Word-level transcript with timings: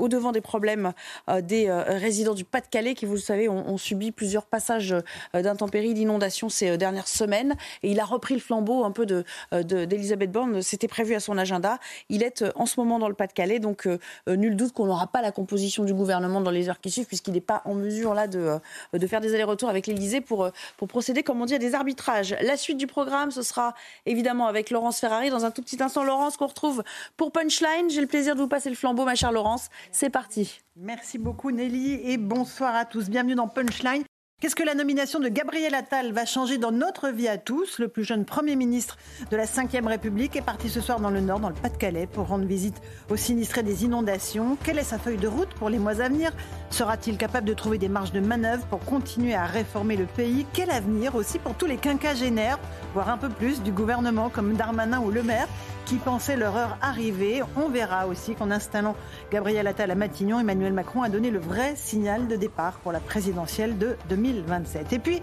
Au 0.00 0.08
devant 0.08 0.32
des 0.32 0.40
problèmes 0.40 0.92
euh, 1.28 1.40
des 1.40 1.68
euh, 1.68 1.82
résidents 1.86 2.34
du 2.34 2.44
Pas-de-Calais 2.44 2.94
qui, 2.94 3.06
vous 3.06 3.14
le 3.14 3.20
savez, 3.20 3.48
ont, 3.48 3.76
subi 3.78 4.10
plusieurs 4.10 4.46
passages 4.46 4.92
euh, 4.92 5.42
d'intempéries, 5.42 5.94
d'inondations 5.94 6.48
ces 6.48 6.76
dernières 6.76 7.08
semaines. 7.08 7.56
Et 7.82 7.90
il 7.90 8.00
a 8.00 8.04
repris 8.04 8.34
le 8.34 8.40
flambeau 8.40 8.84
un 8.84 8.90
peu 8.90 9.06
de, 9.06 9.24
euh, 9.52 9.62
de- 9.62 9.84
d'Elisabeth 9.84 10.32
Borne. 10.32 10.62
C'était 10.62 10.88
prévu 10.88 11.14
à 11.14 11.20
son 11.20 11.38
agenda. 11.38 11.78
Il 12.08 12.22
est 12.22 12.44
en 12.54 12.66
ce 12.66 12.80
moment 12.80 12.98
dans 12.98 13.08
le 13.08 13.14
Pas-de-Calais. 13.14 13.58
Donc, 13.58 13.88
nul 14.26 14.56
doute 14.56 14.72
qu'on 14.72 14.86
n'aura 14.86 15.06
pas 15.06 15.22
la 15.22 15.32
composition 15.32 15.84
du 15.84 15.94
gouvernement 15.94 16.40
dans 16.40 16.50
les 16.50 16.68
heures 16.68 16.80
qui 16.80 16.90
suivent, 16.90 17.06
puisqu'il 17.06 17.32
n'est 17.32 17.40
pas 17.40 17.62
en 17.64 17.74
mesure 17.74 18.14
là 18.14 18.26
de, 18.26 18.58
faire 19.06 19.20
des 19.20 19.34
allers-retours 19.34 19.68
avec 19.68 19.86
l'Élysée 19.86 20.20
pour, 20.20 20.50
pour 20.76 20.88
procéder, 20.88 21.22
comme 21.22 21.40
on 21.40 21.44
dit, 21.44 21.54
à 21.54 21.58
des 21.58 21.74
arbitrages. 21.74 22.36
La 22.40 22.56
suite 22.56 22.78
du 22.78 22.86
programme, 22.86 23.30
ce 23.30 23.42
sera 23.42 23.74
évidemment 24.06 24.46
avec 24.46 24.70
Laurence 24.70 24.98
Ferrari. 24.98 25.30
Dans 25.30 25.44
un 25.44 25.50
tout 25.50 25.62
petit 25.62 25.82
instant, 25.82 26.04
Laurence, 26.04 26.36
qu'on 26.36 26.46
retrouve 26.46 26.82
pour 27.16 27.32
Punchline. 27.32 27.90
J'ai 27.90 28.00
le 28.00 28.06
plaisir 28.06 28.34
de 28.34 28.40
vous 28.40 28.48
passer 28.48 28.70
le 28.70 28.76
flambeau, 28.76 29.04
ma 29.04 29.14
chère 29.14 29.32
Laurence. 29.32 29.68
C'est 29.92 30.10
parti. 30.10 30.60
Merci 30.76 31.18
beaucoup 31.18 31.50
Nelly 31.50 31.94
et 32.04 32.16
bonsoir 32.16 32.76
à 32.76 32.84
tous. 32.84 33.10
Bienvenue 33.10 33.34
dans 33.34 33.48
Punchline. 33.48 34.04
Qu'est-ce 34.40 34.54
que 34.54 34.62
la 34.62 34.74
nomination 34.74 35.18
de 35.18 35.28
Gabriel 35.28 35.74
Attal 35.74 36.12
va 36.12 36.24
changer 36.24 36.56
dans 36.56 36.70
notre 36.70 37.10
vie 37.10 37.28
à 37.28 37.36
tous? 37.36 37.78
Le 37.78 37.88
plus 37.88 38.04
jeune 38.04 38.24
Premier 38.24 38.56
ministre 38.56 38.96
de 39.30 39.36
la 39.36 39.44
Ve 39.44 39.86
République 39.86 40.36
est 40.36 40.42
parti 40.42 40.70
ce 40.70 40.80
soir 40.80 41.00
dans 41.00 41.10
le 41.10 41.20
Nord, 41.20 41.40
dans 41.40 41.50
le 41.50 41.54
Pas-de-Calais, 41.54 42.06
pour 42.06 42.28
rendre 42.28 42.46
visite 42.46 42.80
aux 43.10 43.16
sinistrés 43.16 43.62
des 43.62 43.84
inondations. 43.84 44.56
Quelle 44.64 44.78
est 44.78 44.84
sa 44.84 44.98
feuille 44.98 45.18
de 45.18 45.28
route 45.28 45.52
pour 45.54 45.68
les 45.68 45.78
mois 45.78 46.00
à 46.00 46.08
venir? 46.08 46.32
Sera-t-il 46.70 47.18
capable 47.18 47.46
de 47.46 47.52
trouver 47.52 47.76
des 47.76 47.90
marges 47.90 48.12
de 48.12 48.20
manœuvre 48.20 48.64
pour 48.68 48.78
continuer 48.78 49.34
à 49.34 49.44
réformer 49.44 49.96
le 49.96 50.06
pays? 50.06 50.46
Quel 50.54 50.70
avenir 50.70 51.16
aussi 51.16 51.38
pour 51.38 51.54
tous 51.54 51.66
les 51.66 51.76
quinquagénaires, 51.76 52.58
voire 52.94 53.10
un 53.10 53.18
peu 53.18 53.28
plus, 53.28 53.60
du 53.60 53.72
gouvernement 53.72 54.30
comme 54.30 54.54
Darmanin 54.54 55.00
ou 55.00 55.10
Le 55.10 55.22
Maire 55.22 55.48
qui 55.90 55.96
pensaient 55.96 56.36
leur 56.36 56.56
heure 56.56 56.78
arrivée. 56.82 57.42
On 57.56 57.68
verra 57.68 58.06
aussi 58.06 58.36
qu'en 58.36 58.52
installant 58.52 58.94
Gabriel 59.32 59.66
Attal 59.66 59.90
à 59.90 59.96
Matignon, 59.96 60.38
Emmanuel 60.38 60.72
Macron 60.72 61.02
a 61.02 61.08
donné 61.08 61.32
le 61.32 61.40
vrai 61.40 61.74
signal 61.74 62.28
de 62.28 62.36
départ 62.36 62.74
pour 62.74 62.92
la 62.92 63.00
présidentielle 63.00 63.76
de 63.76 63.96
2027. 64.08 64.92
Et 64.92 65.00
puis, 65.00 65.20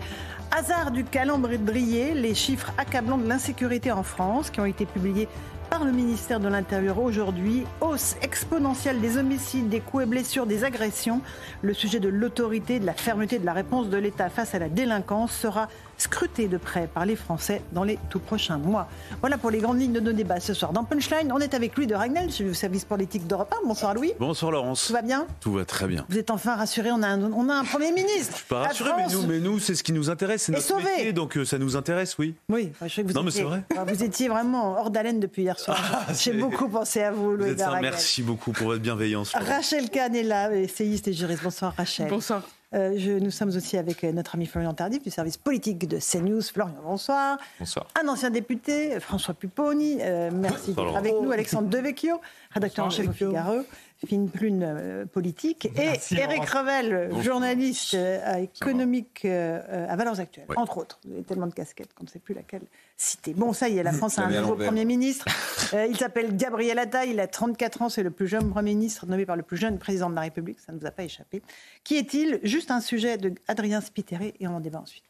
hasard 0.51 0.91
du 0.91 1.05
calendrier, 1.05 2.13
les 2.13 2.35
chiffres 2.35 2.73
accablants 2.77 3.17
de 3.17 3.29
l'insécurité 3.29 3.93
en 3.93 4.03
France 4.03 4.49
qui 4.49 4.59
ont 4.59 4.65
été 4.65 4.85
publiés 4.85 5.29
par 5.69 5.85
le 5.85 5.93
ministère 5.93 6.41
de 6.41 6.49
l'Intérieur 6.49 6.99
aujourd'hui. 6.99 7.63
Hausse 7.79 8.17
exponentielle 8.21 8.99
des 8.99 9.17
homicides, 9.17 9.69
des 9.69 9.79
coups 9.79 10.03
et 10.03 10.05
blessures, 10.05 10.47
des 10.47 10.65
agressions. 10.65 11.21
Le 11.61 11.73
sujet 11.73 12.01
de 12.01 12.09
l'autorité, 12.09 12.81
de 12.81 12.85
la 12.85 12.93
fermeté 12.93 13.39
de 13.39 13.45
la 13.45 13.53
réponse 13.53 13.87
de 13.87 13.97
l'État 13.97 14.29
face 14.29 14.53
à 14.53 14.59
la 14.59 14.67
délinquance 14.67 15.31
sera 15.31 15.69
scruté 15.97 16.47
de 16.47 16.57
près 16.57 16.87
par 16.87 17.05
les 17.05 17.15
Français 17.15 17.61
dans 17.71 17.83
les 17.83 17.97
tout 18.09 18.19
prochains 18.19 18.57
mois. 18.57 18.87
Voilà 19.21 19.37
pour 19.37 19.49
les 19.51 19.59
grandes 19.59 19.79
lignes 19.79 19.93
de 19.93 19.99
nos 19.99 20.11
débats 20.13 20.39
ce 20.39 20.53
soir. 20.53 20.71
Dans 20.73 20.83
Punchline, 20.83 21.31
on 21.31 21.39
est 21.39 21.53
avec 21.53 21.75
Louis 21.75 21.87
de 21.87 21.95
Ragnel, 21.95 22.27
du 22.27 22.53
service 22.53 22.85
politique 22.85 23.25
d'Europe 23.27 23.53
1. 23.63 23.67
Bonsoir 23.67 23.93
Louis. 23.93 24.13
Bonsoir 24.19 24.51
Laurence. 24.51 24.87
Tout 24.87 24.93
va 24.93 25.01
bien? 25.01 25.25
Tout 25.39 25.53
va 25.53 25.65
très 25.65 25.87
bien. 25.87 26.05
Vous 26.09 26.17
êtes 26.17 26.29
enfin 26.31 26.55
rassuré, 26.55 26.91
on 26.91 27.01
a 27.01 27.07
un, 27.07 27.31
on 27.31 27.49
a 27.49 27.53
un 27.55 27.63
Premier 27.63 27.91
ministre. 27.91 28.31
Je 28.33 28.37
suis 28.37 28.45
pas 28.47 28.63
rassuré, 28.67 28.91
mais 28.97 29.07
nous, 29.07 29.21
mais 29.27 29.39
nous 29.39 29.59
c'est 29.59 29.75
ce 29.75 29.83
qui 29.83 29.91
nous 29.93 30.09
intéresse, 30.09 30.43
c'est 30.43 30.51
notre 30.51 30.65
sauvée. 30.65 30.83
métier, 30.97 31.13
donc 31.13 31.37
euh, 31.37 31.45
ça 31.45 31.57
nous 31.57 31.75
intéresse, 31.75 32.17
oui. 32.17 32.35
Oui, 32.49 32.71
je 32.81 32.87
sais 32.87 33.03
que 33.03 33.07
vous 33.07 33.13
Non, 33.13 33.23
mais 33.23 33.29
étiez, 33.31 33.41
c'est 33.41 33.47
vrai. 33.47 33.63
vous 33.87 34.03
étiez 34.03 34.27
vraiment 34.29 34.79
hors 34.79 34.89
d'haleine 34.91 35.19
depuis 35.19 35.41
hier 35.43 35.59
soir. 35.59 35.77
J'ai 36.09 36.13
c'est- 36.15 36.33
beaucoup 36.33 36.67
pensé 36.69 37.01
à 37.01 37.11
vous, 37.11 37.31
Vous 37.31 37.37
Louis 37.37 37.49
êtes 37.49 37.55
de 37.55 37.59
ça, 37.59 37.69
Ragnel. 37.71 37.91
merci 37.91 38.21
beaucoup 38.23 38.51
pour 38.51 38.67
votre 38.67 38.81
bienveillance. 38.81 39.33
Laurence. 39.33 39.49
Rachel 39.49 39.89
Kahn 39.89 40.15
est 40.15 40.23
là, 40.23 40.51
essayiste 40.53 41.07
et 41.07 41.13
juriste. 41.13 41.43
Bonsoir 41.43 41.73
Rachel. 41.77 42.07
Bonsoir. 42.09 42.41
Euh, 42.75 42.95
je- 42.97 43.11
nous 43.13 43.31
sommes 43.31 43.47
aussi 43.49 43.77
avec 43.77 44.03
euh, 44.03 44.11
notre 44.11 44.35
ami 44.35 44.45
Florian 44.45 44.73
Tardif 44.73 45.01
du 45.01 45.09
service 45.09 45.37
politique 45.37 45.87
de 45.87 45.99
CNews. 45.99 46.41
Florian, 46.41 46.75
bonsoir. 46.83 47.37
Bonsoir. 47.59 47.87
Un 48.03 48.07
ancien 48.09 48.29
député, 48.29 48.95
euh, 48.95 48.99
François 48.99 49.33
Pupponi. 49.33 49.99
euh, 50.01 50.29
merci 50.33 50.73
d'être 50.73 50.97
avec 50.97 51.13
nous. 51.21 51.31
Alexandre 51.31 51.69
Devecchio, 51.69 52.19
rédacteur 52.51 52.85
en 52.85 52.89
chef 52.89 53.07
au 53.07 53.13
Figaro, 53.13 53.61
fine 54.05 54.29
plume 54.29 54.61
euh, 54.63 55.05
politique. 55.05 55.69
Merci, 55.75 56.15
et 56.15 56.19
Eric. 56.19 56.45
Revel, 56.45 57.07
Bonjour. 57.09 57.23
journaliste 57.23 57.93
euh, 57.95 58.19
à 58.23 58.39
économique 58.39 59.23
euh, 59.25 59.87
à 59.89 59.95
Valeurs 59.95 60.19
Actuelles, 60.19 60.45
Ouais. 60.49 60.57
entre 60.57 60.77
autres. 60.77 60.99
Vous 61.05 61.13
avez 61.13 61.23
tellement 61.23 61.47
de 61.47 61.53
casquettes 61.53 61.93
qu'on 61.93 62.03
ne 62.03 62.09
sait 62.09 62.19
plus 62.19 62.33
laquelle 62.35 62.61
citer. 62.97 63.33
Bon, 63.33 63.53
ça 63.53 63.69
y 63.69 63.77
est, 63.77 63.83
la 63.83 63.93
France 63.93 64.19
a 64.19 64.23
un 64.25 64.41
nouveau. 64.41 64.55
Premier 64.55 64.85
ministre. 64.85 65.25
Il 65.89 65.97
s'appelle 65.97 66.35
Gabriel 66.37 66.79
Attal, 66.79 67.09
il 67.09 67.19
a 67.19 67.27
34 67.27 67.81
ans, 67.81 67.89
c'est 67.89 68.03
le 68.03 68.11
plus 68.11 68.27
jeune 68.27 68.49
Premier 68.49 68.73
ministre 68.73 69.05
nommé 69.05 69.25
par 69.25 69.35
le 69.35 69.43
plus 69.43 69.57
jeune 69.57 69.77
président 69.77 70.09
de 70.09 70.15
la 70.15 70.21
République, 70.21 70.59
ça 70.59 70.71
ne 70.71 70.79
nous 70.79 70.85
a 70.85 70.91
pas 70.91 71.03
échappé. 71.03 71.41
Qui 71.83 71.97
est-il? 71.97 72.39
Juste 72.43 72.71
un 72.71 72.79
sujet 72.79 73.17
de 73.17 73.33
Adrien 73.47 73.81
Spiteri 73.81 74.33
et 74.39 74.47
on 74.47 74.55
en 74.55 74.59
débat 74.61 74.79
ensuite. 74.79 75.03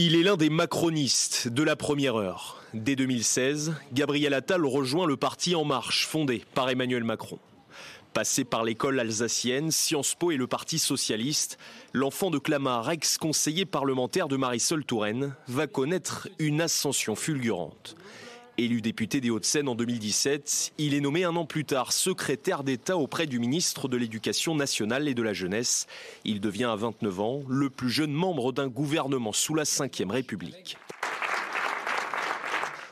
Il 0.00 0.14
est 0.14 0.22
l'un 0.22 0.36
des 0.36 0.48
macronistes 0.48 1.48
de 1.48 1.64
la 1.64 1.74
première 1.74 2.14
heure. 2.14 2.62
Dès 2.72 2.94
2016, 2.94 3.74
Gabriel 3.92 4.32
Attal 4.32 4.64
rejoint 4.64 5.08
le 5.08 5.16
parti 5.16 5.56
En 5.56 5.64
Marche, 5.64 6.06
fondé 6.06 6.44
par 6.54 6.70
Emmanuel 6.70 7.02
Macron. 7.02 7.40
Passé 8.12 8.44
par 8.44 8.62
l'école 8.62 9.00
alsacienne, 9.00 9.72
Sciences 9.72 10.14
Po 10.14 10.30
et 10.30 10.36
le 10.36 10.46
Parti 10.46 10.78
socialiste, 10.78 11.58
l'enfant 11.92 12.30
de 12.30 12.38
Clamart, 12.38 12.88
ex-conseiller 12.88 13.66
parlementaire 13.66 14.28
de 14.28 14.36
Marisol 14.36 14.84
Touraine, 14.84 15.34
va 15.48 15.66
connaître 15.66 16.28
une 16.38 16.60
ascension 16.60 17.16
fulgurante. 17.16 17.96
Élu 18.60 18.80
député 18.80 19.20
des 19.20 19.30
Hauts-de-Seine 19.30 19.68
en 19.68 19.76
2017, 19.76 20.72
il 20.78 20.92
est 20.92 21.00
nommé 21.00 21.22
un 21.22 21.36
an 21.36 21.46
plus 21.46 21.64
tard 21.64 21.92
secrétaire 21.92 22.64
d'État 22.64 22.96
auprès 22.96 23.28
du 23.28 23.38
ministre 23.38 23.86
de 23.86 23.96
l'Éducation 23.96 24.56
nationale 24.56 25.06
et 25.06 25.14
de 25.14 25.22
la 25.22 25.32
jeunesse. 25.32 25.86
Il 26.24 26.40
devient 26.40 26.64
à 26.64 26.74
29 26.74 27.20
ans 27.20 27.40
le 27.48 27.70
plus 27.70 27.88
jeune 27.88 28.10
membre 28.10 28.50
d'un 28.52 28.66
gouvernement 28.66 29.32
sous 29.32 29.54
la 29.54 29.62
Ve 29.62 30.10
République. 30.10 30.76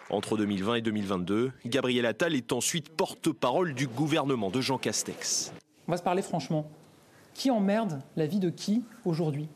Entre 0.08 0.36
2020 0.36 0.76
et 0.76 0.82
2022, 0.82 1.50
Gabriel 1.66 2.06
Attal 2.06 2.36
est 2.36 2.52
ensuite 2.52 2.88
porte-parole 2.90 3.74
du 3.74 3.88
gouvernement 3.88 4.50
de 4.50 4.60
Jean 4.60 4.78
Castex. 4.78 5.52
On 5.88 5.90
va 5.90 5.98
se 5.98 6.04
parler 6.04 6.22
franchement. 6.22 6.70
Qui 7.34 7.50
emmerde 7.50 8.00
la 8.14 8.26
vie 8.26 8.38
de 8.38 8.50
qui 8.50 8.84
aujourd'hui? 9.04 9.48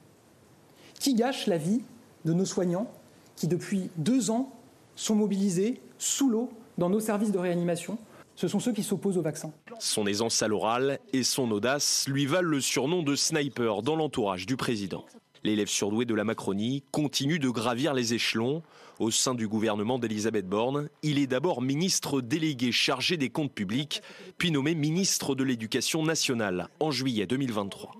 Qui 0.98 1.14
gâche 1.14 1.46
la 1.46 1.56
vie 1.56 1.82
de 2.24 2.32
nos 2.32 2.46
soignants 2.46 2.90
qui, 3.36 3.46
depuis 3.46 3.90
deux 3.96 4.32
ans, 4.32 4.52
sont 4.96 5.14
mobilisés 5.14 5.80
sous 6.00 6.30
l'eau 6.30 6.50
dans 6.78 6.90
nos 6.90 6.98
services 6.98 7.30
de 7.30 7.38
réanimation 7.38 7.98
Ce 8.34 8.48
sont 8.48 8.58
ceux 8.58 8.72
qui 8.72 8.82
s'opposent 8.82 9.18
au 9.18 9.22
vaccin. 9.22 9.52
Son 9.78 10.06
aisance 10.06 10.42
à 10.42 10.48
l'oral 10.48 10.98
et 11.12 11.22
son 11.22 11.50
audace 11.50 12.06
lui 12.08 12.26
valent 12.26 12.48
le 12.48 12.60
surnom 12.60 13.02
de 13.02 13.14
sniper 13.14 13.82
dans 13.82 13.96
l'entourage 13.96 14.46
du 14.46 14.56
président. 14.56 15.04
L'élève 15.44 15.68
surdoué 15.68 16.04
de 16.04 16.14
la 16.14 16.24
Macronie 16.24 16.82
continue 16.90 17.38
de 17.38 17.48
gravir 17.48 17.94
les 17.94 18.14
échelons. 18.14 18.62
Au 18.98 19.10
sein 19.10 19.34
du 19.34 19.48
gouvernement 19.48 19.98
d'Elisabeth 19.98 20.46
Borne, 20.46 20.90
il 21.02 21.18
est 21.18 21.26
d'abord 21.26 21.62
ministre 21.62 22.20
délégué 22.20 22.72
chargé 22.72 23.16
des 23.16 23.30
comptes 23.30 23.52
publics, 23.52 24.02
puis 24.36 24.50
nommé 24.50 24.74
ministre 24.74 25.34
de 25.34 25.44
l'Éducation 25.44 26.02
nationale 26.02 26.68
en 26.80 26.90
juillet 26.90 27.26
2023. 27.26 27.92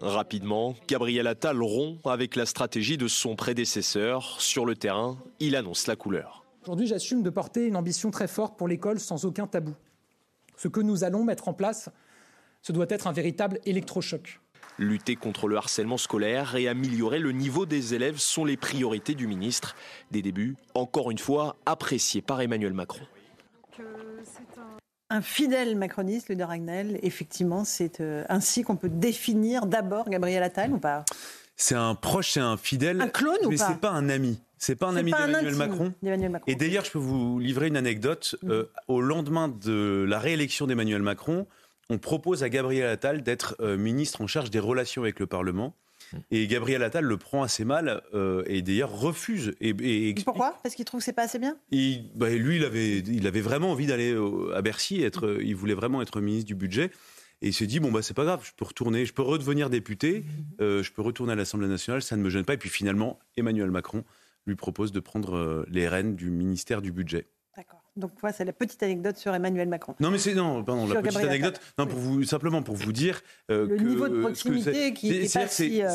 Rapidement, 0.00 0.74
Gabriel 0.88 1.26
Attal 1.26 1.62
rompt 1.62 2.06
avec 2.06 2.36
la 2.36 2.46
stratégie 2.46 2.98
de 2.98 3.08
son 3.08 3.34
prédécesseur. 3.34 4.40
Sur 4.40 4.64
le 4.64 4.76
terrain, 4.76 5.18
il 5.40 5.56
annonce 5.56 5.86
la 5.86 5.96
couleur. 5.96 6.45
Aujourd'hui, 6.66 6.88
j'assume 6.88 7.22
de 7.22 7.30
porter 7.30 7.68
une 7.68 7.76
ambition 7.76 8.10
très 8.10 8.26
forte 8.26 8.58
pour 8.58 8.66
l'école 8.66 8.98
sans 8.98 9.24
aucun 9.24 9.46
tabou. 9.46 9.72
Ce 10.56 10.66
que 10.66 10.80
nous 10.80 11.04
allons 11.04 11.22
mettre 11.22 11.46
en 11.46 11.52
place, 11.52 11.90
ce 12.60 12.72
doit 12.72 12.86
être 12.88 13.06
un 13.06 13.12
véritable 13.12 13.60
électrochoc. 13.66 14.40
Lutter 14.76 15.14
contre 15.14 15.46
le 15.46 15.56
harcèlement 15.58 15.96
scolaire 15.96 16.56
et 16.56 16.66
améliorer 16.66 17.20
le 17.20 17.30
niveau 17.30 17.66
des 17.66 17.94
élèves 17.94 18.18
sont 18.18 18.44
les 18.44 18.56
priorités 18.56 19.14
du 19.14 19.28
ministre. 19.28 19.76
Des 20.10 20.22
débuts, 20.22 20.56
encore 20.74 21.12
une 21.12 21.18
fois, 21.18 21.54
appréciés 21.66 22.20
par 22.20 22.40
Emmanuel 22.40 22.72
Macron. 22.72 23.06
Un 25.08 25.22
fidèle 25.22 25.76
macroniste, 25.76 26.32
de 26.32 26.42
Ragnel, 26.42 26.98
effectivement, 27.04 27.64
c'est 27.64 28.00
euh, 28.00 28.24
ainsi 28.28 28.64
qu'on 28.64 28.74
peut 28.74 28.88
définir 28.88 29.66
d'abord 29.66 30.10
Gabriel 30.10 30.42
Attal 30.42 30.72
ou 30.72 30.78
pas? 30.78 31.04
C'est 31.54 31.76
un 31.76 31.94
proche, 31.94 32.32
c'est 32.32 32.40
un 32.40 32.56
fidèle. 32.56 33.00
Un 33.00 33.08
clone 33.08 33.38
ou 33.44 33.50
mais 33.50 33.56
pas? 33.56 33.68
c'est 33.68 33.78
pas 33.78 33.92
un 33.92 34.08
ami. 34.08 34.40
C'est 34.58 34.76
pas 34.76 34.86
un 34.86 34.96
ami 34.96 35.12
d'Emmanuel 35.12 35.54
Macron. 35.54 35.94
Et 36.46 36.54
d'ailleurs, 36.54 36.84
je 36.84 36.92
peux 36.92 36.98
vous 36.98 37.38
livrer 37.38 37.68
une 37.68 37.76
anecdote. 37.76 38.36
Euh, 38.44 38.64
au 38.88 39.00
lendemain 39.00 39.48
de 39.48 40.04
la 40.08 40.18
réélection 40.18 40.66
d'Emmanuel 40.66 41.02
Macron, 41.02 41.46
on 41.90 41.98
propose 41.98 42.42
à 42.42 42.48
Gabriel 42.48 42.88
Attal 42.88 43.22
d'être 43.22 43.56
euh, 43.60 43.76
ministre 43.76 44.22
en 44.22 44.26
charge 44.26 44.50
des 44.50 44.58
relations 44.58 45.02
avec 45.02 45.20
le 45.20 45.26
Parlement. 45.26 45.74
Et 46.30 46.46
Gabriel 46.46 46.84
Attal 46.84 47.04
le 47.04 47.16
prend 47.16 47.42
assez 47.42 47.64
mal 47.64 48.00
euh, 48.14 48.44
et 48.46 48.62
d'ailleurs 48.62 48.96
refuse. 48.96 49.54
Et, 49.60 50.14
Pourquoi? 50.24 50.56
Parce 50.62 50.76
qu'il 50.76 50.84
trouve 50.84 51.00
que 51.00 51.04
c'est 51.04 51.12
pas 51.12 51.24
assez 51.24 51.40
bien? 51.40 51.56
Bah, 52.14 52.30
Lui, 52.30 52.56
il 52.56 52.64
avait, 52.64 52.98
il 52.98 53.26
avait 53.26 53.40
vraiment 53.40 53.72
envie 53.72 53.86
d'aller 53.86 54.16
à 54.54 54.62
Bercy. 54.62 55.02
Être, 55.02 55.38
il 55.42 55.56
voulait 55.56 55.74
vraiment 55.74 56.02
être 56.02 56.20
ministre 56.20 56.46
du 56.46 56.54
budget. 56.54 56.92
Et 57.42 57.48
il 57.48 57.52
se 57.52 57.64
dit 57.64 57.80
bon 57.80 57.92
bah 57.92 58.00
c'est 58.02 58.14
pas 58.14 58.24
grave, 58.24 58.40
je 58.44 58.52
peux 58.56 58.64
retourner, 58.64 59.04
je 59.04 59.12
peux 59.12 59.22
redevenir 59.22 59.68
député, 59.68 60.24
euh, 60.60 60.82
je 60.82 60.90
peux 60.90 61.02
retourner 61.02 61.32
à 61.32 61.36
l'Assemblée 61.36 61.68
nationale, 61.68 62.02
ça 62.02 62.16
ne 62.16 62.22
me 62.22 62.30
gêne 62.30 62.44
pas. 62.44 62.54
Et 62.54 62.58
puis 62.58 62.70
finalement, 62.70 63.18
Emmanuel 63.36 63.70
Macron 63.70 64.04
lui 64.46 64.56
propose 64.56 64.92
de 64.92 65.00
prendre 65.00 65.36
euh, 65.36 65.66
les 65.70 65.88
rênes 65.88 66.16
du 66.16 66.30
ministère 66.30 66.82
du 66.82 66.92
budget. 66.92 67.26
D'accord. 67.56 67.80
Donc 67.96 68.12
voilà, 68.20 68.36
c'est 68.36 68.44
la 68.44 68.52
petite 68.52 68.82
anecdote 68.82 69.16
sur 69.16 69.34
Emmanuel 69.34 69.68
Macron. 69.68 69.94
Non, 70.00 70.10
mais 70.10 70.18
c'est 70.18 70.34
non, 70.34 70.62
pardon, 70.62 70.86
la 70.86 71.00
petite 71.00 71.16
anecdote. 71.16 71.58
Non, 71.78 71.86
pour 71.86 71.98
vous 71.98 72.24
simplement 72.24 72.62
pour 72.62 72.74
vous 72.74 72.92
dire 72.92 73.22
euh, 73.50 73.66
le 73.66 73.78
niveau 73.78 74.08
de 74.08 74.20
proximité 74.20 74.92
qui 74.92 75.12
est, 75.12 75.32
pas 75.32 75.48
si, 75.48 75.82
euh, 75.82 75.88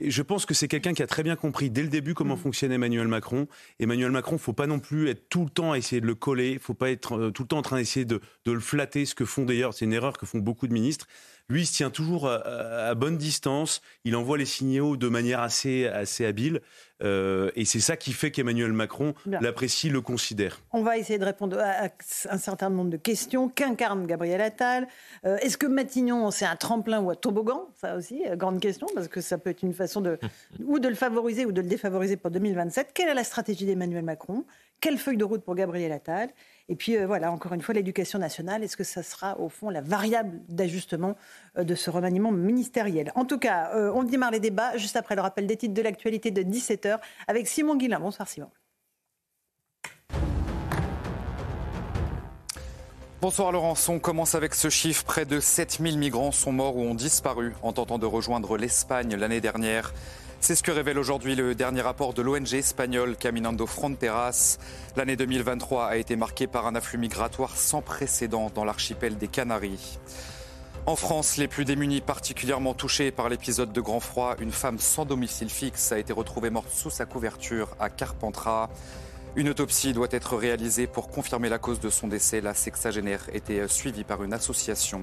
Je 0.00 0.22
pense 0.22 0.46
que 0.46 0.54
c'est 0.54 0.68
quelqu'un 0.68 0.94
qui 0.94 1.02
a 1.02 1.08
très 1.08 1.24
bien 1.24 1.34
compris 1.34 1.70
dès 1.70 1.82
le 1.82 1.88
début 1.88 2.14
comment 2.14 2.36
mm. 2.36 2.40
fonctionne 2.40 2.70
Emmanuel 2.70 3.08
Macron. 3.08 3.48
Emmanuel 3.80 4.12
Macron, 4.12 4.38
faut 4.38 4.52
pas 4.52 4.68
non 4.68 4.78
plus 4.78 5.08
être 5.08 5.28
tout 5.28 5.42
le 5.42 5.50
temps 5.50 5.72
à 5.72 5.78
essayer 5.78 6.00
de 6.00 6.06
le 6.06 6.14
coller. 6.14 6.60
Faut 6.60 6.74
pas 6.74 6.90
être 6.90 7.18
euh, 7.18 7.30
tout 7.32 7.42
le 7.42 7.48
temps 7.48 7.58
en 7.58 7.62
train 7.62 7.78
d'essayer 7.78 8.04
de, 8.04 8.20
de 8.44 8.52
le 8.52 8.60
flatter. 8.60 9.04
Ce 9.04 9.16
que 9.16 9.24
font 9.24 9.44
d'ailleurs, 9.44 9.74
c'est 9.74 9.84
une 9.84 9.92
erreur 9.92 10.16
que 10.16 10.26
font 10.26 10.38
beaucoup 10.38 10.68
de 10.68 10.72
ministres. 10.72 11.08
Lui, 11.50 11.62
il 11.62 11.66
se 11.66 11.72
tient 11.72 11.88
toujours 11.88 12.28
à, 12.28 12.94
bonne 12.94 13.16
distance. 13.16 13.80
Il 14.04 14.16
envoie 14.16 14.36
les 14.36 14.44
signaux 14.44 14.98
de 14.98 15.08
manière 15.08 15.40
assez, 15.40 15.86
assez 15.86 16.26
habile. 16.26 16.60
Euh, 17.02 17.50
et 17.56 17.64
c'est 17.64 17.80
ça 17.80 17.96
qui 17.96 18.12
fait 18.12 18.30
qu'Emmanuel 18.30 18.74
Macron 18.74 19.14
l'apprécie, 19.24 19.88
le 19.88 20.02
considère. 20.02 20.60
On 20.72 20.82
va 20.82 20.98
essayer 20.98 21.18
de 21.18 21.24
répondre 21.24 21.58
à 21.58 21.88
un 22.30 22.38
certain 22.38 22.68
nombre 22.68 22.90
de 22.90 22.98
questions. 22.98 23.48
Qu'incarne 23.48 24.06
Gabriel 24.06 24.42
Attal? 24.42 24.88
Euh, 25.24 25.38
Est-ce 25.38 25.56
que 25.56 25.66
Matignon, 25.66 26.30
c'est 26.30 26.44
un 26.44 26.56
tremplin 26.56 27.00
ou 27.00 27.10
un 27.10 27.14
toboggan? 27.14 27.70
Ça 27.80 27.96
aussi, 27.96 28.22
euh, 28.26 28.36
grande 28.36 28.60
question, 28.60 28.86
parce 28.94 29.08
que 29.08 29.22
ça 29.22 29.38
peut 29.38 29.48
être 29.48 29.62
une 29.62 29.72
façon 29.72 30.02
de, 30.02 30.18
ou 30.66 30.78
de 30.78 30.88
le 30.88 30.96
favoriser 30.96 31.46
ou 31.46 31.52
de 31.52 31.62
le 31.62 31.68
défavoriser 31.68 32.18
pour 32.18 32.30
2027. 32.30 32.90
Quelle 32.92 33.08
est 33.08 33.14
la 33.14 33.24
stratégie 33.24 33.64
d'Emmanuel 33.64 34.04
Macron? 34.04 34.44
Quelle 34.80 34.98
feuille 34.98 35.16
de 35.16 35.24
route 35.24 35.42
pour 35.42 35.54
Gabriel 35.54 35.92
Attal? 35.92 36.28
Et 36.68 36.76
puis 36.76 36.96
euh, 36.96 37.06
voilà, 37.06 37.32
encore 37.32 37.54
une 37.54 37.62
fois, 37.62 37.74
l'éducation 37.74 38.18
nationale, 38.18 38.62
est-ce 38.62 38.76
que 38.76 38.84
ça 38.84 39.02
sera 39.02 39.38
au 39.40 39.48
fond 39.48 39.70
la 39.70 39.80
variable 39.80 40.40
d'ajustement 40.48 41.16
euh, 41.56 41.64
de 41.64 41.74
ce 41.74 41.88
remaniement 41.90 42.30
ministériel? 42.30 43.10
En 43.14 43.24
tout 43.24 43.38
cas, 43.38 43.70
euh, 43.74 43.90
on 43.94 44.02
démarre 44.02 44.30
les 44.30 44.40
débats 44.40 44.76
juste 44.76 44.96
après 44.96 45.14
le 45.14 45.22
rappel 45.22 45.46
des 45.46 45.56
titres 45.56 45.74
de 45.74 45.82
l'actualité 45.82 46.30
de 46.30 46.42
17h 46.42 46.98
avec 47.26 47.48
Simon 47.48 47.76
Guillain. 47.76 48.00
Bonsoir 48.00 48.28
Simon. 48.28 48.50
Bonsoir 53.20 53.50
Laurence, 53.50 53.88
on 53.88 53.98
commence 53.98 54.36
avec 54.36 54.54
ce 54.54 54.68
chiffre. 54.68 55.04
Près 55.04 55.24
de 55.24 55.40
7000 55.40 55.98
migrants 55.98 56.30
sont 56.30 56.52
morts 56.52 56.76
ou 56.76 56.82
ont 56.82 56.94
disparu 56.94 57.54
en 57.62 57.72
tentant 57.72 57.98
de 57.98 58.06
rejoindre 58.06 58.56
l'Espagne 58.56 59.16
l'année 59.16 59.40
dernière. 59.40 59.92
C'est 60.40 60.54
ce 60.54 60.62
que 60.62 60.70
révèle 60.70 60.98
aujourd'hui 60.98 61.34
le 61.34 61.54
dernier 61.54 61.80
rapport 61.80 62.14
de 62.14 62.22
l'ONG 62.22 62.54
espagnole 62.54 63.16
Caminando 63.16 63.66
Fronteras. 63.66 64.58
L'année 64.96 65.16
2023 65.16 65.86
a 65.86 65.96
été 65.96 66.14
marquée 66.16 66.46
par 66.46 66.66
un 66.66 66.74
afflux 66.74 66.96
migratoire 66.96 67.56
sans 67.56 67.82
précédent 67.82 68.50
dans 68.54 68.64
l'archipel 68.64 69.18
des 69.18 69.28
Canaries. 69.28 69.98
En 70.86 70.96
France, 70.96 71.36
les 71.36 71.48
plus 71.48 71.64
démunis 71.64 72.00
particulièrement 72.00 72.72
touchés 72.72 73.10
par 73.10 73.28
l'épisode 73.28 73.72
de 73.72 73.80
grand 73.80 74.00
froid, 74.00 74.36
une 74.40 74.52
femme 74.52 74.78
sans 74.78 75.04
domicile 75.04 75.50
fixe 75.50 75.92
a 75.92 75.98
été 75.98 76.12
retrouvée 76.12 76.50
morte 76.50 76.70
sous 76.70 76.88
sa 76.88 77.04
couverture 77.04 77.76
à 77.80 77.90
Carpentras. 77.90 78.70
Une 79.36 79.50
autopsie 79.50 79.92
doit 79.92 80.08
être 80.12 80.36
réalisée 80.36 80.86
pour 80.86 81.08
confirmer 81.08 81.48
la 81.48 81.58
cause 81.58 81.80
de 81.80 81.90
son 81.90 82.08
décès. 82.08 82.40
La 82.40 82.54
sexagénaire 82.54 83.28
était 83.34 83.66
suivie 83.68 84.04
par 84.04 84.22
une 84.22 84.32
association. 84.32 85.02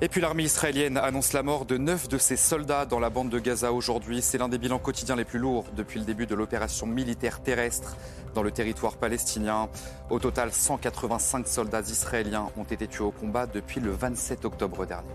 Et 0.00 0.08
puis 0.08 0.20
l'armée 0.20 0.44
israélienne 0.44 0.96
annonce 0.96 1.32
la 1.32 1.42
mort 1.42 1.64
de 1.64 1.76
neuf 1.76 2.06
de 2.08 2.18
ses 2.18 2.36
soldats 2.36 2.86
dans 2.86 3.00
la 3.00 3.10
bande 3.10 3.30
de 3.30 3.40
Gaza 3.40 3.72
aujourd'hui. 3.72 4.22
C'est 4.22 4.38
l'un 4.38 4.48
des 4.48 4.58
bilans 4.58 4.78
quotidiens 4.78 5.16
les 5.16 5.24
plus 5.24 5.40
lourds 5.40 5.64
depuis 5.76 5.98
le 5.98 6.04
début 6.04 6.26
de 6.26 6.36
l'opération 6.36 6.86
militaire 6.86 7.40
terrestre 7.42 7.96
dans 8.32 8.44
le 8.44 8.52
territoire 8.52 8.96
palestinien. 8.96 9.68
Au 10.08 10.20
total, 10.20 10.52
185 10.52 11.48
soldats 11.48 11.80
israéliens 11.80 12.48
ont 12.56 12.62
été 12.62 12.86
tués 12.86 13.02
au 13.02 13.10
combat 13.10 13.48
depuis 13.48 13.80
le 13.80 13.90
27 13.90 14.44
octobre 14.44 14.86
dernier. 14.86 15.08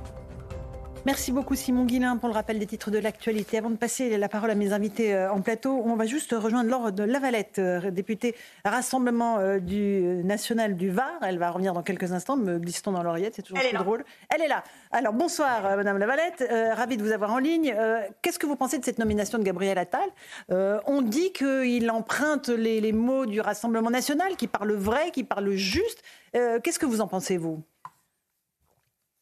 Merci 1.06 1.34
beaucoup 1.34 1.56
Simon 1.56 1.84
Guillain 1.84 2.16
pour 2.16 2.30
le 2.30 2.34
rappel 2.34 2.58
des 2.60 2.66
titres 2.66 2.90
de 2.90 2.98
l'actualité. 2.98 3.58
Avant 3.58 3.70
de 3.70 3.76
passer 3.76 4.16
la 4.18 4.30
parole 4.30 4.50
à 4.52 4.56
mes 4.56 4.72
invités 4.72 5.14
euh, 5.14 5.30
en 5.34 5.42
plateau, 5.42 5.82
on 5.84 5.98
va 5.98 6.06
juste 6.06 6.32
rejoindre 6.32 6.70
Laure 6.70 6.94
de 6.94 7.04
Lavalette, 7.04 7.60
euh, 7.60 7.92
députée 7.92 8.36
Rassemblement 8.64 9.38
euh, 9.38 9.60
du 9.60 10.22
National 10.24 10.78
du 10.78 10.92
Var. 10.92 11.12
Elle 11.22 11.40
va 11.40 11.52
revenir 11.52 11.74
dans 11.74 11.84
quelques 11.84 12.14
instants, 12.14 12.38
me 12.38 12.58
glissons 12.58 12.94
dans 12.94 13.04
l'oreillette, 13.04 13.36
c'est 13.36 13.42
toujours 13.42 13.62
plus 13.62 13.78
drôle. 13.78 14.06
Elle 14.34 14.44
est 14.44 14.48
là. 14.48 14.64
Alors 14.92 15.12
bonsoir 15.12 15.76
Madame 15.76 15.98
Lavalette, 15.98 16.50
ravie 16.72 16.96
de 16.96 17.04
vous 17.04 17.12
avoir 17.12 17.34
en 17.34 17.40
ligne. 17.40 17.76
Qu'est-ce 18.22 18.40
que 18.40 18.46
vous 18.46 18.56
pensez 18.56 18.78
de 18.78 18.86
cette 18.86 18.98
nomination 18.98 19.38
de 19.38 19.44
Gabriel 19.44 19.78
Attal? 19.78 20.08
On 20.50 21.02
dit 21.02 21.34
qu'il 21.34 21.92
emprunte 21.92 22.48
les, 22.48 22.80
les 22.80 22.94
mots 22.94 23.26
du 23.26 23.42
Rassemblement 23.42 23.90
national, 23.90 24.38
qui 24.38 24.48
parle 24.48 24.72
vrai, 24.72 25.12
qui 25.12 25.26
parle 25.26 25.52
juste. 25.52 26.02
Qu'est-ce 26.32 26.80
que 26.80 26.86
vous 26.86 27.02
en 27.02 27.08
pensez, 27.08 27.38
vous? 27.38 27.62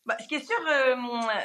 Bah, 0.08 0.18
ce 0.20 0.28
qui 0.28 0.34
est 0.34 0.44
sûr, 0.44 0.58
euh, 0.68 0.96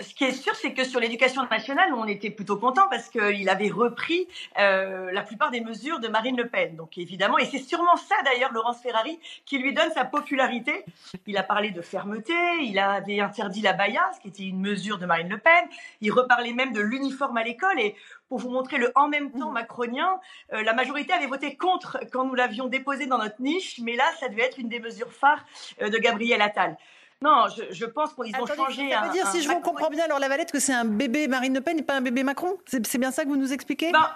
ce 0.01 0.15
qui 0.15 0.25
est 0.25 0.33
sûr, 0.33 0.55
c'est 0.55 0.73
que 0.73 0.83
sur 0.83 0.99
l'éducation 0.99 1.47
nationale, 1.51 1.93
on 1.93 2.07
était 2.07 2.31
plutôt 2.31 2.57
content 2.57 2.89
parce 2.89 3.11
qu'il 3.11 3.49
avait 3.51 3.69
repris 3.69 4.29
euh, 4.59 5.13
la 5.13 5.23
plupart 5.23 5.51
des 5.51 5.61
mesures 5.61 6.01
de 6.01 6.09
Marine 6.09 6.39
Le 6.39 6.49
Pen. 6.49 6.75
Donc 6.75 6.97
évidemment, 6.97 7.37
et 7.37 7.45
c'est 7.45 7.59
sûrement 7.59 7.97
ça 7.97 8.15
d'ailleurs, 8.25 8.55
Laurence 8.55 8.81
Ferrari, 8.81 9.21
qui 9.45 9.59
lui 9.59 9.75
donne 9.75 9.91
sa 9.93 10.07
popularité. 10.07 10.87
Il 11.27 11.37
a 11.37 11.43
parlé 11.43 11.71
de 11.71 11.83
fermeté, 11.83 12.33
il 12.63 12.79
avait 12.79 13.21
interdit 13.21 13.61
la 13.61 13.75
baya, 13.75 14.11
ce 14.15 14.21
qui 14.21 14.29
était 14.29 14.45
une 14.45 14.61
mesure 14.61 14.97
de 14.97 15.05
Marine 15.05 15.29
Le 15.29 15.39
Pen. 15.39 15.65
Il 16.01 16.11
reparlait 16.11 16.55
même 16.55 16.73
de 16.73 16.81
l'uniforme 16.81 17.37
à 17.37 17.45
l'école 17.45 17.79
et 17.79 17.95
pour 18.31 18.39
vous 18.39 18.49
montrer 18.49 18.79
le 18.79 18.91
en 18.95 19.09
même 19.09 19.33
temps 19.33 19.51
mmh. 19.51 19.55
macronien, 19.55 20.19
euh, 20.55 20.63
la 20.63 20.73
majorité 20.73 21.13
avait 21.13 21.27
voté 21.27 21.57
contre 21.57 22.01
quand 22.11 22.25
nous 22.25 22.35
l'avions 22.35 22.69
déposé 22.69 23.05
dans 23.05 23.19
notre 23.19 23.41
niche, 23.43 23.81
mais 23.83 23.97
là, 23.97 24.05
ça 24.19 24.31
devait 24.31 24.45
être 24.45 24.59
une 24.59 24.71
des 24.71 24.81
mesures 24.81 25.13
phares 25.13 25.45
de 25.79 25.99
Gabriel 25.99 26.41
Attal. 26.41 26.79
Non, 27.23 27.47
je, 27.49 27.85
pense 27.87 28.13
qu'ils 28.13 28.37
ont 28.37 28.47
changé. 28.47 28.91
Ça 28.91 29.01
veut 29.03 29.13
dire, 29.13 29.27
si 29.29 29.43
je 29.43 29.49
vous 29.49 29.61
comprends 29.61 29.89
bien, 29.89 30.05
alors 30.05 30.19
la 30.19 30.29
Valette, 30.29 30.53
que 30.53 30.61
c'est 30.61 30.75
un 30.75 30.85
bébé 30.85 31.29
Marine 31.29 31.55
Le 31.55 31.61
Pen 31.61 31.79
et 31.79 31.83
pas 31.83 31.97
un 31.97 32.03
bébé 32.03 32.23
Macron? 32.23 32.59
C'est 32.67 32.99
bien 32.99 33.11
ça 33.11 33.25
que 33.25 33.29
vous 33.29 33.37
nous 33.37 33.53
expliquez? 33.53 33.91
Ben, 33.91 34.07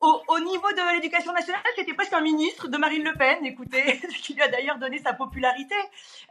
au, 0.00 0.38
niveau 0.40 0.70
de 0.70 0.94
l'éducation 0.94 1.32
nationale, 1.32 1.60
c'était 1.76 1.94
presque 1.94 2.12
un 2.12 2.20
ministre 2.20 2.68
de 2.68 2.76
Marine 2.76 3.02
Le 3.02 3.14
Pen, 3.14 3.44
écoutez, 3.44 4.00
ce 4.10 4.22
qui 4.22 4.34
lui 4.34 4.42
a 4.42 4.48
d'ailleurs 4.48 4.78
donné 4.78 4.98
sa 4.98 5.12
popularité. 5.12 5.74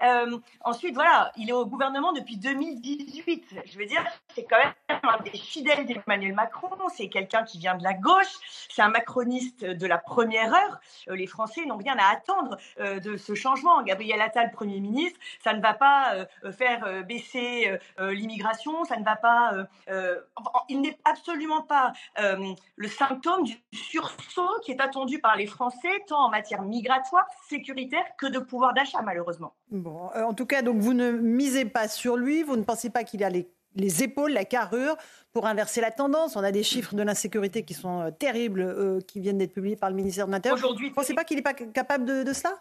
Euh, 0.04 0.38
ensuite, 0.64 0.94
voilà, 0.94 1.32
il 1.36 1.50
est 1.50 1.54
au 1.54 1.66
gouvernement 1.66 2.14
depuis 2.14 2.38
2018. 2.38 3.56
Je 3.66 3.78
veux 3.78 3.86
dire, 3.86 4.04
c'est 4.34 4.46
quand 4.46 4.58
même 4.58 5.00
un 5.04 5.22
des 5.24 5.38
fidèles 5.38 5.86
d'Emmanuel 5.86 6.34
Macron, 6.34 6.70
c'est 6.96 7.10
quelqu'un 7.10 7.44
qui 7.44 7.58
vient 7.58 7.76
de 7.76 7.84
la 7.84 7.94
gauche, 7.94 8.38
c'est 8.70 8.82
un 8.82 8.90
macroniste 8.90 9.66
de 9.66 9.88
la 9.88 9.98
première 9.98 10.54
heure. 10.54 10.80
Euh, 11.10 11.16
les 11.16 11.28
Français 11.28 11.66
n'ont 11.66 11.78
rien 11.78 11.98
à 11.98 12.14
attendre 12.14 12.58
euh, 12.80 13.00
de 13.00 13.18
ce 13.18 13.36
changement. 13.36 13.84
Gabriel 13.84 14.22
Attal, 14.22 14.52
Premier 14.52 14.80
ministre, 14.80 15.20
ça 15.44 15.54
ne 15.54 15.62
va 15.62 15.74
pas 15.74 16.26
faire 16.52 17.04
baisser 17.06 17.78
l'immigration, 18.00 18.84
ça 18.86 18.98
ne 18.98 19.04
va 19.04 19.16
pas... 19.16 19.54
il 20.70 20.82
n'est 20.82 20.98
absolument 21.06 21.62
pas 21.62 21.94
le 22.18 22.88
symptôme 22.88 23.44
du 23.44 23.57
sursaut 23.72 24.60
qui 24.64 24.72
est 24.72 24.82
attendu 24.82 25.20
par 25.20 25.36
les 25.36 25.48
Français, 25.48 25.90
tant 26.08 26.26
en 26.26 26.30
matière 26.30 26.62
migratoire, 26.64 27.26
sécuritaire 27.50 28.04
que 28.18 28.28
de 28.28 28.40
pouvoir 28.40 28.74
d'achat, 28.74 29.02
malheureusement. 29.02 29.54
Bon, 29.72 30.10
euh, 30.16 30.24
en 30.24 30.34
tout 30.34 30.46
cas, 30.46 30.62
donc 30.62 30.78
vous 30.78 30.94
ne 30.94 31.12
misez 31.12 31.66
pas 31.66 31.88
sur 31.88 32.18
lui, 32.18 32.44
vous 32.44 32.56
ne 32.56 32.64
pensez 32.64 32.90
pas 32.90 33.04
qu'il 33.04 33.24
a 33.24 33.30
les, 33.30 33.48
épaules, 34.04 34.32
la 34.32 34.46
carrure 34.46 34.96
pour 35.34 35.46
inverser 35.46 35.82
la 35.82 35.92
tendance. 35.92 36.36
On 36.36 36.44
a 36.44 36.52
des 36.52 36.64
chiffres 36.64 36.96
de 36.96 37.04
l'insécurité 37.04 37.64
qui 37.64 37.74
sont 37.74 38.02
euh, 38.02 38.12
terribles, 38.12 38.62
euh, 38.62 39.00
qui 39.02 39.20
viennent 39.20 39.38
d'être 39.38 39.54
publiés 39.54 39.76
par 39.76 39.90
le 39.90 39.96
ministère 39.96 40.28
de 40.28 40.32
l'Intérieur. 40.32 40.58
Aujourd'hui, 40.58 40.88
vous 40.88 40.92
ne 40.92 40.96
pensez 40.96 41.14
pas 41.14 41.24
qu'il 41.24 41.38
n'est 41.38 41.44
pas 41.44 41.54
capable 41.54 42.06
de, 42.06 42.24
de 42.24 42.34
cela? 42.34 42.56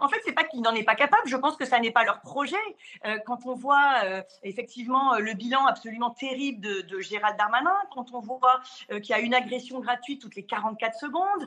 En 0.00 0.08
fait, 0.08 0.20
c'est 0.24 0.32
pas 0.32 0.44
qu'ils 0.44 0.62
n'en 0.62 0.74
est 0.74 0.82
pas 0.82 0.94
capable. 0.94 1.26
Je 1.26 1.36
pense 1.36 1.56
que 1.56 1.64
ça 1.64 1.78
n'est 1.78 1.90
pas 1.90 2.04
leur 2.04 2.20
projet. 2.20 2.56
Euh, 3.04 3.18
quand 3.26 3.46
on 3.46 3.54
voit 3.54 4.02
euh, 4.04 4.22
effectivement 4.42 5.14
euh, 5.14 5.18
le 5.18 5.34
bilan 5.34 5.66
absolument 5.66 6.10
terrible 6.10 6.60
de, 6.60 7.00
Gérald 7.00 7.36
Darmanin, 7.36 7.76
quand 7.94 8.12
on 8.12 8.20
voit 8.20 8.60
qu'il 8.88 9.08
y 9.08 9.12
a 9.14 9.20
une 9.20 9.34
agression 9.34 9.80
gratuite 9.80 10.20
toutes 10.20 10.36
les 10.36 10.44
44 10.44 10.98
secondes, 10.98 11.46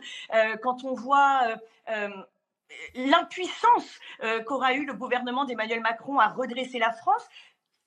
quand 0.62 0.84
on 0.84 0.94
voit 0.94 1.42
l'impuissance 2.96 4.00
qu'aura 4.46 4.74
eu 4.74 4.86
le 4.86 4.94
gouvernement 4.94 5.46
d'Emmanuel 5.46 5.82
Macron 5.82 6.20
à 6.20 6.28
redresser 6.28 6.80
la 6.80 6.92
France, 6.92 7.28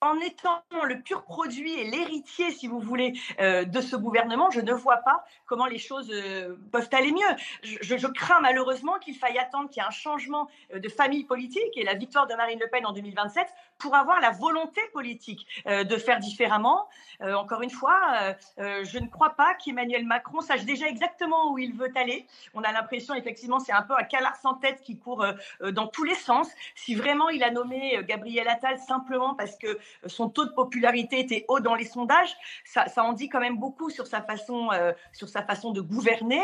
en 0.01 0.19
étant 0.19 0.61
le 0.83 1.01
pur 1.01 1.23
produit 1.23 1.73
et 1.73 1.89
l'héritier, 1.89 2.51
si 2.51 2.67
vous 2.67 2.79
voulez, 2.79 3.13
euh, 3.39 3.65
de 3.65 3.81
ce 3.81 3.95
gouvernement, 3.95 4.51
je 4.51 4.61
ne 4.61 4.71
vois 4.71 4.97
pas 4.97 5.25
comment 5.47 5.65
les 5.65 5.79
choses 5.79 6.11
euh, 6.11 6.55
peuvent 6.71 6.89
aller 6.91 7.11
mieux. 7.11 7.35
Je, 7.63 8.07
crains 8.07 8.39
malheureusement 8.41 8.99
qu'il 8.99 9.15
faille 9.15 9.37
attendre 9.37 9.69
qu'il 9.69 9.81
y 9.81 9.83
ait 9.83 9.87
un 9.87 9.91
changement 9.91 10.47
euh, 10.73 10.79
de 10.79 10.87
famille 10.87 11.23
politique 11.23 11.75
et 11.75 11.83
la 11.83 11.95
victoire 11.95 12.27
de 12.27 12.35
Marine 12.35 12.59
Le 12.59 12.67
Pen 12.69 12.85
en 12.85 12.93
2027 12.93 13.47
pour 13.79 13.95
avoir 13.95 14.19
la 14.21 14.31
volonté 14.31 14.81
politique 14.91 15.45
de 15.67 15.97
faire 15.97 16.19
différemment. 16.19 16.87
encore 17.21 17.61
une 17.61 17.69
fois, 17.69 18.35
je 18.57 18.97
ne 18.97 19.07
crois 19.07 19.35
pas 19.35 19.53
qu'Emmanuel 19.53 20.03
Macron 20.03 20.41
sache 20.41 20.65
déjà 20.65 20.87
exactement 20.87 21.51
où 21.51 21.59
il 21.59 21.75
veut 21.75 21.91
aller. 21.95 22.25
On 22.55 22.63
a 22.63 22.71
l'impression, 22.71 23.13
effectivement, 23.13 23.59
c'est 23.59 23.73
un 23.73 23.83
peu 23.83 23.93
un 23.95 24.03
calard 24.03 24.35
sans 24.37 24.55
tête 24.55 24.81
qui 24.81 24.97
court 24.97 25.23
dans 25.61 25.85
tous 25.85 26.05
les 26.05 26.15
sens. 26.15 26.49
Si 26.73 26.95
vraiment 26.95 27.29
il 27.29 27.43
a 27.43 27.51
nommé 27.51 27.99
Gabriel 28.07 28.47
Attal 28.47 28.79
simplement 28.79 29.35
parce 29.35 29.55
que 29.55 29.77
son 30.05 30.29
taux 30.29 30.45
de 30.45 30.51
popularité 30.51 31.19
était 31.19 31.45
haut 31.47 31.59
dans 31.59 31.75
les 31.75 31.85
sondages, 31.85 32.35
ça, 32.65 32.87
ça 32.87 33.03
en 33.03 33.13
dit 33.13 33.29
quand 33.29 33.39
même 33.39 33.57
beaucoup 33.57 33.89
sur 33.89 34.07
sa 34.07 34.21
façon, 34.21 34.69
sur 35.13 35.29
sa 35.29 35.43
façon 35.43 35.71
de 35.71 35.81
gouverner. 35.81 36.41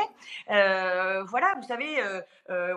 voilà, 0.48 1.54
vous 1.58 1.68
savez, 1.68 2.02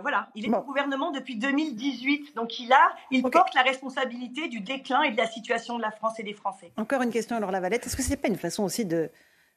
voilà, 0.01 0.29
il 0.35 0.47
est 0.47 0.55
au 0.55 0.63
gouvernement 0.63 1.11
depuis 1.11 1.37
2018, 1.37 2.35
donc 2.35 2.59
il 2.59 2.73
a, 2.73 2.95
il 3.11 3.23
porte 3.23 3.55
la 3.55 3.63
responsabilité 3.63 4.49
du 4.49 4.61
déclin 4.61 5.03
et 5.03 5.11
de 5.11 5.17
la 5.17 5.27
situation 5.27 5.77
de 5.77 5.83
la 5.83 5.91
France 5.91 6.19
et 6.19 6.23
des 6.23 6.35
Français. 6.35 6.73
Encore 6.77 7.03
une 7.03 7.11
question, 7.11 7.37
alors 7.37 7.51
Lavalette, 7.51 7.87
est-ce 7.87 7.97
que 7.97 8.03
ce 8.03 8.11
n'est 8.11 8.17
pas 8.17 8.29
une 8.29 8.37
façon 8.37 8.65
aussi 8.65 8.85
de 8.85 9.11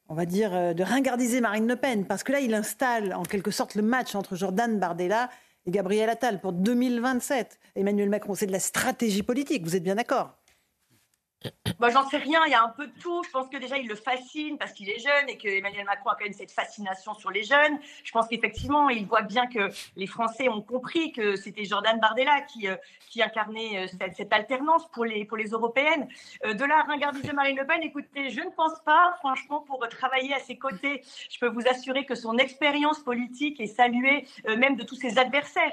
on 0.09 0.15
va 0.15 0.25
dire, 0.25 0.53
euh, 0.53 0.73
de 0.73 0.83
ringardiser 0.83 1.39
Marine 1.39 1.67
Le 1.67 1.75
Pen, 1.75 2.05
parce 2.05 2.23
que 2.23 2.31
là, 2.31 2.39
il 2.39 2.53
installe 2.53 3.13
en 3.13 3.23
quelque 3.23 3.51
sorte 3.51 3.75
le 3.75 3.83
match 3.83 4.15
entre 4.15 4.35
Jordan 4.35 4.79
Bardella 4.79 5.29
et 5.65 5.71
Gabriel 5.71 6.09
Attal 6.09 6.41
pour 6.41 6.51
2027. 6.51 7.59
Emmanuel 7.75 8.09
Macron, 8.09 8.33
c'est 8.33 8.47
de 8.47 8.51
la 8.51 8.59
stratégie 8.59 9.23
politique, 9.23 9.63
vous 9.63 9.75
êtes 9.75 9.83
bien 9.83 9.95
d'accord? 9.95 10.38
Moi, 11.79 11.89
j'en 11.89 12.07
sais 12.09 12.17
rien, 12.17 12.41
il 12.47 12.51
y 12.51 12.55
a 12.55 12.61
un 12.61 12.69
peu 12.69 12.87
de 12.87 12.99
tout. 12.99 13.23
Je 13.23 13.29
pense 13.29 13.47
que 13.47 13.55
déjà, 13.57 13.77
il 13.77 13.87
le 13.87 13.95
fascine 13.95 14.57
parce 14.57 14.73
qu'il 14.73 14.89
est 14.89 14.99
jeune 14.99 15.29
et 15.29 15.37
que 15.37 15.47
Emmanuel 15.47 15.85
Macron 15.85 16.09
a 16.09 16.15
quand 16.15 16.25
même 16.25 16.33
cette 16.33 16.51
fascination 16.51 17.13
sur 17.13 17.31
les 17.31 17.43
jeunes. 17.43 17.79
Je 18.03 18.11
pense 18.11 18.27
qu'effectivement, 18.27 18.89
il 18.89 19.05
voit 19.05 19.21
bien 19.21 19.47
que 19.47 19.69
les 19.95 20.07
Français 20.07 20.49
ont 20.49 20.61
compris 20.61 21.13
que 21.13 21.37
c'était 21.37 21.63
Jordan 21.63 21.97
Bardella 21.99 22.41
qui, 22.41 22.67
euh, 22.67 22.75
qui 23.09 23.21
incarnait 23.21 23.85
euh, 23.85 24.09
cette, 24.13 24.33
alternance 24.33 24.89
pour 24.91 25.05
les, 25.05 25.23
pour 25.23 25.37
les 25.37 25.49
européennes. 25.49 26.09
Euh, 26.45 26.53
de 26.53 26.65
là 26.65 26.85
à 26.89 27.11
de 27.11 27.31
Marine 27.33 27.57
Le 27.57 27.65
Pen, 27.65 27.81
écoutez, 27.83 28.29
je 28.29 28.41
ne 28.41 28.49
pense 28.49 28.79
pas, 28.85 29.15
franchement, 29.19 29.61
pour 29.61 29.79
travailler 29.87 30.33
à 30.33 30.39
ses 30.39 30.57
côtés, 30.57 31.01
je 31.29 31.39
peux 31.39 31.47
vous 31.47 31.67
assurer 31.69 32.05
que 32.05 32.15
son 32.15 32.37
expérience 32.37 32.99
politique 32.99 33.61
est 33.61 33.67
saluée, 33.67 34.25
même 34.57 34.75
de 34.75 34.83
tous 34.83 34.95
ses 34.95 35.17
adversaires 35.17 35.71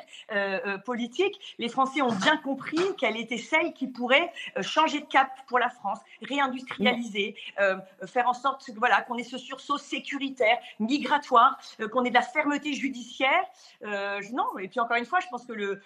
politiques. 0.85 1.57
Les 1.59 1.69
Français 1.69 2.03
ont 2.03 2.13
bien 2.13 2.37
compris 2.37 2.79
qu'elle 2.99 3.17
était 3.17 3.39
celle 3.39 3.73
qui 3.73 3.87
pourrait 3.89 4.33
changer 4.63 5.01
de 5.01 5.07
cap 5.07 5.31
pour 5.47 5.56
la 5.59 5.71
France, 5.71 5.99
réindustrialiser, 6.23 7.37
euh, 7.61 7.77
faire 8.07 8.29
en 8.29 8.35
sorte 8.35 8.71
voilà, 8.77 9.03
qu'on 9.03 9.17
ait 9.17 9.25
ce 9.25 9.39
sursaut 9.39 9.79
sécuritaire, 9.79 10.59
migratoire, 10.81 11.59
euh, 11.81 11.89
qu'on 11.89 12.05
ait 12.05 12.11
de 12.11 12.15
la 12.15 12.23
fermeté 12.23 12.73
judiciaire. 12.73 13.45
Euh, 13.85 14.21
non, 14.33 14.59
et 14.59 14.69
puis 14.69 14.81
encore 14.81 14.97
une 14.97 15.07
fois, 15.07 15.21
je 15.21 15.29
pense 15.29 15.45
que 15.45 15.53
le. 15.53 15.81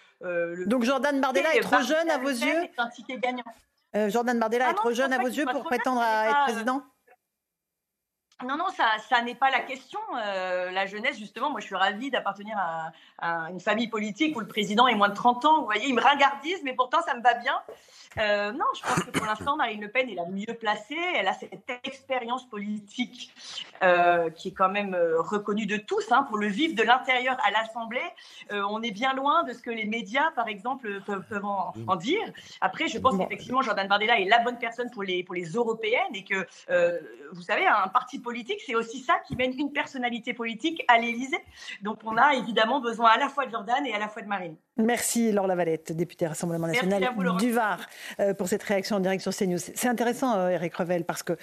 Donc 0.67 0.85
Jordan 0.85 1.21
Bardella 1.21 1.55
est 1.57 1.61
trop 1.61 1.83
jeune 1.83 2.11
à 2.11 2.19
vos 2.19 2.29
yeux 2.29 2.69
un 2.79 2.89
ticket 2.89 3.19
gagnant. 3.19 3.45
Jordan 4.09 4.39
Bardella 4.39 4.67
ah 4.69 4.71
est 4.71 4.75
trop 4.75 4.93
jeune 4.93 5.13
à 5.13 5.19
vos 5.19 5.27
yeux 5.27 5.47
pour 5.47 5.65
prétendre 5.65 6.01
à 6.01 6.29
être 6.29 6.45
président? 6.45 6.83
Non, 8.47 8.57
non, 8.57 8.69
ça, 8.77 8.87
ça 9.09 9.23
n'est 9.23 9.35
pas 9.35 9.51
la 9.51 9.61
question. 9.61 10.01
la 10.15 10.87
jeunesse, 10.87 11.19
justement, 11.19 11.51
moi, 11.51 11.61
je 11.61 11.67
suis 11.67 11.75
ravie 11.75 12.11
d'appartenir 12.11 12.57
à, 12.59 12.93
à, 13.19 13.51
une 13.51 13.61
famille 13.61 13.89
politique 13.89 14.37
où 14.37 14.41
le 14.41 14.49
président 14.49 14.87
est 14.87 14.95
moins 14.95 15.09
de 15.09 15.15
30 15.15 15.45
ans. 15.45 15.59
Vous 15.61 15.65
voyez, 15.67 15.87
il 15.87 15.95
me 15.95 16.01
ringardise, 16.01 16.61
mais 16.65 16.75
pourtant, 16.75 17.03
ça 17.03 17.15
me 17.15 17.23
va 17.23 17.35
bien. 17.35 17.61
Euh, 18.19 18.51
non, 18.53 18.65
je 18.77 18.83
pense 18.83 19.05
que 19.05 19.11
pour 19.11 19.25
l'instant, 19.27 19.57
Marine 19.57 19.81
Le 19.81 19.89
Pen 19.89 20.09
est 20.09 20.15
la 20.15 20.27
mieux 20.27 20.55
placée. 20.59 20.99
Elle 21.15 21.29
a 21.29 21.33
cette 21.33 21.71
expérience 21.85 22.49
politique 22.49 23.33
euh, 23.83 24.31
qui 24.31 24.49
est 24.49 24.53
quand 24.53 24.69
même 24.69 24.95
euh, 24.95 25.21
reconnue 25.21 25.67
de 25.67 25.77
tous. 25.77 26.11
Hein, 26.11 26.25
pour 26.25 26.39
le 26.39 26.49
vivre 26.49 26.75
de 26.75 26.83
l'intérieur 26.83 27.37
à 27.45 27.51
l'Assemblée, 27.51 28.01
on 28.51 28.83
est 28.83 28.91
bien 28.91 29.15
loin 29.15 29.45
de 29.45 29.53
ce 29.53 29.63
que 29.63 29.71
les 29.71 29.85
médias, 29.85 30.31
par 30.33 30.49
exemple, 30.49 31.01
peuvent, 31.07 31.45
en, 31.45 31.97
dire. 31.97 32.23
Après, 32.61 32.89
je 32.89 32.99
pense 32.99 33.17
qu'effectivement, 33.17 33.63
Jordan 33.63 33.87
Bardella 33.87 34.19
est 34.19 34.25
la 34.25 34.39
bonne 34.39 34.59
personne 34.59 34.91
pour 34.91 35.03
les, 35.03 35.23
pour 35.23 35.35
les 35.35 35.45
européennes 35.45 36.15
et 36.15 36.25
que, 36.25 36.47
vous 37.33 37.43
savez, 37.43 37.67
un 37.67 37.89
parti 37.89 38.19
politique, 38.19 38.30
c'est 38.67 38.75
aussi 38.75 39.01
ça 39.01 39.15
qui 39.27 39.37
mène 39.37 39.53
une 39.59 39.73
personnalité 39.73 40.35
politique 40.35 40.83
à 40.89 40.99
l'Élysée. 40.99 41.39
Donc, 41.83 41.99
on 42.05 42.17
a 42.17 42.35
évidemment 42.35 42.81
besoin 42.81 43.11
à 43.11 43.19
la 43.19 43.29
fois 43.29 43.47
de 43.47 43.51
Jordan 43.51 43.85
et 43.87 43.95
à 43.95 43.99
la 43.99 44.09
fois 44.09 44.23
de 44.23 44.29
Marine. 44.29 44.57
Merci 44.77 45.33
Laure 45.33 45.47
Lavalette, 45.47 45.93
députée 45.93 46.27
Rassemblement 46.27 46.67
National 46.67 47.15
du 47.39 47.53
Var, 47.53 47.81
euh, 48.19 48.35
pour 48.35 48.49
cette 48.49 48.63
réaction 48.63 48.97
en 48.97 49.01
direct 49.01 49.23
sur 49.23 49.35
CNews. 49.35 49.59
C'est 49.59 49.89
intéressant, 49.89 50.37
euh, 50.37 50.49
Eric 50.49 50.75
Revel, 50.75 51.05
parce 51.05 51.23
que 51.23 51.35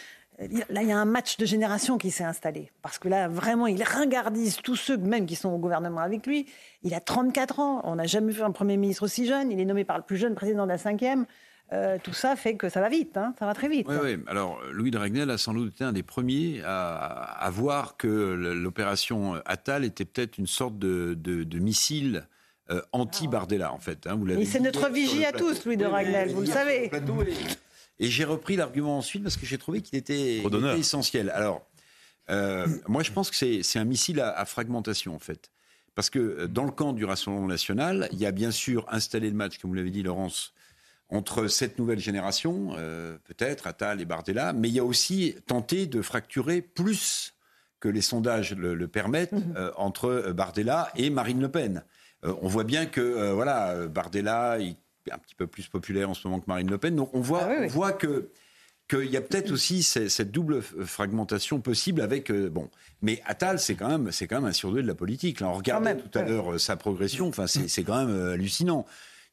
euh, 0.41 0.47
là, 0.69 0.81
il 0.81 0.87
y 0.87 0.91
a 0.91 0.97
un 0.97 1.05
match 1.05 1.37
de 1.37 1.45
génération 1.45 1.97
qui 1.97 2.11
s'est 2.11 2.23
installé. 2.23 2.71
Parce 2.81 2.97
que 2.99 3.07
là, 3.07 3.27
vraiment, 3.27 3.67
il 3.67 3.81
ringardise 3.83 4.57
tous 4.57 4.75
ceux 4.75 4.97
même 4.97 5.25
qui 5.25 5.35
sont 5.35 5.49
au 5.49 5.57
gouvernement 5.57 6.01
avec 6.01 6.25
lui. 6.25 6.47
Il 6.83 6.93
a 6.93 6.99
34 6.99 7.59
ans. 7.59 7.81
On 7.83 7.95
n'a 7.95 8.05
jamais 8.05 8.31
vu 8.31 8.41
un 8.43 8.51
Premier 8.51 8.77
ministre 8.77 9.03
aussi 9.03 9.25
jeune. 9.25 9.51
Il 9.51 9.59
est 9.59 9.65
nommé 9.65 9.83
par 9.83 9.97
le 9.97 10.03
plus 10.03 10.17
jeune 10.17 10.35
président 10.35 10.63
de 10.63 10.71
la 10.71 10.77
cinquième. 11.69 11.99
tout 12.01 12.13
ça 12.13 12.35
fait 12.35 12.55
que 12.55 12.69
ça 12.69 12.81
va 12.81 12.89
vite, 12.89 13.17
hein. 13.17 13.33
ça 13.39 13.45
va 13.45 13.53
très 13.53 13.69
vite. 13.69 13.87
Oui, 13.89 13.97
oui. 14.01 14.17
Alors, 14.27 14.61
Louis 14.71 14.91
de 14.91 14.97
Ragnel 14.97 15.29
a 15.29 15.37
sans 15.37 15.53
doute 15.53 15.73
été 15.73 15.83
un 15.83 15.93
des 15.93 16.03
premiers 16.03 16.61
à, 16.65 17.49
voir 17.51 17.97
que 17.97 18.07
l'opération 18.07 19.35
Attal 19.45 19.85
était 19.85 20.05
peut-être 20.05 20.37
une 20.37 20.47
sorte 20.47 20.77
de, 20.77 21.13
de 21.15 21.59
missile 21.59 22.27
euh, 22.69 22.81
anti-Bardella, 22.91 23.71
en 23.71 23.79
fait. 23.79 24.07
Hein, 24.07 24.15
vous 24.15 24.27
c'est 24.43 24.59
notre 24.59 24.89
vigie 24.89 25.23
à 25.23 25.31
tous, 25.31 25.63
Louis 25.65 25.77
de 25.77 25.85
Ragnel, 25.85 26.33
vous 26.33 26.41
le 26.41 26.47
savez. 26.47 26.91
Et, 27.99 28.07
j'ai 28.09 28.25
repris 28.25 28.57
l'argument 28.57 28.97
ensuite 28.97 29.23
parce 29.23 29.37
que 29.37 29.45
j'ai 29.45 29.57
trouvé 29.57 29.81
qu'il 29.81 29.97
était, 29.97 30.43
essentiel. 30.77 31.29
Alors, 31.29 31.65
euh, 32.29 32.67
moi, 32.89 33.03
je 33.03 33.11
pense 33.13 33.31
que 33.31 33.63
c'est 33.63 33.79
un 33.79 33.85
missile 33.85 34.19
à, 34.19 34.43
fragmentation, 34.43 35.15
en 35.15 35.19
fait. 35.19 35.49
Parce 35.95 36.09
que 36.09 36.19
euh, 36.19 36.47
dans 36.47 36.65
le 36.65 36.71
camp 36.71 36.91
du 36.91 37.05
Rassemblement 37.05 37.47
national, 37.47 38.09
il 38.11 38.19
y 38.19 38.25
a 38.25 38.31
bien 38.31 38.51
sûr 38.51 38.85
installé 38.89 39.29
le 39.29 39.35
match, 39.35 39.59
comme 39.59 39.69
vous 39.69 39.75
l'avez 39.75 39.89
dit, 39.89 40.03
Laurence, 40.03 40.53
entre 41.09 41.47
cette 41.47 41.79
nouvelle 41.79 41.99
génération, 41.99 42.75
peut-être, 43.23 43.65
Attal 43.67 44.01
et 44.01 44.05
Bardella, 44.05 44.51
mais 44.51 44.67
il 44.67 44.73
y 44.73 44.79
a 44.79 44.83
aussi 44.83 45.35
tenté 45.45 45.85
de 45.85 46.01
fracturer 46.01 46.61
plus 46.61 47.33
que 47.79 47.87
les 47.87 48.01
sondages 48.01 48.53
le, 48.53 48.87
permettent 48.87 49.31
mhm. 49.31 49.71
entre 49.77 50.33
Bardella 50.35 50.91
et 50.95 51.09
Marine 51.09 51.39
Le 51.39 51.49
Pen. 51.49 51.83
Euh, 52.25 52.33
on 52.41 52.47
voit 52.47 52.63
bien 52.63 52.85
que 52.85 53.01
euh, 53.01 53.33
voilà, 53.33 53.87
Bardella 53.87 54.59
est 54.59 54.77
un 55.11 55.17
petit 55.17 55.35
peu 55.35 55.47
plus 55.47 55.67
populaire 55.67 56.09
en 56.09 56.13
ce 56.13 56.27
moment 56.27 56.39
que 56.39 56.47
Marine 56.47 56.69
Le 56.69 56.77
Pen. 56.77 56.95
Donc 56.95 57.09
on 57.13 57.21
voit, 57.21 57.43
ah 57.43 57.67
voit 57.67 57.93
que 57.93 58.29
qu'il 58.89 59.11
y 59.11 59.17
a 59.17 59.21
peut-être 59.21 59.51
aussi 59.51 59.83
cette 59.83 60.31
double 60.31 60.61
fragmentation 60.61 61.59
possible 61.59 61.99
avec 61.99 62.31
euh, 62.31 62.49
bon 62.49 62.69
mais 63.01 63.21
Attal 63.25 63.59
c'est 63.59 63.75
quand 63.75 63.89
même 63.89 64.13
c'est 64.13 64.27
quand 64.27 64.37
même 64.37 64.49
un 64.49 64.53
surdoué 64.53 64.81
de 64.81 64.87
la 64.87 64.95
politique 64.95 65.41
là 65.41 65.49
on 65.49 65.55
regardait 65.55 65.97
tout 65.97 66.17
à 66.17 66.21
l'heure 66.21 66.57
sa 66.57 66.77
progression 66.77 67.27
enfin 67.27 67.47
c'est 67.47 67.83
quand 67.83 68.05
même 68.05 68.31
hallucinant 68.31 68.85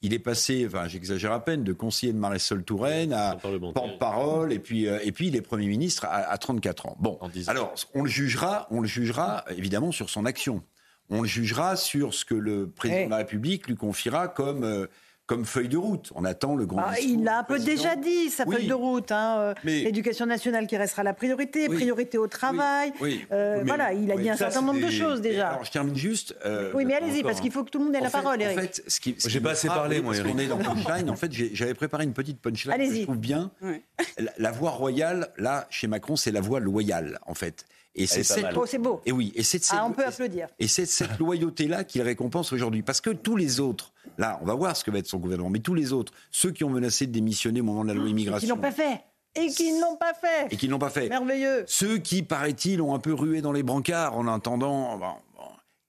il 0.04 0.14
est 0.14 0.18
passé, 0.18 0.64
enfin 0.66 0.86
j'exagère 0.86 1.32
à 1.32 1.44
peine, 1.44 1.64
de 1.64 1.72
conseiller 1.72 2.12
de 2.12 2.18
Marisol 2.18 2.62
Touraine 2.62 3.12
à 3.12 3.36
porte-parole, 3.74 4.52
et 4.52 4.58
puis 4.58 4.84
et 4.84 5.12
puis 5.12 5.28
il 5.28 5.36
est 5.36 5.40
Premier 5.40 5.66
ministre 5.66 6.06
à, 6.08 6.36
34 6.38 6.86
ans. 6.86 6.96
Bon, 7.00 7.18
alors 7.46 7.74
on 7.94 8.02
le 8.02 8.10
jugera, 8.10 8.66
on 8.70 8.80
le 8.80 8.86
jugera 8.86 9.44
évidemment 9.56 9.92
sur 9.92 10.10
son 10.10 10.26
action 10.26 10.62
on 11.10 11.22
le 11.22 11.28
jugera 11.28 11.76
sur 11.76 12.14
ce 12.14 12.24
que 12.24 12.34
le 12.34 12.68
président 12.68 13.02
eh. 13.02 13.04
de 13.06 13.10
la 13.10 13.16
République 13.18 13.66
lui 13.68 13.76
confiera 13.76 14.28
comme 14.28 14.64
euh, 14.64 14.86
comme 15.26 15.44
feuille 15.44 15.68
de 15.68 15.76
route. 15.76 16.12
On 16.14 16.24
attend 16.24 16.54
le 16.54 16.66
grand 16.66 16.82
ah, 16.84 17.00
Il 17.00 17.24
l'a 17.24 17.38
un 17.38 17.44
peu 17.44 17.58
déjà 17.58 17.96
dit, 17.96 18.30
sa 18.30 18.44
feuille 18.44 18.66
de 18.66 18.74
route. 18.74 19.10
Hein, 19.10 19.36
euh, 19.38 19.54
L'éducation 19.64 20.26
nationale 20.26 20.66
qui 20.66 20.76
restera 20.76 21.02
la 21.02 21.14
priorité, 21.14 21.68
priorité 21.68 22.18
au 22.18 22.26
travail. 22.26 22.92
Euh, 23.32 23.62
voilà, 23.66 23.92
il 23.92 24.10
a 24.10 24.16
dit 24.16 24.28
un 24.28 24.36
certain 24.36 24.62
nombre 24.62 24.84
de 24.84 24.90
choses 24.90 25.20
déjà. 25.20 25.48
Alors, 25.48 25.64
je 25.64 25.70
termine 25.70 25.96
juste. 25.96 26.36
oui, 26.74 26.84
mais 26.84 26.94
allez-y, 26.94 27.22
parce 27.22 27.40
qu'il 27.40 27.52
faut 27.52 27.64
que 27.64 27.70
tout 27.70 27.78
le 27.78 27.86
monde 27.86 27.94
ait 27.94 28.00
la 28.00 28.10
parole, 28.10 28.40
Eric. 28.40 28.58
En 28.58 28.60
fait, 28.62 28.82
ce 28.86 29.00
qui, 29.00 29.16
j'ai 29.18 29.40
pas 29.40 29.52
assez 29.52 29.68
parlé, 29.68 30.00
moi, 30.00 30.16
Eric. 30.16 30.34
On 30.34 30.38
est 30.38 30.46
dans 30.46 30.58
punchline. 30.58 31.10
En 31.10 31.16
fait, 31.16 31.32
j'avais 31.32 31.74
préparé 31.74 32.04
une 32.04 32.12
petite 32.14 32.40
punchline 32.40 32.76
que 32.76 32.94
je 32.94 33.02
trouve 33.02 33.18
bien. 33.18 33.50
La, 34.18 34.32
la 34.38 34.50
voie 34.50 34.70
royale, 34.70 35.32
là, 35.38 35.66
chez 35.70 35.86
Macron, 35.86 36.16
c'est 36.16 36.30
la 36.30 36.40
voie 36.40 36.60
loyale, 36.60 37.18
en 37.26 37.34
fait. 37.34 37.64
Et 37.94 38.06
c'est 38.06 38.24
cette... 38.24 38.46
oh, 38.56 38.66
c'est 38.66 38.78
beau. 38.78 39.00
Et 39.06 39.12
oui, 39.12 39.32
et 39.36 39.42
c'est 39.42 39.62
ah, 39.70 39.86
on 39.86 39.92
peut 39.92 40.04
applaudir. 40.04 40.48
Et 40.58 40.66
c'est 40.66 40.86
cette 40.86 41.18
loyauté-là 41.18 41.84
qu'il 41.84 42.02
récompense 42.02 42.52
aujourd'hui, 42.52 42.82
parce 42.82 43.00
que 43.00 43.10
tous 43.10 43.36
les 43.36 43.60
autres, 43.60 43.92
là, 44.18 44.38
on 44.42 44.46
va 44.46 44.54
voir 44.54 44.76
ce 44.76 44.82
que 44.82 44.90
va 44.90 44.98
être 44.98 45.06
son 45.06 45.18
gouvernement, 45.18 45.50
mais 45.50 45.60
tous 45.60 45.74
les 45.74 45.92
autres, 45.92 46.12
ceux 46.30 46.50
qui 46.50 46.64
ont 46.64 46.70
menacé 46.70 47.06
de 47.06 47.12
démissionner 47.12 47.60
au 47.60 47.64
moment 47.64 47.84
de 47.84 47.88
la 47.88 47.94
loi 47.94 48.08
immigration, 48.08 48.46
qui 48.46 48.52
n'ont 48.52 48.60
pas 48.60 48.72
fait. 48.72 49.00
Et 49.36 49.48
qui 49.48 49.72
ne 49.72 49.80
l'ont 49.80 49.96
pas 49.96 50.14
fait. 50.14 50.52
Et 50.52 50.56
qui 50.56 50.66
ne 50.66 50.72
l'ont 50.72 50.78
pas 50.78 50.90
fait. 50.90 51.08
Merveilleux. 51.08 51.64
Ceux 51.66 51.98
qui, 51.98 52.22
paraît-il, 52.22 52.80
ont 52.80 52.94
un 52.94 53.00
peu 53.00 53.12
rué 53.12 53.40
dans 53.40 53.52
les 53.52 53.64
brancards 53.64 54.16
en 54.16 54.28
attendant. 54.28 54.96
Bon, 54.96 55.14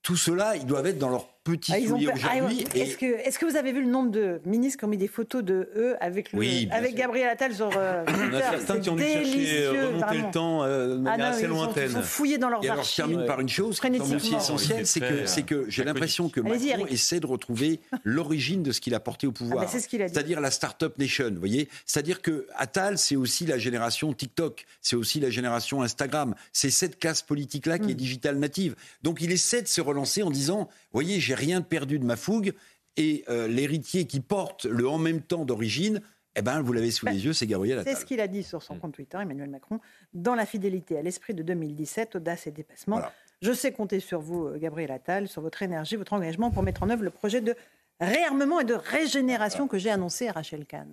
tout 0.01 0.15
cela, 0.15 0.55
ils 0.55 0.65
doivent 0.65 0.87
être 0.87 0.97
dans 0.97 1.09
leur 1.09 1.27
petit 1.45 1.71
ah, 1.73 1.77
aujourd'hui. 1.79 2.09
Ah, 2.27 2.35
est-ce 2.73 2.97
que, 2.97 3.05
est 3.05 3.37
que, 3.37 3.45
vous 3.45 3.55
avez 3.55 3.71
vu 3.71 3.81
le 3.81 3.89
nombre 3.89 4.09
de 4.09 4.41
ministres 4.45 4.79
qui 4.79 4.85
ont 4.85 4.89
mis 4.89 4.97
des 4.97 5.07
photos 5.07 5.43
de 5.43 5.69
eux 5.75 5.95
avec, 6.01 6.33
le, 6.33 6.73
avec 6.73 6.95
Gabriel 6.95 7.29
Attal 7.29 7.53
sur 7.53 7.69
euh, 7.77 8.03
On 8.07 8.33
a 8.33 8.41
certains 8.41 8.79
qui 8.79 8.89
ont 8.89 8.95
dû 8.95 9.03
chercher, 9.03 9.65
euh, 9.65 9.87
remonter 9.87 10.17
le 10.17 10.31
temps 10.31 10.63
euh, 10.63 10.87
de 10.87 11.01
manière 11.01 11.27
assez 11.27 11.47
lointaine. 11.47 11.91
Ils 11.91 11.93
sont 11.93 12.01
fouillés 12.01 12.37
dans 12.37 12.49
leurs 12.49 12.63
et 12.63 12.69
alors, 12.69 12.83
je 12.83 12.95
termine 12.95 13.25
par 13.25 13.39
une 13.39 13.47
chose 13.47 13.79
qui 13.79 13.87
est 13.87 13.99
aussi 13.99 14.35
essentielle, 14.35 14.87
c'est 14.87 14.99
que, 14.99 15.25
c'est 15.25 15.43
que 15.43 15.65
j'ai 15.69 15.83
l'impression 15.83 16.29
que 16.29 16.41
Macron 16.41 16.87
essaie 16.87 17.19
de 17.19 17.27
retrouver 17.27 17.79
l'origine 18.03 18.63
de 18.63 18.71
ce 18.71 18.81
qu'il 18.81 18.95
a 18.95 18.99
porté 18.99 19.27
au 19.27 19.31
ah, 19.35 19.37
pouvoir. 19.37 19.69
C'est-à-dire 19.69 20.41
la 20.41 20.51
start-up 20.51 20.97
nation, 20.97 21.29
vous 21.29 21.39
voyez 21.39 21.69
C'est-à-dire 21.85 22.21
que 22.21 22.47
Attal, 22.55 22.97
c'est 22.97 23.15
aussi 23.15 23.45
la 23.45 23.59
génération 23.59 24.11
TikTok, 24.13 24.65
c'est 24.81 24.95
aussi 24.95 25.19
la 25.19 25.29
génération 25.29 25.83
Instagram. 25.83 26.33
C'est 26.53 26.71
cette 26.71 26.99
classe 26.99 27.21
politique-là 27.21 27.77
qui 27.77 27.91
est 27.91 27.93
hmm. 27.93 27.97
digital 27.97 28.39
native. 28.39 28.75
Donc 29.03 29.21
il 29.21 29.31
essaie 29.31 29.61
de 29.61 29.67
se 29.67 29.81
relancer 29.81 30.23
en 30.23 30.31
disant, 30.31 30.69
voyez, 30.91 31.19
j'ai 31.19 31.34
rien 31.35 31.61
perdu 31.61 31.99
de 31.99 32.05
ma 32.05 32.15
fougue. 32.15 32.53
Et 32.97 33.25
euh, 33.29 33.47
l'héritier 33.47 34.07
qui 34.07 34.21
porte 34.21 34.65
le 34.65 34.87
en 34.87 34.97
même 34.97 35.21
temps 35.21 35.45
d'origine, 35.45 36.01
eh 36.37 36.41
ben, 36.41 36.61
vous 36.61 36.73
l'avez 36.73 36.91
sous 36.91 37.05
les 37.05 37.25
yeux, 37.25 37.33
c'est 37.33 37.47
Gabriel 37.47 37.79
Attal. 37.79 37.93
C'est 37.93 38.01
ce 38.01 38.05
qu'il 38.05 38.19
a 38.19 38.27
dit 38.27 38.43
sur 38.43 38.61
son 38.61 38.77
compte 38.77 38.93
Twitter, 38.93 39.17
Emmanuel 39.17 39.49
Macron, 39.49 39.79
dans 40.13 40.35
la 40.35 40.45
fidélité 40.45 40.97
à 40.97 41.01
l'esprit 41.01 41.33
de 41.33 41.43
2017, 41.43 42.15
audace 42.15 42.47
et 42.47 42.51
dépassement. 42.51 43.01
Je 43.41 43.51
sais 43.51 43.71
compter 43.71 43.99
sur 43.99 44.21
vous, 44.21 44.47
euh, 44.47 44.57
Gabriel 44.57 44.91
Attal, 44.91 45.27
sur 45.27 45.41
votre 45.41 45.61
énergie, 45.61 45.95
votre 45.95 46.13
engagement 46.13 46.51
pour 46.51 46.63
mettre 46.63 46.83
en 46.83 46.89
œuvre 46.89 47.03
le 47.03 47.09
projet 47.09 47.41
de 47.41 47.55
réarmement 47.99 48.59
et 48.59 48.65
de 48.65 48.73
régénération 48.73 49.67
que 49.67 49.77
j'ai 49.77 49.89
annoncé 49.89 50.27
à 50.27 50.33
Rachel 50.33 50.65
Kahn. 50.65 50.87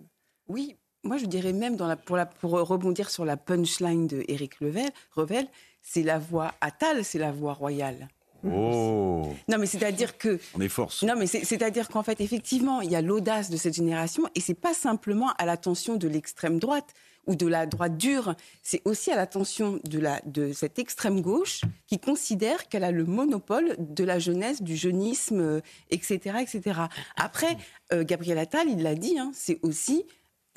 Oui, 0.49 0.77
moi, 1.05 1.19
je 1.19 1.27
dirais 1.27 1.53
même 1.53 1.77
dans 1.77 1.89
la, 1.89 1.97
pour, 1.97 2.17
la, 2.17 2.27
pour 2.27 2.53
rebondir 2.53 3.11
sur 3.11 3.25
la 3.25 3.37
punchline 3.37 4.07
de 4.07 4.25
Éric 4.29 4.55
Revel, 5.13 5.47
c'est 5.83 6.03
la 6.03 6.19
voix 6.19 6.53
Attal, 6.61 7.05
c'est 7.05 7.19
la 7.19 7.33
voix 7.33 7.55
royale. 7.55 8.09
Oh. 8.45 9.29
Non, 9.49 9.59
mais 9.59 9.67
c'est-à-dire 9.67 10.19
que. 10.19 10.39
On 10.55 10.61
est 10.61 10.69
force. 10.69 11.03
Non, 11.03 11.15
mais 11.17 11.27
c'est-à-dire 11.27 11.89
qu'en 11.89 12.03
fait, 12.03 12.21
effectivement, 12.21 12.81
il 12.81 12.91
y 12.91 12.97
a 12.97 13.03
l'audace 13.03 13.51
de 13.51 13.57
cette 13.57 13.75
génération 13.75 14.25
et 14.35 14.41
c'est 14.41 14.55
pas 14.55 14.75
simplement 14.75 15.33
à 15.39 15.47
l'attention 15.47 15.97
de 15.97 16.09
l'extrême 16.09 16.59
droite 16.59 16.95
ou 17.27 17.37
de 17.37 17.47
la 17.47 17.67
droite 17.67 17.97
dure, 17.97 18.35
c'est 18.63 18.83
aussi 18.85 19.11
à 19.11 19.17
l'attention 19.17 19.79
de, 19.85 19.99
la, 19.99 20.21
de 20.27 20.53
cette 20.53 20.79
extrême 20.79 21.21
gauche 21.21 21.61
qui 21.87 21.99
considère 21.99 22.69
qu'elle 22.69 22.85
a 22.85 22.91
le 22.91 23.05
monopole 23.05 23.77
de 23.79 24.05
la 24.05 24.19
jeunesse, 24.19 24.63
du 24.63 24.77
jeunisme, 24.77 25.63
etc. 25.91 26.21
Euh, 26.25 26.39
etc. 26.41 26.81
Après, 27.17 27.57
euh, 27.93 28.05
Gabriel 28.05 28.39
Attal, 28.39 28.69
il 28.69 28.83
l'a 28.83 28.95
dit, 28.95 29.19
hein, 29.19 29.31
c'est 29.35 29.61
aussi 29.63 30.05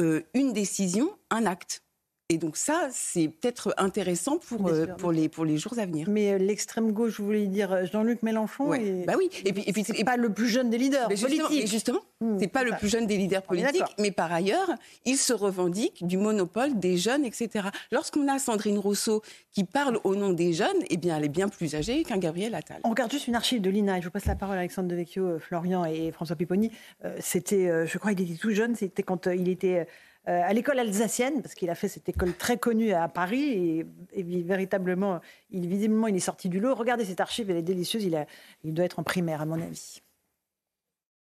euh, 0.01 0.21
une 0.33 0.53
décision, 0.53 1.11
un 1.29 1.45
acte. 1.45 1.84
Et 2.29 2.39
donc 2.39 2.57
ça, 2.57 2.87
c'est 2.91 3.27
peut-être 3.27 3.75
intéressant 3.77 4.39
pour, 4.39 4.67
euh, 4.67 4.87
pour, 4.97 5.11
les, 5.11 5.29
pour 5.29 5.45
les 5.45 5.57
jours 5.57 5.77
à 5.77 5.85
venir. 5.85 6.09
Mais 6.09 6.33
euh, 6.33 6.37
l'extrême 6.39 6.91
gauche, 6.91 7.19
vous 7.19 7.25
voulez 7.25 7.45
dire 7.45 7.85
Jean-Luc 7.85 8.23
Mélenchon 8.23 8.73
et... 8.73 9.03
Bah 9.05 9.13
oui. 9.15 9.29
Et 9.45 9.53
puis, 9.53 9.63
et 9.67 9.71
puis 9.71 9.83
c'est 9.83 10.03
pas 10.03 10.17
le 10.17 10.33
plus 10.33 10.47
jeune 10.47 10.71
des 10.71 10.79
leaders 10.79 11.07
mais 11.07 11.17
justement, 11.17 11.47
politiques. 11.47 11.67
Justement, 11.67 11.99
hmm, 12.21 12.39
c'est 12.39 12.47
pas 12.47 12.63
le 12.63 12.71
plus 12.79 12.89
jeune 12.89 13.05
des 13.05 13.17
leaders 13.17 13.43
politiques, 13.43 13.83
mais 13.99 14.09
par 14.09 14.33
ailleurs, 14.33 14.71
il 15.05 15.17
se 15.17 15.33
revendique 15.33 16.03
du 16.07 16.17
monopole 16.17 16.79
des 16.79 16.97
jeunes, 16.97 17.25
etc. 17.25 17.67
Lorsqu'on 17.91 18.27
a 18.27 18.39
Sandrine 18.39 18.79
Rousseau 18.79 19.21
qui 19.51 19.63
parle 19.63 19.99
au 20.03 20.15
nom 20.15 20.31
des 20.31 20.51
jeunes, 20.51 20.81
eh 20.89 20.97
bien, 20.97 21.17
elle 21.17 21.25
est 21.25 21.29
bien 21.29 21.47
plus 21.47 21.75
âgée 21.75 22.03
qu'un 22.05 22.17
Gabriel 22.17 22.55
Attal. 22.55 22.79
On 22.85 22.89
regarde 22.89 23.11
juste 23.11 23.27
une 23.27 23.35
archive 23.35 23.61
de 23.61 23.69
l'INA. 23.69 23.99
Je 23.99 24.05
vous 24.05 24.11
passe 24.11 24.25
la 24.25 24.35
parole 24.35 24.55
à 24.55 24.61
Alexandre 24.61 24.89
Devecchio, 24.89 25.37
Florian 25.37 25.85
et 25.85 26.11
François 26.11 26.35
Pipponi. 26.35 26.71
C'était, 27.19 27.85
je 27.85 27.97
crois, 27.99 28.13
il 28.13 28.21
était 28.21 28.39
tout 28.39 28.49
jeune. 28.49 28.73
C'était 28.73 29.03
quand 29.03 29.27
il 29.27 29.47
était 29.47 29.85
euh, 30.27 30.41
à 30.43 30.53
l'école 30.53 30.79
alsacienne, 30.79 31.41
parce 31.41 31.53
qu'il 31.53 31.69
a 31.69 31.75
fait 31.75 31.87
cette 31.87 32.09
école 32.09 32.33
très 32.33 32.57
connue 32.57 32.93
à 32.93 33.07
Paris, 33.07 33.85
et, 34.13 34.23
véritablement, 34.23 35.21
il, 35.51 35.67
visiblement, 35.67 36.07
il 36.07 36.15
est 36.15 36.19
sorti 36.19 36.49
du 36.49 36.59
lot. 36.59 36.75
Regardez 36.75 37.05
cette 37.05 37.21
archive, 37.21 37.49
elle 37.49 37.57
est 37.57 37.61
délicieuse, 37.61 38.03
il, 38.03 38.25
il 38.63 38.73
doit 38.73 38.85
être 38.85 38.99
en 38.99 39.03
primaire, 39.03 39.41
à 39.41 39.45
mon 39.45 39.61
avis. 39.61 40.01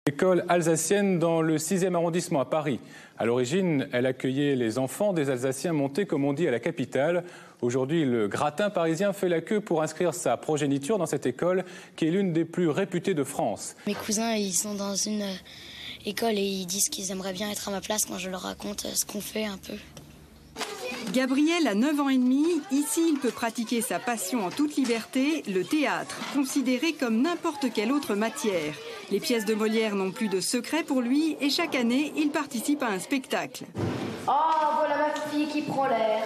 École 0.07 0.45
alsacienne 0.51 1.19
dans 1.19 1.41
le 1.41 1.57
6e 1.57 1.95
arrondissement 1.95 2.41
à 2.41 2.45
Paris. 2.45 2.79
À 3.17 3.25
l'origine, 3.25 3.89
elle 3.91 4.05
accueillait 4.05 4.55
les 4.55 4.79
enfants 4.79 5.15
des 5.15 5.31
Alsaciens 5.31 5.73
montés, 5.73 6.05
comme 6.05 6.27
on 6.27 6.35
dit, 6.35 6.47
à 6.47 6.51
la 6.51 6.61
capitale. 6.61 7.25
Aujourd'hui, 7.63 8.05
le 8.05 8.29
gratin 8.29 8.69
parisien 8.69 9.15
fait 9.15 9.31
la 9.31 9.41
queue 9.41 9.63
pour 9.63 9.83
inscrire 9.83 10.13
sa 10.13 10.37
progéniture 10.37 10.99
dans 10.99 11.07
cette 11.07 11.25
école, 11.25 11.65
qui 11.97 12.07
est 12.07 12.11
l'une 12.11 12.35
des 12.35 12.45
plus 12.45 12.69
réputées 12.69 13.15
de 13.15 13.25
France. 13.25 13.77
Mes 13.87 13.95
cousins, 13.95 14.35
ils 14.35 14.53
sont 14.53 14.75
dans 14.75 14.95
une 14.95 15.25
école 16.05 16.39
et 16.39 16.43
ils 16.43 16.67
disent 16.67 16.89
qu'ils 16.89 17.11
aimeraient 17.11 17.33
bien 17.33 17.51
être 17.51 17.69
à 17.69 17.71
ma 17.71 17.81
place 17.81 18.05
quand 18.05 18.19
je 18.19 18.31
leur 18.31 18.43
raconte 18.43 18.87
ce 18.95 19.05
qu'on 19.05 19.21
fait 19.21 19.45
un 19.45 19.59
peu. 19.59 19.75
Gabriel 21.13 21.69
a 21.69 21.75
9 21.75 22.01
ans 22.01 22.09
et 22.09 22.17
demi. 22.17 22.45
Ici, 22.73 23.03
il 23.09 23.19
peut 23.19 23.31
pratiquer 23.31 23.83
sa 23.83 23.99
passion 23.99 24.45
en 24.45 24.51
toute 24.51 24.77
liberté, 24.77 25.43
le 25.47 25.65
théâtre, 25.65 26.17
considéré 26.35 26.93
comme 26.93 27.23
n'importe 27.23 27.73
quelle 27.73 27.93
autre 27.93 28.15
matière. 28.15 28.75
Les 29.11 29.21
pièces 29.21 29.45
de 29.45 29.55
Molière 29.55 29.95
n'ont 29.95 30.11
plus 30.11 30.29
de 30.29 30.41
secret 30.41 30.83
pour 30.83 31.01
lui 31.03 31.37
et 31.41 31.51
chaque 31.51 31.75
année, 31.75 32.13
il 32.17 32.31
participe 32.31 32.83
à 32.83 32.89
un 32.89 32.99
spectacle. 32.99 33.65
Oh, 34.27 34.33
voilà 34.79 34.97
ma 34.97 35.31
fille 35.31 35.47
qui 35.47 35.63
prend 35.63 35.87
l'air. 35.87 36.23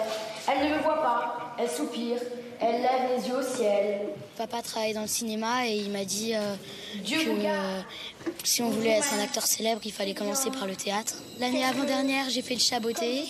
Elle 0.47 0.69
ne 0.69 0.75
me 0.75 0.81
voit 0.81 1.01
pas, 1.01 1.55
elle 1.59 1.69
soupire, 1.69 2.17
elle 2.61 2.81
lève 2.81 3.17
les 3.17 3.27
yeux 3.27 3.37
au 3.37 3.41
ciel. 3.41 3.99
Papa 4.37 4.61
travaille 4.61 4.93
dans 4.93 5.01
le 5.01 5.07
cinéma 5.07 5.67
et 5.67 5.77
il 5.77 5.91
m'a 5.91 6.05
dit 6.05 6.33
euh, 6.35 6.55
que 7.03 7.29
euh, 7.29 7.81
si 8.43 8.61
on 8.61 8.69
voulait 8.69 8.97
être 8.97 9.13
un 9.13 9.23
acteur 9.23 9.43
célèbre, 9.43 9.81
il 9.85 9.91
fallait 9.91 10.13
commencer 10.13 10.51
par 10.51 10.65
le 10.65 10.75
théâtre. 10.75 11.15
L'année 11.39 11.63
avant-dernière, 11.63 12.29
j'ai 12.29 12.41
fait 12.41 12.55
le 12.55 12.59
chat 12.59 12.79
beauté 12.79 13.23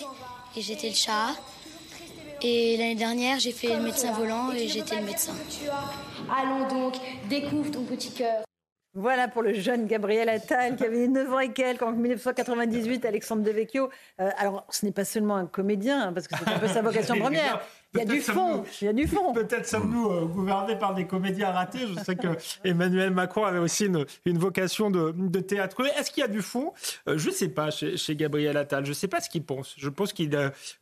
et 0.56 0.60
j'étais 0.60 0.88
le 0.88 0.94
chat. 0.94 1.28
Et 2.42 2.76
l'année 2.78 2.94
dernière, 2.94 3.38
j'ai 3.38 3.52
fait 3.52 3.74
le 3.76 3.82
médecin 3.82 4.12
volant 4.12 4.50
et 4.52 4.66
j'étais 4.66 4.96
le 4.96 5.02
médecin. 5.02 5.34
Allons 6.30 6.66
donc, 6.68 6.94
découvre 7.28 7.70
ton 7.70 7.82
petit 7.82 8.12
cœur. 8.12 8.44
Voilà 8.94 9.28
pour 9.28 9.42
le 9.42 9.52
jeune 9.52 9.86
Gabriel 9.86 10.28
Attal 10.28 10.74
qui 10.74 10.84
avait 10.84 11.06
9 11.06 11.32
ans 11.32 11.38
et 11.38 11.52
quelques 11.52 11.82
en 11.82 11.92
1998, 11.92 13.04
Alexandre 13.04 13.42
Devecchio. 13.42 13.88
Euh, 14.20 14.30
alors, 14.36 14.66
ce 14.68 14.84
n'est 14.84 14.90
pas 14.90 15.04
seulement 15.04 15.36
un 15.36 15.46
comédien, 15.46 16.08
hein, 16.08 16.12
parce 16.12 16.26
que 16.26 16.34
c'est 16.36 16.50
un 16.50 16.58
peu 16.58 16.66
sa 16.66 16.82
vocation 16.82 17.16
première. 17.20 17.60
Il 17.94 17.98
y 17.98 18.02
a 18.02 18.04
du 18.04 18.20
fond. 18.20 18.64
Il 18.80 18.84
y 18.84 18.88
a 18.88 18.92
du 18.92 19.08
fond. 19.08 19.32
Peut-être 19.32 19.66
sommes-nous 19.66 20.10
euh, 20.10 20.24
gouvernés 20.26 20.76
par 20.76 20.94
des 20.94 21.06
comédiens 21.06 21.50
ratés. 21.50 21.86
Je 21.88 22.00
sais 22.04 22.14
que 22.14 22.28
Emmanuel 22.64 23.10
Macron 23.10 23.44
avait 23.44 23.58
aussi 23.58 23.86
une, 23.86 24.38
vocation 24.38 24.90
de, 24.90 25.12
de 25.16 25.40
théâtre. 25.40 25.82
Est-ce 25.98 26.12
qu'il 26.12 26.20
y 26.20 26.24
a 26.24 26.28
du 26.28 26.40
fond? 26.42 26.72
Euh, 27.08 27.18
Je 27.18 27.28
ne 27.28 27.34
sais 27.34 27.48
pas 27.48 27.70
chez, 27.70 27.96
Gabriel 28.14 28.56
Attal. 28.56 28.84
Je 28.84 28.90
ne 28.90 28.94
sais 28.94 29.08
pas 29.08 29.20
ce 29.20 29.28
qu'il 29.28 29.42
pense. 29.42 29.74
Je 29.76 29.88
pense 29.88 30.12
qu'il 30.12 30.30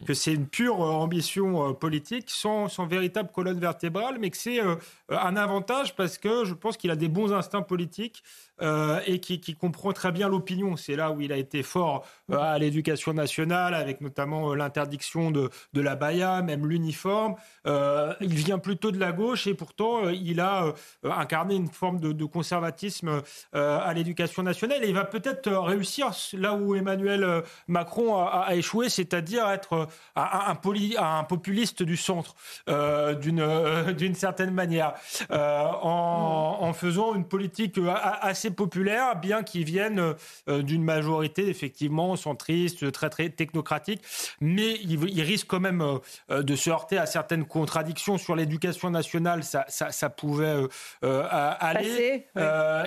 que 0.06 0.14
c'est 0.14 0.34
une 0.34 0.46
pure 0.46 0.80
ambition 0.80 1.72
politique, 1.74 2.28
sans, 2.28 2.68
sans 2.68 2.86
véritable 2.86 3.30
colonne 3.32 3.58
vertébrale, 3.58 4.18
mais 4.20 4.28
que 4.28 4.36
c'est 4.36 4.60
un 5.08 5.36
avantage 5.36 5.96
parce 5.96 6.18
que 6.18 6.44
je 6.44 6.52
pense 6.52 6.76
qu'il 6.76 6.90
a 6.90 6.96
des 6.96 7.08
bons 7.08 7.32
instincts 7.32 7.62
politiques. 7.62 8.22
Euh, 8.60 9.00
et 9.06 9.20
qui, 9.20 9.54
comprend 9.54 9.92
très 9.92 10.12
bien 10.12 10.28
l'opinion. 10.28 10.76
C'est 10.76 10.96
là 10.96 11.12
où 11.12 11.20
il 11.20 11.32
a 11.32 11.36
été 11.36 11.62
fort 11.62 12.04
euh, 12.30 12.38
à 12.38 12.58
l'éducation 12.58 13.12
nationale, 13.12 13.74
avec 13.74 14.00
notamment 14.00 14.50
euh, 14.50 14.56
l'interdiction 14.56 15.30
de, 15.30 15.50
de, 15.72 15.80
la 15.80 15.94
baya, 15.94 16.42
même 16.42 16.66
l'uniforme. 16.66 17.36
il 17.64 18.34
vient 18.34 18.58
plutôt 18.58 18.90
de 18.90 18.98
la 18.98 19.12
gauche 19.12 19.46
et 19.46 19.54
pourtant 19.54 20.08
il 20.08 20.40
a 20.40 20.72
incarné 21.04 21.54
une 21.54 21.68
forme 21.68 22.00
de, 22.00 22.24
conservatisme 22.24 23.22
à 23.52 23.92
l'éducation 23.94 24.42
nationale. 24.42 24.84
Et 24.84 24.88
il 24.88 24.94
va 24.94 25.04
peut-être 25.04 25.50
réussir 25.50 26.10
là 26.34 26.54
où 26.54 26.74
Emmanuel 26.74 27.42
Macron 27.68 28.16
a, 28.16 28.54
échoué, 28.54 28.88
c'est-à-dire 28.88 29.48
être 29.48 29.88
un, 30.16 30.58
un, 30.58 31.24
populiste 31.24 31.82
du 31.82 31.96
centre, 31.96 32.34
d'une 32.66 34.14
certaine 34.14 34.52
manière, 34.52 34.94
en, 35.30 36.58
en, 36.60 36.72
faisant 36.72 37.14
une 37.14 37.26
politique 37.26 37.78
assez 37.88 38.47
populaire, 38.50 39.16
bien 39.16 39.42
qu'ils 39.42 39.64
viennent 39.64 40.14
euh, 40.48 40.62
d'une 40.62 40.82
majorité 40.82 41.48
effectivement 41.48 42.16
centriste, 42.16 42.90
très 42.92 43.10
très 43.10 43.28
technocratique, 43.28 44.02
mais 44.40 44.74
il, 44.84 45.22
risque 45.22 45.46
quand 45.46 45.60
même 45.60 45.82
euh, 46.30 46.42
de 46.42 46.56
se 46.56 46.70
heurter 46.70 46.98
à 46.98 47.06
certaines 47.06 47.44
contradictions 47.44 48.18
sur 48.18 48.36
l'éducation 48.36 48.90
nationale. 48.90 49.42
Ça, 49.44 49.66
ça, 49.68 50.10
pouvait 50.10 50.64
euh, 51.04 51.26
aller. 51.30 52.26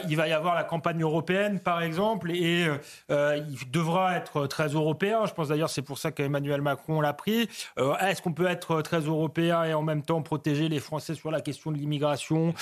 il 0.09 0.17
va 0.17 0.27
y 0.27 0.33
avoir 0.33 0.55
la 0.55 0.63
campagne 0.63 1.01
européenne, 1.01 1.59
par 1.59 1.81
exemple, 1.81 2.31
et 2.31 2.67
il 3.09 3.71
devra 3.71 4.17
être 4.17 4.47
très 4.47 4.69
européen. 4.69 5.25
Je 5.25 5.33
pense 5.33 5.49
d'ailleurs 5.49 5.69
c'est 5.69 5.81
pour 5.81 5.97
ça 5.97 6.11
qu'Emmanuel 6.11 6.61
Macron 6.61 7.01
l'a 7.01 7.13
pris. 7.13 7.49
Est-ce 7.77 8.21
qu'on 8.21 8.33
peut 8.33 8.47
être 8.47 8.81
très 8.81 8.99
européen 8.99 9.63
et 9.63 9.73
en 9.73 9.81
même 9.81 10.01
temps 10.01 10.21
protéger 10.21 10.69
les 10.69 10.79
Français 10.79 11.15
sur 11.15 11.31
la 11.31 11.41
question 11.41 11.71
de 11.71 11.77
l'immigration, 11.77 12.53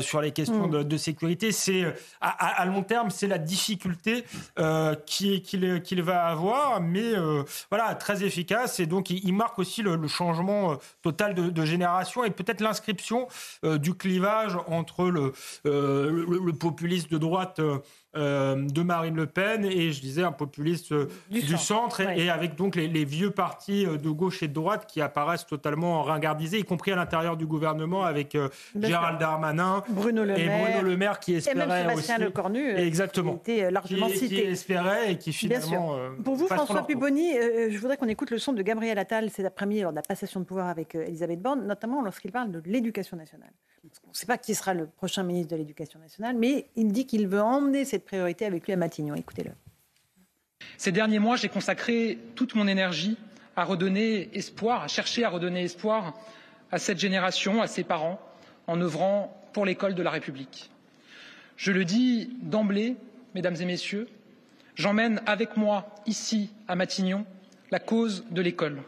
sur 0.00 0.20
les 0.20 0.32
questions 0.32 0.68
hmm. 0.68 0.84
de, 0.84 0.96
sécurité? 0.96 1.52
C'est 1.52 1.84
à, 2.20 2.47
long 2.64 2.82
terme, 2.82 3.10
c'est 3.10 3.26
la 3.26 3.38
difficulté 3.38 4.24
euh, 4.58 4.94
qu'il 5.06 6.02
va 6.02 6.26
avoir, 6.26 6.80
mais 6.80 7.14
euh, 7.14 7.42
voilà, 7.70 7.94
très 7.94 8.24
efficace. 8.24 8.80
Et 8.80 8.86
donc, 8.86 9.10
il, 9.10 9.32
marque 9.32 9.58
aussi 9.58 9.82
le, 9.82 10.06
changement 10.08 10.72
euh, 10.72 10.76
total 11.02 11.34
de, 11.34 11.64
génération 11.64 12.24
et 12.24 12.30
peut-être 12.30 12.60
l'inscription 12.60 13.28
du 13.62 13.94
clivage 13.94 14.56
entre 14.68 15.10
le, 15.10 15.32
le, 15.64 16.24
le, 16.24 16.52
populiste 16.52 17.10
de 17.10 17.18
droite 17.18 17.60
euh, 17.60 17.78
de 18.14 18.82
Marine 18.82 19.16
Le 19.16 19.26
Pen 19.26 19.64
et 19.64 19.92
je 19.92 20.00
disais 20.00 20.22
un 20.22 20.32
populiste 20.32 20.92
euh, 20.92 21.08
du, 21.30 21.56
centre, 21.56 22.00
et, 22.00 22.30
avec 22.30 22.56
donc 22.56 22.76
les, 22.76 23.04
vieux 23.04 23.30
partis 23.30 23.86
euh, 23.86 23.96
de 23.96 24.10
gauche 24.10 24.42
et 24.42 24.48
de 24.48 24.54
droite 24.54 24.86
qui 24.86 25.00
apparaissent 25.00 25.46
totalement 25.46 26.02
ringardisés, 26.02 26.58
y 26.58 26.64
compris 26.64 26.92
à 26.92 26.96
l'intérieur 26.96 27.36
du 27.36 27.46
gouvernement 27.46 28.04
avec 28.04 28.36
Gérald 28.80 29.18
Darmanin 29.18 29.82
Bruno 29.88 30.24
le 30.24 30.38
et 30.38 30.46
Maire, 30.46 30.72
Bruno 30.72 30.88
Le 30.88 30.96
Maire 30.96 31.20
qui 31.20 31.34
espérait 31.34 31.64
et 31.64 31.66
même 31.66 31.90
Sébastien 31.90 32.18
Lecornu 32.18 32.76
exactement. 32.76 33.36
qui 33.36 33.52
était 33.52 33.70
largement 33.70 34.08
cité. 34.08 34.28
Qui 34.28 34.40
espérait 34.42 35.12
et 35.12 35.18
qui 35.18 35.32
finalement 35.32 35.96
Pour 36.24 36.34
vous 36.34 36.46
François 36.46 36.86
Pupponi, 36.86 37.32
je 37.70 37.78
voudrais 37.78 37.96
qu'on 37.96 38.08
écoute 38.08 38.30
le 38.30 38.38
son 38.38 38.52
de 38.52 38.62
Gabriel 38.62 38.98
Attal 38.98 39.30
cet 39.30 39.46
après-midi 39.46 39.82
lors 39.82 39.92
de 39.92 39.96
la 39.96 40.02
passation 40.02 40.40
de 40.40 40.44
pouvoir 40.44 40.68
avec 40.68 40.94
Elisabeth 40.94 41.40
Borne, 41.40 41.66
notamment 41.66 42.02
lorsqu'il 42.02 42.32
parle 42.32 42.50
de 42.50 42.62
l'éducation 42.64 43.16
nationale. 43.16 43.52
On 44.06 44.10
ne 44.10 44.14
sait 44.14 44.26
pas 44.26 44.38
qui 44.38 44.54
sera 44.54 44.74
le 44.74 44.86
prochain 44.86 45.22
ministre 45.22 45.52
de 45.52 45.56
l'Éducation 45.56 45.98
nationale, 45.98 46.36
mais 46.36 46.66
il 46.76 46.92
dit 46.92 47.06
qu'il 47.06 47.28
veut 47.28 47.40
emmener 47.40 47.84
cette 47.84 48.04
priorité 48.04 48.44
avec 48.44 48.66
lui 48.66 48.72
à 48.72 48.76
Matignon. 48.76 49.14
Écoutez-le. 49.14 49.52
Ces 50.76 50.92
derniers 50.92 51.18
mois, 51.18 51.36
j'ai 51.36 51.48
consacré 51.48 52.18
toute 52.34 52.54
mon 52.54 52.66
énergie 52.66 53.16
à 53.56 53.64
redonner 53.64 54.30
espoir, 54.36 54.82
à 54.82 54.88
chercher 54.88 55.24
à 55.24 55.28
redonner 55.28 55.64
espoir 55.64 56.14
à 56.70 56.78
cette 56.78 56.98
génération, 56.98 57.62
à 57.62 57.66
ses 57.66 57.84
parents, 57.84 58.20
en 58.66 58.80
œuvrant 58.80 59.34
pour 59.52 59.66
l'école 59.66 59.94
de 59.94 60.02
la 60.02 60.10
République. 60.10 60.70
Je 61.56 61.72
le 61.72 61.84
dis 61.84 62.30
d'emblée, 62.42 62.96
mesdames 63.34 63.56
et 63.60 63.64
messieurs, 63.64 64.08
j'emmène 64.74 65.20
avec 65.26 65.56
moi, 65.56 65.92
ici, 66.06 66.50
à 66.68 66.76
Matignon, 66.76 67.26
la 67.70 67.80
cause 67.80 68.24
de 68.30 68.40
l'école. 68.40 68.82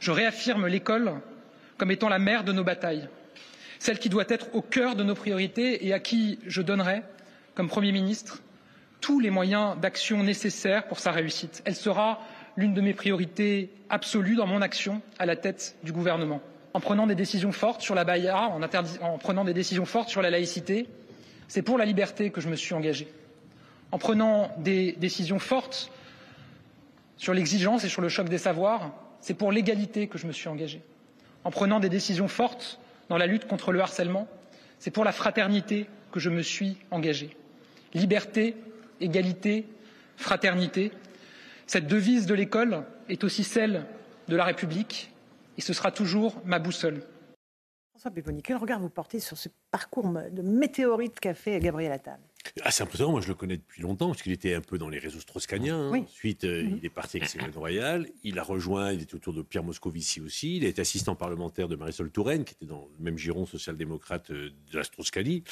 Je 0.00 0.10
réaffirme 0.10 0.66
l'école 0.66 1.20
comme 1.78 1.90
étant 1.90 2.08
la 2.08 2.18
mère 2.18 2.44
de 2.44 2.52
nos 2.52 2.64
batailles, 2.64 3.08
celle 3.80 3.98
qui 3.98 4.10
doit 4.10 4.26
être 4.28 4.54
au 4.54 4.60
cœur 4.60 4.94
de 4.94 5.02
nos 5.02 5.14
priorités 5.14 5.86
et 5.86 5.92
à 5.94 5.98
qui 5.98 6.38
je 6.46 6.60
donnerai, 6.62 7.02
comme 7.54 7.66
Premier 7.68 7.92
ministre, 7.92 8.42
tous 9.00 9.20
les 9.20 9.30
moyens 9.30 9.78
d'action 9.80 10.22
nécessaires 10.22 10.86
pour 10.86 10.98
sa 11.00 11.10
réussite. 11.10 11.62
Elle 11.64 11.74
sera 11.74 12.20
l'une 12.56 12.74
de 12.74 12.82
mes 12.82 12.92
priorités 12.92 13.70
absolues 13.88 14.36
dans 14.36 14.46
mon 14.46 14.60
action 14.60 15.00
à 15.18 15.24
la 15.24 15.34
tête 15.34 15.76
du 15.82 15.92
gouvernement. 15.92 16.42
En 16.74 16.80
prenant 16.80 17.06
des 17.06 17.14
décisions 17.14 17.52
fortes 17.52 17.80
sur 17.80 17.94
la 17.94 18.04
Baïa, 18.04 18.48
en, 18.50 18.60
en 18.62 19.18
prenant 19.18 19.44
des 19.44 19.54
décisions 19.54 19.86
fortes 19.86 20.10
sur 20.10 20.20
la 20.20 20.28
laïcité, 20.30 20.86
c'est 21.48 21.62
pour 21.62 21.78
la 21.78 21.86
liberté 21.86 22.28
que 22.30 22.42
je 22.42 22.48
me 22.50 22.56
suis 22.56 22.74
engagé. 22.74 23.08
En 23.92 23.98
prenant 23.98 24.50
des 24.58 24.92
décisions 24.92 25.38
fortes 25.38 25.90
sur 27.16 27.32
l'exigence 27.32 27.82
et 27.84 27.88
sur 27.88 28.02
le 28.02 28.10
choc 28.10 28.28
des 28.28 28.38
savoirs, 28.38 28.92
c'est 29.22 29.34
pour 29.34 29.52
l'égalité 29.52 30.06
que 30.06 30.18
je 30.18 30.26
me 30.26 30.32
suis 30.32 30.48
engagé. 30.48 30.82
En 31.44 31.50
prenant 31.50 31.80
des 31.80 31.88
décisions 31.88 32.28
fortes 32.28 32.78
dans 33.10 33.18
la 33.18 33.26
lutte 33.26 33.46
contre 33.46 33.72
le 33.72 33.80
harcèlement, 33.80 34.28
c'est 34.78 34.92
pour 34.92 35.04
la 35.04 35.12
fraternité 35.12 35.90
que 36.12 36.20
je 36.20 36.30
me 36.30 36.42
suis 36.42 36.78
engagé. 36.90 37.36
Liberté, 37.92 38.56
égalité, 39.00 39.66
fraternité. 40.16 40.92
Cette 41.66 41.88
devise 41.88 42.26
de 42.26 42.34
l'école 42.34 42.84
est 43.08 43.24
aussi 43.24 43.44
celle 43.44 43.84
de 44.28 44.36
la 44.36 44.44
République 44.44 45.12
et 45.58 45.60
ce 45.60 45.72
sera 45.72 45.90
toujours 45.90 46.40
ma 46.44 46.60
boussole. 46.60 47.02
François 47.90 48.12
Péponi, 48.12 48.42
quel 48.42 48.56
regard 48.56 48.78
vous 48.78 48.88
portez 48.88 49.18
sur 49.18 49.36
ce 49.36 49.48
parcours 49.72 50.08
de 50.08 50.42
météorite 50.42 51.18
qu'a 51.18 51.34
fait 51.34 51.58
Gabriel 51.58 51.92
Attal? 51.92 52.20
Ah, 52.62 52.70
c'est 52.70 52.82
impressionnant, 52.82 53.12
moi 53.12 53.20
je 53.20 53.28
le 53.28 53.34
connais 53.34 53.56
depuis 53.56 53.82
longtemps, 53.82 54.08
parce 54.08 54.22
qu'il 54.22 54.32
était 54.32 54.54
un 54.54 54.60
peu 54.60 54.78
dans 54.78 54.88
les 54.88 54.98
réseaux 54.98 55.20
strauss-caniens. 55.20 55.92
Hein. 55.92 56.04
Ensuite, 56.04 56.44
euh, 56.44 56.62
mhm. 56.62 56.78
il 56.78 56.86
est 56.86 56.90
parti 56.90 57.18
avec 57.18 57.28
Ségolène 57.28 57.54
Royal, 57.54 58.08
il 58.22 58.38
a 58.38 58.42
rejoint, 58.42 58.92
il 58.92 59.02
était 59.02 59.14
autour 59.14 59.32
de 59.32 59.42
Pierre 59.42 59.62
Moscovici 59.62 60.20
aussi, 60.20 60.56
il 60.56 60.64
a 60.64 60.68
été 60.68 60.80
assistant 60.80 61.14
parlementaire 61.14 61.68
de 61.68 61.76
Marisol 61.76 62.10
Touraine, 62.10 62.44
qui 62.44 62.54
était 62.54 62.66
dans 62.66 62.88
le 62.98 63.04
même 63.04 63.18
giron 63.18 63.46
social-démocrate 63.46 64.30
euh, 64.30 64.50
de 64.70 64.76
la 64.76 64.84
Strauss-Canie. 64.84 65.44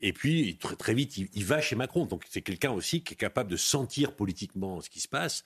Et 0.00 0.12
puis, 0.12 0.56
très, 0.56 0.76
très 0.76 0.94
vite, 0.94 1.16
il, 1.16 1.28
il, 1.34 1.44
va 1.44 1.60
chez 1.60 1.76
Macron. 1.76 2.06
Donc 2.06 2.24
c'est 2.28 2.42
quelqu'un 2.42 2.70
aussi 2.70 3.02
qui 3.02 3.14
est 3.14 3.16
capable 3.16 3.50
de 3.50 3.56
sentir 3.56 4.12
politiquement 4.12 4.80
ce 4.80 4.90
qui 4.90 5.00
se 5.00 5.08
passe 5.08 5.44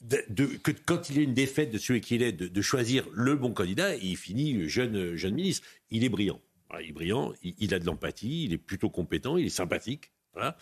de, 0.00 0.44
que 0.62 0.70
quand 0.70 1.10
il 1.10 1.16
y 1.16 1.20
a 1.20 1.22
une 1.22 1.34
défaite 1.34 1.70
de 1.70 1.78
celui 1.78 2.00
qu'il 2.00 2.22
est, 2.22 2.32
de, 2.32 2.62
choisir 2.62 3.06
le 3.12 3.36
bon 3.36 3.52
candidat, 3.52 3.96
il 3.96 4.16
finit 4.16 4.68
jeune, 4.68 5.16
jeune 5.16 5.34
ministre. 5.34 5.66
Il 5.90 6.04
est 6.04 6.08
brillant. 6.08 6.40
Il 6.80 6.90
est 6.90 6.92
brillant, 6.92 7.32
il, 7.42 7.74
a 7.74 7.78
de 7.78 7.84
l'empathie, 7.84 8.44
il 8.44 8.52
est 8.52 8.58
plutôt 8.58 8.90
compétent, 8.90 9.36
il 9.36 9.46
est 9.46 9.50
sympathique. 9.50 10.12
Voilà. 10.32 10.56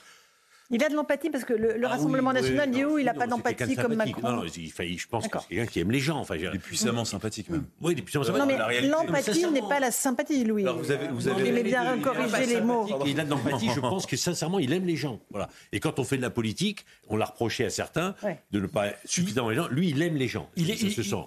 Il 0.73 0.83
a 0.83 0.89
de 0.89 0.95
l'empathie 0.95 1.29
parce 1.29 1.45
que 1.45 1.53
le, 1.53 1.77
ah 1.85 1.89
Rassemblement 1.89 2.33
national 2.33 2.71
dit 2.71 2.85
où 2.85 2.99
il 2.99 3.05
n'a 3.05 3.13
pas 3.13 3.27
d'empathie 3.27 3.77
comme 3.77 3.95
Macron. 3.95 4.23
Non, 4.23 4.43
je 4.47 5.07
pense 5.07 5.29
que 5.29 5.39
c'est 5.39 5.49
quelqu'un 5.49 5.67
qui 5.67 5.81
aime 5.81 5.91
les 5.91 6.01
gens. 6.01 6.19
Enfin, 6.19 6.37
il 6.37 6.47
est 6.47 6.59
puissamment 6.59 7.05
sympathique 7.05 7.51
même. 7.51 7.65
Oui, 7.83 7.93
il 7.93 7.99
est 7.99 8.03
puissamment 8.03 8.25
sympathique. 8.25 8.59
Non, 8.59 8.67
mais 8.69 8.81
l'empathie 8.81 9.47
n'est 9.51 9.61
pas 9.61 9.81
la 9.81 9.91
sympathie, 9.91 10.45
Louis. 10.45 10.63
Alors, 10.63 10.79
vous 10.79 10.91
avez, 10.91 11.09
vous 11.09 11.29
avez... 11.29 11.63
bien 11.63 11.99
corriger 11.99 12.47
les 12.47 12.61
mots. 12.61 12.87
Il 13.07 13.21
a 13.21 13.25
de 13.25 13.31
l'empathie, 13.31 13.71
je 13.75 13.81
pense 13.81 14.07
que 14.07 14.17
sincèrement, 14.17 14.59
il 14.59 14.73
aime 14.73 14.87
les 14.87 14.97
gens. 14.97 15.21
Voilà. 15.31 15.49
Et 15.73 15.81
quand 15.81 15.99
on 15.99 16.05
fait 16.05 16.17
de 16.17 16.23
la 16.23 16.31
politique, 16.31 16.87
on 17.09 17.17
l'a 17.17 17.27
reproché 17.27 17.65
à 17.67 17.71
certains 17.71 18.15
de 18.51 18.61
ne 18.61 18.67
pas 18.67 18.87
suffisamment 19.05 19.51
les 19.51 19.57
gens. 19.57 19.69
Lui, 19.69 19.91
il 19.91 20.01
aime 20.03 20.17
les 20.17 20.29
gens. 20.29 20.49
Il 20.57 20.71
est, 20.71 20.81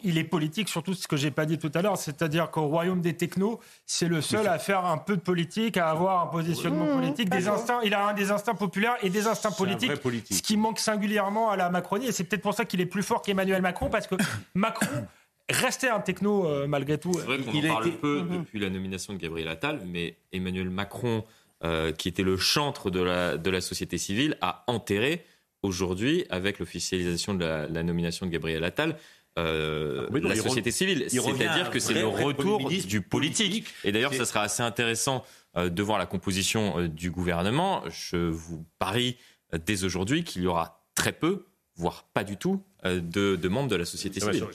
il, 0.04 0.18
est 0.18 0.24
politique, 0.24 0.70
surtout 0.70 0.96
ce 0.96 1.08
que 1.08 1.18
j'ai 1.18 1.32
pas 1.32 1.46
dit 1.46 1.60
tout 1.60 1.72
à 1.76 1.82
l'heure, 1.82 1.98
c'est-à-dire 1.98 2.50
qu'au 2.50 2.68
royaume 2.68 3.02
des 3.02 3.14
technos, 3.14 3.60
c'est 3.86 4.08
le 4.08 4.22
seul 4.22 4.48
à 4.48 4.58
faire 4.58 4.86
un 4.86 4.98
peu 4.98 5.16
de 5.16 5.22
politique, 5.22 5.78
à 5.78 5.90
avoir 5.90 6.24
un 6.24 6.28
positionnement 6.28 6.86
mmh, 6.86 7.00
politique, 7.00 7.30
des 7.30 7.48
instincts. 7.48 7.80
Il 7.84 7.94
a 7.94 8.08
un 8.08 8.14
des 8.14 8.32
instincts 8.32 8.56
populaires 8.56 8.96
et 9.04 9.10
des 9.10 9.28
instincts 9.28 9.35
politiques 9.58 9.92
ce 10.32 10.42
qui 10.42 10.58
manque 10.58 10.80
singulièrement 10.80 11.50
à 11.50 11.58
la 11.58 11.70
Macronie. 11.70 12.08
Et 12.08 12.12
c'est 12.12 12.24
peut-être 12.24 12.42
pour 12.42 12.54
ça 12.54 12.66
qu'il 12.66 12.82
est 12.82 12.86
plus 12.86 13.04
fort 13.04 13.22
qu'Emmanuel 13.22 13.62
Macron, 13.62 13.90
parce 13.90 14.08
que 14.08 14.16
Macron 14.56 15.08
restait 15.50 15.90
un 15.90 16.00
techno 16.00 16.48
euh, 16.48 16.68
malgré 16.68 16.98
tout. 16.98 17.14
C'est 17.14 17.26
vrai 17.26 17.38
qu'on 17.40 17.58
en 17.58 17.68
parle 17.68 17.92
peu 17.98 18.22
mhm. 18.22 18.40
depuis 18.40 18.60
la 18.60 18.70
nomination 18.70 19.14
de 19.14 19.20
Gabriel 19.20 19.48
Attal, 19.48 19.82
mais 19.86 20.18
Emmanuel 20.32 20.70
Macron, 20.70 21.24
euh, 21.64 21.92
qui 21.92 22.08
était 22.08 22.24
le 22.24 22.38
chantre 22.38 22.90
de 22.90 23.02
la, 23.02 23.38
de 23.38 23.50
la 23.50 23.62
société 23.62 23.98
civile, 23.98 24.38
a 24.42 24.64
enterré 24.68 25.26
aujourd'hui, 25.62 26.26
avec 26.30 26.60
l'officialisation 26.60 27.34
de 27.34 27.46
la, 27.46 27.84
nomination 27.84 28.26
de 28.26 28.32
Gabriel 28.32 28.64
Attal, 28.64 28.98
euh, 29.38 30.08
ah, 30.14 30.20
la 30.22 30.36
société 30.36 30.72
civile. 30.72 31.06
C'est-à-dire 31.10 31.70
que 31.70 31.80
c'est 31.80 31.94
le 31.94 32.08
retour 32.08 32.70
du 32.70 33.02
politique. 33.02 33.68
Et 33.84 33.92
d'ailleurs, 33.92 34.14
ça 34.14 34.26
sera 34.26 34.42
assez 34.42 34.64
intéressant 34.64 35.26
de 35.56 35.84
voir 35.84 35.98
la 35.98 36.06
composition 36.06 36.88
du 36.88 37.12
gouvernement. 37.12 37.84
Je 37.90 38.18
vous 38.18 38.66
parie 38.80 39.18
dès 39.66 39.84
aujourd'hui 39.84 40.24
qu'il 40.24 40.44
y 40.44 40.48
aura 40.48 40.86
très 40.96 41.12
peu, 41.12 41.46
voire 41.76 42.06
pas 42.14 42.24
du 42.24 42.38
tout, 42.38 42.64
euh, 42.86 43.00
de, 43.02 43.48
membres 43.48 43.70
de 43.70 43.76
la 43.76 43.86
société 43.86 44.20
civile. 44.20 44.46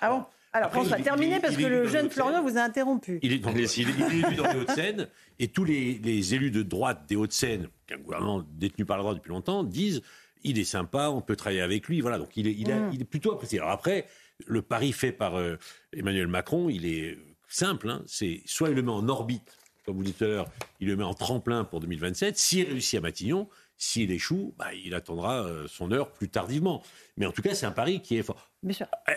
Ah 0.00 0.10
bon? 0.10 0.24
Alors, 0.54 0.70
on 0.74 0.82
va 0.82 1.00
terminer 1.00 1.40
parce 1.40 1.56
que 1.56 1.66
le 1.66 1.86
jeune 1.86 2.08
Florian 2.08 2.42
vous 2.42 2.56
a 2.56 2.62
interrompu. 2.62 3.18
Il 3.22 3.32
est, 3.34 3.44
il 3.44 3.60
est, 3.60 3.78
élu 3.78 4.34
dans 4.34 4.50
les 4.50 4.58
Hauts-de-Seine 4.58 5.08
et 5.38 5.48
tous 5.48 5.64
les, 5.64 6.34
élus 6.34 6.50
de 6.50 6.62
droite 6.62 7.04
des 7.06 7.16
Hauts-de-Seine, 7.16 7.68
qu'un 7.86 7.98
gouvernement 7.98 8.42
détenu 8.52 8.86
par 8.86 8.96
la 8.96 9.02
droite 9.02 9.18
depuis 9.18 9.28
longtemps, 9.28 9.62
disent 9.62 10.00
il 10.44 10.58
est 10.58 10.64
sympa, 10.64 11.10
on 11.10 11.20
peut 11.20 11.36
travailler 11.36 11.60
avec 11.60 11.86
lui. 11.86 12.00
Voilà, 12.00 12.16
donc 12.16 12.34
il 12.36 12.46
est, 12.46 12.54
il, 12.54 12.72
mm. 12.72 12.92
est 12.98 13.04
plutôt 13.04 13.32
apprécié. 13.32 13.58
Alors 13.58 13.72
après, 13.72 14.06
le 14.46 14.62
pari 14.62 14.92
fait 14.92 15.12
par 15.12 15.36
euh, 15.36 15.56
Emmanuel 15.92 16.28
Macron, 16.28 16.70
il 16.70 16.86
est 16.86 17.18
simple. 17.48 17.90
Hein, 17.90 18.02
c'est 18.06 18.40
soit 18.46 18.70
il 18.70 18.74
le 18.74 18.82
met 18.82 18.90
en 18.90 19.06
orbite, 19.08 19.57
comme 19.88 19.96
vous 19.96 20.02
dites 20.02 20.18
tout 20.18 20.24
à 20.24 20.28
l'heure, 20.28 20.50
il 20.80 20.88
le 20.88 20.96
met 20.96 21.04
en 21.04 21.14
tremplin 21.14 21.64
pour 21.64 21.80
2027. 21.80 22.36
S'il 22.36 22.66
réussit 22.68 22.98
à 22.98 23.00
Matignon, 23.00 23.48
s'il 23.78 24.10
échoue, 24.10 24.54
bah, 24.58 24.74
il 24.74 24.92
attendra 24.94 25.46
euh, 25.46 25.66
son 25.66 25.92
heure 25.92 26.12
plus 26.12 26.28
tardivement. 26.28 26.82
Mais 27.16 27.24
en 27.24 27.32
tout 27.32 27.40
cas, 27.40 27.54
c'est 27.54 27.64
un 27.64 27.70
pari 27.70 28.02
qui 28.02 28.18
est 28.18 28.22
fort. 28.22 28.50
Euh, 28.66 28.74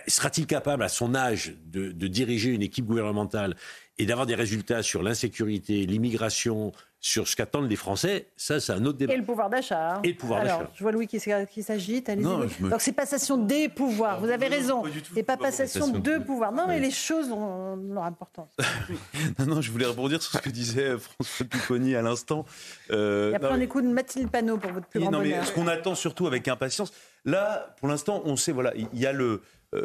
sera-t-il 0.07 0.47
capable, 0.47 0.83
à 0.83 0.87
son 0.87 1.13
âge, 1.13 1.55
de, 1.65 1.91
diriger 2.07 2.51
une 2.51 2.61
équipe 2.61 2.85
gouvernementale 2.85 3.57
et 3.97 4.05
d'avoir 4.05 4.25
des 4.25 4.35
résultats 4.35 4.83
sur 4.83 5.03
l'insécurité, 5.03 5.85
l'immigration, 5.85 6.71
sur 7.03 7.27
ce 7.27 7.35
qu'attendent 7.35 7.69
les 7.69 7.75
Français, 7.75 8.27
ça, 8.37 8.59
c'est 8.59 8.71
un 8.71 8.85
autre 8.85 8.99
débat. 8.99 9.13
Et 9.13 9.17
le 9.17 9.23
pouvoir 9.23 9.49
d'achat. 9.49 9.95
Hein. 9.95 10.01
Et 10.03 10.09
le 10.09 10.15
pouvoir 10.15 10.43
d'achat. 10.43 10.69
Je 10.75 10.83
vois 10.83 10.91
Louis 10.91 11.07
qui, 11.07 11.19
s'agite. 11.19 12.11
Donc 12.11 12.51
c'est 12.79 12.91
passation 12.93 13.37
des 13.37 13.69
pouvoirs. 13.69 14.19
Vous 14.19 14.29
avez 14.29 14.47
raison. 14.47 14.83
et 15.15 15.23
pas 15.23 15.35
passation 15.35 15.87
de 15.87 16.19
pouvoirs. 16.19 16.51
Non, 16.51 16.65
mais 16.67 16.79
les 16.79 16.91
choses 16.91 17.31
ont 17.31 17.75
leur 17.75 18.03
importance. 18.03 18.55
non, 19.39 19.45
non, 19.47 19.61
je 19.61 19.71
voulais 19.71 19.87
rebondir 19.87 20.21
sur 20.21 20.31
ce 20.33 20.37
que 20.37 20.49
disait 20.51 20.97
François 20.97 21.45
Pucconi 21.47 21.95
à 21.95 22.03
l'instant. 22.03 22.45
Euh, 22.91 23.31
et 23.31 23.35
après, 23.35 23.51
on 23.51 23.59
écoute 23.59 23.83
Mathilde 23.85 24.29
Panot 24.29 24.57
pour 24.57 24.71
votre 24.71 24.87
plus 24.87 24.99
grand 24.99 25.11
non, 25.11 25.19
Mais 25.21 25.43
ce 25.43 25.51
qu'on 25.51 25.67
attend 25.67 25.95
surtout 25.95 26.27
avec 26.27 26.47
impatience, 26.47 26.93
là, 27.25 27.75
pour 27.79 27.87
l'instant, 27.87 28.21
on 28.25 28.35
sait, 28.35 28.51
voilà, 28.51 28.73
il 28.75 28.99
y 28.99 29.07
a 29.07 29.11
le 29.11 29.25
euh, 29.25 29.41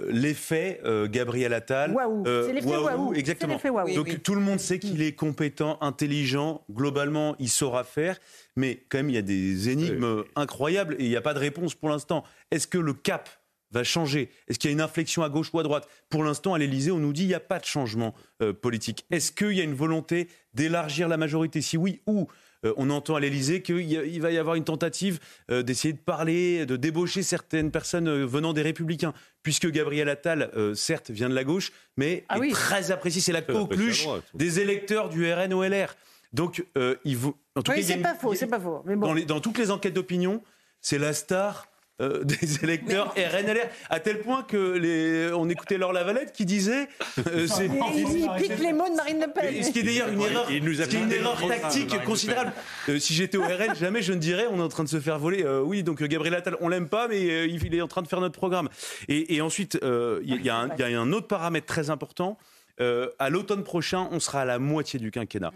l'effet 0.08 0.80
euh, 0.84 1.08
Gabriel 1.08 1.52
Attal. 1.52 1.92
Waouh, 1.92 2.26
euh, 2.26 2.46
c'est 2.46 2.52
l'effet 2.52 2.68
waouh. 2.68 3.14
Exactement. 3.14 3.58
Donc 3.94 4.22
tout 4.22 4.34
le 4.34 4.40
monde 4.40 4.58
sait 4.58 4.78
qu'il 4.78 5.02
est 5.02 5.12
compétent, 5.12 5.78
intelligent, 5.80 6.64
globalement 6.70 7.36
il 7.38 7.48
saura 7.48 7.84
faire, 7.84 8.18
mais 8.56 8.84
quand 8.88 8.98
même 8.98 9.10
il 9.10 9.14
y 9.14 9.18
a 9.18 9.22
des 9.22 9.68
énigmes 9.68 10.24
incroyables 10.34 10.96
et 10.98 11.04
il 11.04 11.08
n'y 11.08 11.16
a 11.16 11.22
pas 11.22 11.34
de 11.34 11.38
réponse 11.38 11.74
pour 11.74 11.88
l'instant. 11.88 12.24
Est-ce 12.50 12.66
que 12.66 12.78
le 12.78 12.94
cap 12.94 13.28
va 13.70 13.84
changer? 13.84 14.30
Est-ce 14.48 14.58
qu'il 14.58 14.70
y 14.70 14.72
a 14.72 14.74
une 14.74 14.80
inflexion 14.80 15.22
à 15.22 15.28
gauche 15.28 15.50
ou 15.52 15.58
à 15.58 15.62
droite? 15.62 15.88
Pour 16.08 16.24
l'instant, 16.24 16.54
à 16.54 16.58
l'Élysée, 16.58 16.90
on 16.90 16.98
nous 16.98 17.12
dit 17.12 17.22
qu'il 17.22 17.28
n'y 17.28 17.34
a 17.34 17.40
pas 17.40 17.58
de 17.58 17.64
changement 17.64 18.14
politique. 18.60 19.04
Est-ce 19.10 19.32
qu'il 19.32 19.52
y 19.52 19.60
a 19.60 19.64
une 19.64 19.74
volonté 19.74 20.28
d'élargir 20.54 21.08
la 21.08 21.16
majorité? 21.16 21.60
Si 21.60 21.76
oui, 21.76 22.00
où? 22.06 22.22
euh, 22.22 22.45
on 22.76 22.90
entend 22.90 23.14
à 23.14 23.20
l'Elysée 23.20 23.62
qu'il 23.62 24.20
va 24.20 24.30
y 24.30 24.38
avoir 24.38 24.54
une 24.54 24.64
tentative 24.64 25.18
euh, 25.50 25.62
d'essayer 25.62 25.92
de 25.92 25.98
parler, 25.98 26.66
de 26.66 26.76
débaucher 26.76 27.22
certaines 27.22 27.70
personnes 27.70 28.08
euh, 28.08 28.26
venant 28.26 28.52
des 28.52 28.62
Républicains, 28.62 29.12
puisque 29.42 29.70
Gabriel 29.70 30.08
Attal, 30.08 30.50
certes, 30.74 31.10
vient 31.10 31.28
de 31.28 31.34
la 31.34 31.44
gauche, 31.44 31.70
mais 31.96 32.24
ah 32.28 32.38
est 32.38 32.50
très 32.50 32.90
apprécié. 32.90 33.20
C'est 33.20 33.32
la 33.32 33.42
coqueluche 33.42 34.06
des 34.34 34.58
électeurs 34.60 35.08
du 35.08 35.32
RN-OLR. 35.32 35.94
Donc, 36.32 36.64
il 37.04 37.16
vous. 37.16 37.36
En 37.54 37.62
tout 37.62 37.72
c'est 37.80 37.96
pas 37.98 38.14
faux, 38.14 38.34
c'est 38.34 38.48
pas 38.48 38.58
faux. 38.58 38.84
dans 39.26 39.40
toutes 39.40 39.58
les 39.58 39.70
enquêtes 39.70 39.94
d'opinion, 39.94 40.42
c'est 40.80 40.98
la 40.98 41.12
star 41.12 41.68
euh, 42.02 42.24
des 42.24 42.62
électeurs 42.62 43.14
RNLR, 43.14 43.68
à 43.88 44.00
tel 44.00 44.20
point 44.20 44.42
que 44.42 44.76
les, 44.76 45.32
on 45.32 45.48
écoutait 45.48 45.78
Laure 45.78 45.94
Lavalette 45.94 46.32
qui 46.32 46.44
disait. 46.44 46.88
Euh, 47.26 47.46
il, 47.58 48.28
pique 48.36 48.58
les 48.58 48.74
mots 48.74 48.88
de 48.90 48.96
Marine 48.96 49.20
Le 49.20 49.32
Pen. 49.32 49.62
Ce 49.62 49.70
qui 49.70 49.78
est 49.78 49.82
d'ailleurs 49.82 50.08
une 50.08 50.20
erreur, 50.20 50.50
une 50.50 51.12
erreur 51.12 51.48
tactique 51.48 52.04
considérable. 52.04 52.52
Euh, 52.90 52.98
si 52.98 53.14
j'étais 53.14 53.38
au 53.38 53.44
RN, 53.44 53.74
jamais 53.74 54.02
je 54.02 54.12
ne 54.12 54.18
dirais 54.18 54.46
on 54.50 54.58
est 54.58 54.62
en 54.62 54.68
train 54.68 54.84
de 54.84 54.90
se 54.90 55.00
faire 55.00 55.18
voler. 55.18 55.46
oui, 55.64 55.82
donc 55.82 56.02
Gabriel 56.02 56.34
Attal, 56.34 56.56
on 56.60 56.68
l'aime 56.68 56.88
pas, 56.88 57.08
mais 57.08 57.48
il 57.48 57.74
est 57.74 57.80
en 57.80 57.88
train 57.88 58.02
de 58.02 58.08
faire 58.08 58.20
notre 58.20 58.38
programme. 58.38 58.68
Et, 59.08 59.40
ensuite, 59.40 59.78
il 59.82 60.42
y, 60.42 60.50
a 60.50 60.68
un 60.78 61.12
autre 61.12 61.28
paramètre 61.28 61.66
très 61.66 61.88
important. 61.88 62.36
à 62.78 63.30
l'automne 63.30 63.64
prochain, 63.64 64.08
on 64.10 64.20
sera 64.20 64.42
à 64.42 64.44
la 64.44 64.58
moitié 64.58 64.98
du 64.98 65.10
quinquennat. 65.10 65.52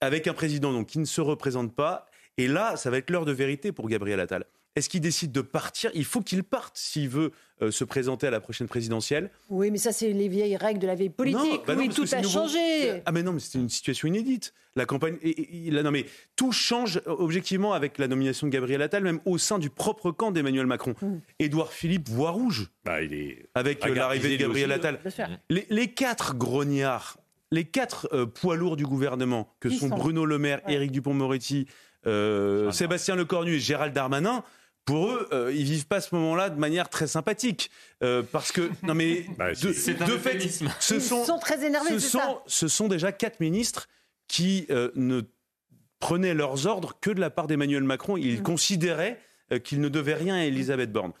Avec 0.00 0.28
un 0.28 0.34
président 0.34 0.72
donc, 0.72 0.86
qui 0.86 0.98
ne 1.00 1.04
se 1.04 1.20
représente 1.20 1.74
pas. 1.74 2.06
Et 2.36 2.46
là, 2.46 2.76
ça 2.76 2.90
va 2.90 2.98
être 2.98 3.10
l'heure 3.10 3.24
de 3.24 3.32
vérité 3.32 3.72
pour 3.72 3.88
Gabriel 3.88 4.20
Attal. 4.20 4.44
Est-ce 4.76 4.88
qu'il 4.88 5.00
décide 5.00 5.30
de 5.30 5.40
partir? 5.40 5.92
Il 5.94 6.04
faut 6.04 6.20
qu'il 6.20 6.42
parte 6.42 6.76
s'il 6.76 7.08
veut 7.08 7.30
euh, 7.62 7.70
se 7.70 7.84
présenter 7.84 8.26
à 8.26 8.30
la 8.30 8.40
prochaine 8.40 8.66
présidentielle. 8.66 9.30
Oui, 9.48 9.70
mais 9.70 9.78
ça, 9.78 9.92
c'est 9.92 10.12
les 10.12 10.26
vieilles 10.26 10.56
règles 10.56 10.80
de 10.80 10.88
la 10.88 10.96
vie 10.96 11.10
politique. 11.10 11.62
Bah 11.64 11.74
oui, 11.78 11.88
tout 11.88 12.06
a 12.10 12.22
changé. 12.24 13.00
Ah, 13.06 13.12
mais 13.12 13.22
non, 13.22 13.32
mais 13.32 13.38
c'était 13.38 13.60
une 13.60 13.68
situation 13.68 14.08
inédite. 14.08 14.52
La 14.74 14.84
campagne. 14.84 15.16
Et, 15.22 15.70
non, 15.70 15.92
mais 15.92 16.06
tout 16.34 16.50
change 16.50 16.96
euh, 17.06 17.14
objectivement 17.18 17.72
avec 17.72 17.98
la 17.98 18.08
nomination 18.08 18.48
de 18.48 18.52
Gabriel 18.52 18.82
Attal, 18.82 19.04
même 19.04 19.20
au 19.26 19.38
sein 19.38 19.60
du 19.60 19.70
propre 19.70 20.10
camp 20.10 20.32
d'Emmanuel 20.32 20.66
Macron. 20.66 20.96
Mmh. 21.00 21.18
Édouard 21.38 21.72
Philippe 21.72 22.08
voit 22.08 22.32
rouge. 22.32 22.68
Bah, 22.84 23.00
il 23.00 23.14
est 23.14 23.46
avec 23.54 23.86
euh, 23.86 23.94
l'arrivée 23.94 24.30
de 24.30 24.42
Gabriel 24.42 24.72
Attal. 24.72 24.98
Les, 25.50 25.86
quatre 25.92 26.34
grognards, 26.34 27.18
les 27.52 27.64
quatre 27.64 28.24
poids 28.24 28.56
lourds 28.56 28.76
du 28.76 28.84
gouvernement, 28.84 29.54
que 29.60 29.70
sont, 29.70 29.88
Bruno 29.88 30.26
Le 30.26 30.38
Maire, 30.38 30.62
Éric 30.66 30.90
Dupont-Moretti, 30.90 31.68
Sébastien 32.72 33.14
Lecornu 33.14 33.54
et 33.54 33.60
Gérald 33.60 33.94
Darmanin, 33.94 34.42
pour 34.84 35.08
eux, 35.08 35.28
euh, 35.32 35.52
ils 35.54 35.64
vivent 35.64 35.86
pas 35.86 36.00
ce 36.00 36.14
moment-là 36.14 36.50
de 36.50 36.58
manière 36.58 36.88
très 36.88 37.06
sympathique. 37.06 37.70
Euh, 38.02 38.22
parce 38.30 38.52
que, 38.52 38.70
non 38.82 38.94
mais, 38.94 39.24
bah, 39.38 39.52
de, 39.52 39.72
fait, 39.72 40.40
ce 40.80 41.00
sont, 41.00 41.22
Ils 41.22 41.26
sont 41.26 41.38
très 41.38 41.64
énervés, 41.64 41.90
ce 41.90 41.98
c'est 41.98 42.08
sont, 42.08 42.18
ça 42.18 42.42
ce 42.46 42.68
sont 42.68 42.88
déjà 42.88 43.10
quatre 43.12 43.40
ministres 43.40 43.88
qui 44.28 44.66
euh, 44.70 44.90
ne 44.94 45.22
prenaient 46.00 46.34
leurs 46.34 46.66
ordres 46.66 46.98
que 47.00 47.10
de 47.10 47.20
la 47.20 47.30
part 47.30 47.46
d'Emmanuel 47.46 47.82
Macron. 47.84 48.16
Ils 48.16 48.40
Mm. 48.40 48.42
considéraient 48.42 49.18
euh, 49.52 49.58
qu'ils 49.58 49.80
ne 49.80 49.88
devaient 49.88 50.14
rien 50.14 50.34
à 50.34 50.44
Elisabeth 50.44 50.92
Borne. 50.92 51.12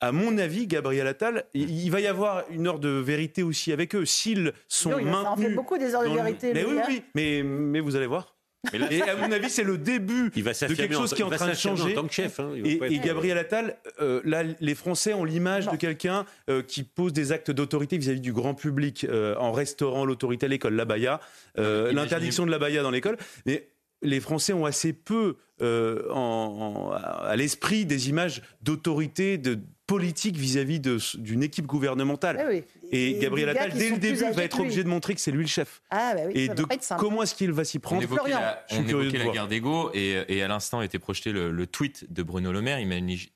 À 0.00 0.12
mon 0.12 0.36
avis, 0.36 0.66
Gabriel 0.66 1.06
Attal, 1.06 1.44
il, 1.54 1.70
il 1.70 1.90
va 1.90 2.00
y 2.00 2.06
avoir 2.06 2.44
une 2.50 2.66
heure 2.66 2.78
de 2.80 2.90
vérité 2.90 3.42
aussi 3.42 3.72
avec 3.72 3.94
eux. 3.94 4.04
S'ils 4.04 4.52
sont 4.68 4.90
Non, 4.90 4.98
il 4.98 5.06
maintenus. 5.06 5.24
ça 5.24 5.30
en 5.32 5.36
fait 5.38 5.54
beaucoup 5.54 5.78
des 5.78 5.94
heures 5.94 6.02
de 6.02 6.08
le- 6.08 6.14
vérité. 6.16 6.52
Mais 6.52 6.62
lui, 6.64 6.70
oui, 6.72 6.78
hein. 6.80 6.84
oui, 6.88 7.02
mais, 7.14 7.42
mais 7.42 7.80
vous 7.80 7.96
allez 7.96 8.06
voir. 8.06 8.35
Mais 8.72 8.78
là- 8.78 8.92
Et 8.92 9.02
à 9.02 9.16
mon 9.16 9.30
avis, 9.32 9.50
c'est 9.50 9.62
le 9.64 9.78
début 9.78 10.30
Il 10.36 10.42
va 10.42 10.52
de 10.52 10.74
quelque 10.74 10.94
chose 10.94 11.14
qui 11.14 11.22
est 11.22 11.24
en 11.24 11.30
train 11.30 11.48
de 11.48 11.54
changer. 11.54 11.92
en 11.92 12.02
tant 12.02 12.06
que 12.06 12.12
chef, 12.14 12.40
hein. 12.40 12.50
Et, 12.64 12.76
être- 12.76 12.90
et 12.92 12.98
Gabriel 12.98 13.38
Attal, 13.38 13.76
euh, 14.00 14.20
là, 14.24 14.42
les 14.60 14.74
Français 14.74 15.14
ont 15.14 15.24
l'image 15.24 15.68
de 15.68 15.76
quelqu'un 15.76 16.24
euh, 16.50 16.62
qui 16.62 16.82
pose 16.82 17.12
des 17.12 17.32
actes 17.32 17.50
d'autorité 17.50 17.98
vis-à-vis 17.98 18.20
du 18.20 18.32
grand 18.32 18.54
public 18.54 19.04
euh, 19.08 19.34
en 19.38 19.52
restaurant 19.52 20.04
l'autorité 20.04 20.46
à 20.46 20.48
l'école, 20.48 20.74
la 20.74 20.84
baya, 20.84 21.20
euh, 21.58 21.90
Imaginez- 21.90 21.94
l'interdiction 21.94 22.46
de 22.46 22.50
la 22.50 22.58
baya 22.58 22.82
dans 22.82 22.90
l'école. 22.90 23.16
Mais 23.46 23.68
les 24.02 24.20
Français 24.20 24.52
ont 24.52 24.66
assez 24.66 24.92
peu 24.92 25.36
euh, 25.62 26.02
en- 26.10 26.90
en- 26.90 26.90
à 26.92 27.34
l'esprit 27.34 27.86
des 27.86 28.10
images 28.10 28.42
d'autorité, 28.62 29.38
de 29.38 29.58
politique 29.86 30.36
vis-à-vis 30.36 30.80
d'une 30.80 31.42
équipe 31.42 31.64
gouvernementale. 31.66 32.38
Eh 32.42 32.46
oui. 32.56 32.64
Et, 32.92 33.10
Et 33.16 33.18
Gabriel 33.18 33.48
Attal, 33.50 33.72
dès 33.72 33.90
le 33.90 33.96
début, 33.98 34.18
va 34.32 34.44
être 34.44 34.60
obligé 34.60 34.82
de 34.84 34.88
montrer 34.88 35.14
que 35.14 35.20
c'est 35.20 35.30
lui 35.30 35.42
le 35.42 35.48
chef. 35.48 35.82
Ah, 35.90 36.12
bah 36.14 36.20
oui, 36.26 36.32
et 36.34 36.46
ça 36.46 36.54
de 36.54 37.00
comment 37.00 37.22
est-ce 37.22 37.34
qu'il 37.34 37.52
va 37.52 37.64
s'y 37.64 37.78
On 37.78 37.80
prendre 37.80 38.02
évoquait 38.02 38.20
Florian. 38.30 38.40
la, 38.40 38.64
on 38.72 38.86
évoquait 38.86 39.18
la 39.18 39.28
guerre 39.28 39.48
d'ego 39.48 39.90
et, 39.94 40.24
et 40.28 40.42
à 40.42 40.48
l'instant 40.48 40.82
était 40.82 40.98
projeté 40.98 41.32
le, 41.32 41.50
le 41.50 41.66
tweet 41.66 42.12
de 42.12 42.22
Bruno 42.22 42.52
Le 42.52 42.62
Maire. 42.62 42.78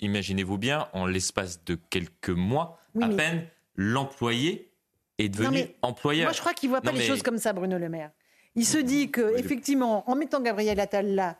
Imaginez-vous 0.01 0.59
bien, 0.59 0.89
en 0.93 1.07
l'espace 1.07 1.65
de 1.65 1.77
quelques 1.91 2.31
mois, 2.31 2.79
Oui, 2.95 3.05
à 3.05 3.09
mais- 3.09 3.17
peine, 3.17 3.47
l'employé 3.77 4.71
est 5.19 5.29
devenu 5.29 5.51
mais 5.51 5.77
employeur. 5.83 6.27
Moi, 6.27 6.33
je 6.33 6.41
crois 6.41 6.55
qu'il 6.55 6.69
voit 6.71 6.81
pas 6.81 6.91
Non, 6.91 6.97
les 6.97 7.03
mais- 7.03 7.09
choses 7.09 7.23
comme 7.23 7.39
ça, 7.39 7.53
Bruno 7.53 7.79
Le 7.79 7.89
Maire. 7.89 8.11
Il 8.57 8.65
se 8.65 8.79
dit 8.79 9.11
que, 9.11 9.39
effectivement, 9.39 10.09
en 10.11 10.17
mettant 10.17 10.41
Gabriel 10.41 10.79
Attal 10.81 11.15
là, 11.15 11.37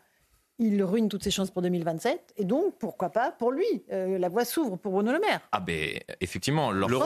il 0.61 0.83
ruine 0.85 1.09
toutes 1.09 1.25
ses 1.25 1.31
chances 1.33 1.51
pour 1.51 1.63
2027. 1.63 2.35
Et 2.37 2.45
donc, 2.45 2.75
pourquoi 2.79 3.11
pas 3.11 3.33
pour 3.33 3.51
lui 3.51 3.65
Euh, 3.91 4.19
La 4.19 4.29
voie 4.29 4.45
s'ouvre 4.45 4.77
pour 4.77 4.93
Bruno 4.93 5.11
Le 5.13 5.19
Maire. 5.19 5.41
Ah 5.53 5.59
ben 5.59 5.99
effectivement, 6.21 6.71
lorsque, 6.71 6.93
Le 6.93 6.99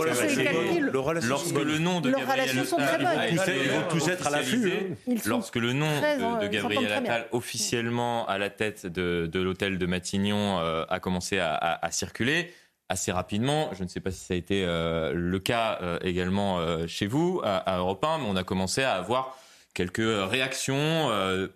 le 0.91 0.99
relation- 0.99 1.29
lorsque 1.29 1.55
le 1.59 1.79
nom 1.79 2.01
de 2.01 2.11
Gabriel 2.11 2.41
relations 2.51 2.65
sont 2.65 2.77
très 2.77 2.95
Attal 2.95 3.07
hein. 3.31 5.17
Lorsque 5.27 5.57
le 5.57 5.73
nom 5.73 5.87
de, 5.87 6.05
euh, 6.05 6.39
de 6.41 6.47
Gabriel. 6.49 6.93
Attal 6.93 7.27
officiellement 7.33 8.27
à 8.27 8.39
la 8.39 8.51
tête 8.51 8.87
de, 8.87 9.29
de 9.33 9.41
l'hôtel 9.41 9.79
de 9.79 9.87
Matignon 9.87 10.59
euh, 10.59 10.85
a 10.89 11.01
commencé 11.01 11.39
à, 11.39 11.55
à- 11.55 11.87
à 11.87 11.91
circuler 11.91 12.53
assez 12.91 13.13
rapidement, 13.13 13.71
je 13.73 13.83
ne 13.83 13.89
sais 13.89 14.01
pas 14.01 14.11
si 14.11 14.21
ça 14.21 14.35
a 14.35 14.37
été 14.37 14.63
euh, 14.67 15.13
le 15.15 15.39
cas 15.39 15.79
euh, 15.81 15.99
également 16.03 16.59
euh, 16.59 16.87
chez 16.87 17.07
vous 17.07 17.41
à, 17.43 17.57
à 17.57 17.79
Europe 17.79 18.05
1, 18.05 18.19
mais 18.19 18.25
on 18.29 18.37
a 18.37 18.45
commencé 18.45 18.83
à 18.83 18.95
avoir 18.95 19.39
quelques 19.73 20.03
réactions 20.31 20.75
euh, 21.11 21.49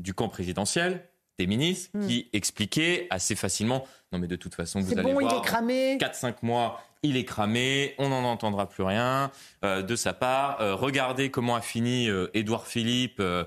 du 0.00 0.12
camp 0.12 0.28
présidentiel, 0.28 1.04
des 1.38 1.46
ministres, 1.46 1.90
Hmm. 1.94 2.06
qui 2.06 2.28
expliquaient 2.32 3.06
assez 3.10 3.34
facilement 3.34 3.86
non 4.12 4.18
mais 4.18 4.26
de 4.26 4.36
toute 4.36 4.54
façon 4.54 4.80
vous 4.80 4.92
allez 4.92 5.02
bon, 5.02 5.20
il 5.20 5.26
voir 5.26 5.42
est 5.42 5.46
cramé. 5.46 5.96
4-5 5.98 6.34
mois, 6.42 6.82
il 7.02 7.16
est 7.16 7.24
cramé, 7.24 7.94
on 7.98 8.10
n'en 8.10 8.24
entendra 8.24 8.68
plus 8.68 8.82
rien 8.84 9.30
euh, 9.64 9.80
de 9.82 9.96
sa 9.96 10.12
part. 10.12 10.60
Euh, 10.60 10.74
regardez 10.74 11.30
comment 11.30 11.56
a 11.56 11.62
fini 11.62 12.08
euh, 12.10 12.28
Édouard 12.34 12.66
Philippe, 12.66 13.20
euh, 13.20 13.44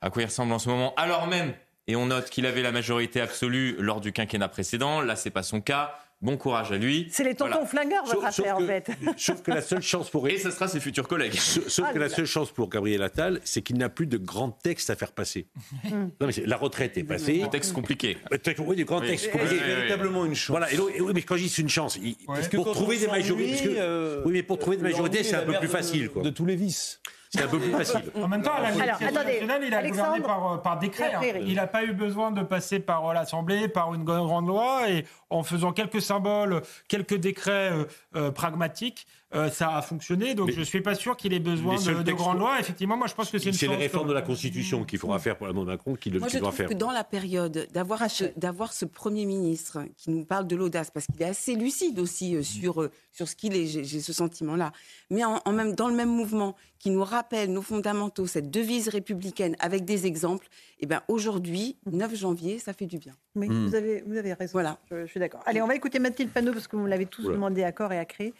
à 0.00 0.10
quoi 0.10 0.22
il 0.22 0.26
ressemble 0.26 0.52
en 0.52 0.60
ce 0.60 0.68
moment, 0.68 0.94
alors 0.96 1.26
même, 1.26 1.52
et 1.88 1.96
on 1.96 2.06
note 2.06 2.30
qu'il 2.30 2.46
avait 2.46 2.62
la 2.62 2.70
majorité 2.72 3.20
absolue 3.20 3.74
lors 3.80 4.00
du 4.00 4.12
quinquennat 4.12 4.48
précédent, 4.48 5.00
là 5.00 5.16
c'est 5.16 5.30
pas 5.30 5.42
son 5.42 5.60
cas, 5.60 5.98
bon 6.22 6.36
courage 6.36 6.72
à 6.72 6.76
lui. 6.78 7.08
C'est 7.10 7.24
les 7.24 7.34
tontons 7.34 7.50
Voilà. 7.52 7.66
flingueurs, 7.66 8.04
votre 8.04 8.20
Sauf- 8.22 8.30
sauf 8.34 8.40
affaire, 8.46 8.56
en 8.56 8.60
que- 8.60 8.66
fait. 8.66 8.90
Sauf 9.16 9.42
que 9.42 9.50
la 9.50 9.60
seule 9.62 9.82
chance 9.82 10.10
pour 10.10 10.26
Et 10.28 10.38
ce 10.38 10.50
sera 10.50 10.66
ses 10.68 10.80
futurs 10.80 11.06
collègues. 11.08 11.34
Sauf 11.34 11.84
Ah, 11.88 11.92
que 11.92 11.98
la 11.98 12.08
seule 12.08 12.26
chance 12.26 12.50
pour 12.50 12.68
Gabriel 12.68 13.02
Attal, 13.02 13.40
c'est 13.44 13.62
qu'il 13.62 13.76
n'a 13.78 13.88
plus 13.88 14.06
de 14.06 14.16
grands 14.18 14.50
textes 14.50 14.90
à 14.90 14.96
faire 14.96 15.12
passer. 15.12 15.46
non, 15.92 16.10
mais 16.26 16.32
c'est- 16.32 16.46
la 16.46 16.56
retraite 16.56 16.96
est 16.98 17.04
passée. 17.04 17.42
Un 17.42 17.48
texte 17.48 17.72
compliqué. 17.72 18.16
Euh, 18.32 18.38
texte- 18.38 18.62
Oui, 18.66 18.76
des 18.76 18.84
grands 18.84 19.00
Oui. 19.00 19.08
textes 19.08 19.26
Oui, 19.26 19.32
compliqués. 19.32 19.54
oui, 19.56 19.60
oui. 19.68 19.74
véritablement 19.74 20.24
une 20.24 20.34
chance. 20.34 20.50
Voilà, 20.50 20.72
et 20.72 20.76
donc- 20.76 20.90
et 20.94 21.00
oui, 21.00 21.12
mais 21.14 21.22
quand 21.22 21.36
je 21.36 21.42
dis 21.44 21.48
c'est 21.48 21.62
une 21.62 21.68
chance, 21.68 21.96
il- 22.02 22.16
Parce 22.26 22.48
que 22.48 22.56
pour 22.56 22.72
trouver 22.72 22.98
des 22.98 23.06
majorités. 23.08 23.74
euh, 23.78 24.22
oui, 24.24 24.32
mais 24.32 24.42
pour 24.42 24.58
trouver 24.58 24.76
des 24.76 24.82
majorités, 24.82 25.22
c'est 25.22 25.36
un 25.36 25.42
peu 25.42 25.52
plus 25.58 25.68
facile. 25.68 26.08
Quoi. 26.10 26.22
De 26.22 26.30
tous 26.30 26.46
les 26.46 26.56
vices. 26.56 27.00
C'est 27.30 27.42
un 27.42 27.48
peu 27.48 27.58
plus 27.58 27.70
facile. 27.72 28.02
En 28.14 28.28
même 28.28 28.42
temps, 28.42 28.52
à 28.54 28.60
la 28.62 28.68
Alors, 28.68 28.78
législation 28.80 29.06
attendez, 29.08 29.32
nationale, 29.32 29.62
il 29.66 29.74
a 29.74 29.78
Alexandre, 29.78 30.06
gouverné 30.16 30.26
par, 30.26 30.52
euh, 30.52 30.56
par 30.58 30.78
décret. 30.78 31.10
et 31.22 31.30
hein. 31.36 31.40
Il 31.46 31.54
n'a 31.56 31.66
pas 31.66 31.84
eu 31.84 31.92
besoin 31.92 32.30
de 32.30 32.42
passer 32.42 32.78
par 32.80 33.06
euh, 33.08 33.14
l'Assemblée, 33.14 33.68
par 33.68 33.94
une 33.94 34.04
grande 34.04 34.46
loi, 34.46 34.88
et 34.90 35.04
en 35.30 35.42
faisant 35.42 35.72
quelques 35.72 36.00
symboles, 36.02 36.62
quelques 36.88 37.16
décrets 37.16 37.72
euh, 37.72 37.84
euh, 38.14 38.30
pragmatiques, 38.30 39.06
euh, 39.34 39.50
ça 39.50 39.76
a 39.76 39.82
fonctionné. 39.82 40.34
Donc, 40.34 40.46
Mais- 40.48 40.52
je 40.52 40.60
ne 40.60 40.64
suis 40.64 40.80
pas 40.80 40.94
sûr 40.94 41.16
qu'il 41.16 41.32
ait 41.32 41.40
besoin 41.40 41.74
de, 41.74 42.12
grandes 42.12 42.38
lois. 42.38 42.60
Effectivement, 42.60 42.96
moi, 42.96 43.08
je 43.08 43.14
pense 43.14 43.28
que 43.30 43.38
c'est 43.38 43.48
une 43.48 43.54
C'est 43.54 43.66
les 43.66 43.72
chance. 43.72 43.82
réformes 43.82 44.08
de 44.08 44.12
la 44.14 44.22
Constitution 44.22 44.84
qu'il 44.84 44.98
faudra 45.00 45.18
faire 45.18 45.36
pour 45.36 45.48
Emmanuel 45.48 45.66
Macron 45.66 45.96
qu'il 45.96 46.16
Moi, 46.18 46.28
je 46.28 46.32
qu'il 46.32 46.40
doit 46.40 46.48
trouve 46.50 46.56
faire. 46.58 46.68
que 46.68 46.74
dans 46.74 46.92
la 46.92 47.02
période 47.04 47.66
d'avoir 47.72 48.72
ce, 48.72 48.84
Premier 48.84 49.24
ministre 49.26 49.80
qui 49.96 50.10
nous 50.10 50.24
parle 50.24 50.46
de 50.46 50.54
l'audace, 50.54 50.90
parce 50.92 51.06
qu'il 51.06 51.20
est 51.20 51.26
assez 51.26 51.54
lucide 51.56 51.98
aussi 51.98 52.36
euh, 52.36 52.42
sur, 52.42 52.82
euh, 52.82 52.90
sur 53.12 53.26
ce 53.28 53.34
qu'il 53.34 53.56
est, 53.56 53.66
j'ai 53.66 53.84
j'ai 53.84 54.00
ce 54.00 54.12
sentiment-là, 54.12 54.72
mais 55.10 55.24
en, 55.24 55.40
en 55.44 55.52
même, 55.52 55.74
dans 55.74 55.88
le 55.88 55.94
même 55.94 56.08
mouvement, 56.08 56.54
qui 56.78 56.90
nous 56.90 57.02
rappelle 57.04 57.52
nos 57.52 57.62
fondamentaux, 57.62 58.26
cette 58.26 58.50
devise 58.50 58.88
républicaine 58.88 59.56
avec 59.60 59.84
des 59.84 60.06
exemples, 60.06 60.46
et 60.80 60.86
ben 60.86 61.02
aujourd'hui, 61.08 61.76
9 61.90 62.14
janvier, 62.14 62.58
ça 62.58 62.72
fait 62.72 62.86
du 62.86 62.98
bien. 62.98 63.14
Oui, 63.34 63.48
Hmm. 63.48 63.66
vous, 63.66 63.74
avez, 63.74 64.02
vous 64.06 64.16
avez 64.16 64.32
raison. 64.34 64.52
Voilà. 64.52 64.78
Je, 64.90 65.06
je 65.06 65.10
suis 65.10 65.20
d'accord. 65.20 65.40
Allez, 65.46 65.62
on 65.62 65.66
va 65.66 65.74
écouter 65.74 65.98
Mathilde 65.98 66.30
Panot, 66.30 66.52
parce 66.52 66.68
que 66.68 66.76
vous 66.76 66.86
l'avez 66.86 67.06
tous 67.06 67.24
Oula. 67.24 67.34
demandé 67.34 67.62
à 67.64 67.72
corps 67.72 67.92
et 67.92 67.98
à 67.98 68.04
cri. 68.04 68.34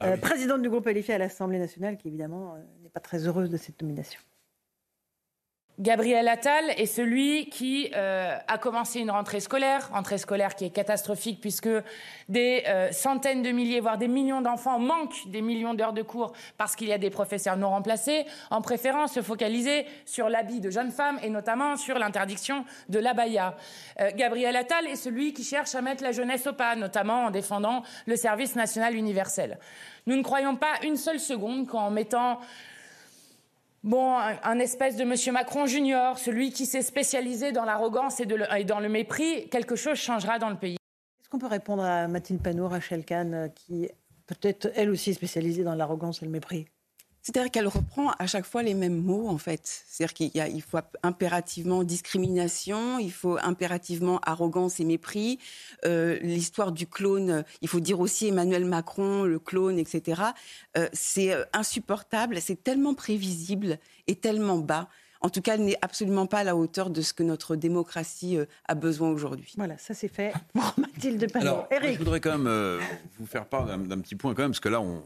Ah 0.00 0.06
Euh, 0.08 0.14
oui. 0.14 0.20
Présidente 0.20 0.62
du 0.62 0.70
groupe 0.70 0.86
LFI 0.86 1.12
à 1.12 1.18
l'Assemblée 1.18 1.58
nationale, 1.58 1.96
qui 1.98 2.08
évidemment 2.08 2.54
euh, 2.54 2.58
n'est 2.82 2.88
pas 2.90 3.00
très 3.00 3.26
heureuse 3.26 3.50
de 3.50 3.56
cette 3.56 3.80
nomination. 3.82 4.20
Gabriel 5.80 6.28
Attal 6.28 6.70
est 6.76 6.86
celui 6.86 7.46
qui 7.46 7.90
euh, 7.96 8.36
a 8.46 8.58
commencé 8.58 9.00
une 9.00 9.10
rentrée 9.10 9.40
scolaire, 9.40 9.90
rentrée 9.92 10.18
scolaire 10.18 10.54
qui 10.54 10.66
est 10.66 10.70
catastrophique 10.70 11.40
puisque 11.40 11.68
des 12.28 12.62
euh, 12.68 12.92
centaines 12.92 13.42
de 13.42 13.50
milliers, 13.50 13.80
voire 13.80 13.98
des 13.98 14.06
millions 14.06 14.40
d'enfants 14.40 14.78
manquent 14.78 15.26
des 15.26 15.42
millions 15.42 15.74
d'heures 15.74 15.92
de 15.92 16.02
cours 16.02 16.32
parce 16.58 16.76
qu'il 16.76 16.86
y 16.86 16.92
a 16.92 16.98
des 16.98 17.10
professeurs 17.10 17.56
non 17.56 17.70
remplacés, 17.70 18.24
en 18.52 18.62
préférant 18.62 19.08
se 19.08 19.20
focaliser 19.20 19.84
sur 20.06 20.28
l'habit 20.28 20.60
de 20.60 20.70
jeunes 20.70 20.92
femmes 20.92 21.18
et 21.24 21.28
notamment 21.28 21.76
sur 21.76 21.98
l'interdiction 21.98 22.64
de 22.88 23.00
l'abaya. 23.00 23.56
Euh, 23.98 24.12
Gabriel 24.14 24.54
Attal 24.54 24.86
est 24.86 24.94
celui 24.94 25.32
qui 25.32 25.42
cherche 25.42 25.74
à 25.74 25.82
mettre 25.82 26.04
la 26.04 26.12
jeunesse 26.12 26.46
au 26.46 26.52
pas, 26.52 26.76
notamment 26.76 27.24
en 27.24 27.30
défendant 27.32 27.82
le 28.06 28.14
service 28.14 28.54
national 28.54 28.94
universel. 28.94 29.58
Nous 30.06 30.14
ne 30.14 30.22
croyons 30.22 30.54
pas 30.54 30.74
une 30.84 30.96
seule 30.96 31.18
seconde 31.18 31.66
qu'en 31.66 31.90
mettant 31.90 32.38
Bon, 33.84 34.16
un, 34.16 34.58
espèce 34.60 34.96
de 34.96 35.04
Monsieur 35.04 35.30
Macron 35.30 35.66
junior, 35.66 36.18
celui 36.18 36.52
qui 36.52 36.64
s'est 36.64 36.80
spécialisé 36.80 37.52
dans 37.52 37.66
l'arrogance 37.66 38.18
et, 38.18 38.24
dans 38.64 38.80
le 38.80 38.88
mépris, 38.88 39.46
quelque 39.50 39.76
chose 39.76 39.98
changera 39.98 40.38
dans 40.38 40.48
le 40.48 40.56
pays. 40.56 40.78
Est-ce 41.20 41.28
qu'on 41.28 41.38
peut 41.38 41.46
répondre 41.46 41.82
à 41.82 42.08
Mathilde 42.08 42.40
Panot, 42.42 42.66
Rachel 42.66 43.04
Kahn, 43.04 43.34
euh, 43.34 43.48
qui 43.48 43.90
peut-être 44.26 44.70
elle 44.74 44.88
aussi 44.88 45.12
spécialisée 45.12 45.64
dans 45.64 45.74
l'arrogance 45.74 46.22
et 46.22 46.24
le 46.24 46.30
mépris? 46.30 46.64
C'est-à-dire 47.24 47.50
qu'elle 47.50 47.68
reprend 47.68 48.10
à 48.18 48.26
chaque 48.26 48.44
fois 48.44 48.62
les 48.62 48.74
mêmes 48.74 49.00
mots, 49.02 49.28
en 49.28 49.38
fait. 49.38 49.84
C'est-à-dire 49.88 50.12
qu'il 50.12 50.30
y 50.34 50.40
a, 50.40 50.46
il 50.46 50.60
faut 50.60 50.78
impérativement 51.02 51.82
discrimination, 51.82 52.98
il 52.98 53.10
faut 53.10 53.38
impérativement 53.38 54.20
arrogance 54.24 54.78
et 54.78 54.84
mépris. 54.84 55.38
Euh, 55.86 56.18
L'histoire 56.20 56.70
du 56.70 56.86
clone, 56.86 57.44
il 57.62 57.68
faut 57.68 57.80
dire 57.80 57.98
aussi 58.00 58.28
Emmanuel 58.28 58.66
Macron, 58.66 59.22
le 59.24 59.38
clone, 59.38 59.78
etc. 59.78 60.20
Euh, 60.76 60.86
c'est 60.92 61.32
euh, 61.32 61.44
insupportable, 61.54 62.42
c'est 62.42 62.62
tellement 62.62 62.92
prévisible 62.92 63.78
et 64.06 64.16
tellement 64.16 64.58
bas. 64.58 64.90
En 65.22 65.30
tout 65.30 65.40
cas, 65.40 65.54
elle 65.54 65.64
n'est 65.64 65.78
absolument 65.80 66.26
pas 66.26 66.40
à 66.40 66.44
la 66.44 66.54
hauteur 66.54 66.90
de 66.90 67.00
ce 67.00 67.14
que 67.14 67.22
notre 67.22 67.56
démocratie 67.56 68.36
a 68.68 68.74
besoin 68.74 69.08
aujourd'hui. 69.08 69.54
Voilà, 69.56 69.78
ça 69.78 69.94
c'est 69.94 70.08
fait 70.08 70.34
pour 70.52 70.74
Mathilde 70.76 71.32
Panot. 71.32 71.62
Eric, 71.70 71.94
je 71.94 71.98
voudrais 71.98 72.20
quand 72.20 72.32
même 72.32 72.46
euh, 72.46 72.78
vous 73.18 73.24
faire 73.24 73.46
part 73.46 73.64
d'un 73.64 73.78
d'un 73.78 74.00
petit 74.00 74.14
point 74.14 74.34
quand 74.34 74.42
même, 74.42 74.50
parce 74.50 74.60
que 74.60 74.68
là, 74.68 74.82
on 74.82 75.02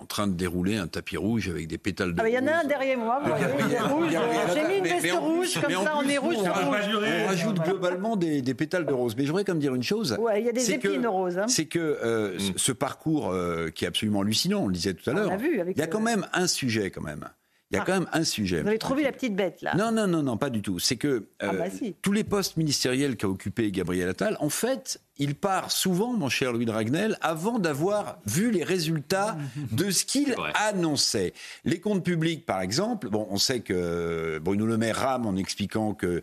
en 0.00 0.06
train 0.06 0.26
de 0.26 0.32
dérouler 0.34 0.76
un 0.76 0.86
tapis 0.86 1.16
rouge 1.16 1.48
avec 1.48 1.66
des 1.68 1.78
pétales 1.78 2.14
de 2.14 2.20
Ah, 2.20 2.28
il 2.28 2.34
y 2.34 2.38
en 2.38 2.46
a 2.46 2.52
un 2.58 2.64
derrière 2.64 2.98
moi, 2.98 3.20
vous 3.22 3.28
voyez, 3.30 3.44
il 3.68 3.72
est 3.74 3.80
rouge. 3.80 4.12
J'ai 4.54 4.62
mis 4.68 4.76
une 4.78 4.82
Mais- 4.84 4.90
mais 4.94 5.00
veste 5.00 5.14
rouge, 5.14 5.60
comme 5.60 5.72
ça 5.72 5.94
on 5.96 6.08
est 6.08 6.18
rouge 6.18 6.34
on 6.38 6.44
sur 6.44 6.52
rajoute- 6.54 6.94
rouge. 6.94 7.04
On 7.22 7.26
rajoute 7.26 7.60
globalement 7.64 8.16
des, 8.16 8.42
des 8.42 8.54
pétales 8.54 8.86
de 8.86 8.92
rose. 8.92 9.14
Mais 9.16 9.24
je 9.24 9.28
voudrais 9.28 9.44
quand 9.44 9.52
même 9.52 9.60
dire 9.60 9.74
une 9.74 9.82
chose. 9.82 10.16
Ouais, 10.18 10.40
il 10.40 10.46
y 10.46 10.48
a 10.48 10.52
des 10.52 10.60
c'est 10.60 10.78
que- 10.78 10.88
épines 10.88 11.06
roses. 11.06 11.38
hein. 11.38 11.48
C'est 11.48 11.66
que 11.66 11.78
euh, 11.78 12.38
ce- 12.38 12.52
ce 12.56 12.72
parcours 12.72 13.30
euh, 13.32 13.70
qui 13.70 13.84
est 13.84 13.88
absolument 13.88 14.20
hallucinant, 14.22 14.60
on 14.64 14.66
le 14.68 14.74
disait 14.74 14.94
tout 14.94 15.08
à 15.10 15.12
On 15.12 15.16
l'heure, 15.16 15.30
l'a 15.30 15.36
vu 15.36 15.60
avec 15.60 15.76
il 15.76 15.80
y 15.80 15.82
a 15.82 15.86
quand 15.86 16.00
même 16.00 16.26
un 16.32 16.46
sujet 16.46 16.90
quand 16.90 17.02
même. 17.02 17.28
Il 17.70 17.76
y 17.76 17.78
a 17.78 17.82
Ah. 17.82 17.84
quand 17.86 17.92
même 17.92 18.08
un 18.14 18.24
sujet. 18.24 18.62
Vous 18.62 18.68
avez 18.68 18.78
trouvé 18.78 19.02
la 19.02 19.12
petite 19.12 19.36
bête 19.36 19.60
là. 19.60 19.74
Non, 19.76 19.92
non, 19.92 20.06
non, 20.06 20.22
non, 20.22 20.38
pas 20.38 20.48
du 20.48 20.62
tout. 20.62 20.78
C'est 20.78 20.96
que 20.96 21.08
euh, 21.08 21.22
Ah 21.40 21.52
bah 21.52 21.68
si. 21.70 21.94
tous 22.00 22.12
les 22.12 22.24
postes 22.24 22.56
ministériels 22.56 23.16
qu'a 23.16 23.28
occupé 23.28 23.70
Gabriel 23.70 24.08
Attal, 24.08 24.38
en 24.40 24.48
fait, 24.48 25.00
il 25.18 25.34
part 25.34 25.70
souvent, 25.70 26.12
mon 26.12 26.28
cher 26.28 26.52
Louis 26.52 26.64
Dragnel, 26.64 27.16
avant 27.20 27.58
d'avoir 27.58 28.18
vu 28.26 28.50
les 28.50 28.64
résultats 28.64 29.36
de 29.72 29.90
ce 29.90 30.04
qu'il 30.06 30.34
annonçait. 30.54 31.32
Les 31.64 31.80
comptes 31.80 32.04
publics, 32.04 32.46
par 32.46 32.60
exemple, 32.60 33.08
bon, 33.08 33.26
on 33.30 33.36
sait 33.36 33.60
que 33.60 34.38
Bruno 34.38 34.66
Le 34.66 34.76
Maire 34.76 34.96
rame 34.96 35.26
en 35.26 35.36
expliquant 35.36 35.94
que 35.94 36.22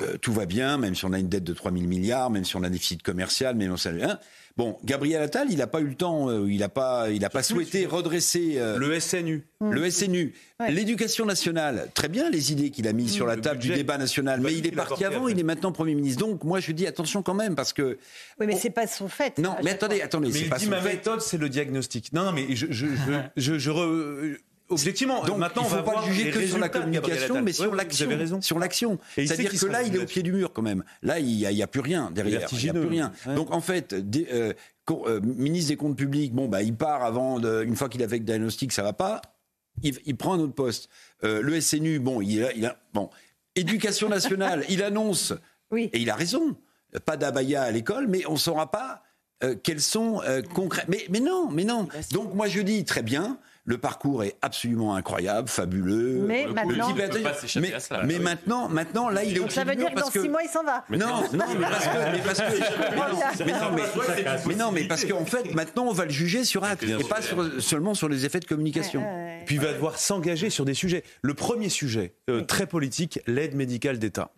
euh, 0.00 0.16
tout 0.18 0.32
va 0.32 0.46
bien, 0.46 0.76
même 0.76 0.94
si 0.94 1.04
on 1.04 1.12
a 1.12 1.18
une 1.18 1.28
dette 1.28 1.44
de 1.44 1.54
3 1.54 1.72
000 1.72 1.84
milliards, 1.84 2.30
même 2.30 2.44
si 2.44 2.56
on 2.56 2.62
a 2.62 2.66
un 2.66 2.70
déficit 2.70 3.02
commercial, 3.02 3.54
même 3.56 3.76
si 3.76 3.88
on 3.88 4.00
a... 4.00 4.12
Hein 4.12 4.18
Bon, 4.56 4.76
Gabriel 4.84 5.20
Attal, 5.20 5.48
il 5.50 5.58
n'a 5.58 5.66
pas 5.66 5.80
eu 5.80 5.86
le 5.88 5.96
temps, 5.96 6.30
euh, 6.30 6.46
il 6.48 6.60
n'a 6.60 6.68
pas, 6.68 7.10
il 7.10 7.24
a 7.24 7.30
pas 7.30 7.42
souhaité 7.42 7.86
redresser 7.86 8.54
euh, 8.56 8.78
le 8.78 9.00
SNU. 9.00 9.42
Le 9.60 9.90
SNU, 9.90 10.32
l'éducation 10.68 11.24
nationale, 11.24 11.88
très 11.94 12.06
bien 12.08 12.30
les 12.30 12.52
idées 12.52 12.70
qu'il 12.70 12.86
a 12.86 12.92
mises 12.92 13.12
sur 13.12 13.26
la 13.26 13.36
table 13.36 13.58
du 13.58 13.70
débat 13.72 13.98
national, 13.98 14.40
mais 14.40 14.54
il 14.54 14.66
est 14.66 14.72
parti 14.72 15.04
avant, 15.04 15.26
il 15.26 15.40
est 15.40 15.44
maintenant 15.44 15.72
Premier 15.72 15.94
ministre. 15.94 16.24
Donc 16.24 16.44
moi 16.44 16.60
je 16.60 16.70
dis 16.70 16.86
attention 16.86 17.22
quand 17.22 17.34
même 17.34 17.56
parce 17.56 17.72
que. 17.72 17.98
Oui, 18.38 18.46
mais 18.46 18.56
c'est 18.56 18.70
pas 18.70 18.86
son 18.86 19.08
fait. 19.08 19.38
Non, 19.38 19.56
mais 19.64 19.70
attendez, 19.70 20.02
attendez, 20.02 20.30
c'est 20.30 20.44
pas 20.44 20.58
dit, 20.58 20.68
ma 20.68 20.80
méthode, 20.80 21.20
c'est 21.20 21.38
le 21.38 21.48
diagnostic. 21.48 22.12
Non, 22.12 22.24
non, 22.24 22.32
mais 22.32 22.54
je, 22.54 22.66
je, 22.70 22.86
je, 23.36 23.56
je 23.58 24.36
Objectivement, 24.70 25.22
donc 25.24 25.36
maintenant, 25.36 25.62
il 25.68 25.72
ne 25.72 25.76
faut 25.76 25.90
pas 25.90 26.02
juger 26.06 26.30
que 26.30 26.46
sur 26.46 26.58
la 26.58 26.70
communication, 26.70 27.42
mais 27.42 27.52
sur 27.52 27.74
l'action. 27.74 28.40
Sur 28.40 28.58
l'action. 28.58 28.98
C'est-à-dire 29.14 29.50
que 29.50 29.66
là, 29.66 29.82
il 29.82 29.94
est 29.94 29.98
au 29.98 30.06
pied 30.06 30.22
du 30.22 30.32
mur 30.32 30.52
quand 30.52 30.62
même. 30.62 30.84
Là, 31.02 31.18
il 31.18 31.26
n'y 31.26 31.62
a, 31.62 31.66
plus 31.66 31.80
rien 31.80 32.10
derrière. 32.10 32.48
Il 32.50 32.58
n'y 32.58 32.70
a 32.70 32.72
plus 32.72 32.86
rien. 32.86 33.12
Donc 33.36 33.52
en 33.52 33.60
fait, 33.60 33.92
euh, 33.92 34.52
euh, 34.90 35.20
ministre 35.20 35.68
des 35.68 35.76
Comptes 35.76 35.96
publics, 35.96 36.32
bon, 36.32 36.48
bah, 36.48 36.62
il 36.62 36.74
part 36.74 37.04
avant, 37.04 37.38
de, 37.38 37.62
une 37.62 37.76
fois 37.76 37.90
qu'il 37.90 38.02
a 38.02 38.08
fait 38.08 38.18
le 38.18 38.24
diagnostic, 38.24 38.72
ça 38.72 38.82
va 38.82 38.94
pas. 38.94 39.20
Il, 39.82 40.16
prend 40.16 40.34
un 40.34 40.38
autre 40.38 40.54
poste. 40.54 40.88
Euh, 41.24 41.42
le 41.42 41.60
SNU, 41.60 41.98
bon, 41.98 42.22
il 42.22 42.44
a, 42.44 42.52
il 42.52 42.64
a 42.64 42.76
bon. 42.94 43.10
Éducation 43.56 44.08
nationale, 44.08 44.64
il 44.68 44.82
annonce, 44.82 45.34
oui. 45.70 45.90
et 45.92 45.98
il 45.98 46.08
a 46.08 46.14
raison, 46.14 46.56
pas 47.04 47.16
d'abaya 47.16 47.62
à 47.62 47.70
l'école, 47.70 48.06
mais 48.08 48.24
on 48.26 48.32
ne 48.32 48.38
saura 48.38 48.70
pas 48.70 49.02
quels 49.62 49.82
sont 49.82 50.22
concrets. 50.54 50.86
Mais, 50.88 51.04
mais 51.10 51.20
non, 51.20 51.50
mais 51.50 51.64
non. 51.64 51.86
Donc 52.12 52.32
moi 52.34 52.48
je 52.48 52.62
dis 52.62 52.82
très 52.84 53.02
bien 53.02 53.38
le 53.66 53.78
parcours 53.78 54.22
est 54.24 54.36
absolument 54.42 54.94
incroyable, 54.94 55.48
fabuleux. 55.48 56.24
Mais 56.26 56.46
maintenant, 56.46 56.94
mais, 56.94 57.72
mais 58.04 58.18
maintenant, 58.18 58.68
maintenant, 58.68 59.08
là, 59.08 59.24
il 59.24 59.36
est 59.36 59.40
au 59.40 59.48
Ça 59.48 59.64
veut 59.64 59.74
dire 59.74 59.90
que 59.90 60.00
dans 60.00 60.10
six 60.10 60.28
mois, 60.28 60.42
il 60.42 60.50
s'en 60.50 60.62
va. 60.62 60.84
Non, 60.90 61.22
non, 61.32 61.44
mais 61.58 61.66
parce 61.66 61.86
que, 61.86 62.12
mais 62.12 62.22
parce 62.22 62.40
que, 62.40 63.44
mais 63.44 63.52
non, 63.52 63.70
mais, 64.46 64.54
non, 64.54 64.72
mais 64.72 64.84
parce 64.84 65.04
qu'en 65.06 65.24
fait, 65.24 65.54
maintenant, 65.54 65.84
on 65.84 65.92
va 65.92 66.04
le 66.04 66.10
juger 66.10 66.44
sur 66.44 66.62
acte 66.64 66.82
et 66.82 67.04
pas 67.04 67.20
seulement 67.58 67.94
sur 67.94 68.08
les 68.08 68.26
effets 68.26 68.40
de 68.40 68.44
communication. 68.44 69.02
Puis 69.46 69.56
il 69.56 69.60
va 69.60 69.72
devoir 69.72 69.98
s'engager 69.98 70.50
sur 70.50 70.64
des 70.64 70.74
sujets. 70.74 71.02
Le 71.22 71.34
premier 71.34 71.68
sujet, 71.68 72.14
euh, 72.28 72.42
très 72.42 72.66
politique, 72.66 73.20
l'aide 73.26 73.54
médicale 73.54 73.98
d'État. 73.98 74.30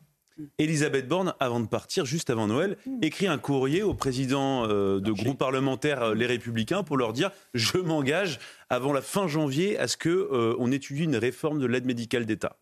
Elisabeth 0.59 1.09
Borne, 1.09 1.35
avant 1.40 1.61
de 1.61 1.66
partir, 1.66 2.05
juste 2.05 2.31
avant 2.31 2.46
Noël, 2.46 2.77
hmm. 2.87 2.99
écrit 3.03 3.27
un 3.27 3.38
courrier 3.38 3.83
au 3.83 3.94
président 3.94 4.68
euh, 4.68 5.01
de 5.01 5.12
groupe 5.12 5.38
parlementaire 5.38 6.03
euh, 6.03 6.14
Les 6.14 6.27
Républicains 6.27 6.83
pour 6.83 6.96
leur 6.96 7.12
dire 7.12 7.31
je 7.55 7.79
m'engage 7.79 8.38
avant 8.68 8.92
la 8.92 9.03
fin 9.03 9.29
janvier 9.29 9.79
à 9.79 9.88
ce 9.88 9.96
que 9.96 10.09
euh, 10.09 10.55
on 10.59 10.72
étudie 10.72 11.05
une 11.05 11.16
réforme 11.16 11.61
de 11.61 11.66
l'aide 11.66 11.87
médicale 11.87 12.27
d'État. 12.27 12.57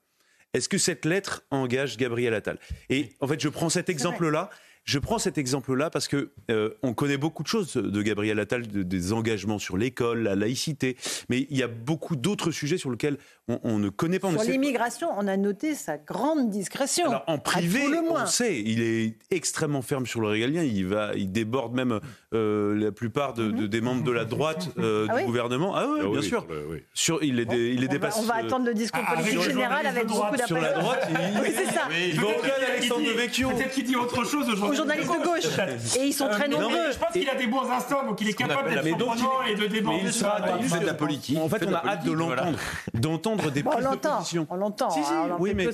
Est-ce 0.53 0.69
que 0.69 0.79
cette 0.79 1.05
lettre 1.05 1.43
engage 1.51 1.97
Gabriel 1.97 2.33
Attal? 2.33 2.59
Et 2.89 3.11
en 3.21 3.27
fait, 3.27 3.41
je 3.41 3.49
prends 3.49 3.69
cet 3.69 3.89
exemple-là 3.89 4.51
je 4.85 4.99
prends 4.99 5.18
cet 5.18 5.38
exemple-là 5.38 5.88
parce 5.88 6.09
que 6.09 6.31
euh, 6.51 6.70
on 6.83 6.92
connaît 6.92 7.16
beaucoup 7.16 7.42
de 7.42 7.49
choses 7.49 7.75
de 7.75 8.03
Gabriel 8.03 8.38
Attal, 8.38 8.66
des 8.66 9.12
engagements 9.12 9.59
sur 9.59 9.79
l'école, 9.79 10.23
la 10.23 10.35
laïcité, 10.35 10.97
mais 11.31 11.47
il 11.51 11.57
y 11.57 11.62
a 11.62 11.68
beaucoup 11.68 12.16
d'autres 12.16 12.51
sujets 12.51 12.77
sur 12.77 12.90
lesquels 12.90 13.16
on, 13.49 13.79
ne 13.79 13.88
connaît 13.88 14.18
pas. 14.18 14.31
Sur 14.31 14.51
l'immigration, 14.51 15.09
on 15.16 15.27
a 15.27 15.37
noté 15.37 15.75
sa 15.75 15.99
grande 15.99 16.51
discrétion. 16.51 17.09
Alors, 17.09 17.25
en 17.27 17.38
privé, 17.38 17.83
on 18.09 18.27
sait, 18.27 18.61
il 18.61 18.83
est 18.83 19.16
extrêmement 19.31 19.83
ferme 19.83 20.07
sur 20.07 20.20
le 20.20 20.29
régalien. 20.29 20.62
Il 20.62 20.87
va, 20.87 21.12
il 21.14 21.31
déborde 21.31 21.75
même 21.75 22.01
euh, 22.33 22.75
la 22.75 22.92
plupart 22.92 23.35
de, 23.35 23.51
des 23.66 23.81
membres 23.81 24.05
de 24.05 24.11
la 24.11 24.25
droite 24.25 24.70
euh, 24.79 25.07
ah 25.11 25.18
du 25.18 25.25
gouvernement. 25.25 25.75
Ah 25.77 25.87
oui, 25.88 26.01
ah 26.03 26.09
bien 26.09 26.23
sûr. 26.23 26.47
Sur, 26.94 27.23
il 27.23 27.40
est, 27.40 27.53
il 27.53 27.85
est 27.85 27.88
dépassé. 27.88 28.20
on 28.20 28.27
va 28.27 28.37
attendre 28.37 28.64
le 28.64 28.75
discours 28.75 29.03
ah, 29.07 29.16
politique 29.16 29.42
général 29.42 29.87
avec 29.87 30.07
beaucoup 30.07 30.37
d'impatience. 30.37 30.49
Sur 30.49 30.61
la 30.61 30.73
droite, 30.73 31.09
il, 31.11 31.16
oui, 31.42 31.49
c'est 31.55 31.73
ça. 31.73 31.88
Il 31.90 32.20
va 32.20 32.29
Alexandre 32.73 33.07
de 33.07 33.12
Vecchio. 33.12 33.51
Peut-être 33.51 33.73
qu'il 33.73 33.85
dit 33.85 33.97
autre 33.97 34.25
chose 34.25 34.49
aujourd'hui 34.49 34.74
journalistes 34.75 35.11
de 35.11 35.25
gauche. 35.25 35.97
Et 35.99 36.07
ils 36.07 36.13
sont 36.13 36.29
très 36.29 36.49
nombreux. 36.49 36.93
Je 36.93 36.99
pense 36.99 37.13
qu'il 37.13 37.29
a 37.29 37.35
des 37.35 37.47
bons 37.47 37.71
instants, 37.71 38.05
donc 38.07 38.21
il 38.21 38.29
est 38.29 38.35
capable 38.35 38.71
d'être 38.71 38.85
surprenant 38.85 39.43
et 39.49 39.55
de 39.55 39.67
déborder. 39.67 40.01
Il 40.61 40.69
fait 40.69 40.81
de 40.81 40.87
la 40.87 40.95
politique. 40.95 41.39
En 41.39 41.49
fait, 41.49 41.65
on 41.67 41.75
a 41.75 41.85
hâte 41.85 42.05
de 42.05 42.13
l'entendre, 42.13 42.59
d'entendre 42.95 43.51
des 43.51 43.63
prises 43.63 43.89
de 43.89 43.97
position. 43.97 44.47
On 44.51 44.57
l'entend. 44.57 44.89
Oui, 45.39 45.53
mais 45.55 45.67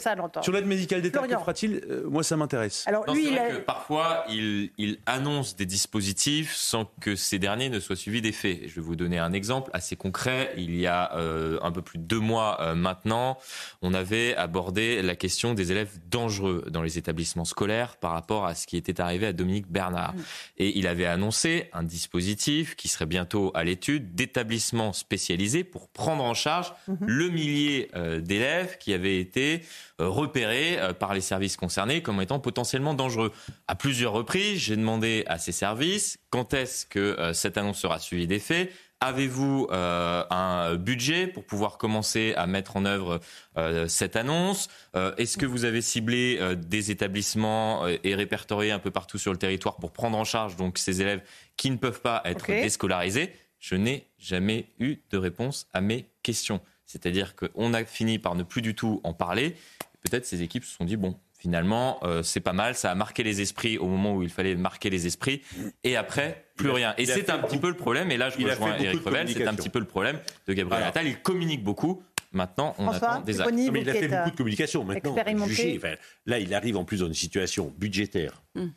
sur 0.42 0.52
l'aide 0.52 0.66
médicale 0.66 1.02
d'État, 1.02 1.26
que 1.26 1.38
fera-t-il? 1.38 1.82
Euh, 1.90 2.08
Moi, 2.08 2.22
ça 2.22 2.36
m'intéresse. 2.36 2.84
Alors 2.86 3.12
lui, 3.12 3.30
parfois, 3.66 4.24
il 4.28 4.98
annonce 5.06 5.56
des 5.56 5.66
dispositifs 5.66 6.54
sans 6.54 6.86
que 7.00 7.16
ces 7.16 7.38
derniers 7.38 7.68
ne 7.68 7.80
soient 7.80 7.96
suivis 7.96 8.22
des 8.22 8.32
faits. 8.32 8.60
Je 8.66 8.74
vais 8.76 8.80
vous 8.80 8.96
donner 8.96 9.18
un 9.18 9.32
exemple 9.32 9.70
assez 9.72 9.96
concret. 9.96 10.52
Il 10.56 10.76
y 10.76 10.86
a 10.86 11.14
euh, 11.16 11.58
un 11.62 11.72
peu 11.72 11.82
plus 11.82 11.98
de 11.98 12.04
deux 12.04 12.18
mois 12.18 12.58
euh, 12.60 12.74
maintenant, 12.74 13.38
on 13.82 13.94
avait 13.94 14.34
abordé 14.36 15.02
la 15.02 15.16
question 15.16 15.54
des 15.54 15.72
élèves 15.72 15.98
dangereux 16.10 16.64
dans 16.70 16.82
les 16.82 16.98
établissements 16.98 17.44
scolaires 17.44 17.96
par 17.96 18.12
rapport 18.12 18.46
à 18.46 18.54
ce 18.54 18.66
qui 18.66 18.76
était 18.76 18.89
arrivé 18.98 19.26
à 19.26 19.32
Dominique 19.32 19.68
Bernard. 19.68 20.14
Mm. 20.14 20.22
Et 20.58 20.78
il 20.78 20.86
avait 20.86 21.06
annoncé 21.06 21.68
un 21.72 21.84
dispositif 21.84 22.74
qui 22.74 22.88
serait 22.88 23.06
bientôt 23.06 23.52
à 23.54 23.62
l'étude 23.62 24.14
d'établissements 24.14 24.92
spécialisés 24.92 25.62
pour 25.62 25.88
prendre 25.88 26.24
en 26.24 26.34
charge 26.34 26.72
mm-hmm. 26.88 26.96
le 27.06 27.28
millier 27.28 27.90
euh, 27.94 28.20
d'élèves 28.20 28.78
qui 28.78 28.92
avaient 28.92 29.20
été 29.20 29.62
euh, 30.00 30.08
repérés 30.08 30.78
euh, 30.78 30.92
par 30.92 31.14
les 31.14 31.20
services 31.20 31.56
concernés 31.56 32.02
comme 32.02 32.20
étant 32.20 32.40
potentiellement 32.40 32.94
dangereux. 32.94 33.32
À 33.68 33.74
plusieurs 33.74 34.12
reprises, 34.12 34.58
j'ai 34.58 34.76
demandé 34.76 35.24
à 35.26 35.38
ces 35.38 35.52
services 35.52 36.18
quand 36.30 36.54
est-ce 36.54 36.86
que 36.86 37.32
cette 37.34 37.58
annonce 37.58 37.78
sera 37.78 37.98
suivie 37.98 38.26
des 38.26 38.38
faits 38.38 38.72
Avez-vous 39.02 39.66
euh, 39.70 40.24
un 40.28 40.74
budget 40.76 41.26
pour 41.26 41.44
pouvoir 41.44 41.78
commencer 41.78 42.34
à 42.36 42.46
mettre 42.46 42.76
en 42.76 42.84
œuvre 42.84 43.20
euh, 43.56 43.88
cette 43.88 44.14
annonce? 44.14 44.68
Euh, 44.94 45.14
Est-ce 45.16 45.38
que 45.38 45.46
vous 45.46 45.64
avez 45.64 45.80
ciblé 45.80 46.38
des 46.56 46.90
établissements 46.90 47.86
et 47.86 48.14
répertorié 48.14 48.72
un 48.72 48.78
peu 48.78 48.90
partout 48.90 49.16
sur 49.16 49.32
le 49.32 49.38
territoire 49.38 49.76
pour 49.76 49.92
prendre 49.92 50.18
en 50.18 50.24
charge 50.24 50.56
donc 50.56 50.76
ces 50.76 51.00
élèves 51.00 51.22
qui 51.56 51.70
ne 51.70 51.76
peuvent 51.76 52.02
pas 52.02 52.20
être 52.26 52.46
déscolarisés? 52.46 53.32
Je 53.58 53.74
n'ai 53.74 54.06
jamais 54.18 54.66
eu 54.78 54.96
de 55.10 55.16
réponse 55.16 55.66
à 55.72 55.80
mes 55.80 56.04
questions. 56.22 56.60
C'est-à-dire 56.84 57.34
qu'on 57.36 57.72
a 57.72 57.84
fini 57.86 58.18
par 58.18 58.34
ne 58.34 58.42
plus 58.42 58.60
du 58.60 58.74
tout 58.74 59.00
en 59.02 59.14
parler. 59.14 59.56
Peut-être 60.02 60.26
ces 60.26 60.42
équipes 60.42 60.64
se 60.64 60.76
sont 60.76 60.84
dit 60.84 60.96
bon, 60.96 61.18
finalement, 61.40 61.98
euh, 62.02 62.22
c'est 62.22 62.40
pas 62.40 62.52
mal. 62.52 62.74
Ça 62.74 62.90
a 62.90 62.94
marqué 62.94 63.22
les 63.22 63.40
esprits 63.40 63.78
au 63.78 63.86
moment 63.86 64.14
où 64.14 64.22
il 64.22 64.28
fallait 64.28 64.54
marquer 64.54 64.90
les 64.90 65.06
esprits. 65.06 65.42
Et 65.82 65.96
après, 65.96 66.44
plus 66.56 66.70
rien. 66.70 66.94
Et 66.98 67.06
c'est 67.06 67.30
un 67.30 67.38
petit 67.38 67.58
peu 67.58 67.68
le 67.68 67.74
problème. 67.74 68.10
Et 68.10 68.18
là, 68.18 68.28
je 68.30 68.36
rejoins 68.36 68.76
Eric 68.76 69.02
Revel. 69.04 69.28
C'est 69.28 69.46
un 69.46 69.54
petit 69.54 69.70
peu 69.70 69.78
le 69.78 69.86
problème 69.86 70.18
de 70.46 70.52
Gabriel 70.52 70.84
Attal. 70.84 71.06
Il 71.06 71.20
communique 71.20 71.64
beaucoup. 71.64 72.02
Maintenant, 72.32 72.76
on 72.78 72.88
attend 72.88 73.22
des 73.22 73.40
actes. 73.40 73.52
Mais 73.72 73.80
il 73.80 73.90
a 73.90 73.94
fait 73.94 74.08
beaucoup 74.08 74.30
de 74.30 74.36
communication. 74.36 74.84
Maintenant, 74.84 75.16
juger, 75.46 75.80
là, 76.26 76.38
il 76.38 76.54
arrive 76.54 76.76
en 76.76 76.84
plus 76.84 77.00
dans 77.00 77.06
une 77.06 77.14
situation 77.14 77.72
budgétaire. 77.76 78.42
Hmm. 78.54 78.68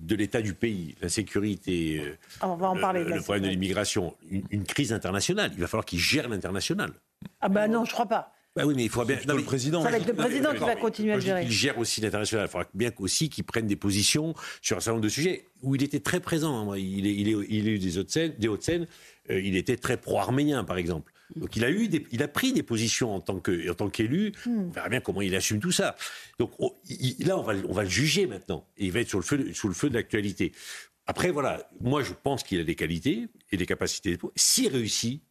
de 0.00 0.14
l'état 0.14 0.40
du 0.40 0.54
pays, 0.54 0.94
la 1.02 1.08
sécurité, 1.08 2.00
euh, 2.00 2.16
on 2.40 2.54
va 2.54 2.68
en 2.68 2.76
parler 2.76 3.02
le 3.02 3.20
problème 3.20 3.44
de 3.44 3.48
l'immigration, 3.48 4.14
une, 4.30 4.44
une, 4.50 4.64
crise 4.64 4.92
internationale. 4.92 5.50
Il 5.54 5.60
va 5.60 5.66
falloir 5.66 5.84
qu'il 5.84 5.98
gère 5.98 6.28
l'international. 6.28 6.92
Ah 7.40 7.48
ben 7.48 7.66
non, 7.66 7.84
je 7.84 7.92
crois 7.92 8.06
pas. 8.06 8.32
Bah 8.58 8.66
oui, 8.66 8.74
mais 8.76 8.84
il 8.84 8.90
faudra 8.90 9.14
bien. 9.14 9.34
le 9.34 9.42
président. 9.42 9.82
Ça 9.82 9.90
va 9.90 9.98
être 9.98 10.06
le 10.08 10.14
président 10.14 10.52
qui 10.52 10.58
va 10.58 10.76
continuer 10.76 11.12
à 11.12 11.20
gérer. 11.20 11.44
Il 11.44 11.50
gère 11.50 11.78
aussi 11.78 12.00
l'international. 12.00 12.46
Il 12.46 12.50
faudra 12.50 12.68
bien 12.74 12.90
aussi 12.98 13.28
qu'il 13.28 13.44
prenne 13.44 13.66
des 13.66 13.76
positions 13.76 14.34
sur 14.60 14.76
un 14.76 14.80
certain 14.80 14.92
nombre 14.92 15.04
de 15.04 15.08
sujets 15.08 15.44
où 15.62 15.74
il 15.76 15.82
était 15.82 16.00
très 16.00 16.20
présent. 16.20 16.72
Hein. 16.72 16.76
Il 16.76 17.06
est, 17.06 17.14
il 17.14 17.28
est, 17.28 17.36
il 17.48 17.68
est 17.68 17.78
des 17.78 17.98
Hauts-de-Seine. 17.98 18.34
Des 18.38 18.48
Hauts-de-Seine. 18.48 18.86
Euh, 19.30 19.40
il 19.40 19.56
était 19.56 19.76
très 19.76 19.96
pro-arménien, 19.96 20.64
par 20.64 20.76
exemple. 20.76 21.12
Donc 21.36 21.56
il 21.56 21.64
a 21.64 21.70
eu, 21.70 21.88
il 22.10 22.22
a 22.22 22.28
pris 22.28 22.52
des 22.52 22.62
positions 22.62 23.14
en 23.14 23.20
tant 23.20 23.38
que, 23.38 23.70
en 23.70 23.74
tant 23.74 23.90
qu'élu. 23.90 24.32
Hmm. 24.46 24.68
On 24.68 24.70
verra 24.70 24.88
bien 24.88 25.00
comment 25.00 25.20
il 25.20 25.34
assume 25.36 25.60
tout 25.60 25.72
ça. 25.72 25.94
Donc 26.38 26.52
oh, 26.58 26.76
là, 27.20 27.38
on 27.38 27.42
va, 27.42 27.54
on 27.68 27.72
va 27.72 27.82
le 27.84 27.88
juger 27.88 28.26
maintenant. 28.26 28.66
Et 28.78 28.86
il 28.86 28.92
va 28.92 29.00
être 29.00 29.08
sur 29.08 29.18
le 29.18 29.24
feu, 29.24 29.52
sous 29.52 29.68
le 29.68 29.74
feu 29.74 29.88
de 29.90 29.94
l'actualité. 29.94 30.52
Après, 31.06 31.30
voilà, 31.30 31.70
moi 31.80 32.02
je 32.02 32.12
pense 32.12 32.42
qu'il 32.42 32.60
a 32.60 32.64
des 32.64 32.74
qualités 32.74 33.28
et 33.52 33.56
des 33.56 33.66
capacités. 33.66 34.18
S'il 34.36 34.68
réussit, 34.68 35.22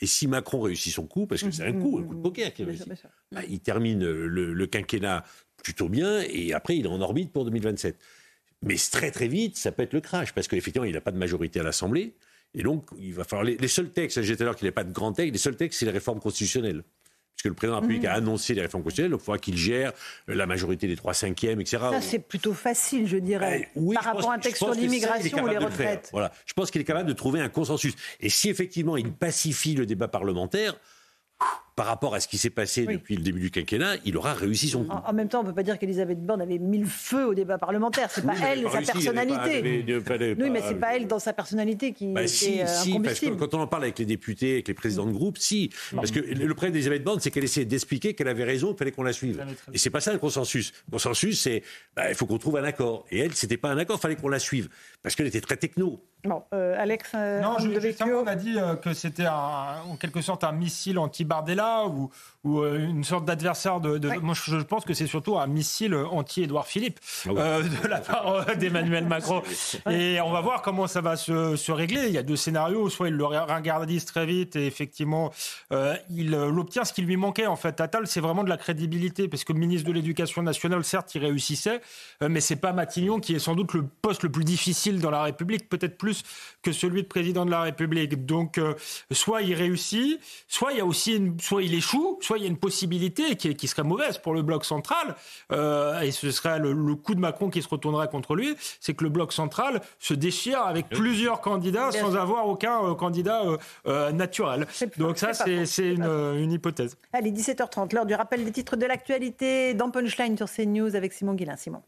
et 0.00 0.06
si 0.06 0.26
Macron 0.26 0.60
réussit 0.62 0.92
son 0.92 1.06
coup, 1.06 1.26
parce 1.26 1.42
que 1.42 1.50
c'est 1.50 1.64
un 1.64 1.72
coup, 1.72 1.98
un 1.98 2.06
coup 2.06 2.14
de 2.14 2.22
poker 2.22 2.54
qui 2.54 2.64
réussit, 2.64 2.88
bah, 3.32 3.42
il 3.48 3.60
termine 3.60 4.04
le, 4.04 4.66
quinquennat 4.66 5.24
plutôt 5.62 5.88
bien 5.88 6.22
et 6.22 6.54
après 6.54 6.76
il 6.76 6.86
est 6.86 6.88
en 6.88 7.00
orbite 7.00 7.32
pour 7.32 7.44
2027. 7.44 7.98
Mais 8.62 8.76
très 8.76 9.10
très 9.10 9.28
vite, 9.28 9.56
ça 9.56 9.72
peut 9.72 9.82
être 9.82 9.92
le 9.92 10.00
crash 10.00 10.32
parce 10.32 10.48
qu'effectivement 10.48 10.86
il 10.86 10.94
n'a 10.94 11.00
pas 11.00 11.12
de 11.12 11.18
majorité 11.18 11.60
à 11.60 11.62
l'Assemblée 11.62 12.14
et 12.54 12.62
donc 12.62 12.88
il 12.98 13.12
va 13.12 13.24
falloir 13.24 13.44
les, 13.44 13.68
seuls 13.68 13.90
textes. 13.90 14.22
J'ai 14.22 14.32
dit 14.32 14.36
tout 14.38 14.42
à 14.42 14.46
l'heure 14.46 14.56
qu'il 14.56 14.64
n'y 14.66 14.70
a 14.70 14.72
pas 14.72 14.84
de 14.84 14.92
grand 14.92 15.12
texte. 15.12 15.32
Les 15.32 15.38
seuls 15.38 15.56
textes, 15.56 15.80
c'est 15.80 15.86
les 15.86 15.92
réformes 15.92 16.20
constitutionnelles 16.20 16.82
puisque 17.40 17.52
le 17.52 17.54
président 17.54 17.76
de 17.76 17.80
la 17.80 17.86
République 17.86 18.04
a 18.04 18.10
mhm. 18.10 18.28
annoncé 18.28 18.54
les 18.54 18.60
réformes 18.60 18.82
constitutionnelles, 18.82 19.12
donc 19.12 19.20
il 19.22 19.24
faudra 19.24 19.38
qu'il 19.38 19.56
gère 19.56 19.92
la 20.28 20.46
majorité 20.46 20.86
des 20.86 20.96
3 20.96 21.14
cinquièmes, 21.14 21.60
etc. 21.60 21.78
Ça, 21.90 22.00
c'est 22.02 22.18
plutôt 22.18 22.52
facile, 22.52 23.06
je 23.06 23.16
dirais, 23.16 23.70
ben 23.74 23.94
par 23.94 24.04
rapport 24.04 24.30
à 24.30 24.34
un 24.34 24.38
texte 24.38 24.58
sur 24.58 24.74
l'immigration 24.74 25.42
ou 25.42 25.46
les 25.46 25.56
retraites. 25.56 26.10
Voilà. 26.12 26.32
Je 26.44 26.52
pense 26.52 26.70
qu'il 26.70 26.82
est 26.82 26.84
capable 26.84 27.08
de 27.08 27.14
trouver 27.14 27.40
un 27.40 27.48
consensus. 27.48 27.94
Et 28.20 28.28
si 28.28 28.50
effectivement 28.50 28.96
il 28.96 29.10
pacifie 29.10 29.74
le 29.74 29.86
débat 29.86 30.08
parlementaire, 30.08 30.76
par 31.80 31.86
rapport 31.86 32.14
à 32.14 32.20
ce 32.20 32.28
qui 32.28 32.36
s'est 32.36 32.50
passé 32.50 32.84
depuis 32.84 33.16
le 33.16 33.22
début 33.22 33.40
du 33.40 33.50
quinquennat, 33.50 33.94
il 34.04 34.14
aura 34.18 34.34
réussi 34.34 34.68
son 34.68 34.84
coup. 34.84 34.94
En, 35.06 35.14
même 35.14 35.28
temps, 35.28 35.40
on 35.40 35.44
ne 35.44 35.48
peut 35.48 35.54
pas 35.54 35.62
dire 35.62 35.78
qu'Elisabeth 35.78 36.22
Borne 36.22 36.42
avait 36.42 36.58
mis 36.58 36.76
le 36.76 36.84
feu 36.84 37.28
au 37.28 37.32
débat 37.32 37.56
parlementaire. 37.56 38.10
C'est 38.10 38.26
pas 38.26 38.34
elle, 38.46 38.68
sa 38.70 38.92
personnalité. 38.92 39.82
oui, 40.38 40.50
mais 40.50 40.60
c'est 40.60 40.74
pas 40.74 40.94
elle 40.94 41.06
dans 41.06 41.18
sa 41.18 41.32
personnalité 41.32 41.94
qui 41.94 42.12
bah, 42.12 42.26
si, 42.26 42.60
si, 42.66 43.00
parce 43.00 43.18
que 43.18 43.30
quand 43.30 43.54
on 43.54 43.60
en 43.60 43.66
parle 43.66 43.84
avec 43.84 43.98
les 43.98 44.04
députés, 44.04 44.52
avec 44.52 44.68
les 44.68 44.74
présidents 44.74 45.06
de 45.06 45.12
groupe, 45.12 45.38
si. 45.38 45.70
Parce 45.94 46.10
que 46.10 46.20
le 46.20 46.54
problème 46.54 46.74
d'Elisabeth 46.74 47.02
Borne, 47.02 47.18
c'est 47.20 47.30
qu'elle 47.30 47.44
essaie 47.44 47.64
d'expliquer 47.64 48.12
qu'elle 48.12 48.28
avait 48.28 48.44
raison, 48.44 48.68
qu'il 48.68 48.76
fallait 48.76 48.92
qu'on 48.92 49.02
la 49.02 49.14
suive. 49.14 49.42
Et 49.72 49.78
c'est 49.78 49.88
pas 49.88 50.00
ça 50.00 50.12
le 50.12 50.18
consensus. 50.18 50.74
Le 50.86 50.92
consensus, 50.92 51.40
c'est 51.40 51.62
bah, 51.96 52.10
il 52.10 52.14
faut 52.14 52.26
qu'on 52.26 52.36
trouve 52.36 52.58
un 52.58 52.64
accord. 52.64 53.06
Et 53.10 53.20
elle, 53.20 53.32
c'était 53.32 53.56
pas 53.56 53.70
un 53.70 53.78
accord, 53.78 53.96
il 53.98 54.02
fallait 54.02 54.16
qu'on 54.16 54.28
la 54.28 54.38
suive. 54.38 54.68
Parce 55.02 55.14
qu'elle 55.14 55.28
était 55.28 55.40
très 55.40 55.56
techno. 55.56 56.04
Bon, 56.24 56.42
euh, 56.52 56.74
Alex, 56.78 57.12
euh, 57.14 57.40
non, 57.40 57.56
on 57.58 58.26
a 58.26 58.36
dit 58.36 58.58
euh, 58.58 58.76
que 58.76 58.92
c'était 58.92 59.26
en 59.26 59.96
quelque 59.96 60.20
sorte 60.20 60.44
un 60.44 60.52
missile 60.52 60.98
anti-Bardella 60.98 61.69
ou, 61.86 62.10
ou 62.44 62.64
une 62.64 63.04
sorte 63.04 63.24
d'adversaire 63.24 63.80
de. 63.80 63.98
Moi, 64.20 64.34
je, 64.34 64.56
pense 64.56 64.84
que 64.84 64.94
c'est 64.94 65.06
surtout 65.06 65.38
un 65.38 65.46
missile 65.46 65.94
anti-Édouard 65.94 66.66
Philippe 66.66 67.00
ah 67.26 67.60
de 67.62 67.88
la 67.88 68.00
part 68.00 68.56
d'Emmanuel 68.56 69.06
Macron. 69.06 69.42
Et 69.90 70.20
on 70.20 70.30
va 70.30 70.40
voir 70.40 70.62
comment 70.62 70.86
ça 70.86 71.00
va 71.00 71.16
se, 71.16 71.56
se, 71.56 71.72
régler. 71.72 72.06
Il 72.06 72.12
y 72.12 72.18
a 72.18 72.22
deux 72.22 72.36
scénarios. 72.36 72.88
Soit 72.88 73.08
il 73.08 73.14
le 73.14 73.24
ringardise 73.24 74.04
très 74.04 74.26
vite 74.26 74.56
et 74.56 74.66
effectivement, 74.66 75.32
il, 76.10 76.34
obtient 76.34 76.84
ce 76.84 76.92
qui 76.92 77.02
lui 77.02 77.16
manquait. 77.16 77.46
En 77.46 77.56
fait, 77.56 77.80
Attal, 77.80 78.06
c'est 78.06 78.20
vraiment 78.20 78.44
de 78.44 78.48
la 78.48 78.56
crédibilité 78.56 79.28
parce 79.28 79.44
que 79.44 79.52
le 79.52 79.58
ministre 79.58 79.88
de 79.88 79.92
l'Éducation 79.92 80.42
nationale, 80.42 80.84
certes, 80.84 81.14
il 81.14 81.24
réussissait, 81.24 81.80
mais 82.20 82.40
c'est 82.40 82.56
pas 82.56 82.72
Matignon 82.72 83.20
qui 83.20 83.34
est 83.34 83.38
sans 83.38 83.54
doute 83.54 83.72
le 83.74 83.84
poste 84.02 84.22
le 84.22 84.30
plus 84.30 84.44
difficile 84.44 85.00
dans 85.00 85.10
la 85.10 85.22
République, 85.22 85.68
peut-être 85.68 85.98
plus 85.98 86.22
que 86.62 86.72
celui 86.72 87.02
de 87.02 87.08
président 87.08 87.44
de 87.44 87.50
la 87.50 87.62
République. 87.62 88.26
Donc, 88.26 88.58
euh, 88.58 88.74
soit 89.10 89.42
il 89.42 89.54
réussit, 89.54 90.20
soit 90.48 90.72
il 90.72 90.78
y 90.78 90.80
a 90.80 90.84
aussi, 90.84 91.16
une, 91.16 91.38
soit 91.40 91.59
il 91.62 91.74
échoue, 91.74 92.18
soit 92.20 92.38
il 92.38 92.42
y 92.42 92.46
a 92.46 92.48
une 92.48 92.58
possibilité 92.58 93.36
qui, 93.36 93.54
qui 93.54 93.68
serait 93.68 93.82
mauvaise 93.82 94.18
pour 94.18 94.34
le 94.34 94.42
bloc 94.42 94.64
central, 94.64 95.16
euh, 95.52 96.00
et 96.00 96.10
ce 96.10 96.30
serait 96.30 96.58
le, 96.58 96.74
coup 96.94 97.14
de 97.14 97.20
Macron 97.20 97.50
qui 97.50 97.62
se 97.62 97.68
retournerait 97.68 98.08
contre 98.08 98.34
lui, 98.34 98.56
c'est 98.80 98.94
que 98.94 99.04
le 99.04 99.10
bloc 99.10 99.32
central 99.32 99.80
se 99.98 100.14
déchire 100.14 100.62
avec 100.62 100.88
plusieurs 100.88 101.40
candidats 101.40 101.90
sans 101.92 102.16
avoir 102.16 102.46
aucun 102.48 102.84
euh, 102.84 102.94
candidat 102.94 103.42
naturel. 104.12 104.66
Donc 104.98 105.18
ça, 105.18 105.32
c'est 105.34 105.92
une, 105.92 106.04
une, 106.04 106.52
hypothèse. 106.52 106.96
Allez, 107.12 107.32
17h30, 107.32 107.94
l'heure 107.94 108.06
du 108.06 108.14
rappel 108.14 108.44
des 108.44 108.52
titres 108.52 108.76
de 108.76 108.86
l'actualité 108.86 109.74
dans 109.74 109.90
Punchline 109.90 110.36
sur 110.36 110.50
CNews 110.50 110.94
avec 110.96 111.12
Simon 111.12 111.34
Guillain. 111.34 111.56
Simon. 111.56 111.82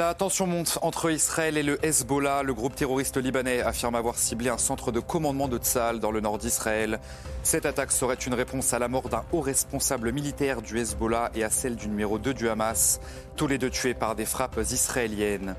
La 0.00 0.14
tension 0.14 0.46
monte 0.46 0.78
entre 0.80 1.10
Israël 1.10 1.58
et 1.58 1.62
le 1.62 1.78
Hezbollah. 1.84 2.42
Le 2.42 2.54
groupe 2.54 2.74
terroriste 2.74 3.18
libanais 3.18 3.60
affirme 3.60 3.94
avoir 3.94 4.16
ciblé 4.16 4.48
un 4.48 4.56
centre 4.56 4.92
de 4.92 4.98
commandement 4.98 5.46
de 5.46 5.58
Tzal 5.58 6.00
dans 6.00 6.10
le 6.10 6.20
nord 6.20 6.38
d'Israël. 6.38 7.00
Cette 7.42 7.66
attaque 7.66 7.92
serait 7.92 8.14
une 8.14 8.32
réponse 8.32 8.72
à 8.72 8.78
la 8.78 8.88
mort 8.88 9.10
d'un 9.10 9.24
haut 9.30 9.42
responsable 9.42 10.10
militaire 10.10 10.62
du 10.62 10.78
Hezbollah 10.78 11.30
et 11.34 11.44
à 11.44 11.50
celle 11.50 11.76
du 11.76 11.86
numéro 11.86 12.18
2 12.18 12.32
du 12.32 12.48
Hamas, 12.48 12.98
tous 13.36 13.46
les 13.46 13.58
deux 13.58 13.68
tués 13.68 13.92
par 13.92 14.14
des 14.14 14.24
frappes 14.24 14.58
israéliennes. 14.70 15.54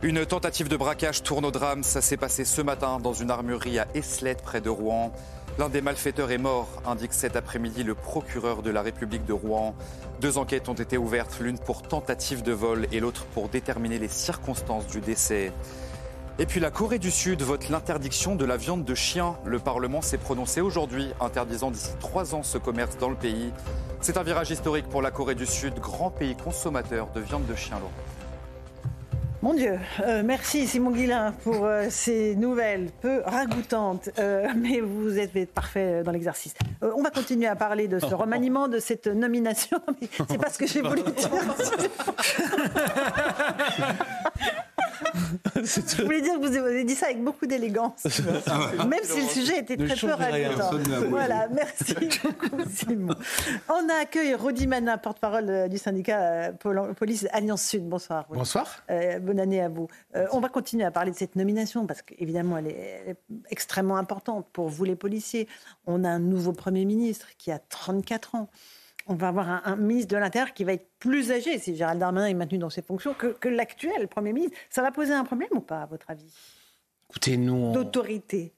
Une 0.00 0.24
tentative 0.24 0.68
de 0.68 0.76
braquage 0.78 1.22
tourne 1.22 1.44
au 1.44 1.50
drame. 1.50 1.82
Ça 1.82 2.00
s'est 2.00 2.16
passé 2.16 2.46
ce 2.46 2.62
matin 2.62 3.00
dans 3.00 3.12
une 3.12 3.30
armurerie 3.30 3.80
à 3.80 3.86
Eslet 3.92 4.36
près 4.42 4.62
de 4.62 4.70
Rouen. 4.70 5.12
L'un 5.58 5.68
des 5.68 5.80
malfaiteurs 5.80 6.30
est 6.30 6.38
mort, 6.38 6.68
indique 6.86 7.12
cet 7.12 7.34
après-midi 7.34 7.82
le 7.82 7.96
procureur 7.96 8.62
de 8.62 8.70
la 8.70 8.80
République 8.80 9.24
de 9.24 9.32
Rouen. 9.32 9.74
Deux 10.20 10.38
enquêtes 10.38 10.68
ont 10.68 10.74
été 10.74 10.96
ouvertes, 10.96 11.40
l'une 11.40 11.58
pour 11.58 11.82
tentative 11.82 12.44
de 12.44 12.52
vol 12.52 12.86
et 12.92 13.00
l'autre 13.00 13.24
pour 13.34 13.48
déterminer 13.48 13.98
les 13.98 14.06
circonstances 14.06 14.86
du 14.86 15.00
décès. 15.00 15.52
Et 16.38 16.46
puis 16.46 16.60
la 16.60 16.70
Corée 16.70 17.00
du 17.00 17.10
Sud 17.10 17.42
vote 17.42 17.70
l'interdiction 17.70 18.36
de 18.36 18.44
la 18.44 18.56
viande 18.56 18.84
de 18.84 18.94
chien. 18.94 19.36
Le 19.44 19.58
Parlement 19.58 20.00
s'est 20.00 20.16
prononcé 20.16 20.60
aujourd'hui, 20.60 21.10
interdisant 21.20 21.72
d'ici 21.72 21.90
trois 21.98 22.36
ans 22.36 22.44
ce 22.44 22.58
commerce 22.58 22.96
dans 22.96 23.10
le 23.10 23.16
pays. 23.16 23.52
C'est 24.00 24.16
un 24.16 24.22
virage 24.22 24.52
historique 24.52 24.88
pour 24.88 25.02
la 25.02 25.10
Corée 25.10 25.34
du 25.34 25.46
Sud, 25.46 25.74
grand 25.80 26.12
pays 26.12 26.36
consommateur 26.36 27.08
de 27.16 27.20
viande 27.20 27.46
de 27.46 27.56
chien. 27.56 27.80
Laurent. 27.80 28.17
Mon 29.40 29.54
Dieu, 29.54 29.78
euh, 30.00 30.22
merci 30.24 30.66
Simon 30.66 30.90
Guillain 30.90 31.32
pour 31.44 31.64
euh, 31.64 31.86
ces 31.90 32.34
nouvelles 32.34 32.90
peu 33.00 33.22
ragoûtantes, 33.24 34.08
euh, 34.18 34.48
mais 34.56 34.80
vous 34.80 35.16
êtes 35.16 35.52
parfait 35.52 36.02
dans 36.02 36.10
l'exercice. 36.10 36.54
on 36.82 37.02
va 37.02 37.10
continuer 37.10 37.46
à 37.46 37.54
parler 37.54 37.86
de 37.86 38.00
ce 38.00 38.16
remaniement, 38.16 38.66
de 38.66 38.80
cette 38.80 39.06
nomination. 39.06 39.78
C'est 40.28 40.38
pas 40.38 40.50
ce 40.50 40.58
que 40.58 40.66
j'ai 40.66 40.82
voulu 40.82 41.02
dire. 41.02 41.30
Je 45.56 46.02
voulais 46.02 46.20
dire 46.20 46.34
que 46.34 46.46
vous 46.46 46.56
avez 46.56 46.84
dit 46.84 46.94
ça 46.94 47.06
avec 47.06 47.22
beaucoup 47.22 47.46
d'élégance, 47.46 48.06
ah 48.46 48.84
même 48.84 49.00
si 49.02 49.20
le 49.20 49.28
sujet 49.28 49.58
était 49.58 49.76
très 49.76 49.96
peu 49.96 50.12
ragoûtant. 50.12 50.70
Voilà, 51.08 51.48
merci 51.48 51.94
beaucoup 52.22 52.62
Simon. 52.70 53.14
On 53.68 53.88
a 53.88 54.02
accueilli 54.02 54.34
Rodi 54.34 54.66
Manin, 54.66 54.98
porte-parole 54.98 55.68
du 55.68 55.78
syndicat 55.78 56.52
Police 56.96 57.26
Alliance 57.32 57.62
Sud. 57.62 57.88
Bonsoir. 57.88 58.26
Bonsoir 58.30 58.82
bonne 59.20 59.40
année 59.40 59.60
à 59.60 59.68
vous. 59.68 59.88
Euh, 60.16 60.26
on 60.32 60.40
va 60.40 60.48
continuer 60.48 60.84
à 60.84 60.90
parler 60.90 61.10
de 61.10 61.16
cette 61.16 61.36
nomination 61.36 61.86
parce 61.86 62.02
qu'évidemment, 62.02 62.58
elle, 62.58 62.68
elle 62.68 63.10
est, 63.10 63.16
extrêmement 63.50 63.96
importante 63.96 64.46
pour 64.52 64.68
vous 64.68 64.84
les 64.84 64.96
policiers. 64.96 65.48
On 65.86 66.04
a 66.04 66.08
un 66.08 66.18
nouveau 66.18 66.52
Premier 66.52 66.84
ministre 66.84 67.28
qui 67.38 67.50
a 67.50 67.58
34 67.58 68.34
ans. 68.34 68.48
On 69.08 69.14
va 69.14 69.28
avoir 69.28 69.66
un, 69.66 69.76
ministre 69.76 70.14
de 70.14 70.18
l'Intérieur 70.18 70.52
qui 70.52 70.64
va 70.64 70.74
être 70.74 70.90
plus 70.98 71.32
âgé, 71.32 71.58
si 71.58 71.74
Gérald 71.74 71.98
Darmanin 71.98 72.26
est 72.26 72.34
maintenu 72.34 72.58
dans 72.58 72.70
ses 72.70 72.82
fonctions, 72.82 73.14
que, 73.14 73.28
que 73.28 73.48
l'actuel 73.48 74.06
Premier 74.06 74.34
ministre. 74.34 74.56
Ça 74.68 74.82
va 74.82 74.90
poser 74.90 75.14
un 75.14 75.24
problème 75.24 75.48
ou 75.52 75.60
pas, 75.60 75.82
à 75.82 75.86
votre 75.86 76.10
avis? 76.10 76.34
Écoutez, 77.08 77.38
nous... 77.38 77.72
D'autorité 77.72 78.54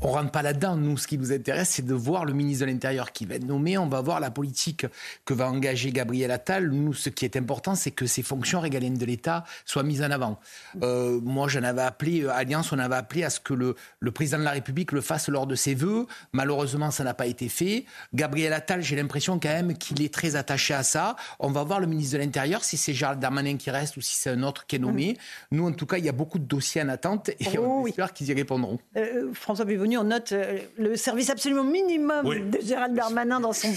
on 0.00 0.08
rentre 0.08 0.30
pas 0.30 0.42
là-dedans. 0.42 0.76
Nous, 0.76 0.98
ce 0.98 1.06
qui 1.06 1.16
nous 1.16 1.32
intéresse, 1.32 1.70
c'est 1.70 1.84
de 1.84 1.94
voir 1.94 2.24
le 2.24 2.32
ministre 2.32 2.66
de 2.66 2.70
l'Intérieur 2.70 3.12
qui 3.12 3.24
va 3.24 3.36
être 3.36 3.44
nommé. 3.44 3.78
On 3.78 3.86
va 3.86 4.00
voir 4.00 4.20
la 4.20 4.30
politique 4.30 4.86
que 5.24 5.32
va 5.32 5.48
engager 5.48 5.90
Gabriel 5.90 6.30
Attal. 6.30 6.70
Nous, 6.70 6.92
ce 6.92 7.08
qui 7.08 7.24
est 7.24 7.36
important, 7.36 7.74
c'est 7.74 7.92
que 7.92 8.06
ces 8.06 8.22
fonctions 8.22 8.60
régaliennes 8.60 8.98
de 8.98 9.06
l'État 9.06 9.44
soient 9.64 9.82
mises 9.82 10.02
en 10.02 10.10
avant. 10.10 10.38
Euh, 10.82 11.20
moi, 11.22 11.48
j'en 11.48 11.62
avais 11.62 11.82
appelé, 11.82 12.22
euh, 12.22 12.32
Alliance, 12.32 12.72
on 12.72 12.78
avait 12.78 12.96
appelé 12.96 13.24
à 13.24 13.30
ce 13.30 13.40
que 13.40 13.54
le, 13.54 13.74
le, 14.00 14.10
président 14.10 14.38
de 14.38 14.44
la 14.44 14.50
République 14.50 14.92
le 14.92 15.00
fasse 15.00 15.28
lors 15.28 15.46
de 15.46 15.54
ses 15.54 15.74
vœux. 15.74 16.06
Malheureusement, 16.32 16.90
ça 16.90 17.04
n'a 17.04 17.14
pas 17.14 17.26
été 17.26 17.48
fait. 17.48 17.86
Gabriel 18.12 18.52
Attal, 18.52 18.82
j'ai 18.82 18.96
l'impression 18.96 19.38
quand 19.38 19.48
même 19.48 19.76
qu'il 19.78 20.02
est 20.02 20.12
très 20.12 20.36
attaché 20.36 20.74
à 20.74 20.82
ça. 20.82 21.16
On 21.38 21.50
va 21.50 21.62
voir 21.64 21.80
le 21.80 21.86
ministre 21.86 22.14
de 22.14 22.22
l'Intérieur, 22.22 22.64
si 22.64 22.76
c'est 22.76 22.92
Gérald 22.92 23.20
Darmanin 23.20 23.56
qui 23.56 23.70
reste 23.70 23.96
ou 23.96 24.00
si 24.00 24.16
c'est 24.16 24.30
un 24.30 24.42
autre 24.42 24.66
qui 24.66 24.76
est 24.76 24.80
nommé. 24.80 25.16
Mm. 25.50 25.56
Nous, 25.56 25.66
en 25.66 25.72
tout 25.72 25.86
cas, 25.86 25.98
il 25.98 26.04
y 26.04 26.08
a 26.08 26.12
beaucoup 26.12 26.38
de 26.38 26.44
dossiers 26.44 26.82
en 26.82 26.88
attente 26.88 27.30
et 27.30 27.58
oh 27.58 27.82
on 27.82 27.86
espère 27.86 28.12
qu'ils 28.12 28.28
y 28.28 28.34
répondront. 28.34 28.78
Euh, 28.96 29.32
François 29.32 29.64
on 29.78 30.04
note 30.04 30.32
euh, 30.32 30.58
le 30.78 30.96
service 30.96 31.30
absolument 31.30 31.64
minimum 31.64 32.50
de 32.50 32.58
Gérald 32.60 32.94
Darmanin 32.94 33.40
dans 33.40 33.52
son, 33.52 33.68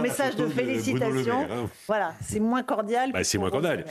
message 0.00 0.36
de 0.36 0.46
félicitations. 0.46 1.46
Hein. 1.50 1.70
Voilà, 1.86 2.14
c'est 2.22 2.40
moins 2.40 2.62
cordial. 2.62 3.12
Bah, 3.12 3.24
c'est 3.24 3.38
moins 3.38 3.50
cordial. 3.50 3.84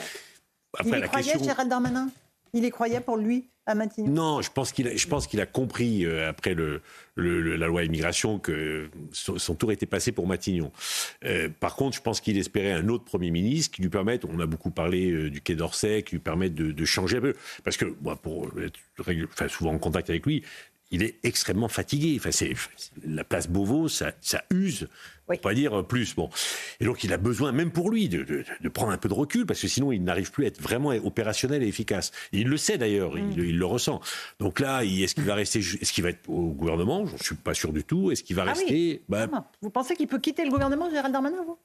Après, 0.78 0.99
Il 0.99 1.05
y 1.05 1.07
croyait, 1.07 1.43
Gérald 1.43 1.70
Darmanin? 1.70 2.09
Il 2.53 2.66
y 2.66 2.70
croyait 2.70 2.99
pour 2.99 3.18
lui 3.18 3.49
à 3.66 3.76
Matignon? 3.76 4.11
Non, 4.11 4.41
je 4.41 4.51
pense 4.51 4.72
qu'il 4.72 4.88
a, 4.88 4.95
je 4.95 5.07
pense 5.07 5.28
qu'il 5.28 5.41
a 5.41 5.45
compris 5.45 6.05
euh, 6.05 6.30
après 6.30 6.53
le, 6.53 6.82
la 7.16 7.68
loi 7.68 7.84
immigration 7.84 8.39
que 8.39 8.89
son, 9.11 9.55
tour 9.55 9.72
était 9.72 9.86
passé 9.86 10.11
pour 10.11 10.28
Matignon. 10.28 10.72
Euh, 11.26 11.49
par 11.59 11.76
contre, 11.76 11.97
je 11.97 12.01
pense 12.01 12.22
qu'il 12.22 12.38
espérait 12.38 12.74
un 12.74 12.89
autre 12.89 13.05
Premier 13.05 13.32
ministre 13.32 13.76
qui 13.76 13.82
lui 13.82 13.89
permette, 13.89 14.26
on 14.26 14.39
a 14.39 14.45
beaucoup 14.45 14.72
parlé 14.72 15.30
du 15.30 15.41
Quai 15.41 15.55
d'Orsay, 15.55 16.03
qui 16.03 16.16
lui 16.16 16.20
permette 16.20 16.53
de, 16.53 16.72
de, 16.72 16.86
changer 16.86 17.18
un 17.18 17.22
peu. 17.22 17.34
Parce 17.64 17.78
que, 17.78 17.86
moi, 18.01 18.16
pour 18.16 18.49
être 18.59 18.80
enfin, 18.99 19.47
souvent 19.47 19.74
en 19.74 19.80
contact 19.80 20.09
avec 20.09 20.26
lui, 20.26 20.43
il 20.93 21.01
est 21.01 21.15
extrêmement 21.23 21.67
fatigué. 21.67 22.15
Enfin, 22.17 22.29
la 23.03 23.23
place 23.23 23.49
Beauvau, 23.49 23.89
ça 23.89 24.13
use. 24.51 24.87
Oui. 25.30 25.38
pas 25.38 25.53
dire 25.53 25.86
plus. 25.86 26.15
Bon. 26.15 26.30
Et 26.80 26.86
donc, 26.86 27.03
il 27.03 27.13
a 27.13 27.17
besoin, 27.17 27.51
même 27.51 27.71
pour 27.71 27.89
lui, 27.89 28.09
de, 28.09 28.24
de, 28.24 28.69
prendre 28.69 28.91
un 28.91 28.97
peu 28.97 29.07
de 29.07 29.13
recul, 29.13 29.45
parce 29.45 29.61
que 29.61 29.67
sinon, 29.67 29.91
il 29.91 30.03
n'arrive 30.03 30.32
plus 30.32 30.45
à 30.45 30.47
être 30.47 30.61
vraiment 30.61 30.89
opérationnel 30.89 31.63
et 31.63 31.67
efficace. 31.67 32.11
il 32.32 32.47
le 32.47 32.57
sait 32.57 32.78
d'ailleurs, 32.78 33.17
il, 33.17 33.26
mm. 33.26 33.57
le 33.57 33.65
ressent. 33.65 34.01
Donc 34.39 34.59
là, 34.59 34.84
est-ce 34.84 35.15
qu'il 35.15 35.24
va 35.24 35.36
rester, 35.36 35.59
est-ce 35.59 35.93
qu'il 35.93 36.03
va 36.03 36.09
être 36.09 36.30
au 36.30 36.49
gouvernement? 36.51 37.05
Je 37.05 37.13
ne 37.13 37.19
suis 37.19 37.36
pas 37.36 37.53
sûr 37.53 37.71
du 37.71 37.84
tout. 37.84 38.11
Est-ce 38.11 38.24
qu'il 38.24 38.36
va 38.36 38.43
ah 38.43 38.53
rester? 38.53 39.01
Bah, 39.07 39.28
Vous 39.61 39.69
pensez 39.69 39.95
qu'il 39.95 40.07
peut 40.07 40.19
quitter 40.19 40.43
le 40.43 40.51
gouvernement, 40.51 40.89
Gérald 40.89 41.13
Darmanin, 41.13 41.43
vous? 41.45 41.57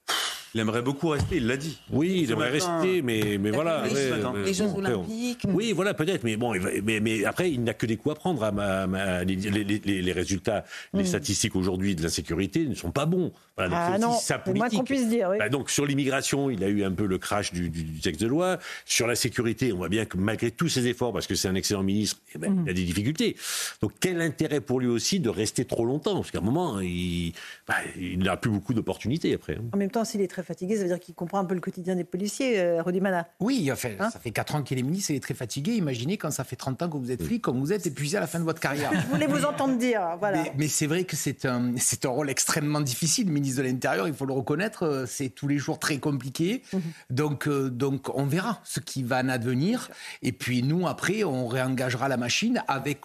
Il 0.55 0.61
aimerait 0.61 0.83
beaucoup 0.83 1.09
rester, 1.09 1.37
il 1.37 1.47
l'a 1.47 1.57
dit. 1.59 1.79
Oui, 1.91 2.23
il 2.23 2.33
aimerait 2.33 2.51
rester, 2.51 3.03
mais, 3.03 3.37
mais 3.39 3.51
voilà. 3.51 3.85
les 3.87 4.55
Jeux 4.55 4.67
Olympiques. 4.67 5.47
Oui, 5.49 5.73
voilà, 5.73 5.93
peut-être, 5.93 6.25
mais 6.25 6.37
bon, 6.37 6.55
mais, 6.83 7.01
mais, 7.01 7.25
après, 7.25 7.51
il 7.51 7.63
n'a 7.63 7.75
que 7.75 7.87
des 7.87 7.97
coups 7.97 8.15
à 8.15 8.19
prendre. 8.19 8.43
À 8.43 8.51
ma, 8.51 9.25
les, 9.25 9.37
les, 9.37 10.03
les, 10.03 10.13
résultats, 10.13 10.65
les 10.95 11.03
mm. 11.03 11.07
statistiques 11.07 11.57
aujourd'hui 11.57 11.95
de 11.95 12.03
l'insécurité 12.03 12.65
ne 12.65 12.75
sont 12.75 12.93
pas 12.93 13.05
bons. 13.05 13.33
Ah 13.59 13.99
non, 13.99 14.17
c'est 14.21 14.47
moins 14.55 14.69
qu'on 14.69 14.85
puisse 14.85 15.09
dire. 15.09 15.29
Oui. 15.31 15.39
Bah, 15.39 15.49
donc 15.49 15.71
sur 15.71 15.87
l'immigration, 15.87 16.51
il 16.51 16.63
a 16.65 16.69
eu 16.69 16.85
un 16.85 16.93
peu 16.93 17.07
le 17.07 17.19
crash 17.19 17.53
du, 17.53 17.71
du, 17.71 18.01
texte 18.01 18.21
de 18.21 18.27
loi. 18.27 18.59
Sur 18.85 19.07
la 19.07 19.15
sécurité, 19.15 19.73
on 19.73 19.79
voit 19.79 19.89
bien 19.89 20.05
que 20.05 20.17
malgré 20.17 20.51
tous 20.51 20.69
ses 20.69 20.87
efforts, 20.87 21.13
parce 21.13 21.27
que 21.27 21.35
c'est 21.35 21.49
un 21.49 21.55
excellent 21.55 21.83
ministre, 21.83 22.21
eh 22.35 22.39
ben, 22.39 22.63
il 22.65 22.71
a 22.71 22.73
des 22.73 22.85
difficultés. 22.85 23.37
Donc 23.83 23.93
quel 24.01 24.21
intérêt 24.21 24.61
pour 24.61 24.81
lui 24.81 24.89
aussi 24.89 25.21
de 25.21 25.29
rester 25.29 25.65
trop 25.65 25.85
longtemps? 25.85 26.15
Parce 26.15 26.31
qu'à 26.31 26.39
un 26.39 26.43
moment, 26.43 26.81
il, 26.81 27.33
bah, 27.67 27.77
il 27.97 28.19
n'a 28.21 28.37
plus 28.37 28.51
beaucoup 28.51 28.75
d'opportunités 28.75 29.35
après. 29.35 29.57
Hein. 29.57 29.65
En 29.73 29.77
même 29.77 29.91
temps, 29.91 30.05
s'il 30.05 30.21
est 30.21 30.29
très 30.29 30.43
fatigué, 30.43 30.77
ça 30.77 30.83
veut 30.83 30.89
dire 30.89 31.01
qu'il 31.01 31.15
comprend 31.15 31.39
un 31.39 31.45
peu 31.45 31.55
le 31.55 31.61
quotidien 31.61 31.97
des 31.97 32.05
policiers, 32.05 32.61
euh, 32.61 32.83
Rodimana. 32.83 33.29
Oui, 33.41 33.71
enfin, 33.73 33.91
hein 33.99 34.11
ça 34.11 34.19
fait 34.19 34.31
4 34.31 34.57
ans 34.57 34.63
qu'il 34.63 34.79
est 34.79 34.83
ministre, 34.83 35.11
il 35.11 35.17
est 35.17 35.21
très 35.21 35.35
fatigué. 35.35 35.73
Imaginez 35.73 36.17
quand 36.17 36.31
ça 36.31 36.45
fait 36.45 36.57
30 36.57 36.83
ans 36.83 36.89
que 36.89 36.97
vous 36.97 37.11
êtes 37.11 37.23
flic, 37.23 37.43
comme 37.43 37.61
vous 37.61 37.73
êtes 37.73 37.87
épuisé 37.87 38.17
à 38.17 38.21
la 38.21 38.27
fin 38.27 38.39
de 38.39 38.45
votre 38.45 38.61
carrière. 38.61 38.91
Je 39.01 39.07
voulais 39.07 39.27
vous 39.27 39.45
entendre 39.45 39.77
dire, 39.79 40.03
voilà. 40.19 40.45
Mais, 40.57 40.69
c'est 40.69 40.87
vrai 40.87 41.05
que 41.05 41.17
c'est 41.17 41.45
un, 41.45 41.73
c'est 41.77 42.05
un 42.05 42.11
rôle 42.11 42.31
extrêmement 42.31 42.81
difficile, 42.81 43.31
ministre 43.31 43.48
de 43.57 43.63
l'Intérieur, 43.63 44.07
il 44.09 44.15
faut 44.15 44.27
le 44.27 44.33
reconnaître, 44.33 44.85
euh, 44.85 45.07
c'est 45.07 45.29
tous 45.29 45.49
les 45.49 45.59
jours 45.59 45.79
très 45.79 45.99
compliqué. 45.99 46.63
Mhm. 46.73 46.81
Donc, 47.11 47.49
euh, 47.49 47.71
donc 47.71 48.15
on 48.15 48.25
verra 48.25 48.61
ce 48.65 48.81
qui 48.81 49.03
va 49.03 49.21
en 49.21 49.29
advenir. 49.29 49.91
Et 50.23 50.33
puis 50.33 50.63
nous, 50.63 50.87
après, 50.87 51.25
on 51.25 51.47
réengagera 51.47 52.09
la 52.09 52.17
machine 52.17 52.63
avec 52.69 53.03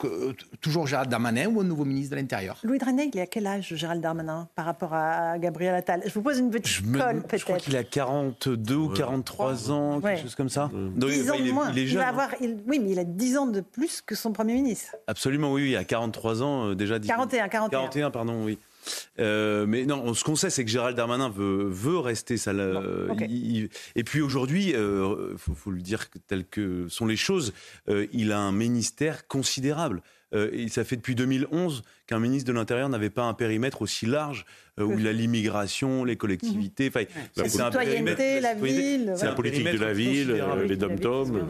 toujours 0.61 0.87
Gérald 0.87 1.09
Darmanin 1.09 1.47
ou 1.47 1.61
un 1.61 1.63
nouveau 1.63 1.85
ministre 1.85 2.11
de 2.11 2.21
l'Intérieur. 2.21 2.57
Louis 2.63 2.77
Dranet, 2.77 3.09
il 3.13 3.17
est 3.17 3.21
à 3.21 3.27
quel 3.27 3.47
âge, 3.47 3.73
Gérald 3.75 4.01
Darmanin, 4.01 4.47
par 4.55 4.65
rapport 4.65 4.93
à 4.93 5.37
Gabriel 5.39 5.75
Attal? 5.75 6.01
Je 6.05 6.13
vous 6.13 6.21
pose 6.21 6.39
une 6.39 6.49
petite 6.49 6.91
colle, 6.91 7.21
peut-être. 7.21 7.39
Je 7.39 7.45
crois 7.45 7.57
qu'il 7.57 7.75
a 7.75 7.83
42 7.83 8.75
ou 8.75 8.89
43 8.89 9.71
ans, 9.71 10.01
quelque 10.01 10.21
chose 10.21 10.35
comme 10.35 10.49
ça. 10.49 10.69
Donc, 10.73 11.09
10 11.09 11.31
ans 11.31 11.33
il, 11.35 11.45
est, 11.45 11.47
de 11.47 11.53
moins. 11.53 11.71
Il 11.71 11.79
est 11.79 11.87
jeune. 11.87 12.01
Il 12.01 12.03
va 12.03 12.09
avoir, 12.09 12.29
oui, 12.41 12.79
mais 12.79 12.91
il 12.91 12.99
a 12.99 13.03
10 13.03 13.37
ans 13.37 13.47
de 13.47 13.61
plus 13.61 14.01
que 14.01 14.15
son 14.15 14.31
Premier 14.31 14.53
ministre. 14.53 14.95
Absolument, 15.07 15.51
oui, 15.53 15.71
il 15.71 15.75
a 15.75 15.83
43 15.83 16.41
ans 16.41 16.69
euh, 16.69 16.75
déjà. 16.75 16.99
41, 16.99 17.47
41. 17.47 17.69
41, 17.69 18.11
pardon, 18.11 18.43
oui. 18.43 18.57
Euh, 19.19 19.65
mais 19.67 19.85
non, 19.85 20.13
ce 20.13 20.23
qu'on 20.23 20.35
sait, 20.35 20.49
c'est 20.49 20.65
que 20.65 20.71
Gérald 20.71 20.95
Darmanin 20.95 21.29
veut, 21.29 21.67
veut 21.69 21.99
rester 21.99 22.37
ça. 22.37 22.51
et 22.51 24.03
puis 24.03 24.21
aujourd'hui, 24.21 24.69
il 24.69 24.75
euh, 24.75 25.37
faut, 25.37 25.53
faut, 25.53 25.71
le 25.71 25.81
dire 25.81 26.05
tel 26.27 26.45
que 26.45 26.87
sont 26.89 27.05
les 27.05 27.15
choses, 27.15 27.53
il 28.11 28.31
a 28.31 28.39
un 28.39 28.51
ministère 28.51 29.27
considérable. 29.27 30.01
Et 30.33 30.67
ça 30.67 30.83
fait 30.83 30.95
depuis 30.95 31.15
2011 31.15 31.83
qu'un 32.07 32.19
ministre 32.19 32.51
de 32.51 32.57
l'Intérieur 32.57 32.89
n'avait 32.89 33.09
pas 33.09 33.23
un 33.23 33.33
périmètre 33.33 33.81
aussi 33.81 34.05
large 34.05 34.45
euh, 34.79 34.83
où 34.85 34.97
il 34.97 35.07
a 35.07 35.13
l'immigration, 35.13 36.03
les 36.03 36.15
collectivités. 36.15 36.87
Enfin, 36.87 37.05
la 37.37 37.47
citoyenneté, 37.47 38.39
la 38.39 38.55
ville. 38.55 39.13
C'est 39.15 39.25
la 39.25 39.33
politique 39.33 39.71
de 39.71 39.77
la 39.77 39.93
ville, 39.93 40.31
euh, 40.31 40.65
les 40.65 40.75
dom-toms. 40.75 41.47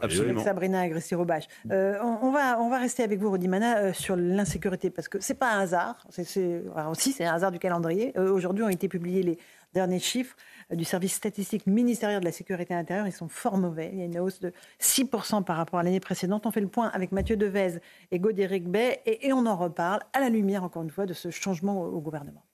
Absolument. 0.00 0.42
Sabrina 0.42 0.80
Agresti-Robache. 0.80 1.44
Euh, 1.70 1.98
on, 2.02 2.30
va, 2.30 2.58
on 2.58 2.70
va 2.70 2.78
rester 2.78 3.02
avec 3.02 3.20
vous, 3.20 3.28
Rodimana, 3.28 3.92
sur 3.92 4.16
l'insécurité, 4.16 4.88
parce 4.88 5.08
que 5.08 5.18
c'est 5.20 5.34
pas 5.34 5.52
un 5.52 5.60
hasard. 5.60 6.06
C'est, 6.08 6.62
aussi, 6.90 7.12
c'est 7.12 7.24
un 7.24 7.34
hasard 7.34 7.52
du 7.52 7.58
calendrier. 7.58 8.18
Aujourd'hui 8.18 8.64
ont 8.64 8.70
été 8.70 8.88
publiés 8.88 9.22
les 9.22 9.38
derniers 9.74 10.00
chiffres 10.00 10.36
du 10.74 10.84
service 10.84 11.14
statistique 11.14 11.66
ministériel 11.66 12.20
de 12.20 12.24
la 12.24 12.32
sécurité 12.32 12.74
intérieure. 12.74 13.06
Ils 13.06 13.12
sont 13.12 13.28
fort 13.28 13.58
mauvais. 13.58 13.90
Il 13.92 13.98
y 13.98 14.02
a 14.02 14.04
une 14.04 14.18
hausse 14.18 14.40
de 14.40 14.52
6% 14.80 15.44
par 15.44 15.56
rapport 15.56 15.80
à 15.80 15.82
l'année 15.82 16.00
précédente. 16.00 16.46
On 16.46 16.50
fait 16.50 16.60
le 16.60 16.68
point 16.68 16.88
avec 16.88 17.12
Mathieu 17.12 17.36
Devez 17.36 17.78
et 18.10 18.18
Godéric 18.18 18.68
Bay 18.68 19.00
et, 19.06 19.26
et 19.26 19.32
on 19.32 19.46
en 19.46 19.56
reparle 19.56 20.00
à 20.12 20.20
la 20.20 20.28
lumière, 20.28 20.64
encore 20.64 20.82
une 20.82 20.90
fois, 20.90 21.06
de 21.06 21.12
ce 21.12 21.30
changement 21.30 21.82
au 21.82 22.00
gouvernement. 22.00 22.44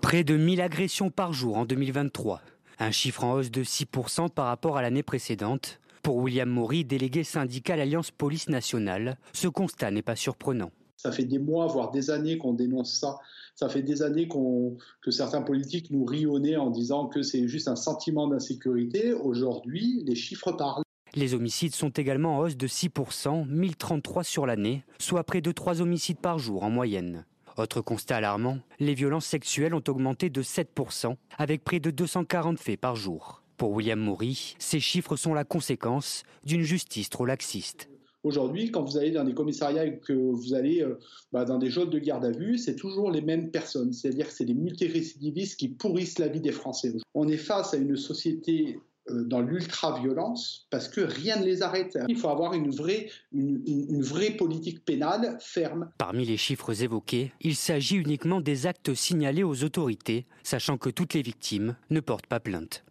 Près 0.00 0.24
de 0.24 0.36
1000 0.36 0.60
agressions 0.60 1.10
par 1.10 1.32
jour 1.32 1.56
en 1.58 1.64
2023, 1.64 2.40
un 2.78 2.90
chiffre 2.90 3.24
en 3.24 3.32
hausse 3.34 3.50
de 3.50 3.64
6% 3.64 4.30
par 4.30 4.46
rapport 4.46 4.76
à 4.76 4.82
l'année 4.82 5.02
précédente. 5.02 5.80
Pour 6.02 6.16
William 6.16 6.48
Maury, 6.48 6.84
délégué 6.84 7.24
syndical 7.24 7.80
Alliance 7.80 8.10
Police 8.10 8.48
Nationale, 8.48 9.18
ce 9.32 9.48
constat 9.48 9.90
n'est 9.90 10.02
pas 10.02 10.16
surprenant. 10.16 10.70
Ça 10.96 11.12
fait 11.12 11.24
des 11.24 11.38
mois, 11.38 11.66
voire 11.66 11.90
des 11.90 12.10
années 12.10 12.38
qu'on 12.38 12.54
dénonce 12.54 12.98
ça. 12.98 13.18
Ça 13.58 13.68
fait 13.68 13.82
des 13.82 14.02
années 14.02 14.28
que 14.28 15.10
certains 15.10 15.42
politiques 15.42 15.90
nous 15.90 16.04
rionnaient 16.04 16.56
en 16.56 16.70
disant 16.70 17.08
que 17.08 17.22
c'est 17.22 17.48
juste 17.48 17.66
un 17.66 17.74
sentiment 17.74 18.28
d'insécurité. 18.28 19.12
Aujourd'hui, 19.12 20.04
les 20.06 20.14
chiffres 20.14 20.52
parlent. 20.52 20.84
Les 21.16 21.34
homicides 21.34 21.74
sont 21.74 21.88
également 21.88 22.36
en 22.36 22.38
hausse 22.42 22.56
de 22.56 22.68
6%, 22.68 23.48
1033 23.48 24.22
sur 24.22 24.46
l'année, 24.46 24.84
soit 25.00 25.24
près 25.24 25.40
de 25.40 25.50
3 25.50 25.80
homicides 25.80 26.20
par 26.20 26.38
jour 26.38 26.62
en 26.62 26.70
moyenne. 26.70 27.24
Autre 27.56 27.80
constat 27.80 28.18
alarmant, 28.18 28.58
les 28.78 28.94
violences 28.94 29.26
sexuelles 29.26 29.74
ont 29.74 29.82
augmenté 29.88 30.30
de 30.30 30.44
7%, 30.44 31.16
avec 31.36 31.64
près 31.64 31.80
de 31.80 31.90
240 31.90 32.60
faits 32.60 32.78
par 32.78 32.94
jour. 32.94 33.42
Pour 33.56 33.72
William 33.72 33.98
Moury, 33.98 34.54
ces 34.60 34.78
chiffres 34.78 35.16
sont 35.16 35.34
la 35.34 35.42
conséquence 35.42 36.22
d'une 36.44 36.62
justice 36.62 37.10
trop 37.10 37.26
laxiste. 37.26 37.88
Aujourd'hui, 38.24 38.70
quand 38.70 38.82
vous 38.82 38.96
allez 38.96 39.12
dans 39.12 39.24
des 39.24 39.34
commissariats 39.34 39.84
et 39.84 39.98
que 39.98 40.12
vous 40.12 40.54
allez 40.54 40.82
euh, 40.82 40.98
bah, 41.32 41.44
dans 41.44 41.58
des 41.58 41.70
zones 41.70 41.90
de 41.90 41.98
garde 41.98 42.24
à 42.24 42.30
vue, 42.30 42.58
c'est 42.58 42.76
toujours 42.76 43.10
les 43.10 43.20
mêmes 43.20 43.50
personnes. 43.50 43.92
C'est-à-dire 43.92 44.26
que 44.26 44.32
c'est 44.32 44.44
des 44.44 44.54
multirécidivistes 44.54 45.58
qui 45.58 45.68
pourrissent 45.68 46.18
la 46.18 46.28
vie 46.28 46.40
des 46.40 46.52
Français. 46.52 46.92
On 47.14 47.28
est 47.28 47.36
face 47.36 47.74
à 47.74 47.76
une 47.76 47.96
société 47.96 48.80
euh, 49.10 49.24
dans 49.24 49.40
l'ultra-violence 49.40 50.66
parce 50.70 50.88
que 50.88 51.00
rien 51.00 51.38
ne 51.38 51.44
les 51.44 51.62
arrête. 51.62 51.98
Il 52.08 52.16
faut 52.16 52.28
avoir 52.28 52.54
une, 52.54 52.70
vraie 52.70 54.30
politique 54.32 54.84
pénale 54.84 55.38
ferme. 55.40 55.90
Parmi 55.98 56.24
les 56.24 56.36
chiffres 56.36 56.82
évoqués, 56.82 57.32
il 57.40 57.54
s'agit 57.54 57.96
uniquement 57.96 58.40
des 58.40 58.66
actes 58.66 58.94
signalés 58.94 59.44
aux 59.44 59.64
autorités, 59.64 60.26
sachant 60.42 60.76
que 60.76 60.90
toutes 60.90 61.14
les 61.14 61.22
victimes 61.22 61.76
ne 61.90 62.00
portent 62.00 62.26
pas 62.26 62.40
plainte 62.40 62.84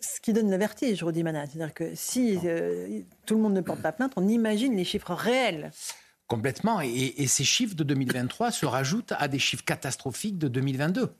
ce 0.00 0.20
qui 0.20 0.32
donne 0.32 0.50
le 0.50 0.56
vertige, 0.56 1.02
Rodi 1.02 1.22
Mana. 1.22 1.46
C'est-à-dire 1.46 1.74
que 1.74 1.94
si 1.94 2.38
euh, 2.44 3.00
tout 3.26 3.34
le 3.34 3.40
monde 3.40 3.54
ne 3.54 3.60
porte 3.60 3.82
pas 3.82 3.92
plainte, 3.92 4.12
on 4.16 4.28
imagine 4.28 4.76
les 4.76 4.84
chiffres 4.84 5.14
réels. 5.14 5.70
Complètement. 6.30 6.80
Et, 6.80 7.26
ces 7.26 7.42
chiffres 7.42 7.74
de 7.74 7.82
2023 7.82 8.52
se 8.52 8.64
rajoutent 8.64 9.12
à 9.18 9.26
des 9.26 9.40
chiffres 9.40 9.64
catastrophiques 9.64 10.38
de 10.38 10.46
2022. 10.46 11.12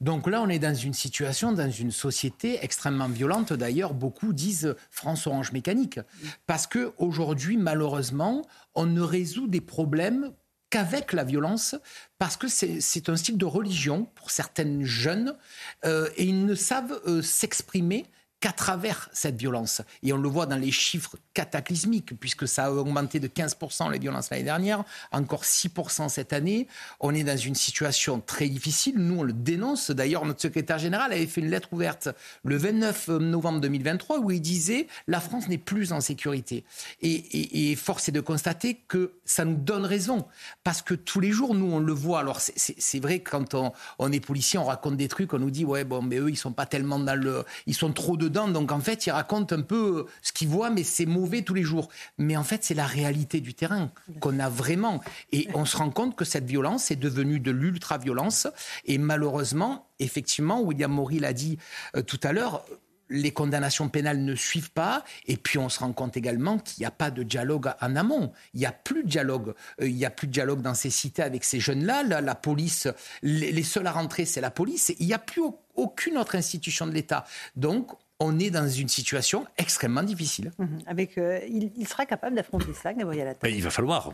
Donc 0.00 0.26
là, 0.26 0.40
on 0.40 0.48
est 0.48 0.58
dans 0.58 0.74
une 0.74 0.94
situation, 0.94 1.52
dans 1.52 1.70
une 1.70 1.90
société 1.90 2.58
extrêmement 2.62 3.08
violente. 3.08 3.52
D'ailleurs, 3.52 3.92
beaucoup 3.92 4.32
disent 4.32 4.74
France 4.90 5.26
Orange 5.26 5.52
Mécanique. 5.52 6.00
Parce 6.46 6.66
qu'aujourd'hui, 6.66 7.58
malheureusement, 7.58 8.46
on 8.74 8.86
ne 8.86 9.02
résout 9.02 9.46
des 9.46 9.60
problèmes 9.60 10.32
qu'avec 10.70 11.12
la 11.12 11.24
violence, 11.24 11.76
parce 12.18 12.38
que 12.38 12.48
c'est 12.48 13.08
un 13.10 13.16
style 13.16 13.36
de 13.36 13.44
religion 13.44 14.06
pour 14.14 14.30
certaines 14.30 14.84
jeunes, 14.84 15.36
euh, 15.84 16.08
et 16.16 16.24
ils 16.24 16.46
ne 16.46 16.54
savent 16.54 16.98
euh, 17.06 17.20
s'exprimer 17.20 18.06
qu'à 18.40 18.52
travers 18.52 19.08
cette 19.12 19.36
violence. 19.36 19.82
Et 20.02 20.12
on 20.12 20.18
le 20.18 20.28
voit 20.28 20.46
dans 20.46 20.56
les 20.56 20.70
chiffres 20.70 21.16
cataclysmiques, 21.32 22.18
puisque 22.18 22.46
ça 22.46 22.66
a 22.66 22.70
augmenté 22.70 23.18
de 23.18 23.28
15% 23.28 23.90
les 23.90 23.98
violences 23.98 24.30
l'année 24.30 24.42
dernière, 24.42 24.84
encore 25.10 25.44
6% 25.44 26.08
cette 26.08 26.32
année. 26.32 26.68
On 27.00 27.14
est 27.14 27.24
dans 27.24 27.36
une 27.36 27.54
situation 27.54 28.20
très 28.20 28.48
difficile. 28.48 28.96
Nous, 28.98 29.20
on 29.20 29.22
le 29.22 29.32
dénonce. 29.32 29.90
D'ailleurs, 29.90 30.26
notre 30.26 30.42
secrétaire 30.42 30.78
général 30.78 31.12
avait 31.12 31.26
fait 31.26 31.40
une 31.40 31.50
lettre 31.50 31.72
ouverte 31.72 32.08
le 32.44 32.56
29 32.56 33.08
novembre 33.08 33.60
2023 33.60 34.18
où 34.18 34.30
il 34.30 34.40
disait 34.40 34.86
la 35.08 35.20
France 35.20 35.48
n'est 35.48 35.58
plus 35.58 35.92
en 35.92 36.00
sécurité. 36.00 36.64
Et, 37.00 37.74
force 37.76 38.08
est 38.08 38.12
de 38.12 38.20
constater 38.20 38.74
que 38.88 39.12
ça 39.24 39.44
nous 39.44 39.56
donne 39.56 39.84
raison. 39.84 40.26
Parce 40.62 40.82
que 40.82 40.94
tous 40.94 41.20
les 41.20 41.30
jours, 41.30 41.54
nous, 41.54 41.70
on 41.72 41.78
le 41.78 41.92
voit. 41.92 42.20
Alors, 42.20 42.40
c'est 42.40 43.00
vrai 43.00 43.20
quand 43.20 43.54
on, 43.54 43.72
on, 43.98 44.12
est 44.12 44.20
policier, 44.20 44.58
on 44.58 44.64
raconte 44.64 44.96
des 44.96 45.08
trucs, 45.08 45.32
on 45.32 45.38
nous 45.38 45.50
dit, 45.50 45.64
ouais, 45.64 45.84
bon, 45.84 46.02
mais 46.02 46.16
eux, 46.16 46.30
ils 46.30 46.36
sont 46.36 46.52
pas 46.52 46.66
tellement 46.66 46.98
dans 46.98 47.18
le. 47.18 47.44
Ils 47.66 47.74
sont 47.74 47.92
trop 47.92 48.16
donc 48.28 48.72
en 48.72 48.80
fait, 48.80 49.06
il 49.06 49.10
raconte 49.10 49.52
un 49.52 49.62
peu 49.62 50.06
ce 50.22 50.32
qu'il 50.32 50.48
voit, 50.48 50.70
mais 50.70 50.84
c'est 50.84 51.06
mauvais 51.06 51.42
tous 51.42 51.54
les 51.54 51.62
jours. 51.62 51.88
Mais 52.18 52.36
en 52.36 52.44
fait, 52.44 52.64
c'est 52.64 52.74
la 52.74 52.86
réalité 52.86 53.40
du 53.40 53.54
terrain 53.54 53.90
qu'on 54.20 54.38
a 54.38 54.48
vraiment. 54.48 55.00
Et 55.32 55.48
on 55.54 55.64
se 55.64 55.76
rend 55.76 55.90
compte 55.90 56.16
que 56.16 56.24
cette 56.24 56.46
violence 56.46 56.90
est 56.90 56.96
devenue 56.96 57.40
de 57.40 57.50
l'ultra-violence. 57.50 58.48
Et 58.84 58.98
malheureusement, 58.98 59.88
effectivement, 59.98 60.60
William 60.60 60.92
Maury 60.92 61.18
l'a 61.18 61.32
dit 61.32 61.58
euh, 61.96 62.02
tout 62.02 62.20
à 62.22 62.32
l'heure, 62.32 62.64
les 63.08 63.30
condamnations 63.30 63.88
pénales 63.88 64.24
ne 64.24 64.34
suivent 64.34 64.72
pas, 64.72 65.04
et 65.26 65.36
puis 65.36 65.58
on 65.58 65.68
se 65.68 65.78
rend 65.78 65.92
compte 65.92 66.16
également 66.16 66.58
qu'il 66.58 66.82
n'y 66.82 66.86
a 66.86 66.90
pas 66.90 67.10
de 67.10 67.22
dialogue 67.22 67.72
en 67.80 67.96
amont. 67.96 68.32
Il 68.54 68.60
n'y 68.60 68.66
a 68.66 68.72
plus 68.72 69.04
de 69.04 69.08
dialogue. 69.08 69.54
Euh, 69.80 69.88
il 69.88 69.94
n'y 69.94 70.04
a 70.04 70.10
plus 70.10 70.26
de 70.26 70.32
dialogue 70.32 70.60
dans 70.60 70.74
ces 70.74 70.90
cités 70.90 71.22
avec 71.22 71.44
ces 71.44 71.60
jeunes-là. 71.60 72.02
La, 72.02 72.34
police, 72.34 72.88
les, 73.22 73.52
les, 73.52 73.62
seuls 73.62 73.86
à 73.86 73.92
rentrer, 73.92 74.24
c'est 74.24 74.40
la 74.40 74.50
police. 74.50 74.92
Il 74.98 75.06
n'y 75.06 75.14
a 75.14 75.18
plus 75.18 75.42
aucune 75.74 76.18
autre 76.18 76.34
institution 76.34 76.86
de 76.86 76.92
l'État. 76.92 77.24
Donc, 77.54 77.92
on 78.20 78.38
est 78.38 78.50
dans 78.50 78.68
une 78.68 78.88
situation 78.88 79.46
extrêmement 79.58 80.02
difficile. 80.02 80.52
Mhm. 80.58 80.78
Avec, 80.86 81.18
euh, 81.18 81.40
il, 81.48 81.86
sera 81.86 82.06
capable 82.06 82.36
d'affronter 82.36 82.72
ça, 82.72 82.94
Gabriel 82.94 83.28
Attal 83.28 83.50
Il 83.50 83.62
va 83.62 83.70
falloir. 83.70 84.12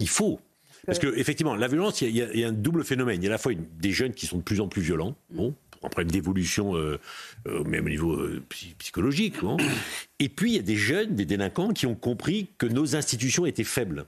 Il 0.00 0.08
faut. 0.08 0.40
Parce 0.86 0.98
que 0.98 1.18
effectivement, 1.18 1.54
la 1.54 1.68
violence, 1.68 2.00
il 2.00 2.16
y, 2.16 2.44
a 2.44 2.48
un 2.48 2.52
double 2.52 2.84
phénomène. 2.84 3.20
Il 3.20 3.24
y 3.24 3.26
a 3.26 3.30
à 3.30 3.32
la 3.32 3.38
fois 3.38 3.52
des 3.54 3.92
jeunes 3.92 4.12
qui 4.12 4.26
sont 4.26 4.38
de 4.38 4.42
plus 4.42 4.60
en 4.60 4.68
plus 4.68 4.80
violents, 4.80 5.16
mhm. 5.30 5.36
bon, 5.36 5.54
un 5.82 5.88
problème 5.88 6.10
d'évolution, 6.10 6.76
euh, 6.76 6.98
euh, 7.46 7.64
même 7.64 7.86
au 7.86 7.88
niveau 7.88 8.20
psychologique. 8.78 9.36
Et 10.18 10.28
puis 10.28 10.52
il 10.52 10.56
y 10.56 10.58
a 10.58 10.62
des 10.62 10.76
jeunes, 10.76 11.14
des 11.14 11.24
délinquants, 11.24 11.72
qui 11.72 11.86
ont 11.86 11.94
compris 11.94 12.48
que 12.58 12.66
nos 12.66 12.96
institutions 12.96 13.44
étaient 13.44 13.64
faibles 13.64 14.06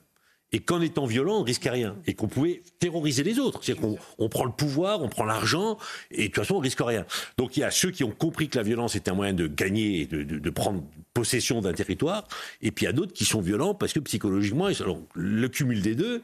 et 0.52 0.60
qu'en 0.60 0.80
étant 0.80 1.06
violent, 1.06 1.40
on 1.40 1.42
risquait 1.42 1.70
rien, 1.70 1.96
et 2.06 2.14
qu'on 2.14 2.28
pouvait 2.28 2.62
terroriser 2.78 3.22
les 3.22 3.38
autres. 3.38 3.60
C'est-à-dire 3.62 3.82
qu'on 3.82 3.98
on 4.18 4.28
prend 4.28 4.44
le 4.44 4.52
pouvoir, 4.52 5.02
on 5.02 5.08
prend 5.08 5.24
l'argent, 5.24 5.78
et 6.10 6.22
de 6.22 6.26
toute 6.26 6.36
façon, 6.36 6.56
on 6.56 6.60
risque 6.60 6.80
rien. 6.80 7.06
Donc 7.36 7.56
il 7.56 7.60
y 7.60 7.64
a 7.64 7.70
ceux 7.70 7.90
qui 7.90 8.04
ont 8.04 8.10
compris 8.10 8.48
que 8.48 8.58
la 8.58 8.64
violence 8.64 8.94
était 8.96 9.10
un 9.10 9.14
moyen 9.14 9.34
de 9.34 9.46
gagner 9.46 10.06
de 10.06 10.50
prendre 10.50 10.82
possession 11.14 11.60
d'un 11.60 11.72
territoire, 11.72 12.26
et 12.62 12.70
puis 12.70 12.84
il 12.84 12.88
y 12.88 12.90
a 12.90 12.92
d'autres 12.92 13.12
qui 13.12 13.24
sont 13.24 13.40
violents 13.40 13.74
parce 13.74 13.92
que 13.92 14.00
psychologiquement, 14.00 14.66
alors, 14.66 15.00
le 15.14 15.48
cumul 15.48 15.82
des 15.82 15.94
deux, 15.94 16.22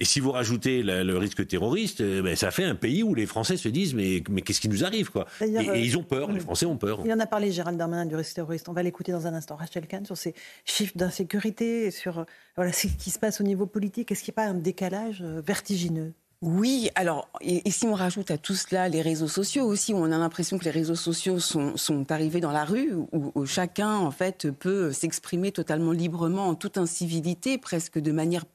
et 0.00 0.04
si 0.04 0.20
vous 0.20 0.32
rajoutez 0.32 0.82
le 0.82 1.16
risque 1.16 1.46
terroriste, 1.46 2.00
euh, 2.00 2.22
ben, 2.22 2.36
ça 2.36 2.50
fait 2.50 2.64
un 2.64 2.74
pays 2.74 3.02
où 3.02 3.14
les 3.14 3.26
Français 3.26 3.56
se 3.56 3.68
disent 3.68 3.94
mais, 3.94 4.22
mais 4.28 4.42
qu'est-ce 4.42 4.60
qui 4.60 4.68
nous 4.68 4.84
arrive 4.84 5.10
quoi? 5.10 5.26
Et, 5.40 5.56
euh, 5.56 5.76
ils 5.76 5.96
ont 5.96 6.02
peur, 6.02 6.32
les 6.32 6.40
Français 6.40 6.66
ont 6.66 6.76
peur. 6.76 7.00
Il 7.04 7.12
en 7.12 7.20
a 7.20 7.26
parlé 7.26 7.52
Gérald 7.52 7.78
Darmanin 7.78 8.06
du 8.06 8.16
risque 8.16 8.34
terroriste. 8.34 8.68
On 8.68 8.72
va 8.72 8.82
l'écouter 8.82 9.12
dans 9.12 9.26
un 9.26 9.34
instant. 9.34 9.56
Rachel 9.56 9.86
Kahn 9.86 10.04
sur 10.04 10.16
ces 10.16 10.34
chiffres 10.64 10.96
d'insécurité, 10.96 11.90
sur 11.90 12.24
voilà, 12.56 12.72
ce 12.72 12.86
qui 12.86 13.10
se 13.10 13.18
passe 13.18 13.40
au 13.40 13.44
niveau 13.44 13.66
politique. 13.66 14.10
Est-ce 14.12 14.22
qu'il 14.22 14.32
n'y 14.32 14.42
a 14.42 14.46
pas 14.46 14.50
un 14.50 14.54
décalage 14.54 15.22
euh, 15.22 15.40
vertigineux? 15.44 16.12
Oui, 16.42 16.90
alors, 16.94 17.28
et, 17.42 17.70
si 17.70 17.84
on 17.84 17.92
rajoute 17.92 18.30
à 18.30 18.38
tout 18.38 18.54
cela 18.54 18.88
les 18.88 19.02
réseaux 19.02 19.28
sociaux 19.28 19.66
aussi, 19.66 19.92
où 19.92 19.98
on 19.98 20.10
a 20.10 20.16
l'impression 20.16 20.58
que 20.58 20.64
les 20.64 20.70
réseaux 20.70 20.94
sociaux 20.94 21.38
sont, 21.38 21.76
sont 21.76 22.10
arrivés 22.10 22.40
dans 22.40 22.50
la 22.50 22.64
rue, 22.64 22.94
où, 23.12 23.44
chacun, 23.44 23.96
en 23.96 24.10
fait, 24.10 24.50
peut 24.50 24.90
s'exprimer 24.90 25.52
totalement 25.52 25.92
librement, 25.92 26.48
en 26.48 26.54
toute 26.54 26.78
incivilité, 26.78 27.58
presque 27.58 27.98
de 27.98 28.10
manière 28.10 28.46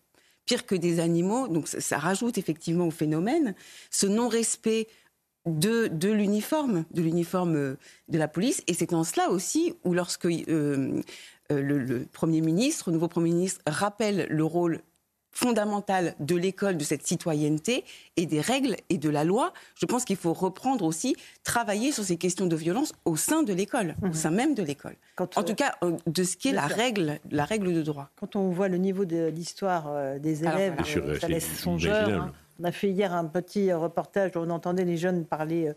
pire 0.45 0.65
que 0.65 0.75
des 0.75 0.99
animaux, 0.99 1.47
donc 1.47 1.67
ça, 1.67 1.97
rajoute 1.97 2.37
effectivement 2.37 2.87
au 2.87 2.91
phénomène. 2.91 3.55
Ce 3.89 4.05
non-respect 4.05 4.87
de, 5.45 6.11
l'uniforme, 6.11 6.85
de 6.91 7.01
l'uniforme 7.01 7.55
euh, 7.55 7.77
de 8.07 8.17
la 8.17 8.27
police, 8.27 8.63
et 8.67 8.73
c'est 8.73 8.93
en 8.93 9.03
cela 9.03 9.29
aussi 9.29 9.73
où 9.83 9.93
lorsque 9.93 10.25
euh, 10.25 11.01
euh, 11.51 11.61
le 11.61 12.05
Premier 12.05 12.41
ministre, 12.41 12.89
le 12.89 12.95
nouveau 12.95 13.07
Premier 13.07 13.31
ministre, 13.31 13.61
rappelle 13.67 14.27
le 14.29 14.43
rôle 14.43 14.81
fondamentale 15.35 16.15
de 16.19 16.35
l'école, 16.35 16.77
de 16.77 16.83
cette 16.83 17.05
citoyenneté 17.05 17.83
et 18.17 18.25
des 18.25 18.41
règles 18.41 18.77
et 18.89 18.97
de 18.97 19.09
la 19.09 19.23
loi. 19.23 19.53
Je 19.75 19.85
pense 19.85 20.05
qu'il 20.05 20.15
faut 20.15 20.33
reprendre 20.33 20.85
aussi, 20.85 21.15
travailler 21.43 21.91
sur 21.91 22.03
ces 22.03 22.17
questions 22.17 22.47
de 22.47 22.55
violence 22.55 22.93
au 23.03 23.17
sein 23.17 23.43
de 23.43 23.53
l'école, 23.53 23.95
au 24.01 24.07
mhm. 24.07 24.13
sein 24.13 24.31
même 24.31 24.55
de 24.55 24.63
l'école. 24.63 24.95
en 25.19 25.43
tout 25.43 25.53
cas, 25.53 25.75
euh, 25.83 25.91
de 26.07 26.23
ce 26.23 26.37
qui 26.37 26.49
est 26.49 26.53
la 26.53 26.67
règle, 26.67 27.19
la 27.29 27.43
règle 27.43 27.73
de 27.73 27.83
droit. 27.83 28.09
Quand 28.15 28.35
on 28.35 28.49
voit 28.49 28.69
le 28.69 28.77
niveau 28.77 29.03
de 29.05 29.27
l'histoire 29.27 29.87
euh, 29.89 30.17
des 30.19 30.43
élèves, 30.43 30.77
euh, 30.97 31.19
ça 31.19 31.27
laisse 31.27 31.59
songeur. 31.59 32.09
Hein. 32.09 32.31
On 32.59 32.63
a 32.63 32.71
fait 32.71 32.89
hier 32.89 33.13
un 33.13 33.25
petit 33.25 33.73
reportage 33.73 34.31
où 34.35 34.39
on 34.39 34.49
entendait 34.49 34.85
les 34.85 34.95
jeunes 34.95 35.25
parler 35.25 35.73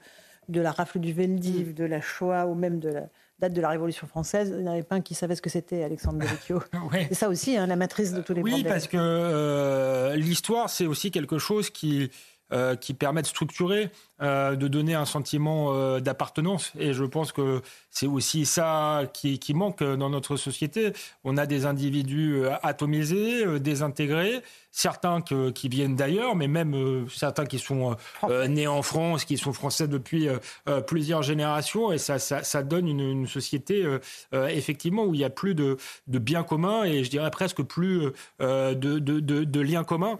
de 0.49 0.61
la 0.61 0.71
rafle 0.71 1.01
du 1.01 1.13
Veldiv, 1.13 1.71
mm. 1.71 1.73
de 1.73 1.85
la 1.85 2.01
Shoah 2.01 2.47
ou 2.47 2.55
même 2.55 2.79
de 2.79 2.91
la 2.91 3.09
date 3.39 3.53
de 3.53 3.61
la 3.61 3.69
Révolution 3.69 4.07
française. 4.07 4.53
Il 4.57 4.63
n'y 4.63 4.69
en 4.69 4.73
avait 4.73 4.83
pas 4.83 4.97
un 4.97 5.01
qui 5.01 5.15
savait 5.15 5.37
ce 5.37 5.43
que 5.43 5.51
c'était, 5.51 5.85
Alexandre 5.85 6.19
Devecchio. 6.19 6.63
C'est 6.93 7.15
ça 7.15 7.29
aussi, 7.29 7.57
hein, 7.57 7.67
la 7.67 7.77
matrice 7.77 8.13
de 8.13 8.21
tous 8.21 8.35
les 8.35 8.41
problèmes. 8.41 8.59
Oui, 8.59 8.69
parce 8.69 8.87
que 8.87 8.97
euh, 8.99 10.17
l'histoire, 10.17 10.71
c'est 10.71 10.87
aussi 10.87 11.11
quelque 11.11 11.39
chose 11.39 11.71
qui, 11.71 12.11
euh, 12.53 12.77
qui 12.77 12.95
permet 12.95 13.23
de 13.23 13.27
structurer, 13.27 13.91
euh, 14.21 14.57
de 14.57 14.69
donner 14.69 14.95
un 14.95 15.05
sentiment 15.05 15.99
d'appartenance. 16.01 16.73
Et 16.79 16.93
je 16.93 17.05
pense 17.05 17.33
que 17.33 17.63
c'est 17.91 18.07
aussi 18.07 18.47
ça 18.47 19.03
qui, 19.13 19.39
qui, 19.39 19.55
manque 19.55 19.83
dans 19.83 20.11
notre 20.11 20.37
société. 20.37 20.93
On 21.25 21.37
a 21.37 21.47
des 21.47 21.67
individus 21.67 22.45
atomisés, 22.63 23.59
désintégrés, 23.61 24.43
certains 24.79 25.21
qui 25.21 25.69
viennent 25.69 25.97
d'ailleurs, 25.97 26.37
mais 26.37 26.47
même 26.47 26.75
euh, 26.75 27.09
certains 27.09 27.47
qui 27.47 27.59
sont 27.59 27.91
euh, 27.91 27.95
euh, 28.25 28.49
nés 28.49 28.69
en 28.69 28.83
France, 28.83 29.25
qui 29.25 29.37
sont 29.37 29.53
français 29.53 29.89
depuis 29.89 30.29
plusieurs 30.87 31.23
générations, 31.23 31.93
et 31.93 31.99
ça, 31.99 32.19
ça, 32.19 32.63
donne 32.63 32.89
une, 32.89 33.27
société 33.27 33.85
effectivement 34.33 35.05
où 35.05 35.15
il 35.15 35.21
y 35.21 35.25
a 35.25 35.31
plus 35.31 35.55
de, 35.55 35.77
de 36.07 36.19
biens 36.19 36.43
communs 36.43 36.85
et 36.85 37.05
je 37.05 37.11
dirais 37.11 37.31
presque 37.31 37.63
plus 37.63 38.13
de, 38.39 38.75
de, 38.75 39.21
de, 39.21 39.61
liens 39.61 39.85
communs. 39.85 40.19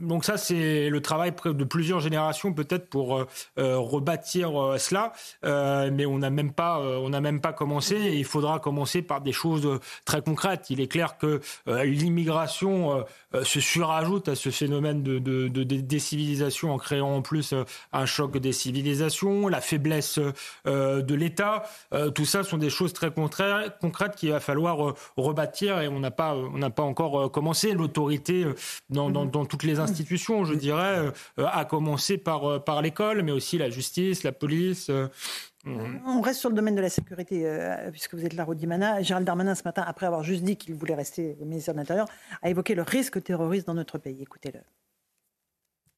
donc 0.00 0.24
ça, 0.24 0.36
c'est 0.36 0.88
le 0.88 1.00
travail 1.00 1.32
de 1.44 1.64
plusieurs 1.64 2.00
générations 2.00 2.52
peut-être 2.52 2.69
pour 2.78 3.26
rebâtir 3.56 4.50
cela, 4.78 5.12
mais 5.90 6.06
on 6.06 6.18
n'a 6.18 6.30
même 6.30 6.52
pas, 6.52 6.80
on 6.80 7.10
n'a 7.10 7.20
même 7.20 7.40
pas 7.40 7.52
commencé. 7.52 7.96
Il 7.96 8.24
faudra 8.24 8.58
commencer 8.58 9.02
par 9.02 9.20
des 9.20 9.32
choses 9.32 9.80
très 10.04 10.22
concrètes. 10.22 10.70
Il 10.70 10.80
est 10.80 10.88
clair 10.88 11.18
que 11.18 11.40
l'immigration 11.66 12.70
euh, 12.70 13.02
se 13.44 13.60
surajoute 13.60 14.28
à 14.28 14.34
ce 14.34 14.50
phénomène 14.50 15.02
de, 15.02 15.18
de, 15.18 15.48
de, 15.48 15.62
décivilisation 15.62 16.72
en 16.72 16.78
créant 16.78 17.16
en 17.16 17.22
plus 17.22 17.52
euh, 17.52 17.64
un 17.92 18.06
choc 18.06 18.36
des 18.38 18.52
civilisations, 18.52 19.48
la 19.48 19.60
faiblesse 19.60 20.18
euh, 20.66 21.02
de 21.02 21.14
l'État. 21.14 21.64
tout 22.14 22.24
ça 22.24 22.42
sont 22.42 22.58
des 22.58 22.70
choses 22.70 22.92
très 22.92 23.10
concrètes 23.10 24.16
qu'il 24.16 24.30
va 24.30 24.40
falloir 24.40 24.94
rebâtir 25.16 25.80
et 25.80 25.88
on 25.88 26.00
n'a 26.00 26.10
pas, 26.10 26.34
on 26.34 26.58
n'a 26.58 26.70
pas 26.70 26.82
encore 26.82 27.30
commencé. 27.30 27.72
L'autorité 27.72 28.46
dans, 28.88 29.10
dans, 29.10 29.24
dans, 29.24 29.44
toutes 29.44 29.64
les 29.64 29.78
institutions, 29.78 30.44
je 30.44 30.54
dirais, 30.54 31.10
a 31.38 31.64
commencé 31.64 32.18
par, 32.18 32.62
par 32.64 32.82
l'école, 32.82 33.22
mais 33.22 33.32
aussi 33.32 33.58
la 33.58 33.70
justice, 33.70 34.22
la 34.22 34.32
police. 34.32 34.90
On 35.66 36.20
reste 36.22 36.40
sur 36.40 36.48
le 36.48 36.54
domaine 36.54 36.74
de 36.74 36.80
la 36.80 36.88
sécurité, 36.88 37.42
euh, 37.44 37.90
puisque 37.90 38.14
vous 38.14 38.24
êtes 38.24 38.32
là, 38.32 38.44
Rodimana. 38.44 39.02
Gérald 39.02 39.26
Darmanin, 39.26 39.54
ce 39.54 39.62
matin, 39.64 39.84
après 39.86 40.06
avoir 40.06 40.22
juste 40.24 40.42
dit 40.42 40.56
qu'il 40.56 40.74
voulait 40.74 40.94
rester 40.94 41.36
ministre 41.40 41.72
de 41.72 41.76
l'Intérieur, 41.76 42.06
a 42.40 42.48
évoqué 42.48 42.74
le 42.74 42.82
risque 42.82 43.22
terroriste 43.22 43.66
dans 43.66 43.74
notre 43.74 43.98
pays. 43.98 44.22
Écoutez-le. 44.22 44.60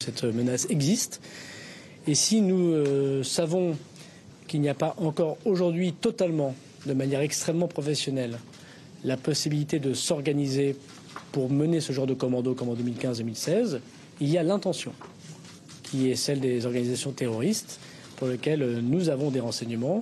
Cette 0.01 0.25
menace 0.25 0.67
existe. 0.69 1.21
Et 2.09 2.17
si 2.17 2.41
nous 2.41 2.73
euh, 2.73 3.23
savons 3.23 3.77
qu'il 4.49 4.61
n'y 4.61 4.69
a 4.69 4.75
pas 4.75 4.97
encore 4.99 5.39
aujourd'hui 5.45 5.93
totalement, 5.93 6.57
de 6.87 6.95
manière 6.95 7.21
extrêmement 7.21 7.69
professionnelle, 7.69 8.39
la 9.05 9.17
possibilité 9.17 9.79
de 9.79 9.95
s'organiser 9.95 10.77
pour 11.31 11.51
mener 11.51 11.81
ce 11.81 11.93
genre 11.93 12.09
de 12.09 12.15
commando 12.15 12.55
comme 12.55 12.69
en 12.69 12.75
2015-2016, 12.75 13.79
il 14.21 14.29
y 14.29 14.39
a 14.39 14.43
l'intention, 14.43 14.93
qui 15.85 16.11
est 16.11 16.17
celle 16.17 16.41
des 16.41 16.67
organisations 16.67 17.13
terroristes 17.13 17.79
sur 18.23 18.31
lequel 18.31 18.63
euh, 18.63 18.81
nous 18.81 19.09
avons 19.09 19.33
des 19.33 19.41
renseignements 19.41 20.01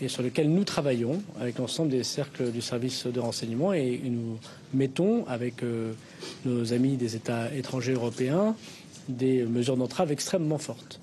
et 0.00 0.08
sur 0.08 0.24
lequel 0.24 0.50
nous 0.50 0.64
travaillons 0.64 1.22
avec 1.40 1.58
l'ensemble 1.58 1.90
des 1.90 2.02
cercles 2.02 2.50
du 2.50 2.60
service 2.60 3.06
de 3.06 3.20
renseignement 3.20 3.72
et 3.72 4.00
nous 4.02 4.36
mettons 4.74 5.24
avec 5.28 5.62
euh, 5.62 5.92
nos 6.44 6.72
amis 6.72 6.96
des 6.96 7.14
États 7.14 7.54
étrangers 7.54 7.92
européens 7.92 8.56
des 9.08 9.44
mesures 9.44 9.76
d'entrave 9.76 10.10
extrêmement 10.10 10.58
fortes. 10.58 10.98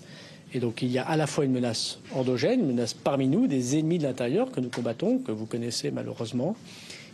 Et 0.54 0.60
donc 0.60 0.82
il 0.82 0.92
y 0.92 0.98
a 0.98 1.04
à 1.04 1.16
la 1.16 1.28
fois 1.28 1.46
une 1.46 1.54
menace 1.54 2.00
endogène, 2.14 2.60
une 2.60 2.68
menace 2.68 2.94
parmi 2.94 3.30
nous, 3.30 3.48
des 3.48 3.78
ennemis 3.78 3.98
de 3.98 4.04
l'intérieur 4.04 4.52
que 4.52 4.60
nous 4.60 4.70
combattons, 4.70 5.20
que 5.20 5.32
vous 5.32 5.46
connaissez 5.46 5.92
malheureusement, 5.92 6.58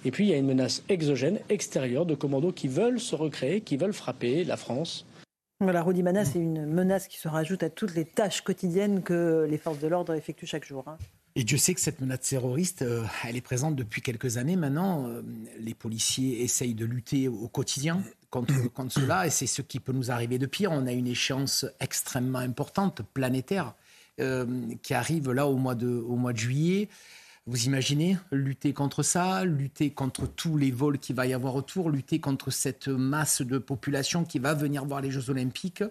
et 0.05 0.09
puis 0.09 0.25
il 0.25 0.31
y 0.31 0.33
a 0.33 0.37
une 0.37 0.47
menace 0.47 0.81
exogène, 0.89 1.37
extérieure, 1.49 2.07
de 2.07 2.15
commandos 2.15 2.51
qui 2.51 2.67
veulent 2.67 2.99
se 2.99 3.13
recréer, 3.13 3.61
qui 3.61 3.77
veulent 3.77 3.93
frapper 3.93 4.43
la 4.43 4.57
France, 4.57 5.05
voilà, 5.61 5.81
Rodimana, 5.81 6.25
c'est 6.25 6.39
une 6.39 6.65
menace 6.65 7.07
qui 7.07 7.17
se 7.17 7.27
rajoute 7.27 7.63
à 7.63 7.69
toutes 7.69 7.95
les 7.95 8.05
tâches 8.05 8.41
quotidiennes 8.41 9.03
que 9.03 9.47
les 9.49 9.57
forces 9.57 9.79
de 9.79 9.87
l'ordre 9.87 10.13
effectuent 10.13 10.45
chaque 10.45 10.65
jour. 10.65 10.83
Hein. 10.87 10.97
Et 11.37 11.43
Dieu 11.43 11.57
sait 11.57 11.73
que 11.73 11.81
cette 11.81 11.99
menace 11.99 12.21
terroriste, 12.21 12.81
euh, 12.81 13.03
elle 13.25 13.35
est 13.35 13.41
présente 13.41 13.75
depuis 13.75 14.01
quelques 14.01 14.37
années 14.37 14.55
maintenant. 14.55 15.07
Euh, 15.07 15.21
les 15.59 15.73
policiers 15.73 16.41
essayent 16.43 16.75
de 16.75 16.85
lutter 16.85 17.27
au 17.27 17.49
quotidien 17.49 18.01
contre, 18.29 18.53
contre 18.73 18.93
cela, 18.93 19.27
et 19.27 19.29
c'est 19.29 19.47
ce 19.47 19.61
qui 19.61 19.81
peut 19.81 19.91
nous 19.91 20.11
arriver 20.11 20.37
de 20.37 20.45
pire. 20.45 20.71
On 20.71 20.87
a 20.87 20.93
une 20.93 21.07
échéance 21.07 21.65
extrêmement 21.81 22.39
importante, 22.39 23.01
planétaire, 23.13 23.75
euh, 24.21 24.45
qui 24.81 24.93
arrive 24.93 25.31
là 25.31 25.47
au 25.47 25.57
mois 25.57 25.75
de, 25.75 25.87
au 25.87 26.15
mois 26.15 26.31
de 26.31 26.37
juillet. 26.37 26.89
Vous 27.47 27.65
imaginez 27.65 28.17
lutter 28.31 28.73
contre 28.73 29.03
ça, 29.03 29.45
lutter 29.45 29.91
contre 29.91 30.25
tous 30.25 30.57
les 30.57 30.71
vols 30.71 30.97
qu'il 30.97 31.15
va 31.15 31.27
y 31.27 31.33
avoir 31.33 31.55
autour, 31.55 31.91
lutter 31.91 32.19
contre 32.19 32.49
cette 32.49 32.87
masse 32.87 33.43
de 33.43 33.59
population 33.59 34.23
qui 34.23 34.39
va 34.39 34.55
venir 34.55 34.83
voir 34.85 35.01
les 35.01 35.11
Jeux 35.11 35.29
Olympiques. 35.29 35.83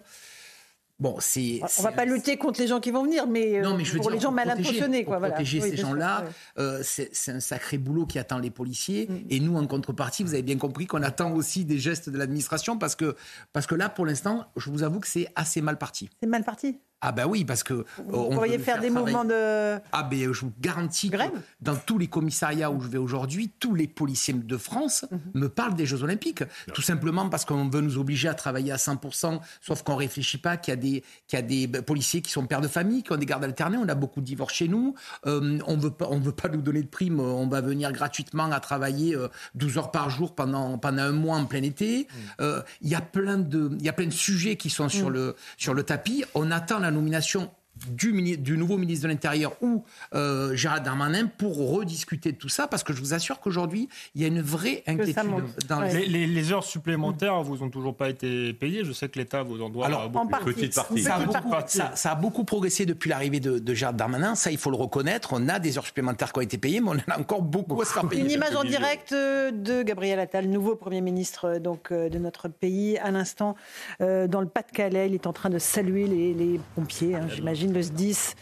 Bon, 0.99 1.17
c'est. 1.19 1.61
On 1.79 1.81
va 1.81 1.91
pas 1.91 2.05
lutter 2.05 2.37
contre 2.37 2.59
les 2.61 2.67
gens 2.67 2.79
qui 2.79 2.91
vont 2.91 3.03
venir, 3.03 3.27
mais, 3.27 3.61
non, 3.61 3.75
mais 3.75 3.83
je 3.83 3.97
pour 3.97 4.09
les 4.09 4.19
gens 4.19 4.31
mal 4.31 4.49
intentionnés, 4.49 5.03
quoi. 5.03 5.19
Protéger 5.19 5.59
ces 5.59 5.75
gens-là, 5.75 6.25
euh, 6.57 6.81
c'est 6.83 7.31
un 7.31 7.41
sacré 7.41 7.77
boulot 7.77 8.05
qui 8.05 8.17
attend 8.17 8.39
les 8.39 8.51
policiers. 8.51 9.07
Mm. 9.07 9.25
Et 9.29 9.39
nous, 9.41 9.57
en 9.57 9.67
contrepartie, 9.67 10.23
vous 10.23 10.33
avez 10.33 10.43
bien 10.43 10.57
compris 10.57 10.87
qu'on 10.87 11.03
attend 11.03 11.33
aussi 11.33 11.65
des 11.65 11.79
gestes 11.79 12.09
de 12.09 12.17
l'administration 12.17 12.77
parce 12.77 12.95
que, 12.95 13.15
parce 13.51 13.67
que 13.67 13.75
là, 13.75 13.89
pour 13.89 14.05
l'instant, 14.05 14.45
je 14.55 14.69
vous 14.69 14.83
avoue 14.83 15.01
que 15.01 15.07
c'est 15.07 15.27
assez 15.35 15.61
mal 15.61 15.77
parti. 15.77 16.09
C'est 16.21 16.29
mal 16.29 16.43
parti? 16.43 16.79
Ah 17.01 17.11
ben 17.11 17.25
oui, 17.27 17.45
parce 17.45 17.63
que... 17.63 17.85
Vous 18.07 18.31
euh, 18.31 18.33
pourriez 18.33 18.57
faire, 18.57 18.79
des 18.79 18.89
mouvements 18.89 19.25
de... 19.25 19.77
Ah 19.91 20.03
ben 20.03 20.33
je 20.33 20.41
vous 20.41 20.51
garantis 20.59 21.09
que 21.09 21.17
dans 21.61 21.75
tous 21.75 21.97
les 21.97 22.07
commissariats 22.07 22.71
où 22.71 22.81
je 22.81 22.87
vais 22.87 22.97
aujourd'hui, 22.97 23.51
tous 23.59 23.75
les 23.75 23.87
policiers 23.87 24.33
de 24.33 24.57
France 24.57 25.05
mhm. 25.11 25.19
me 25.41 25.49
parlent 25.49 25.75
des 25.75 25.85
Jeux 25.85 26.03
Olympiques. 26.03 26.43
Tout 26.73 26.81
simplement 26.81 27.29
parce 27.29 27.45
qu'on 27.45 27.69
veut 27.69 27.81
nous 27.81 27.97
obliger 27.97 28.27
à 28.27 28.33
travailler 28.33 28.71
à 28.71 28.77
100%, 28.77 29.39
sauf 29.61 29.83
qu'on 29.83 29.93
ne 29.93 29.99
réfléchit 29.99 30.37
pas 30.37 30.57
qu'il 30.57 30.71
y, 30.71 30.77
a 30.77 30.77
des, 30.77 31.03
qu'il 31.27 31.37
y 31.37 31.41
a 31.41 31.41
des 31.41 31.67
policiers 31.81 32.21
qui 32.21 32.31
sont 32.31 32.47
pères 32.47 32.61
de 32.61 32.67
famille, 32.67 33.03
qui 33.03 33.11
ont 33.11 33.17
des 33.17 33.25
gardes 33.25 33.43
alternés, 33.43 33.77
on 33.77 33.89
a 33.89 33.95
beaucoup 33.95 34.21
de 34.21 34.25
divorces 34.25 34.53
chez 34.53 34.67
nous, 34.67 34.95
euh, 35.27 35.59
on 35.67 35.77
veut 35.77 35.91
pas, 35.91 36.07
on 36.09 36.19
veut 36.19 36.31
pas 36.31 36.49
nous 36.49 36.61
donner 36.61 36.81
de 36.81 36.87
prime, 36.87 37.19
on 37.19 37.47
va 37.47 37.61
venir 37.61 37.91
gratuitement 37.91 38.51
à 38.51 38.59
travailler 38.59 39.15
12 39.55 39.75
euh, 39.75 39.79
heures 39.79 39.91
par 39.91 40.09
jour 40.09 40.33
pendant, 40.33 40.77
pendant 40.77 41.03
un 41.03 41.11
mois 41.11 41.37
en 41.37 41.45
plein 41.45 41.63
été. 41.63 42.07
Mm. 42.39 42.45
Il 42.81 42.89
y, 42.89 42.95
a 42.95 43.01
plein 43.01 43.37
de, 43.37 43.71
il 43.77 43.85
y 43.85 43.89
a 43.89 43.93
plein 43.93 44.07
de 44.07 44.11
sujets 44.11 44.55
qui 44.55 44.69
sont 44.69 44.89
sur, 44.89 45.09
mm. 45.09 45.13
le, 45.13 45.35
sur 45.57 45.73
le 45.73 45.83
tapis. 45.83 46.23
On 46.33 46.51
attend 46.51 46.79
la 46.85 46.91
nomination 46.91 47.51
du, 47.89 48.37
du, 48.37 48.57
nouveau 48.57 48.77
ministre 48.77 49.03
de 49.03 49.09
l'Intérieur 49.09 49.53
ou 49.61 49.83
euh, 50.13 50.55
Gérald 50.55 50.83
Darmanin 50.83 51.27
pour 51.27 51.57
rediscuter 51.57 52.31
de 52.31 52.37
tout 52.37 52.49
ça, 52.49 52.67
parce 52.67 52.83
que 52.83 52.93
je 52.93 52.99
vous 52.99 53.13
assure 53.13 53.39
qu'aujourd'hui, 53.39 53.89
il 54.15 54.21
y 54.21 54.23
a 54.23 54.27
une 54.27 54.41
vraie 54.41 54.83
inquiétude. 54.87 55.43
Dans 55.67 55.81
les... 55.81 56.05
Les, 56.27 56.51
heures 56.51 56.63
supplémentaires 56.63 57.41
vous 57.41 57.63
ont 57.63 57.69
toujours 57.69 57.95
pas 57.95 58.09
été 58.09 58.53
payées. 58.53 58.83
Je 58.83 58.91
sais 58.91 59.09
que 59.09 59.17
l'État 59.17 59.41
vous 59.43 59.61
en 59.61 59.69
doit 59.69 59.87
Alors, 59.87 60.09
beaucoup. 60.09 60.33
En 60.33 60.37
petite 60.37 60.75
partie. 60.75 61.01
Ça, 61.01 61.15
a 61.15 61.19
beaucoup, 61.25 61.51
ça, 61.67 62.11
a 62.11 62.15
beaucoup, 62.15 62.43
progressé 62.43 62.85
depuis 62.85 63.09
l'arrivée 63.09 63.39
de, 63.39 63.57
de, 63.57 63.73
Gérald 63.73 63.97
Darmanin. 63.97 64.35
Ça, 64.35 64.51
il 64.51 64.57
faut 64.57 64.69
le 64.69 64.77
reconnaître. 64.77 65.29
On 65.33 65.47
a 65.49 65.59
des 65.59 65.77
heures 65.77 65.85
supplémentaires 65.85 66.31
qui 66.31 66.39
ont 66.39 66.43
été 66.43 66.57
payées, 66.57 66.81
mais 66.81 66.89
on 66.89 66.93
en 66.93 67.15
a 67.15 67.19
encore 67.19 67.41
beaucoup 67.41 67.81
à 67.81 67.85
se 67.85 67.93
faire 67.93 68.07
payer. 68.07 68.23
Une 68.23 68.31
image 68.31 68.55
en 68.55 68.63
direct 68.63 69.11
euh, 69.11 69.51
de 69.51 69.83
Gabriel 69.83 70.19
Attal, 70.19 70.47
nouveau 70.47 70.75
Premier 70.75 71.01
ministre 71.01 71.45
euh, 71.45 71.59
donc, 71.59 71.91
euh, 71.91 72.09
de 72.09 72.19
notre 72.19 72.47
pays. 72.47 72.97
À 72.99 73.11
l'instant, 73.11 73.55
dans 73.99 74.41
le 74.41 74.47
Pas-de-Calais, 74.47 75.07
il 75.07 75.13
est 75.13 75.27
en 75.27 75.33
train 75.33 75.49
de 75.49 75.59
saluer 75.59 76.07
les, 76.07 76.33
les 76.33 76.59
pompiers, 76.75 77.15
hein, 77.15 77.27
j'imagine 77.33 77.64
j'imagine, 77.65 77.73
le 77.73 77.81
SDIS, 77.81 78.35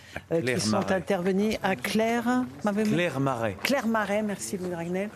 qui 0.45 0.61
sont 0.61 0.91
intervenus 0.91 1.57
à 1.63 1.75
Claire. 1.75 2.45
Claire 2.63 3.19
Marais. 3.19 3.57
Claire 3.63 3.87
Marais, 3.87 4.23
merci 4.23 4.57
Louis 4.57 4.73
Ragnel, 4.73 5.09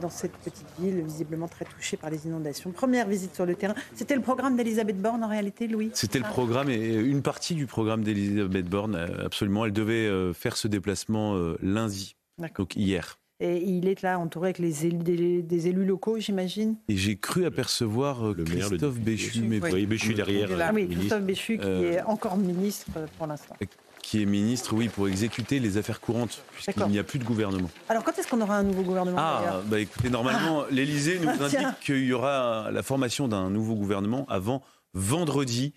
dans 0.00 0.10
cette 0.10 0.36
petite 0.38 0.66
ville 0.78 1.02
visiblement 1.02 1.48
très 1.48 1.64
touchée 1.64 1.96
par 1.96 2.10
les 2.10 2.26
inondations. 2.26 2.70
Première 2.70 3.06
visite 3.06 3.34
sur 3.34 3.46
le 3.46 3.54
terrain. 3.54 3.74
C'était 3.94 4.14
le 4.14 4.22
programme 4.22 4.56
d'Elisabeth 4.56 5.00
Borne 5.00 5.24
en 5.24 5.28
réalité, 5.28 5.66
Louis? 5.66 5.90
C'était 5.94 6.18
le 6.18 6.24
programme 6.24 6.70
et 6.70 6.94
une 6.94 7.22
partie 7.22 7.54
du 7.54 7.66
programme 7.66 8.02
d'Elisabeth 8.02 8.66
Borne, 8.66 8.96
absolument. 9.24 9.64
Elle 9.64 9.72
devait 9.72 10.32
faire 10.34 10.56
ce 10.56 10.68
déplacement 10.68 11.36
lundi, 11.60 12.16
donc 12.56 12.76
hier. 12.76 13.18
Et 13.40 13.62
il 13.62 13.88
est 13.88 14.02
là 14.02 14.18
entouré 14.18 14.48
avec 14.48 14.58
les 14.58 14.86
élus, 14.86 15.42
des, 15.42 15.66
élus 15.66 15.86
locaux, 15.86 16.18
j'imagine. 16.18 16.76
Et 16.88 16.96
j'ai 16.96 17.16
cru 17.16 17.46
apercevoir 17.46 18.28
euh, 18.28 18.34
le 18.36 18.44
Christophe 18.44 19.00
Béchu, 19.00 19.40
mais 19.40 19.60
oui, 19.62 19.86
Béchu 19.86 20.12
derrière. 20.12 20.48
Ah 20.60 20.72
oui, 20.74 20.88
Christophe 20.88 21.22
Béchu 21.22 21.56
qui 21.56 21.64
euh, 21.64 21.92
est 21.92 22.02
encore 22.02 22.36
ministre 22.36 22.90
pour 23.16 23.26
l'instant. 23.26 23.56
Qui 24.02 24.22
est 24.22 24.26
ministre, 24.26 24.74
oui, 24.74 24.88
pour 24.88 25.08
exécuter 25.08 25.58
les 25.58 25.78
affaires 25.78 26.00
courantes, 26.00 26.42
puisqu'il 26.52 26.86
n'y 26.88 26.98
a 26.98 27.04
plus 27.04 27.18
de 27.18 27.24
gouvernement. 27.24 27.70
Alors 27.88 28.04
quand 28.04 28.18
est-ce 28.18 28.28
qu'on 28.28 28.40
aura 28.42 28.56
un 28.56 28.62
nouveau 28.62 28.82
gouvernement 28.82 29.18
Ah, 29.18 29.62
bah 29.66 29.80
écoutez, 29.80 30.10
normalement, 30.10 30.62
ah. 30.62 30.66
l'Élysée 30.70 31.18
nous 31.18 31.28
ah, 31.40 31.44
indique 31.44 31.80
qu'il 31.80 32.04
y 32.04 32.12
aura 32.12 32.70
la 32.70 32.82
formation 32.82 33.26
d'un 33.26 33.48
nouveau 33.48 33.74
gouvernement 33.74 34.26
avant 34.28 34.62
vendredi. 34.92 35.72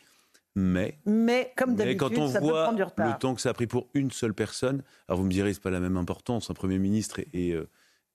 Mais, 0.55 0.99
mais 1.05 1.51
comme 1.55 1.75
d'habitude, 1.75 2.27
ça 2.27 2.39
peut 2.39 2.47
prendre 2.47 2.75
du 2.75 2.83
retard. 2.83 3.07
Le 3.07 3.19
temps 3.19 3.33
que 3.33 3.41
ça 3.41 3.49
a 3.49 3.53
pris 3.53 3.65
pour 3.65 3.87
une 3.93 4.11
seule 4.11 4.33
personne, 4.33 4.83
alors 5.07 5.19
vous 5.19 5.25
me 5.25 5.31
direz, 5.31 5.53
c'est 5.53 5.63
pas 5.63 5.71
la 5.71 5.79
même 5.79 5.97
importance, 5.97 6.51
un 6.51 6.53
Premier 6.53 6.77
ministre 6.77 7.21
et, 7.33 7.53
euh, 7.53 7.67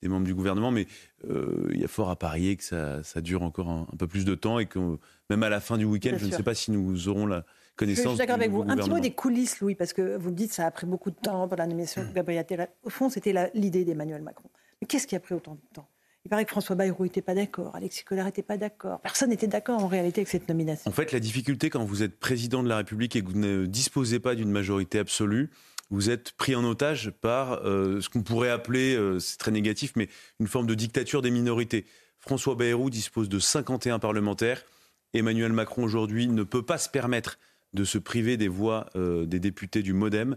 des 0.03 0.09
membres 0.09 0.27
du 0.27 0.35
gouvernement, 0.35 0.71
mais 0.71 0.87
euh, 1.29 1.69
il 1.73 1.81
y 1.81 1.85
a 1.85 1.89
fort 1.89 2.11
à 2.11 2.17
parier 2.17 2.57
que 2.57 2.63
ça, 2.63 3.03
ça 3.03 3.21
dure 3.21 3.43
encore 3.43 3.69
un, 3.69 3.87
peu 3.99 4.07
plus 4.07 4.25
de 4.25 4.37
temps 4.37 4.61
et 4.61 4.67
que 4.67 4.99
même 5.31 5.43
à 5.43 5.49
la 5.49 5.61
fin 5.61 5.77
du 5.77 5.85
week-end, 5.85 6.15
je 6.17 6.27
ne 6.27 6.31
sais 6.31 6.45
pas 6.45 6.55
si 6.55 6.71
nous 6.71 7.09
aurons 7.09 7.27
la 7.27 7.45
connaissance. 7.75 8.05
Je 8.05 8.09
suis 8.11 8.19
d'accord 8.19 8.37
avec 8.37 8.53
vous. 8.53 8.63
Un 8.63 8.77
petit 8.77 8.91
mot 8.91 9.01
des 9.01 9.13
coulisses, 9.13 9.61
Louis, 9.61 9.75
parce 9.75 9.93
que 9.93 10.17
vous 10.17 10.31
me 10.31 10.37
dites 10.37 10.51
que 10.51 10.55
ça 10.55 10.67
a 10.67 10.71
pris 10.71 10.87
beaucoup 10.87 11.11
de 11.11 11.17
temps 11.17 11.49
pour 11.49 11.57
la 11.57 11.67
nomination 11.67 12.05
de 12.05 12.13
Gabriel 12.15 12.41
Attal. 12.41 12.69
Au 12.85 12.91
fond, 12.91 13.09
c'était 13.09 13.51
l'idée 13.55 13.85
d'Emmanuel 13.85 14.23
Macron. 14.23 14.49
Mais 14.81 14.87
qu'est-ce 14.87 15.09
qui 15.09 15.17
a 15.17 15.21
pris 15.21 15.35
autant 15.35 15.55
de 15.55 15.61
temps? 15.75 15.89
Il 16.29 16.31
paraît 16.31 16.45
que 16.45 16.51
François 16.51 16.77
Bayrou 16.77 17.05
n'était 17.05 17.23
pas 17.23 17.35
d'accord, 17.35 17.75
Alexis 17.75 18.05
Collard 18.05 18.27
n'était 18.27 18.43
pas 18.43 18.59
d'accord. 18.59 19.01
Personne 19.01 19.31
n'était 19.31 19.47
d'accord 19.47 19.83
en 19.83 19.87
réalité 19.87 20.21
avec 20.21 20.29
cette 20.29 20.47
nomination. 20.47 20.87
En 20.87 20.93
fait, 20.93 21.11
la 21.11 21.21
difficulté 21.21 21.71
quand 21.71 21.83
vous 21.87 22.03
êtes 22.03 22.21
président 22.21 22.63
de 22.63 22.69
la 22.69 22.77
République 22.77 23.17
et 23.17 23.23
que 23.23 23.29
vous 23.29 23.39
ne 23.39 23.65
disposez 23.65 24.21
pas 24.21 24.35
d'une 24.35 24.51
majorité 24.51 24.99
absolue, 24.99 25.49
vous 25.89 26.11
êtes 26.11 26.33
pris 26.33 26.55
en 26.55 26.65
otage 26.65 27.13
par 27.23 27.65
euh, 27.65 28.03
ce 28.03 28.11
qu'on 28.11 28.23
pourrait 28.23 28.51
appeler, 28.51 28.95
euh, 28.95 29.19
c'est 29.19 29.39
très 29.39 29.53
négatif, 29.53 29.93
mais 29.97 30.11
une 30.39 30.49
forme 30.49 30.67
de 30.67 30.75
dictature 30.75 31.23
des 31.23 31.31
minorités. 31.31 31.87
François 32.19 32.57
Bayrou 32.57 32.91
dispose 32.91 33.31
de 33.31 33.39
51 33.39 33.99
parlementaires. 33.99 34.67
Emmanuel 35.15 35.55
Macron 35.55 35.83
aujourd'hui 35.83 36.27
ne 36.27 36.43
peut 36.43 36.63
pas 36.63 36.77
se 36.77 36.91
permettre 36.91 37.39
de 37.73 37.85
se 37.85 37.97
priver 37.97 38.37
des 38.37 38.49
voix 38.49 38.91
euh, 38.97 39.25
des 39.25 39.41
députés 39.41 39.81
du 39.81 39.95
MoDem. 39.95 40.37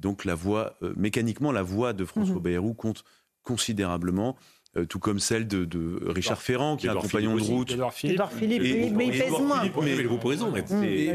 Donc 0.00 0.24
la 0.24 0.34
voix, 0.34 0.76
mécaniquement, 0.96 1.52
la 1.52 1.62
voix 1.62 1.92
de 1.92 2.04
François 2.04 2.36
mmh. 2.36 2.42
Bayrou 2.42 2.74
compte 2.74 3.04
considérablement. 3.48 4.36
Euh, 4.76 4.84
tout 4.84 4.98
comme 4.98 5.18
celle 5.18 5.48
de, 5.48 5.98
Richard 6.06 6.42
Ferrand, 6.42 6.76
qui 6.76 6.86
est 6.86 6.90
un 6.90 6.96
compagnon 6.96 7.36
de 7.36 7.42
route. 7.42 7.72
Edouard 7.72 7.92
Philippe, 7.92 8.62
mais 8.94 9.06
il 9.06 9.18
pèse 9.18 9.30
moins. 9.30 9.62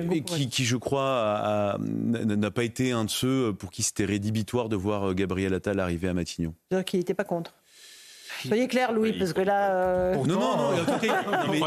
Mais, 0.08 0.22
qui, 0.22 0.50
qui, 0.50 0.66
je 0.66 0.76
crois, 0.76 1.78
n'a 1.78 2.52
pas 2.52 2.64
été 2.64 2.92
un 2.92 3.06
de 3.06 3.10
ceux 3.10 3.54
pour 3.54 3.70
qui 3.70 3.84
c'était 3.84 4.06
rédhibitoire 4.06 4.70
de 4.70 4.76
voir 4.76 5.10
euh, 5.10 5.14
Gabriel 5.14 5.54
Attal 5.54 5.80
arriver 5.80 6.08
à 6.08 6.14
Matignon. 6.14 6.56
Donc 6.72 6.94
il 6.94 6.98
n'était 6.98 7.14
pas 7.14 7.24
contre. 7.24 7.54
Soyez 8.48 8.68
clair, 8.68 8.92
Louis, 8.92 9.14
parce 9.14 9.34
que 9.34 9.42
là. 9.42 9.72
Euh, 9.76 10.16
non, 10.16 10.24
non, 10.26 10.40
non, 10.40 10.82
en 10.82 10.86
tout 10.86 11.06
cas, 11.06 11.24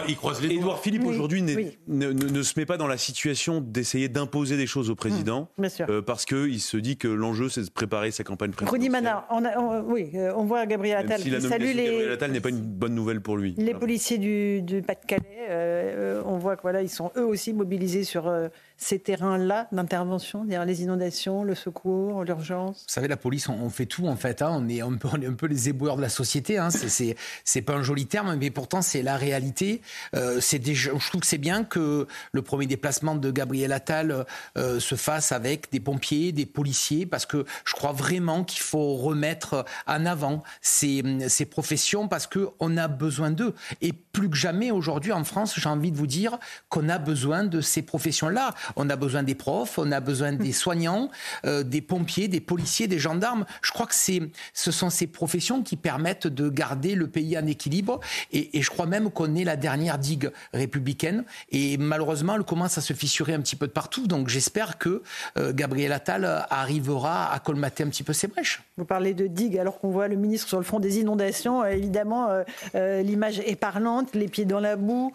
il 0.08 0.16
croise 0.16 0.40
les 0.42 0.54
Édouard 0.54 0.80
Philippe 0.80 1.04
aujourd'hui 1.04 1.42
ne, 1.42 2.42
se 2.42 2.58
met 2.58 2.66
pas 2.66 2.76
dans 2.76 2.86
la 2.86 2.98
situation 2.98 3.60
d'essayer 3.60 4.08
d'imposer 4.08 4.56
des 4.56 4.66
choses 4.66 4.90
au 4.90 4.94
président, 4.94 5.48
mmh, 5.58 5.66
euh, 5.88 6.02
parce 6.02 6.24
qu'il 6.24 6.60
se 6.60 6.76
dit 6.76 6.96
que 6.96 7.08
l'enjeu 7.08 7.48
c'est 7.48 7.62
de 7.62 7.70
préparer 7.70 8.10
sa 8.10 8.24
campagne 8.24 8.50
présidentielle. 8.50 8.80
Rudy 8.80 8.90
Manard, 8.90 9.26
on 9.30 9.82
oui, 9.86 10.10
euh, 10.14 10.32
on 10.36 10.44
voit 10.44 10.66
Gabriel 10.66 10.98
Attal 10.98 11.20
si 11.20 11.30
qui 11.30 11.40
salue 11.40 11.74
les. 11.74 11.84
Gabriel 11.84 12.12
Attal 12.12 12.32
n'est 12.32 12.40
pas 12.40 12.48
une 12.50 12.60
bonne 12.60 12.94
nouvelle 12.94 13.20
pour 13.20 13.36
lui. 13.36 13.54
Les 13.58 13.74
policiers 13.74 14.18
du, 14.18 14.62
du 14.62 14.82
Pas-de-Calais, 14.82 16.22
on 16.24 16.38
voit 16.38 16.56
que 16.56 16.62
voilà, 16.62 16.82
ils 16.82 16.88
sont 16.88 17.10
eux 17.16 17.24
aussi 17.24 17.52
mobilisés 17.52 18.04
sur 18.04 18.30
ces 18.76 18.98
terrains-là 18.98 19.68
d'intervention, 19.72 20.44
les 20.44 20.82
inondations, 20.82 21.44
le 21.44 21.54
secours, 21.54 22.24
l'urgence 22.24 22.84
Vous 22.86 22.92
savez, 22.92 23.08
la 23.08 23.16
police, 23.16 23.48
on, 23.48 23.70
fait 23.70 23.86
tout 23.86 24.06
en 24.06 24.16
fait. 24.16 24.42
Hein. 24.42 24.50
On, 24.52 24.68
est 24.68 24.80
un 24.80 24.94
peu, 24.94 25.08
un 25.08 25.34
peu 25.34 25.46
les 25.46 25.68
éboueurs 25.68 25.96
de 25.96 26.02
la 26.02 26.08
société. 26.08 26.58
Hein. 26.58 26.65
C'est 26.70 27.62
pas 27.62 27.74
un 27.74 27.82
joli 27.82 28.06
terme, 28.06 28.36
mais 28.36 28.50
pourtant 28.50 28.82
c'est 28.82 29.02
la 29.02 29.16
réalité. 29.16 29.80
Euh, 30.14 30.40
déjà, 30.60 30.90
je 30.98 31.08
trouve 31.08 31.20
que 31.20 31.26
c'est 31.26 31.38
bien 31.38 31.64
que 31.64 32.06
le 32.32 32.42
premier 32.42 32.66
déplacement 32.66 33.14
de 33.14 33.30
Gabriel 33.30 33.72
Attal 33.72 34.26
euh, 34.56 34.80
se 34.80 34.94
fasse 34.94 35.32
avec 35.32 35.70
des 35.72 35.80
pompiers, 35.80 36.32
des 36.32 36.46
policiers, 36.46 37.06
parce 37.06 37.26
que 37.26 37.44
je 37.64 37.74
crois 37.74 37.92
vraiment 37.92 38.44
qu'il 38.44 38.62
faut 38.62 38.94
remettre 38.96 39.64
en 39.86 40.06
avant 40.06 40.42
ces, 40.60 41.02
ces 41.28 41.46
professions 41.46 42.08
parce 42.08 42.26
qu'on 42.26 42.76
a 42.76 42.88
besoin 42.88 43.30
d'eux. 43.30 43.54
Et 43.80 43.92
plus 43.92 44.30
que 44.30 44.36
jamais 44.36 44.70
aujourd'hui 44.70 45.12
en 45.12 45.24
France, 45.24 45.54
j'ai 45.56 45.68
envie 45.68 45.92
de 45.92 45.96
vous 45.96 46.06
dire 46.06 46.38
qu'on 46.68 46.88
a 46.88 46.98
besoin 46.98 47.44
de 47.44 47.60
ces 47.60 47.82
professions-là. 47.82 48.54
On 48.76 48.88
a 48.90 48.96
besoin 48.96 49.22
des 49.22 49.34
profs, 49.34 49.78
on 49.78 49.92
a 49.92 50.00
besoin 50.00 50.32
des 50.32 50.52
soignants, 50.52 51.10
euh, 51.44 51.62
des 51.62 51.80
pompiers, 51.80 52.28
des 52.28 52.40
policiers, 52.40 52.88
des 52.88 52.98
gendarmes. 52.98 53.44
Je 53.62 53.72
crois 53.72 53.86
que 53.86 53.94
c'est, 53.94 54.22
ce 54.54 54.70
sont 54.70 54.90
ces 54.90 55.06
professions 55.06 55.62
qui 55.62 55.76
permettent 55.76 56.26
de 56.26 56.48
garder 56.56 56.94
le 56.94 57.06
pays 57.06 57.38
en 57.38 57.46
équilibre. 57.46 58.00
Et, 58.32 58.50
je 58.60 58.70
crois 58.70 58.86
même 58.86 59.10
qu'on 59.10 59.34
est 59.36 59.44
la 59.44 59.56
dernière 59.56 59.98
digue 59.98 60.30
républicaine. 60.52 61.24
Et 61.52 61.76
malheureusement, 61.76 62.34
elle 62.34 62.42
commence 62.42 62.78
à 62.78 62.80
se 62.80 62.92
fissurer 62.92 63.34
un 63.34 63.40
petit 63.40 63.56
peu 63.56 63.66
de 63.66 63.72
partout. 63.72 64.06
Donc 64.06 64.28
j'espère 64.28 64.78
que 64.78 65.02
euh, 65.38 65.52
Gabriel 65.52 65.92
Attal 65.92 66.24
arrivera 66.50 67.32
à 67.32 67.38
colmater 67.38 67.84
un 67.84 67.88
petit 67.88 68.02
peu 68.02 68.12
ces 68.12 68.26
brèches. 68.26 68.62
Vous 68.76 68.84
parlez 68.84 69.14
de 69.14 69.26
digue 69.26 69.58
alors 69.58 69.78
qu'on 69.78 69.90
voit 69.90 70.08
le 70.08 70.16
ministre 70.16 70.48
sur 70.48 70.58
le 70.58 70.64
front 70.64 70.80
des 70.80 70.98
inondations. 70.98 71.62
Euh, 71.62 71.70
évidemment, 71.70 72.28
l'image 72.74 73.40
est 73.40 73.56
parlante, 73.56 74.14
les 74.14 74.28
pieds 74.28 74.44
dans 74.44 74.60
la 74.60 74.76
boue 74.76 75.12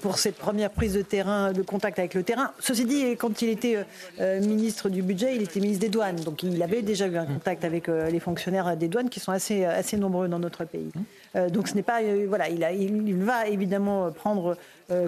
pour 0.00 0.18
cette 0.18 0.36
première 0.36 0.70
prise 0.70 0.94
de 0.94 1.02
terrain, 1.02 1.52
de 1.52 1.62
contact 1.62 1.98
avec 1.98 2.14
le 2.14 2.22
terrain. 2.22 2.52
Ceci 2.58 2.84
dit, 2.84 3.16
quand 3.16 3.42
il 3.42 3.50
était 3.50 3.84
euh, 4.20 4.40
ministre 4.40 4.88
du 4.88 5.02
budget, 5.02 5.36
il 5.36 5.42
était 5.42 5.60
ministre 5.60 5.80
des 5.80 5.88
douanes. 5.88 6.20
Donc 6.20 6.42
il 6.42 6.62
avait 6.62 6.82
déjà 6.82 7.06
eu 7.06 7.16
un 7.16 7.26
contact 7.26 7.64
avec 7.64 7.88
euh, 7.88 8.10
les 8.10 8.20
fonctionnaires 8.20 8.76
des 8.76 8.88
douanes 8.88 9.10
qui 9.10 9.20
sont 9.20 9.32
assez, 9.32 9.64
assez 9.64 9.96
nombreux 9.96 10.28
dans 10.28 10.38
notre 10.38 10.64
pays. 10.64 10.77
Euh, 11.36 11.48
donc 11.48 11.68
ce 11.68 11.74
n'est 11.74 11.82
pas. 11.82 12.00
voilà, 12.26 12.48
il, 12.48 12.64
a, 12.64 12.72
il, 12.72 13.16
va 13.16 13.46
évidemment 13.48 14.10
prendre 14.10 14.56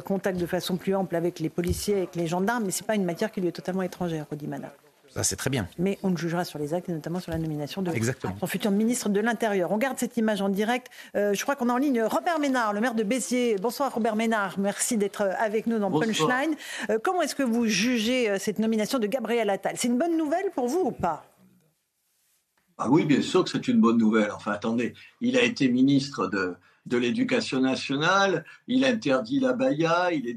contact 0.05 0.39
de 0.39 0.47
façon 0.47 0.77
plus 0.77 0.95
ample 0.95 1.16
avec 1.16 1.41
les 1.41 1.49
policiers, 1.49 1.97
avec 1.97 2.14
les 2.14 2.27
gendarmes, 2.27 2.64
mais 2.64 2.71
ce 2.71 2.83
n'est 2.83 2.87
pas 2.87 2.95
une 2.95 3.05
matière 3.05 3.33
qui 3.33 3.41
lui 3.41 3.49
est 3.49 3.53
totalement 3.53 3.83
étrangère, 3.83 4.27
Mana. 4.47 4.71
Ça, 5.11 5.25
c'est 5.25 5.37
très 5.37 5.51
bien. 5.51 5.66
Mais 5.79 5.99
on 6.03 6.11
le 6.11 6.16
jugera 6.16 6.45
sur 6.45 6.59
les 6.59 6.73
actes 6.73 6.89
et 6.89 6.93
notamment 6.93 7.18
sur 7.18 7.33
la 7.33 7.39
nomination 7.39 7.83
de 7.83 7.91
son 8.39 8.47
futur 8.47 8.71
ministre 8.71 9.09
de 9.09 9.21
l'Intérieur. 9.21 9.73
On 9.73 9.77
garde 9.77 9.99
cette 9.99 10.16
image 10.16 10.41
en 10.41 10.49
direct. 10.49 10.89
Euh, 11.16 11.35
je 11.35 11.43
crois 11.43 11.57
qu'on 11.57 11.68
a 11.68 11.73
en 11.73 11.79
ligne 11.79 12.03
Robert 12.03 12.39
Ménard, 12.39 12.73
le 12.73 12.81
maire 12.81 12.95
de 12.95 13.03
Béziers. 13.03 13.57
Bonsoir 13.61 13.93
Robert 13.93 14.14
Ménard, 14.14 14.59
merci 14.59 14.97
d'être 14.97 15.23
avec 15.39 15.66
nous 15.66 15.79
dans 15.79 15.91
Punchline. 15.91 16.55
Euh, 16.91 16.99
comment 17.03 17.23
est-ce 17.23 17.35
que 17.35 17.43
vous 17.43 17.66
jugez 17.66 18.31
euh, 18.31 18.39
cette 18.39 18.61
nomination 18.61 18.99
de 18.99 19.07
Gabriel 19.09 19.51
Attal? 19.51 19.75
C'est 19.77 19.89
une 19.89 19.99
bonne 19.99 20.16
nouvelle 20.16 20.51
pour 20.55 20.68
vous 20.68 20.81
ou 20.81 20.93
pas? 20.93 21.25
Ah 22.83 22.89
oui, 22.89 23.05
bien 23.05 23.20
sûr 23.20 23.45
que 23.45 23.51
c'est 23.51 23.68
une 23.68 23.78
bonne 23.78 23.99
nouvelle. 23.99 24.31
Enfin, 24.33 24.53
attendez, 24.53 24.95
il 25.20 25.37
a 25.37 25.43
été 25.43 25.68
ministre 25.68 26.28
de, 26.28 26.55
de 26.87 26.97
l'Éducation 26.97 27.61
nationale, 27.61 28.47
il 28.68 28.87
interdit 28.87 29.39
la 29.39 29.53
baya, 29.53 30.12
il, 30.12 30.26
est, 30.26 30.35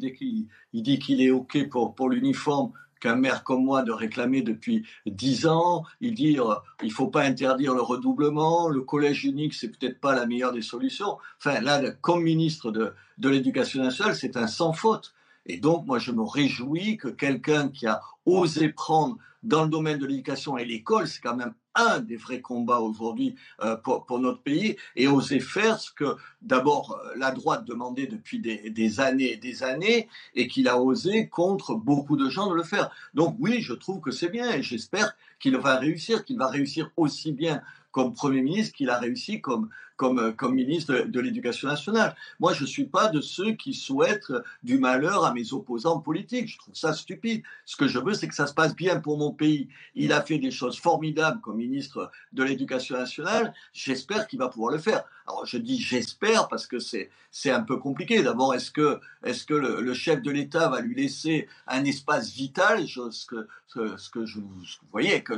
dit 0.73 0.99
qu'il 0.99 1.21
est 1.21 1.31
OK 1.31 1.69
pour, 1.69 1.95
pour 1.95 2.09
l'uniforme 2.09 2.73
qu'un 2.99 3.15
maire 3.15 3.45
comme 3.45 3.63
moi 3.63 3.83
de 3.83 3.93
réclamer 3.93 4.41
depuis 4.41 4.85
dix 5.05 5.47
ans. 5.47 5.85
Il 6.01 6.15
dit 6.15 6.37
euh, 6.37 6.55
il 6.83 6.91
faut 6.91 7.07
pas 7.07 7.23
interdire 7.23 7.73
le 7.75 7.81
redoublement, 7.81 8.67
le 8.67 8.81
collège 8.81 9.23
unique 9.23 9.53
c'est 9.53 9.69
peut-être 9.69 10.01
pas 10.01 10.13
la 10.13 10.25
meilleure 10.25 10.51
des 10.51 10.61
solutions. 10.61 11.17
Enfin 11.39 11.61
là, 11.61 11.81
comme 12.01 12.23
ministre 12.23 12.71
de, 12.71 12.93
de 13.19 13.29
l'Éducation 13.29 13.81
nationale, 13.81 14.15
c'est 14.15 14.35
un 14.35 14.47
sans 14.47 14.73
faute. 14.73 15.13
Et 15.45 15.59
donc 15.59 15.85
moi 15.85 15.97
je 15.97 16.11
me 16.11 16.23
réjouis 16.23 16.97
que 16.97 17.07
quelqu'un 17.07 17.69
qui 17.69 17.87
a 17.87 18.01
osé 18.25 18.67
prendre 18.67 19.17
dans 19.43 19.63
le 19.63 19.69
domaine 19.69 19.97
de 19.99 20.05
l'éducation 20.05 20.57
et 20.57 20.65
l'école, 20.65 21.07
c'est 21.07 21.21
quand 21.21 21.35
même 21.35 21.53
un 21.75 21.99
des 21.99 22.17
vrais 22.17 22.41
combats 22.41 22.79
aujourd'hui 22.79 23.35
euh, 23.61 23.75
pour, 23.75 24.19
notre 24.19 24.41
pays, 24.41 24.77
et 24.95 25.07
oser 25.07 25.39
faire 25.39 25.79
ce 25.79 25.91
que 25.91 26.15
d'abord 26.41 26.91
euh, 26.91 27.13
la 27.17 27.31
droite 27.31 27.65
demandait 27.65 28.07
depuis 28.07 28.39
des, 28.39 28.69
des, 28.69 28.99
années 28.99 29.33
et 29.33 29.37
des 29.37 29.63
années, 29.63 30.07
et 30.35 30.47
qu'il 30.47 30.67
a 30.67 30.79
osé 30.79 31.29
contre 31.29 31.75
beaucoup 31.75 32.15
de 32.15 32.29
gens 32.29 32.49
de 32.49 32.55
le 32.55 32.63
faire. 32.63 32.91
Donc 33.13 33.35
oui, 33.39 33.61
je 33.61 33.73
trouve 33.73 34.01
que 34.01 34.11
c'est 34.11 34.29
bien, 34.29 34.51
et 34.51 34.61
j'espère 34.61 35.15
qu'il 35.39 35.57
va 35.57 35.77
réussir, 35.77 36.23
qu'il 36.25 36.37
va 36.37 36.47
réussir 36.47 36.91
aussi 36.95 37.31
bien 37.31 37.61
comme 37.93 38.13
Premier 38.13 38.41
ministre 38.41 38.75
qu'il 38.75 38.89
a 38.89 38.97
réussi 38.97 39.39
comme, 39.39 39.69
comme, 39.95 40.33
comme 40.35 40.55
ministre 40.55 41.05
de, 41.07 41.19
l'Éducation 41.19 41.67
nationale. 41.67 42.15
Moi, 42.39 42.53
je 42.53 42.63
ne 42.63 42.67
suis 42.67 42.85
pas 42.85 43.09
de 43.09 43.21
ceux 43.21 43.53
qui 43.53 43.73
souhaitent 43.73 44.33
du 44.63 44.77
malheur 44.77 45.25
à 45.25 45.33
mes 45.33 45.53
opposants 45.53 45.99
politiques. 45.99 46.49
Je 46.49 46.57
trouve 46.57 46.75
ça 46.75 46.93
stupide. 46.93 47.43
Ce 47.65 47.75
que 47.75 47.87
je 47.87 47.99
veux, 47.99 48.13
c'est 48.13 48.27
que 48.27 48.35
ça 48.35 48.47
se 48.47 48.53
passe 48.53 48.75
bien 48.75 48.99
pour 48.99 49.17
mon 49.17 49.31
pays. 49.31 49.69
Il 49.95 50.11
a 50.13 50.21
fait 50.21 50.39
des 50.39 50.51
choses 50.51 50.79
formidables 50.79 51.41
comme 51.41 51.57
ministre 51.57 52.11
de 52.33 52.43
l'Éducation 52.43 52.97
nationale. 52.97 53.53
J'espère 53.73 54.27
qu'il 54.27 54.39
va 54.39 54.49
pouvoir 54.49 54.71
le 54.71 54.79
faire. 54.79 55.03
Alors, 55.25 55.45
je 55.45 55.57
dis 55.57 55.79
j'espère 55.79 56.49
parce 56.49 56.67
que 56.67 56.79
c'est 56.79 57.51
un 57.51 57.61
peu 57.61 57.77
compliqué. 57.77 58.21
D'abord, 58.23 58.53
est-ce 58.53 58.71
que, 58.71 58.99
est-ce 59.23 59.45
que 59.45 59.53
le, 59.53 59.93
chef 59.93 60.21
de 60.21 60.31
l'État 60.31 60.67
va 60.67 60.81
lui 60.81 60.95
laisser 60.95 61.47
un 61.67 61.85
espace 61.85 62.31
vital, 62.31 62.85
ce 62.87 63.25
que, 63.25 63.47
ce, 63.67 64.09
que 64.09 64.25
je, 64.25 64.39
vous 64.39 64.65
voyez, 64.91 65.23
que 65.23 65.33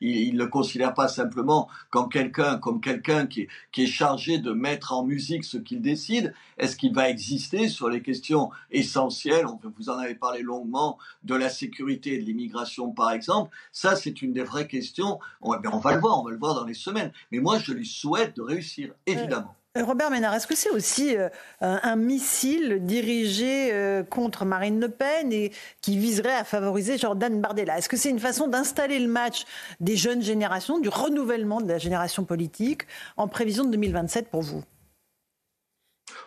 il 0.00 0.34
ne 0.34 0.38
le 0.38 0.46
considère 0.46 0.94
pas 0.94 1.08
simplement 1.08 1.68
comme 1.90 2.08
quelqu'un, 2.08 2.58
comme 2.58 2.80
est, 2.86 3.48
qui 3.72 3.82
est 3.82 3.86
chargé 3.94 4.38
de 4.38 4.52
mettre 4.52 4.92
en 4.92 5.04
musique 5.04 5.44
ce 5.44 5.56
qu'il 5.56 5.80
décide. 5.80 6.34
Est-ce 6.58 6.76
qu'il 6.76 6.92
va 6.92 7.08
exister 7.08 7.68
sur 7.68 7.88
les 7.88 8.02
questions 8.02 8.50
essentielles? 8.70 9.46
Vous 9.78 9.88
en 9.88 9.98
avez 9.98 10.16
parlé 10.16 10.42
longuement 10.42 10.98
de 11.22 11.34
la 11.34 11.48
sécurité 11.48 12.14
et 12.14 12.18
de 12.18 12.24
l'immigration, 12.24 12.90
par 12.90 13.12
exemple. 13.12 13.50
Ça, 13.72 13.94
c'est 13.94 14.20
une 14.20 14.32
des 14.32 14.42
vraies 14.42 14.66
questions. 14.66 15.20
On, 15.40 15.56
on 15.72 15.78
va 15.78 15.94
le 15.94 16.00
voir, 16.00 16.20
on 16.20 16.24
va 16.24 16.32
le 16.32 16.38
voir 16.38 16.54
dans 16.54 16.64
les 16.64 16.74
semaines. 16.74 17.12
Mais 17.30 17.38
moi, 17.38 17.58
je 17.58 17.72
lui 17.72 17.86
souhaite 17.86 18.36
de 18.36 18.42
réussir, 18.42 18.92
évidemment. 19.06 19.54
Robert 19.82 20.12
Ménard, 20.12 20.34
est-ce 20.34 20.46
que 20.46 20.54
c'est 20.54 20.70
aussi 20.70 21.16
euh, 21.16 21.28
un 21.60 21.96
missile 21.96 22.78
dirigé 22.82 23.72
euh, 23.72 24.04
contre 24.04 24.44
Marine 24.44 24.78
Le 24.78 24.88
Pen 24.88 25.32
et 25.32 25.50
qui 25.80 25.98
viserait 25.98 26.36
à 26.36 26.44
favoriser 26.44 26.96
Jordan 26.96 27.40
Bardella? 27.40 27.78
Est-ce 27.78 27.88
que 27.88 27.96
c'est 27.96 28.10
une 28.10 28.20
façon 28.20 28.46
d'installer 28.46 29.00
le 29.00 29.08
match 29.08 29.46
des 29.80 29.96
jeunes 29.96 30.22
générations, 30.22 30.78
du 30.78 30.88
renouvellement 30.88 31.60
de 31.60 31.66
la 31.66 31.78
génération 31.78 32.24
politique 32.24 32.82
en 33.16 33.26
prévision 33.26 33.64
de 33.64 33.70
2027 33.70 34.30
pour 34.30 34.42
vous? 34.42 34.62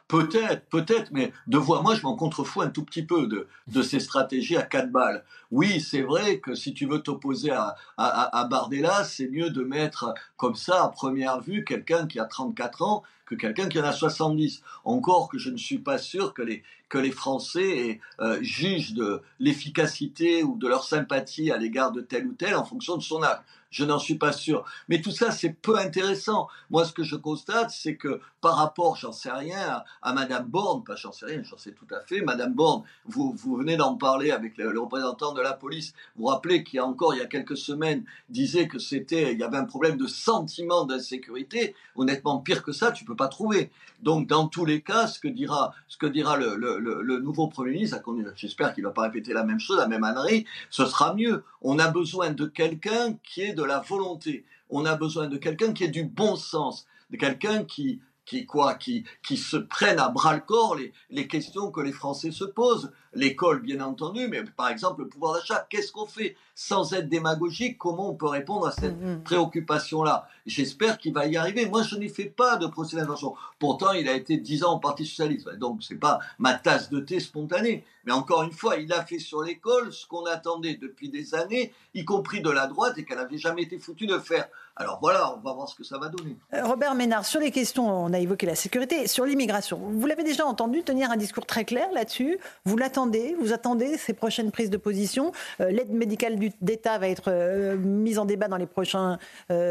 Peut-être, 0.09 0.67
peut-être, 0.67 1.11
mais 1.13 1.31
de 1.47 1.57
voir, 1.57 1.83
moi 1.83 1.95
je 1.95 2.01
m'en 2.01 2.17
contrefous 2.17 2.61
un 2.61 2.69
tout 2.69 2.83
petit 2.83 3.05
peu 3.05 3.27
de, 3.27 3.81
ces 3.81 4.01
stratégies 4.01 4.57
à 4.57 4.63
quatre 4.63 4.91
balles. 4.91 5.23
Oui, 5.51 5.79
c'est 5.79 6.01
vrai 6.01 6.39
que 6.39 6.53
si 6.53 6.73
tu 6.73 6.85
veux 6.85 6.99
t'opposer 6.99 7.51
à, 7.51 7.77
à 7.95 8.45
Bardella, 8.45 9.05
c'est 9.05 9.29
mieux 9.29 9.51
de 9.51 9.63
mettre 9.63 10.13
comme 10.37 10.55
ça, 10.55 10.83
à 10.83 10.89
première 10.89 11.41
vue, 11.41 11.65
quelqu'un 11.65 12.07
qui 12.07 12.19
a 12.19 12.25
34 12.25 12.83
ans 12.83 13.03
que 13.27 13.35
quelqu'un 13.35 13.67
qui 13.67 13.79
en 13.79 13.83
a 13.83 13.91
70. 13.91 14.61
Encore 14.85 15.27
que 15.29 15.37
je 15.37 15.49
ne 15.49 15.57
suis 15.57 15.79
pas 15.79 15.97
sûr 15.97 16.33
que 16.33 16.41
les, 16.41 16.63
que 16.89 16.97
les 16.97 17.11
Français 17.11 17.99
euh, 18.19 18.39
jugent 18.41 18.93
de 18.93 19.21
l'efficacité 19.39 20.43
ou 20.43 20.57
de 20.57 20.67
leur 20.67 20.83
sympathie 20.83 21.51
à 21.51 21.57
l'égard 21.57 21.91
de 21.91 22.01
tel 22.01 22.25
ou 22.25 22.33
tel 22.33 22.55
en 22.55 22.63
fonction 22.63 22.97
de 22.97 23.03
son 23.03 23.21
âge. 23.21 23.39
Je 23.69 23.83
n'en 23.83 23.99
suis 23.99 24.15
pas 24.15 24.31
sûr. 24.31 24.63
Mais 24.87 25.01
tout 25.01 25.11
ça, 25.11 25.29
c'est 25.31 25.49
peu 25.49 25.77
intéressant. 25.77 26.47
Moi, 26.69 26.85
ce 26.85 26.93
que 26.93 27.03
je 27.03 27.17
constate, 27.17 27.69
c'est 27.69 27.97
que 27.97 28.21
par 28.39 28.55
rapport, 28.55 28.95
j'en 28.95 29.11
sais 29.11 29.29
rien, 29.29 29.83
à, 30.01 30.13
Madame 30.13 30.45
Borne, 30.45 30.85
pas 30.85 30.95
j'en 30.95 31.11
sais 31.11 31.25
rien, 31.25 31.43
j'en 31.43 31.57
sais 31.57 31.73
tout 31.73 31.87
à 31.93 31.99
fait, 31.99 32.21
Madame 32.21 32.53
Borne, 32.53 32.83
vous, 33.05 33.33
vous 33.37 33.57
venez 33.57 33.75
d'en 33.75 33.95
parler 33.95 34.31
avec 34.31 34.57
le, 34.57 34.79
représentant 34.79 35.33
de 35.33 35.41
la 35.41 35.51
police. 35.51 35.93
Vous 36.15 36.27
rappelez 36.27 36.63
qu'il 36.63 36.77
y 36.77 36.79
a 36.79 36.85
encore, 36.85 37.13
il 37.13 37.17
y 37.17 37.21
a 37.21 37.25
quelques 37.25 37.57
semaines, 37.57 38.05
disait 38.29 38.69
que 38.69 38.79
c'était, 38.79 39.33
il 39.33 39.39
y 39.39 39.43
avait 39.43 39.57
un 39.57 39.65
problème 39.65 39.97
de 39.97 40.07
sentiment 40.27 40.83
d'insécurité. 40.83 41.73
Honnêtement, 41.95 42.39
pire 42.39 42.61
que 42.61 42.73
ça, 42.73 42.91
tu 42.91 43.05
peux 43.05 43.15
pas 43.15 43.29
trouver. 43.29 43.71
Donc, 44.01 44.27
dans 44.27 44.47
tous 44.47 44.65
les 44.65 44.81
cas, 44.81 45.07
ce 45.07 45.19
que 45.19 45.29
dira, 45.29 45.73
ce 45.87 45.97
que 45.97 46.05
dira 46.05 46.35
le, 46.35 47.19
nouveau 47.19 47.47
Premier 47.47 47.71
ministre, 47.71 47.97
j'espère 48.35 48.73
qu'il 48.73 48.83
ne 48.83 48.89
va 48.89 48.93
pas 48.93 49.03
répéter 49.03 49.31
la 49.33 49.45
même 49.45 49.59
chose, 49.59 49.77
la 49.77 49.87
même 49.87 50.03
ânerie, 50.03 50.45
ce 50.69 50.85
sera 50.85 51.13
mieux. 51.13 51.45
On 51.61 51.79
a 51.79 51.87
besoin 51.87 52.31
de 52.31 52.45
quelqu'un 52.45 53.15
qui 53.23 53.41
est 53.41 53.53
de 53.53 53.63
la 53.63 53.79
volonté. 53.79 54.43
On 54.69 54.85
a 54.85 54.95
besoin 54.95 55.27
de 55.27 55.37
quelqu'un 55.37 55.71
qui 55.71 55.85
ait 55.85 55.89
du 55.99 56.03
bon 56.03 56.35
sens, 56.35 56.85
de 57.09 57.15
quelqu'un 57.15 57.63
qui, 57.63 58.01
qui 58.25 58.45
quoi, 58.45 58.75
qui, 58.75 59.05
qui 59.23 59.37
se 59.37 59.55
prennent 59.55 59.99
à 59.99 60.09
bras 60.09 60.33
le 60.35 60.41
corps 60.41 60.75
les 61.09 61.27
questions 61.27 61.71
que 61.71 61.79
les 61.79 61.93
Français 61.93 62.31
se 62.31 62.43
posent. 62.43 62.91
L'école, 63.17 63.61
bien 63.61 63.81
entendu, 63.81 64.27
mais 64.27 64.43
par 64.43 64.69
exemple 64.69 65.01
le 65.01 65.07
pouvoir 65.07 65.33
d'achat. 65.33 65.65
Qu'est-ce 65.69 65.91
qu'on 65.91 66.05
fait 66.05 66.35
sans 66.53 66.93
être 66.93 67.09
démagogique? 67.09 67.77
Comment 67.77 68.11
on 68.11 68.13
peut 68.13 68.27
répondre 68.27 68.67
à 68.67 68.71
cette 68.71 69.01
mm-hmm. 69.01 69.23
préoccupation-là? 69.23 70.27
J'espère 70.45 70.97
qu'il 70.99 71.13
va 71.13 71.25
y 71.25 71.35
arriver. 71.35 71.65
Moi, 71.65 71.81
je 71.81 71.95
n'y 71.95 72.09
fais 72.09 72.25
pas 72.25 72.57
de 72.57 72.67
procès 72.67 72.95
d'intention. 72.95 73.33
Pourtant, 73.59 73.91
il 73.91 74.07
a 74.07 74.13
été 74.13 74.37
dix 74.37 74.63
ans 74.63 74.75
au 74.75 74.79
Parti 74.79 75.05
socialiste, 75.05 75.49
donc 75.57 75.83
c'est 75.83 75.95
pas 75.95 76.19
ma 76.37 76.53
tasse 76.53 76.89
de 76.89 76.99
thé 76.99 77.19
spontanée. 77.19 77.83
Mais 78.05 78.13
encore 78.13 78.43
une 78.43 78.53
fois, 78.53 78.77
il 78.77 78.93
a 78.93 79.03
fait 79.03 79.19
sur 79.19 79.41
l'école 79.41 79.91
ce 79.91 80.07
qu'on 80.07 80.25
attendait 80.25 80.75
depuis 80.75 81.09
des 81.09 81.35
années, 81.35 81.73
y 81.93 82.05
compris 82.05 82.41
de 82.41 82.49
la 82.49 82.67
droite, 82.67 82.97
et 82.97 83.03
qu'elle 83.03 83.17
n'avait 83.17 83.37
jamais 83.37 83.63
été 83.63 83.79
foutue 83.79 84.07
de 84.07 84.17
faire. 84.17 84.47
Alors 84.77 84.99
voilà, 85.01 85.35
on 85.35 85.39
va 85.39 85.53
voir 85.53 85.67
ce 85.67 85.75
que 85.75 85.83
ça 85.83 85.97
va 85.97 86.07
donner. 86.07 86.37
Euh, 86.53 86.63
Robert 86.63 86.93
Ménard, 86.93 87.25
sur 87.25 87.39
les 87.39 87.51
questions, 87.51 87.89
on 87.89 88.13
a 88.13 88.19
évoqué 88.19 88.45
la 88.45 88.55
sécurité, 88.55 89.07
sur 89.07 89.25
l'immigration, 89.25 89.77
vous 89.77 90.05
l'avez 90.05 90.23
déjà 90.23 90.45
entendu 90.45 90.83
tenir 90.83 91.09
un 91.11 91.17
discours 91.17 91.47
très 91.47 91.65
clair 91.65 91.87
là-dessus? 91.91 92.37
Vous 92.63 92.77
l'attendez, 92.77 93.06
vous 93.39 93.53
attendez 93.53 93.97
ces 93.97 94.13
prochaines 94.13 94.51
prises 94.51 94.69
de 94.69 94.77
position. 94.77 95.31
Euh, 95.61 95.69
l'aide 95.69 95.91
médicale 95.91 96.37
d'État 96.61 96.97
va 96.97 97.07
être 97.09 97.29
euh, 97.29 97.77
mise 97.77 98.19
en 98.19 98.25
débat 98.25 98.47
dans 98.47 98.57
les 98.57 98.65
prochains 98.65 99.17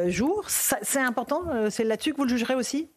jours. 0.09 0.45
C'est 0.49 1.01
important, 1.01 1.43
c'est 1.71 1.85
là-dessus 1.85 2.13
que 2.13 2.17
vous 2.19 2.25
le 2.25 2.31
jugerez 2.31 2.55
aussi? 2.55 2.89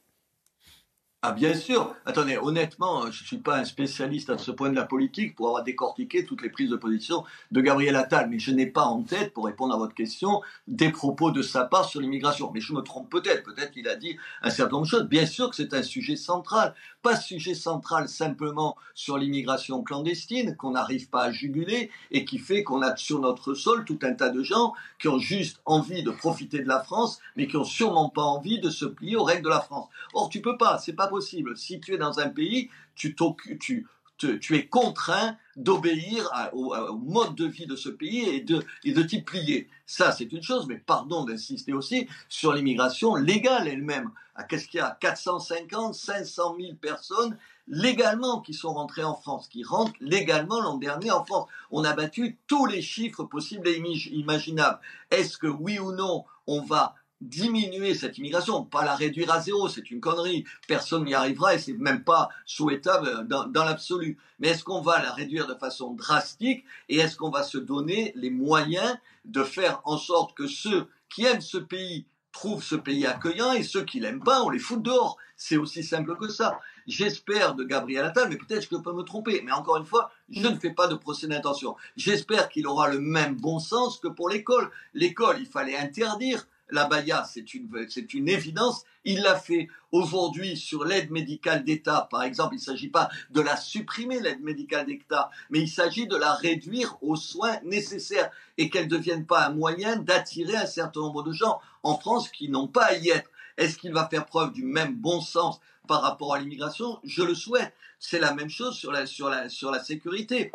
Ah 1.21 1.33
bien 1.33 1.53
sûr. 1.53 1.95
Attendez, 2.05 2.37
honnêtement, 2.37 3.11
je 3.11 3.23
ne 3.23 3.27
suis 3.27 3.39
pas 3.39 3.57
un 3.57 3.65
spécialiste 3.65 4.29
à 4.29 4.37
ce 4.37 4.51
point 4.51 4.69
de 4.69 4.75
la 4.75 4.85
politique 4.85 5.35
pour 5.35 5.47
avoir 5.47 5.65
décortiqué 5.65 6.23
toutes 6.23 6.41
les 6.41 6.49
prises 6.49 6.69
de 6.69 6.77
position 6.77 7.25
de 7.51 7.59
Gabriel 7.59 7.97
Attal, 7.97 8.29
mais 8.29 8.39
je 8.39 8.51
n'ai 8.51 8.67
pas 8.67 8.83
en 8.83 9.03
tête, 9.03 9.33
pour 9.33 9.43
répondre 9.43 9.73
à 9.73 9.77
votre 9.77 9.93
question, 9.93 10.41
des 10.67 10.91
propos 10.91 11.31
de 11.31 11.41
sa 11.41 11.65
part 11.65 11.83
sur 11.83 11.99
l'immigration. 11.99 12.51
Mais 12.53 12.61
je 12.61 12.71
me 12.71 12.79
trompe 12.79 13.09
peut-être, 13.09 13.43
peut-être 13.43 13.71
qu'il 13.71 13.89
a 13.89 13.97
dit 13.97 14.17
un 14.41 14.49
certain 14.49 14.71
nombre 14.77 14.85
de 14.85 14.91
choses. 14.91 15.09
Bien 15.09 15.25
sûr 15.25 15.49
que 15.49 15.57
c'est 15.57 15.73
un 15.73 15.83
sujet 15.83 16.15
central, 16.15 16.73
pas 17.01 17.15
sujet 17.15 17.55
central 17.55 18.09
simplement 18.09 18.75
sur 18.93 19.17
l'immigration 19.17 19.83
clandestine 19.83 20.55
qu'on 20.55 20.71
n'arrive 20.71 21.09
pas 21.09 21.23
à 21.23 21.31
juguler 21.31 21.89
et 22.11 22.25
qui 22.25 22.37
fait 22.37 22.63
qu'on 22.63 22.81
a 22.81 22.95
sur 22.97 23.19
notre 23.19 23.53
sol 23.53 23.85
tout 23.85 23.99
un 24.03 24.13
tas 24.13 24.29
de 24.29 24.43
gens 24.43 24.73
qui 24.99 25.07
ont 25.07 25.19
juste 25.19 25.61
envie 25.65 26.03
de 26.03 26.11
profiter 26.11 26.59
de 26.59 26.67
la 26.67 26.81
France, 26.81 27.19
mais 27.35 27.47
qui 27.47 27.57
ont 27.57 27.63
sûrement 27.63 28.09
pas 28.09 28.23
envie 28.23 28.59
de 28.59 28.69
se 28.69 28.85
plier 28.85 29.15
aux 29.15 29.23
règles 29.23 29.43
de 29.43 29.49
la 29.49 29.61
France. 29.61 29.87
Or, 30.13 30.29
tu 30.29 30.41
peux 30.41 30.57
pas, 30.57 30.77
c'est 30.77 30.93
pas 30.93 31.07
possible. 31.07 31.57
Si 31.57 31.79
tu 31.79 31.93
es 31.93 31.97
dans 31.97 32.19
un 32.19 32.29
pays, 32.29 32.69
tu, 32.95 33.15
tu, 33.59 33.87
tu 34.19 34.55
es 34.55 34.67
contraint 34.67 35.37
d'obéir 35.55 36.29
au, 36.53 36.73
mode 36.97 37.35
de 37.35 37.45
vie 37.45 37.65
de 37.65 37.75
ce 37.75 37.89
pays 37.89 38.27
et 38.29 38.41
de, 38.41 38.63
de 38.85 39.03
t'y 39.03 39.21
plier. 39.21 39.67
Ça, 39.85 40.11
c'est 40.11 40.31
une 40.31 40.43
chose, 40.43 40.67
mais 40.67 40.77
pardon 40.77 41.25
d'insister 41.25 41.73
aussi 41.73 42.07
sur 42.27 42.53
l'immigration 42.53 43.15
légale 43.15 43.67
elle-même. 43.67 44.11
Ah, 44.35 44.43
qu'est-ce 44.43 44.67
qu'il 44.67 44.79
y 44.79 44.81
a? 44.81 44.97
450, 45.01 45.93
500 45.93 46.55
000 46.59 46.75
personnes 46.75 47.37
légalement 47.67 48.41
qui 48.41 48.53
sont 48.53 48.73
rentrées 48.73 49.03
en 49.03 49.15
France, 49.15 49.47
qui 49.47 49.63
rentrent 49.63 49.93
légalement 49.99 50.61
l'an 50.61 50.77
dernier 50.77 51.11
en 51.11 51.23
France. 51.25 51.47
On 51.71 51.83
a 51.83 51.93
battu 51.93 52.37
tous 52.47 52.65
les 52.65 52.81
chiffres 52.81 53.23
possibles 53.23 53.67
et 53.67 53.81
imaginables. 54.11 54.79
Est-ce 55.11 55.37
que 55.37 55.47
oui 55.47 55.79
ou 55.79 55.91
non, 55.91 56.25
on 56.47 56.61
va 56.61 56.95
diminuer 57.21 57.95
cette 57.95 58.17
immigration, 58.17 58.63
pas 58.63 58.85
la 58.85 58.95
réduire 58.95 59.31
à 59.31 59.41
zéro, 59.41 59.67
c'est 59.67 59.91
une 59.91 59.99
connerie, 59.99 60.45
personne 60.67 61.05
n'y 61.05 61.13
arrivera 61.13 61.55
et 61.55 61.59
c'est 61.59 61.73
même 61.73 62.03
pas 62.03 62.29
souhaitable 62.45 63.27
dans, 63.27 63.45
dans 63.45 63.65
l'absolu. 63.65 64.17
Mais 64.39 64.49
est-ce 64.49 64.63
qu'on 64.63 64.81
va 64.81 65.01
la 65.01 65.11
réduire 65.11 65.47
de 65.47 65.55
façon 65.55 65.93
drastique 65.93 66.63
et 66.87 66.97
est-ce 66.97 67.17
qu'on 67.17 67.29
va 67.29 67.43
se 67.43 67.57
donner 67.57 68.13
les 68.15 68.29
moyens 68.29 68.97
de 69.25 69.43
faire 69.43 69.81
en 69.85 69.97
sorte 69.97 70.35
que 70.35 70.47
ceux 70.47 70.87
qui 71.09 71.25
aiment 71.25 71.41
ce 71.41 71.57
pays 71.57 72.05
trouvent 72.31 72.63
ce 72.63 72.75
pays 72.75 73.05
accueillant 73.05 73.53
et 73.53 73.63
ceux 73.63 73.83
qui 73.83 73.99
l'aiment 73.99 74.23
pas, 74.23 74.43
on 74.43 74.49
les 74.49 74.59
fout 74.59 74.81
dehors? 74.81 75.17
C'est 75.35 75.57
aussi 75.57 75.83
simple 75.83 76.15
que 76.17 76.27
ça. 76.27 76.59
J'espère 76.85 77.55
de 77.55 77.63
Gabriel 77.63 78.05
Attal, 78.05 78.29
mais 78.29 78.37
peut-être 78.37 78.67
que 78.67 78.75
je 78.75 78.81
peux 78.81 78.93
me 78.93 79.03
tromper. 79.03 79.41
Mais 79.43 79.51
encore 79.51 79.77
une 79.77 79.85
fois, 79.85 80.11
je 80.29 80.47
ne 80.47 80.57
fais 80.57 80.71
pas 80.71 80.87
de 80.87 80.95
procès 80.95 81.27
d'intention. 81.27 81.75
J'espère 81.95 82.49
qu'il 82.49 82.67
aura 82.67 82.89
le 82.89 82.99
même 82.99 83.35
bon 83.35 83.59
sens 83.59 83.99
que 83.99 84.07
pour 84.07 84.29
l'école. 84.29 84.69
L'école, 84.93 85.37
il 85.39 85.45
fallait 85.45 85.77
interdire 85.77 86.45
la 86.71 86.85
baya, 86.85 87.23
c'est 87.23 87.53
une, 87.53 87.69
une 88.13 88.29
évidence. 88.29 88.83
Il 89.05 89.21
l'a 89.21 89.35
fait 89.35 89.67
aujourd'hui 89.91 90.57
sur 90.57 90.83
l'aide 90.83 91.09
médicale 91.11 91.63
d'État. 91.63 92.07
Par 92.11 92.23
exemple, 92.23 92.55
il 92.55 92.59
ne 92.59 92.63
s'agit 92.63 92.89
pas 92.89 93.09
de 93.31 93.41
la 93.41 93.57
supprimer, 93.57 94.19
l'aide 94.19 94.41
médicale 94.41 94.85
d'État, 94.85 95.29
mais 95.49 95.59
il 95.59 95.69
s'agit 95.69 96.07
de 96.07 96.15
la 96.15 96.33
réduire 96.33 96.97
aux 97.01 97.15
soins 97.15 97.59
nécessaires 97.63 98.29
et 98.57 98.69
qu'elle 98.69 98.85
ne 98.85 98.89
devienne 98.89 99.25
pas 99.25 99.47
un 99.47 99.51
moyen 99.51 99.97
d'attirer 99.97 100.55
un 100.55 100.65
certain 100.65 100.99
nombre 101.01 101.23
de 101.23 101.31
gens 101.31 101.59
en 101.83 101.97
France 101.97 102.29
qui 102.29 102.49
n'ont 102.49 102.67
pas 102.67 102.85
à 102.85 102.93
y 102.95 103.09
être. 103.09 103.29
Est-ce 103.57 103.77
qu'il 103.77 103.93
va 103.93 104.07
faire 104.07 104.25
preuve 104.25 104.53
du 104.53 104.63
même 104.63 104.95
bon 104.95 105.21
sens 105.21 105.59
par 105.87 106.01
rapport 106.01 106.33
à 106.33 106.39
l'immigration? 106.39 106.99
Je 107.03 107.23
le 107.23 107.35
souhaite. 107.35 107.73
C'est 107.99 108.19
la 108.19 108.33
même 108.33 108.49
chose 108.49 108.75
sur 108.75 108.91
la, 108.91 109.05
sur 109.05 109.29
la 109.29 109.83
sécurité. 109.83 110.51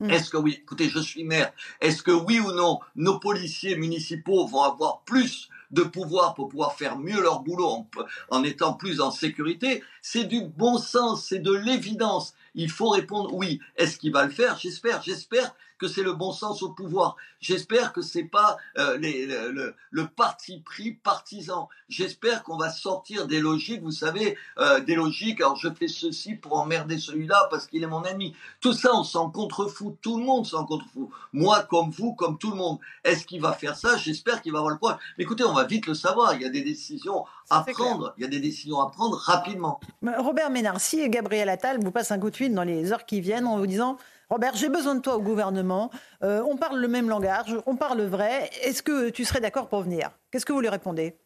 Mm. 0.00 0.10
Est-ce 0.10 0.30
que 0.30 0.36
oui, 0.36 0.58
écoutez, 0.62 0.88
je 0.88 0.98
suis 0.98 1.24
maire, 1.24 1.52
est-ce 1.80 2.02
que 2.02 2.10
oui 2.10 2.40
ou 2.40 2.52
non, 2.52 2.80
nos 2.96 3.18
policiers 3.18 3.76
municipaux 3.76 4.46
vont 4.46 4.62
avoir 4.62 5.02
plus 5.02 5.48
de 5.70 5.82
pouvoir 5.82 6.34
pour 6.34 6.48
pouvoir 6.48 6.74
faire 6.74 6.98
mieux 6.98 7.20
leur 7.22 7.40
boulot 7.40 7.68
en, 7.68 7.88
en 8.30 8.44
étant 8.44 8.72
plus 8.74 9.00
en 9.00 9.10
sécurité? 9.10 9.82
C'est 10.02 10.24
du 10.24 10.42
bon 10.42 10.78
sens, 10.78 11.26
c'est 11.26 11.38
de 11.38 11.52
l'évidence. 11.52 12.34
Il 12.54 12.70
faut 12.70 12.88
répondre 12.88 13.32
oui. 13.34 13.60
Est-ce 13.76 13.98
qu'il 13.98 14.12
va 14.12 14.24
le 14.24 14.32
faire? 14.32 14.58
J'espère. 14.58 15.02
J'espère 15.02 15.54
que 15.80 15.88
c'est 15.88 16.02
le 16.02 16.12
bon 16.12 16.30
sens 16.30 16.62
au 16.62 16.70
pouvoir. 16.70 17.16
J'espère 17.40 17.92
que 17.94 18.02
c'est 18.02 18.24
pas 18.24 18.58
euh, 18.78 18.98
les, 18.98 19.26
le, 19.26 19.74
le, 19.90 20.06
parti 20.06 20.60
pris 20.60 20.92
partisan. 20.92 21.70
J'espère 21.88 22.42
qu'on 22.42 22.58
va 22.58 22.70
sortir 22.70 23.26
des 23.26 23.40
logiques, 23.40 23.82
vous 23.82 23.90
savez, 23.90 24.36
euh, 24.58 24.80
des 24.80 24.94
logiques. 24.94 25.40
Alors 25.40 25.56
je 25.56 25.70
fais 25.70 25.88
ceci 25.88 26.34
pour 26.34 26.58
emmerder 26.58 26.98
celui-là 26.98 27.48
parce 27.50 27.66
qu'il 27.66 27.82
est 27.82 27.88
mon 27.88 28.04
ami. 28.04 28.36
Tout 28.60 28.74
ça, 28.74 28.90
on 28.94 29.04
s'en 29.04 29.30
contrefout. 29.30 29.96
Tout 30.02 30.18
le 30.18 30.24
monde 30.24 30.46
s'en 30.46 30.66
contrefout. 30.66 31.08
Moi, 31.32 31.62
comme 31.62 31.90
vous, 31.90 32.14
comme 32.14 32.36
tout 32.36 32.50
le 32.50 32.56
monde. 32.56 32.78
Est-ce 33.02 33.24
qu'il 33.24 33.40
va 33.40 33.52
faire 33.52 33.76
ça? 33.76 33.96
J'espère 33.96 34.42
qu'il 34.42 34.52
va 34.52 34.58
avoir 34.58 34.74
le 34.74 34.78
courage. 34.78 34.98
Mais 35.16 35.24
écoutez, 35.24 35.44
on 35.44 35.54
va 35.54 35.64
vite 35.64 35.86
le 35.86 35.94
savoir. 35.94 36.34
Il 36.34 36.42
y 36.42 36.44
a 36.44 36.50
des 36.50 36.62
décisions 36.62 37.24
à 37.48 37.62
prendre. 37.62 38.12
Il 38.18 38.22
y 38.22 38.26
a 38.26 38.28
des 38.28 38.40
décisions 38.40 38.80
à 38.80 38.90
prendre 38.90 39.16
rapidement. 39.16 39.80
Robert 40.18 40.50
Ménard, 40.50 40.78
si 40.78 41.08
Gabriel 41.08 41.48
Attal 41.48 41.82
vous 41.82 41.90
passe 41.90 42.10
un 42.10 42.18
coup 42.18 42.30
de 42.30 42.36
fil 42.36 42.54
dans 42.54 42.64
les 42.64 42.92
heures 42.92 43.06
qui 43.06 43.22
viennent 43.22 43.46
en 43.46 43.56
vous 43.56 43.66
disant 43.66 43.96
Robert, 44.30 44.54
j'ai 44.54 44.68
besoin 44.68 44.94
de 44.94 45.00
toi 45.00 45.16
au 45.16 45.22
gouvernement. 45.22 45.90
Euh, 46.22 46.40
on 46.48 46.56
parle 46.56 46.78
le 46.78 46.86
même 46.86 47.08
langage, 47.08 47.56
on 47.66 47.74
parle 47.74 48.02
vrai. 48.02 48.48
Est-ce 48.62 48.80
que 48.80 49.10
tu 49.10 49.24
serais 49.24 49.40
d'accord 49.40 49.68
pour 49.68 49.82
venir? 49.82 50.12
Qu'est-ce 50.30 50.46
que 50.46 50.52
vous 50.52 50.60
lui 50.60 50.68
répondez? 50.68 51.16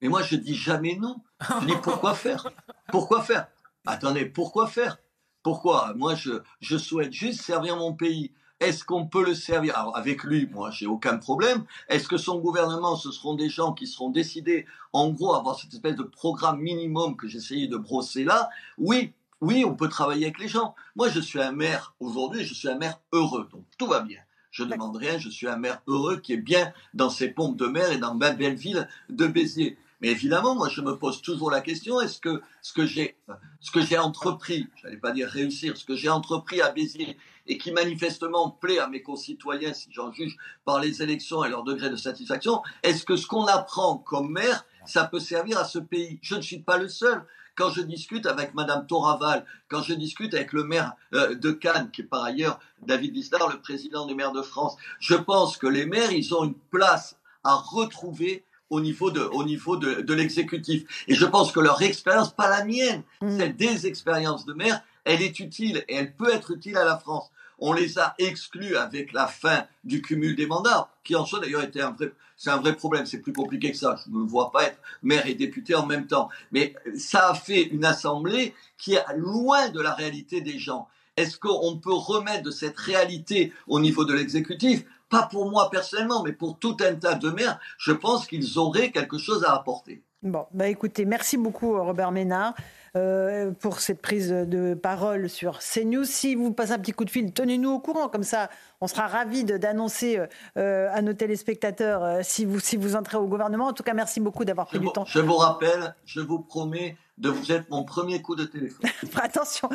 Mais 0.00 0.08
moi, 0.08 0.22
je 0.22 0.36
dis 0.36 0.54
jamais 0.54 0.94
non. 0.94 1.16
Je 1.40 1.74
pourquoi 1.82 2.14
faire? 2.14 2.46
Pourquoi 2.92 3.22
faire? 3.22 3.48
Attendez, 3.86 4.24
pourquoi 4.24 4.68
faire? 4.68 4.98
Pourquoi? 5.42 5.92
Moi, 5.96 6.14
je, 6.14 6.78
souhaite 6.78 7.12
juste 7.12 7.42
servir 7.42 7.76
mon 7.76 7.92
pays. 7.92 8.30
Est-ce 8.60 8.84
qu'on 8.84 9.08
peut 9.08 9.24
le 9.24 9.34
servir? 9.34 9.76
Avec 9.96 10.22
lui, 10.22 10.46
moi, 10.46 10.70
j'ai 10.70 10.86
aucun 10.86 11.16
problème. 11.16 11.64
Est-ce 11.88 12.06
que 12.06 12.18
son 12.18 12.38
gouvernement, 12.38 12.94
ce 12.94 13.10
seront 13.10 13.34
des 13.34 13.48
gens 13.48 13.72
qui 13.72 13.88
seront 13.88 14.10
décidés, 14.10 14.64
en 14.92 15.10
gros, 15.10 15.34
à 15.34 15.38
avoir 15.38 15.58
cette 15.58 15.72
espèce 15.72 15.96
de 15.96 16.04
programme 16.04 16.60
minimum 16.60 17.16
que 17.16 17.26
j'essayais 17.26 17.66
de 17.66 17.78
brosser 17.78 18.22
là? 18.22 18.48
Oui, 18.78 19.12
oui, 19.40 19.64
on 19.64 19.74
peut 19.74 19.88
travailler 19.88 20.26
avec 20.26 20.38
les 20.38 20.48
gens. 20.48 20.74
Moi, 20.96 21.08
je 21.08 21.20
suis 21.20 21.40
un 21.40 21.52
maire 21.52 21.94
aujourd'hui, 22.00 22.44
je 22.44 22.54
suis 22.54 22.68
un 22.68 22.76
maire 22.76 23.00
heureux, 23.12 23.48
donc 23.50 23.64
tout 23.78 23.86
va 23.86 24.00
bien. 24.00 24.20
Je 24.50 24.64
ne 24.64 24.70
demande 24.70 24.96
rien, 24.96 25.18
je 25.18 25.28
suis 25.28 25.46
un 25.46 25.56
maire 25.56 25.80
heureux 25.86 26.18
qui 26.18 26.32
est 26.32 26.38
bien 26.38 26.72
dans 26.92 27.08
ses 27.08 27.28
pompes 27.28 27.56
de 27.56 27.66
mer 27.66 27.92
et 27.92 27.98
dans 27.98 28.14
ma 28.14 28.30
belle 28.30 28.56
ville 28.56 28.88
de 29.08 29.26
Béziers. 29.26 29.78
Mais 30.00 30.08
évidemment, 30.08 30.54
moi, 30.54 30.68
je 30.68 30.80
me 30.80 30.96
pose 30.96 31.22
toujours 31.22 31.50
la 31.50 31.60
question 31.60 32.00
est-ce 32.00 32.20
que 32.20 32.42
ce 32.62 32.72
que 32.72 32.86
j'ai, 32.86 33.16
ce 33.60 33.70
que 33.70 33.82
j'ai 33.82 33.98
entrepris, 33.98 34.66
j'allais 34.76 34.96
pas 34.96 35.12
dire 35.12 35.28
réussir, 35.28 35.76
ce 35.76 35.84
que 35.84 35.94
j'ai 35.94 36.08
entrepris 36.08 36.60
à 36.60 36.70
Béziers 36.70 37.16
et 37.46 37.58
qui 37.58 37.70
manifestement 37.70 38.50
plaît 38.50 38.78
à 38.78 38.88
mes 38.88 39.02
concitoyens, 39.02 39.72
si 39.72 39.88
j'en 39.92 40.12
juge 40.12 40.36
par 40.64 40.80
les 40.80 41.02
élections 41.02 41.44
et 41.44 41.48
leur 41.48 41.64
degré 41.64 41.90
de 41.90 41.96
satisfaction, 41.96 42.62
est-ce 42.82 43.04
que 43.04 43.16
ce 43.16 43.26
qu'on 43.26 43.46
apprend 43.46 43.98
comme 43.98 44.32
maire, 44.32 44.64
ça 44.86 45.04
peut 45.04 45.20
servir 45.20 45.58
à 45.58 45.64
ce 45.64 45.78
pays? 45.78 46.18
Je 46.22 46.34
ne 46.34 46.42
suis 46.42 46.60
pas 46.60 46.78
le 46.78 46.88
seul 46.88 47.24
quand 47.56 47.70
je 47.70 47.82
discute 47.82 48.26
avec 48.26 48.54
Madame 48.54 48.86
Toraval, 48.86 49.44
quand 49.68 49.82
je 49.82 49.94
discute 49.94 50.34
avec 50.34 50.52
le 50.52 50.64
maire 50.64 50.92
euh, 51.14 51.34
de 51.34 51.50
Cannes, 51.50 51.90
qui 51.92 52.02
est 52.02 52.04
par 52.04 52.24
ailleurs 52.24 52.58
David 52.82 53.14
Lisdar, 53.14 53.48
le 53.48 53.60
président 53.60 54.06
des 54.06 54.14
maires 54.14 54.32
de 54.32 54.42
France, 54.42 54.76
je 54.98 55.14
pense 55.14 55.56
que 55.56 55.66
les 55.66 55.86
maires, 55.86 56.12
ils 56.12 56.34
ont 56.34 56.44
une 56.44 56.54
place 56.70 57.16
à 57.44 57.54
retrouver 57.54 58.44
au 58.70 58.80
niveau 58.80 59.10
de, 59.10 59.20
au 59.20 59.44
niveau 59.44 59.76
de, 59.76 60.14
l'exécutif. 60.14 61.04
Et 61.08 61.14
je 61.14 61.26
pense 61.26 61.52
que 61.52 61.60
leur 61.60 61.82
expérience, 61.82 62.32
pas 62.32 62.48
la 62.48 62.64
mienne, 62.64 63.02
mmh. 63.20 63.38
celle 63.38 63.56
des 63.56 63.86
expériences 63.86 64.44
de 64.44 64.52
maire, 64.52 64.80
elle 65.04 65.22
est 65.22 65.40
utile 65.40 65.84
et 65.88 65.96
elle 65.96 66.14
peut 66.14 66.32
être 66.32 66.52
utile 66.52 66.76
à 66.76 66.84
la 66.84 66.96
France. 66.96 67.30
On 67.60 67.72
les 67.72 67.98
a 67.98 68.14
exclus 68.18 68.76
avec 68.76 69.12
la 69.12 69.26
fin 69.26 69.64
du 69.84 70.02
cumul 70.02 70.34
des 70.34 70.46
mandats, 70.46 70.88
qui 71.04 71.14
en 71.14 71.24
soi 71.24 71.40
d'ailleurs 71.40 71.62
était 71.62 71.82
un 71.82 71.90
vrai, 71.90 72.12
c'est 72.36 72.50
un 72.50 72.56
vrai 72.56 72.74
problème. 72.74 73.04
C'est 73.04 73.20
plus 73.20 73.34
compliqué 73.34 73.70
que 73.70 73.76
ça. 73.76 73.96
Je 74.04 74.10
ne 74.10 74.26
vois 74.26 74.50
pas 74.50 74.64
être 74.64 74.78
maire 75.02 75.26
et 75.26 75.34
député 75.34 75.74
en 75.74 75.84
même 75.84 76.06
temps. 76.06 76.30
Mais 76.52 76.74
ça 76.96 77.30
a 77.30 77.34
fait 77.34 77.62
une 77.62 77.84
assemblée 77.84 78.54
qui 78.78 78.94
est 78.94 79.04
loin 79.16 79.68
de 79.68 79.80
la 79.80 79.92
réalité 79.92 80.40
des 80.40 80.58
gens. 80.58 80.88
Est-ce 81.16 81.38
qu'on 81.38 81.76
peut 81.76 81.92
remettre 81.92 82.44
de 82.44 82.50
cette 82.50 82.78
réalité 82.78 83.52
au 83.66 83.78
niveau 83.78 84.06
de 84.06 84.14
l'exécutif? 84.14 84.84
Pas 85.10 85.24
pour 85.24 85.50
moi 85.50 85.68
personnellement, 85.70 86.22
mais 86.22 86.32
pour 86.32 86.58
tout 86.58 86.76
un 86.80 86.94
tas 86.94 87.14
de 87.14 87.28
maires. 87.28 87.60
Je 87.76 87.92
pense 87.92 88.26
qu'ils 88.26 88.58
auraient 88.58 88.90
quelque 88.90 89.18
chose 89.18 89.44
à 89.44 89.54
apporter. 89.54 90.02
Bon, 90.22 90.46
bah 90.52 90.68
écoutez, 90.68 91.04
merci 91.04 91.36
beaucoup 91.36 91.72
Robert 91.72 92.12
Ménard. 92.12 92.54
Euh, 92.96 93.52
pour 93.52 93.78
cette 93.78 94.02
prise 94.02 94.30
de 94.30 94.74
parole 94.74 95.28
sur 95.28 95.60
CNews. 95.60 96.04
Si 96.04 96.34
vous 96.34 96.52
passez 96.52 96.72
un 96.72 96.78
petit 96.78 96.90
coup 96.90 97.04
de 97.04 97.10
fil, 97.10 97.32
tenez-nous 97.32 97.70
au 97.70 97.78
courant, 97.78 98.08
comme 98.08 98.24
ça 98.24 98.50
on 98.80 98.88
sera 98.88 99.06
ravis 99.06 99.44
d'annoncer 99.44 100.20
euh, 100.56 100.88
à 100.92 101.00
nos 101.00 101.12
téléspectateurs 101.12 102.02
euh, 102.02 102.20
si, 102.24 102.44
vous, 102.44 102.58
si 102.58 102.76
vous 102.76 102.96
entrez 102.96 103.16
au 103.16 103.26
gouvernement. 103.26 103.68
En 103.68 103.72
tout 103.72 103.84
cas, 103.84 103.94
merci 103.94 104.18
beaucoup 104.18 104.44
d'avoir 104.44 104.66
pris 104.66 104.80
du 104.80 104.90
temps. 104.90 105.04
Je 105.04 105.20
vous 105.20 105.36
rappelle, 105.36 105.94
je 106.04 106.20
vous 106.20 106.40
promets 106.40 106.96
de 107.20 107.28
vous 107.28 107.52
être 107.52 107.70
mon 107.70 107.84
premier 107.84 108.22
coup 108.22 108.34
de 108.34 108.44
téléphone. 108.44 108.88
attention, 109.22 109.68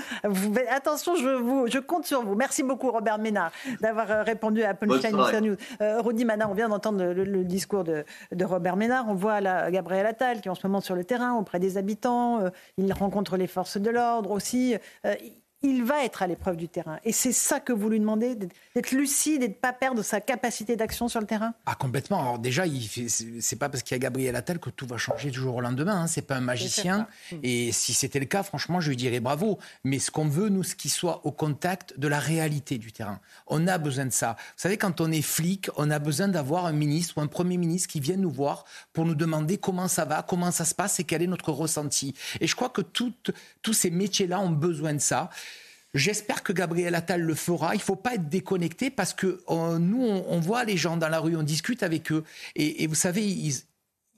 attention, 0.69 1.15
je, 1.15 1.29
vous, 1.29 1.67
je 1.67 1.79
compte 1.79 2.05
sur 2.05 2.23
vous. 2.23 2.35
Merci 2.35 2.63
beaucoup, 2.63 2.91
Robert 2.91 3.19
Ménard, 3.19 3.51
d'avoir 3.81 4.09
euh, 4.09 4.23
répondu 4.23 4.63
à 4.63 4.73
Punchline 4.73 5.15
News. 5.15 5.55
Euh, 5.81 6.01
Rodi 6.01 6.25
Mana, 6.25 6.49
on 6.49 6.53
vient 6.53 6.69
d'entendre 6.69 7.03
le, 7.03 7.43
discours 7.43 7.83
de, 7.83 8.03
de, 8.31 8.45
Robert 8.45 8.75
Ménard. 8.75 9.05
On 9.07 9.13
voit 9.13 9.41
là, 9.41 9.69
Gabriel 9.69 10.05
Attal 10.05 10.41
qui 10.41 10.47
est 10.47 10.51
en 10.51 10.55
ce 10.55 10.65
moment 10.65 10.81
sur 10.81 10.95
le 10.95 11.03
terrain 11.03 11.33
auprès 11.33 11.59
des 11.59 11.77
habitants. 11.77 12.41
il 12.77 12.91
rencontre 12.93 13.37
les 13.37 13.47
forces 13.47 13.77
de 13.77 13.89
l'ordre 13.89 14.31
aussi 14.31 14.75
il 15.65 15.83
va 15.83 16.03
être 16.03 16.21
à 16.21 16.27
l'épreuve 16.27 16.57
du 16.57 16.69
terrain. 16.69 16.99
Et 17.03 17.11
c'est 17.11 17.31
ça 17.31 17.59
que 17.59 17.73
vous 17.73 17.89
lui 17.89 17.99
demandez, 17.99 18.35
d'être 18.35 18.91
lucide 18.91 19.43
et 19.43 19.47
de 19.47 19.53
ne 19.53 19.57
pas 19.57 19.73
perdre 19.73 20.03
sa 20.03 20.21
capacité 20.21 20.75
d'action 20.75 21.07
sur 21.07 21.19
le 21.19 21.25
terrain? 21.25 21.53
Ah, 21.65 21.75
complètement. 21.75 22.21
Alors 22.21 22.39
déjà, 22.39 22.63
c'est 23.39 23.55
pas 23.57 23.69
parce 23.69 23.83
qu'il 23.83 23.95
y 23.95 23.97
a 23.97 23.99
Gabriel 23.99 24.35
Attal 24.35 24.59
que 24.59 24.69
tout 24.69 24.85
va 24.85 24.97
changer 24.97 25.31
du 25.31 25.39
jour 25.39 25.55
au 25.55 25.61
lendemain. 25.61 26.01
Hein. 26.01 26.07
C'est 26.07 26.21
pas 26.21 26.35
un 26.35 26.41
magicien. 26.41 27.07
Et 27.43 27.71
si 27.71 27.93
c'était 27.93 28.19
le 28.19 28.25
cas, 28.25 28.43
franchement, 28.43 28.79
je 28.79 28.89
lui 28.89 28.95
dirais 28.95 29.19
bravo. 29.19 29.59
Mais 29.83 29.99
ce 29.99 30.11
qu'on 30.11 30.27
veut, 30.27 30.49
nous, 30.49 30.63
c'est 30.63 30.75
qu'il 30.75 30.91
soit 30.91 31.25
au 31.25 31.31
contact 31.31 31.99
de 31.99 32.07
la 32.07 32.19
réalité 32.19 32.77
du 32.77 32.91
terrain. 32.91 33.19
On 33.47 33.67
a 33.67 33.77
besoin 33.77 34.05
de 34.05 34.11
ça. 34.11 34.35
Vous 34.37 34.61
savez, 34.61 34.77
quand 34.77 35.01
on 35.01 35.11
est 35.11 35.21
flic, 35.21 35.69
on 35.77 35.89
a 35.89 35.99
besoin 35.99 36.27
d'avoir 36.27 36.65
un 36.65 36.73
ministre 36.73 37.17
ou 37.17 37.21
un 37.21 37.27
premier 37.27 37.57
ministre 37.57 37.89
qui 37.89 37.99
vienne 37.99 38.21
nous 38.21 38.31
voir 38.31 38.65
pour 38.93 39.05
nous 39.05 39.15
demander 39.15 39.57
comment 39.57 39.87
ça 39.87 40.05
va, 40.05 40.21
comment 40.21 40.51
ça 40.51 40.65
se 40.65 40.75
passe 40.75 40.99
et 40.99 41.03
quel 41.03 41.21
est 41.21 41.27
notre 41.27 41.51
ressenti. 41.51 42.13
Et 42.39 42.47
je 42.47 42.55
crois 42.55 42.69
que 42.69 42.81
tous 42.81 43.73
ces 43.73 43.89
métiers-là 43.89 44.39
ont 44.39 44.49
besoin 44.49 44.93
de 44.93 44.99
ça. 44.99 45.29
J'espère 45.95 46.43
que 46.43 46.51
Gabriel 46.51 46.93
Attal 46.93 47.21
le 47.21 47.35
fera. 47.35 47.73
Il 47.73 47.77
ne 47.77 47.83
faut 47.83 47.95
pas 47.95 48.15
être 48.15 48.27
déconnecté 48.27 48.89
parce 48.89 49.13
que 49.13 49.41
euh, 49.49 49.79
nous, 49.79 50.03
on, 50.03 50.39
voit 50.41 50.65
les 50.65 50.75
gens 50.75 50.97
dans 50.97 51.07
la 51.07 51.19
rue, 51.19 51.37
on 51.37 51.43
discute 51.43 51.83
avec 51.83 52.11
eux. 52.11 52.25
Et, 52.55 52.85
vous 52.85 52.95
savez, 52.95 53.25
ils, 53.25 53.53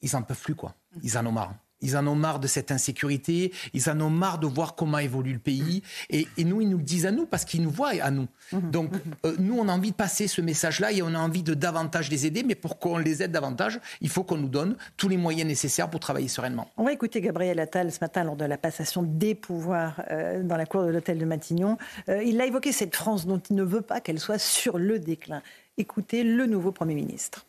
ils 0.01 0.15
en 0.15 0.23
peuvent 0.23 0.41
plus, 0.41 0.55
quoi. 0.55 0.73
Ils 1.03 1.17
en 1.19 1.25
ont 1.28 1.32
marre. 1.32 1.53
Ils 1.82 1.95
en 1.95 2.07
ont 2.07 2.15
marre 2.15 2.39
de 2.39 2.47
cette 2.47 2.71
insécurité, 2.71 3.53
ils 3.73 3.89
en 3.89 3.99
ont 4.01 4.09
marre 4.09 4.39
de 4.39 4.47
voir 4.47 4.75
comment 4.75 4.97
évolue 4.97 5.34
le 5.34 5.39
pays. 5.39 5.84
Et, 6.09 6.28
nous, 6.38 6.61
ils 6.61 6.69
nous 6.69 6.78
le 6.78 6.84
disent 6.84 7.05
à 7.05 7.11
nous 7.11 7.25
parce 7.25 7.45
qu'ils 7.45 7.61
nous 7.61 7.69
voient 7.69 7.91
à 8.01 8.11
nous. 8.11 8.28
Mhm. 8.51 8.71
Donc, 8.71 8.91
euh, 9.25 9.36
nous, 9.39 9.57
on 9.59 9.67
a 9.67 9.71
envie 9.71 9.91
de 9.91 9.95
passer 9.95 10.28
ce 10.28 10.41
message-là 10.41 10.91
et 10.91 11.01
on 11.01 11.13
a 11.13 11.19
envie 11.19 11.43
de 11.43 11.53
davantage 11.53 12.09
les 12.09 12.25
aider. 12.25 12.43
Mais 12.43 12.55
pour 12.55 12.80
qu'on 12.80 12.97
les 12.97 13.21
aide 13.21 13.32
davantage, 13.32 13.80
il 14.01 14.09
faut 14.09 14.23
qu'on 14.23 14.38
nous 14.38 14.49
donne 14.49 14.75
tous 14.97 15.07
les 15.07 15.17
moyens 15.17 15.47
nécessaires 15.47 15.89
pour 15.89 15.99
travailler 15.99 16.28
sereinement. 16.28 16.69
On 16.78 16.84
va 16.84 16.93
écouter 16.93 17.21
Gabriel 17.21 17.59
Attal 17.59 17.91
ce 17.91 17.99
matin 18.01 18.23
lors 18.23 18.36
de 18.36 18.45
la 18.45 18.57
passation 18.57 19.03
des 19.03 19.36
pouvoirs 19.36 20.01
euh, 20.11 20.41
dans 20.43 20.57
la 20.57 20.65
cour 20.65 20.84
de 20.84 20.89
l'hôtel 20.89 21.17
de 21.19 21.25
Matignon. 21.25 21.78
Euh, 22.09 22.23
il 22.23 22.41
a 22.41 22.45
évoqué 22.45 22.71
cette 22.71 22.95
France 22.95 23.25
dont 23.25 23.39
il 23.49 23.55
ne 23.55 23.63
veut 23.63 23.82
pas 23.82 24.01
qu'elle 24.01 24.19
soit 24.19 24.39
sur 24.39 24.78
le 24.78 24.99
déclin. 24.99 25.41
Écoutez 25.78 26.23
le 26.23 26.45
nouveau 26.47 26.71
Premier 26.71 26.95
ministre. 26.95 27.45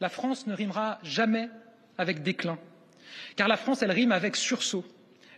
La 0.00 0.08
France 0.08 0.46
ne 0.46 0.54
rimera 0.54 0.98
jamais 1.02 1.48
avec 1.98 2.22
déclin. 2.22 2.58
Car 3.36 3.48
la 3.48 3.56
France, 3.56 3.82
elle 3.82 3.90
rime 3.90 4.12
avec 4.12 4.36
sursaut, 4.36 4.84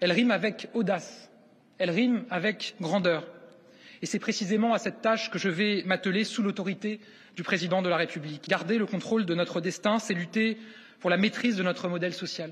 elle 0.00 0.12
rime 0.12 0.30
avec 0.30 0.68
audace, 0.74 1.30
elle 1.78 1.90
rime 1.90 2.24
avec 2.30 2.74
grandeur. 2.80 3.26
Et 4.02 4.06
c'est 4.06 4.18
précisément 4.18 4.74
à 4.74 4.78
cette 4.78 5.00
tâche 5.00 5.30
que 5.30 5.38
je 5.38 5.48
vais 5.48 5.82
m'atteler 5.86 6.24
sous 6.24 6.42
l'autorité 6.42 7.00
du 7.34 7.42
président 7.42 7.82
de 7.82 7.88
la 7.88 7.96
République. 7.96 8.48
Garder 8.48 8.78
le 8.78 8.86
contrôle 8.86 9.24
de 9.26 9.34
notre 9.34 9.60
destin, 9.60 9.98
c'est 9.98 10.14
lutter 10.14 10.58
pour 11.00 11.10
la 11.10 11.16
maîtrise 11.16 11.56
de 11.56 11.62
notre 11.62 11.88
modèle 11.88 12.12
social. 12.14 12.50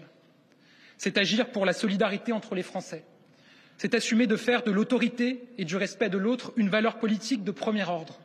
C'est 0.96 1.18
agir 1.18 1.48
pour 1.50 1.66
la 1.66 1.72
solidarité 1.72 2.32
entre 2.32 2.54
les 2.54 2.62
Français. 2.62 3.04
C'est 3.76 3.94
assumer 3.94 4.26
de 4.26 4.36
faire 4.36 4.62
de 4.62 4.70
l'autorité 4.70 5.42
et 5.58 5.64
du 5.64 5.76
respect 5.76 6.08
de 6.08 6.18
l'autre 6.18 6.52
une 6.56 6.68
valeur 6.68 6.98
politique 6.98 7.44
de 7.44 7.50
premier 7.50 7.84
ordre 7.84 8.20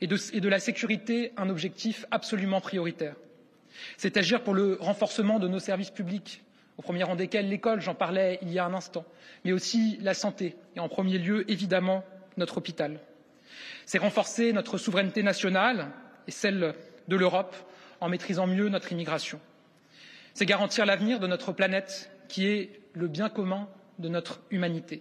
et 0.00 0.06
de, 0.06 0.16
et 0.34 0.40
de 0.40 0.48
la 0.48 0.60
sécurité 0.60 1.32
un 1.36 1.48
objectif 1.48 2.04
absolument 2.10 2.60
prioritaire. 2.60 3.16
C'est 3.96 4.16
agir 4.16 4.42
pour 4.42 4.54
le 4.54 4.78
renforcement 4.80 5.38
de 5.38 5.48
nos 5.48 5.58
services 5.58 5.90
publics, 5.90 6.42
au 6.78 6.82
premier 6.82 7.04
rang 7.04 7.16
desquels 7.16 7.48
l'école, 7.48 7.80
j'en 7.80 7.94
parlais 7.94 8.38
il 8.42 8.52
y 8.52 8.58
a 8.58 8.64
un 8.64 8.74
instant, 8.74 9.04
mais 9.44 9.52
aussi 9.52 9.98
la 10.02 10.14
santé 10.14 10.56
et 10.74 10.80
en 10.80 10.88
premier 10.88 11.18
lieu, 11.18 11.50
évidemment, 11.50 12.04
notre 12.36 12.58
hôpital. 12.58 13.00
C'est 13.86 13.98
renforcer 13.98 14.52
notre 14.52 14.78
souveraineté 14.78 15.22
nationale 15.22 15.88
et 16.26 16.30
celle 16.30 16.74
de 17.08 17.16
l'Europe 17.16 17.54
en 18.00 18.08
maîtrisant 18.08 18.46
mieux 18.46 18.68
notre 18.68 18.92
immigration. 18.92 19.40
C'est 20.34 20.44
garantir 20.46 20.84
l'avenir 20.84 21.18
de 21.18 21.26
notre 21.26 21.52
planète 21.52 22.10
qui 22.28 22.46
est 22.46 22.80
le 22.92 23.08
bien 23.08 23.28
commun 23.30 23.68
de 23.98 24.08
notre 24.08 24.40
humanité. 24.50 25.00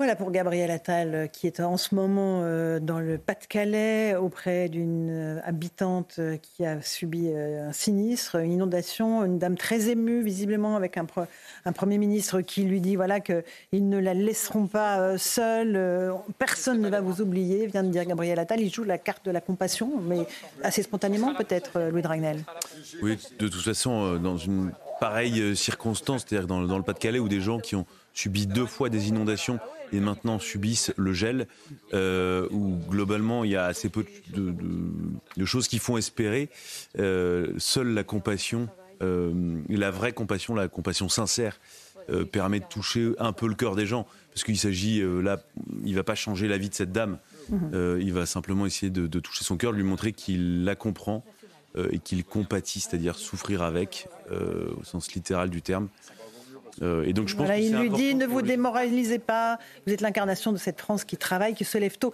Voilà 0.00 0.16
pour 0.16 0.30
Gabriel 0.30 0.70
Attal, 0.70 1.14
euh, 1.14 1.26
qui 1.26 1.46
est 1.46 1.60
en 1.60 1.76
ce 1.76 1.94
moment 1.94 2.40
euh, 2.42 2.80
dans 2.80 3.00
le 3.00 3.18
Pas-de-Calais 3.18 4.16
auprès 4.16 4.70
d'une 4.70 5.10
euh, 5.10 5.40
habitante 5.44 6.18
qui 6.40 6.64
a 6.64 6.80
subi 6.80 7.28
un 7.28 7.70
sinistre, 7.72 8.36
une 8.36 8.52
inondation, 8.52 9.26
une 9.26 9.38
dame 9.38 9.58
très 9.58 9.90
émue, 9.90 10.22
visiblement, 10.22 10.74
avec 10.74 10.96
un, 10.96 11.04
Premier 11.74 11.98
ministre 11.98 12.40
qui 12.40 12.62
lui 12.62 12.80
dit 12.80 12.96
voilà 12.96 13.20
qu'ils 13.20 13.90
ne 13.90 13.98
la 13.98 14.14
laisseront 14.14 14.68
pas 14.68 15.18
seule, 15.18 15.78
personne 16.38 16.80
ne 16.80 16.88
va 16.88 17.02
vous 17.02 17.20
oublier, 17.20 17.66
vient 17.66 17.82
de 17.82 17.90
dire 17.90 18.06
Gabriel 18.06 18.38
Attal. 18.38 18.62
Il 18.62 18.72
joue 18.72 18.84
la 18.84 18.96
carte 18.96 19.26
de 19.26 19.30
la 19.30 19.42
compassion, 19.42 20.00
mais 20.00 20.26
assez 20.62 20.82
spontanément 20.82 21.34
peut-être, 21.34 21.78
Louis 21.90 22.00
Dragnel. 22.00 22.42
Oui, 23.02 23.18
de 23.38 23.48
toute 23.48 23.62
façon, 23.62 24.16
dans 24.16 24.38
une 24.38 24.72
pareille 24.98 25.54
circonstance, 25.54 26.24
c'est-à-dire 26.26 26.46
dans, 26.46 26.62
dans 26.62 26.78
le 26.78 26.84
Pas-de-Calais, 26.84 27.18
où 27.18 27.28
des 27.28 27.42
gens 27.42 27.58
qui 27.58 27.76
ont 27.76 27.84
subi 28.14 28.46
deux 28.46 28.66
fois 28.66 28.88
des 28.88 29.08
inondations 29.08 29.58
et 29.92 30.00
maintenant 30.00 30.38
subissent 30.38 30.92
le 30.96 31.12
gel, 31.12 31.46
euh, 31.94 32.46
où 32.50 32.78
globalement 32.88 33.44
il 33.44 33.50
y 33.50 33.56
a 33.56 33.64
assez 33.64 33.88
peu 33.88 34.04
de, 34.34 35.44
choses 35.44 35.68
qui 35.68 35.78
font 35.78 35.96
espérer. 35.96 36.48
Euh, 36.98 37.52
seule 37.58 37.88
la 37.88 38.04
compassion, 38.04 38.68
euh, 39.02 39.60
la 39.68 39.90
vraie 39.90 40.12
compassion, 40.12 40.54
la 40.54 40.68
compassion 40.68 41.08
sincère, 41.08 41.58
permet 42.32 42.58
de 42.58 42.64
toucher 42.64 43.12
un 43.20 43.32
peu 43.32 43.46
le 43.46 43.54
cœur 43.54 43.76
des 43.76 43.86
gens, 43.86 44.04
parce 44.30 44.42
qu'il 44.42 44.58
s'agit 44.58 45.00
là, 45.22 45.40
il 45.84 45.94
va 45.94 46.02
pas 46.02 46.16
changer 46.16 46.48
la 46.48 46.58
vie 46.58 46.68
de 46.68 46.74
cette 46.74 46.90
dame, 46.90 47.18
il 47.52 48.12
va 48.12 48.26
simplement 48.26 48.66
essayer 48.66 48.90
de, 48.90 49.06
de, 49.06 49.20
toucher 49.20 49.44
son 49.44 49.56
cœur, 49.56 49.70
lui 49.70 49.84
montrer 49.84 50.12
qu'il 50.12 50.64
la 50.64 50.74
comprend 50.74 51.24
et 51.92 52.00
qu'il 52.00 52.24
compatit, 52.24 52.80
c'est-à-dire 52.80 53.14
souffrir 53.14 53.62
avec, 53.62 54.08
au 54.32 54.82
sens 54.82 55.14
littéral 55.14 55.50
du 55.50 55.62
terme. 55.62 55.88
Euh, 56.82 57.04
et 57.06 57.12
donc 57.12 57.28
je 57.28 57.36
pense 57.36 57.48
il 57.58 57.76
lui 57.76 57.90
dit 57.90 58.14
ne 58.14 58.26
vous 58.26 58.42
démoralisez 58.42 59.18
pas, 59.18 59.58
vous 59.86 59.92
êtes 59.92 60.00
l'incarnation 60.00 60.52
de 60.52 60.58
cette 60.58 60.80
France 60.80 61.04
qui 61.04 61.16
travaille, 61.16 61.54
qui 61.54 61.64
se 61.64 61.78
lève 61.78 61.98
tôt. 61.98 62.12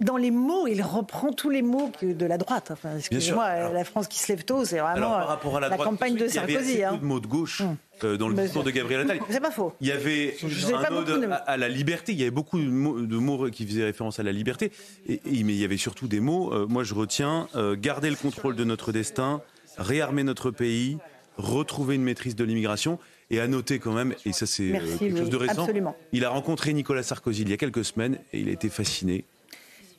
Dans 0.00 0.16
les 0.16 0.32
mots, 0.32 0.66
il 0.66 0.82
reprend 0.82 1.32
tous 1.32 1.50
les 1.50 1.62
mots 1.62 1.92
de 2.02 2.26
la 2.26 2.36
droite. 2.36 2.70
Enfin, 2.72 2.96
excusez-moi, 2.96 3.70
la 3.70 3.84
France 3.84 4.08
qui 4.08 4.18
se 4.18 4.32
lève 4.32 4.44
tôt, 4.44 4.64
c'est 4.64 4.78
vraiment 4.78 5.18
la, 5.60 5.76
campagne 5.76 6.16
de 6.16 6.26
Sarkozy. 6.26 6.72
Il 6.72 6.78
y 6.80 6.82
avait 6.82 6.84
hein. 6.84 6.98
de 7.00 7.04
mots 7.04 7.20
de 7.20 7.28
gauche 7.28 7.60
hum. 7.60 7.76
euh, 8.02 8.16
dans 8.16 8.28
le 8.28 8.34
discours 8.34 8.64
de 8.64 8.70
Gabriel 8.70 9.02
Attal. 9.02 9.20
C'est 9.30 9.40
pas 9.40 9.52
faux. 9.52 9.72
Il 9.80 9.86
y 9.86 9.92
avait 9.92 10.36
un 10.42 10.92
ode 10.92 11.30
à, 11.46 11.56
la 11.56 11.68
liberté. 11.68 12.12
Il 12.12 12.18
y 12.18 12.22
avait 12.22 12.32
beaucoup 12.32 12.58
de 12.58 13.16
mots, 13.16 13.48
qui 13.50 13.64
faisaient 13.64 13.84
référence 13.84 14.18
à 14.18 14.24
la 14.24 14.32
liberté. 14.32 14.72
Et, 15.08 15.20
mais 15.24 15.52
il 15.52 15.60
y 15.60 15.64
avait 15.64 15.76
surtout 15.76 16.08
des 16.08 16.20
mots. 16.20 16.52
Euh, 16.52 16.66
moi, 16.66 16.82
je 16.82 16.94
retiens 16.94 17.46
garder 17.74 18.10
le 18.10 18.16
contrôle 18.16 18.56
de 18.56 18.64
notre 18.64 18.90
destin, 18.90 19.40
réarmer 19.76 20.24
notre 20.24 20.50
pays, 20.50 20.98
retrouver 21.36 21.94
une 21.94 22.02
maîtrise 22.02 22.34
de 22.34 22.44
l'immigration. 22.44 22.98
Et 23.32 23.40
à 23.40 23.48
noter 23.48 23.78
quand 23.78 23.92
même, 23.92 24.14
et 24.26 24.32
ça 24.32 24.46
c'est 24.46 24.76
euh, 24.76 24.98
quelque 24.98 25.16
chose 25.16 25.30
de 25.30 25.36
récent, 25.36 25.66
il 26.12 26.24
a 26.24 26.28
rencontré 26.28 26.74
Nicolas 26.74 27.02
Sarkozy 27.02 27.42
il 27.42 27.48
y 27.48 27.54
a 27.54 27.56
quelques 27.56 27.84
semaines 27.84 28.18
et 28.34 28.40
il 28.40 28.48
a 28.50 28.52
été 28.52 28.68
fasciné. 28.68 29.24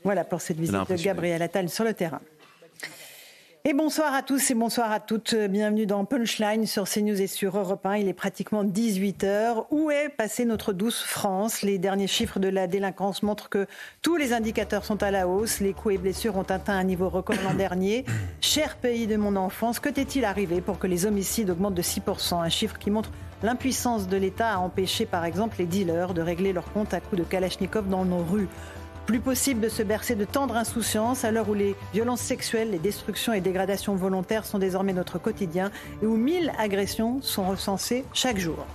Voilà 0.03 0.23
pour 0.23 0.39
cette 0.39 0.59
visite 0.59 0.75
de 0.75 1.03
Gabriel 1.03 1.41
Attal 1.41 1.67
sur 1.67 1.83
le 1.83 1.93
terrain. 1.95 2.21
Et 3.65 3.73
bonsoir 3.73 4.13
à 4.13 4.23
tous 4.23 4.51
et 4.51 4.55
bonsoir 4.55 4.91
à 4.91 4.99
toutes. 4.99 5.35
Bienvenue 5.35 5.85
dans 5.85 6.03
Punchline 6.03 6.65
sur 6.65 6.83
CNews 6.83 7.21
et 7.21 7.27
sur 7.27 7.57
Europe 7.57 7.85
1. 7.85 7.95
Il 7.95 8.09
est 8.09 8.13
pratiquement 8.13 8.65
18h. 8.65 9.67
Où 9.71 9.89
est 9.89 10.09
passée 10.09 10.43
notre 10.43 10.73
douce 10.73 11.01
France? 11.01 11.61
Les 11.61 11.77
derniers 11.77 12.07
chiffres 12.07 12.39
de 12.39 12.49
la 12.49 12.67
délinquance 12.67 13.23
montrent 13.23 13.47
que 13.47 13.65
tous 14.01 14.17
les 14.17 14.33
indicateurs 14.33 14.83
sont 14.83 15.01
à 15.01 15.11
la 15.11 15.29
hausse. 15.29 15.61
Les 15.61 15.71
coups 15.71 15.95
et 15.95 15.97
blessures 15.97 16.35
ont 16.35 16.43
atteint 16.43 16.77
un 16.77 16.83
niveau 16.83 17.07
record 17.07 17.37
l'an 17.41 17.53
dernier. 17.53 18.03
Cher 18.41 18.75
pays 18.75 19.07
de 19.07 19.15
mon 19.15 19.37
enfance, 19.37 19.79
que 19.79 19.87
t'est-il 19.87 20.25
arrivé 20.25 20.59
pour 20.59 20.77
que 20.77 20.87
les 20.87 21.05
homicides 21.05 21.49
augmentent 21.49 21.73
de 21.73 21.81
6% 21.81 22.43
Un 22.43 22.49
chiffre 22.49 22.77
qui 22.77 22.91
montre 22.91 23.11
l'impuissance 23.43 24.09
de 24.09 24.17
l'État 24.17 24.55
à 24.55 24.57
empêcher 24.57 25.05
par 25.05 25.23
exemple 25.23 25.55
les 25.59 25.67
dealers 25.67 26.13
de 26.13 26.21
régler 26.21 26.51
leurs 26.51 26.69
comptes 26.73 26.93
à 26.93 26.99
coups 26.99 27.21
de 27.21 27.23
Kalachnikov 27.25 27.87
dans 27.87 28.03
nos 28.03 28.25
rues. 28.25 28.49
Plus 29.05 29.19
possible 29.19 29.59
de 29.59 29.69
se 29.69 29.83
bercer 29.83 30.15
de 30.15 30.23
tendre 30.23 30.55
insouciance 30.55 31.25
à 31.25 31.31
l'heure 31.31 31.49
où 31.49 31.53
les 31.53 31.75
violences 31.93 32.21
sexuelles, 32.21 32.71
les 32.71 32.79
destructions 32.79 33.33
et 33.33 33.41
dégradations 33.41 33.95
volontaires 33.95 34.45
sont 34.45 34.59
désormais 34.59 34.93
notre 34.93 35.19
quotidien 35.19 35.71
et 36.01 36.05
où 36.05 36.15
mille 36.15 36.53
agressions 36.57 37.21
sont 37.21 37.43
recensées 37.43 38.05
chaque 38.13 38.37
jour. 38.37 38.65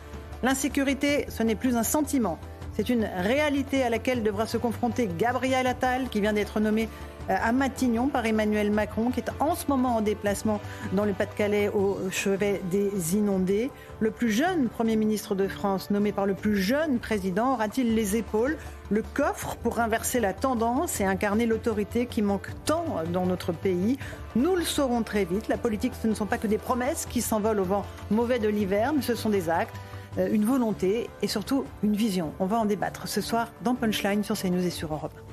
L'insécurité, 0.43 1.25
ce 1.31 1.43
n'est 1.43 1.55
plus 1.55 1.77
un 1.77 1.83
sentiment, 1.83 2.39
c'est 2.79 2.91
une 2.91 3.09
réalité 3.23 3.83
à 3.83 3.91
laquelle 3.91 4.23
devra 4.23 4.47
se 4.47 4.57
confronter 4.57 5.09
Gabriel 5.19 5.67
Attal, 5.67 6.09
qui 6.09 6.21
vient 6.21 6.33
d'être 6.33 6.61
nommé 6.61 6.89
euh, 7.29 7.35
à 7.37 7.51
Matignon 7.51 8.07
par 8.07 8.25
Emmanuel 8.25 8.71
Macron, 8.71 9.11
qui 9.11 9.19
est 9.19 9.31
en 9.41 9.57
ce 9.57 9.67
moment 9.67 9.97
en 9.97 10.01
déplacement 10.01 10.61
dans 10.93 11.05
le 11.05 11.13
Pas-de-Calais 11.13 11.71
au 11.71 11.99
chevet 12.13 12.63
des 12.71 13.17
inondés. 13.17 13.73
Le 13.99 14.13
plus 14.13 14.31
jeune 14.31 14.69
Premier 14.69 14.95
ministre 14.95 15.35
de 15.35 15.49
France, 15.49 15.91
nommé 15.91 16.13
par 16.13 16.25
le 16.25 16.35
plus 16.35 16.57
jeune 16.57 17.01
président, 17.01 17.55
aura-t-il 17.55 17.97
les 17.97 18.17
épaules, 18.17 18.57
le 18.91 19.03
coffre 19.15 19.57
pour 19.57 19.81
inverser 19.81 20.21
la 20.21 20.33
tendance 20.33 21.01
et 21.01 21.05
incarner 21.05 21.47
l'autorité 21.47 22.07
qui 22.07 22.23
manque 22.23 22.49
tant 22.65 22.85
dans 23.13 23.27
notre 23.27 23.53
pays 23.53 23.99
Nous 24.37 24.55
le 24.55 24.65
saurons 24.65 25.03
très 25.03 25.25
vite. 25.25 25.49
La 25.49 25.59
politique, 25.59 25.93
ce 26.01 26.09
ne 26.09 26.15
sont 26.15 26.27
pas 26.27 26.39
que 26.39 26.47
des 26.47 26.59
promesses 26.59 27.07
qui 27.07 27.21
s'envolent 27.21 27.61
au 27.61 27.65
vent 27.65 27.85
mauvais 28.11 28.39
de 28.39 28.49
l'hiver, 28.49 28.93
mais 28.95 29.03
ce 29.03 29.15
sont 29.15 29.31
des 29.31 29.51
actes 29.51 29.77
euh, 30.17 30.29
une 30.33 30.45
volonté 30.45 31.09
et 31.23 31.29
surtout 31.29 31.65
une 31.83 31.95
vision. 31.95 32.33
On 32.39 32.47
va 32.47 32.59
en 32.59 32.65
débattre 32.65 33.09
ce 33.09 33.21
soir 33.21 33.53
dans 33.63 33.75
Punchline 33.75 34.25
sur 34.25 34.37
CNews 34.37 34.65
et 34.65 34.71
sur 34.71 34.93
Europe. 34.93 35.28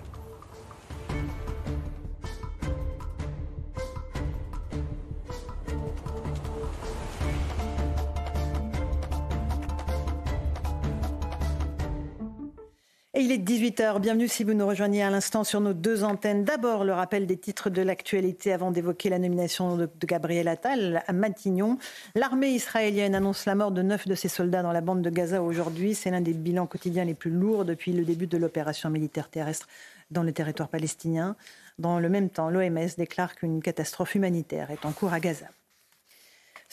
Et 13.17 13.21
il 13.21 13.31
est 13.31 13.37
18h. 13.37 14.01
Bienvenue 14.01 14.27
si 14.27 14.43
vous 14.43 14.53
nous 14.53 14.67
rejoignez 14.67 15.01
à 15.01 15.09
l'instant 15.09 15.45
sur 15.45 15.61
nos 15.61 15.71
deux 15.71 16.03
antennes. 16.03 16.43
D'abord, 16.43 16.83
le 16.83 16.91
rappel 16.91 17.25
des 17.25 17.37
titres 17.37 17.69
de 17.69 17.81
l'actualité 17.81 18.51
avant 18.51 18.71
d'évoquer 18.71 19.07
la 19.07 19.19
nomination 19.19 19.77
de, 19.77 19.89
Gabriel 20.05 20.49
Attal 20.49 21.01
à 21.07 21.13
Matignon. 21.13 21.77
L'armée 22.13 22.49
israélienne 22.49 23.15
annonce 23.15 23.45
la 23.45 23.55
mort 23.55 23.71
de 23.71 23.81
neuf 23.81 24.05
de 24.05 24.15
ses 24.15 24.27
soldats 24.27 24.63
dans 24.63 24.73
la 24.73 24.81
bande 24.81 25.01
de 25.01 25.09
Gaza 25.09 25.41
aujourd'hui. 25.41 25.95
C'est 25.95 26.11
l'un 26.11 26.19
des 26.19 26.33
bilans 26.33 26.67
quotidiens 26.67 27.05
les 27.05 27.13
plus 27.13 27.31
lourds 27.31 27.63
depuis 27.63 27.93
le 27.93 28.03
début 28.03 28.27
de 28.27 28.37
l'opération 28.37 28.89
militaire 28.89 29.29
terrestre 29.29 29.69
dans 30.11 30.21
le 30.21 30.33
territoire 30.33 30.67
palestinien. 30.67 31.37
Dans 31.79 32.01
le 32.01 32.09
même 32.09 32.29
temps, 32.29 32.49
l'OMS 32.49 32.95
déclare 32.97 33.35
qu'une 33.35 33.61
catastrophe 33.61 34.15
humanitaire 34.15 34.71
est 34.71 34.85
en 34.85 34.91
cours 34.91 35.13
à 35.13 35.21
Gaza. 35.21 35.45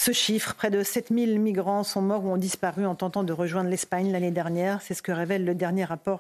Ce 0.05 0.11
chiffre, 0.11 0.57
près 0.57 0.72
de 0.72 0.82
7000 0.82 1.38
migrants 1.38 1.84
sont 1.84 2.03
morts 2.03 2.24
ou 2.24 2.32
ont 2.32 2.36
disparu 2.36 2.84
en 2.86 2.96
tentant 2.96 3.22
de 3.22 3.32
rejoindre 3.32 3.70
l'Espagne 3.70 4.11
l'année 4.11 4.32
dernière. 4.32 4.82
C'est 4.82 4.94
ce 4.94 5.03
que 5.03 5.12
révèle 5.12 5.44
le 5.44 5.55
dernier 5.55 5.84
rapport 5.84 6.18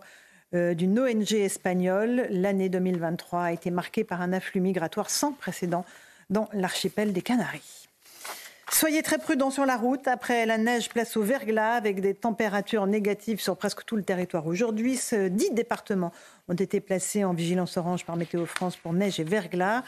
euh, 0.54 0.72
d'une 0.74 1.00
ONG 1.00 1.32
espagnole. 1.32 2.28
L'année 2.30 2.68
2023 2.68 3.42
a 3.42 3.50
été 3.50 3.72
marquée 3.72 4.04
par 4.04 4.22
un 4.22 4.32
afflux 4.32 4.60
migratoire 4.60 5.10
sans 5.10 5.32
précédent 5.32 5.84
dans 6.30 6.48
l'archipel 6.52 7.12
des 7.12 7.22
Canaries. 7.22 7.88
Soyez 8.70 9.02
très 9.02 9.18
prudents 9.18 9.50
sur 9.50 9.66
la 9.66 9.76
route. 9.76 10.06
Après 10.06 10.46
la 10.46 10.58
neige, 10.58 10.88
place 10.88 11.16
au 11.16 11.22
verglas 11.22 11.74
avec 11.74 12.00
des 12.00 12.14
températures 12.14 12.86
négatives 12.86 13.40
sur 13.40 13.56
presque 13.56 13.84
tout 13.84 13.96
le 13.96 14.04
territoire 14.04 14.46
aujourd'hui. 14.46 14.98
Dix 15.12 15.50
départements 15.50 16.12
ont 16.48 16.54
été 16.54 16.80
placés 16.80 17.24
en 17.24 17.34
vigilance 17.34 17.76
orange 17.76 18.06
par 18.06 18.16
Météo 18.16 18.46
France 18.46 18.76
pour 18.76 18.92
neige 18.92 19.18
et 19.18 19.24
verglas 19.24 19.82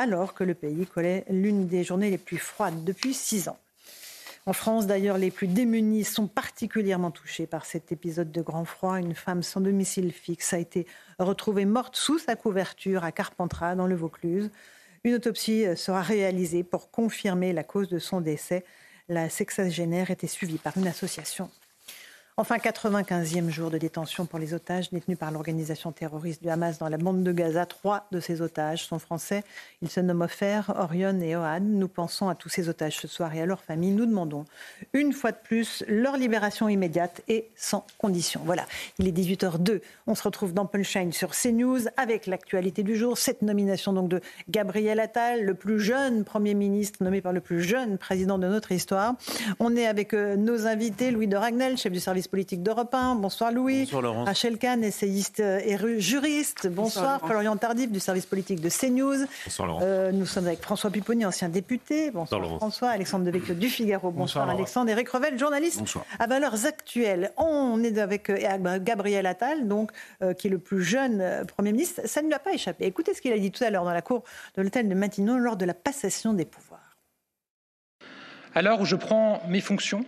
alors 0.00 0.32
que 0.32 0.44
le 0.44 0.54
pays 0.54 0.86
collait 0.86 1.26
l'une 1.28 1.66
des 1.66 1.84
journées 1.84 2.10
les 2.10 2.16
plus 2.16 2.38
froides 2.38 2.84
depuis 2.84 3.12
six 3.12 3.48
ans. 3.48 3.58
En 4.46 4.54
France, 4.54 4.86
d'ailleurs, 4.86 5.18
les 5.18 5.30
plus 5.30 5.46
démunis 5.46 6.04
sont 6.04 6.26
particulièrement 6.26 7.10
touchés 7.10 7.46
par 7.46 7.66
cet 7.66 7.92
épisode 7.92 8.32
de 8.32 8.40
grand 8.40 8.64
froid. 8.64 8.98
Une 8.98 9.14
femme 9.14 9.42
sans 9.42 9.60
domicile 9.60 10.10
fixe 10.10 10.54
a 10.54 10.58
été 10.58 10.86
retrouvée 11.18 11.66
morte 11.66 11.96
sous 11.96 12.18
sa 12.18 12.34
couverture 12.34 13.04
à 13.04 13.12
Carpentras, 13.12 13.74
dans 13.74 13.86
le 13.86 13.94
Vaucluse. 13.94 14.50
Une 15.04 15.14
autopsie 15.14 15.66
sera 15.76 16.00
réalisée 16.00 16.62
pour 16.62 16.90
confirmer 16.90 17.52
la 17.52 17.62
cause 17.62 17.90
de 17.90 17.98
son 17.98 18.22
décès. 18.22 18.64
La 19.10 19.28
sexagénaire 19.28 20.10
était 20.10 20.26
suivie 20.26 20.58
par 20.58 20.78
une 20.78 20.86
association 20.86 21.50
Enfin, 22.40 22.56
95e 22.56 23.50
jour 23.50 23.70
de 23.70 23.76
détention 23.76 24.24
pour 24.24 24.38
les 24.38 24.54
otages 24.54 24.88
détenus 24.88 25.18
par 25.18 25.30
l'organisation 25.30 25.92
terroriste 25.92 26.42
du 26.42 26.48
Hamas 26.48 26.78
dans 26.78 26.88
la 26.88 26.96
bande 26.96 27.22
de 27.22 27.32
Gaza. 27.32 27.66
Trois 27.66 28.06
de 28.12 28.18
ces 28.18 28.40
otages 28.40 28.86
sont 28.86 28.98
français. 28.98 29.44
Ils 29.82 29.90
se 29.90 30.00
nomment 30.00 30.22
Ofer, 30.22 30.62
Orion 30.74 31.20
et 31.20 31.36
Ohad. 31.36 31.62
Nous 31.62 31.86
pensons 31.86 32.30
à 32.30 32.34
tous 32.34 32.48
ces 32.48 32.70
otages 32.70 32.96
ce 32.96 33.08
soir 33.08 33.34
et 33.34 33.42
à 33.42 33.44
leurs 33.44 33.62
familles. 33.62 33.90
Nous 33.90 34.06
demandons 34.06 34.46
une 34.94 35.12
fois 35.12 35.32
de 35.32 35.36
plus 35.36 35.84
leur 35.86 36.16
libération 36.16 36.66
immédiate 36.70 37.20
et 37.28 37.50
sans 37.56 37.84
condition. 37.98 38.40
Voilà, 38.46 38.64
il 38.98 39.06
est 39.06 39.12
18h02. 39.12 39.82
On 40.06 40.14
se 40.14 40.22
retrouve 40.22 40.54
dans 40.54 40.64
Punchline 40.64 41.12
sur 41.12 41.32
CNews 41.32 41.88
avec 41.98 42.26
l'actualité 42.26 42.82
du 42.82 42.96
jour. 42.96 43.18
Cette 43.18 43.42
nomination 43.42 43.92
donc 43.92 44.08
de 44.08 44.22
Gabriel 44.48 44.98
Attal, 44.98 45.44
le 45.44 45.52
plus 45.52 45.78
jeune 45.78 46.24
Premier 46.24 46.54
ministre 46.54 47.04
nommé 47.04 47.20
par 47.20 47.34
le 47.34 47.42
plus 47.42 47.62
jeune 47.62 47.98
président 47.98 48.38
de 48.38 48.46
notre 48.46 48.72
histoire. 48.72 49.16
On 49.58 49.76
est 49.76 49.86
avec 49.86 50.14
euh, 50.14 50.36
nos 50.36 50.66
invités, 50.66 51.10
Louis 51.10 51.28
de 51.28 51.36
Ragnel, 51.36 51.76
chef 51.76 51.92
du 51.92 52.00
service 52.00 52.29
politique 52.30 52.62
d'Europe 52.62 52.94
1. 52.94 53.16
Bonsoir 53.16 53.52
Louis. 53.52 53.80
Bonsoir 53.80 54.02
Laurence. 54.02 54.26
Rachel 54.26 54.56
Kahn, 54.56 54.82
essayiste 54.82 55.40
et 55.40 55.76
juriste. 55.98 56.68
Bonsoir, 56.68 57.20
Florian 57.20 57.56
Tardif 57.56 57.90
du 57.90 58.00
service 58.00 58.26
politique 58.26 58.60
de 58.60 58.68
CNews. 58.70 59.26
Bonsoir 59.44 59.68
Laurent. 59.68 59.80
Euh, 59.82 60.12
nous 60.12 60.26
sommes 60.26 60.46
avec 60.46 60.62
François 60.62 60.90
Pupponi, 60.90 61.26
ancien 61.26 61.48
député. 61.48 62.10
Bonsoir, 62.10 62.40
Bonsoir, 62.40 62.58
François. 62.58 62.88
Alexandre 62.90 63.24
Devecchio 63.24 63.54
du 63.54 63.68
Figaro. 63.68 64.10
Bonsoir, 64.10 64.46
Bonsoir, 64.46 64.50
Alexandre. 64.50 64.90
Eric 64.90 65.08
Revel, 65.08 65.38
journaliste 65.38 65.80
Bonsoir. 65.80 66.04
à 66.18 66.26
Valeurs 66.26 66.64
Actuelles. 66.64 67.32
On 67.36 67.82
est 67.82 67.98
avec 67.98 68.30
euh, 68.30 68.78
Gabriel 68.80 69.26
Attal, 69.26 69.66
donc, 69.68 69.90
euh, 70.22 70.32
qui 70.32 70.46
est 70.46 70.50
le 70.50 70.58
plus 70.58 70.82
jeune 70.82 71.44
Premier 71.46 71.72
ministre. 71.72 72.02
Ça 72.04 72.22
ne 72.22 72.28
lui 72.28 72.34
a 72.34 72.38
pas 72.38 72.52
échappé. 72.52 72.86
Écoutez 72.86 73.12
ce 73.14 73.20
qu'il 73.20 73.32
a 73.32 73.38
dit 73.38 73.50
tout 73.50 73.64
à 73.64 73.70
l'heure 73.70 73.84
dans 73.84 73.92
la 73.92 74.02
cour 74.02 74.22
de 74.56 74.62
l'hôtel 74.62 74.88
de 74.88 74.94
Matignon 74.94 75.36
lors 75.36 75.56
de 75.56 75.64
la 75.64 75.74
passation 75.74 76.32
des 76.32 76.44
pouvoirs. 76.44 76.96
À 78.54 78.62
l'heure 78.62 78.80
où 78.80 78.84
je 78.84 78.96
prends 78.96 79.40
mes 79.48 79.60
fonctions, 79.60 80.04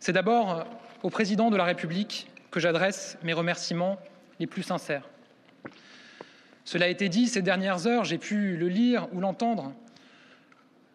c'est 0.00 0.12
d'abord 0.12 0.64
au 1.02 1.10
président 1.10 1.50
de 1.50 1.56
la 1.56 1.64
République 1.64 2.28
que 2.50 2.60
j'adresse 2.60 3.18
mes 3.22 3.32
remerciements 3.32 3.98
les 4.38 4.46
plus 4.46 4.62
sincères. 4.62 5.08
Cela 6.64 6.86
a 6.86 6.88
été 6.88 7.08
dit 7.08 7.26
ces 7.26 7.42
dernières 7.42 7.86
heures, 7.86 8.04
j'ai 8.04 8.18
pu 8.18 8.56
le 8.56 8.68
lire 8.68 9.08
ou 9.12 9.20
l'entendre. 9.20 9.72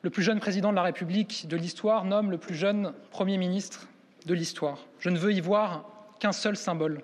Le 0.01 0.09
plus 0.09 0.23
jeune 0.23 0.39
président 0.39 0.71
de 0.71 0.75
la 0.75 0.83
République 0.83 1.47
de 1.47 1.57
l'histoire 1.57 2.05
nomme 2.05 2.31
le 2.31 2.37
plus 2.37 2.55
jeune 2.55 2.93
Premier 3.11 3.37
ministre 3.37 3.87
de 4.25 4.33
l'histoire. 4.33 4.85
Je 4.99 5.09
ne 5.09 5.17
veux 5.17 5.33
y 5.33 5.41
voir 5.41 5.85
qu'un 6.19 6.31
seul 6.31 6.55
symbole, 6.55 7.01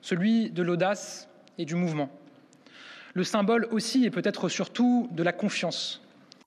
celui 0.00 0.50
de 0.50 0.62
l'audace 0.62 1.28
et 1.58 1.64
du 1.64 1.74
mouvement. 1.74 2.08
Le 3.14 3.24
symbole 3.24 3.68
aussi 3.70 4.06
et 4.06 4.10
peut-être 4.10 4.48
surtout 4.48 5.08
de 5.10 5.22
la 5.22 5.32
confiance. 5.32 6.02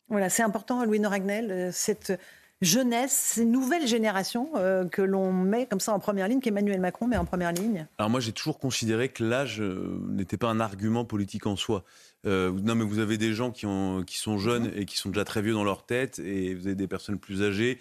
Voilà, 0.09 0.29
c'est 0.29 0.43
important, 0.43 0.83
Louis 0.83 0.99
Noragnel, 0.99 1.51
euh, 1.51 1.69
cette 1.71 2.19
jeunesse, 2.61 3.11
ces 3.11 3.45
nouvelles 3.45 3.87
générations 3.87 4.49
euh, 4.55 4.85
que 4.85 5.01
l'on 5.01 5.31
met 5.31 5.65
comme 5.65 5.79
ça 5.79 5.93
en 5.93 5.99
première 5.99 6.27
ligne, 6.27 6.39
qu'Emmanuel 6.39 6.79
Macron 6.79 7.07
met 7.07 7.17
en 7.17 7.25
première 7.25 7.51
ligne 7.51 7.87
Alors 7.97 8.09
moi 8.09 8.19
j'ai 8.19 8.31
toujours 8.31 8.59
considéré 8.59 9.09
que 9.09 9.23
l'âge 9.23 9.61
euh, 9.61 9.99
n'était 10.07 10.37
pas 10.37 10.47
un 10.47 10.59
argument 10.59 11.05
politique 11.05 11.47
en 11.47 11.55
soi. 11.55 11.83
Euh, 12.25 12.51
non 12.63 12.75
mais 12.75 12.85
vous 12.85 12.99
avez 12.99 13.17
des 13.17 13.33
gens 13.33 13.51
qui, 13.51 13.65
ont, 13.65 14.03
qui 14.03 14.17
sont 14.17 14.37
jeunes 14.37 14.71
et 14.75 14.85
qui 14.85 14.97
sont 14.97 15.09
déjà 15.09 15.25
très 15.25 15.41
vieux 15.41 15.53
dans 15.53 15.63
leur 15.63 15.85
tête 15.85 16.19
et 16.19 16.55
vous 16.55 16.65
avez 16.65 16.75
des 16.75 16.87
personnes 16.87 17.19
plus 17.19 17.43
âgées 17.43 17.77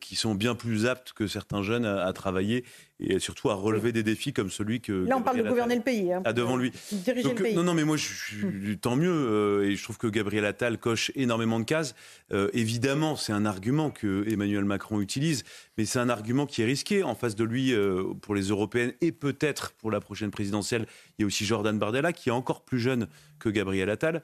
qui 0.00 0.14
sont 0.14 0.34
bien 0.34 0.54
plus 0.54 0.86
aptes 0.86 1.12
que 1.14 1.26
certains 1.26 1.62
jeunes 1.62 1.84
à 1.84 2.12
travailler 2.12 2.64
et 3.00 3.18
surtout 3.20 3.50
à 3.50 3.54
relever 3.54 3.92
des 3.92 4.02
défis 4.02 4.32
comme 4.32 4.50
celui 4.50 4.80
que... 4.80 4.92
Là, 5.06 5.16
on 5.16 5.22
parle 5.22 5.38
de 5.38 5.48
gouverner 5.48 5.74
Attal 5.74 5.78
le 5.78 5.84
pays. 5.84 6.12
hein. 6.12 6.22
a 6.24 6.32
devant 6.32 6.56
lui. 6.56 6.72
Diriger 6.90 7.22
Donc, 7.28 7.38
le 7.38 7.44
pays. 7.44 7.54
Non, 7.54 7.62
non, 7.62 7.74
mais 7.74 7.84
moi, 7.84 7.96
je, 7.96 8.06
je- 8.06 8.74
tant 8.74 8.96
mieux. 8.96 9.10
euh, 9.12 9.68
et 9.70 9.76
je 9.76 9.82
trouve 9.84 9.98
que 9.98 10.06
Gabriel 10.08 10.44
Attal 10.44 10.78
coche 10.78 11.12
énormément 11.14 11.60
de 11.60 11.64
cases. 11.64 11.94
Euh, 12.32 12.48
évidemment, 12.54 13.14
c'est 13.16 13.32
un 13.32 13.46
argument 13.46 13.90
que 13.90 14.24
Emmanuel 14.28 14.64
Macron 14.64 15.00
utilise, 15.00 15.44
mais 15.76 15.84
c'est 15.84 15.98
un 16.00 16.08
argument 16.08 16.46
qui 16.46 16.62
est 16.62 16.66
risqué. 16.66 17.02
En 17.04 17.14
face 17.14 17.36
de 17.36 17.44
lui, 17.44 17.72
euh, 17.72 18.02
pour 18.20 18.34
les 18.34 18.42
européennes 18.48 18.92
et 19.00 19.12
peut-être 19.12 19.72
pour 19.72 19.90
la 19.90 20.00
prochaine 20.00 20.30
présidentielle, 20.30 20.86
il 21.18 21.22
y 21.22 21.24
a 21.24 21.26
aussi 21.26 21.44
Jordan 21.44 21.78
Bardella, 21.78 22.12
qui 22.12 22.28
est 22.30 22.32
encore 22.32 22.62
plus 22.64 22.80
jeune 22.80 23.06
que 23.38 23.48
Gabriel 23.48 23.90
Attal. 23.90 24.22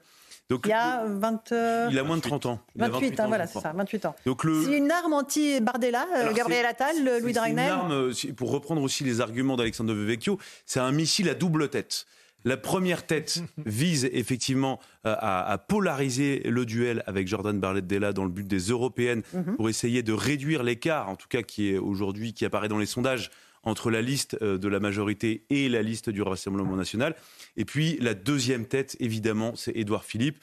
Donc, 0.51 0.63
Il 0.67 0.71
y 0.71 0.73
a 0.73 1.05
20, 1.07 1.53
euh, 1.53 1.89
il 1.91 1.99
a 1.99 2.03
moins 2.05 2.17
de 2.19 2.23
30 2.23 2.47
ans. 2.47 2.61
Il 2.77 2.83
a 2.83 2.89
28, 2.91 3.19
hein, 3.21 3.25
ans, 3.25 3.29
voilà, 3.29 3.47
c'est 3.47 3.61
ça, 3.61 3.73
28 3.75 4.05
ans. 4.07 4.15
Donc 4.27 4.45
le, 4.45 4.63
C'est 4.63 4.77
une 4.77 4.91
arme 4.91 5.15
anti-Bardella, 5.15 6.07
euh, 6.17 6.33
Gabriel 6.35 6.67
Attal, 6.67 7.03
le 7.03 7.19
Louis 7.19 7.33
c'est 7.33 7.49
une 7.49 7.55
Dragnel 7.57 7.71
arme, 7.71 7.93
euh, 7.93 8.13
pour 8.37 8.51
reprendre 8.51 8.83
aussi 8.83 9.05
les 9.05 9.21
arguments 9.23 9.57
d'Alexandre 9.57 9.95
Vecchio, 9.95 10.39
c'est 10.67 10.81
un 10.81 10.93
missile 10.93 11.31
à 11.31 11.35
double 11.35 11.71
tête. 11.71 12.05
La 12.47 12.59
première 12.59 13.07
tête 13.07 13.43
vise 13.65 14.05
effectivement 14.13 14.79
euh, 15.07 15.17
à, 15.19 15.51
à 15.51 15.57
polariser 15.57 16.41
le 16.45 16.67
duel 16.67 17.03
avec 17.07 17.27
Jordan 17.27 17.59
Bardella 17.59 18.13
dans 18.13 18.25
le 18.25 18.31
but 18.31 18.47
des 18.47 18.59
européennes 18.69 19.23
Mhm. 19.33 19.57
pour 19.57 19.71
essayer 19.71 20.03
de 20.03 20.13
réduire 20.13 20.63
l'écart, 20.63 21.09
en 21.09 21.17
tout 21.17 21.29
cas 21.29 21.41
qui 21.41 21.71
est 21.71 21.79
aujourd'hui 21.79 22.35
qui 22.35 22.45
apparaît 22.45 22.69
dans 22.69 22.77
les 22.77 22.85
sondages 22.85 23.31
entre 23.65 23.91
la 23.91 24.03
liste 24.03 24.37
euh, 24.43 24.59
de 24.59 24.69
la 24.69 24.81
majorité 24.81 25.45
et 25.51 25.69
la 25.69 25.83
liste 25.83 26.11
du 26.11 26.23
Rassemblement 26.23 26.77
national. 26.77 27.15
Et 27.57 27.65
puis 27.65 27.97
la 28.01 28.15
deuxième 28.15 28.67
tête, 28.67 28.97
évidemment, 29.01 29.55
c'est 29.57 29.77
Édouard 29.77 30.05
Philippe. 30.05 30.39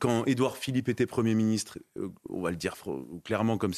Quand 0.00 0.26
Édouard 0.26 0.58
Philippe 0.58 0.90
était 0.90 1.06
Premier 1.06 1.34
ministre, 1.34 1.78
euh, 1.98 2.08
on 2.28 2.42
va 2.42 2.50
le 2.50 2.56
dire 2.56 2.74
clairement 3.24 3.56
comme 3.56 3.72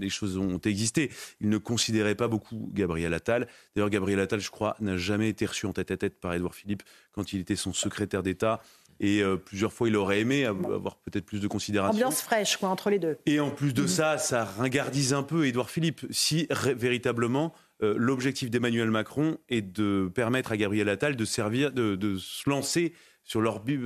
les 0.00 0.10
choses 0.10 0.36
ont 0.36 0.58
existé, 0.58 1.12
il 1.40 1.48
ne 1.48 1.58
considérait 1.58 2.16
pas 2.16 2.26
beaucoup 2.26 2.68
Gabriel 2.74 3.14
Attal. 3.14 3.46
D'ailleurs, 3.76 3.88
Gabriel 3.88 4.18
Attal, 4.18 4.40
je 4.40 4.50
crois, 4.50 4.74
n'a 4.80 4.96
jamais 4.96 5.28
été 5.28 5.46
reçu 5.46 5.66
en 5.66 5.72
tête 5.72 5.92
à 5.92 5.96
tête 5.96 6.18
par 6.18 6.34
Édouard 6.34 6.56
Philippe 6.56 6.82
quand 7.12 7.32
il 7.32 7.38
était 7.38 7.54
son 7.54 7.72
secrétaire 7.72 8.24
d'État. 8.24 8.60
Et 8.98 9.22
euh, 9.22 9.36
plusieurs 9.36 9.72
fois, 9.72 9.86
il 9.86 9.94
aurait 9.94 10.18
aimé 10.18 10.44
av- 10.44 10.72
avoir 10.72 10.96
peut-être 10.96 11.24
plus 11.24 11.40
de 11.40 11.46
considération. 11.46 11.94
Ambiance 11.94 12.20
fraîche, 12.20 12.56
quoi, 12.56 12.68
entre 12.70 12.90
les 12.90 12.98
deux. 12.98 13.16
Et 13.26 13.38
en 13.38 13.52
plus 13.52 13.72
de 13.72 13.86
ça, 13.86 14.18
ça 14.18 14.44
ringardise 14.44 15.12
un 15.14 15.22
peu 15.22 15.46
Édouard 15.46 15.70
Philippe. 15.70 16.04
Si 16.10 16.48
véritablement 16.74 17.54
euh, 17.82 17.94
l'objectif 17.96 18.50
d'Emmanuel 18.50 18.90
Macron 18.90 19.38
est 19.48 19.62
de 19.62 20.10
permettre 20.14 20.52
à 20.52 20.56
Gabriel 20.56 20.88
Attal 20.88 21.16
de 21.16 21.24
servir, 21.24 21.72
de, 21.72 21.94
de 21.96 22.16
se 22.16 22.48
lancer 22.48 22.92
sur 23.28 23.42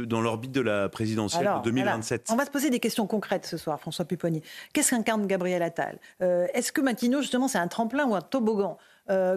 dans 0.07 0.21
l'orbite 0.21 0.53
de 0.53 0.61
la 0.61 0.89
présidentielle 0.89 1.49
Alors, 1.49 1.63
de 1.63 1.71
2027. 1.71 2.29
voilà. 2.29 2.35
On 2.35 2.39
va 2.41 2.47
se 2.47 2.53
poser 2.53 2.71
des 2.71 2.79
questions 2.79 3.09
concrètes 3.09 3.45
ce 3.45 3.57
soir, 3.57 3.81
François 3.81 4.05
Pupponi. 4.05 4.41
Qu'est-ce 4.73 4.91
qu'incarne 4.91 5.27
Gabriel 5.27 5.63
Attal? 5.65 5.99
Euh, 6.23 6.47
Est-ce 6.55 6.71
que 6.71 6.81
Matignon, 6.81 7.21
justement, 7.21 7.49
c'est 7.49 7.59
un 7.59 7.67
tremplin 7.67 8.07
ou 8.07 8.15
un 8.15 8.21
toboggan? 8.21 8.79
Euh, 9.11 9.37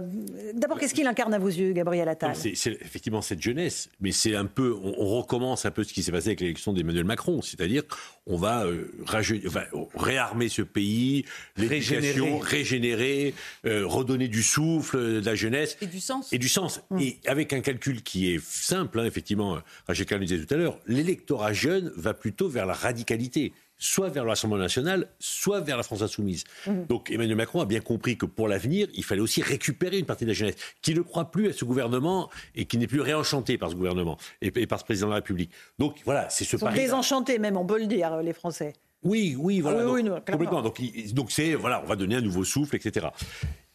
D'abord, 0.54 0.80
qu'est-ce 0.80 0.94
qu'il 0.94 1.08
incarne 1.08 1.34
à 1.34 1.40
vos 1.40 1.48
yeux, 1.48 1.74
Gabriel 1.74 2.08
Attal 2.08 2.36
C'est 2.36 2.52
effectivement 2.82 3.22
cette 3.22 3.42
jeunesse, 3.42 3.90
mais 4.00 4.12
c'est 4.12 4.36
un 4.36 4.46
peu, 4.46 4.76
on, 4.82 4.94
on 5.00 5.08
recommence 5.20 5.66
un 5.66 5.72
peu 5.72 5.84
ce 5.84 5.92
qui 5.92 6.04
s'est 6.04 6.12
passé 6.12 6.28
avec 6.30 6.40
l'élection 6.40 6.72
d'Emmanuel 6.72 7.04
Macron, 7.04 7.42
c'est-à-dire 7.42 7.84
on 8.28 8.38
va 8.38 8.66
euh, 8.66 8.92
raje- 9.06 9.42
enfin, 9.48 9.64
réarmer 9.96 10.50
ce 10.50 10.62
pays, 10.62 11.26
l'éducation, 11.58 12.38
régénérer, 12.38 13.34
euh, 13.66 13.86
redonner 13.88 14.28
du 14.28 14.44
souffle, 14.44 14.98
de 15.22 15.26
la 15.26 15.36
jeunesse 15.36 15.78
Et 15.82 15.88
du 15.88 16.00
sens. 16.00 16.32
et 16.32 16.38
du 16.38 16.48
sens. 16.50 16.82
Et 17.00 17.18
avec 17.26 17.52
un 17.54 17.62
calcul 17.62 18.04
qui 18.04 18.34
est 18.34 18.40
simple, 18.44 19.00
hein, 19.00 19.06
effectivement, 19.06 19.58
Rachel 19.88 20.06
Kahn 20.06 20.20
le 20.20 20.26
disait 20.26 20.46
tout 20.46 20.54
à 20.54 20.58
l'heure, 20.58 20.80
l'électorat 20.88 21.54
jeune 21.54 21.92
va 21.96 22.14
plutôt 22.14 22.48
vers 22.50 22.66
la 22.68 22.74
radicalité 22.74 23.52
soit 23.78 24.10
vers 24.10 24.24
le 24.24 24.30
Rassemblement 24.30 24.62
national, 24.62 25.08
soit 25.20 25.62
vers 25.62 25.78
la 25.78 25.84
France 25.84 26.02
insoumise. 26.02 26.44
Donc 26.90 27.12
Emmanuel 27.12 27.36
Macron 27.36 27.62
a 27.62 27.66
bien 27.66 27.82
compris 27.82 28.18
que 28.18 28.26
pour 28.26 28.48
l'avenir, 28.48 28.88
il 28.94 29.04
fallait 29.04 29.22
aussi 29.22 29.42
récupérer 29.42 30.00
une 30.00 30.06
partie 30.06 30.26
de 30.26 30.30
la 30.30 30.34
jeunesse 30.34 30.56
qui 30.82 30.94
ne 30.94 31.02
croit 31.02 31.32
plus 31.32 31.50
à 31.50 31.54
ce 31.54 31.66
gouvernement 31.66 32.30
et 32.56 32.66
qui 32.66 32.78
n'est 32.78 32.88
plus 32.88 33.02
réenchanté 33.02 33.58
par 33.58 33.70
ce 33.70 33.76
gouvernement 33.76 34.18
et, 34.42 34.52
et 34.56 34.68
par 34.68 34.80
ce 34.80 34.86
président 34.86 35.08
de 35.08 35.12
la 35.12 35.18
République. 35.18 35.52
Donc 35.80 35.98
voilà, 36.06 36.30
c'est 36.30 36.46
ce 36.46 36.56
Ils 36.56 36.60
sont 36.60 36.72
désenchantés, 36.72 37.40
même, 37.40 37.58
on 37.58 37.66
peut 37.66 37.80
le 37.80 37.88
dire, 37.88 38.18
les 38.22 38.34
Français. 38.34 38.74
Oui, 39.04 39.36
oui, 39.38 39.62
voilà. 39.62 39.82
Ah 39.82 39.84
oui, 39.84 39.88
donc, 39.88 39.96
oui, 39.96 40.04
non, 40.04 40.22
clairement. 40.22 40.62
complètement. 40.62 41.14
Donc 41.14 41.32
c'est 41.32 41.54
voilà, 41.54 41.82
on 41.84 41.88
va 41.88 41.96
donner 41.96 42.16
un 42.16 42.22
nouveau 42.22 42.44
souffle, 42.44 42.76
etc. 42.76 43.08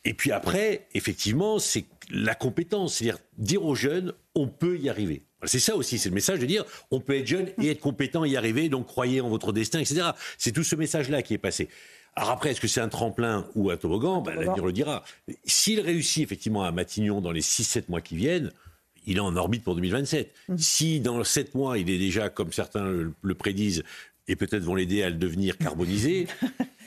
Et 0.05 0.14
puis 0.14 0.32
après, 0.32 0.86
effectivement, 0.94 1.59
c'est 1.59 1.85
la 2.10 2.35
compétence, 2.35 2.94
c'est-à-dire 2.97 3.18
dire 3.39 3.64
aux 3.64 3.74
jeunes, 3.74 4.14
on 4.35 4.48
peut 4.48 4.78
y 4.78 4.89
arriver. 4.89 5.22
C'est 5.44 5.59
ça 5.59 5.74
aussi, 5.77 5.98
c'est 5.98 6.09
le 6.10 6.14
message 6.14 6.39
de 6.39 6.47
dire, 6.47 6.64
on 6.90 7.01
peut 7.01 7.16
être 7.16 7.27
jeune 7.27 7.48
et 7.62 7.70
être 7.70 7.81
compétent, 7.81 8.24
y 8.24 8.36
arriver, 8.36 8.68
donc 8.68 8.86
croyez 8.86 9.20
en 9.20 9.28
votre 9.28 9.52
destin, 9.52 9.78
etc. 9.78 10.10
C'est 10.36 10.52
tout 10.52 10.64
ce 10.64 10.77
message-là 10.77 11.22
qui 11.22 11.35
est 11.35 11.39
passé. 11.39 11.68
Alors 12.16 12.31
après, 12.31 12.51
est-ce 12.51 12.60
que 12.60 12.68
c'est 12.68 12.81
un 12.81 12.89
tremplin 12.89 13.48
ou 13.55 13.70
un 13.70 13.77
toboggan? 13.77 14.20
Ben, 14.20 14.35
L'avenir 14.35 14.64
le 14.64 14.72
dira. 14.72 15.05
S'il 15.44 15.81
réussit 15.81 16.22
effectivement 16.22 16.64
à 16.64 16.72
Matignon 16.72 17.20
dans 17.20 17.32
les 17.32 17.40
6-7 17.40 17.85
mois 17.89 18.01
qui 18.01 18.16
viennent, 18.16 18.51
il 19.06 19.16
est 19.16 19.20
en 19.20 19.35
orbite 19.36 19.64
pour 19.64 19.74
2027. 19.77 20.35
Si 20.56 21.01
dans 21.01 21.22
7 21.24 21.55
mois, 21.55 21.78
il 21.78 21.89
est 21.89 21.98
déjà, 21.98 22.28
comme 22.28 22.52
certains 22.52 22.85
le, 22.85 23.14
le 23.22 23.35
prédisent, 23.35 23.82
et 24.28 24.36
peut-être 24.36 24.62
vont 24.62 24.74
l'aider 24.74 25.02
à 25.02 25.09
le 25.09 25.16
devenir 25.16 25.56
carbonisé, 25.56 26.27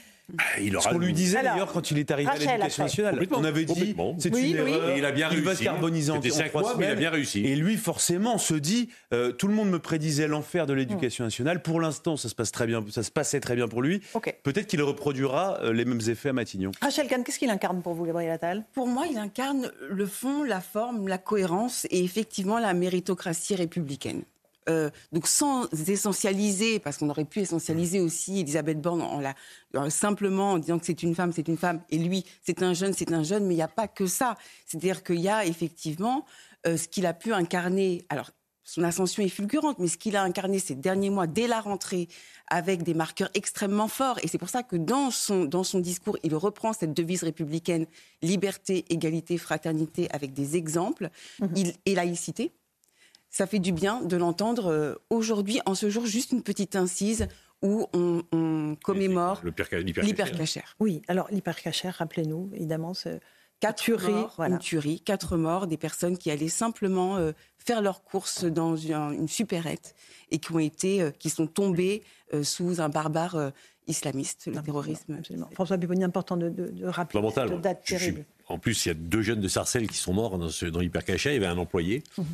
il 0.62 0.76
aura 0.76 0.86
Ce 0.86 0.90
qu'on 0.94 1.00
lui 1.00 1.14
disait 1.14 1.44
d'ailleurs 1.44 1.72
quand 1.72 1.92
il 1.92 2.00
est 2.00 2.10
arrivé 2.12 2.30
Rachel, 2.30 2.48
à 2.50 2.54
l'éducation 2.54 2.84
nationale. 2.84 3.28
On 3.32 3.44
avait 3.44 3.66
dit, 3.66 3.96
c'est 4.20 4.34
Oui, 4.34 4.52
une 4.52 4.62
oui. 4.62 4.72
erreur. 4.72 4.90
Et 4.90 4.98
il 5.00 5.06
a 5.06 5.12
bien 5.12 5.28
va 5.30 5.36
se 5.36 5.44
réussi. 5.46 5.64
carboniser 5.66 6.12
en, 6.12 6.16
C'était 6.22 6.34
en 6.34 6.38
cinq 6.38 6.50
trois 6.50 6.62
mois, 6.62 6.76
mais 6.78 6.86
il 6.86 6.92
a 6.92 6.96
bien 6.96 7.10
réussi. 7.10 7.46
Et 7.46 7.56
lui, 7.56 7.76
forcément, 7.78 8.38
se 8.38 8.54
dit, 8.54 8.90
euh, 9.14 9.32
tout 9.32 9.48
le 9.48 9.54
monde 9.54 9.70
me 9.70 9.80
prédisait 9.80 10.28
l'enfer 10.28 10.66
de 10.66 10.74
l'éducation 10.74 11.24
nationale. 11.26 11.62
Pour 11.62 11.82
l'instant, 11.82 12.16
ça 12.18 12.30
se 12.30 12.36
passe 12.36 12.52
très 12.52 12.68
bien, 12.68 12.84
ça 12.90 13.04
se 13.04 13.12
passait 13.12 13.40
très 13.40 13.56
bien 13.56 13.68
pour 13.68 13.82
lui. 13.82 14.02
Peut-être 14.44 14.68
qu'il 14.68 14.82
reproduira 14.82 15.60
euh, 15.62 15.74
les 15.74 15.86
mêmes 15.86 16.02
effets 16.08 16.30
à 16.30 16.34
Matignon. 16.34 16.72
Rachel 16.82 17.08
Kahn, 17.08 17.24
qu'est-ce 17.24 17.40
qu'il 17.40 17.50
incarne 17.50 17.82
pour 17.82 17.94
vous, 17.94 18.06
Gabriel 18.06 18.32
Attal? 18.32 18.64
Pour 18.74 18.88
moi, 18.88 19.06
il 19.12 19.18
incarne 19.18 19.72
le 19.90 20.06
fond, 20.06 20.44
la 20.44 20.62
forme, 20.62 21.08
la 21.08 21.18
cohérence 21.18 21.86
et 21.92 22.04
effectivement 22.04 22.60
la 22.60 22.74
méritocratie 22.74 23.56
républicaine. 23.56 24.24
Euh, 24.70 24.90
donc 25.12 25.28
sans 25.28 25.68
essentialiser, 25.88 26.80
parce 26.80 26.98
qu'on 26.98 27.10
aurait 27.10 27.26
pu 27.26 27.40
essentialiser 27.40 28.00
aussi 28.00 28.40
Elisabeth 28.40 28.82
Borne 28.82 29.02
en 29.02 29.20
la, 29.20 29.36
en 29.76 29.90
simplement 29.90 30.54
en 30.54 30.58
disant 30.58 30.80
que 30.80 30.86
c'est 30.86 31.04
une 31.04 31.16
femme, 31.16 31.34
c'est 31.34 31.48
une 31.48 31.58
femme, 31.58 31.82
et 31.90 31.98
lui, 31.98 32.24
c'est 32.42 32.64
un 32.64 32.74
jeune, 32.74 32.94
c'est 32.94 33.12
un 33.12 33.24
jeune, 33.24 33.46
mais 33.46 33.54
il 33.54 33.58
n'y 33.58 33.64
a 33.64 33.68
pas 33.68 33.88
que 33.88 34.06
ça. 34.06 34.38
C'est-à-dire 34.66 35.04
qu'il 35.04 35.20
y 35.20 35.30
a 35.30 35.46
effectivement 35.46 36.26
euh, 36.66 36.78
ce 36.78 36.88
qu'il 36.88 37.06
a 37.06 37.14
pu 37.14 37.34
incarner. 37.34 38.06
Alors, 38.10 38.32
son 38.64 38.84
ascension 38.84 39.22
est 39.22 39.30
fulgurante, 39.30 39.80
mais 39.80 39.88
ce 39.88 39.98
qu'il 39.98 40.16
a 40.16 40.24
incarné 40.24 40.60
ces 40.60 40.76
derniers 40.76 41.10
mois, 41.10 41.28
dès 41.28 41.48
la 41.48 41.60
rentrée, 41.60 42.08
avec 42.48 42.84
des 42.84 42.94
marqueurs 42.94 43.30
extrêmement 43.34 43.90
forts. 43.90 44.20
Et 44.24 44.28
c'est 44.30 44.38
pour 44.38 44.50
ça 44.50 44.64
que 44.64 44.78
dans 44.78 45.12
son, 45.12 45.44
dans 45.44 45.66
son 45.66 45.80
discours, 45.80 46.18
il 46.24 46.34
reprend 46.36 46.72
cette 46.72 46.94
devise 46.94 47.24
républicaine 47.24 47.86
liberté, 48.22 48.86
égalité, 48.90 49.38
fraternité, 49.38 50.10
avec 50.12 50.34
des 50.34 50.56
exemples, 50.56 51.10
il, 51.56 51.74
et 51.86 51.96
laïcité. 51.96 52.54
Ça 53.34 53.48
fait 53.48 53.58
du 53.58 53.72
bien 53.72 54.04
de 54.04 54.16
l'entendre 54.16 54.68
euh, 54.68 54.94
aujourd'hui, 55.10 55.60
en 55.66 55.74
ce 55.74 55.90
jour, 55.90 56.06
juste 56.06 56.34
une 56.34 56.44
petite 56.44 56.76
incise 56.76 57.28
où 57.64 57.88
on, 57.92 58.22
on 58.32 58.76
commémore 58.84 59.42
l'hypercachère. 59.44 60.76
Oui, 60.80 61.02
alors 61.08 61.28
l'hypercachère, 61.32 61.96
rappelez-nous, 61.96 62.52
évidemment, 62.54 62.94
ce 62.94 63.20
quatre 63.60 63.90
morts, 64.08 64.36
une 64.40 64.60
tuerie, 64.60 65.00
quatre 65.00 65.36
morts, 65.36 65.66
des 65.66 65.78
personnes 65.78 66.16
qui 66.16 66.30
allaient 66.30 66.48
simplement 66.48 67.18
euh, 67.18 67.32
faire 67.58 67.82
leurs 67.82 68.04
courses 68.04 68.44
dans 68.44 68.76
une, 68.76 69.28
supérette 69.28 69.96
et 70.30 70.38
qui 70.38 70.52
ont 70.52 70.60
été, 70.60 71.10
qui 71.18 71.32
sont 71.32 71.48
tombées 71.48 72.04
sous 72.44 72.82
un 72.82 72.90
barbare 72.90 73.52
islamiste, 73.88 74.46
le 74.46 74.62
terrorisme. 74.62 75.22
François 75.54 75.78
Biboni, 75.78 76.04
important 76.04 76.38
de, 76.38 76.50
de, 76.50 76.86
rappeler 76.86 77.22
cette 77.34 77.62
date 77.62 77.84
terrible. 77.84 78.26
en 78.48 78.60
plus, 78.60 78.86
il 78.86 78.90
y 78.90 78.92
a 78.92 78.96
deux 78.96 79.22
jeunes 79.22 79.42
de 79.42 79.48
Sarcelles 79.48 79.88
qui 79.88 79.98
sont 79.98 80.14
morts 80.14 80.38
dans, 80.38 80.50
dans 80.72 80.80
l'hypercachet. 80.80 81.32
Il 81.32 81.34
y 81.34 81.38
avait 81.38 81.48
un 81.48 81.58
employé. 81.58 82.04
Mhm. 82.18 82.26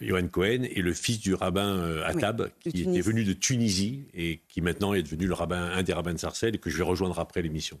Johan 0.00 0.28
Cohen 0.28 0.62
et 0.62 0.82
le 0.82 0.92
fils 0.92 1.20
du 1.20 1.34
rabbin 1.34 1.76
euh, 1.76 2.06
Attab, 2.06 2.50
qui 2.60 2.82
était 2.82 3.00
venu 3.00 3.24
de 3.24 3.32
Tunisie 3.32 4.06
et 4.14 4.42
qui 4.48 4.60
maintenant 4.60 4.94
est 4.94 5.02
devenu 5.02 5.26
le 5.26 5.34
rabbin, 5.34 5.70
un 5.70 5.82
des 5.82 5.92
rabbins 5.92 6.12
de 6.12 6.18
Sarcelles 6.18 6.54
et 6.54 6.58
que 6.58 6.70
je 6.70 6.76
vais 6.76 6.84
rejoindre 6.84 7.18
après 7.18 7.42
l'émission. 7.42 7.80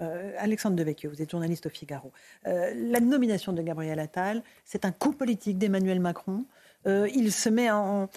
Euh, 0.00 0.32
Alexandre 0.38 0.74
Devecchio, 0.74 1.10
vous 1.10 1.22
êtes 1.22 1.30
journaliste 1.30 1.66
au 1.66 1.68
Figaro. 1.68 2.12
Euh, 2.46 2.72
la 2.74 2.98
nomination 2.98 3.52
de 3.52 3.62
Gabriel 3.62 4.00
Attal, 4.00 4.42
c'est 4.64 4.84
un 4.84 4.90
coup 4.90 5.12
politique 5.12 5.58
d'Emmanuel 5.58 6.00
Macron. 6.00 6.44
il 6.86 7.30
se 7.30 7.48
met 7.48 7.70
en, 7.70 8.08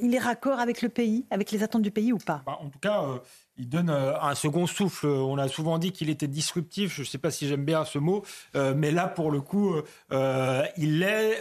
Il 0.00 0.14
est 0.14 0.18
raccord 0.18 0.58
avec 0.58 0.80
le 0.80 0.88
pays, 0.88 1.26
avec 1.30 1.50
les 1.50 1.62
attentes 1.62 1.82
du 1.82 1.90
pays 1.90 2.12
ou 2.12 2.18
pas? 2.18 2.42
Bah, 2.46 2.56
En 2.60 2.70
tout 2.70 2.78
cas, 2.78 3.20
il 3.58 3.68
donne 3.68 3.90
euh, 3.90 4.18
un 4.20 4.34
second 4.34 4.66
souffle. 4.66 5.06
On 5.06 5.38
a 5.38 5.48
souvent 5.48 5.78
dit 5.78 5.92
qu'il 5.92 6.10
était 6.10 6.26
disruptif. 6.26 6.94
Je 6.94 7.02
ne 7.02 7.06
sais 7.06 7.18
pas 7.18 7.30
si 7.30 7.48
j'aime 7.48 7.64
bien 7.64 7.84
ce 7.84 7.98
mot, 7.98 8.22
euh, 8.54 8.74
mais 8.76 8.90
là, 8.90 9.08
pour 9.08 9.30
le 9.30 9.40
coup, 9.40 9.74
euh, 10.12 10.62
il 10.76 11.00
l'est. 11.00 11.40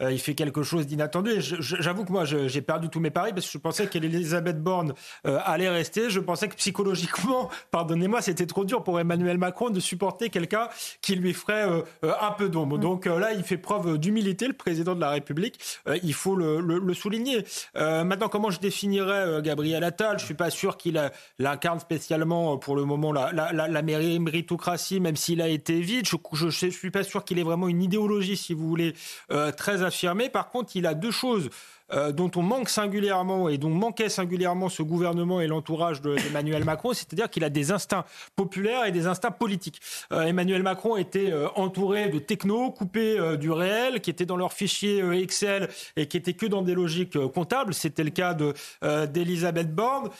il 0.00 0.18
fait 0.18 0.34
quelque 0.34 0.62
chose 0.62 0.86
d'inattendu. 0.86 1.30
J'avoue 1.38 2.04
que 2.04 2.12
moi, 2.12 2.24
j'ai 2.24 2.62
perdu 2.62 2.88
tous 2.88 3.00
mes 3.00 3.10
paris 3.10 3.32
parce 3.32 3.46
que 3.46 3.52
je 3.52 3.58
pensais 3.58 3.86
qu'Elisabeth 3.86 4.62
Borne 4.62 4.94
allait 5.24 5.68
rester. 5.68 6.10
Je 6.10 6.20
pensais 6.20 6.48
que 6.48 6.56
psychologiquement, 6.56 7.48
pardonnez-moi, 7.70 8.22
c'était 8.22 8.46
trop 8.46 8.64
dur 8.64 8.82
pour 8.82 8.98
Emmanuel 8.98 9.38
Macron 9.38 9.70
de 9.70 9.80
supporter 9.80 10.30
quelqu'un 10.30 10.68
qui 11.00 11.14
lui 11.14 11.32
ferait 11.34 11.64
un 12.02 12.30
peu 12.32 12.48
d'ombre. 12.48 12.78
Mm. 12.78 12.80
Donc 12.80 13.06
là, 13.06 13.32
il 13.32 13.42
fait 13.42 13.58
preuve 13.58 13.98
d'humilité, 13.98 14.46
le 14.46 14.52
président 14.54 14.94
de 14.94 15.00
la 15.00 15.10
République. 15.10 15.58
il 16.02 16.14
faut 16.14 16.36
le, 16.36 16.60
le 16.60 16.94
souligner. 16.94 17.44
maintenant, 17.74 18.28
comment 18.28 18.50
je 18.50 18.60
définirais 18.60 19.42
Gabriel 19.42 19.84
Attal? 19.84 20.18
Je 20.18 20.24
suis 20.24 20.34
pas 20.34 20.50
sûr 20.50 20.76
qu'il 20.76 20.98
a 20.98 21.11
l'incarne 21.38 21.80
spécialement 21.80 22.54
euh, 22.54 22.56
pour 22.56 22.76
le 22.76 22.84
moment 22.84 23.12
la, 23.12 23.32
la, 23.32 23.82
méritocratie, 23.82 25.00
même 25.00 25.16
s'il 25.16 25.40
a 25.40 25.48
été 25.48 25.80
vide. 25.80 26.06
Je 26.06 26.46
ne 26.46 26.70
suis 26.70 26.90
pas 26.90 27.02
sûr 27.02 27.24
qu'il 27.24 27.38
ait 27.38 27.44
vraiment 27.44 27.68
une 27.68 27.82
idéologie, 27.82 28.36
si 28.36 28.54
vous 28.54 28.68
voulez, 28.68 28.94
euh, 29.30 29.52
très 29.52 29.82
affirmée. 29.82 30.28
Par 30.28 30.50
contre, 30.50 30.76
il 30.76 30.86
a 30.86 30.94
deux 30.94 31.10
choses 31.10 31.50
euh, 31.92 32.12
dont 32.12 32.30
on 32.36 32.42
manque 32.42 32.68
singulièrement 32.68 33.48
et 33.48 33.58
dont 33.58 33.70
manquait 33.70 34.08
singulièrement 34.08 34.68
ce 34.68 34.82
gouvernement 34.82 35.40
et 35.40 35.46
l'entourage 35.46 36.00
d'Emmanuel 36.00 36.64
Macron, 36.64 36.92
c'est-à-dire 36.92 37.28
qu'il 37.28 37.44
a 37.44 37.50
des 37.50 37.70
instincts 37.70 38.04
populaires 38.36 38.86
et 38.86 38.92
des 38.92 39.06
instincts 39.06 39.30
politiques. 39.30 39.80
Euh, 40.12 40.22
Emmanuel 40.22 40.62
Macron 40.62 40.96
était 40.96 41.30
euh, 41.30 41.48
entouré 41.54 42.08
de 42.08 42.18
technos 42.18 42.70
coupés 42.70 43.36
du 43.36 43.50
réel, 43.50 44.00
qui 44.00 44.10
étaient 44.10 44.26
dans 44.26 44.36
leurs 44.36 44.52
fichiers 44.52 45.02
Excel 45.12 45.68
et 45.96 46.06
qui 46.06 46.16
étaient 46.16 46.32
que 46.32 46.46
dans 46.46 46.62
des 46.62 46.74
logiques 46.74 47.18
comptables. 47.28 47.74
C'était 47.74 48.04
le 48.04 48.10
cas 48.10 48.36
d'Elisabeth 49.06 49.74
Borne. 49.74 50.10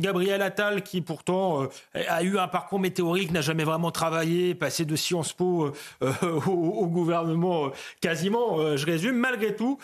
Gabriel 0.00 0.42
Attal, 0.42 0.82
qui 0.82 1.00
pourtant 1.00 1.68
a 1.94 2.22
eu 2.22 2.38
un 2.38 2.48
parcours 2.48 2.80
météorique, 2.80 3.32
n'a 3.32 3.40
jamais 3.40 3.64
vraiment 3.64 3.90
travaillé, 3.90 4.54
passé 4.54 4.84
de 4.84 4.96
Sciences 4.96 5.32
Po 5.32 5.72
au, 6.00 6.50
au, 6.50 6.86
gouvernement 6.86 7.70
quasiment, 8.00 8.76
je 8.76 8.86
résume, 8.86 9.16
malgré 9.16 9.54
tout, 9.54 9.78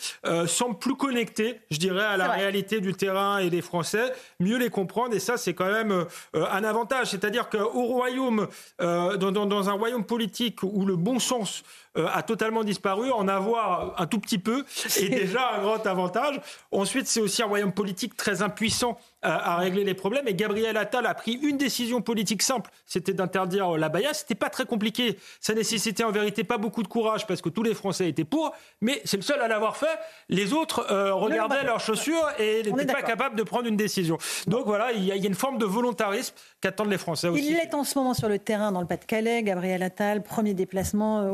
semble 0.47 0.79
plus 0.87 0.95
connectés, 0.95 1.61
je 1.73 1.79
dirais, 1.79 2.05
à 2.05 2.17
la 2.17 2.29
réalité 2.29 2.81
du 2.81 2.95
terrain 2.95 3.39
et 3.39 3.51
des 3.51 3.61
Français, 3.61 4.13
mieux 4.39 4.57
les 4.57 4.71
comprendre. 4.71 5.15
Et 5.17 5.19
ça, 5.19 5.37
c'est 5.37 5.53
quand 5.53 5.71
même 5.71 5.91
euh, 5.91 6.07
un 6.33 6.63
avantage. 6.63 7.11
C'est-à-dire 7.11 7.49
qu'au 7.49 7.87
royaume, 7.87 8.47
euh, 8.81 9.17
dans, 9.17 9.33
dans, 9.33 9.69
un 9.69 9.73
royaume 9.73 10.05
politique 10.05 10.63
où 10.63 10.87
le 10.87 10.95
bon 10.95 11.19
sens 11.19 11.65
euh, 11.97 12.07
a 12.13 12.23
totalement 12.23 12.65
disparu, 12.65 13.11
en 13.11 13.29
avoir 13.29 13.95
un 14.01 14.07
tout 14.07 14.19
petit 14.19 14.39
peu 14.39 14.65
est 14.97 15.09
déjà 15.09 15.53
un 15.55 15.61
grand 15.61 15.87
avantage. 15.87 16.41
Ensuite, 16.73 17.07
c'est 17.07 17.21
aussi 17.21 17.43
un 17.43 17.47
royaume 17.47 17.73
politique 17.73 18.17
très 18.17 18.43
impuissant 18.43 18.99
à, 19.23 19.57
régler 19.57 19.85
les 19.85 19.95
problèmes. 19.95 20.29
Et 20.29 20.35
Gabriel 20.35 20.77
Attal 20.77 21.07
a 21.07 21.15
pris 21.15 21.33
une 21.33 21.57
décision 21.57 22.01
politique 22.01 22.43
simple, 22.43 22.71
c'était 22.85 23.13
d'interdire 23.13 23.77
la 23.77 23.89
baya. 23.89 24.15
C'était 24.15 24.35
pas 24.35 24.51
très 24.51 24.67
compliqué. 24.67 25.19
Ça 25.41 25.55
nécessitait 25.55 26.05
en 26.05 26.13
vérité 26.13 26.45
pas 26.45 26.59
beaucoup 26.59 26.83
de 26.83 26.89
courage 26.89 27.27
parce 27.27 27.43
que 27.43 27.49
tous 27.49 27.63
les 27.63 27.75
Français 27.75 28.09
étaient 28.09 28.25
pour, 28.25 28.53
mais 28.81 29.01
c'est 29.05 29.17
le 29.17 29.23
seul 29.23 29.41
à 29.41 29.49
l'avoir 29.49 29.77
fait. 29.77 29.99
Les 30.29 30.53
autres 30.53 30.87
euh, 30.91 31.15
regardaient 31.15 31.65
leurs 31.65 31.81
chaussures 31.81 32.29
et 32.39 32.63
n'étaient 32.63 32.93
pas 32.93 33.03
capables 33.03 33.37
de 33.37 33.43
prendre 33.43 33.67
une 33.67 33.77
décision. 33.77 34.19
Donc 34.47 34.67
voilà, 34.67 34.93
il 34.93 35.05
y, 35.05 35.13
a, 35.13 35.17
une 35.17 35.35
forme 35.35 35.59
de 35.59 35.65
volontarisme 35.65 36.35
qu'attendent 36.61 36.91
les 36.91 36.99
Français 36.99 37.29
aussi. 37.29 37.49
Il 37.49 37.57
est 37.57 37.75
en 37.75 37.85
ce 37.85 37.99
moment 37.99 38.15
sur 38.15 38.29
le 38.29 38.39
terrain 38.39 38.71
dans 38.71 38.81
le 38.81 38.87
Pas-de-Calais. 38.87 39.43
Gabriel 39.43 39.83
Attal, 39.83 40.23
premier 40.23 40.55
déplacement 40.55 41.23
euh, 41.23 41.31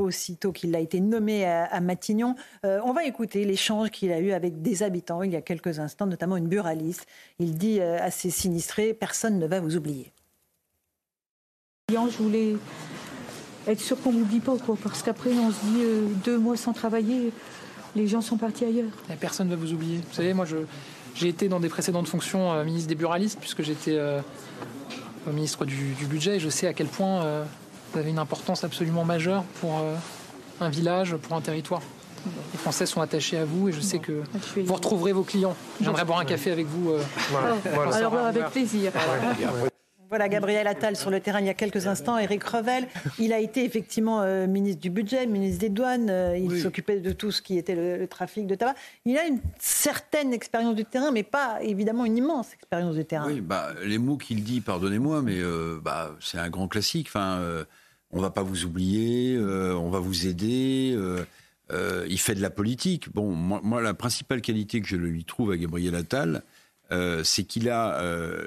aussitôt 0.53 0.69
qu'il 0.69 0.74
a 0.77 0.81
été 0.81 1.01
nommé 1.01 1.45
à, 1.45 1.81
Matignon. 1.81 2.35
Euh, 2.65 2.81
on 2.85 2.93
va 2.93 3.05
écouter 3.05 3.45
l'échange 3.45 3.91
qu'il 3.91 4.12
a 4.12 4.19
eu 4.19 4.33
avec 4.33 4.62
des 4.62 4.83
habitants 4.83 5.23
il 5.23 5.33
y 5.33 5.37
a 5.37 5.43
quelques 5.43 5.79
instants, 5.79 6.07
notamment 6.07 6.37
une 6.37 6.49
buraliste. 6.49 7.07
Il 7.39 7.57
dit 7.57 7.81
euh, 7.81 7.99
à 8.01 8.11
ses 8.11 8.31
sinistrés 8.31 8.95
personne 8.95 9.39
ne 9.39 9.47
va 9.47 9.61
vous 9.61 9.77
oublier. 9.77 10.12
Je 11.91 12.23
voulais 12.23 12.57
être 13.66 13.81
sûr 13.81 14.01
qu'on 14.01 14.12
m'oublie 14.12 14.41
pas, 14.41 14.55
parce 14.83 15.03
qu'après 15.03 15.31
on 15.31 15.51
se 15.51 15.61
dit 15.61 15.83
euh, 15.83 16.07
deux 16.24 16.39
mois 16.39 16.57
sans 16.57 16.73
travailler, 16.73 17.33
les 17.95 18.07
gens 18.07 18.23
sont 18.23 18.39
partis 18.39 18.65
ailleurs. 18.65 18.91
personne 19.20 19.49
ne 19.49 19.55
va 19.55 19.61
vous 19.61 19.73
oublier. 19.73 19.99
Vous 19.99 20.15
savez, 20.15 20.33
moi 20.33 20.47
j'ai 21.15 21.29
été 21.29 21.49
dans 21.49 21.61
des 21.61 21.69
précédentes 21.69 22.09
fonctions 22.09 22.65
ministre 22.65 22.89
des 22.89 22.95
buralistes, 22.95 23.39
puisque 23.39 23.62
j'étais 23.62 23.99
ministre 25.27 25.66
du, 25.66 25.93
du, 25.93 26.07
budget, 26.07 26.37
et 26.37 26.41
je 26.41 26.49
sais 26.49 26.66
à 26.66 26.73
quel 26.73 26.87
point 26.87 27.45
vous 27.93 27.99
avez 27.99 28.09
une 28.09 28.19
importance 28.19 28.65
absolument 28.65 29.05
majeure 29.05 29.45
pour 29.61 29.83
un 30.62 30.70
village, 30.70 31.16
pour 31.16 31.36
un 31.36 31.40
territoire. 31.40 31.82
Les 32.52 32.59
Français 32.59 32.86
sont 32.86 33.01
attachés 33.01 33.39
à 33.39 33.44
vous 33.44 33.68
et 33.68 33.72
je 33.72 33.80
sais 33.80 33.98
que 33.98 34.22
vous 34.56 34.74
retrouverez 34.74 35.12
vos 35.12 35.24
clients. 35.24 35.56
Viendrai 35.80 36.05
boire 36.05 36.20
un 36.20 36.24
café 36.24 36.52
avec 36.52 36.66
vous. 36.66 36.90
Euh, 36.90 37.02
voilà. 37.72 37.97
Alors 37.97 38.16
avec 38.16 38.47
plaisir. 38.51 38.93
Voilà 40.09 40.28
Gabriel 40.28 40.66
Attal 40.66 40.94
sur 40.94 41.09
le 41.09 41.20
terrain 41.20 41.40
il 41.40 41.47
y 41.47 41.51
a 41.51 41.55
quelques 41.55 41.86
instants. 41.86 42.18
Eric 42.18 42.44
Revel, 42.44 42.86
il 43.18 43.32
a 43.32 43.39
été 43.39 43.64
effectivement 43.64 44.20
euh, 44.20 44.47
ministre 44.47 44.82
du 44.82 44.90
budget, 44.90 45.26
ministre 45.26 45.60
des 45.60 45.70
douanes. 45.70 46.10
Euh, 46.10 46.36
il 46.36 46.60
s'occupait 46.60 47.01
de 47.01 47.12
tout 47.12 47.32
ce 47.32 47.40
qui 47.40 47.56
était 47.56 47.74
le, 47.74 48.06
trafic 48.06 48.47
de 48.47 48.55
tabac. 48.55 48.74
Il 49.06 49.16
a 49.16 49.24
une 49.24 49.40
certaine 49.59 50.34
expérience 50.34 50.74
du 50.74 50.84
terrain, 50.84 51.12
mais 51.12 51.22
pas 51.22 51.62
évidemment 51.62 52.05
une 52.05 52.18
immense 52.18 52.52
expérience 52.52 52.94
du 52.94 53.06
terrain. 53.06 53.26
Oui, 53.26 53.40
bah, 53.40 53.70
les 53.82 53.97
mots 53.97 54.18
qu'il 54.18 54.44
dit, 54.44 54.60
pardonnez-moi, 54.60 55.22
mais 55.22 55.40
bah, 55.82 56.14
c'est 56.20 56.39
un 56.39 56.51
grand 56.51 56.68
classique. 56.68 57.06
Enfin, 57.09 57.40
on 58.12 58.20
va 58.20 58.30
pas 58.30 58.43
vous 58.43 58.64
oublier, 58.64 59.34
euh, 59.36 59.74
on 59.74 59.90
va 59.90 59.98
vous 59.98 60.26
aider. 60.26 60.93
Euh, 60.94 61.24
euh, 61.72 62.06
il 62.09 62.20
fait 62.20 62.34
de 62.34 62.43
la 62.43 62.51
politique. 62.51 63.12
Bon, 63.12 63.32
moi, 63.32 63.80
la 63.80 63.94
principale 63.94 64.43
qualité 64.43 64.80
que 64.80 64.86
je 64.86 64.97
lui 64.97 65.24
trouve 65.24 65.51
à 65.51 65.56
Gabriel 65.56 65.94
Attal, 65.94 66.43
c'est 67.24 67.44
qu'il 67.44 67.70
a 67.70 68.02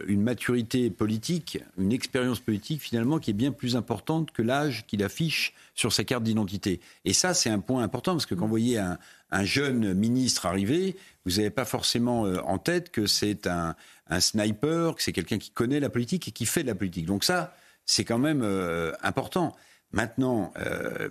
une 0.06 0.22
maturité 0.22 0.92
politique, 0.92 1.58
une 1.80 1.92
expérience 1.92 2.40
politique 2.40 2.80
finalement 2.80 3.18
qui 3.18 3.32
est 3.32 3.34
bien 3.34 3.52
plus 3.52 3.76
importante 3.76 4.30
que 4.30 4.44
l'âge 4.44 4.86
qu'il 4.86 5.04
affiche 5.04 5.56
sur 5.74 5.92
sa 5.92 6.04
carte 6.04 6.22
d'identité. 6.22 6.80
Et 7.06 7.14
ça, 7.14 7.34
c'est 7.34 7.50
un 7.50 7.58
point 7.58 7.82
important 7.82 8.12
parce 8.12 8.28
que 8.28 8.36
quand 8.36 8.46
vous 8.46 8.52
voyez 8.52 8.78
un, 8.78 9.00
jeune 9.46 9.96
ministre 9.96 10.46
arriver, 10.46 10.96
vous 11.26 11.38
n'avez 11.38 11.50
pas 11.50 11.66
forcément 11.66 12.22
en 12.46 12.60
tête 12.60 12.92
que 12.92 13.08
c'est 13.08 13.48
un, 13.48 13.76
un 14.12 14.20
sniper, 14.20 14.94
que 14.94 15.02
c'est 15.02 15.12
quelqu'un 15.12 15.40
qui 15.40 15.50
connaît 15.50 15.80
la 15.80 15.90
politique 15.90 16.28
et 16.28 16.32
qui 16.32 16.46
fait 16.46 16.62
de 16.62 16.68
la 16.68 16.76
politique. 16.76 17.08
Donc 17.08 17.24
ça, 17.24 17.56
c'est 17.86 18.04
quand 18.04 18.18
même 18.18 18.42
euh, 18.44 18.92
important. 19.02 19.56
Maintenant, 19.92 20.52
euh, 20.58 21.10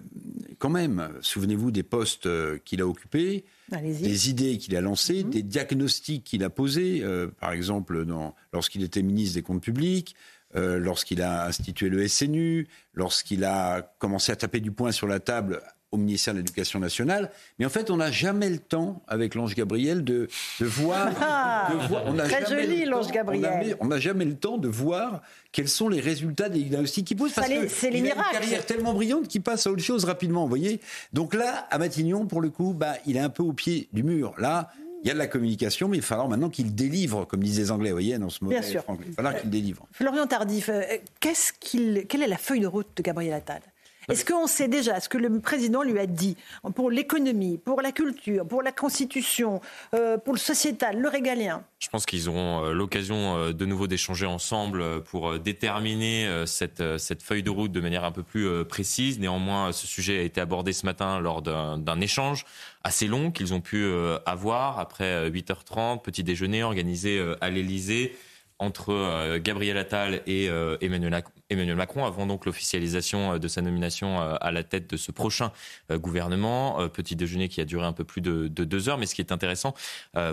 quand 0.59 0.69
même, 0.69 1.09
souvenez-vous 1.21 1.71
des 1.71 1.83
postes 1.83 2.27
euh, 2.27 2.59
qu'il 2.65 2.83
a 2.83 2.87
occupés, 2.87 3.45
des 3.71 4.29
idées 4.29 4.59
qu'il 4.59 4.77
a 4.77 4.81
lancées, 4.81 5.25
mhm. 5.25 5.31
des 5.31 5.43
diagnostics 5.43 6.25
qu'il 6.25 6.45
a 6.45 6.51
posés, 6.51 7.03
par 7.41 7.53
exemple 7.53 8.05
lorsqu'il 8.53 8.83
était 8.83 9.03
ministre 9.03 9.37
des 9.37 9.43
Comptes 9.43 9.63
publics, 9.63 10.15
lorsqu'il 10.55 11.23
a 11.23 11.47
institué 11.47 11.89
le 11.89 12.07
SNU, 12.07 12.69
lorsqu'il 12.93 13.45
a 13.45 13.95
commencé 13.99 14.33
à 14.33 14.37
taper 14.37 14.61
du 14.61 14.71
poing 14.71 14.93
sur 14.93 15.07
la 15.07 15.19
table 15.19 15.63
au 15.95 15.97
ministère 15.97 16.35
de 16.35 16.41
l'Éducation 16.41 16.81
nationale. 16.81 17.31
Mais 17.59 17.67
en 17.67 17.69
fait, 17.69 17.91
on 17.91 17.97
n'a 17.97 18.11
jamais 18.11 18.51
le 18.51 18.59
temps, 18.59 19.03
avec 19.07 19.35
l'ange 19.35 19.55
Gabriel, 19.55 20.05
de, 20.05 20.29
de 20.61 20.67
voir. 20.67 21.11
Ah, 21.27 21.73
on 22.07 22.17
très 22.17 22.45
joli, 22.47 22.85
l'ange 22.85 23.11
Gabriel. 23.11 23.77
On 23.81 23.87
n'a 23.87 23.99
jamais 23.99 24.25
le 24.25 24.35
temps 24.35 24.59
de 24.59 24.69
voir 24.69 25.23
quels 25.53 25.69
sont 25.69 25.89
les 25.89 26.01
résultats 26.01 26.49
des 26.49 26.63
diagnostics 26.63 27.07
qu'il 27.07 27.17
pose. 27.17 27.33
Parce 27.33 27.49
c'est 27.69 27.91
les 27.91 28.03
miracles. 28.03 28.21
a 28.21 28.33
une 28.35 28.41
carrière 28.41 28.67
tellement 28.67 28.93
brillante 28.93 29.29
qu'il 29.29 29.41
passe 29.41 29.67
à 29.67 29.71
autre 29.71 29.83
chose 29.83 30.05
rapidement, 30.05 30.43
vous 30.43 30.49
voyez. 30.49 30.81
Donc 31.13 31.35
là, 31.35 31.67
à 31.71 31.79
Matignon, 31.79 32.27
pour 32.27 32.41
le 32.41 32.51
coup, 32.51 32.75
bah, 32.75 32.95
il 33.07 33.17
est 33.17 33.21
un 33.21 33.31
peu 33.31 33.43
au 33.43 33.53
pied 33.53 33.89
du 33.93 34.03
mur. 34.03 34.35
Là, 34.39 34.71
il 35.03 35.09
y 35.09 35.11
a 35.11 35.15
de 35.15 35.19
la 35.19 35.27
communication, 35.27 35.89
mais 35.89 35.99
il 35.99 36.01
va 36.01 36.07
falloir 36.07 36.29
maintenant 36.29 36.49
qu'il 36.49 36.75
délivre, 36.75 37.27
comme 37.27 37.43
disent 37.43 37.59
les 37.59 37.71
Anglais, 37.71 37.91
vous 37.91 37.97
voyez, 37.97 38.19
dans 38.19 38.31
ce 38.31 38.43
moment. 38.43 38.59
Bien 38.59 38.69
sûr. 38.69 38.83
Il 38.89 39.09
va 39.09 39.13
falloir 39.15 39.41
qu'il 39.41 39.51
délivre. 39.51 39.87
Florian 39.93 40.27
Tardif, 40.27 40.69
euh, 40.71 40.83
qu'est-ce 41.21 41.53
qu'il, 41.61 42.07
quelle 42.09 42.23
est 42.23 42.29
la 42.29 42.39
feuille 42.39 42.61
de 42.61 42.67
route 42.67 42.89
de 42.97 43.03
Gabriel 43.03 43.35
Attal? 43.35 43.61
Est-ce 44.11 44.25
qu'on 44.25 44.47
sait 44.47 44.69
déjà 44.69 45.01
ce 45.01 45.09
que 45.09 45.19
le 45.19 45.41
président 45.41 45.83
lui 45.83 45.99
a 45.99 46.07
dit 46.07 46.37
pour 46.75 46.91
l'économie, 46.91 47.59
pour 47.59 47.81
la 47.81 47.93
culture, 47.93 48.47
pour 48.47 48.63
la 48.63 48.73
constitution, 48.73 49.61
euh, 49.95 50.19
pour 50.19 50.35
le 50.35 50.39
sociétal, 50.39 51.01
le 51.01 51.09
régalien? 51.09 51.65
Je 51.79 51.89
pense 51.89 52.07
qu'ils 52.07 52.29
auront 52.29 52.65
euh, 52.65 52.73
l'occasion 52.73 53.37
euh, 53.37 53.53
de 53.53 53.65
nouveau 53.67 53.87
d'échanger 53.87 54.27
ensemble 54.27 55.03
pour 55.05 55.39
déterminer 55.39 56.45
cette, 56.47 56.99
cette 56.99 57.23
feuille 57.23 57.43
de 57.43 57.51
route 57.51 57.73
de 57.73 57.81
manière 57.81 58.05
un 58.05 58.13
peu 58.13 58.23
plus 58.23 58.65
précise. 58.65 59.19
Néanmoins, 59.19 59.73
ce 59.73 59.87
sujet 59.87 60.19
a 60.19 60.23
été 60.23 60.41
abordé 60.41 60.73
ce 60.73 60.87
matin 60.87 61.21
lors 61.21 61.43
d'un 61.43 62.01
échange 62.01 62.45
assez 62.83 63.07
long 63.07 63.31
qu'ils 63.31 63.55
ont 63.55 63.61
pu 63.61 63.87
avoir 64.27 64.79
après 64.79 65.31
8h30, 65.31 66.03
petit 66.03 66.23
déjeuner 66.23 66.63
organisé 66.63 67.23
à 67.41 67.51
l'Elysée 67.51 68.17
entre 68.59 68.91
euh, 68.91 69.39
Gabriel 69.43 69.77
Attal 69.77 70.23
et 70.27 70.49
euh, 70.49 70.77
Emmanuel 70.81 71.77
Macron 71.77 72.05
avant 72.05 72.27
donc 72.27 72.47
l'officialisation 72.47 73.33
euh, 73.33 73.39
de 73.39 73.49
sa 73.49 73.63
nomination 73.63 74.21
à 74.21 74.51
la 74.51 74.63
tête 74.63 74.89
de 74.89 74.97
ce 74.97 75.13
prochain 75.13 75.53
gouvernement. 75.91 76.89
Petit 76.89 77.17
déjeuner 77.17 77.49
qui 77.49 77.61
a 77.61 77.65
duré 77.65 77.85
un 77.87 77.93
peu 77.93 78.05
plus 78.05 78.21
de, 78.21 78.49
deux 78.49 78.89
heures. 78.89 78.99
Mais 78.99 79.07
ce 79.07 79.15
qui 79.15 79.21
est 79.21 79.33
intéressant, 79.33 79.75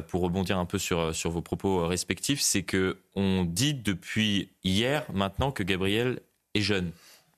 pour 0.08 0.22
rebondir 0.22 0.58
un 0.58 0.66
peu 0.66 0.78
sur, 0.78 1.14
sur 1.16 1.32
vos 1.32 1.42
propos 1.42 1.88
respectifs, 1.88 2.42
c'est 2.42 2.64
que 2.64 2.98
on 3.16 3.44
dit 3.44 3.74
depuis 3.74 4.50
hier 4.64 5.06
maintenant 5.14 5.52
que 5.52 5.64
Gabriel 5.64 6.20
est 6.54 6.62
jeune. 6.62 6.92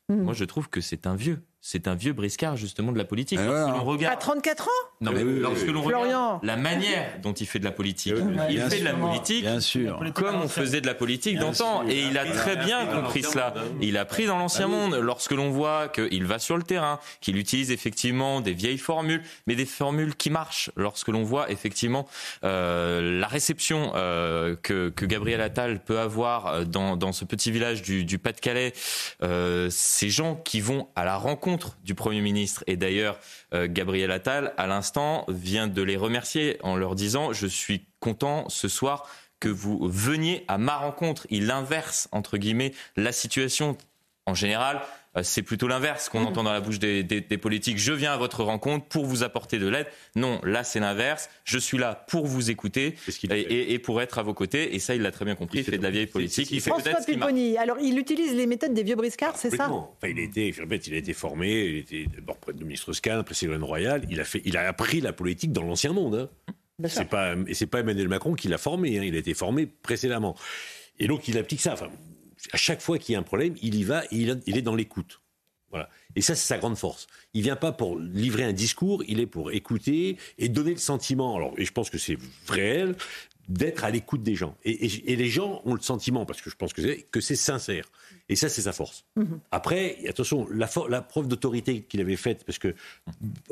Hmm. 0.10 0.22
Moi, 0.24 0.34
je 0.34 0.46
trouve 0.46 0.70
que 0.70 0.82
c'est 0.82 1.08
un 1.08 1.16
vieux 1.16 1.42
c'est 1.66 1.88
un 1.88 1.96
vieux 1.96 2.12
briscard 2.12 2.58
justement 2.58 2.92
de 2.92 2.98
la 2.98 3.06
politique. 3.06 3.40
Ah 3.42 3.72
regarde... 3.80 4.16
À 4.16 4.18
34 4.18 4.68
ans 4.68 4.72
Non, 5.00 5.14
mais 5.14 5.24
lorsque 5.24 5.68
l'on 5.68 5.82
regarde 5.82 6.44
la 6.44 6.58
manière 6.58 7.22
dont 7.22 7.32
il 7.32 7.48
fait 7.48 7.58
de 7.58 7.64
la 7.64 7.72
politique, 7.72 8.16
il 8.50 8.60
fait 8.64 8.82
de 8.82 8.84
la 8.84 8.94
politique 8.94 9.44
bien 9.44 9.62
sûr. 9.62 9.98
comme 10.14 10.36
on 10.42 10.50
faisait 10.50 10.82
de 10.82 10.88
la 10.88 10.94
politique 10.94 11.40
d'antan. 11.40 11.88
Et 11.88 12.04
il 12.04 12.18
a 12.18 12.26
très 12.26 12.58
bien 12.58 12.86
compris 12.86 13.24
cela. 13.24 13.54
Il 13.82 13.98
a 13.98 14.04
pris 14.04 14.26
dans 14.26 14.38
l'ancien 14.38 14.68
monde. 14.68 14.96
Lorsque 14.96 15.32
l'on 15.32 15.52
voit 15.52 15.88
qu'il 15.88 16.26
va 16.26 16.38
sur 16.38 16.58
le 16.58 16.64
terrain, 16.64 17.00
qu'il 17.22 17.38
utilise 17.38 17.72
effectivement 17.72 18.42
des 18.42 18.54
vieilles 18.54 18.78
formules, 18.78 19.24
mais 19.48 19.56
des 19.56 19.66
formules 19.66 20.16
qui 20.18 20.30
marchent. 20.30 20.70
Lorsque 20.76 21.08
l'on 21.08 21.24
voit 21.24 21.50
effectivement 21.50 22.10
euh, 22.44 23.22
la 23.22 23.28
réception 23.28 23.94
euh, 23.96 24.58
que, 24.62 24.90
que, 24.90 25.06
Gabriel 25.06 25.40
Attal 25.40 25.82
peut 25.82 26.00
avoir 26.00 26.48
euh, 26.48 26.64
dans, 26.66 26.98
dans 26.98 27.14
ce 27.14 27.24
petit 27.24 27.52
village 27.52 27.82
du, 27.82 28.04
du 28.04 28.20
Pas-de-Calais, 28.20 28.74
euh, 29.22 29.70
ces 29.72 30.10
gens 30.10 30.36
qui 30.36 30.60
vont 30.60 30.90
à 30.98 31.06
la 31.06 31.16
rencontre 31.16 31.53
du 31.84 31.96
Premier 31.96 32.22
ministre. 32.22 32.64
Et 32.68 32.78
d'ailleurs, 32.78 33.20
euh, 33.54 33.68
Gabriel 33.70 34.12
Attal, 34.12 34.54
à 34.58 34.68
l'instant, 34.68 35.26
vient 35.28 35.68
de 35.68 35.82
les 35.82 35.98
remercier 35.98 36.58
en 36.64 36.76
leur 36.76 36.96
disant 36.96 37.34
Je 37.34 37.48
suis 37.48 37.86
content 38.00 38.50
ce 38.50 38.68
soir 38.68 39.08
que 39.40 39.50
vous 39.50 39.88
veniez 39.90 40.46
à 40.48 40.58
ma 40.58 40.78
rencontre. 40.78 41.28
Il 41.30 41.52
inverse, 41.52 42.08
entre 42.12 42.38
guillemets, 42.38 42.74
la 42.96 43.12
situation. 43.12 43.78
En 44.26 44.34
général, 44.34 44.82
c'est 45.22 45.44
plutôt 45.44 45.68
l'inverse 45.68 46.10
qu'on 46.10 46.22
mmh. 46.22 46.26
entend 46.26 46.44
dans 46.44 46.54
la 46.54 46.62
bouche 46.62 46.80
des, 46.80 47.22
politiques. 47.38 47.78
Je 47.78 47.94
viens 47.94 48.14
à 48.14 48.18
votre 48.18 48.44
rencontre 48.44 48.86
pour 48.86 49.06
vous 49.06 49.24
apporter 49.24 49.60
de 49.60 49.68
l'aide. 49.68 49.86
Non, 50.16 50.42
là 50.44 50.64
c'est 50.64 50.80
l'inverse. 50.80 51.30
Je 51.44 51.60
suis 51.60 51.78
là 51.78 52.06
pour 52.08 52.26
vous 52.26 52.50
écouter 52.50 52.96
et, 53.30 53.78
pour 53.80 54.02
être 54.02 54.18
à 54.18 54.24
vos 54.24 54.34
côtés. 54.34 54.74
Et 54.74 54.80
ça, 54.80 54.96
il 54.96 55.02
l'a 55.02 55.12
très 55.12 55.26
bien 55.26 55.36
compris. 55.36 55.60
Il, 55.60 55.66
fait 55.66 55.78
de 55.78 55.84
la 55.84 55.92
vieille 55.92 56.08
politique. 56.08 56.50
Il 56.52 56.62
fait 56.62 56.72
François 56.72 56.96
Pipponi, 57.06 57.58
alors 57.58 57.78
il 57.80 58.00
utilise 58.00 58.34
les 58.34 58.48
méthodes 58.48 58.74
des 58.74 58.84
vieux 58.84 58.96
briscards, 58.96 59.38
c'est 59.38 59.56
ça? 59.56 59.70
Enfin, 59.70 60.08
il, 60.08 60.18
a 60.20 60.24
été, 60.24 60.54
il 60.88 60.94
a 60.94 60.98
été 60.98 61.14
formé, 61.14 61.66
il 61.66 61.78
était 61.78 62.06
d'abord 62.16 62.38
près 62.38 62.54
de 62.54 62.64
ministre 62.64 62.94
Scan, 62.94 63.20
après 63.20 63.36
Ségolène 63.36 63.64
Royal. 63.64 64.04
Il 64.10 64.20
a, 64.20 64.24
fait, 64.24 64.42
il 64.46 64.58
a 64.58 64.68
appris 64.68 65.02
la 65.02 65.14
politique 65.14 65.52
dans 65.52 65.64
l'ancien 65.64 65.94
monde. 65.94 66.30
Hein. 66.50 66.88
C'est 66.88 67.08
pas, 67.08 67.36
et 67.48 67.54
c'est 67.54 67.68
pas 67.68 67.80
Emmanuel 67.80 68.08
Macron 68.08 68.34
qui 68.34 68.48
l'a 68.48 68.58
formé. 68.58 68.98
Hein. 68.98 69.04
Il 69.04 69.16
a 69.16 69.20
été 69.20 69.34
formé 69.34 69.68
précédemment. 69.68 70.36
Et 71.00 71.08
donc 71.08 71.28
il 71.28 71.38
applique 71.38 71.62
ça. 71.62 71.74
Enfin, 71.74 71.90
à 72.52 72.58
chaque 72.58 72.82
fois 72.82 72.98
qu'il 72.98 73.14
y 73.14 73.16
a 73.16 73.20
un 73.20 73.24
problème, 73.24 73.56
il 73.62 73.76
y 73.76 73.84
va 73.84 74.04
et 74.06 74.18
il, 74.46 74.58
est 74.58 74.62
dans 74.62 74.76
l'écoute. 74.76 75.22
Voilà. 75.70 75.90
Et 76.16 76.22
ça, 76.22 76.36
c'est 76.36 76.46
sa 76.48 76.58
grande 76.58 76.78
force. 76.78 77.08
Il 77.34 77.42
vient 77.42 77.56
pas 77.56 77.72
pour 77.72 77.98
livrer 77.98 78.44
un 78.44 78.54
discours, 78.54 79.04
il 79.08 79.20
est 79.20 79.26
pour 79.26 79.52
écouter 79.52 80.18
et 80.38 80.50
donner 80.50 80.72
le 80.72 80.78
sentiment. 80.78 81.36
Alors, 81.36 81.54
et 81.58 81.66
je 81.66 81.72
pense 81.72 81.90
que 81.90 81.98
c'est 81.98 82.18
vrai 82.46 82.88
d'être 83.50 83.84
à 83.84 83.90
l'écoute 83.90 84.24
des 84.24 84.36
gens. 84.36 84.56
Et, 84.64 85.16
les 85.16 85.30
gens 85.30 85.62
ont 85.66 85.74
le 85.74 85.82
sentiment, 85.82 86.26
parce 86.26 86.42
que 86.42 86.50
je 86.50 86.56
pense 86.56 86.74
que 86.74 87.22
c'est 87.22 87.36
sincère. 87.36 87.90
Et 88.30 88.36
ça, 88.36 88.48
c'est 88.48 88.62
sa 88.62 88.72
force. 88.72 89.06
Mhm. 89.16 89.40
Après, 89.52 89.98
attention, 90.08 90.48
la, 90.50 90.70
la 90.90 91.02
preuve 91.02 91.28
d'autorité 91.28 91.84
qu'il 91.84 92.00
avait 92.00 92.16
faite, 92.16 92.46
parce 92.46 92.58
que 92.58 92.74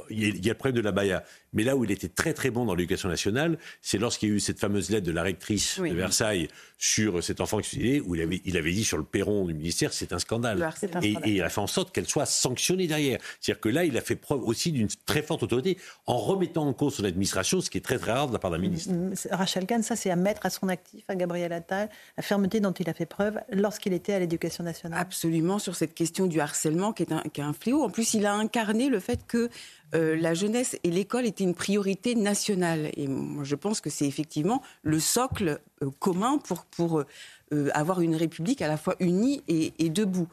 il 0.10 0.45
y, 0.45 0.49
a 0.49 0.53
le 0.53 0.57
problème 0.57 0.77
de 0.77 0.81
la 0.81 0.93
Baïa, 0.93 1.23
mais 1.53 1.64
là 1.64 1.76
où 1.76 1.84
il 1.84 1.91
était 1.91 2.07
très 2.07 2.34
très 2.34 2.52
bon 2.52 2.65
dans 2.65 2.73
l'éducation 2.73 3.10
nationale, 3.10 3.57
c'est 3.81 3.98
lorsqu'il 3.98 4.30
y 4.30 4.31
a 4.31 4.35
eu 4.35 4.39
cette 4.39 4.60
fameuse 4.60 4.89
lettre 4.89 5.06
de 5.06 5.11
la 5.11 5.23
rectrice 5.23 5.80
de 5.80 5.93
Versailles 5.93 6.48
sur 6.77 7.23
cet 7.23 7.41
enfant 7.41 7.60
exilé, 7.60 7.99
où 7.99 8.15
il 8.15 8.22
avait, 8.22 8.41
il 8.45 8.57
avait 8.57 8.72
dit 8.72 8.85
sur 8.85 8.98
le 8.98 9.03
perron 9.03 9.45
du 9.45 9.53
ministère, 9.53 9.91
c'est 9.93 10.14
un 10.14 10.19
scandale. 10.19 10.69
et, 11.03 11.15
il 11.26 11.41
a 11.43 11.49
fait 11.49 11.61
en 11.61 11.68
sorte 11.68 11.93
qu'elle 11.93 12.07
soit 12.07 12.26
sanctionnée 12.26 12.88
derrière. 12.88 13.19
C'est-à-dire 13.39 13.61
que 13.61 13.69
là, 13.69 13.84
il 13.84 13.98
a 13.98 14.02
fait 14.02 14.15
preuve 14.15 14.41
aussi 14.43 14.72
d'une 14.72 14.88
très 15.06 15.22
forte 15.22 15.43
autorité 15.43 15.77
en 16.06 16.18
remettant 16.18 16.65
en 16.65 16.73
cause 16.73 16.95
son 16.95 17.03
administration, 17.03 17.61
ce 17.61 17.69
qui 17.69 17.77
est 17.77 17.81
très 17.81 17.99
très 17.99 18.14
rare 18.14 18.27
de 18.27 18.34
la 18.34 18.39
part 18.39 18.52
d'un 18.52 18.57
ministre. 18.57 18.93
Mm, 18.93 19.10
mm, 19.10 19.15
Rachel 19.31 19.65
Kahn, 19.65 19.84
ça 19.84 19.95
c'est 19.95 20.10
à 20.10 20.15
mettre 20.15 20.45
à 20.45 20.49
son 20.49 20.69
actif, 20.69 21.03
à 21.07 21.15
Gabriel 21.15 21.52
Attal, 21.52 21.89
la 22.18 22.23
fermeté 22.23 22.60
dont 22.60 22.72
il 22.72 22.89
a 22.89 22.93
fait 22.93 23.06
preuve 23.06 23.39
lorsqu'il 23.52 23.93
était 23.93 24.14
à 24.14 24.19
l'éducation 24.19 24.60
Absolument, 24.97 25.59
sur 25.59 25.75
cette 25.75 25.93
question 25.93 26.27
du 26.27 26.39
harcèlement 26.39 26.93
qui 26.93 27.03
est, 27.03 27.39
un, 27.39 27.53
fléau. 27.53 27.83
En 27.83 27.89
plus, 27.89 28.13
il 28.13 28.25
a 28.25 28.33
incarné 28.33 28.89
le 28.89 28.99
fait 28.99 29.25
que 29.27 29.49
euh, 29.93 30.15
la 30.15 30.33
jeunesse 30.33 30.77
et 30.83 30.91
l'école 30.91 31.25
étaient 31.25 31.43
une 31.43 31.55
priorité 31.55 32.15
nationale. 32.15 32.91
Et 32.95 33.07
moi, 33.07 33.43
je 33.43 33.55
pense 33.55 33.81
que 33.81 33.89
c'est 33.89 34.05
effectivement 34.05 34.61
le 34.83 34.99
socle 34.99 35.59
euh, 35.83 35.89
commun 35.99 36.39
pour, 36.77 36.99
euh, 36.99 37.69
avoir 37.73 38.01
une 38.01 38.15
république 38.15 38.61
à 38.61 38.67
la 38.67 38.77
fois 38.77 38.95
unie 38.99 39.43
et 39.47 39.89
debout. 39.89 40.29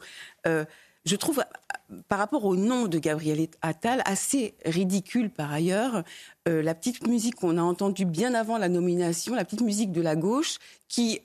Je 1.09 1.15
trouve, 1.15 1.43
par 2.07 2.19
rapport 2.19 2.45
au 2.45 2.55
nom 2.55 2.87
de 2.87 2.99
Gabriel 2.99 3.47
Attal, 3.63 4.03
assez 4.05 4.53
ridicule 4.63 5.31
par 5.31 5.51
ailleurs, 5.51 6.03
la 6.45 6.75
petite 6.75 7.07
musique 7.07 7.35
qu'on 7.35 7.57
a 7.57 7.61
entendue 7.61 8.05
bien 8.05 8.35
avant 8.35 8.59
la 8.59 8.69
nomination, 8.69 9.33
la 9.33 9.43
petite 9.43 9.61
musique 9.61 9.91
de 9.91 10.01
la 10.01 10.15
gauche, 10.15 10.57
qui, 10.87 11.21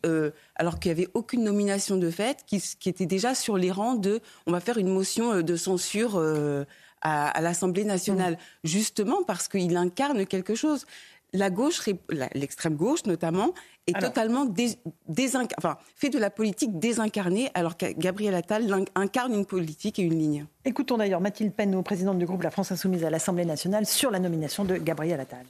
alors 0.56 0.80
qu'il 0.80 0.90
n'y 0.90 1.02
avait 1.02 1.10
aucune 1.12 1.44
nomination 1.44 1.98
de 1.98 2.10
fait, 2.10 2.44
qui, 2.46 2.62
qui, 2.80 2.88
était 2.88 3.04
déjà 3.04 3.34
sur 3.34 3.58
les 3.58 3.70
rangs 3.70 3.94
de 3.94 4.20
on 4.46 4.52
va 4.52 4.60
faire 4.60 4.78
une 4.78 4.88
motion 4.88 5.42
de 5.42 5.56
censure 5.56 6.18
à, 7.04 7.40
l'Assemblée 7.42 7.84
nationale, 7.84 8.34
mm. 8.34 8.38
justement 8.64 9.22
parce 9.22 9.46
qu'il 9.46 9.76
incarne 9.76 10.26
quelque 10.26 10.54
chose. 10.54 10.86
La 11.34 11.50
gauche, 11.50 11.82
l'extrême 12.34 12.76
gauche 12.76 13.04
notamment, 13.06 13.52
est 13.88 14.00
totalement 14.00 14.46
enfin, 15.58 15.78
fait 15.96 16.08
de 16.08 16.18
la 16.18 16.30
politique 16.30 16.78
désincarnée, 16.78 17.50
alors 17.54 17.76
que 17.76 17.86
Gabriel 17.92 18.36
Attal 18.36 18.72
incarne 18.94 19.34
une 19.34 19.44
politique 19.44 19.98
et 19.98 20.02
une 20.02 20.16
ligne. 20.16 20.46
Écoutons 20.64 20.96
d'ailleurs 20.96 21.20
Mathilde 21.20 21.52
Penneau, 21.52 21.82
présidente 21.82 22.18
du 22.18 22.24
groupe 22.24 22.44
La 22.44 22.52
France 22.52 22.70
Insoumise 22.70 23.04
à 23.04 23.10
l'Assemblée 23.10 23.44
nationale, 23.44 23.84
sur 23.84 24.12
la 24.12 24.20
nomination 24.20 24.64
de 24.64 24.76
Gabriel 24.76 25.18
Attal. 25.18 25.44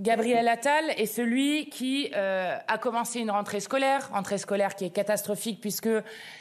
Gabriel 0.00 0.48
Attal 0.48 0.90
est 0.96 1.06
celui 1.06 1.68
qui 1.68 2.10
euh, 2.16 2.56
a 2.66 2.78
commencé 2.78 3.20
une 3.20 3.30
rentrée 3.30 3.60
scolaire, 3.60 4.10
rentrée 4.12 4.38
scolaire 4.38 4.74
qui 4.74 4.86
est 4.86 4.90
catastrophique 4.90 5.60
puisque 5.60 5.88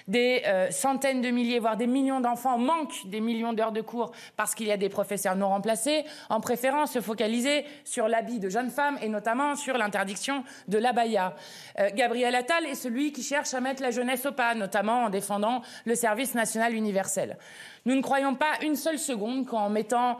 des 0.07 0.41
euh, 0.47 0.71
centaines 0.71 1.21
de 1.21 1.29
milliers, 1.29 1.59
voire 1.59 1.77
des 1.77 1.85
millions 1.85 2.19
d'enfants 2.19 2.57
manquent 2.57 3.05
des 3.05 3.21
millions 3.21 3.53
d'heures 3.53 3.71
de 3.71 3.81
cours 3.81 4.11
parce 4.37 4.55
qu'il 4.55 4.65
y 4.65 4.71
a 4.71 4.77
des 4.77 4.89
professeurs 4.89 5.35
non 5.35 5.49
remplacés, 5.49 6.03
en 6.31 6.39
préférant 6.39 6.87
se 6.87 6.99
focaliser 6.99 7.63
sur 7.85 8.07
l'habit 8.07 8.39
de 8.39 8.49
jeunes 8.49 8.71
femmes 8.71 8.97
et 9.03 9.07
notamment 9.07 9.55
sur 9.55 9.77
l'interdiction 9.77 10.43
de 10.67 10.79
l'abaya. 10.79 11.35
Euh, 11.77 11.91
Gabriel 11.93 12.33
Attal 12.33 12.65
est 12.65 12.73
celui 12.73 13.11
qui 13.11 13.21
cherche 13.21 13.53
à 13.53 13.61
mettre 13.61 13.83
la 13.83 13.91
jeunesse 13.91 14.25
au 14.25 14.31
pas, 14.31 14.55
notamment 14.55 15.03
en 15.03 15.09
défendant 15.11 15.61
le 15.85 15.93
service 15.93 16.33
national 16.33 16.73
universel. 16.73 17.37
Nous 17.85 17.93
ne 17.93 18.01
croyons 18.01 18.33
pas 18.33 18.53
une 18.63 18.75
seule 18.75 18.97
seconde 18.97 19.45
qu'en 19.45 19.69
mettant 19.69 20.17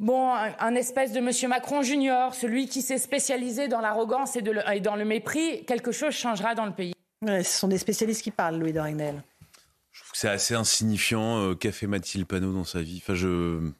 bon, 0.00 0.32
un, 0.32 0.74
espèce 0.74 1.12
de 1.12 1.20
Monsieur 1.20 1.46
Macron 1.46 1.82
junior, 1.82 2.34
celui 2.34 2.66
qui 2.66 2.82
s'est 2.82 2.98
spécialisé 2.98 3.68
dans 3.68 3.80
l'arrogance 3.80 4.34
et, 4.34 4.42
dans 4.80 4.96
le 4.96 5.04
mépris, 5.04 5.64
quelque 5.66 5.92
chose 5.92 6.14
changera 6.14 6.56
dans 6.56 6.66
le 6.66 6.72
pays. 6.72 6.94
ce 7.24 7.42
sont 7.42 7.68
des 7.68 7.78
spécialistes 7.78 8.22
qui 8.22 8.32
parlent, 8.32 8.58
Louis 8.58 8.72
de 8.72 8.80
Ragnel. 8.80 9.22
Je 9.92 10.00
trouve 10.00 10.12
que 10.12 10.18
c'est 10.18 10.28
assez 10.28 10.54
insignifiant. 10.54 11.50
Euh, 11.50 11.54
qu'a 11.54 11.72
fait 11.72 11.86
Mathilde 11.86 12.26
Panot 12.26 12.52
dans 12.52 12.64
sa 12.64 12.80
vie 12.80 13.02
Enfin, 13.02 13.14
je. 13.14 13.70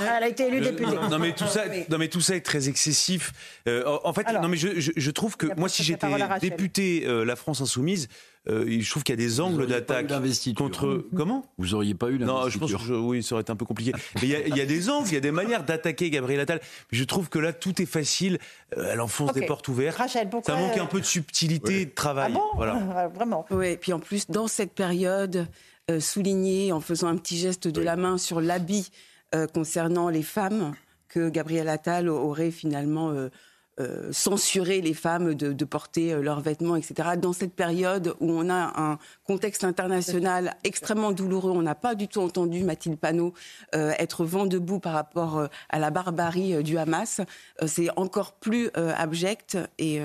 Ah, 0.00 0.16
elle 0.18 0.24
a 0.24 0.28
été 0.28 0.48
élue 0.48 0.60
députée. 0.60 0.90
Non, 1.08 1.18
mais 1.18 1.32
tout 1.32 1.46
ça, 1.46 1.64
non, 1.88 1.96
mais 1.96 2.08
tout 2.08 2.20
ça 2.20 2.34
est 2.34 2.44
très 2.44 2.68
excessif. 2.68 3.32
Euh, 3.68 3.98
en 4.04 4.12
fait, 4.12 4.26
non, 4.32 4.48
mais 4.48 4.56
je, 4.56 4.68
je 4.94 5.10
trouve 5.10 5.36
que 5.36 5.46
moi, 5.56 5.68
si 5.68 5.82
j'étais 5.84 6.08
député 6.40 7.04
euh, 7.06 7.24
La 7.24 7.36
France 7.36 7.60
Insoumise, 7.60 8.08
euh, 8.48 8.66
je 8.80 8.90
trouve 8.90 9.02
qu'il 9.02 9.14
y 9.14 9.18
a 9.18 9.24
des 9.24 9.40
angles 9.40 9.66
d'attaque 9.66 10.12
contre. 10.56 11.06
Comment 11.16 11.46
Vous 11.56 11.74
auriez 11.74 11.94
pas 11.94 12.10
eu 12.10 12.18
Non, 12.18 12.48
je 12.48 12.58
pense 12.58 12.72
que 12.72 12.92
oui, 12.92 13.22
ça 13.22 13.34
aurait 13.34 13.42
été 13.42 13.52
un 13.52 13.56
peu 13.56 13.64
compliqué. 13.64 13.92
Mais 14.16 14.22
il 14.22 14.28
y, 14.28 14.36
a, 14.36 14.46
il 14.46 14.56
y 14.56 14.60
a 14.60 14.66
des 14.66 14.90
angles, 14.90 15.08
il 15.08 15.14
y 15.14 15.16
a 15.16 15.20
des 15.20 15.30
manières 15.30 15.64
d'attaquer 15.64 16.10
Gabriel 16.10 16.40
Attal. 16.40 16.60
Mais 16.92 16.98
je 16.98 17.04
trouve 17.04 17.28
que 17.28 17.38
là, 17.38 17.52
tout 17.52 17.80
est 17.80 17.86
facile. 17.86 18.38
Euh, 18.76 18.90
elle 18.92 19.00
enfonce 19.00 19.32
des 19.32 19.46
portes 19.46 19.68
ouvertes. 19.68 19.96
Rachel, 19.96 20.28
pourquoi 20.28 20.54
Ça 20.54 20.60
manque 20.60 20.76
un 20.76 20.86
peu 20.86 21.00
de 21.00 21.06
subtilité, 21.06 21.86
de 21.86 21.90
travail. 21.90 22.32
Ah 22.34 22.38
bon 22.38 22.44
voilà. 22.56 23.08
Vraiment. 23.14 23.46
Oui, 23.50 23.68
et 23.68 23.76
puis 23.76 23.92
en 23.92 24.00
plus, 24.00 24.28
dans 24.28 24.46
cette 24.46 24.72
période 24.72 25.46
euh, 25.90 26.00
soulignée, 26.00 26.72
en 26.72 26.80
faisant 26.80 27.08
un 27.08 27.16
petit 27.16 27.38
geste 27.38 27.68
de 27.68 27.80
la 27.80 27.96
main 27.96 28.18
sur 28.18 28.40
l'habit 28.40 28.90
concernant 29.52 30.10
les 30.10 30.22
femmes, 30.22 30.74
que 31.08 31.28
Gabriel 31.28 31.68
Attal 31.68 32.08
aurait 32.08 32.52
finalement 32.52 33.12
euh, 33.80 34.12
censurer 34.12 34.80
les 34.80 34.94
femmes 34.94 35.34
de, 35.34 35.64
porter 35.64 36.12
euh, 36.12 36.22
leurs 36.22 36.40
vêtements, 36.40 36.76
etc. 36.76 37.10
Dans 37.16 37.32
cette 37.32 37.54
période 37.54 38.14
où 38.20 38.30
on 38.30 38.48
a 38.48 38.80
un 38.80 38.98
contexte 39.24 39.64
international 39.64 40.56
extrêmement 40.62 41.10
douloureux, 41.10 41.50
on 41.50 41.62
n'a 41.62 41.74
pas 41.74 41.96
du 41.96 42.06
tout 42.06 42.20
entendu 42.20 42.62
Mathilde 42.62 42.98
Panot 42.98 43.34
euh, 43.74 43.92
être 43.98 44.24
vent 44.24 44.46
debout 44.46 44.78
par 44.78 44.92
rapport 44.92 45.48
à 45.70 45.78
la 45.80 45.90
barbarie 45.90 46.62
du 46.62 46.78
Hamas. 46.78 47.20
C'est 47.66 47.88
encore 47.96 48.34
plus 48.34 48.70
abject 48.74 49.58
et 49.78 50.00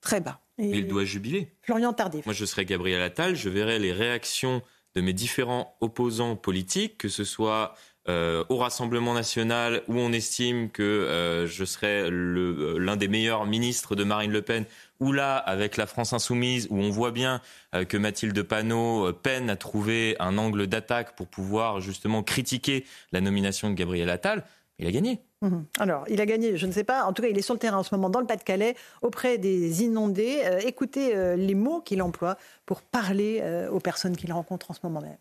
très 0.00 0.20
bas. 0.20 0.40
Il 0.58 0.86
doit 0.86 1.04
jubiler. 1.04 1.52
Florian 1.62 1.92
Tardif. 1.92 2.24
Moi, 2.24 2.34
je 2.34 2.44
serais 2.44 2.64
Gabriel 2.64 3.02
Attal, 3.02 3.34
je 3.36 3.48
verrai 3.48 3.78
les 3.78 3.92
réactions 3.92 4.62
de 4.94 5.00
mes 5.00 5.12
différents 5.12 5.76
opposants 5.80 6.36
politiques, 6.36 6.98
que 6.98 7.08
ce 7.08 7.24
soit 7.24 7.74
euh, 8.06 8.44
au 8.50 8.58
Rassemblement 8.58 9.14
national 9.14 9.80
où 9.88 9.94
on 9.94 10.12
estime 10.12 10.68
que 10.68 10.82
euh, 10.82 11.46
je 11.46 11.64
serais 11.64 12.10
euh, 12.10 12.76
l'un 12.78 12.96
des 12.96 13.08
meilleurs 13.08 13.46
ministres 13.46 13.96
de 13.96 14.04
Marine 14.04 14.30
Le 14.30 14.42
Pen, 14.42 14.66
ou 15.00 15.10
là 15.10 15.36
avec 15.36 15.78
la 15.78 15.86
France 15.86 16.12
insoumise 16.12 16.66
où 16.70 16.76
on 16.78 16.90
voit 16.90 17.12
bien 17.12 17.40
que 17.88 17.96
Mathilde 17.96 18.40
Panot 18.42 19.12
peine 19.12 19.50
à 19.50 19.56
trouver 19.56 20.16
un 20.20 20.38
angle 20.38 20.66
d'attaque 20.66 21.16
pour 21.16 21.26
pouvoir 21.26 21.80
justement 21.80 22.22
critiquer 22.22 22.84
la 23.10 23.20
nomination 23.20 23.70
de 23.70 23.74
Gabriel 23.74 24.08
Attal, 24.08 24.44
il 24.78 24.86
a 24.86 24.92
gagné. 24.92 25.20
Mhm. 25.42 25.64
Alors, 25.80 26.04
il 26.08 26.20
a 26.20 26.26
gagné, 26.26 26.56
je 26.56 26.66
ne 26.66 26.72
sais 26.72 26.84
pas. 26.84 27.04
En 27.04 27.12
tout 27.12 27.22
cas, 27.22 27.28
il 27.28 27.36
est 27.36 27.42
sur 27.42 27.54
le 27.54 27.58
terrain 27.58 27.78
en 27.78 27.82
ce 27.82 27.94
moment 27.94 28.08
dans 28.08 28.20
le 28.20 28.26
Pas-de-Calais, 28.26 28.76
auprès 29.02 29.36
des 29.36 29.82
inondés. 29.82 30.42
écoutez 30.64 31.36
les 31.36 31.54
mots 31.54 31.80
qu'il 31.80 32.00
emploie 32.02 32.36
pour 32.64 32.82
parler 32.82 33.42
aux 33.72 33.80
personnes 33.80 34.16
qu'il 34.16 34.32
rencontre 34.32 34.70
en 34.70 34.74
ce 34.74 34.80
moment 34.84 35.00
même. 35.00 35.16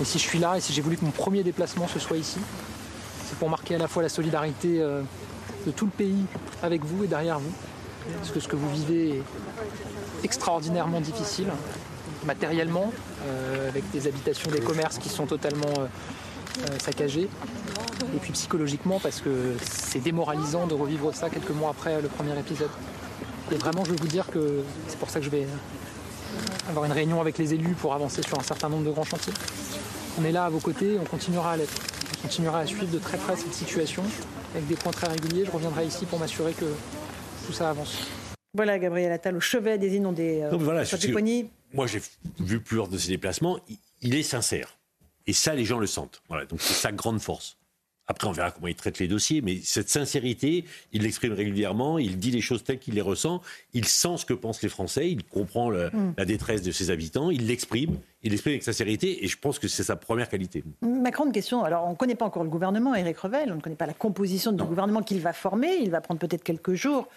Et 0.00 0.04
si 0.04 0.18
je 0.18 0.24
suis 0.24 0.38
là 0.38 0.56
et 0.56 0.60
si 0.60 0.72
j'ai 0.72 0.82
voulu 0.82 0.96
que 0.96 1.04
mon 1.04 1.10
premier 1.10 1.42
déplacement 1.42 1.86
ce 1.86 1.98
soit 1.98 2.16
ici, 2.16 2.38
c'est 3.28 3.38
pour 3.38 3.48
marquer 3.48 3.76
à 3.76 3.78
la 3.78 3.88
fois 3.88 4.02
la 4.02 4.08
solidarité 4.08 4.80
euh, 4.80 5.02
de 5.66 5.70
tout 5.70 5.86
le 5.86 5.90
pays 5.90 6.24
avec 6.62 6.84
vous 6.84 7.04
et 7.04 7.06
derrière 7.06 7.38
vous. 7.38 7.52
Parce 8.18 8.30
que 8.30 8.40
ce 8.40 8.48
que 8.48 8.56
vous 8.56 8.68
vivez 8.70 9.10
est 9.10 9.22
extraordinairement 10.24 11.00
difficile, 11.00 11.48
matériellement, 12.26 12.92
euh, 13.26 13.68
avec 13.68 13.90
des 13.92 14.06
habitations, 14.06 14.50
des 14.50 14.60
commerces 14.60 14.98
qui 14.98 15.08
sont 15.08 15.26
totalement 15.26 15.72
euh, 15.78 16.78
saccagés. 16.78 17.28
Et 18.14 18.18
puis 18.18 18.32
psychologiquement, 18.32 19.00
parce 19.00 19.20
que 19.20 19.54
c'est 19.62 20.00
démoralisant 20.00 20.66
de 20.66 20.74
revivre 20.74 21.14
ça 21.14 21.30
quelques 21.30 21.50
mois 21.50 21.70
après 21.70 22.02
le 22.02 22.08
premier 22.08 22.38
épisode. 22.38 22.70
Et 23.50 23.56
vraiment, 23.56 23.84
je 23.84 23.90
veux 23.90 23.96
vous 23.96 24.08
dire 24.08 24.26
que 24.30 24.62
c'est 24.88 24.98
pour 24.98 25.10
ça 25.10 25.18
que 25.18 25.24
je 25.24 25.30
vais 25.30 25.46
avoir 26.68 26.84
une 26.84 26.92
réunion 26.92 27.20
avec 27.20 27.38
les 27.38 27.54
élus 27.54 27.74
pour 27.74 27.94
avancer 27.94 28.22
sur 28.22 28.38
un 28.38 28.42
certain 28.42 28.68
nombre 28.68 28.84
de 28.84 28.90
grands 28.90 29.04
chantiers. 29.04 29.32
On 30.18 30.24
est 30.24 30.32
là 30.32 30.44
à 30.44 30.48
vos 30.48 30.60
côtés, 30.60 30.96
on 31.00 31.04
continuera 31.04 31.52
à 31.52 31.56
l'être. 31.56 31.74
On 32.18 32.22
continuera 32.22 32.60
à 32.60 32.66
suivre 32.66 32.86
de 32.86 32.98
très 32.98 33.18
près 33.18 33.36
cette 33.36 33.52
situation 33.52 34.04
avec 34.54 34.66
des 34.68 34.76
points 34.76 34.92
très 34.92 35.08
réguliers. 35.08 35.44
Je 35.44 35.50
reviendrai 35.50 35.86
ici 35.86 36.06
pour 36.06 36.18
m'assurer 36.18 36.52
que 36.52 36.66
tout 37.46 37.52
ça 37.52 37.70
avance. 37.70 38.06
Voilà 38.54 38.78
Gabriel 38.78 39.10
Attal 39.10 39.36
au 39.36 39.40
chevet 39.40 39.78
des 39.78 39.96
inondés. 39.96 40.42
Euh, 40.42 40.56
voilà, 40.56 40.84
moi 41.72 41.86
j'ai 41.88 42.00
vu 42.38 42.60
plusieurs 42.60 42.86
de 42.86 42.96
ses 42.96 43.08
déplacements. 43.08 43.58
Il 44.02 44.14
est 44.14 44.22
sincère. 44.22 44.78
Et 45.26 45.32
ça, 45.32 45.54
les 45.54 45.64
gens 45.64 45.78
le 45.78 45.86
sentent. 45.86 46.22
Voilà, 46.28 46.44
donc 46.46 46.60
c'est 46.60 46.74
sa 46.74 46.92
grande 46.92 47.20
force. 47.20 47.56
Après, 48.06 48.28
on 48.28 48.32
verra 48.32 48.50
comment 48.50 48.66
il 48.66 48.74
traite 48.74 48.98
les 48.98 49.08
dossiers, 49.08 49.40
mais 49.40 49.60
cette 49.62 49.88
sincérité, 49.88 50.64
il 50.92 51.02
l'exprime 51.02 51.32
régulièrement, 51.32 51.98
il 51.98 52.18
dit 52.18 52.30
les 52.30 52.42
choses 52.42 52.62
telles 52.62 52.78
qu'il 52.78 52.94
les 52.94 53.00
ressent, 53.00 53.40
il 53.72 53.86
sent 53.86 54.18
ce 54.18 54.26
que 54.26 54.34
pensent 54.34 54.62
les 54.62 54.68
Français, 54.68 55.10
il 55.10 55.24
comprend 55.24 55.70
mm. 55.70 56.14
la 56.18 56.24
détresse 56.26 56.62
de 56.62 56.70
ses 56.70 56.90
habitants, 56.90 57.30
il 57.30 57.46
l'exprime, 57.46 57.96
il 58.22 58.32
l'exprime 58.32 58.52
avec 58.52 58.62
sincérité, 58.62 59.24
et 59.24 59.28
je 59.28 59.38
pense 59.38 59.58
que 59.58 59.68
c'est 59.68 59.82
sa 59.82 59.96
première 59.96 60.28
qualité. 60.28 60.64
Ma 60.82 61.10
grande 61.10 61.32
question, 61.32 61.64
alors 61.64 61.86
on 61.86 61.92
ne 61.92 61.96
connaît 61.96 62.14
pas 62.14 62.26
encore 62.26 62.44
le 62.44 62.50
gouvernement, 62.50 62.94
Éric 62.94 63.18
Revel, 63.18 63.50
on 63.50 63.56
ne 63.56 63.60
connaît 63.60 63.74
pas 63.74 63.86
la 63.86 63.94
composition 63.94 64.52
du 64.52 64.62
gouvernement 64.64 65.02
qu'il 65.02 65.20
va 65.20 65.32
former, 65.32 65.74
il 65.80 65.90
va 65.90 66.02
prendre 66.02 66.20
peut-être 66.20 66.44
quelques 66.44 66.74
jours 66.74 67.08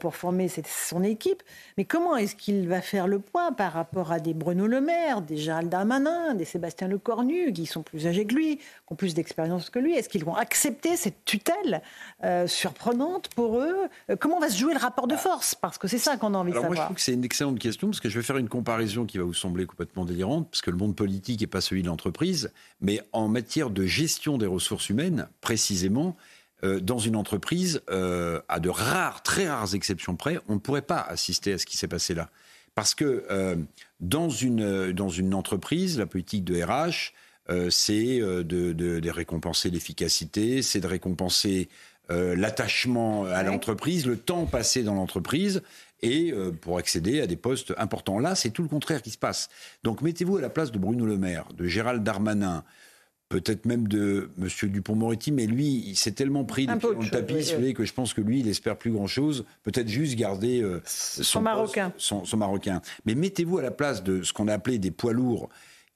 pour 0.00 0.16
former 0.16 0.48
son 0.48 1.02
équipe. 1.02 1.42
Mais 1.76 1.84
comment 1.84 2.16
est-ce 2.16 2.34
qu'il 2.34 2.68
va 2.68 2.80
faire 2.80 3.06
le 3.06 3.18
point 3.18 3.52
par 3.52 3.72
rapport 3.72 4.12
à 4.12 4.20
des 4.20 4.34
Bruno 4.34 4.66
Le 4.66 4.80
Maire, 4.80 5.22
des 5.22 5.36
Gérald 5.36 5.68
Darmanin, 5.68 6.34
des 6.34 6.44
Sébastien 6.44 6.88
Lecornu, 6.88 7.52
qui 7.52 7.66
sont 7.66 7.82
plus 7.82 8.06
âgés 8.06 8.26
que 8.26 8.34
lui, 8.34 8.56
qui 8.56 8.64
ont 8.90 8.96
plus 8.96 9.14
d'expérience 9.14 9.70
que 9.70 9.78
lui? 9.78 9.94
Est-ce 9.94 10.08
qu'ils 10.08 10.24
vont 10.24 10.34
accepter 10.34 10.96
cette 10.96 11.24
tutelle 11.24 11.82
euh, 12.24 12.46
surprenante 12.46 13.28
pour 13.34 13.58
eux? 13.58 13.88
Euh, 14.10 14.16
Comment 14.18 14.40
va 14.40 14.48
se 14.48 14.58
jouer 14.58 14.74
le 14.74 14.80
rapport 14.80 15.06
de 15.06 15.16
force? 15.16 15.54
Parce 15.54 15.78
que 15.78 15.88
c'est 15.88 15.98
ça 15.98 16.16
qu'on 16.16 16.34
a 16.34 16.38
envie 16.38 16.52
de 16.52 16.56
savoir. 16.56 16.72
Moi, 16.72 16.76
je 16.76 16.84
trouve 16.84 16.96
que 16.96 17.02
c'est 17.02 17.14
une 17.14 17.24
excellente 17.24 17.58
question, 17.58 17.88
parce 17.88 18.00
que 18.00 18.08
je 18.08 18.18
vais 18.18 18.24
faire 18.24 18.38
une 18.38 18.48
comparaison 18.48 19.06
qui 19.06 19.18
va 19.18 19.24
vous 19.24 19.34
sembler 19.34 19.66
complètement 19.66 20.04
délirante, 20.04 20.48
parce 20.50 20.62
que 20.62 20.70
le 20.70 20.76
monde 20.76 20.96
politique 20.96 21.40
n'est 21.40 21.46
pas 21.46 21.60
celui 21.60 21.82
de 21.82 21.88
l'entreprise, 21.88 22.52
mais 22.80 23.00
en 23.12 23.28
matière 23.28 23.70
de 23.70 23.86
gestion 23.86 24.38
des 24.38 24.46
ressources 24.46 24.88
humaines, 24.88 25.28
précisément, 25.40 26.16
euh, 26.64 26.80
dans 26.80 26.98
une 26.98 27.14
entreprise, 27.14 27.82
euh, 27.88 28.40
à 28.48 28.58
de 28.58 28.68
rares, 28.68 29.22
très 29.22 29.48
rares 29.48 29.74
exceptions 29.74 30.16
près, 30.16 30.40
on 30.48 30.54
ne 30.54 30.58
pourrait 30.58 30.82
pas 30.82 31.00
assister 31.00 31.52
à 31.52 31.58
ce 31.58 31.66
qui 31.66 31.76
s'est 31.76 31.86
passé 31.86 32.14
là. 32.14 32.30
Parce 32.74 32.96
que 32.96 33.24
euh, 33.30 33.54
dans, 34.00 34.28
une, 34.28 34.92
dans 34.92 35.08
une 35.08 35.34
entreprise, 35.34 35.98
la 35.98 36.06
politique 36.06 36.44
de 36.44 36.60
RH, 36.60 37.12
c'est 37.70 38.18
de, 38.18 38.42
de, 38.42 39.10
récompenser 39.10 39.70
l'efficacité, 39.70 40.60
c'est 40.60 40.80
de 40.80 40.86
récompenser 40.86 41.70
l'attachement 42.10 43.24
à 43.24 43.42
l'entreprise, 43.42 44.06
le 44.06 44.18
temps 44.18 44.44
passé 44.44 44.82
dans 44.82 44.92
l'entreprise, 44.92 45.62
et 46.02 46.34
pour 46.60 46.76
accéder 46.76 47.22
à 47.22 47.26
des 47.26 47.36
postes 47.36 47.72
importants. 47.78 48.18
Là, 48.18 48.34
c'est 48.34 48.50
tout 48.50 48.62
le 48.62 48.68
contraire 48.68 49.00
qui 49.00 49.08
se 49.08 49.16
passe. 49.16 49.48
Donc 49.82 50.02
mettez-vous 50.02 50.36
à 50.36 50.42
la 50.42 50.50
place 50.50 50.72
de 50.72 50.78
Bruno 50.78 51.06
Le 51.06 51.16
Maire, 51.16 51.46
de 51.56 51.66
Gérald 51.66 52.04
Darmanin, 52.04 52.64
peut-être 53.28 53.66
même 53.66 53.88
de 53.88 54.30
M. 54.40 54.48
Dupont-Moretti, 54.70 55.32
mais 55.32 55.46
lui, 55.46 55.84
il 55.86 55.96
s'est 55.96 56.12
tellement 56.12 56.44
pris 56.44 56.66
dans 56.66 56.74
le 56.74 57.10
tapis, 57.10 57.74
que 57.74 57.84
je 57.84 57.92
pense 57.92 58.14
que 58.14 58.20
lui, 58.20 58.40
il 58.40 58.48
espère 58.48 58.76
plus 58.76 58.90
grand-chose. 58.90 59.44
Peut-être 59.64 59.88
juste 59.88 60.16
garder 60.16 60.62
euh, 60.62 60.80
son, 60.84 61.42
marocain. 61.42 61.92
son, 61.98 62.24
marocain. 62.36 62.80
Mais 63.04 63.14
mettez-vous 63.14 63.58
à 63.58 63.62
la 63.62 63.70
place 63.70 64.02
de 64.02 64.22
ce 64.22 64.32
qu'on 64.32 64.48
a 64.48 64.54
appelé 64.54 64.78
des 64.78 64.90
poids 64.90 65.12
lourds 65.12 65.48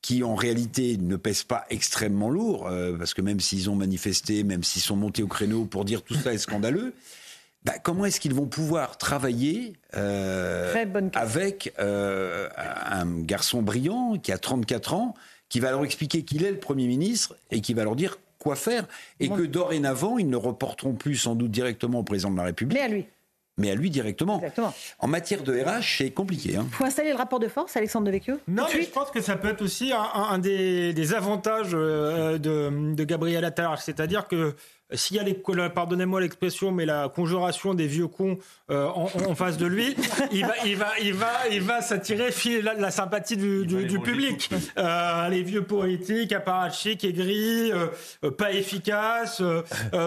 qui 0.02 0.24
en 0.24 0.34
réalité 0.34 0.96
ne 0.96 1.14
pèsent 1.14 1.44
pas 1.44 1.64
extrêmement 1.70 2.28
lourd, 2.28 2.66
euh, 2.66 2.98
parce 2.98 3.14
que 3.14 3.22
même 3.22 3.38
s'ils 3.38 3.70
ont 3.70 3.76
manifesté, 3.76 4.42
même 4.42 4.64
s'ils 4.64 4.82
sont 4.82 4.96
montés 4.96 5.22
au 5.22 5.28
créneau 5.28 5.64
pour 5.64 5.84
dire 5.84 6.02
tout 6.02 6.14
ça 6.14 6.34
est 6.34 6.38
scandaleux, 6.38 6.92
bah, 7.64 7.74
comment 7.80 8.04
est-ce 8.04 8.18
qu'ils 8.18 8.34
vont 8.34 8.46
pouvoir 8.46 8.98
travailler 8.98 9.74
euh, 9.94 10.74
avec 11.14 11.72
un 11.78 13.06
garçon 13.20 13.62
brillant 13.62 14.18
qui 14.18 14.32
a 14.32 14.38
34 14.38 14.94
ans 14.94 15.14
qui 15.52 15.60
va 15.60 15.70
leur 15.70 15.84
expliquer 15.84 16.22
qu'il 16.22 16.44
est 16.44 16.50
le 16.50 16.58
Premier 16.58 16.86
ministre 16.86 17.36
et 17.50 17.60
qui 17.60 17.74
va 17.74 17.84
leur 17.84 17.94
dire 17.94 18.16
quoi 18.38 18.56
faire. 18.56 18.86
Et 19.20 19.28
que 19.28 19.42
dorénavant, 19.42 20.16
ils 20.16 20.30
ne 20.30 20.36
reporteront 20.36 20.94
plus 20.94 21.14
sans 21.16 21.34
doute 21.34 21.50
directement 21.50 21.98
au 21.98 22.02
président 22.02 22.30
de 22.30 22.38
la 22.38 22.44
République. 22.44 22.78
Mais 22.78 22.84
à 22.84 22.88
lui. 22.88 23.04
Mais 23.58 23.70
à 23.70 23.74
lui 23.74 23.90
directement. 23.90 24.36
Exactement. 24.36 24.72
En 24.98 25.08
matière 25.08 25.42
de 25.42 25.52
RH, 25.52 25.98
c'est 25.98 26.10
compliqué. 26.10 26.52
Il 26.52 26.56
hein. 26.56 26.66
faut 26.72 26.86
installer 26.86 27.10
le 27.10 27.16
rapport 27.16 27.38
de 27.38 27.48
force, 27.48 27.76
Alexandre 27.76 28.06
Devecchio 28.06 28.36
Non, 28.48 28.64
mais 28.72 28.80
je 28.80 28.88
pense 28.88 29.10
que 29.10 29.20
ça 29.20 29.36
peut 29.36 29.48
être 29.48 29.60
aussi 29.60 29.92
un, 29.92 30.38
des, 30.38 31.12
avantages 31.12 31.72
euh, 31.74 32.38
de, 32.38 32.94
de 32.94 33.04
Gabriel 33.04 33.44
Attal. 33.44 33.76
C'est-à-dire 33.76 34.28
que 34.28 34.54
s'il 34.94 35.16
y 35.16 35.20
a 35.20 35.22
les, 35.22 35.34
pardonnez-moi 35.34 36.20
l'expression, 36.20 36.72
mais 36.72 36.86
la 36.86 37.08
conjuration 37.08 37.74
des 37.74 37.86
vieux 37.86 38.08
cons 38.08 38.38
euh, 38.70 38.88
en, 38.88 39.34
face 39.34 39.58
de 39.58 39.66
lui, 39.66 39.94
il 40.32 40.46
va, 40.46 40.54
il 40.64 40.76
va, 40.76 40.86
il 41.02 41.12
va, 41.12 41.48
il 41.50 41.60
va 41.60 41.82
s'attirer 41.82 42.30
la, 42.62 42.74
la, 42.74 42.90
sympathie 42.90 43.36
du, 43.36 43.66
du, 43.66 43.98
public. 43.98 44.50
Euh, 44.78 45.28
les 45.28 45.42
vieux 45.42 45.62
politiques, 45.62 46.32
apparatchiks, 46.32 47.04
aigris, 47.04 47.70
euh, 47.72 48.30
pas 48.30 48.52
efficaces. 48.52 49.42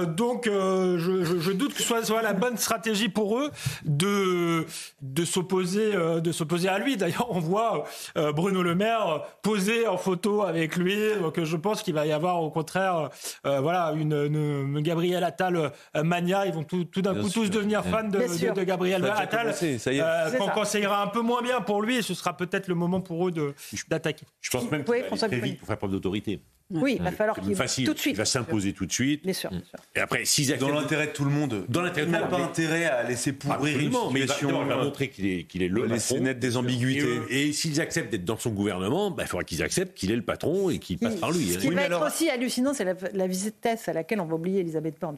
donc, 0.07 0.45
je, 0.45 0.97
je, 0.97 1.51
doute 1.51 1.73
que 1.73 1.81
ce 1.81 1.87
soit, 1.87 2.03
soit, 2.03 2.21
la 2.21 2.33
bonne 2.33 2.57
stratégie 2.57 3.09
pour 3.09 3.37
eux 3.39 3.51
de 3.83 4.65
de 5.01 5.25
s'opposer, 5.25 5.91
de 5.93 6.31
s'opposer 6.31 6.69
à 6.69 6.79
lui. 6.79 6.97
D'ailleurs, 6.97 7.27
on 7.29 7.39
voit 7.39 7.85
Bruno 8.15 8.63
Le 8.63 8.73
Maire 8.73 9.21
poser 9.43 9.87
en 9.87 9.97
photo 9.97 10.41
avec 10.41 10.75
lui. 10.75 10.97
Donc, 11.21 11.43
je 11.43 11.57
pense 11.57 11.83
qu'il 11.83 11.93
va 11.93 12.05
y 12.05 12.11
avoir 12.11 12.41
au 12.41 12.49
contraire, 12.49 13.09
voilà, 13.43 13.93
une, 13.95 14.13
une 14.13 14.74
Gabriel 14.81 15.23
Attal 15.23 15.55
euh, 15.55 16.03
mania, 16.03 16.45
ils 16.45 16.53
vont 16.53 16.63
tout, 16.63 16.85
d'un 16.97 17.15
coup 17.15 17.29
tous 17.29 17.49
devenir 17.49 17.83
fans 17.83 18.07
de, 18.07 18.63
Gabriel 18.63 19.05
Attal. 19.05 19.53
Euh, 19.63 20.31
quand, 20.53 20.65
ça 20.65 20.79
ira 20.79 21.03
un 21.03 21.07
peu 21.07 21.21
moins 21.21 21.41
bien 21.41 21.61
pour 21.61 21.81
lui, 21.81 22.01
ce 22.03 22.13
sera 22.13 22.35
peut-être 22.35 22.67
le 22.67 22.75
moment 22.75 23.01
pour 23.01 23.27
eux 23.27 23.31
d'attaquer. 23.89 24.25
Je 24.41 24.49
pense 24.49 24.69
même 24.71 24.83
qu'il 24.83 25.03
va 25.03 25.27
très 25.27 25.39
vite 25.39 25.59
pour 25.59 25.67
faire 25.67 25.77
preuve 25.77 25.91
d'autorité. 25.91 26.41
Oui, 26.71 26.95
il 26.97 27.03
va 27.03 27.11
falloir 27.11 27.39
qu'il 27.39 27.55
tout 27.85 27.93
de 27.93 27.99
suite. 27.99 28.15
Il 28.15 28.17
va 28.17 28.25
s'imposer 28.25 28.73
tout 28.73 28.87
de 28.87 28.91
suite. 28.91 29.23
Bien 29.23 29.33
sûr, 29.33 29.51
Et 29.95 29.99
après, 29.99 30.25
s'ils 30.25 30.51
acceptent... 30.51 30.67
Dans 30.67 30.79
l'intérêt 30.79 31.07
de 31.07 31.11
tout 31.11 31.23
le 31.23 31.29
monde. 31.29 31.63
Dans 31.69 31.83
l'intérêt 31.83 32.07
de 32.07 32.11
tout 32.11 32.17
le 32.17 32.23
monde. 32.23 32.31
pas 32.31 32.43
intérêt 32.43 32.85
à 32.85 33.03
laisser 33.03 33.33
pourrir 33.33 33.77
une 33.77 33.91
situation. 33.91 34.11
Mais 34.11 34.21
il 34.21 34.67
va, 34.67 34.83
montrer 34.83 35.09
qu'il 35.09 35.27
est, 35.27 35.43
qu'il 35.43 35.61
est 35.61 35.67
le 35.67 35.85
laisser 35.85 36.19
naître 36.19 36.39
des 36.39 36.57
ambiguïtés. 36.57 37.19
Et, 37.29 37.53
s'ils 37.53 37.79
acceptent 37.79 38.11
d'être 38.11 38.25
dans 38.25 38.37
son 38.37 38.49
gouvernement, 38.49 39.11
bah, 39.11 39.23
il 39.23 39.29
faudra 39.29 39.43
qu'ils 39.43 39.61
acceptent 39.61 39.95
qu'il 39.95 40.11
est 40.11 40.15
le 40.15 40.23
patron 40.23 40.71
et 40.71 40.79
qu'il 40.79 40.97
passe 40.97 41.15
par 41.17 41.31
lui. 41.31 41.49
Ce 41.49 41.59
qui 41.59 41.69
va 41.69 41.83
être 41.83 42.03
aussi 42.03 42.29
hallucinant, 42.31 42.73
c'est 42.73 42.85
la, 43.13 43.27
vitesse 43.27 43.87
à 43.87 43.93
laquelle 43.93 44.19
on 44.19 44.25
va 44.25 44.35
oublier 44.35 44.61
Elisabeth 44.61 44.99
Borne. 44.99 45.17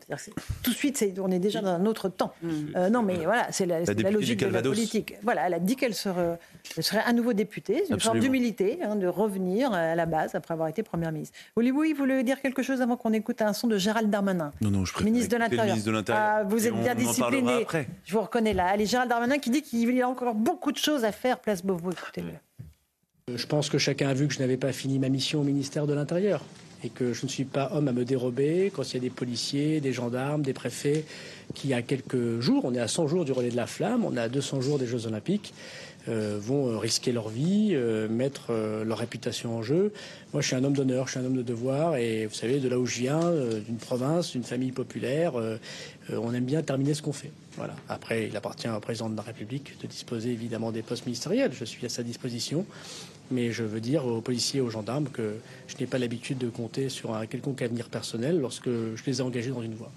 Tout 0.64 0.72
de 0.72 0.76
suite, 0.76 1.06
on 1.20 1.32
est 1.32 1.40
déjà 1.40 1.62
dans 1.62 1.70
un 1.70 1.86
autre 1.86 2.10
temps. 2.10 2.34
Mm. 2.42 2.50
Euh, 2.76 2.90
non, 2.90 3.04
mais 3.04 3.24
voilà, 3.24 3.48
c'est 3.52 3.66
la, 3.66 3.80
logique 4.12 4.40
de 4.40 4.48
la 4.48 4.62
politique. 4.62 5.16
Voilà, 5.24 5.48
elle 5.48 5.54
a 5.54 5.60
dit 5.60 5.78
qu'elle 5.78 5.94
serait, 5.94 6.38
serait 6.80 7.04
à 7.06 7.14
nouveau 7.14 7.32
députée. 7.32 7.84
Une 7.90 8.00
forme 8.00 8.20
d'humilité, 8.20 8.80
hein, 8.84 8.98
de 8.98 9.08
revenir 9.08 9.72
à 9.72 9.96
la 9.96 10.06
base 10.06 10.36
après 10.36 10.54
avoir 10.54 10.68
été 10.68 10.84
première 10.84 11.12
ministre. 11.14 11.37
Olivier, 11.56 11.94
vous 11.94 12.00
voulez 12.00 12.24
dire 12.24 12.42
quelque 12.42 12.64
chose 12.64 12.82
avant 12.82 12.98
qu'on 12.98 13.14
écoute 13.14 13.42
un 13.42 13.54
son 13.54 13.68
de 13.68 13.78
Gérald 13.78 14.10
Darmanin 14.10 14.52
Non, 14.62 14.72
non, 14.72 14.86
je 14.86 14.94
préfère 14.94 15.12
ministre 15.12 15.36
de 15.36 15.38
l'Intérieur. 15.38 15.78
Ah, 16.10 16.44
vous 16.44 16.68
êtes 16.68 16.76
bien 16.76 16.96
discipliné. 16.96 17.66
Je 18.06 18.14
vous 18.14 18.22
reconnais 18.22 18.54
là. 18.54 18.68
Allez, 18.68 18.86
Gérald 18.86 19.10
Darmanin 19.10 19.38
qui 19.38 19.50
dit 19.50 19.62
qu'il 19.62 19.94
y 19.96 20.02
a 20.02 20.10
encore 20.10 20.36
beaucoup 20.36 20.72
de 20.72 20.78
choses 20.78 21.04
à 21.04 21.12
faire, 21.12 21.40
place 21.40 21.64
Beauvau. 21.64 21.92
Écoutez-le. 21.92 22.34
Je 23.36 23.46
pense 23.46 23.70
que 23.70 23.78
chacun 23.78 24.08
a 24.08 24.14
vu 24.14 24.28
que 24.28 24.34
je 24.34 24.40
n'avais 24.40 24.56
pas 24.56 24.72
fini 24.72 25.00
ma 25.00 25.10
mission 25.10 25.42
au 25.42 25.44
ministère 25.44 25.86
de 25.86 25.94
l'Intérieur 25.94 26.42
et 26.84 26.90
que 26.90 27.14
je 27.14 27.26
ne 27.26 27.30
suis 27.30 27.44
pas 27.44 27.72
homme 27.74 27.88
à 27.88 27.92
me 27.92 28.06
dérober 28.06 28.72
quand 28.74 28.84
il 28.84 28.94
y 28.94 28.98
a 28.98 29.02
des 29.02 29.10
policiers, 29.10 29.82
des 29.82 29.94
gendarmes, 29.94 30.44
des 30.44 30.54
préfets 30.54 31.06
qui, 31.54 31.74
à 31.74 31.82
quelques 31.82 32.40
jours, 32.40 32.66
on 32.66 32.74
est 32.74 32.80
à 32.80 32.88
100 32.88 33.08
jours 33.08 33.26
du 33.26 33.32
relais 33.32 33.50
de 33.50 33.56
la 33.56 33.68
flamme, 33.68 34.06
on 34.06 34.16
est 34.16 34.22
à 34.22 34.30
200 34.30 34.62
jours 34.62 34.78
des 34.80 34.86
Jeux 34.86 35.08
Olympiques, 35.08 35.54
euh, 35.54 35.87
vont 36.08 36.68
euh, 36.68 36.78
risquer 36.78 37.12
leur 37.12 37.30
vie, 37.30 37.72
euh, 37.74 38.08
mettre 38.08 38.54
leur 38.86 38.98
réputation 38.98 39.58
en 39.58 39.64
jeu. 39.64 39.92
Moi, 40.34 40.42
je 40.42 40.48
suis 40.48 40.56
un 40.56 40.64
homme 40.64 40.74
d'honneur, 40.74 41.08
je 41.08 41.12
suis 41.12 41.20
un 41.20 41.26
homme 41.26 41.38
de 41.38 41.42
devoir, 41.42 41.98
et 41.98 42.26
vous 42.26 42.34
savez, 42.34 42.60
de 42.60 42.70
là 42.70 42.80
où 42.80 42.86
je 42.86 43.00
viens, 43.00 43.32
d'une 43.66 43.78
province, 43.78 44.32
d'une 44.32 44.44
famille 44.44 44.72
populaire, 44.72 45.34
on 46.12 46.34
aime 46.34 46.46
bien 46.46 46.62
terminer 46.62 46.94
ce 46.94 47.02
qu'on 47.02 47.14
fait. 47.14 47.32
Voilà. 47.56 47.76
Après, 47.90 48.28
il 48.28 48.38
appartient 48.38 48.70
au 48.70 48.80
président 48.80 49.10
de 49.10 49.16
la 49.16 49.24
République 49.24 49.74
de 49.82 49.88
disposer 49.88 50.32
évidemment 50.32 50.72
des 50.72 50.82
postes 50.82 51.06
ministériels. 51.06 51.52
Je 51.54 51.66
suis 51.66 51.86
à 51.86 51.90
sa 51.90 52.04
disposition. 52.04 52.66
Mais 53.30 53.52
je 53.52 53.64
veux 53.64 53.82
dire 53.82 54.06
aux 54.06 54.22
policiers 54.22 54.60
et 54.60 54.62
aux 54.62 54.70
gendarmes 54.70 55.10
que 55.10 55.36
je 55.68 55.76
n'ai 55.80 55.86
pas 55.86 55.98
l'habitude 55.98 56.38
de 56.38 56.50
compter 56.50 56.88
sur 56.88 57.14
un 57.14 57.26
quelconque 57.26 57.62
avenir 57.62 57.90
personnel 57.90 58.40
lorsque 58.40 58.70
je 58.70 59.04
les 59.06 59.20
ai 59.20 59.22
engagés 59.22 59.50
dans 59.50 59.62
une 59.62 59.76
voie. 59.76 59.92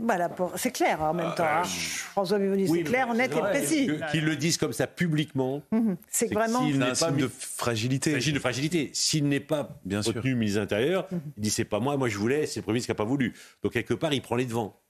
Voilà, 0.00 0.30
c'est 0.54 0.70
clair 0.70 1.02
en 1.02 1.12
même 1.12 1.34
temps. 1.34 1.44
Hein. 1.44 1.62
Euh, 1.62 1.68
François 2.12 2.38
Bivoni, 2.38 2.68
c'est 2.68 2.84
clair, 2.84 3.10
honnête 3.10 3.32
et 3.36 3.40
précis. 3.40 3.90
Qu'ils 4.12 4.24
le 4.24 4.36
disent 4.36 4.56
comme 4.56 4.72
ça 4.72 4.86
publiquement. 4.86 5.60
Mhm. 5.72 5.96
C'est 6.08 6.32
vraiment. 6.32 6.64
S'il 6.64 6.78
n'est 6.78 6.92
pas 6.92 7.10
de 7.10 7.28
fragilité. 7.28 8.12
de 8.14 8.38
fragilité. 8.38 8.90
S'il 8.92 9.28
n'est 9.28 9.40
pas 9.40 9.80
bien 9.84 10.00
retenu 10.00 10.36
ministre 10.36 10.56
de 10.56 10.62
l'Intérieur, 10.62 11.08
mhm. 11.10 11.20
il 11.36 11.42
dit 11.42 11.50
c'est 11.50 11.64
pas 11.64 11.80
moi, 11.80 11.96
moi 11.96 12.08
je 12.08 12.16
voulais, 12.16 12.46
c'est 12.46 12.60
le 12.60 12.62
Premier 12.62 12.74
ministre 12.74 12.86
qui 12.86 12.92
n'a 12.92 13.04
pas 13.04 13.08
voulu. 13.08 13.34
Donc 13.62 13.72
quelque 13.72 13.94
part, 13.94 14.12
il 14.12 14.22
prend 14.22 14.36
les 14.36 14.46
devants. 14.46 14.80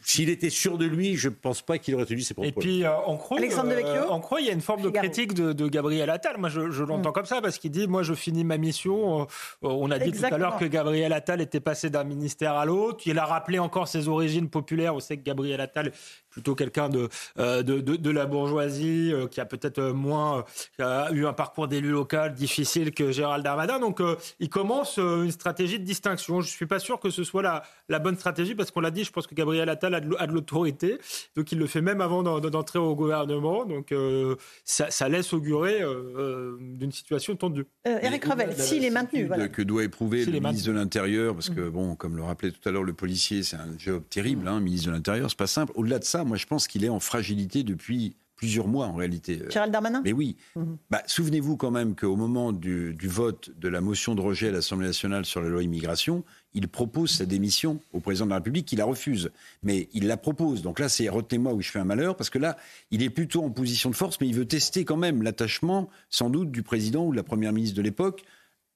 S'il 0.00 0.28
était 0.28 0.50
sûr 0.50 0.78
de 0.78 0.84
lui, 0.84 1.16
je 1.16 1.28
ne 1.28 1.34
pense 1.34 1.62
pas 1.62 1.78
qu'il 1.78 1.94
aurait 1.94 2.06
tenu 2.06 2.20
ses 2.20 2.34
propres. 2.34 2.48
Et 2.48 2.52
puis, 2.52 2.84
euh, 2.84 2.90
on 3.06 3.16
croit, 3.16 3.38
euh, 3.38 3.44
il 3.44 4.46
y 4.46 4.50
a 4.50 4.52
une 4.52 4.60
forme 4.60 4.82
de 4.82 4.90
critique 4.90 5.34
de, 5.34 5.68
Gabriel 5.68 6.10
Attal. 6.10 6.38
Moi, 6.38 6.48
je, 6.48 6.82
l'entends 6.82 7.10
mm. 7.10 7.12
comme 7.12 7.26
ça 7.26 7.40
parce 7.40 7.58
qu'il 7.58 7.70
dit, 7.70 7.86
moi, 7.86 8.02
je 8.02 8.14
finis 8.14 8.44
ma 8.44 8.58
mission. 8.58 9.22
Euh, 9.22 9.26
on 9.62 9.90
a 9.90 9.98
dit 9.98 10.12
tout 10.12 10.24
à 10.24 10.36
l'heure 10.38 10.56
que 10.56 10.64
Gabriel 10.64 11.12
Attal 11.12 11.40
était 11.40 11.60
passé 11.60 11.90
d'un 11.90 12.04
ministère 12.04 12.54
à 12.54 12.64
l'autre. 12.64 13.04
Il 13.06 13.18
a 13.18 13.24
rappelé 13.24 13.58
encore 13.58 13.88
ses 13.88 14.08
origines 14.08 14.48
populaires. 14.48 14.94
On 14.94 15.00
sait 15.00 15.16
que 15.16 15.22
Gabriel 15.22 15.60
Attal 15.60 15.92
plutôt 16.36 16.54
quelqu'un 16.54 16.90
de, 16.90 17.08
de, 17.38 17.80
de, 17.80 18.10
la 18.10 18.26
bourgeoisie, 18.26 19.10
qui 19.30 19.40
a 19.40 19.46
peut-être 19.46 19.80
moins 19.92 20.44
eu 20.78 21.24
un 21.24 21.32
parcours 21.32 21.66
d'élu 21.66 21.88
local 21.88 22.34
difficile 22.34 22.92
que 22.92 23.10
Gérald 23.10 23.42
Darmanin. 23.42 23.78
Donc, 23.78 24.02
il 24.38 24.50
commence 24.50 24.98
une 24.98 25.30
stratégie 25.30 25.78
de 25.78 25.84
distinction. 25.84 26.42
Je 26.42 26.48
ne 26.48 26.50
suis 26.50 26.66
pas 26.66 26.78
sûr 26.78 27.00
que 27.00 27.08
ce 27.08 27.24
soit 27.24 27.42
la, 27.42 27.62
la 27.88 27.98
bonne 27.98 28.16
stratégie 28.16 28.54
parce 28.54 28.70
qu'on 28.70 28.80
l'a 28.80 28.90
dit, 28.90 29.04
je 29.04 29.12
pense 29.12 29.26
que 29.26 29.34
Gabriel 29.34 29.68
Attal 29.70 29.94
a 29.94 30.00
de 30.00 30.32
l'autorité, 30.32 30.98
donc 31.36 31.52
il 31.52 31.58
le 31.58 31.66
fait 31.66 31.80
même 31.80 32.00
avant 32.00 32.22
d'entrer 32.22 32.78
au 32.78 32.94
gouvernement, 32.94 33.64
donc 33.64 33.92
euh, 33.92 34.36
ça, 34.64 35.08
laisse 35.08 35.32
augurer 35.32 35.82
euh, 35.82 35.94
euh, 36.18 36.58
d'une 36.60 36.92
situation 36.92 37.36
tendue. 37.36 37.66
Eric 37.84 38.24
Revel, 38.24 38.54
s'il 38.56 38.84
est 38.84 38.90
maintenu. 38.90 39.26
Voilà. 39.26 39.48
Que 39.48 39.62
doit 39.62 39.84
éprouver 39.84 40.24
le 40.24 40.40
ministre 40.40 40.68
de 40.68 40.72
l'Intérieur, 40.72 41.34
parce 41.34 41.50
que, 41.50 41.60
mm. 41.60 41.70
bon, 41.70 41.94
comme 41.94 42.16
le 42.16 42.22
rappelait 42.22 42.50
tout 42.50 42.68
à 42.68 42.72
l'heure 42.72 42.82
le 42.82 42.92
policier, 42.92 43.42
c'est 43.42 43.56
un 43.56 43.78
job 43.78 44.02
terrible, 44.10 44.48
hein, 44.48 44.60
ministre 44.60 44.88
de 44.88 44.92
l'Intérieur, 44.92 45.30
c'est 45.30 45.38
pas 45.38 45.46
simple. 45.46 45.72
Au-delà 45.76 45.98
de 45.98 46.04
ça, 46.04 46.24
moi 46.26 46.36
je 46.36 46.46
pense 46.46 46.68
qu'il 46.68 46.84
est 46.84 46.88
en 46.88 47.00
fragilité 47.00 47.62
depuis 47.62 48.16
plusieurs 48.36 48.68
mois 48.68 48.86
en 48.86 48.94
réalité. 48.94 49.40
Gérald 49.50 49.72
Darmanin 49.72 50.02
Mais 50.04 50.12
oui. 50.12 50.36
Mm-hmm. 50.56 50.76
Bah, 50.90 51.02
souvenez-vous 51.06 51.56
quand 51.56 51.70
même 51.70 51.96
qu'au 51.96 52.16
moment 52.16 52.52
du, 52.52 52.94
du, 52.94 53.08
vote 53.08 53.50
de 53.58 53.68
la 53.68 53.80
motion 53.80 54.14
de 54.14 54.20
rejet 54.20 54.48
à 54.48 54.50
l'Assemblée 54.52 54.86
nationale 54.86 55.24
sur 55.24 55.40
la 55.40 55.48
loi 55.48 55.62
immigration, 55.62 56.22
il 56.52 56.68
propose 56.68 57.10
sa 57.10 57.24
démission 57.24 57.80
au 57.92 58.00
président 58.00 58.26
de 58.26 58.30
la 58.30 58.36
République, 58.36 58.66
qui 58.66 58.76
la 58.76 58.84
refuse. 58.84 59.30
Mais 59.62 59.88
il 59.94 60.06
la 60.06 60.18
propose. 60.18 60.62
Donc 60.62 60.78
là, 60.78 60.88
c'est 60.88 61.08
retenez-moi 61.08 61.54
où 61.54 61.62
je 61.62 61.70
fais 61.70 61.78
un 61.78 61.84
malheur, 61.84 62.16
parce 62.16 62.30
que 62.30 62.38
là, 62.38 62.56
il 62.90 63.02
est 63.02 63.10
plutôt 63.10 63.42
en 63.42 63.50
position 63.50 63.90
de 63.90 63.96
force, 63.96 64.20
mais 64.20 64.28
il 64.28 64.34
veut 64.34 64.46
tester 64.46 64.84
quand 64.84 64.98
même 64.98 65.22
l'attachement, 65.22 65.88
sans 66.10 66.28
doute, 66.28 66.50
du 66.50 66.62
président 66.62 67.06
ou 67.06 67.12
de 67.12 67.16
la 67.16 67.22
première 67.22 67.52
ministre 67.52 67.76
de 67.76 67.82
l'époque 67.82 68.22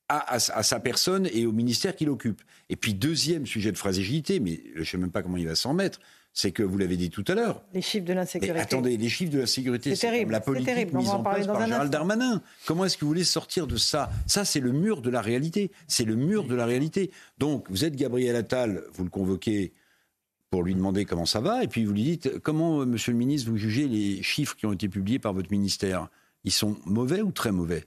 à, 0.08 0.40
sa 0.40 0.80
personne 0.80 1.28
et 1.32 1.46
au 1.46 1.52
ministère 1.52 1.94
qu'il 1.94 2.08
occupe. 2.10 2.42
Et 2.68 2.74
puis, 2.74 2.94
deuxième 2.94 3.46
sujet 3.46 3.70
de 3.70 3.78
fragilité, 3.78 4.40
mais 4.40 4.60
je 4.74 4.80
ne 4.80 4.84
sais 4.84 4.98
même 4.98 5.12
pas 5.12 5.22
comment 5.22 5.36
il 5.36 5.46
va 5.46 5.54
s'en 5.54 5.72
mettre, 5.72 6.00
c'est 6.40 6.52
que 6.52 6.62
vous 6.62 6.78
l'avez 6.78 6.96
dit 6.96 7.10
tout 7.10 7.24
à 7.28 7.34
l'heure. 7.34 7.62
Les 7.74 7.82
chiffres 7.82 8.06
de 8.06 8.14
l'insécurité. 8.14 8.58
Attendez, 8.58 8.96
les 8.96 9.08
chiffres 9.10 9.32
de 9.32 9.40
la 9.40 9.46
sécurité, 9.46 9.94
c'est 9.94 10.06
terrible. 10.08 10.32
La 10.32 10.40
politique 10.40 10.66
terrible. 10.66 10.96
mise 10.96 11.10
en, 11.10 11.22
place 11.22 11.46
par 11.46 11.66
Gérald 11.66 11.92
Darmanin. 11.92 12.40
Comment 12.66 12.86
est-ce 12.86 12.96
que 12.96 13.02
vous 13.02 13.10
voulez 13.10 13.24
sortir 13.24 13.66
de 13.66 13.76
ça? 13.76 14.10
Ça, 14.26 14.46
c'est 14.46 14.60
le 14.60 14.72
mur 14.72 15.02
de 15.02 15.10
la 15.10 15.20
réalité. 15.20 15.70
C'est 15.86 16.04
le 16.04 16.16
mur 16.16 16.44
de 16.44 16.54
la 16.54 16.64
réalité. 16.64 17.10
Donc, 17.36 17.70
vous 17.70 17.84
êtes 17.84 17.94
Gabriel 17.94 18.36
Attal, 18.36 18.84
vous 18.94 19.04
le 19.04 19.10
convoquez 19.10 19.74
pour 20.48 20.62
lui 20.62 20.74
demander 20.74 21.04
comment 21.04 21.26
ça 21.26 21.40
va, 21.40 21.62
et 21.62 21.68
puis 21.68 21.84
vous 21.84 21.92
lui 21.92 22.02
dites 22.02 22.38
comment, 22.40 22.84
Monsieur 22.84 23.12
le 23.12 23.18
ministre, 23.18 23.50
vous 23.50 23.56
jugez 23.56 23.86
les 23.86 24.22
chiffres 24.22 24.56
qui 24.56 24.66
ont 24.66 24.72
été 24.72 24.88
publiés 24.88 25.18
par 25.18 25.32
votre 25.32 25.50
ministère? 25.50 26.08
Ils 26.44 26.52
sont 26.52 26.76
mauvais 26.86 27.20
ou 27.20 27.32
très 27.32 27.52
mauvais? 27.52 27.84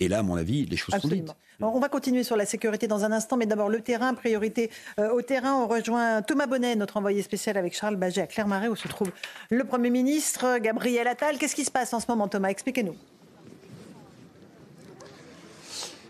Et 0.00 0.08
là, 0.08 0.18
à 0.18 0.22
mon 0.22 0.36
avis, 0.36 0.66
les 0.66 0.76
choses 0.76 0.94
sont 1.00 1.08
dites 1.08 1.30
on 1.60 1.80
va 1.80 1.88
continuer 1.88 2.22
sur 2.22 2.36
la 2.36 2.46
sécurité 2.46 2.86
dans 2.86 3.04
un 3.04 3.10
instant, 3.10 3.36
mais 3.36 3.46
d'abord 3.46 3.68
le 3.68 3.80
terrain, 3.80 4.14
priorité 4.14 4.70
euh, 5.00 5.10
au 5.10 5.22
terrain. 5.22 5.54
On 5.54 5.66
rejoint 5.66 6.22
Thomas 6.22 6.46
Bonnet, 6.46 6.76
notre 6.76 6.96
envoyé 6.96 7.20
spécial 7.20 7.56
avec 7.56 7.74
Charles 7.74 7.96
Baget 7.96 8.22
à 8.22 8.26
Clermarais, 8.28 8.68
où 8.68 8.76
se 8.76 8.86
trouve 8.86 9.10
le 9.50 9.64
Premier 9.64 9.90
ministre, 9.90 10.58
Gabriel 10.58 11.08
Attal. 11.08 11.36
Qu'est-ce 11.36 11.56
qui 11.56 11.64
se 11.64 11.72
passe 11.72 11.92
en 11.92 11.98
ce 11.98 12.06
moment, 12.08 12.28
Thomas? 12.28 12.48
Expliquez-nous. 12.48 12.94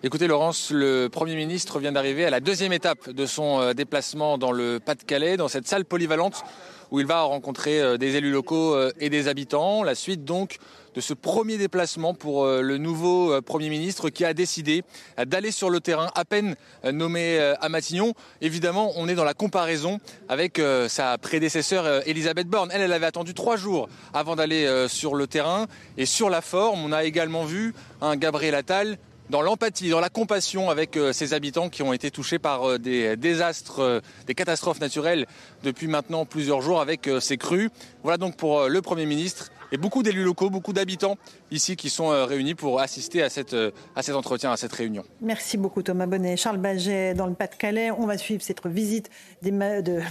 Écoutez 0.03 0.27
Laurence, 0.27 0.71
le 0.71 1.09
Premier 1.09 1.35
ministre 1.35 1.79
vient 1.81 1.93
d'arriver 1.93 2.27
à 2.27 2.31
la 2.31 2.41
deuxième 2.41 2.75
étape 2.75 3.09
de 3.09 3.25
son 3.25 3.61
euh, 3.61 3.73
déplacement 3.73 4.37
dans 4.37 4.53
le 4.53 4.81
Pas-de-Calais, 4.81 5.39
dans 5.39 5.49
cette 5.49 5.67
salle 5.67 5.87
polyvalente 5.87 6.45
où 6.91 7.01
il 7.01 7.07
va 7.07 7.23
rencontrer 7.23 7.81
euh, 7.81 7.97
des 7.97 8.17
élus 8.17 8.33
locaux 8.33 8.77
et 9.01 9.09
des 9.09 9.29
habitants. 9.29 9.83
La 9.83 9.95
suite 9.95 10.25
donc 10.25 10.59
de 10.99 11.01
ce 11.01 11.15
premier 11.15 11.59
déplacement 11.59 12.13
pour 12.13 12.45
euh, 12.45 12.61
le 12.61 12.77
nouveau 12.77 13.33
euh, 13.33 13.41
Premier 13.41 13.69
ministre 13.69 14.11
qui 14.11 14.25
a 14.25 14.35
décidé 14.35 14.83
euh, 15.21 15.25
d'aller 15.25 15.53
sur 15.53 15.71
le 15.71 15.79
terrain 15.79 16.11
à 16.17 16.25
peine 16.25 16.57
nommé 16.83 17.39
à 17.61 17.69
Matignon. 17.69 18.15
Évidemment, 18.41 18.91
on 18.97 19.09
est 19.09 19.15
dans 19.15 19.23
la 19.23 19.35
comparaison 19.35 20.01
avec 20.29 20.61
sa 20.89 21.19
prédécesseur 21.19 22.07
Elisabeth 22.09 22.49
Borne. 22.49 22.71
Elle, 22.73 22.81
elle 22.81 22.93
avait 22.93 23.07
attendu 23.07 23.35
trois 23.35 23.57
jours 23.57 23.89
avant 24.13 24.35
d'aller 24.35 24.87
sur 24.89 25.15
le 25.15 25.27
terrain. 25.27 25.67
Et 25.97 26.07
sur 26.07 26.31
la 26.31 26.41
forme, 26.41 26.85
on 26.85 26.93
a 26.93 27.05
également 27.05 27.45
vu 27.45 27.75
un 28.01 28.17
Gabriel 28.17 28.55
Attal 28.55 28.99
dans 29.31 29.43
l'empathie, 29.43 29.91
dans 29.91 30.01
la 30.01 30.09
compassion 30.09 30.71
avec 30.71 30.99
ces 31.13 31.35
habitants 31.35 31.69
qui 31.69 31.83
ont 31.83 31.93
été 31.93 32.11
touchés 32.11 32.39
par 32.39 32.79
des 32.79 33.17
désastres, 33.17 34.03
des 34.27 34.35
catastrophes 34.35 34.81
naturelles 34.81 35.27
depuis 35.63 35.89
maintenant 35.89 36.25
plusieurs 36.25 36.63
jours 36.63 36.81
avec 36.81 37.09
ces 37.21 37.37
crues. 37.37 37.71
Voilà 38.03 38.17
donc 38.17 38.37
pour 38.37 38.69
le 38.69 38.83
Premier 38.83 39.07
ministre 39.07 39.51
et 39.73 39.77
beaucoup 39.77 40.03
d'élus 40.03 40.25
locaux, 40.25 40.51
beaucoup 40.51 40.73
d'habitants 40.73 41.17
ici 41.51 41.77
qui 41.77 41.91
sont 41.91 42.11
euh, 42.11 42.25
réunis 42.25 42.55
pour 42.55 42.81
assister 42.81 43.23
à, 43.23 43.29
cette, 43.29 43.55
euh, 43.55 43.71
à 43.97 44.03
cet 44.03 44.15
entretien, 44.15 44.53
à 44.53 44.57
cette 44.57 44.73
réunion. 44.73 45.05
Merci 45.21 45.57
beaucoup 45.57 45.83
Thomas 45.83 46.07
Bonnet. 46.07 46.37
Charles 46.37 46.59
Baget 46.59 47.15
dans 47.15 47.27
le 47.27 47.35
Pas-de-Calais. 47.35 47.91
On 47.91 48.07
va 48.07 48.19
suivre 48.19 48.43
cette 48.43 48.65
visite 48.67 49.11
de, 49.43 49.51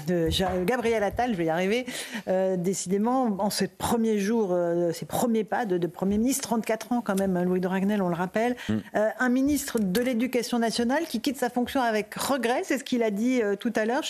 de, 0.07 0.65
Gabriel 0.65 1.03
Attal, 1.03 1.33
je 1.33 1.37
vais 1.37 1.45
y 1.45 1.49
arriver. 1.49 1.85
Euh, 2.27 2.55
décidément, 2.57 3.35
en 3.39 3.49
ces 3.49 3.67
premiers 3.67 4.19
jours, 4.19 4.55
ces 4.93 5.05
premiers 5.05 5.43
pas 5.43 5.65
de, 5.65 5.87
Premier 5.87 6.17
ministre, 6.17 6.47
34 6.49 6.91
ans 6.91 7.01
quand 7.01 7.17
même, 7.17 7.37
hein, 7.37 7.43
Louis 7.43 7.59
de 7.59 7.67
Ragnel, 7.67 8.01
on 8.01 8.09
le 8.09 8.15
rappelle. 8.15 8.55
Mm. 8.69 8.77
un 8.93 9.29
ministre 9.29 9.79
de 9.79 10.01
l'Éducation 10.01 10.59
nationale 10.59 11.05
qui 11.07 11.21
quitte 11.21 11.37
sa 11.37 11.49
fonction 11.49 11.81
avec 11.81 12.13
regret, 12.15 12.61
c'est 12.63 12.77
ce 12.77 12.83
qu'il 12.83 13.03
a 13.03 13.11
dit 13.11 13.41
tout 13.59 13.73
à 13.75 13.85
l'heure. 13.85 14.01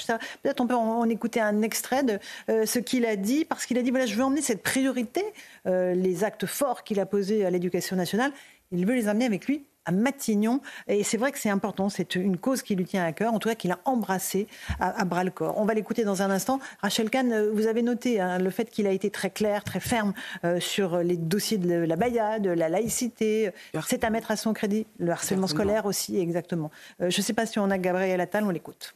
Peut-être 0.43 0.61
on 0.61 0.67
peut 0.67 0.75
en, 0.75 0.99
en, 0.99 1.09
écouter 1.09 1.39
un 1.39 1.61
extrait 1.61 2.03
de 2.03 2.19
ce 2.47 2.79
qu'il 2.79 3.05
a 3.05 3.15
dit, 3.15 3.45
parce 3.45 3.65
qu'il 3.65 3.77
a 3.77 3.81
dit, 3.81 3.91
voilà, 3.91 4.05
je 4.05 4.15
veux 4.15 4.23
emmener 4.23 4.41
cette 4.41 4.63
priorité 4.63 5.23
euh, 5.67 5.93
les 5.93 6.23
actes 6.23 6.45
forts 6.45 6.83
qu'il 6.83 6.99
a 6.99 7.05
posés 7.05 7.16
à 7.45 7.49
l'éducation 7.49 7.95
nationale. 7.95 8.31
Il 8.71 8.85
veut 8.85 8.95
les 8.95 9.07
amener 9.07 9.25
avec 9.25 9.47
lui 9.47 9.63
à 9.85 9.91
Matignon. 9.91 10.61
Et 10.87 11.03
c'est 11.03 11.17
vrai 11.17 11.31
que 11.31 11.39
c'est 11.39 11.49
important, 11.49 11.89
c'est 11.89 12.15
une 12.15 12.37
cause 12.37 12.61
qui 12.61 12.75
lui 12.75 12.85
tient 12.85 13.05
à 13.05 13.13
cœur, 13.13 13.33
en 13.33 13.39
tout 13.39 13.47
cas 13.49 13.55
qu'il 13.55 13.71
a 13.71 13.79
embrassé 13.85 14.47
à, 14.79 15.05
bras 15.05 15.23
le 15.23 15.31
corps. 15.31 15.57
On 15.57 15.65
va 15.65 15.73
l'écouter 15.73 16.03
dans 16.03 16.21
un 16.21 16.29
instant. 16.29 16.59
Rachel 16.81 17.09
Kahn, 17.09 17.31
euh, 17.31 17.51
vous 17.51 17.67
avez 17.67 17.81
noté 17.81 18.19
hein, 18.19 18.37
le 18.37 18.49
fait 18.49 18.69
qu'il 18.69 18.85
a 18.85 18.91
été 18.91 19.09
très 19.09 19.29
clair, 19.29 19.63
très 19.63 19.79
ferme 19.79 20.13
euh, 20.43 20.59
sur 20.59 20.97
les 20.97 21.15
dossiers 21.15 21.57
de 21.57 21.73
la 21.73 21.95
Baïa, 21.95 22.39
de 22.39 22.49
la 22.49 22.67
laïcité. 22.67 23.51
C'est 23.87 24.03
à 24.03 24.09
mettre 24.09 24.29
à 24.31 24.35
son 24.35 24.53
crédit. 24.53 24.85
Le 24.99 25.11
harcèlement 25.11 25.47
scolaire 25.47 25.85
aussi, 25.85 26.19
exactement. 26.19 26.69
je 26.99 27.05
ne 27.05 27.11
sais 27.11 27.33
pas 27.33 27.45
si 27.45 27.57
on 27.57 27.71
a 27.71 27.77
Gabriel 27.77 28.19
Attal, 28.19 28.43
on 28.43 28.49
l'écoute. 28.49 28.93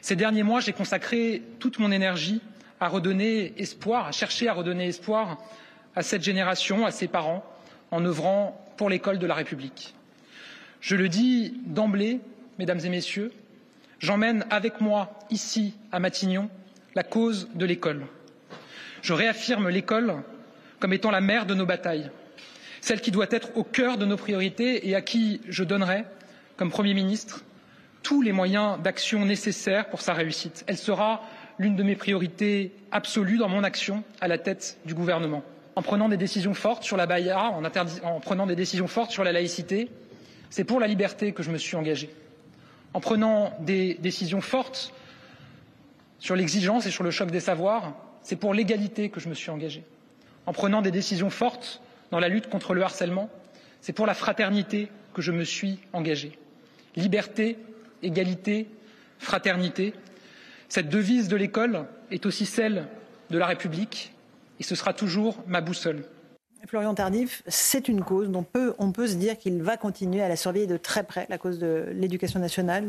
Ces 0.00 0.16
derniers 0.16 0.42
mois, 0.42 0.60
j'ai 0.60 0.72
consacré 0.72 1.42
toute 1.58 1.78
mon 1.78 1.90
énergie 1.90 2.40
à 2.80 2.88
redonner 2.88 3.60
espoir, 3.60 4.06
à 4.06 4.12
chercher 4.12 4.48
à 4.48 4.52
redonner 4.52 4.86
espoir 4.86 5.38
à 5.96 6.02
cette 6.02 6.22
génération, 6.22 6.86
à 6.86 6.90
ses 6.90 7.08
parents, 7.08 7.44
en 7.90 8.04
œuvrant 8.04 8.64
pour 8.76 8.90
l'école 8.90 9.18
de 9.18 9.26
la 9.26 9.34
République. 9.34 9.94
Je 10.80 10.96
le 10.96 11.08
dis 11.08 11.54
d'emblée, 11.66 12.20
mesdames 12.58 12.80
et 12.84 12.88
messieurs, 12.88 13.32
j'emmène 13.98 14.44
avec 14.50 14.80
moi, 14.80 15.18
ici, 15.30 15.74
à 15.90 15.98
Matignon, 15.98 16.48
la 16.94 17.02
cause 17.02 17.48
de 17.54 17.66
l'école. 17.66 18.06
Je 19.02 19.12
réaffirme 19.12 19.68
l'école 19.68 20.22
comme 20.78 20.92
étant 20.92 21.10
la 21.10 21.20
mère 21.20 21.46
de 21.46 21.54
nos 21.54 21.66
batailles, 21.66 22.10
celle 22.80 23.00
qui 23.00 23.10
doit 23.10 23.26
être 23.30 23.56
au 23.56 23.64
cœur 23.64 23.98
de 23.98 24.04
nos 24.04 24.16
priorités 24.16 24.88
et 24.88 24.94
à 24.94 25.02
qui 25.02 25.40
je 25.48 25.64
donnerai 25.64 26.04
comme 26.56 26.70
Premier 26.70 26.94
ministre, 26.94 27.44
tous 28.02 28.22
les 28.22 28.32
moyens 28.32 28.80
d'action 28.80 29.24
nécessaires 29.24 29.88
pour 29.90 30.00
sa 30.00 30.12
réussite. 30.12 30.64
Elle 30.66 30.76
sera 30.76 31.22
l'une 31.58 31.76
de 31.76 31.82
mes 31.82 31.96
priorités 31.96 32.72
absolues 32.90 33.38
dans 33.38 33.48
mon 33.48 33.64
action 33.64 34.02
à 34.20 34.28
la 34.28 34.38
tête 34.38 34.78
du 34.84 34.94
gouvernement. 34.94 35.44
En 35.78 35.82
prenant 35.82 36.08
des 36.08 36.16
décisions 36.16 36.54
fortes 36.54 36.82
sur 36.82 36.96
la 36.96 37.06
Baïa, 37.06 37.52
en, 37.52 37.62
en 37.64 38.18
prenant 38.18 38.46
des 38.46 38.56
décisions 38.56 38.88
fortes 38.88 39.12
sur 39.12 39.22
la 39.22 39.30
laïcité, 39.30 39.88
c'est 40.50 40.64
pour 40.64 40.80
la 40.80 40.88
liberté 40.88 41.30
que 41.30 41.44
je 41.44 41.52
me 41.52 41.56
suis 41.56 41.76
engagé. 41.76 42.10
En 42.94 43.00
prenant 43.00 43.52
des 43.60 43.94
décisions 44.00 44.40
fortes 44.40 44.92
sur 46.18 46.34
l'exigence 46.34 46.84
et 46.86 46.90
sur 46.90 47.04
le 47.04 47.12
choc 47.12 47.30
des 47.30 47.38
savoirs, 47.38 47.94
c'est 48.22 48.34
pour 48.34 48.54
l'égalité 48.54 49.08
que 49.08 49.20
je 49.20 49.28
me 49.28 49.34
suis 49.34 49.50
engagé. 49.50 49.84
En 50.46 50.52
prenant 50.52 50.82
des 50.82 50.90
décisions 50.90 51.30
fortes 51.30 51.80
dans 52.10 52.18
la 52.18 52.26
lutte 52.28 52.48
contre 52.48 52.74
le 52.74 52.82
harcèlement, 52.82 53.30
c'est 53.80 53.92
pour 53.92 54.06
la 54.06 54.14
fraternité 54.14 54.88
que 55.14 55.22
je 55.22 55.30
me 55.30 55.44
suis 55.44 55.78
engagé. 55.92 56.36
Liberté, 56.96 57.56
égalité, 58.02 58.66
fraternité. 59.20 59.94
Cette 60.68 60.88
devise 60.88 61.28
de 61.28 61.36
l'école 61.36 61.86
est 62.10 62.26
aussi 62.26 62.46
celle 62.46 62.88
de 63.30 63.38
la 63.38 63.46
République 63.46 64.12
et 64.58 64.62
ce 64.62 64.74
sera 64.74 64.92
toujours 64.92 65.42
ma 65.46 65.60
boussole. 65.60 66.04
Florian 66.66 66.94
Tardif, 66.94 67.42
c'est 67.46 67.88
une 67.88 68.02
cause 68.02 68.28
dont 68.28 68.42
peut, 68.42 68.74
on 68.78 68.92
peut 68.92 69.06
se 69.06 69.14
dire 69.14 69.38
qu'il 69.38 69.62
va 69.62 69.76
continuer 69.76 70.20
à 70.20 70.28
la 70.28 70.36
surveiller 70.36 70.66
de 70.66 70.76
très 70.76 71.04
près, 71.04 71.26
la 71.30 71.38
cause 71.38 71.58
de 71.58 71.86
l'éducation 71.92 72.40
nationale. 72.40 72.84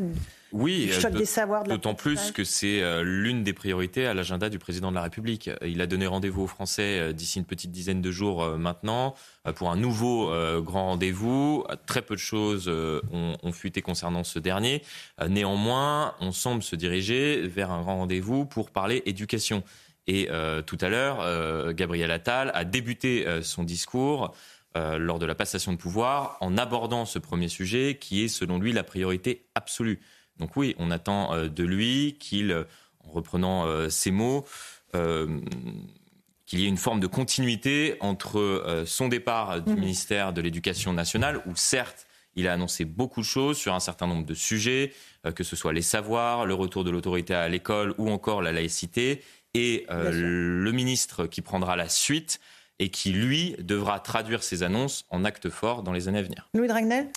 Oui, 0.51 0.89
choc 0.91 1.13
des 1.13 1.25
savoirs. 1.25 1.63
D'autant 1.63 1.93
plus 1.93 2.31
que 2.31 2.43
c'est 2.43 2.81
euh, 2.81 3.03
l'une 3.03 3.43
des 3.43 3.53
priorités 3.53 4.07
à 4.07 4.13
l'agenda 4.15 4.49
du 4.49 4.57
président 4.57 4.89
de 4.89 4.95
la 4.95 5.03
République. 5.03 5.51
Il 5.65 5.79
a 5.81 5.87
donné 5.87 6.07
rendez-vous 6.07 6.43
aux 6.43 6.47
Français 6.47 6.99
euh, 6.99 7.13
d'ici 7.13 7.37
une 7.37 7.45
petite 7.45 7.71
dizaine 7.71 8.01
de 8.01 8.11
jours 8.11 8.43
euh, 8.43 8.57
maintenant 8.57 9.13
pour 9.55 9.69
un 9.71 9.77
nouveau 9.77 10.31
grand 10.61 10.89
rendez-vous. 10.89 11.63
Très 11.87 12.03
peu 12.03 12.13
de 12.13 12.19
choses 12.19 12.67
ont, 12.67 13.35
ont 13.41 13.51
fuité 13.51 13.81
concernant 13.81 14.23
ce 14.23 14.37
dernier. 14.37 14.83
Néanmoins, 15.27 16.13
on 16.19 16.31
semble 16.31 16.61
se 16.61 16.75
diriger 16.75 17.47
vers 17.47 17.71
un 17.71 17.81
grand 17.81 17.97
rendez-vous 17.97 18.45
pour 18.45 18.69
parler 18.69 19.01
éducation. 19.07 19.63
Et 20.09 20.27
euh, 20.31 20.63
tout 20.63 20.79
à 20.81 20.89
l'heure, 20.89 21.19
euh, 21.21 21.71
Gabriel 21.71 22.09
Attal 22.09 22.49
a 22.55 22.65
débuté 22.65 23.27
euh, 23.27 23.43
son 23.43 23.63
discours 23.63 24.35
lors 24.75 25.19
de 25.19 25.25
la 25.25 25.35
passation 25.35 25.73
de 25.73 25.77
pouvoir 25.77 26.37
en 26.39 26.57
abordant 26.57 27.03
ce 27.03 27.19
premier 27.19 27.49
sujet 27.49 27.97
qui 27.99 28.23
est 28.23 28.27
selon 28.29 28.59
lui 28.59 28.71
la 28.71 28.83
priorité 28.83 29.45
absolue. 29.53 29.99
Donc 30.37 30.55
oui, 30.55 30.73
on 30.77 30.89
attend 30.89 31.35
de 31.49 31.63
lui 31.63 32.15
qu'il, 32.17 32.65
en 33.03 33.11
reprenant 33.11 33.89
ses 33.89 34.11
mots, 34.11 34.45
qu'il 34.93 36.59
y 36.59 36.63
ait 36.63 36.69
une 36.69 36.77
forme 36.77 37.01
de 37.01 37.07
continuité 37.07 37.97
entre 37.99 38.83
son 38.85 39.09
départ 39.09 39.59
du 39.59 39.73
mmh. 39.73 39.79
ministère 39.79 40.33
de 40.33 40.39
l'Éducation 40.39 40.93
nationale, 40.93 41.41
où 41.45 41.55
certes, 41.55 42.07
il 42.35 42.47
a 42.47 42.53
annoncé 42.53 42.85
beaucoup 42.85 43.19
de 43.19 43.25
choses 43.25 43.57
sur 43.57 43.73
un 43.73 43.81
certain 43.81 44.07
nombre 44.07 44.25
de 44.25 44.35
sujets, 44.35 44.93
que 45.35 45.43
ce 45.43 45.57
soit 45.57 45.73
les 45.73 45.81
savoirs, 45.81 46.45
le 46.45 46.53
retour 46.53 46.85
de 46.85 46.91
l'autorité 46.91 47.33
à 47.33 47.49
l'école 47.49 47.95
ou 47.97 48.09
encore 48.09 48.41
la 48.41 48.53
laïcité, 48.53 49.23
et 49.53 49.85
euh, 49.89 50.11
le 50.11 50.71
ministre 50.71 51.25
qui 51.25 51.41
prendra 51.41 51.75
la 51.75 51.89
suite 51.89 52.39
et 52.79 52.89
qui, 52.89 53.11
lui, 53.11 53.55
devra 53.59 53.99
traduire 53.99 54.41
ses 54.43 54.63
annonces 54.63 55.05
en 55.09 55.25
actes 55.25 55.49
forts 55.49 55.83
dans 55.83 55.91
les 55.91 56.07
années 56.07 56.19
à 56.19 56.23
venir. 56.23 56.49
Louis 56.53 56.67
Dragnel? 56.67 57.09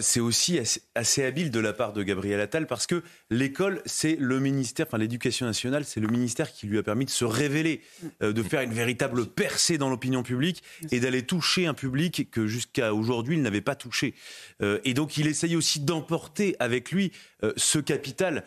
C'est 0.00 0.20
aussi 0.20 0.60
assez, 0.94 1.24
habile 1.24 1.50
de 1.50 1.60
la 1.60 1.72
part 1.72 1.92
de 1.92 2.02
Gabriel 2.02 2.40
Attal 2.40 2.66
parce 2.66 2.86
que 2.86 3.02
l'école, 3.30 3.80
c'est 3.86 4.16
le 4.16 4.40
ministère, 4.40 4.86
enfin 4.86 4.98
l'éducation 4.98 5.46
nationale, 5.46 5.84
c'est 5.84 6.00
le 6.00 6.08
ministère 6.08 6.52
qui 6.52 6.66
lui 6.66 6.78
a 6.78 6.82
permis 6.82 7.04
de 7.04 7.10
se 7.10 7.24
révéler, 7.24 7.80
euh, 8.22 8.32
de 8.32 8.42
faire 8.42 8.60
une 8.60 8.72
véritable 8.72 9.26
percée 9.26 9.78
dans 9.78 9.88
l'opinion 9.88 10.22
publique 10.22 10.62
et 10.90 11.00
d'aller 11.00 11.22
toucher 11.22 11.66
un 11.66 11.74
public 11.74 12.28
que 12.30 12.46
jusqu'à 12.46 12.92
aujourd'hui 12.92 13.36
il 13.36 13.42
n'avait 13.42 13.60
pas 13.60 13.76
touché. 13.76 14.14
Euh, 14.62 14.80
et 14.84 14.94
donc 14.94 15.16
il 15.16 15.26
essaye 15.26 15.54
aussi 15.54 15.80
d'emporter 15.80 16.56
avec 16.58 16.90
lui 16.90 17.12
euh, 17.44 17.52
ce 17.56 17.78
capital. 17.78 18.44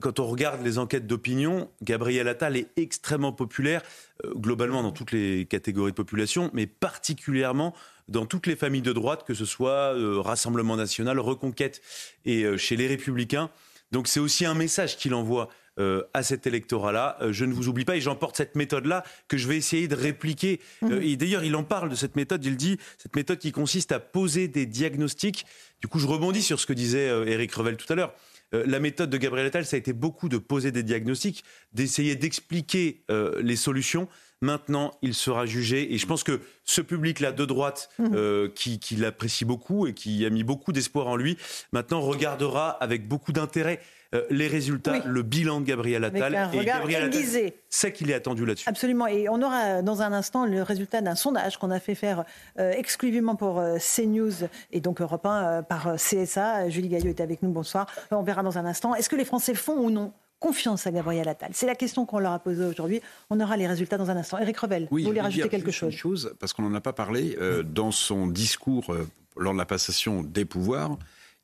quand 0.00 0.20
on 0.20 0.26
regarde 0.26 0.62
les 0.64 0.78
enquêtes 0.78 1.06
d'opinion, 1.06 1.70
Gabriel 1.82 2.28
Attal 2.28 2.56
est 2.56 2.70
extrêmement 2.76 3.32
populaire 3.32 3.82
globalement 4.24 4.82
dans 4.82 4.92
toutes 4.92 5.12
les 5.12 5.46
catégories 5.46 5.92
de 5.92 5.96
population, 5.96 6.50
mais 6.54 6.66
particulièrement 6.66 7.74
dans 8.08 8.26
toutes 8.26 8.46
les 8.46 8.56
familles 8.56 8.82
de 8.82 8.92
droite, 8.92 9.24
que 9.26 9.34
ce 9.34 9.44
soit 9.44 9.94
euh, 9.94 10.20
Rassemblement 10.20 10.76
national, 10.76 11.20
Reconquête 11.20 11.80
et 12.24 12.42
euh, 12.44 12.56
chez 12.56 12.76
les 12.76 12.86
Républicains. 12.86 13.50
Donc 13.92 14.08
c'est 14.08 14.20
aussi 14.20 14.44
un 14.44 14.54
message 14.54 14.96
qu'il 14.96 15.14
envoie 15.14 15.48
euh, 15.78 16.02
à 16.12 16.22
cet 16.22 16.46
électorat-là. 16.46 17.18
je 17.30 17.44
ne 17.44 17.52
vous 17.52 17.68
oublie 17.68 17.84
pas 17.84 17.96
et 17.96 18.00
j'emporte 18.00 18.36
cette 18.36 18.56
méthode-là 18.56 19.04
que 19.28 19.36
je 19.36 19.46
vais 19.46 19.56
essayer 19.56 19.86
de 19.86 19.94
répliquer. 19.94 20.60
Mhm. 20.82 21.00
et 21.02 21.16
d'ailleurs, 21.16 21.44
il 21.44 21.54
en 21.54 21.62
parle 21.62 21.88
de 21.88 21.94
cette 21.94 22.16
méthode, 22.16 22.44
il 22.44 22.56
dit, 22.56 22.78
cette 22.98 23.14
méthode 23.14 23.38
qui 23.38 23.52
consiste 23.52 23.92
à 23.92 24.00
poser 24.00 24.48
des 24.48 24.66
diagnostics. 24.66 25.46
Du 25.80 25.86
coup, 25.88 26.00
je 26.00 26.06
rebondis 26.06 26.42
sur 26.42 26.58
ce 26.58 26.66
que 26.66 26.72
disait 26.72 27.06
Éric 27.30 27.52
Revel 27.52 27.76
tout 27.76 27.90
à 27.92 27.96
l'heure. 27.96 28.12
La 28.52 28.80
méthode 28.80 29.10
de 29.10 29.16
Gabriel 29.18 29.46
Attal, 29.46 29.66
ça 29.66 29.76
a 29.76 29.78
été 29.78 29.92
beaucoup 29.92 30.28
de 30.28 30.38
poser 30.38 30.72
des 30.72 30.82
diagnostics, 30.82 31.44
d'essayer 31.72 32.16
d'expliquer 32.16 33.04
les 33.40 33.56
solutions. 33.56 34.08
Maintenant, 34.40 34.92
il 35.02 35.14
sera 35.14 35.46
jugé. 35.46 35.92
Et 35.92 35.98
je 35.98 36.06
pense 36.06 36.22
que 36.22 36.40
ce 36.64 36.80
public-là 36.80 37.32
de 37.32 37.44
droite, 37.44 37.90
mhm. 37.98 38.12
euh, 38.14 38.48
qui, 38.48 38.78
l'apprécie 38.96 39.44
beaucoup 39.44 39.86
et 39.86 39.94
qui 39.94 40.24
a 40.24 40.30
mis 40.30 40.44
beaucoup 40.44 40.72
d'espoir 40.72 41.08
en 41.08 41.16
lui, 41.16 41.36
maintenant 41.72 42.00
regardera 42.00 42.70
avec 42.70 43.08
beaucoup 43.08 43.32
d'intérêt 43.32 43.80
euh, 44.14 44.22
les 44.30 44.48
résultats, 44.48 45.04
le 45.04 45.22
bilan 45.22 45.60
de 45.60 45.66
Gabriel 45.66 46.02
Attal. 46.04 46.50
et 46.54 46.64
Gabriel 46.64 47.04
Attal 47.04 47.52
sait 47.68 47.92
qu'il 47.92 48.10
est 48.10 48.14
attendu 48.14 48.46
là-dessus. 48.46 48.68
Absolument. 48.68 49.06
Et 49.06 49.28
on 49.28 49.42
aura 49.42 49.82
dans 49.82 50.00
un 50.00 50.12
instant 50.12 50.46
le 50.46 50.62
résultat 50.62 51.02
d'un 51.02 51.14
sondage 51.14 51.58
qu'on 51.58 51.70
a 51.70 51.78
fait 51.78 51.94
faire 51.94 52.24
euh, 52.58 52.72
exclusivement 52.72 53.36
pour 53.36 53.62
CNews 53.78 54.48
et 54.72 54.80
donc 54.80 55.00
Europe 55.00 55.26
1 55.26 55.62
par 55.64 55.96
CSA. 55.96 56.70
Julie 56.70 56.88
Gaillot 56.88 57.10
est 57.10 57.20
avec 57.20 57.42
nous. 57.42 57.50
Bonsoir. 57.50 57.86
On 58.10 58.22
verra 58.22 58.42
dans 58.42 58.56
un 58.56 58.64
instant. 58.64 58.94
Est-ce 58.94 59.08
que 59.10 59.16
les 59.16 59.26
Français 59.26 59.54
font 59.54 59.76
ou 59.76 59.90
non 59.90 60.12
confiance 60.40 60.86
à 60.86 60.90
Gabriel 60.90 61.28
Attal? 61.28 61.50
C'est 61.52 61.66
la 61.66 61.74
question 61.74 62.06
qu'on 62.06 62.18
leur 62.18 62.32
a 62.32 62.38
posée 62.38 62.64
aujourd'hui. 62.64 63.00
On 63.30 63.38
aura 63.40 63.56
les 63.56 63.66
résultats 63.66 63.98
dans 63.98 64.10
un 64.10 64.16
instant. 64.16 64.38
Éric 64.38 64.58
Revel, 64.58 64.88
vous 64.90 64.98
voulez 64.98 65.20
rajouter 65.20 65.48
quelque 65.48 65.70
chose 65.70 65.92
Une 65.92 65.98
chose, 65.98 66.34
parce 66.38 66.52
qu'on 66.52 66.62
n'en 66.62 66.74
a 66.74 66.80
pas 66.80 66.92
parlé, 66.92 67.36
euh, 67.40 67.62
dans 67.62 67.90
son 67.90 68.26
discours 68.26 68.92
euh, 68.92 69.06
lors 69.36 69.52
de 69.52 69.58
la 69.58 69.66
passation 69.66 70.22
des 70.22 70.44
pouvoirs, 70.44 70.96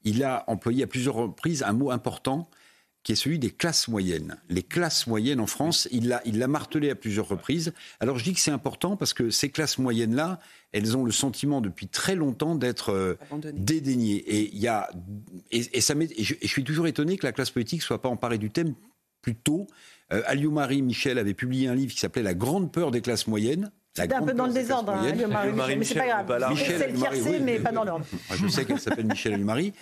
il 0.04 0.22
a 0.24 0.44
employé 0.46 0.84
à 0.84 0.86
plusieurs 0.86 1.14
reprises 1.14 1.62
un 1.62 1.72
mot 1.72 1.90
important 1.90 2.48
qui 3.04 3.12
est 3.12 3.16
celui 3.16 3.38
des 3.38 3.50
classes 3.50 3.86
moyennes. 3.86 4.38
Les 4.48 4.62
classes 4.62 5.06
moyennes 5.06 5.38
en 5.38 5.46
France, 5.46 5.86
il 5.92 6.08
l'a 6.08 6.22
il 6.24 6.44
martelé 6.46 6.88
à 6.88 6.94
plusieurs 6.94 7.28
reprises. 7.28 7.74
Alors 8.00 8.18
je 8.18 8.24
dis 8.24 8.32
que 8.32 8.40
c'est 8.40 8.50
important 8.50 8.96
parce 8.96 9.12
que 9.12 9.28
ces 9.28 9.50
classes 9.50 9.76
moyennes-là, 9.76 10.40
elles 10.72 10.96
ont 10.96 11.04
le 11.04 11.12
sentiment 11.12 11.60
depuis 11.60 11.86
très 11.86 12.14
longtemps 12.14 12.54
d'être 12.54 12.90
euh, 12.90 13.18
dédaignées. 13.52 14.16
Et, 14.16 14.50
il 14.54 14.58
y 14.58 14.68
a, 14.68 14.90
et, 15.50 15.82
ça 15.82 15.94
je, 16.18 16.34
suis 16.46 16.64
toujours 16.64 16.86
étonné 16.86 17.18
que 17.18 17.26
la 17.26 17.32
classe 17.32 17.50
politique 17.50 17.80
ne 17.80 17.84
soit 17.84 18.00
pas 18.00 18.08
emparée 18.08 18.38
du 18.38 18.50
thème 18.50 18.74
plus 19.20 19.36
tôt. 19.36 19.66
Euh, 20.12 20.22
Aliou-Marie 20.26 20.80
Michel 20.80 21.18
avait 21.18 21.34
publié 21.34 21.68
un 21.68 21.74
livre 21.74 21.92
qui 21.92 21.98
s'appelait 21.98 22.22
La 22.22 22.34
grande 22.34 22.72
peur 22.72 22.90
des 22.90 23.02
classes 23.02 23.26
moyennes. 23.26 23.70
C'était 23.96 24.14
un 24.14 24.22
peu 24.22 24.34
dans 24.34 24.46
le 24.46 24.52
désordre, 24.52 24.92
hein, 24.92 25.12
Marie, 25.28 25.76
mais 25.76 25.84
c'est 25.84 25.94
pas 25.94 26.24
grave. 26.24 26.54
C'est 26.56 26.88
le 26.88 26.94
tiercé, 26.98 27.38
mais 27.40 27.60
pas 27.60 27.72
dans 27.72 27.84
l'ordre. 27.84 28.04
Je 28.34 28.48
sais 28.48 28.64
qu'elle 28.64 28.80
s'appelle 28.80 29.06
Michel 29.06 29.38
Marie. 29.44 29.72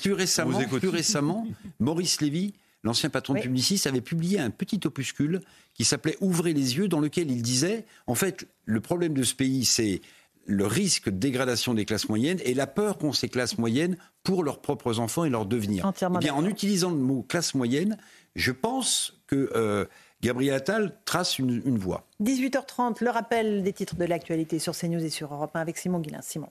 Plus 0.00 0.12
récemment, 0.12 0.60
plus 0.60 0.88
récemment, 0.88 1.46
Maurice 1.80 2.20
Lévy, 2.20 2.54
l'ancien 2.84 3.10
patron 3.10 3.34
de 3.34 3.40
Publicis, 3.40 3.82
avait 3.86 4.00
publié 4.00 4.38
un 4.38 4.50
petit 4.50 4.80
opuscule 4.84 5.40
qui 5.74 5.84
s'appelait 5.84 6.16
Ouvrez 6.20 6.52
les 6.52 6.76
yeux, 6.76 6.86
dans 6.88 7.00
lequel 7.00 7.30
il 7.30 7.42
disait, 7.42 7.84
en 8.06 8.14
fait, 8.14 8.46
le 8.64 8.80
problème 8.80 9.14
de 9.14 9.22
ce 9.22 9.34
pays, 9.34 9.64
c'est 9.64 10.02
le 10.46 10.66
risque 10.66 11.08
de 11.08 11.16
dégradation 11.16 11.74
des 11.74 11.84
classes 11.84 12.08
moyennes 12.08 12.38
et 12.44 12.54
la 12.54 12.66
peur 12.66 12.98
qu'ont 12.98 13.12
ces 13.12 13.28
classes 13.28 13.58
moyennes 13.58 13.96
pour 14.22 14.42
leurs 14.42 14.60
propres 14.60 14.98
enfants 14.98 15.24
et 15.24 15.30
leur 15.30 15.46
devenir. 15.46 15.90
Eh 16.00 16.18
bien, 16.18 16.34
en 16.34 16.44
utilisant 16.44 16.90
le 16.90 16.96
mot 16.96 17.22
classe 17.22 17.54
moyenne, 17.54 17.96
je 18.34 18.52
pense 18.52 19.20
que 19.26 19.50
euh, 19.54 19.84
Gabriel 20.22 20.54
Attal 20.54 20.96
trace 21.04 21.40
une, 21.40 21.76
voie. 21.78 22.06
18h30, 22.22 23.02
le 23.02 23.10
rappel 23.10 23.64
des 23.64 23.72
titres 23.72 23.96
de 23.96 24.04
l'actualité 24.04 24.60
sur 24.60 24.72
CNews 24.72 25.02
et 25.02 25.10
sur 25.10 25.34
Europe 25.34 25.50
1 25.56 25.60
avec 25.60 25.76
Simon 25.76 25.98
Guillain. 25.98 26.22
Simon. 26.22 26.48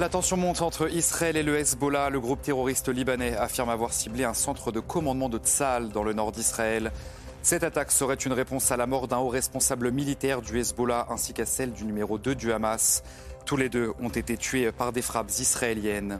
La 0.00 0.08
tension 0.08 0.36
monte 0.36 0.62
entre 0.62 0.92
Israël 0.92 1.36
et 1.36 1.44
le 1.44 1.56
Hezbollah. 1.56 2.10
Le 2.10 2.18
groupe 2.18 2.42
terroriste 2.42 2.88
libanais 2.88 3.36
affirme 3.36 3.68
avoir 3.68 3.92
ciblé 3.92 4.24
un 4.24 4.34
centre 4.34 4.72
de 4.72 4.80
commandement 4.80 5.28
de 5.28 5.38
Tzal 5.38 5.90
dans 5.90 6.02
le 6.02 6.12
nord 6.12 6.32
d'Israël. 6.32 6.90
Cette 7.42 7.62
attaque 7.62 7.92
serait 7.92 8.14
une 8.14 8.32
réponse 8.32 8.72
à 8.72 8.76
la 8.76 8.88
mort 8.88 9.06
d'un 9.06 9.18
haut 9.18 9.28
responsable 9.28 9.92
militaire 9.92 10.42
du 10.42 10.58
Hezbollah 10.58 11.06
ainsi 11.08 11.34
qu'à 11.34 11.46
celle 11.46 11.72
du 11.72 11.84
numéro 11.84 12.18
2 12.18 12.34
du 12.34 12.52
Hamas. 12.52 13.04
Tous 13.46 13.56
les 13.56 13.68
deux 13.68 13.92
ont 14.00 14.08
été 14.08 14.36
tués 14.36 14.72
par 14.72 14.90
des 14.90 15.02
frappes 15.02 15.30
israéliennes. 15.30 16.18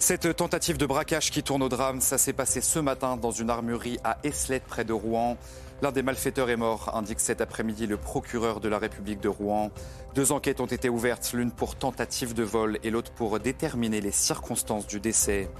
Cette 0.00 0.36
tentative 0.36 0.78
de 0.78 0.86
braquage 0.86 1.32
qui 1.32 1.42
tourne 1.42 1.62
au 1.62 1.68
drame, 1.68 2.00
ça 2.00 2.18
s'est 2.18 2.32
passé 2.32 2.60
ce 2.60 2.78
matin 2.78 3.16
dans 3.16 3.32
une 3.32 3.50
armurerie 3.50 3.98
à 4.04 4.18
Eslet 4.22 4.60
près 4.60 4.84
de 4.84 4.92
Rouen. 4.92 5.36
L'un 5.82 5.90
des 5.90 6.02
malfaiteurs 6.02 6.50
est 6.50 6.56
mort, 6.56 6.92
indique 6.94 7.18
cet 7.18 7.40
après-midi 7.40 7.86
le 7.88 7.96
procureur 7.96 8.60
de 8.60 8.68
la 8.68 8.78
République 8.78 9.20
de 9.20 9.28
Rouen. 9.28 9.70
Deux 10.14 10.30
enquêtes 10.30 10.60
ont 10.60 10.66
été 10.66 10.88
ouvertes, 10.88 11.32
l'une 11.34 11.50
pour 11.50 11.74
tentative 11.74 12.32
de 12.32 12.44
vol 12.44 12.78
et 12.84 12.90
l'autre 12.90 13.10
pour 13.10 13.40
déterminer 13.40 14.00
les 14.00 14.12
circonstances 14.12 14.86
du 14.86 15.00
décès. 15.00 15.50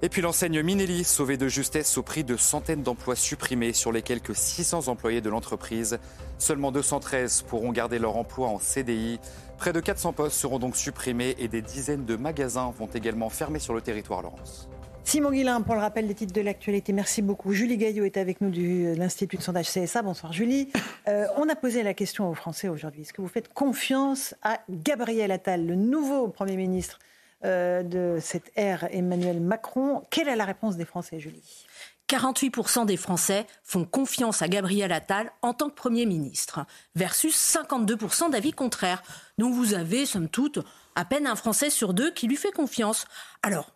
Et 0.00 0.08
puis 0.08 0.22
l'enseigne 0.22 0.62
Minelli, 0.62 1.02
sauvée 1.02 1.36
de 1.36 1.48
justesse 1.48 1.98
au 1.98 2.04
prix 2.04 2.22
de 2.22 2.36
centaines 2.36 2.84
d'emplois 2.84 3.16
supprimés 3.16 3.72
sur 3.72 3.90
les 3.90 4.02
quelques 4.02 4.36
600 4.36 4.88
employés 4.88 5.20
de 5.20 5.28
l'entreprise. 5.28 5.98
Seulement 6.38 6.70
213 6.70 7.42
pourront 7.42 7.72
garder 7.72 7.98
leur 7.98 8.16
emploi 8.16 8.48
en 8.48 8.58
CDI. 8.58 9.18
Près 9.58 9.72
de 9.72 9.80
400 9.80 10.12
postes 10.12 10.36
seront 10.38 10.60
donc 10.60 10.76
supprimés 10.76 11.34
et 11.38 11.48
des 11.48 11.62
dizaines 11.62 12.04
de 12.04 12.14
magasins 12.14 12.72
vont 12.78 12.86
également 12.86 13.28
fermer 13.28 13.58
sur 13.58 13.74
le 13.74 13.80
territoire, 13.80 14.22
Laurence. 14.22 14.68
Simon 15.02 15.32
Guillain, 15.32 15.62
pour 15.62 15.74
le 15.74 15.80
rappel 15.80 16.06
des 16.06 16.14
titres 16.14 16.32
de 16.32 16.40
l'actualité, 16.40 16.92
merci 16.92 17.22
beaucoup. 17.22 17.52
Julie 17.52 17.76
Gaillot 17.76 18.04
est 18.04 18.18
avec 18.18 18.40
nous 18.40 18.50
de 18.50 18.94
l'Institut 18.96 19.36
de 19.36 19.42
sondage 19.42 19.68
CSA. 19.68 20.02
Bonsoir 20.02 20.32
Julie. 20.32 20.68
Euh, 21.08 21.24
on 21.38 21.48
a 21.48 21.56
posé 21.56 21.82
la 21.82 21.94
question 21.94 22.28
aux 22.28 22.34
Français 22.34 22.68
aujourd'hui. 22.68 23.00
Est-ce 23.00 23.14
que 23.14 23.22
vous 23.22 23.28
faites 23.28 23.50
confiance 23.54 24.34
à 24.42 24.60
Gabriel 24.68 25.30
Attal, 25.30 25.64
le 25.64 25.74
nouveau 25.74 26.28
Premier 26.28 26.56
ministre 26.56 26.98
euh, 27.46 27.82
de 27.82 28.18
cette 28.20 28.52
ère 28.56 28.86
Emmanuel 28.90 29.40
Macron? 29.40 30.02
Quelle 30.10 30.28
est 30.28 30.36
la 30.36 30.44
réponse 30.44 30.76
des 30.76 30.84
Français, 30.84 31.18
Julie? 31.18 31.66
48% 32.08 32.86
des 32.86 32.96
Français 32.96 33.46
font 33.62 33.84
confiance 33.84 34.42
à 34.42 34.48
Gabriel 34.48 34.92
Attal 34.92 35.30
en 35.42 35.52
tant 35.52 35.68
que 35.68 35.74
Premier 35.74 36.06
ministre, 36.06 36.64
versus 36.94 37.36
52% 37.36 38.30
d'avis 38.30 38.52
contraires. 38.52 39.02
Donc 39.36 39.54
vous 39.54 39.74
avez, 39.74 40.06
somme 40.06 40.28
toute, 40.28 40.58
à 40.94 41.04
peine 41.04 41.26
un 41.26 41.36
Français 41.36 41.70
sur 41.70 41.94
deux 41.94 42.10
qui 42.10 42.26
lui 42.26 42.36
fait 42.36 42.52
confiance. 42.52 43.06
Alors, 43.42 43.74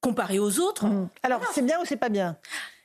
comparé 0.00 0.38
aux 0.38 0.60
autres... 0.60 0.86
Mmh. 0.86 1.08
Alors, 1.22 1.40
c'est 1.52 1.62
bien 1.62 1.80
ou 1.80 1.84
c'est 1.84 1.96
pas 1.96 2.10
bien? 2.10 2.36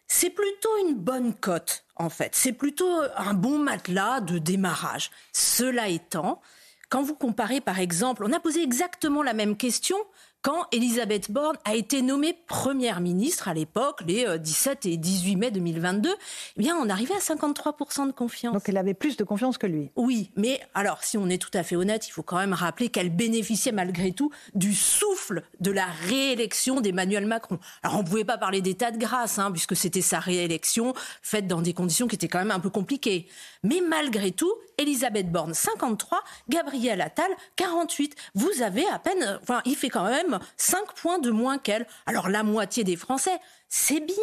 C'est 0.08 0.30
plutôt 0.30 0.78
une 0.88 0.96
bonne 0.96 1.34
cote, 1.34 1.86
en 1.96 2.10
fait. 2.10 2.36
C'est 2.36 2.54
plutôt 2.54 3.02
un 3.18 3.34
bon 3.34 3.60
matelas 3.60 4.22
de 4.22 4.38
démarrage. 4.38 5.12
Cela 5.34 5.88
étant, 5.90 6.42
quand 6.90 7.02
vous 7.02 7.16
comparez, 7.16 7.62
par 7.62 7.80
exemple, 7.80 8.24
on 8.26 8.32
a 8.32 8.40
posé 8.40 8.62
exactement 8.62 9.24
la 9.24 9.34
même 9.34 9.58
question 9.58 9.98
quand 10.44 10.66
Elisabeth 10.74 11.32
Borne 11.32 11.56
a 11.64 11.74
été 11.74 12.02
nommée 12.02 12.38
première 12.48 13.00
ministre 13.00 13.48
à 13.48 13.54
l'époque, 13.54 14.02
les 14.06 14.28
17 14.38 14.86
euh, 14.86 14.90
et 14.90 14.98
18 14.98 15.38
mai 15.38 15.52
2022, 15.52 16.10
eh 16.10 16.60
bien, 16.60 16.76
on 16.76 16.90
arrivait 16.90 17.16
à 17.16 17.20
53% 17.20 18.08
de 18.08 18.12
confiance. 18.12 18.54
Donc 18.54 18.68
elle 18.68 18.78
avait 18.78 18.94
plus 18.94 19.16
de 19.16 19.24
confiance 19.24 19.58
que 19.58 19.68
lui. 19.68 19.90
Oui, 19.96 20.32
mais 20.36 20.60
alors, 20.74 21.02
si 21.02 21.18
on 21.18 21.30
est 21.30 21.42
tout 21.42 21.50
à 21.54 21.64
fait 21.64 21.78
honnête, 21.78 22.10
il 22.10 22.12
faut 22.12 22.24
quand 22.24 22.38
même 22.38 22.52
rappeler 22.52 22.90
qu'elle 22.90 23.10
bénéficiait 23.10 23.72
malgré 23.72 24.12
tout 24.12 24.32
du 24.54 24.76
souffle 24.76 25.44
de 25.62 25.72
la 25.72 25.86
réélection 26.10 26.82
d'Emmanuel 26.82 27.26
Macron. 27.26 27.58
Alors, 27.82 28.00
on 28.00 28.04
ne 28.04 28.08
pouvait 28.08 28.26
pas 28.26 28.38
parler 28.38 28.62
d'état 28.62 28.92
de 28.92 28.98
grâce, 28.98 29.40
hein, 29.40 29.50
puisque 29.50 29.78
c'était 29.78 30.02
sa 30.02 30.20
réélection 30.20 30.94
faite 31.22 31.48
dans 31.48 31.62
des 31.62 31.74
conditions 31.74 32.08
qui 32.08 32.16
étaient 32.16 32.28
quand 32.28 32.40
même 32.40 32.52
un 32.52 32.60
peu 32.60 32.70
compliquées. 32.70 33.28
Mais 33.64 33.80
malgré 33.80 34.32
tout, 34.32 34.52
Elisabeth 34.78 35.32
Borne 35.32 35.54
53, 35.54 36.22
Gabriel 36.50 37.00
Attal 37.00 37.32
48. 37.56 38.16
Vous 38.36 38.62
avez 38.62 38.86
à 38.88 39.00
peine, 39.00 39.40
enfin, 39.42 39.62
il 39.66 39.76
fait 39.78 39.90
quand 39.90 40.04
même 40.04 40.33
5 40.58 40.94
points 40.96 41.20
de 41.20 41.32
moins 41.32 41.58
qu'elle. 41.58 41.88
Alors 42.06 42.30
la 42.30 42.44
moitié 42.44 42.84
des 42.84 42.96
Français, 42.96 43.40
c'est 43.70 44.00
bien. 44.00 44.16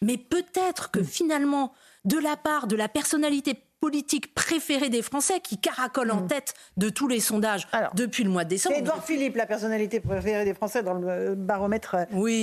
Mais 0.00 0.18
peut-être 0.18 0.90
que 0.90 1.02
finalement, 1.02 1.72
de 2.04 2.18
la 2.18 2.36
part 2.36 2.66
de 2.66 2.76
la 2.76 2.88
personnalité 2.88 3.54
politique 3.84 4.32
préférée 4.34 4.88
des 4.88 5.02
Français 5.02 5.40
qui 5.40 5.58
caracole 5.58 6.10
en 6.10 6.22
mm. 6.22 6.26
tête 6.26 6.54
de 6.78 6.88
tous 6.88 7.06
les 7.06 7.20
sondages 7.20 7.68
depuis 7.92 8.24
le 8.24 8.30
mois 8.30 8.44
de 8.44 8.48
décembre. 8.48 8.76
C'est 8.76 8.80
Edouard 8.80 9.04
Philippe, 9.04 9.36
la 9.36 9.44
personnalité 9.44 10.00
préférée 10.00 10.46
des 10.46 10.54
Français 10.54 10.82
dans 10.82 10.94
le 10.94 11.34
baromètre 11.34 11.96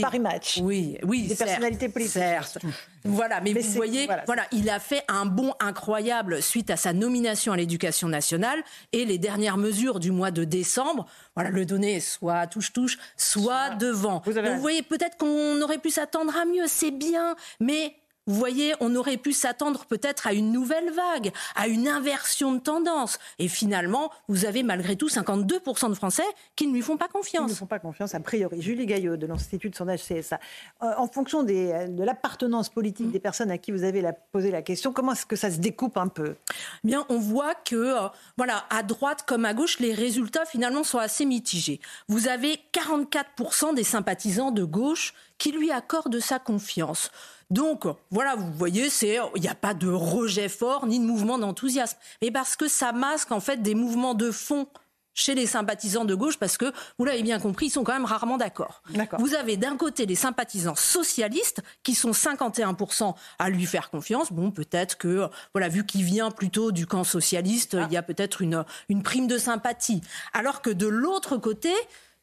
Paris 0.03 0.19
Match. 0.19 0.59
Oui, 0.61 0.99
oui, 1.01 1.25
des 1.25 1.35
personnalités 1.35 1.89
politiques. 1.89 2.13
Certes. 2.13 2.59
Voilà, 3.03 3.41
mais, 3.41 3.53
vous 3.53 3.71
voyez, 3.71 4.07
voilà. 4.27 4.43
il 4.51 4.69
a 4.69 4.79
fait 4.79 5.03
un 5.07 5.25
bond 5.25 5.55
incroyable 5.59 6.43
suite 6.43 6.69
à 6.69 6.77
sa 6.77 6.93
nomination 6.93 7.53
à 7.53 7.57
l'éducation 7.57 8.07
nationale 8.07 8.61
et 8.93 9.05
les 9.05 9.17
dernières 9.17 9.57
mesures 9.57 9.99
du 9.99 10.11
mois 10.11 10.29
de 10.29 10.43
décembre. 10.43 11.07
Voilà, 11.35 11.49
le 11.49 11.65
donner 11.65 12.01
soit 12.01 12.45
touche-touche, 12.45 12.99
soit 13.17 13.71
devant. 13.71 14.21
Vous, 14.25 14.33
vous 14.33 14.61
voyez, 14.61 14.83
peut-être 14.83 15.17
qu'on 15.17 15.59
aurait 15.59 15.79
pu 15.79 15.89
s'attendre 15.89 16.37
à 16.37 16.45
mieux, 16.45 16.65
c'est 16.67 16.91
bien, 16.91 17.35
mais 17.59 17.95
vous 18.27 18.35
voyez, 18.35 18.73
on 18.79 18.95
aurait 18.95 19.17
pu 19.17 19.33
s'attendre 19.33 19.85
peut-être 19.85 20.27
à 20.27 20.33
une 20.33 20.51
nouvelle 20.51 20.91
vague, 20.91 21.31
à 21.55 21.67
une 21.67 21.87
inversion 21.87 22.53
de 22.53 22.59
tendance. 22.59 23.17
Et 23.39 23.47
finalement, 23.47 24.11
vous 24.27 24.45
avez 24.45 24.61
malgré 24.61 24.95
tout 24.95 25.07
52% 25.07 25.89
de 25.89 25.95
Français 25.95 26.23
qui 26.55 26.67
ne 26.67 26.73
lui 26.73 26.81
font 26.81 26.97
pas 26.97 27.07
confiance. 27.07 27.49
Ils 27.49 27.53
ne 27.53 27.57
font 27.57 27.65
pas 27.65 27.79
confiance, 27.79 28.13
a 28.13 28.19
priori. 28.19 28.61
Julie 28.61 28.85
Gaillot, 28.85 29.17
de 29.17 29.25
l'Institut 29.25 29.71
de 29.71 29.75
sondage 29.75 30.03
CSA. 30.03 30.39
Euh, 30.83 30.91
en 30.97 31.07
fonction 31.07 31.41
des, 31.41 31.87
de 31.87 32.03
l'appartenance 32.03 32.69
politique 32.69 33.11
des 33.11 33.19
personnes 33.19 33.49
à 33.49 33.57
qui 33.57 33.71
vous 33.71 33.83
avez 33.83 34.07
posé 34.31 34.51
la 34.51 34.61
question, 34.61 34.93
comment 34.93 35.13
est-ce 35.13 35.25
que 35.25 35.35
ça 35.35 35.49
se 35.49 35.57
découpe 35.57 35.97
un 35.97 36.07
peu? 36.07 36.35
Bien, 36.83 37.05
on 37.09 37.17
voit 37.17 37.55
que, 37.55 37.75
euh, 37.75 38.07
voilà, 38.37 38.65
à 38.69 38.83
droite 38.83 39.23
comme 39.25 39.45
à 39.45 39.55
gauche, 39.55 39.79
les 39.79 39.93
résultats 39.93 40.45
finalement 40.45 40.83
sont 40.83 40.99
assez 40.99 41.25
mitigés. 41.25 41.79
Vous 42.07 42.27
avez 42.27 42.59
44% 42.73 43.73
des 43.73 43.83
sympathisants 43.83 44.51
de 44.51 44.63
gauche 44.63 45.15
qui 45.37 45.51
lui 45.51 45.71
accordent 45.71 46.19
sa 46.19 46.37
confiance. 46.37 47.09
Donc, 47.51 47.85
voilà, 48.09 48.35
vous 48.35 48.51
voyez, 48.53 48.89
c'est, 48.89 49.19
il 49.35 49.41
n'y 49.41 49.49
a 49.49 49.55
pas 49.55 49.73
de 49.73 49.89
rejet 49.89 50.49
fort 50.49 50.87
ni 50.87 50.99
de 50.99 51.05
mouvement 51.05 51.37
d'enthousiasme. 51.37 51.97
Mais 52.21 52.31
parce 52.31 52.55
que 52.55 52.67
ça 52.67 52.93
masque, 52.93 53.31
en 53.31 53.41
fait, 53.41 53.61
des 53.61 53.75
mouvements 53.75 54.15
de 54.15 54.31
fond 54.31 54.67
chez 55.13 55.35
les 55.35 55.45
sympathisants 55.45 56.05
de 56.05 56.15
gauche, 56.15 56.37
parce 56.37 56.57
que, 56.57 56.71
vous 56.97 57.03
l'avez 57.03 57.23
bien 57.23 57.39
compris, 57.39 57.65
ils 57.65 57.71
sont 57.71 57.83
quand 57.83 57.91
même 57.91 58.05
rarement 58.05 58.37
d'accord. 58.37 58.81
Vous 59.19 59.35
avez 59.35 59.57
d'un 59.57 59.75
côté 59.75 60.05
les 60.05 60.15
sympathisants 60.15 60.75
socialistes, 60.75 61.61
qui 61.83 61.93
sont 61.93 62.11
51% 62.11 63.13
à 63.37 63.49
lui 63.49 63.65
faire 63.65 63.89
confiance. 63.89 64.31
Bon, 64.31 64.51
peut-être 64.51 64.97
que, 64.97 65.27
voilà, 65.53 65.67
vu 65.67 65.85
qu'il 65.85 66.03
vient 66.03 66.31
plutôt 66.31 66.71
du 66.71 66.87
camp 66.87 67.03
socialiste, 67.03 67.75
il 67.87 67.93
y 67.93 67.97
a 67.97 68.03
peut-être 68.03 68.41
une, 68.41 68.63
une 68.87 69.03
prime 69.03 69.27
de 69.27 69.37
sympathie. 69.37 70.01
Alors 70.31 70.61
que 70.61 70.69
de 70.69 70.87
l'autre 70.87 71.35
côté, 71.35 71.73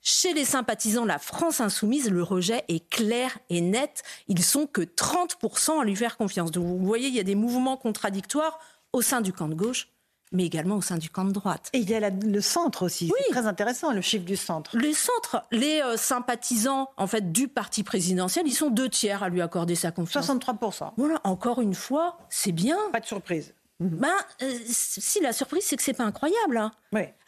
chez 0.01 0.33
les 0.33 0.45
sympathisants 0.45 1.05
la 1.05 1.19
France 1.19 1.61
insoumise, 1.61 2.11
le 2.11 2.23
rejet 2.23 2.65
est 2.69 2.89
clair 2.89 3.39
et 3.51 3.61
net. 3.61 4.03
Ils 4.29 4.43
sont 4.43 4.67
que 4.67 4.83
30% 4.83 5.81
à 5.81 5.85
lui 5.85 5.97
faire 5.97 6.17
confiance. 6.17 6.51
Donc 6.51 6.65
vous 6.65 6.87
voyez, 6.87 7.09
il 7.09 7.15
y 7.15 7.21
a 7.21 7.25
des 7.25 7.35
mouvements 7.35 7.77
contradictoires 7.77 8.59
au 8.93 9.03
sein 9.03 9.21
du 9.21 9.33
camp 9.33 9.49
de 9.49 9.55
gauche 9.55 9.89
mais 10.33 10.45
également 10.45 10.77
au 10.77 10.83
sein 10.83 10.99
du 10.99 11.11
camp 11.11 11.25
de 11.25 11.33
droite. 11.33 11.71
Et 11.73 11.79
il 11.79 11.89
y 11.89 11.95
a 11.95 12.11
le 12.11 12.41
centre 12.41 12.85
aussi, 12.85 13.07
oui. 13.07 13.21
c'est 13.27 13.33
très 13.33 13.47
intéressant, 13.47 13.93
le 13.93 14.01
chiffre 14.01 14.25
du 14.25 14.37
centre. 14.37 14.77
Les 14.77 14.95
centres, 14.95 15.43
les 15.51 15.81
euh, 15.81 15.97
sympathisants 15.97 16.91
en 16.97 17.07
fait 17.07 17.33
du 17.33 17.49
parti 17.49 17.83
présidentiel, 17.83 18.47
ils 18.47 18.55
sont 18.55 18.71
deux 18.71 18.89
tiers 18.89 19.23
à 19.23 19.29
lui 19.29 19.41
accorder 19.41 19.75
sa 19.75 19.91
confiance. 19.91 20.29
63%. 20.29 20.93
Voilà, 20.97 21.21
encore 21.25 21.61
une 21.61 21.75
fois, 21.75 22.19
c'est 22.29 22.53
bien. 22.53 22.79
Pas 22.93 23.01
de 23.01 23.07
surprise. 23.07 23.55
Ben, 23.81 24.09
euh, 24.43 24.59
si 24.67 25.21
la 25.21 25.33
surprise, 25.33 25.63
c'est 25.65 25.77
que 25.77 25.83
c'est 25.85 25.93
pas 25.93 26.05
incroyable. 26.05 26.57
Hein. 26.57 26.73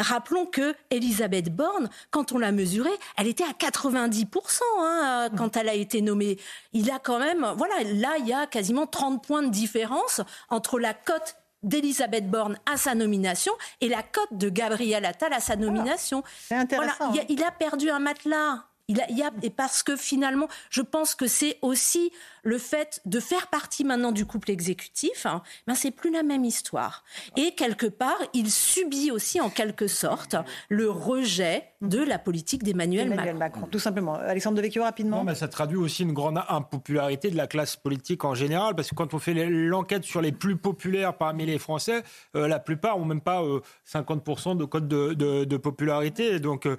Rappelons 0.01 0.47
que 0.47 0.74
Elisabeth 0.90 1.55
Borne, 1.55 1.89
quand 2.10 2.32
on 2.32 2.39
l'a 2.39 2.51
mesurée, 2.51 2.90
elle 3.16 3.28
était 3.28 3.44
à 3.44 3.52
90% 3.52 4.60
hein, 4.81 5.28
mm. 5.28 5.36
quand 5.36 5.56
elle 5.56 5.68
a 5.68 5.74
été 5.74 6.02
nommée. 6.02 6.39
Il 6.72 6.90
a 6.90 6.98
quand 6.98 7.20
même, 7.20 7.47
voilà, 7.56 7.74
là, 7.85 8.16
il 8.18 8.27
y 8.27 8.32
a 8.32 8.47
quasiment 8.47 8.86
30 8.86 9.24
points 9.24 9.43
de 9.43 9.51
différence 9.51 10.22
entre 10.48 10.81
la 10.81 10.93
cote 10.93 11.36
d'Elisabeth 11.62 12.28
Borne 12.28 12.59
à 12.66 12.77
sa 12.77 12.97
nomination 12.97 13.52
et 13.81 13.89
la 13.89 14.02
cote 14.02 14.32
de 14.32 14.48
Gabriel 14.48 15.05
Attal 15.05 15.32
à 15.32 15.40
sa 15.40 15.55
nomination. 15.55 16.24
C'est 16.48 16.56
intéressant. 16.56 17.12
Hein. 17.12 17.24
il 17.28 17.44
a 17.44 17.52
perdu 17.52 17.90
un 17.90 18.01
matelas. 18.01 18.64
Il, 18.91 19.17
y 19.17 19.23
a, 19.23 19.31
et 19.43 19.51
parce 19.51 19.83
que 19.83 19.97
finalement, 19.97 20.49
je 20.69 20.83
pense 20.83 21.15
que 21.15 21.29
c'est 21.29 21.59
aussi 21.62 22.11
le 22.43 22.59
fait 22.59 23.01
de 23.07 23.21
faire 23.21 23.47
partie 23.47 23.85
maintenant 23.85 24.12
du 24.12 24.27
couple 24.27 24.51
exécutif, 24.51 25.27
hein, 25.27 25.43
ben 25.67 25.75
c'est 25.75 25.91
plus 25.91 26.11
la 26.11 26.23
même 26.23 26.45
histoire. 26.45 27.05
Et 27.37 27.53
quelque 27.55 27.87
part, 27.87 28.19
il 28.35 28.51
subit 28.51 29.11
aussi 29.11 29.41
en 29.41 29.49
quelque 29.51 29.87
sorte 29.87 30.35
le 30.69 30.91
rejet 30.91 31.65
de 31.81 32.03
la 32.03 32.19
politique 32.19 32.62
d'Emmanuel 32.62 33.37
Macron. 33.37 33.67
Tout 33.71 33.79
simplement. 33.79 34.15
Alexandre 34.15 34.57
Devecchio, 34.57 34.83
rapidement. 34.83 35.19
Non, 35.19 35.25
mais 35.25 35.35
ça 35.35 35.49
traduit 35.49 35.79
aussi 35.79 36.03
une 36.03 36.12
grande 36.12 36.41
impopularité 36.49 37.31
de 37.31 37.37
la 37.37 37.47
classe 37.47 37.77
politique 37.77 38.25
en 38.25 38.35
général, 38.35 38.75
parce 38.75 38.91
que 38.91 38.95
quand 38.95 39.15
on 39.15 39.19
fait 39.19 39.35
l'enquête 39.49 40.05
sur 40.05 40.21
les 40.21 40.33
plus 40.33 40.57
populaires 40.57 41.17
parmi 41.17 41.47
les 41.47 41.59
Français, 41.59 42.03
euh, 42.37 42.49
la 42.49 42.59
plupart 42.59 42.99
ont 42.99 43.05
même 43.05 43.21
pas 43.21 43.43
50% 43.91 44.51
euh, 44.51 44.55
de 44.57 44.65
code 44.65 44.89
de, 44.89 45.57
popularité. 45.57 46.41
Donc 46.41 46.67
euh, 46.67 46.77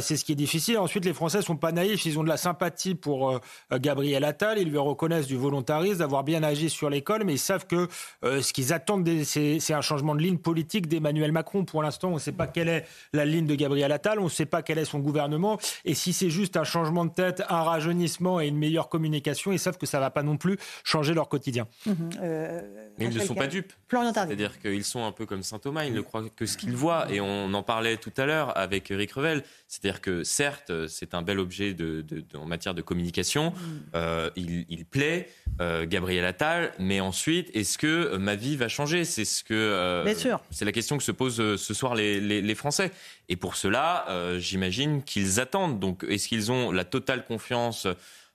c'est 0.00 0.16
ce 0.16 0.24
qui 0.24 0.32
est 0.32 0.36
difficile. 0.36 0.78
Ensuite, 0.78 1.04
les 1.04 1.12
Français 1.12 1.42
sont 1.42 1.49
pas 1.56 1.72
naïfs, 1.72 2.04
ils 2.06 2.18
ont 2.18 2.24
de 2.24 2.28
la 2.28 2.36
sympathie 2.36 2.94
pour 2.94 3.40
Gabriel 3.72 4.24
Attal, 4.24 4.58
ils 4.58 4.68
lui 4.68 4.78
reconnaissent 4.78 5.26
du 5.26 5.36
volontarisme, 5.36 5.98
d'avoir 5.98 6.24
bien 6.24 6.42
agi 6.42 6.70
sur 6.70 6.90
l'école, 6.90 7.24
mais 7.24 7.34
ils 7.34 7.38
savent 7.38 7.66
que 7.66 7.88
euh, 8.24 8.42
ce 8.42 8.52
qu'ils 8.52 8.72
attendent, 8.72 9.08
c'est 9.24 9.72
un 9.72 9.80
changement 9.80 10.14
de 10.14 10.20
ligne 10.20 10.38
politique 10.38 10.88
d'Emmanuel 10.88 11.32
Macron. 11.32 11.64
Pour 11.64 11.82
l'instant, 11.82 12.08
on 12.08 12.14
ne 12.14 12.18
sait 12.18 12.32
pas 12.32 12.46
quelle 12.46 12.68
est 12.68 12.86
la 13.12 13.24
ligne 13.24 13.46
de 13.46 13.54
Gabriel 13.54 13.92
Attal, 13.92 14.18
on 14.20 14.24
ne 14.24 14.28
sait 14.28 14.46
pas 14.46 14.62
quel 14.62 14.78
est 14.78 14.84
son 14.84 14.98
gouvernement, 14.98 15.58
et 15.84 15.94
si 15.94 16.12
c'est 16.12 16.30
juste 16.30 16.56
un 16.56 16.64
changement 16.64 17.04
de 17.04 17.12
tête, 17.12 17.42
un 17.48 17.62
rajeunissement 17.62 18.40
et 18.40 18.48
une 18.48 18.58
meilleure 18.58 18.88
communication, 18.88 19.52
ils 19.52 19.58
savent 19.58 19.78
que 19.78 19.86
ça 19.86 19.98
ne 19.98 20.02
va 20.02 20.10
pas 20.10 20.22
non 20.22 20.36
plus 20.36 20.58
changer 20.84 21.14
leur 21.14 21.28
quotidien. 21.28 21.66
Mhm. 21.86 22.10
Euh, 22.22 22.60
mais 22.98 23.06
ils 23.06 23.14
ne 23.14 23.20
sont 23.20 23.34
pas 23.34 23.46
dupes. 23.46 23.72
C'est-à-dire 23.90 24.60
qu'ils 24.60 24.84
sont 24.84 25.04
un 25.04 25.12
peu 25.12 25.26
comme 25.26 25.42
saint 25.42 25.58
Thomas, 25.58 25.84
ils 25.84 25.94
ne 25.94 26.00
croient 26.00 26.24
que 26.34 26.46
ce 26.46 26.56
qu'ils 26.56 26.76
voient, 26.76 27.10
et 27.10 27.20
on 27.20 27.52
en 27.52 27.62
parlait 27.62 27.96
tout 27.96 28.12
à 28.16 28.26
l'heure 28.26 28.56
avec 28.56 28.90
Eric 28.90 29.12
Revel. 29.12 29.42
C'est-à-dire 29.66 30.00
que 30.00 30.24
certes, 30.24 30.86
c'est 30.86 31.14
un 31.14 31.22
bel 31.22 31.39
objet 31.40 31.74
de, 31.74 32.04
en 32.34 32.46
matière 32.46 32.74
de 32.74 32.82
communication, 32.82 33.50
mm. 33.50 33.54
euh, 33.94 34.30
il, 34.36 34.66
il, 34.68 34.84
plaît, 34.84 35.28
euh, 35.60 35.86
Gabriel 35.86 36.24
Attal, 36.24 36.72
mais 36.78 37.00
ensuite, 37.00 37.50
est-ce 37.54 37.76
que 37.76 37.86
euh, 37.86 38.18
ma 38.18 38.34
vie 38.34 38.56
va 38.56 38.68
changer? 38.68 39.04
C'est 39.04 39.24
ce 39.24 39.44
que 39.44 39.54
euh, 39.54 40.04
c'est 40.50 40.64
la 40.64 40.72
question 40.72 40.96
que 40.96 41.02
se 41.02 41.12
posent 41.12 41.56
ce 41.56 41.74
soir 41.74 41.94
les, 41.94 42.20
les, 42.20 42.40
les 42.40 42.54
Français. 42.54 42.92
Et 43.28 43.36
pour 43.36 43.56
cela, 43.56 44.06
j'imagine 44.38 45.02
qu'ils 45.02 45.38
attendent. 45.40 45.78
Donc, 45.78 46.04
est-ce 46.08 46.28
qu'ils 46.28 46.50
ont 46.50 46.72
la 46.72 46.84
totale 46.84 47.24
confiance 47.24 47.86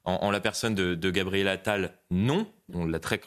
En, 0.06 0.32
la 0.32 0.40
personne 0.40 0.76
de, 0.76 0.96
de 0.96 1.12
Gabriel 1.12 1.48
Attal, 1.48 1.92
non. 2.12 2.48
On 2.74 2.86
l'a 2.86 3.00
très, 3.00 3.20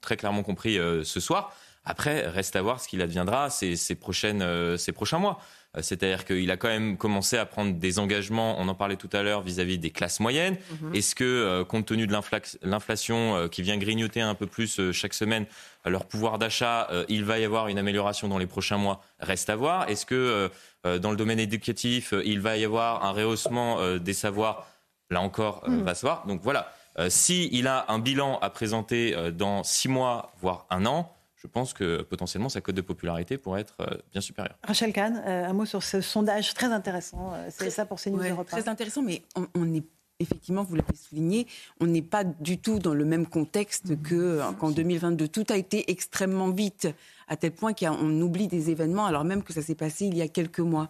très 0.00 0.16
clairement 0.16 0.42
compris 0.42 0.76
ce 1.04 1.20
soir. 1.20 1.54
Après, 1.84 2.26
reste 2.28 2.56
à 2.56 2.62
voir 2.62 2.80
ce 2.80 2.88
qu'il 2.88 3.02
adviendra 3.02 3.50
ces, 3.50 3.76
ces, 3.76 3.94
prochaines, 3.94 4.76
ces 4.78 4.92
prochains 4.92 5.18
mois. 5.18 5.40
Euh, 5.76 5.82
c'est-à-dire 5.82 6.24
qu'il 6.24 6.50
a 6.50 6.56
quand 6.56 6.68
même 6.68 6.96
commencé 6.96 7.36
à 7.36 7.46
prendre 7.46 7.74
des 7.74 7.98
engagements, 7.98 8.56
on 8.58 8.68
en 8.68 8.74
parlait 8.74 8.96
tout 8.96 9.10
à 9.12 9.22
l'heure, 9.22 9.42
vis-à-vis 9.42 9.78
des 9.78 9.90
classes 9.90 10.20
moyennes. 10.20 10.56
Mhm. 10.82 10.94
Est-ce 10.94 11.14
que, 11.14 11.24
euh, 11.24 11.64
compte 11.64 11.86
tenu 11.86 12.06
de 12.06 12.16
l'inflation 12.62 13.36
euh, 13.36 13.48
qui 13.48 13.62
vient 13.62 13.76
grignoter 13.76 14.20
un 14.20 14.34
peu 14.34 14.46
plus 14.46 14.92
chaque 14.92 15.14
semaine 15.14 15.46
leur 15.86 16.06
pouvoir 16.06 16.38
d'achat, 16.38 16.88
il 17.10 17.24
va 17.24 17.38
y 17.38 17.44
avoir 17.44 17.68
une 17.68 17.76
amélioration 17.76 18.26
dans 18.26 18.38
les 18.38 18.46
prochains 18.46 18.78
mois? 18.78 19.02
Reste 19.20 19.50
à 19.50 19.56
voir. 19.56 19.86
Est-ce 19.90 20.06
que, 20.06 20.50
dans 20.82 21.10
le 21.10 21.16
domaine 21.16 21.38
éducatif, 21.38 22.14
il 22.24 22.40
va 22.40 22.56
y 22.56 22.64
avoir 22.64 23.04
un 23.04 23.10
rehaussement 23.10 23.98
des 23.98 24.14
savoirs? 24.14 24.66
Là 25.10 25.20
encore, 25.20 25.62
mhm. 25.68 25.82
va 25.82 25.94
se 25.94 26.00
voir. 26.00 26.24
Donc 26.26 26.40
voilà, 26.42 26.72
s'il 27.08 27.66
a 27.66 27.84
un 27.88 27.98
bilan 27.98 28.38
à 28.40 28.48
présenter 28.48 29.14
dans 29.32 29.62
six 29.62 29.88
mois, 29.88 30.32
voire 30.40 30.64
un 30.70 30.86
an, 30.86 31.13
je 31.44 31.48
pense 31.48 31.74
que 31.74 32.02
potentiellement 32.02 32.48
sa 32.48 32.60
cote 32.60 32.74
de 32.74 32.80
popularité 32.80 33.36
pourrait 33.36 33.60
être 33.60 33.76
euh, 33.80 33.98
bien 34.12 34.20
supérieure. 34.20 34.56
Rachel 34.64 34.92
Kahn, 34.92 35.22
euh, 35.26 35.46
un 35.46 35.52
mot 35.52 35.66
sur 35.66 35.82
ce 35.82 36.00
sondage 36.00 36.54
très 36.54 36.66
intéressant. 36.66 37.32
Euh, 37.34 37.48
c'est 37.50 37.70
ça 37.70 37.84
pour 37.84 38.00
CNews 38.00 38.18
ouais, 38.18 38.44
Très 38.46 38.68
intéressant, 38.68 39.02
mais 39.02 39.22
on, 39.54 39.72
est 39.74 39.84
effectivement, 40.20 40.64
vous 40.64 40.74
l'avez 40.74 40.96
souligné, 40.96 41.46
on 41.80 41.86
n'est 41.86 42.02
pas 42.02 42.24
du 42.24 42.56
tout 42.58 42.78
dans 42.78 42.94
le 42.94 43.04
même 43.04 43.26
contexte 43.26 43.90
mmh. 43.90 44.56
qu'en 44.58 44.70
2022. 44.70 45.28
Tout 45.28 45.44
a 45.50 45.56
été 45.56 45.90
extrêmement 45.90 46.50
vite, 46.50 46.88
à 47.28 47.36
tel 47.36 47.52
point 47.52 47.74
qu'on 47.74 48.20
oublie 48.22 48.48
des 48.48 48.70
événements, 48.70 49.04
alors 49.04 49.24
même 49.24 49.42
que 49.42 49.52
ça 49.52 49.60
s'est 49.60 49.74
passé 49.74 50.06
il 50.06 50.16
y 50.16 50.22
a 50.22 50.28
quelques 50.28 50.60
mois. 50.60 50.88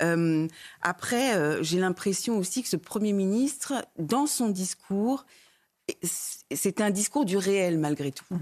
Mmh. 0.00 0.46
après, 0.82 1.62
j'ai 1.64 1.80
l'impression 1.80 2.38
aussi 2.38 2.62
que 2.62 2.68
ce 2.68 2.76
Premier 2.76 3.12
ministre, 3.12 3.74
dans 3.98 4.26
son 4.26 4.50
discours, 4.50 5.26
c'est 6.02 6.80
un 6.80 6.90
discours 6.90 7.24
du 7.24 7.38
réel 7.38 7.78
malgré 7.78 8.12
tout. 8.12 8.26
Mmh. 8.30 8.38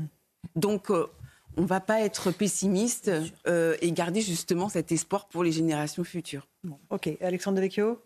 Donc, 0.56 0.90
on 1.56 1.62
ne 1.62 1.66
va 1.66 1.80
pas 1.80 2.00
être 2.00 2.30
pessimiste 2.30 3.10
euh, 3.46 3.76
et 3.80 3.92
garder 3.92 4.20
justement 4.20 4.68
cet 4.68 4.92
espoir 4.92 5.26
pour 5.28 5.44
les 5.44 5.52
générations 5.52 6.04
futures. 6.04 6.48
ok, 6.90 7.10
Alexandre 7.20 7.56
Devecchio 7.56 8.00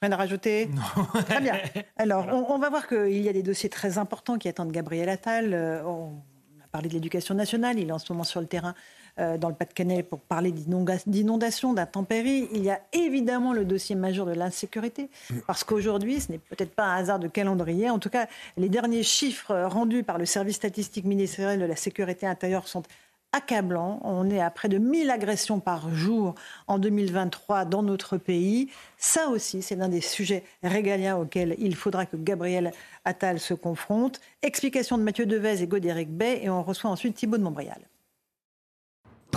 Rien 0.00 0.12
à 0.12 0.16
rajouter? 0.16 0.66
Non. 0.66 1.22
Très 1.22 1.40
bien. 1.40 1.58
Alors, 1.96 2.26
on, 2.28 2.58
va 2.58 2.70
voir 2.70 2.86
qu'il 2.86 3.20
y 3.20 3.28
a 3.28 3.32
des 3.32 3.42
dossiers 3.42 3.68
très 3.68 3.98
importants 3.98 4.38
qui 4.38 4.48
attendent 4.48 4.70
Gabriel 4.70 5.08
Attal. 5.08 5.52
Euh, 5.52 5.82
on 5.84 6.12
a 6.62 6.68
parlé 6.70 6.88
de 6.88 6.94
l'éducation 6.94 7.34
nationale. 7.34 7.80
Il 7.80 7.88
est 7.88 7.92
en 7.92 7.98
ce 7.98 8.12
moment 8.12 8.22
sur 8.22 8.40
le 8.40 8.46
terrain 8.46 8.70
euh, 8.70 8.74
dans 9.18 9.48
le 9.48 9.54
Pas-de-Calais 9.54 10.02
pour 10.02 10.20
parler 10.20 10.52
d'inondation, 10.52 11.72
d'intempéries. 11.74 12.48
Il 12.52 12.62
y 12.62 12.70
a 12.70 12.80
évidemment 12.92 13.52
le 13.52 13.64
dossier 13.64 13.96
majeur 13.96 14.26
de 14.26 14.32
l'insécurité. 14.32 15.10
Parce 15.46 15.64
qu'aujourd'hui, 15.64 16.20
ce 16.20 16.32
n'est 16.32 16.38
peut-être 16.38 16.74
pas 16.74 16.84
un 16.84 16.96
hasard 16.96 17.18
de 17.18 17.28
calendrier. 17.28 17.90
En 17.90 17.98
tout 17.98 18.10
cas, 18.10 18.28
les 18.56 18.68
derniers 18.68 19.02
chiffres 19.02 19.54
rendus 19.64 20.04
par 20.04 20.18
le 20.18 20.26
service 20.26 20.56
statistique 20.56 21.04
ministériel 21.04 21.60
de 21.60 21.64
la 21.64 21.76
sécurité 21.76 22.26
intérieure 22.26 22.68
sont 22.68 22.82
accablant. 23.32 24.00
On 24.04 24.30
est 24.30 24.40
à 24.40 24.50
près 24.50 24.68
de 24.68 24.78
1000 24.78 25.10
agressions 25.10 25.60
par 25.60 25.94
jour 25.94 26.34
en 26.66 26.78
2023 26.78 27.64
dans 27.64 27.82
notre 27.82 28.16
pays. 28.16 28.70
Ça 28.96 29.28
aussi, 29.28 29.62
c'est 29.62 29.76
l'un 29.76 29.88
des 29.88 30.00
sujets 30.00 30.44
régaliens 30.62 31.16
auxquels 31.16 31.54
il 31.58 31.74
faudra 31.74 32.06
que 32.06 32.16
Gabriel 32.16 32.72
Attal 33.04 33.38
se 33.38 33.54
confronte. 33.54 34.20
Explication 34.42 34.96
de 34.96 35.02
Mathieu 35.02 35.26
Devez 35.26 35.62
et 35.62 35.66
Godéric 35.66 36.10
Bay. 36.10 36.40
Et 36.42 36.50
on 36.50 36.62
reçoit 36.62 36.90
ensuite 36.90 37.16
Thibault 37.16 37.38
de 37.38 37.42
Montbrial. 37.42 37.80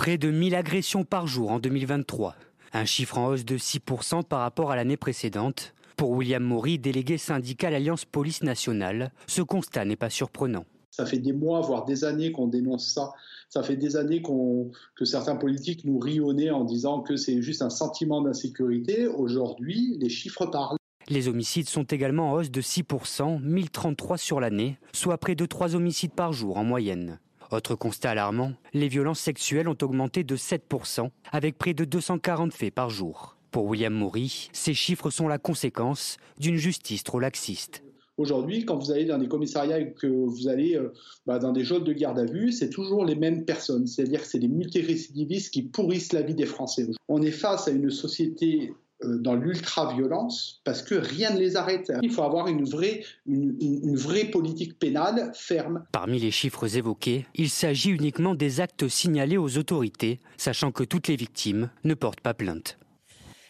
Près 0.02 0.18
de 0.18 0.32
1000 0.32 0.56
agressions 0.56 1.04
par 1.04 1.28
jour 1.28 1.52
en 1.52 1.60
2023. 1.60 2.34
Un 2.72 2.84
chiffre 2.84 3.18
en 3.18 3.28
hausse 3.28 3.44
de 3.44 3.56
6% 3.56 4.24
par 4.24 4.40
rapport 4.40 4.72
à 4.72 4.74
l'année 4.74 4.96
précédente. 4.96 5.74
Pour 5.96 6.10
William 6.10 6.42
Maury, 6.42 6.80
délégué 6.80 7.18
syndical 7.18 7.72
Alliance 7.72 8.04
Police 8.04 8.42
Nationale, 8.42 9.12
ce 9.28 9.42
constat 9.42 9.84
n'est 9.84 9.94
pas 9.94 10.10
surprenant. 10.10 10.64
Ça 10.90 11.06
fait 11.06 11.20
des 11.20 11.32
mois, 11.32 11.60
voire 11.60 11.84
des 11.84 12.02
années 12.02 12.32
qu'on 12.32 12.48
dénonce 12.48 12.92
ça. 12.92 13.12
Ça 13.48 13.62
fait 13.62 13.76
des 13.76 13.94
années 13.94 14.22
que 14.22 15.04
certains 15.04 15.36
politiques 15.36 15.84
nous 15.84 16.00
rionnaient 16.00 16.50
en 16.50 16.64
disant 16.64 17.02
que 17.02 17.14
c'est 17.14 17.40
juste 17.40 17.62
un 17.62 17.70
sentiment 17.70 18.22
d'insécurité. 18.22 19.06
Aujourd'hui, 19.06 19.98
les 20.00 20.08
chiffres 20.08 20.46
parlent. 20.46 20.78
Les 21.10 21.28
homicides 21.28 21.68
sont 21.68 21.84
également 21.84 22.32
en 22.32 22.32
hausse 22.32 22.50
de 22.50 22.60
6%, 22.60 23.40
1033 23.40 24.18
sur 24.18 24.40
l'année, 24.40 24.78
soit 24.92 25.18
près 25.18 25.36
de 25.36 25.46
3 25.46 25.76
homicides 25.76 26.12
par 26.12 26.32
jour 26.32 26.56
en 26.56 26.64
moyenne. 26.64 27.20
Autre 27.52 27.74
constat 27.74 28.12
alarmant, 28.12 28.52
les 28.72 28.88
violences 28.88 29.20
sexuelles 29.20 29.68
ont 29.68 29.76
augmenté 29.82 30.24
de 30.24 30.36
7%, 30.38 31.10
avec 31.32 31.58
près 31.58 31.74
de 31.74 31.84
240 31.84 32.50
faits 32.50 32.72
par 32.72 32.88
jour. 32.88 33.36
Pour 33.50 33.66
William 33.66 33.92
Moury, 33.92 34.48
ces 34.54 34.72
chiffres 34.72 35.10
sont 35.10 35.28
la 35.28 35.36
conséquence 35.36 36.16
d'une 36.38 36.56
justice 36.56 37.04
trop 37.04 37.20
laxiste. 37.20 37.82
Aujourd'hui, 38.16 38.64
quand 38.64 38.78
vous 38.78 38.90
allez 38.90 39.04
dans 39.04 39.18
des 39.18 39.28
commissariats 39.28 39.80
et 39.80 39.92
que 39.92 40.06
vous 40.06 40.48
allez 40.48 40.76
euh, 40.76 40.94
bah, 41.26 41.38
dans 41.38 41.52
des 41.52 41.62
geôles 41.62 41.84
de 41.84 41.92
garde 41.92 42.18
à 42.18 42.24
vue, 42.24 42.52
c'est 42.52 42.70
toujours 42.70 43.04
les 43.04 43.16
mêmes 43.16 43.44
personnes. 43.44 43.86
C'est-à-dire 43.86 44.22
que 44.22 44.26
c'est 44.26 44.38
des 44.38 44.48
multirécidivistes 44.48 45.52
qui 45.52 45.62
pourrissent 45.62 46.14
la 46.14 46.22
vie 46.22 46.34
des 46.34 46.46
Français. 46.46 46.86
On 47.08 47.20
est 47.20 47.30
face 47.30 47.68
à 47.68 47.70
une 47.70 47.90
société 47.90 48.72
dans 49.04 49.34
l'ultra-violence 49.34 50.60
parce 50.64 50.82
que 50.82 50.94
rien 50.94 51.30
ne 51.30 51.38
les 51.38 51.56
arrête. 51.56 51.92
Il 52.02 52.10
faut 52.10 52.22
avoir 52.22 52.48
une 52.48 52.64
vraie, 52.64 53.04
une, 53.26 53.96
vraie 53.96 54.24
politique 54.24 54.78
pénale 54.78 55.32
ferme. 55.34 55.84
Parmi 55.92 56.18
les 56.18 56.30
chiffres 56.30 56.76
évoqués, 56.76 57.26
il 57.34 57.50
s'agit 57.50 57.90
uniquement 57.90 58.34
des 58.34 58.60
actes 58.60 58.88
signalés 58.88 59.36
aux 59.36 59.58
autorités, 59.58 60.20
sachant 60.36 60.72
que 60.72 60.84
toutes 60.84 61.08
les 61.08 61.16
victimes 61.16 61.70
ne 61.84 61.94
portent 61.94 62.20
pas 62.20 62.34
plainte. 62.34 62.78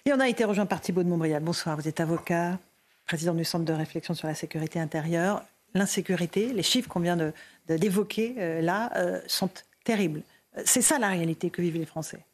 Et 0.05 0.13
on 0.13 0.21
a 0.21 0.29
été 0.29 0.45
rejoint 0.45 0.67
par 0.67 0.81
Thibault 0.81 1.05
de 1.05 1.09
Montbrial. 1.09 1.43
Bonsoir, 1.43 1.77
vous 1.77 1.87
êtes 1.87 2.01
avocat, 2.01 2.59
président 3.07 3.35
du 3.35 3.45
Centre 3.45 3.65
de 3.65 3.73
réflexion 3.73 4.15
sur 4.15 4.27
la 4.27 4.35
sécurité 4.35 4.81
intérieure. 4.81 5.45
L'insécurité, 5.75 6.53
les 6.53 6.63
chiffres 6.63 6.89
qu'on 6.89 7.01
vient 7.01 7.33
d'évoquer 7.69 8.35
euh, 8.39 8.61
là 8.61 8.91
euh, 8.97 9.21
sont 9.27 9.49
terribles. 9.85 10.23
C'est 10.65 10.83
ça 10.83 10.99
la 10.99 11.09
réalité 11.09 11.49
que 11.49 11.63
vivent 11.63 11.79
les 11.79 11.87
Français. 11.87 12.25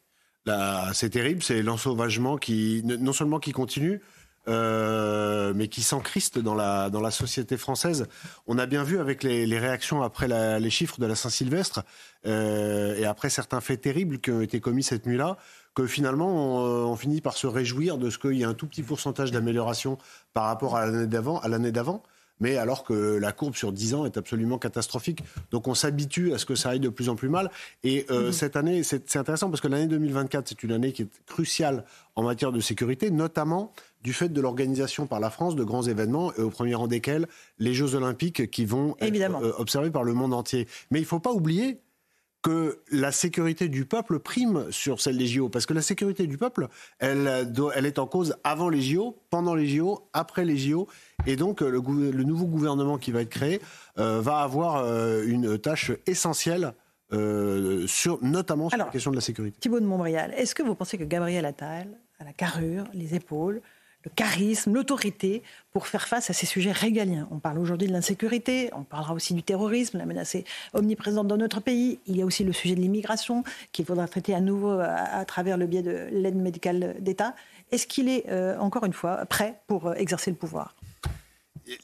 C'est 0.93 1.09
terrible, 1.11 1.43
c'est 1.43 1.61
l'ensauvagement 1.61 2.37
qui, 2.37 2.81
non 2.83 3.13
seulement 3.13 3.39
qui 3.39 3.51
continue, 3.51 4.01
euh, 4.47 5.53
mais 5.55 5.67
qui 5.67 5.83
s'encriste 5.83 6.39
dans 6.39 6.55
la, 6.55 6.89
dans 6.89 7.01
la 7.01 7.11
société 7.11 7.55
française. 7.57 8.07
On 8.47 8.57
a 8.57 8.65
bien 8.65 8.83
vu 8.83 8.99
avec 8.99 9.21
les, 9.21 9.59
réactions 9.59 10.01
après 10.01 10.27
les 10.59 10.69
chiffres 10.69 10.99
de 10.99 11.05
la 11.05 11.15
Saint-Sylvestre 11.15 11.83
et 12.25 13.05
après 13.05 13.29
certains 13.29 13.61
faits 13.61 13.81
terribles 13.81 14.19
qui 14.19 14.31
ont 14.31 14.41
été 14.41 14.59
commis 14.59 14.81
cette 14.81 15.05
nuit-là, 15.05 15.37
que 15.75 15.85
finalement 15.85 16.57
on, 16.89 16.95
finit 16.95 17.21
par 17.21 17.37
se 17.37 17.47
réjouir 17.47 17.97
de 17.97 18.09
ce 18.09 18.17
qu'il 18.17 18.37
y 18.37 18.43
a 18.43 18.49
un 18.49 18.53
tout 18.53 18.67
petit 18.67 18.83
pourcentage 18.83 19.31
d'amélioration 19.31 19.97
par 20.33 20.45
rapport 20.45 20.77
à 20.77 20.87
l'année 20.87 21.71
d'avant. 21.71 22.03
Mais 22.39 22.57
alors 22.57 22.83
que 22.83 22.93
la 22.93 23.31
courbe 23.31 23.55
sur 23.55 23.71
10 23.71 23.93
ans 23.95 24.05
est 24.05 24.17
absolument 24.17 24.57
catastrophique. 24.57 25.23
Donc 25.51 25.67
on 25.67 25.73
s'habitue 25.73 26.33
à 26.33 26.37
ce 26.37 26.45
que 26.45 26.55
ça 26.55 26.69
aille 26.69 26.79
de 26.79 26.89
plus 26.89 27.09
en 27.09 27.15
plus 27.15 27.29
mal. 27.29 27.51
Et 27.83 28.05
euh, 28.09 28.27
mhm. 28.27 28.31
cette 28.31 28.55
année, 28.55 28.83
c'est 28.83 29.15
intéressant 29.15 29.49
parce 29.49 29.61
que 29.61 29.67
l'année 29.67 29.87
2024, 29.87 30.47
c'est 30.47 30.63
une 30.63 30.71
année 30.71 30.91
qui 30.93 31.03
est 31.03 31.25
cruciale 31.25 31.85
en 32.15 32.23
matière 32.23 32.51
de 32.51 32.59
sécurité, 32.59 33.11
notamment 33.11 33.71
du 34.03 34.13
fait 34.13 34.29
de 34.29 34.41
l'organisation 34.41 35.07
par 35.07 35.19
la 35.19 35.29
France 35.29 35.55
de 35.55 35.63
grands 35.63 35.83
événements, 35.83 36.33
et 36.33 36.41
au 36.41 36.49
premier 36.49 36.75
rang 36.75 36.87
desquels 36.87 37.27
les 37.57 37.73
Jeux 37.73 37.95
Olympiques 37.95 38.49
qui 38.49 38.65
vont 38.65 38.95
être 38.99 39.43
euh, 39.43 39.51
observés 39.57 39.91
par 39.91 40.03
le 40.03 40.13
monde 40.13 40.33
entier. 40.33 40.67
Mais 40.91 40.99
il 40.99 41.03
ne 41.03 41.07
faut 41.07 41.19
pas 41.19 41.31
oublier 41.31 41.79
que 42.41 42.79
la 42.91 43.11
sécurité 43.11 43.67
du 43.67 43.85
peuple 43.85 44.19
prime 44.19 44.71
sur 44.71 45.01
celle 45.01 45.17
des 45.17 45.27
JO. 45.27 45.49
Parce 45.49 45.65
que 45.65 45.73
la 45.73 45.81
sécurité 45.81 46.27
du 46.27 46.37
peuple, 46.37 46.67
elle, 46.99 47.51
elle 47.75 47.85
est 47.85 47.99
en 47.99 48.07
cause 48.07 48.35
avant 48.43 48.69
les 48.69 48.81
JO, 48.81 49.17
pendant 49.29 49.55
les 49.55 49.67
JO, 49.67 50.09
après 50.13 50.45
les 50.45 50.57
JO. 50.57 50.87
Et 51.25 51.35
donc, 51.35 51.61
le, 51.61 51.79
le 51.79 52.23
nouveau 52.23 52.45
gouvernement 52.45 52.97
qui 52.97 53.11
va 53.11 53.21
être 53.21 53.29
créé 53.29 53.59
euh, 53.97 54.21
va 54.21 54.39
avoir 54.39 54.77
euh, 54.77 55.23
une 55.25 55.57
tâche 55.57 55.91
essentielle. 56.07 56.73
Euh, 57.11 57.87
sur, 57.87 58.23
notamment 58.23 58.69
sur 58.69 58.77
la 58.77 58.85
question 58.85 59.09
de 59.09 59.15
la 59.15 59.21
sécurité. 59.21 59.57
Thibault 59.59 59.79
de 59.79 59.85
Montbrial, 59.85 60.31
est-ce 60.37 60.53
que 60.53 60.61
vous 60.61 60.75
pensez 60.75 60.95
que 60.95 61.03
Gabriel 61.03 61.43
Attal 61.43 61.87
a 62.19 62.23
la 62.23 62.33
carrure, 62.33 62.83
les 62.93 63.15
épaules, 63.15 63.63
le 64.03 64.11
charisme, 64.15 64.73
l'autorité 64.73 65.43
pour 65.71 65.87
faire 65.87 66.07
face 66.07 66.29
à 66.29 66.33
ces 66.33 66.45
sujets 66.45 66.71
régaliens. 66.71 67.27
On 67.31 67.39
parle 67.39 67.59
aujourd'hui 67.59 67.87
de 67.87 67.93
l'insécurité, 67.93 68.69
on 68.73 68.83
parlera 68.83 69.13
aussi 69.13 69.33
du 69.33 69.43
terrorisme, 69.43 69.97
la 69.97 70.05
menace 70.05 70.35
est 70.35 70.45
omniprésente 70.73 71.27
dans 71.27 71.37
notre 71.37 71.59
pays. 71.59 71.99
Il 72.07 72.17
y 72.17 72.21
a 72.21 72.25
aussi 72.25 72.43
le 72.43 72.53
sujet 72.53 72.75
de 72.75 72.81
l'immigration 72.81 73.43
qu'il 73.71 73.85
faudra 73.85 74.07
traiter 74.07 74.33
à 74.33 74.39
nouveau 74.39 74.79
à, 74.79 75.25
travers 75.25 75.57
le 75.57 75.67
biais 75.67 75.81
de 75.81 76.07
l'aide 76.11 76.35
médicale 76.35 76.95
d'État. 76.99 77.35
Est-ce 77.71 77.87
qu'il 77.87 78.09
est, 78.09 78.25
euh, 78.29 78.57
encore 78.57 78.85
une 78.85 78.93
fois, 78.93 79.25
prêt 79.25 79.59
pour 79.67 79.87
euh, 79.87 79.93
exercer 79.95 80.31
le 80.31 80.37
pouvoir? 80.37 80.75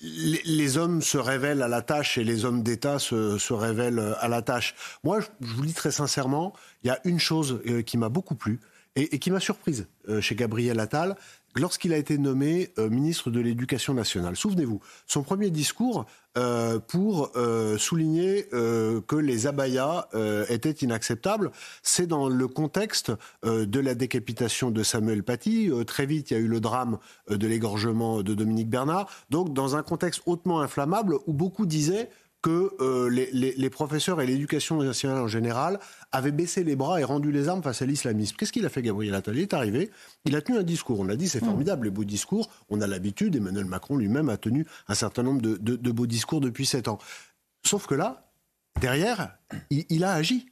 Les, 0.02 0.78
hommes 0.78 1.04
se 1.04 1.20
révèlent 1.20 1.62
à 1.62 1.68
la 1.68 1.84
tâche 1.84 2.18
et 2.18 2.24
les 2.24 2.44
hommes 2.44 2.64
d'État 2.64 2.98
se, 2.98 3.54
révèlent 3.54 4.16
à 4.20 4.28
la 4.28 4.42
tâche. 4.42 4.74
Moi, 5.04 5.20
je 5.20 5.54
vous 5.54 5.64
dis 5.64 5.76
très 5.76 5.92
sincèrement, 5.92 6.54
il 6.84 6.88
y 6.88 6.90
a 6.90 7.00
une 7.04 7.20
chose 7.20 7.62
euh, 7.68 7.84
qui 7.84 8.00
m'a 8.00 8.10
beaucoup 8.10 8.34
plu, 8.34 8.60
et, 8.96 9.20
qui 9.20 9.30
m'a 9.30 9.42
surprise 9.42 9.88
chez 10.22 10.36
Gabriel 10.36 10.80
Attal 10.80 11.18
lorsqu'il 11.56 11.94
a 11.94 11.98
été 11.98 12.18
nommé 12.18 12.72
ministre 12.78 13.32
de 13.32 13.40
l'Éducation 13.40 13.94
nationale. 13.94 14.36
Souvenez-vous, 14.36 14.82
son 15.08 15.24
premier 15.24 15.50
discours 15.50 16.06
pour 16.88 17.32
souligner 17.78 18.48
que 18.52 19.16
les 19.16 19.48
abayas 19.48 20.10
étaient 20.50 20.72
inacceptables, 20.72 21.52
c'est 21.82 22.08
dans 22.08 22.28
le 22.28 22.48
contexte 22.48 23.14
de 23.44 23.80
la 23.80 23.96
décapitation 23.96 24.70
de 24.70 24.84
Samuel 24.84 25.24
Paty. 25.24 25.72
très 25.88 26.06
vite, 26.06 26.32
il 26.32 26.34
y 26.34 26.38
a 26.38 26.40
eu 26.40 26.48
le 26.48 26.60
drame 26.60 26.98
de 27.30 27.48
l'égorgement 27.48 28.22
de 28.22 28.34
Dominique 28.34 28.70
Bernard. 28.70 29.08
Donc, 29.30 29.54
dans 29.54 29.76
un 29.76 29.84
contexte 29.84 30.22
hautement 30.26 30.60
inflammable 30.60 31.18
où 31.26 31.34
beaucoup 31.34 31.66
disaient 31.66 32.10
que 32.46 32.76
euh, 32.80 33.10
les, 33.10 33.70
professeurs 33.72 34.22
et 34.22 34.28
l'éducation 34.28 34.78
nationale 34.84 35.18
en 35.18 35.28
général 35.28 35.80
avaient 36.12 36.32
baissé 36.32 36.64
les 36.64 36.76
bras 36.76 37.02
et 37.02 37.04
rendu 37.04 37.32
les 37.32 37.48
armes 37.48 37.64
face 37.64 37.82
à 37.82 37.88
l'islamisme. 37.88 38.36
Qu'est-ce 38.38 38.52
qu'il 38.52 38.68
a 38.68 38.70
fait, 38.70 38.84
Gabriel 38.84 39.16
Attal? 39.16 39.36
Il 39.36 39.42
est 39.42 39.54
arrivé, 39.56 39.90
il 40.26 40.36
a 40.36 40.44
tenu 40.44 40.60
un 40.60 40.64
discours. 40.64 41.00
On 41.00 41.10
a 41.10 41.16
dit 41.16 41.28
c'est 41.28 41.42
mm. 41.42 41.46
formidable, 41.46 41.86
les 41.86 41.90
beaux 41.90 42.04
discours. 42.04 42.52
On 42.70 42.82
a 42.82 42.88
l'habitude, 42.88 43.36
Emmanuel 43.36 43.66
Macron 43.66 43.98
lui-même 43.98 44.30
a 44.30 44.38
tenu 44.38 44.68
un 44.88 44.94
certain 44.94 45.24
nombre 45.24 45.42
de, 45.42 45.92
beaux 45.92 46.06
discours 46.06 46.40
depuis 46.40 46.68
sept 46.68 46.88
ans. 46.88 47.00
Sauf 47.66 47.88
que 47.88 47.96
là, 47.96 48.30
derrière, 48.80 49.40
il 49.72 50.04
a 50.04 50.14
agi 50.14 50.46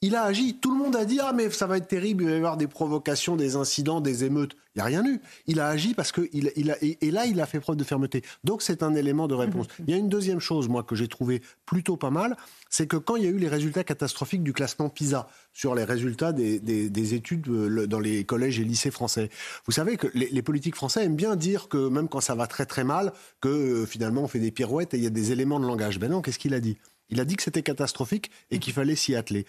il 0.00 0.16
a 0.16 0.22
agi. 0.24 0.56
Tout 0.56 0.70
le 0.70 0.78
monde 0.78 0.96
a 0.96 1.04
dit 1.04 1.18
Ah, 1.20 1.32
mais 1.32 1.50
ça 1.50 1.66
va 1.66 1.76
être 1.76 1.88
terrible, 1.88 2.24
il 2.24 2.28
va 2.28 2.34
y 2.34 2.36
avoir 2.36 2.56
des 2.56 2.66
provocations, 2.66 3.36
des 3.36 3.56
incidents, 3.56 4.00
des 4.00 4.24
émeutes. 4.24 4.56
Il 4.74 4.78
n'y 4.78 4.82
a 4.82 4.84
rien 4.84 5.04
eu. 5.04 5.20
Il 5.46 5.60
a 5.60 5.68
agi 5.68 5.94
parce 5.94 6.12
que. 6.12 6.28
Il, 6.32 6.70
a, 6.70 6.76
et, 6.82 7.10
là, 7.10 7.26
il 7.26 7.40
a 7.40 7.46
fait 7.46 7.60
preuve 7.60 7.76
de 7.76 7.84
fermeté. 7.84 8.22
Donc, 8.44 8.62
c'est 8.62 8.82
un 8.82 8.94
élément 8.94 9.28
de 9.28 9.34
réponse. 9.34 9.66
Mhm. 9.78 9.84
Il 9.88 9.90
y 9.90 9.94
a 9.94 9.98
une 9.98 10.08
deuxième 10.08 10.40
chose, 10.40 10.68
moi, 10.68 10.82
que 10.82 10.94
j'ai 10.94 11.08
trouvé 11.08 11.42
plutôt 11.66 11.96
pas 11.96 12.10
mal 12.10 12.36
c'est 12.70 12.86
que 12.86 12.96
quand 12.96 13.16
il 13.16 13.24
y 13.24 13.26
a 13.26 13.30
eu 13.30 13.38
les 13.38 13.48
résultats 13.48 13.84
catastrophiques 13.84 14.42
du 14.42 14.52
classement 14.52 14.88
PISA 14.88 15.28
sur 15.52 15.74
les 15.74 15.84
résultats 15.84 16.32
des, 16.32 17.14
études 17.14 17.48
euh, 17.48 17.86
dans 17.86 18.00
les 18.00 18.24
collèges 18.24 18.60
et 18.60 18.64
lycées 18.64 18.90
français, 18.90 19.30
vous 19.66 19.72
savez 19.72 19.96
que 19.96 20.06
les, 20.14 20.42
politiques 20.42 20.76
français 20.76 21.04
aiment 21.04 21.16
bien 21.16 21.36
dire 21.36 21.68
que 21.68 21.88
même 21.88 22.08
quand 22.08 22.20
ça 22.20 22.34
va 22.34 22.46
très 22.46 22.66
très 22.66 22.84
mal, 22.84 23.12
que 23.40 23.48
euh, 23.48 23.86
finalement 23.86 24.22
on 24.22 24.28
fait 24.28 24.40
des 24.40 24.50
pirouettes 24.50 24.94
et 24.94 24.98
il 24.98 25.04
y 25.04 25.06
a 25.06 25.10
des 25.10 25.32
éléments 25.32 25.60
de 25.60 25.66
langage. 25.66 25.98
Ben 25.98 26.10
non, 26.10 26.22
qu'est-ce 26.22 26.38
qu'il 26.38 26.54
a 26.54 26.60
dit? 26.60 26.76
Il 27.10 27.20
a 27.20 27.24
dit 27.24 27.36
que 27.36 27.42
c'était 27.42 27.62
catastrophique 27.62 28.30
et 28.50 28.58
qu'il 28.58 28.72
fallait 28.72 28.96
s'y 28.96 29.14
atteler. 29.14 29.46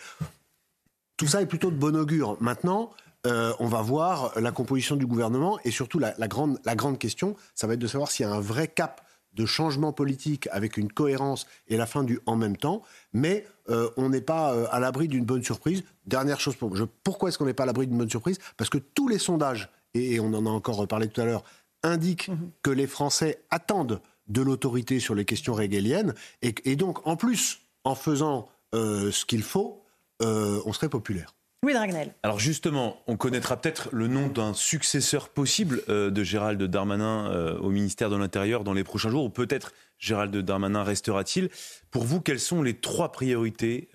Tout 1.20 1.28
ça 1.28 1.42
est 1.42 1.48
plutôt 1.48 1.70
de 1.70 1.76
bon 1.76 1.98
augure. 1.98 2.38
Maintenant, 2.40 2.92
euh, 3.28 3.52
on 3.60 3.66
va 3.66 3.82
voir 3.82 4.32
la 4.40 4.54
composition 4.54 4.96
du 4.96 5.06
gouvernement 5.06 5.60
et 5.66 5.70
surtout 5.70 6.00
la, 6.00 6.14
grande, 6.30 6.60
la 6.64 6.76
grande 6.76 6.98
question, 6.98 7.36
ça 7.56 7.68
va 7.68 7.74
être 7.74 7.82
de 7.82 7.88
savoir 7.88 8.10
s'il 8.10 8.26
y 8.26 8.30
a 8.30 8.32
un 8.32 8.40
vrai 8.40 8.70
cap 8.70 9.06
de 9.34 9.46
changement 9.46 9.92
politique 9.92 10.48
avec 10.54 10.78
une 10.78 10.90
cohérence 10.90 11.46
et 11.68 11.76
la 11.76 11.86
fin 11.86 12.06
du 12.06 12.22
en 12.26 12.38
même 12.38 12.56
temps, 12.56 12.84
mais 13.12 13.46
euh, 13.70 13.90
on 13.98 14.08
n'est 14.08 14.22
pas 14.22 14.54
euh, 14.54 14.68
à 14.72 14.80
l'abri 14.80 15.10
d'une 15.10 15.26
bonne 15.26 15.44
surprise. 15.44 15.84
Dernière 16.06 16.40
chose, 16.40 16.56
pour, 16.56 16.74
je, 16.74 16.86
pourquoi 17.04 17.28
est-ce 17.28 17.38
qu'on 17.38 17.46
n'est 17.46 17.54
pas 17.54 17.64
à 17.64 17.66
l'abri 17.66 17.86
d'une 17.86 17.98
bonne 17.98 18.10
surprise? 18.10 18.40
Parce 18.56 18.70
que 18.70 18.78
tous 18.78 19.10
les 19.10 19.20
sondages, 19.20 19.68
et, 19.96 20.22
on 20.22 20.34
en 20.34 20.46
a 20.46 20.50
encore 20.50 20.88
parlé 20.88 21.10
tout 21.10 21.20
à 21.20 21.26
l'heure, 21.26 21.44
indiquent 21.84 22.30
mhm. 22.30 22.52
que 22.62 22.72
les 22.72 22.88
Français 22.88 23.44
attendent 23.50 24.00
de 24.30 24.42
l'autorité 24.42 25.02
sur 25.02 25.16
les 25.16 25.26
questions 25.26 25.54
régaliennes, 25.54 26.14
et, 26.42 26.78
donc 26.78 27.06
en 27.06 27.18
plus, 27.18 27.60
en 27.84 27.96
faisant 27.96 28.48
ce 28.72 29.26
qu'il 29.26 29.42
faut, 29.42 29.79
euh, 30.22 30.62
on 30.66 30.74
serait 30.74 30.90
populaire. 30.90 31.36
Oui, 31.64 31.74
Dragnel. 31.74 32.14
Alors 32.24 32.40
justement, 32.40 33.02
on 33.08 33.18
connaîtra 33.18 33.58
peut-être 33.58 33.90
le 33.92 34.08
nom 34.08 34.28
d'un 34.28 34.54
successeur 34.54 35.28
possible 35.28 35.82
euh, 35.90 36.10
de 36.10 36.24
Gérald 36.24 36.62
Darmanin 36.64 37.30
euh, 37.32 37.58
au 37.60 37.70
ministère 37.70 38.10
de 38.10 38.16
l'Intérieur 38.16 38.64
dans 38.64 38.74
les 38.74 38.86
prochains 38.86 39.10
jours, 39.10 39.26
ou 39.26 39.30
peut-être 39.30 39.74
Gérald 39.98 40.36
Darmanin 40.38 40.84
restera-t-il. 40.84 41.50
Pour 41.92 42.06
vous, 42.06 42.22
quelles 42.22 42.40
sont 42.40 42.64
les 42.64 42.76
trois 42.76 43.12
priorités 43.12 43.90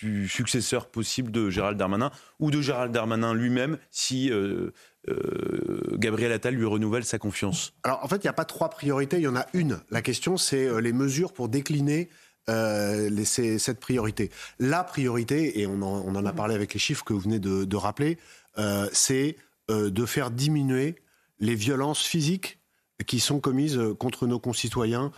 du 0.00 0.26
successeur 0.26 0.86
possible 0.86 1.30
de 1.30 1.50
Gérald 1.50 1.76
Darmanin, 1.76 2.10
ou 2.40 2.50
de 2.50 2.62
Gérald 2.62 2.90
Darmanin 2.90 3.34
lui-même, 3.34 3.76
si 3.90 4.30
Gabriel 5.98 6.32
Attal 6.32 6.54
lui 6.54 6.64
renouvelle 6.64 7.04
sa 7.04 7.18
confiance? 7.18 7.74
Alors 7.82 8.02
en 8.02 8.08
fait, 8.08 8.16
il 8.16 8.22
n'y 8.22 8.30
a 8.30 8.32
pas 8.32 8.46
trois 8.46 8.70
priorités, 8.70 9.18
il 9.18 9.24
y 9.24 9.28
en 9.28 9.36
a 9.36 9.44
une. 9.52 9.80
La 9.90 10.00
question, 10.00 10.38
c'est 10.38 10.80
les 10.80 10.94
mesures 10.94 11.34
pour 11.34 11.50
décliner 11.50 12.08
euh, 12.48 13.24
cette 13.24 13.78
priorité. 13.78 14.30
La 14.58 14.82
priorité, 14.82 15.60
et 15.60 15.66
on 15.66 15.82
en, 15.82 16.24
a 16.24 16.32
parlé 16.32 16.54
avec 16.54 16.74
les 16.74 16.80
chiffres 16.80 17.04
que 17.04 17.12
vous 17.12 17.20
venez 17.20 17.38
de, 17.38 17.76
rappeler, 17.76 18.18
euh, 18.58 18.88
c'est 18.92 19.36
euh, 19.70 19.90
de 19.90 20.04
faire 20.06 20.30
diminuer 20.30 20.96
les 21.38 21.54
violences 21.54 22.02
physiques 22.02 22.58
qui 23.06 23.20
sont 23.20 23.40
commises 23.40 23.80
contre 23.98 24.26
nos 24.26 24.38
concitoyens 24.38 25.10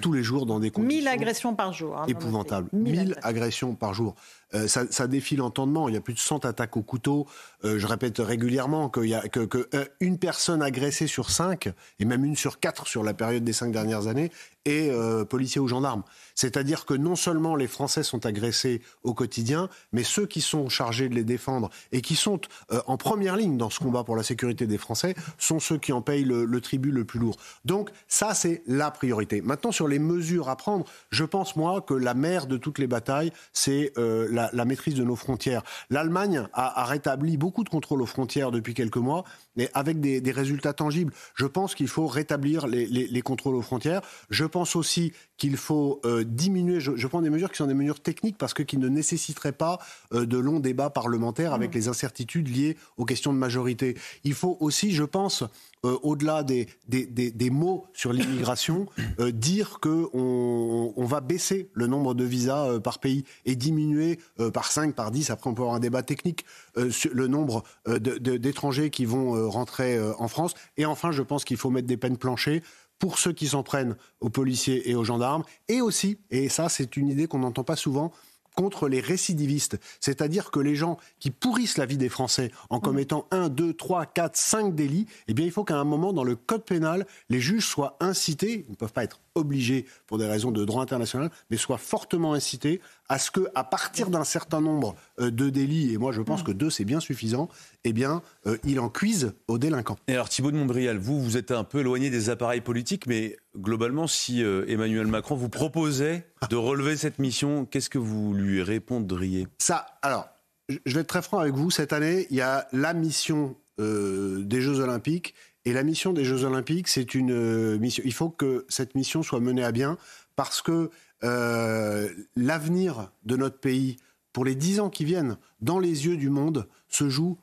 tous 0.00 0.12
les 0.12 0.24
jours 0.24 0.44
dans 0.44 0.58
des 0.58 0.72
conditions... 0.72 0.98
1000 0.98 1.06
agressions 1.06 1.54
par 1.54 1.72
jour. 1.72 1.96
Hein, 1.96 2.06
épouvantables. 2.08 2.68
1000 2.72 3.16
agressions 3.22 3.76
par 3.76 3.94
jour. 3.94 4.16
Ça, 4.52 4.84
ça, 4.90 5.06
défie 5.06 5.36
l'entendement. 5.36 5.88
Il 5.88 5.94
y 5.94 5.98
a 5.98 6.00
plus 6.00 6.14
de 6.14 6.18
100 6.18 6.44
attaques 6.44 6.76
au 6.76 6.82
couteau. 6.82 7.26
je 7.62 7.86
répète 7.86 8.18
régulièrement 8.18 8.88
qu'il 8.88 9.06
y 9.06 9.14
a 9.14 9.20
que, 9.28 9.68
une 10.00 10.18
personne 10.18 10.62
agressée 10.62 11.06
sur 11.06 11.30
cinq, 11.30 11.70
et 11.98 12.04
même 12.04 12.24
une 12.24 12.36
sur 12.36 12.58
quatre 12.58 12.86
sur 12.86 13.02
la 13.02 13.14
période 13.14 13.44
des 13.44 13.52
cinq 13.52 13.72
dernières 13.72 14.06
années, 14.06 14.30
est 14.64 14.90
policier 15.28 15.60
ou 15.60 15.68
gendarme. 15.68 16.02
C'est-à-dire 16.34 16.84
que 16.84 16.94
non 16.94 17.16
seulement 17.16 17.56
les 17.56 17.66
Français 17.66 18.02
sont 18.02 18.24
agressés 18.26 18.82
au 19.02 19.14
quotidien, 19.14 19.68
mais 19.92 20.04
ceux 20.04 20.26
qui 20.26 20.40
sont 20.40 20.68
chargés 20.68 21.08
de 21.08 21.14
les 21.14 21.24
défendre 21.24 21.70
et 21.92 22.00
qui 22.00 22.16
sont 22.16 22.40
euh, 22.72 22.80
en 22.86 22.96
première 22.96 23.36
ligne 23.36 23.56
dans 23.56 23.70
ce 23.70 23.78
combat 23.78 24.04
pour 24.04 24.16
la 24.16 24.22
sécurité 24.22 24.66
des 24.66 24.78
Français 24.78 25.14
sont 25.38 25.60
ceux 25.60 25.78
qui 25.78 25.92
en 25.92 26.02
payent 26.02 26.24
le, 26.24 26.60
tribut 26.60 26.90
le 26.90 27.04
plus 27.04 27.18
lourd. 27.18 27.36
Donc 27.64 27.90
ça, 28.08 28.34
c'est 28.34 28.62
la 28.66 28.90
priorité. 28.90 29.40
Maintenant, 29.40 29.72
sur 29.72 29.88
les 29.88 29.98
mesures 29.98 30.48
à 30.48 30.56
prendre, 30.56 30.84
je 31.10 31.24
pense, 31.24 31.56
moi, 31.56 31.80
que 31.80 31.94
la 31.94 32.14
mère 32.14 32.46
de 32.46 32.56
toutes 32.56 32.78
les 32.78 32.86
batailles, 32.86 33.32
c'est 33.52 33.92
euh, 33.98 34.28
la, 34.52 34.64
maîtrise 34.64 34.94
de 34.94 35.04
nos 35.04 35.16
frontières. 35.16 35.62
L'Allemagne 35.90 36.46
a, 36.52 36.84
rétabli 36.84 37.36
beaucoup 37.36 37.64
de 37.64 37.68
contrôles 37.68 38.02
aux 38.02 38.06
frontières 38.06 38.50
depuis 38.50 38.74
quelques 38.74 38.96
mois, 38.96 39.24
mais 39.58 39.68
avec 39.74 40.00
des, 40.00 40.32
résultats 40.32 40.72
tangibles. 40.72 41.12
Je 41.34 41.44
pense 41.44 41.74
qu'il 41.74 41.88
faut 41.88 42.06
rétablir 42.06 42.66
les, 42.68 43.22
contrôles 43.22 43.56
aux 43.56 43.62
frontières. 43.62 44.00
Je 44.30 44.44
pense 44.44 44.76
aussi 44.76 45.12
qu'il 45.36 45.56
faut 45.56 46.00
euh, 46.04 46.24
diminuer. 46.24 46.80
Je, 46.80 47.06
prends 47.08 47.20
des 47.20 47.30
mesures 47.30 47.50
qui 47.50 47.56
sont 47.56 47.66
des 47.66 47.74
mesures 47.74 48.00
techniques 48.00 48.38
parce 48.38 48.54
que 48.54 48.62
qui 48.62 48.78
ne 48.78 48.88
nécessiteraient 48.88 49.52
pas 49.52 49.78
euh, 50.14 50.26
de 50.26 50.38
longs 50.38 50.60
débats 50.60 50.90
parlementaires 50.90 51.52
avec 51.52 51.70
mmh. 51.70 51.74
les 51.74 51.88
incertitudes 51.88 52.48
liées 52.48 52.76
aux 52.96 53.04
questions 53.04 53.32
de 53.32 53.38
majorité. 53.38 53.96
Il 54.22 54.34
faut 54.34 54.56
aussi, 54.60 54.92
je 54.92 55.02
pense, 55.02 55.42
euh, 55.84 55.98
au-delà 56.02 56.44
des, 56.44 56.68
des, 56.86 57.50
mots 57.50 57.86
sur 57.94 58.12
l'immigration, 58.12 58.86
dire 59.32 59.80
qu'on 59.80 60.92
on 60.96 61.04
va 61.04 61.20
baisser 61.20 61.68
le 61.72 61.88
nombre 61.88 62.14
de 62.14 62.24
visas 62.24 62.78
par 62.80 63.00
pays 63.00 63.24
et 63.44 63.56
diminuer 63.56 64.20
par 64.52 64.70
5, 64.70 64.94
par 64.94 65.10
10, 65.10 65.30
après 65.30 65.50
on 65.50 65.54
peut 65.54 65.62
avoir 65.62 65.76
un 65.76 65.80
débat 65.80 66.02
technique, 66.02 66.44
le 66.76 67.26
nombre 67.26 67.64
d'étrangers 67.86 68.90
qui 68.90 69.04
vont 69.04 69.47
rentrer 69.48 69.98
en 70.18 70.28
France. 70.28 70.54
Et 70.76 70.86
enfin, 70.86 71.10
je 71.10 71.22
pense 71.22 71.44
qu'il 71.44 71.56
faut 71.56 71.70
mettre 71.70 71.86
des 71.86 71.96
peines 71.96 72.18
planchées 72.18 72.62
pour 72.98 73.18
ceux 73.18 73.32
qui 73.32 73.48
s'en 73.48 73.62
prennent 73.62 73.96
aux 74.20 74.30
policiers 74.30 74.90
et 74.90 74.94
aux 74.94 75.04
gendarmes, 75.04 75.44
et 75.68 75.80
aussi, 75.80 76.18
et 76.30 76.48
ça 76.48 76.68
c'est 76.68 76.96
une 76.96 77.08
idée 77.08 77.26
qu'on 77.26 77.38
n'entend 77.38 77.64
pas 77.64 77.76
souvent, 77.76 78.12
contre 78.56 78.88
les 78.88 78.98
récidivistes, 78.98 79.78
c'est-à-dire 80.00 80.50
que 80.50 80.58
les 80.58 80.74
gens 80.74 80.98
qui 81.20 81.30
pourrissent 81.30 81.78
la 81.78 81.86
vie 81.86 81.96
des 81.96 82.08
Français 82.08 82.50
en 82.70 82.80
commettant 82.80 83.28
un, 83.30 83.48
deux, 83.48 83.72
trois, 83.72 84.04
quatre, 84.04 84.36
cinq 84.36 84.74
délits, 84.74 85.06
eh 85.28 85.34
bien 85.34 85.46
il 85.46 85.52
faut 85.52 85.62
qu'à 85.62 85.76
un 85.76 85.84
moment 85.84 86.12
dans 86.12 86.24
le 86.24 86.34
code 86.34 86.64
pénal, 86.64 87.06
les 87.28 87.38
juges 87.38 87.64
soient 87.64 87.96
incités, 88.00 88.64
ils 88.66 88.72
ne 88.72 88.76
peuvent 88.76 88.92
pas 88.92 89.04
être 89.04 89.20
obligés 89.38 89.86
pour 90.06 90.18
des 90.18 90.26
raisons 90.26 90.50
de 90.50 90.64
droit 90.64 90.82
international, 90.82 91.30
mais 91.50 91.56
soient 91.56 91.78
fortement 91.78 92.34
incités 92.34 92.80
à 93.08 93.18
ce 93.18 93.30
que, 93.30 93.48
à 93.54 93.64
partir 93.64 94.10
d'un 94.10 94.24
certain 94.24 94.60
nombre 94.60 94.94
euh, 95.20 95.30
de 95.30 95.48
délits, 95.50 95.92
et 95.92 95.98
moi 95.98 96.12
je 96.12 96.20
pense 96.20 96.42
que 96.42 96.52
deux 96.52 96.70
c'est 96.70 96.84
bien 96.84 97.00
suffisant, 97.00 97.48
eh 97.84 97.92
bien 97.92 98.22
euh, 98.46 98.58
il 98.64 98.80
en 98.80 98.88
cuise 98.88 99.32
aux 99.48 99.58
délinquants. 99.58 99.96
Et 100.08 100.12
alors 100.12 100.28
Thibault 100.28 100.50
de 100.50 100.56
Montbrial, 100.56 100.98
vous 100.98 101.20
vous 101.20 101.36
êtes 101.36 101.50
un 101.50 101.64
peu 101.64 101.80
éloigné 101.80 102.10
des 102.10 102.30
appareils 102.30 102.60
politiques, 102.60 103.06
mais 103.06 103.36
globalement, 103.56 104.06
si 104.06 104.42
euh, 104.42 104.64
Emmanuel 104.68 105.06
Macron 105.06 105.36
vous 105.36 105.48
proposait 105.48 106.26
de 106.50 106.56
relever 106.56 106.96
cette 106.96 107.18
mission, 107.18 107.64
qu'est-ce 107.64 107.90
que 107.90 107.98
vous 107.98 108.34
lui 108.34 108.62
répondriez? 108.62 109.46
Ça, 109.58 109.86
alors, 110.02 110.28
je 110.68 110.94
vais 110.94 111.00
être 111.00 111.08
très 111.08 111.22
franc 111.22 111.38
avec 111.38 111.54
vous. 111.54 111.70
Cette 111.70 111.92
année, 111.92 112.26
il 112.30 112.36
y 112.36 112.42
a 112.42 112.68
la 112.72 112.92
mission 112.92 113.56
des 113.78 114.60
Jeux 114.60 114.80
Olympiques 114.80 115.36
et 115.68 115.74
la 115.74 115.82
mission 115.82 116.14
des 116.14 116.24
Jeux 116.24 116.44
Olympiques, 116.44 116.88
c'est 116.88 117.14
une 117.14 117.30
euh, 117.30 117.78
mission. 117.78 118.02
Il 118.06 118.14
faut 118.14 118.30
que 118.30 118.64
cette 118.70 118.94
mission 118.94 119.22
soit 119.22 119.38
menée 119.38 119.62
à 119.62 119.70
bien 119.70 119.98
parce 120.34 120.62
que 120.62 120.88
euh, 121.24 122.08
l'avenir 122.36 123.12
de 123.24 123.36
notre 123.36 123.58
pays 123.58 123.98
pour 124.32 124.46
les 124.46 124.54
dix 124.54 124.80
ans 124.80 124.88
qui 124.88 125.04
viennent, 125.04 125.36
dans 125.60 125.78
les 125.78 126.06
yeux 126.06 126.16
du 126.16 126.30
monde, 126.30 126.68
se 126.88 127.10
joue 127.10 127.36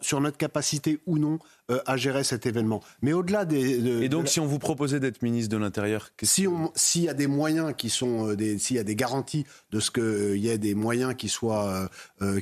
sur 0.00 0.20
notre 0.20 0.38
capacité 0.38 0.98
ou 1.06 1.18
non 1.18 1.38
euh, 1.70 1.80
à 1.86 1.96
gérer 1.96 2.24
cet 2.24 2.46
événement. 2.46 2.82
Mais 3.02 3.12
au-delà 3.12 3.44
des... 3.44 4.02
et 4.02 4.08
donc, 4.08 4.28
si 4.28 4.40
on 4.40 4.46
vous 4.46 4.58
proposait 4.58 5.00
d'être 5.00 5.20
ministre 5.22 5.50
de 5.50 5.58
l'Intérieur 5.58 6.10
Si 6.22 6.46
s'il 6.74 7.02
y 7.02 7.08
a 7.08 7.14
des 7.14 7.26
moyens 7.26 7.74
qui 7.76 7.90
sont... 7.90 8.28
Euh, 8.28 8.58
s'il 8.58 8.76
y 8.76 8.78
a 8.78 8.84
des 8.84 8.96
garanties 8.96 9.44
de 9.70 9.80
ce 9.80 9.90
qu'il 9.90 10.02
euh, 10.02 10.36
y 10.38 10.48
ait 10.48 10.56
des 10.56 10.74
moyens 10.74 11.14
qui 11.14 11.28
soient, 11.28 11.90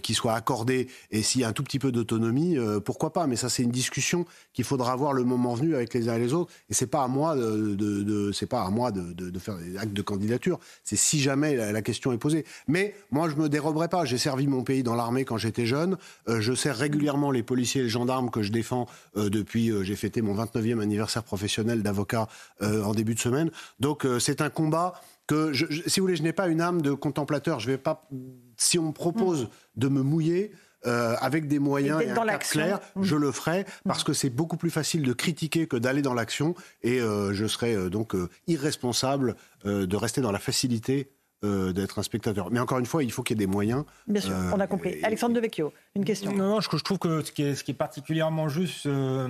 qui 0.03 0.15
soient 0.15 0.35
accordés 0.35 0.89
et 1.11 1.23
s'il 1.23 1.40
y 1.40 1.44
a 1.44 1.48
un 1.48 1.53
tout 1.53 1.62
petit 1.62 1.78
peu 1.78 1.93
d'autonomie, 1.93 2.57
pourquoi 2.85 3.12
pas 3.12 3.27
Mais 3.27 3.36
ça, 3.36 3.48
c'est 3.48 3.62
une 3.62 3.70
discussion 3.70 4.27
qu'il 4.53 4.65
faudra 4.65 4.93
avoir 4.93 5.12
le 5.12 5.24
moment 5.24 5.55
venu 5.55 5.74
avec 5.74 5.93
les 5.94 6.09
uns 6.09 6.15
et 6.15 6.19
les 6.20 6.32
autres. 6.32 6.53
Et 6.70 6.74
c'est 6.74 6.86
pas 6.86 7.03
à 7.03 7.09
moi 7.09 7.36
de, 7.36 7.74
de, 7.74 8.32
c'est 8.32 8.47
pas 8.47 8.62
à 8.62 8.70
moi 8.70 8.93
de, 8.93 9.12
de, 9.12 9.39
faire 9.39 9.57
des 9.57 9.77
actes 9.77 9.93
de 9.93 10.03
candidature. 10.03 10.59
C'est 10.85 10.97
si 10.97 11.20
jamais 11.20 11.57
la, 11.57 11.82
question 11.82 12.12
est 12.12 12.19
posée. 12.19 12.44
Mais 12.69 12.94
moi, 13.11 13.28
je 13.28 13.36
me 13.36 13.48
déroberai 13.48 13.89
pas. 13.89 14.05
J'ai 14.05 14.19
servi 14.19 14.47
mon 14.47 14.62
pays 14.62 14.82
dans 14.82 14.94
l'armée 14.94 15.07
l'armée 15.07 15.24
quand 15.24 15.39
j'étais 15.39 15.66
jeune. 15.66 15.97
je 16.27 16.55
sers 16.55 16.77
régulièrement 16.77 17.31
les 17.31 17.43
policiers 17.43 17.81
et 17.81 17.85
les 17.85 17.90
gendarmes 17.90 18.31
que 18.31 18.43
je 18.43 18.51
défends 18.51 18.86
depuis. 19.16 19.72
j'ai 19.82 19.97
fêté 19.97 20.22
mon 20.22 20.34
29e 20.34 20.80
anniversaire 20.80 21.24
professionnel 21.24 21.82
d'avocat 21.82 22.28
en 22.60 22.93
début 22.93 23.14
de 23.14 23.20
semaine. 23.20 23.51
Donc 23.80 24.06
c'est 24.20 24.40
un 24.40 24.51
combat 24.51 24.94
que, 25.26 25.52
si 25.52 26.01
vous 26.01 26.06
voulez, 26.06 26.16
je 26.16 26.22
n'ai 26.22 26.32
pas 26.32 26.48
une 26.48 26.60
âme 26.60 26.82
de 26.82 26.93
contemplateur. 26.93 27.60
Je 27.60 27.70
vais 27.70 27.78
pas. 27.78 28.09
Si 28.56 28.78
on 28.78 28.88
me 28.88 28.93
propose 28.93 29.44
mm. 29.44 29.48
de 29.76 29.88
me 29.88 30.02
mouiller. 30.02 30.52
Euh, 30.86 31.16
avec 31.20 31.48
des 31.48 31.59
moyens 31.59 32.01
et, 32.01 32.10
un 32.10 32.14
cap 32.14 32.44
clair, 32.44 32.78
mm. 32.94 33.02
je 33.02 33.16
le 33.16 33.32
ferai 33.32 33.64
parce 33.84 34.05
que 34.05 34.12
c'est 34.12 34.30
beaucoup 34.30 34.56
plus 34.56 34.70
facile 34.70 35.02
de 35.02 35.12
critiquer 35.12 35.66
que 35.66 35.76
d'aller 35.76 36.01
dans 36.01 36.14
l'action 36.14 36.55
et 36.82 37.01
euh, 37.01 37.32
je 37.32 37.47
serai 37.47 37.74
euh, 37.74 37.88
donc 37.88 38.14
irresponsable 38.47 39.34
de 39.64 39.97
rester 39.97 40.20
dans 40.20 40.30
la 40.30 40.38
facilité 40.38 41.10
euh, 41.44 41.72
d'être 41.72 41.98
un 41.98 42.02
spectateur. 42.02 42.50
Mais 42.50 42.60
encore 42.60 42.78
une 42.78 42.86
fois, 42.86 43.04
il 43.04 43.12
faut 43.12 43.22
qu'il 43.22 43.36
y 43.36 43.42
ait 43.42 43.46
des 43.46 43.50
moyens. 43.52 43.84
Bien 44.06 44.22
sûr, 44.22 44.32
on 44.54 44.58
a 44.58 44.64
euh, 44.64 44.66
compris. 44.66 44.96
Alexandre 45.02 45.34
Devecchio, 45.34 45.70
une 45.94 46.04
question. 46.04 46.32
Non, 46.32 46.54
non, 46.54 46.60
je, 46.62 46.68
je 46.74 46.82
trouve 46.82 46.98
que 46.98 47.22
ce 47.22 47.30
qui 47.30 47.42
est, 47.42 47.54
ce 47.54 47.62
qui 47.62 47.72
est 47.72 47.74
particulièrement 47.74 48.48
juste, 48.48 48.86
euh, 48.86 49.28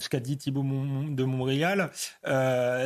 ce 0.00 0.08
qu'a 0.08 0.20
dit 0.20 0.38
Thibault 0.38 0.62
de 0.62 1.24
Montréal, 1.24 1.90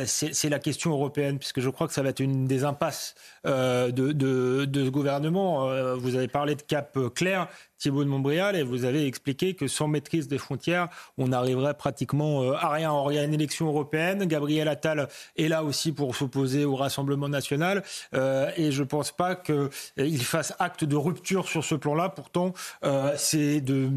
c'est 0.05 0.49
la 0.49 0.59
question 0.59 0.91
européenne, 0.91 1.39
puisque 1.39 1.61
je 1.61 1.69
crois 1.69 1.87
que 1.87 1.93
ça 1.93 2.01
va 2.01 2.09
être 2.09 2.19
une 2.19 2.45
des 2.45 2.65
impasses 2.65 3.15
de, 3.45 3.89
de, 3.89 4.65
de, 4.65 4.85
ce 4.85 4.89
gouvernement. 4.89 5.95
vous 5.95 6.15
avez 6.15 6.27
parlé 6.27 6.55
de 6.55 6.61
cap 6.61 6.97
clair. 7.15 7.47
Thibault 7.77 8.03
de 8.03 8.09
Montbrial 8.09 8.55
et 8.55 8.63
vous 8.63 8.85
avez 8.85 9.05
expliqué 9.05 9.53
que 9.53 9.67
sans 9.67 9.87
maîtrise 9.87 10.27
des 10.27 10.37
frontières, 10.37 10.87
on 11.17 11.27
n'arriverait 11.27 11.75
pratiquement 11.75 12.41
euh, 12.41 12.53
à 12.53 12.69
rien. 12.69 12.91
Or, 12.91 13.11
il 13.11 13.15
y 13.15 13.19
a 13.19 13.23
une 13.23 13.33
élection 13.33 13.67
européenne. 13.67 14.25
Gabriel 14.25 14.67
Attal 14.67 15.07
est 15.37 15.47
là 15.47 15.63
aussi 15.63 15.91
pour 15.91 16.15
s'opposer 16.15 16.65
au 16.65 16.75
Rassemblement 16.75 17.29
national 17.29 17.83
euh, 18.13 18.49
et 18.57 18.71
je 18.71 18.81
ne 18.81 18.87
pense 18.87 19.11
pas 19.11 19.35
qu'il 19.35 20.23
fasse 20.23 20.53
acte 20.59 20.83
de 20.83 20.95
rupture 20.95 21.47
sur 21.47 21.63
ce 21.63 21.75
plan-là. 21.75 22.09
Pourtant, 22.09 22.53
euh, 22.83 23.15
de, 23.33 23.89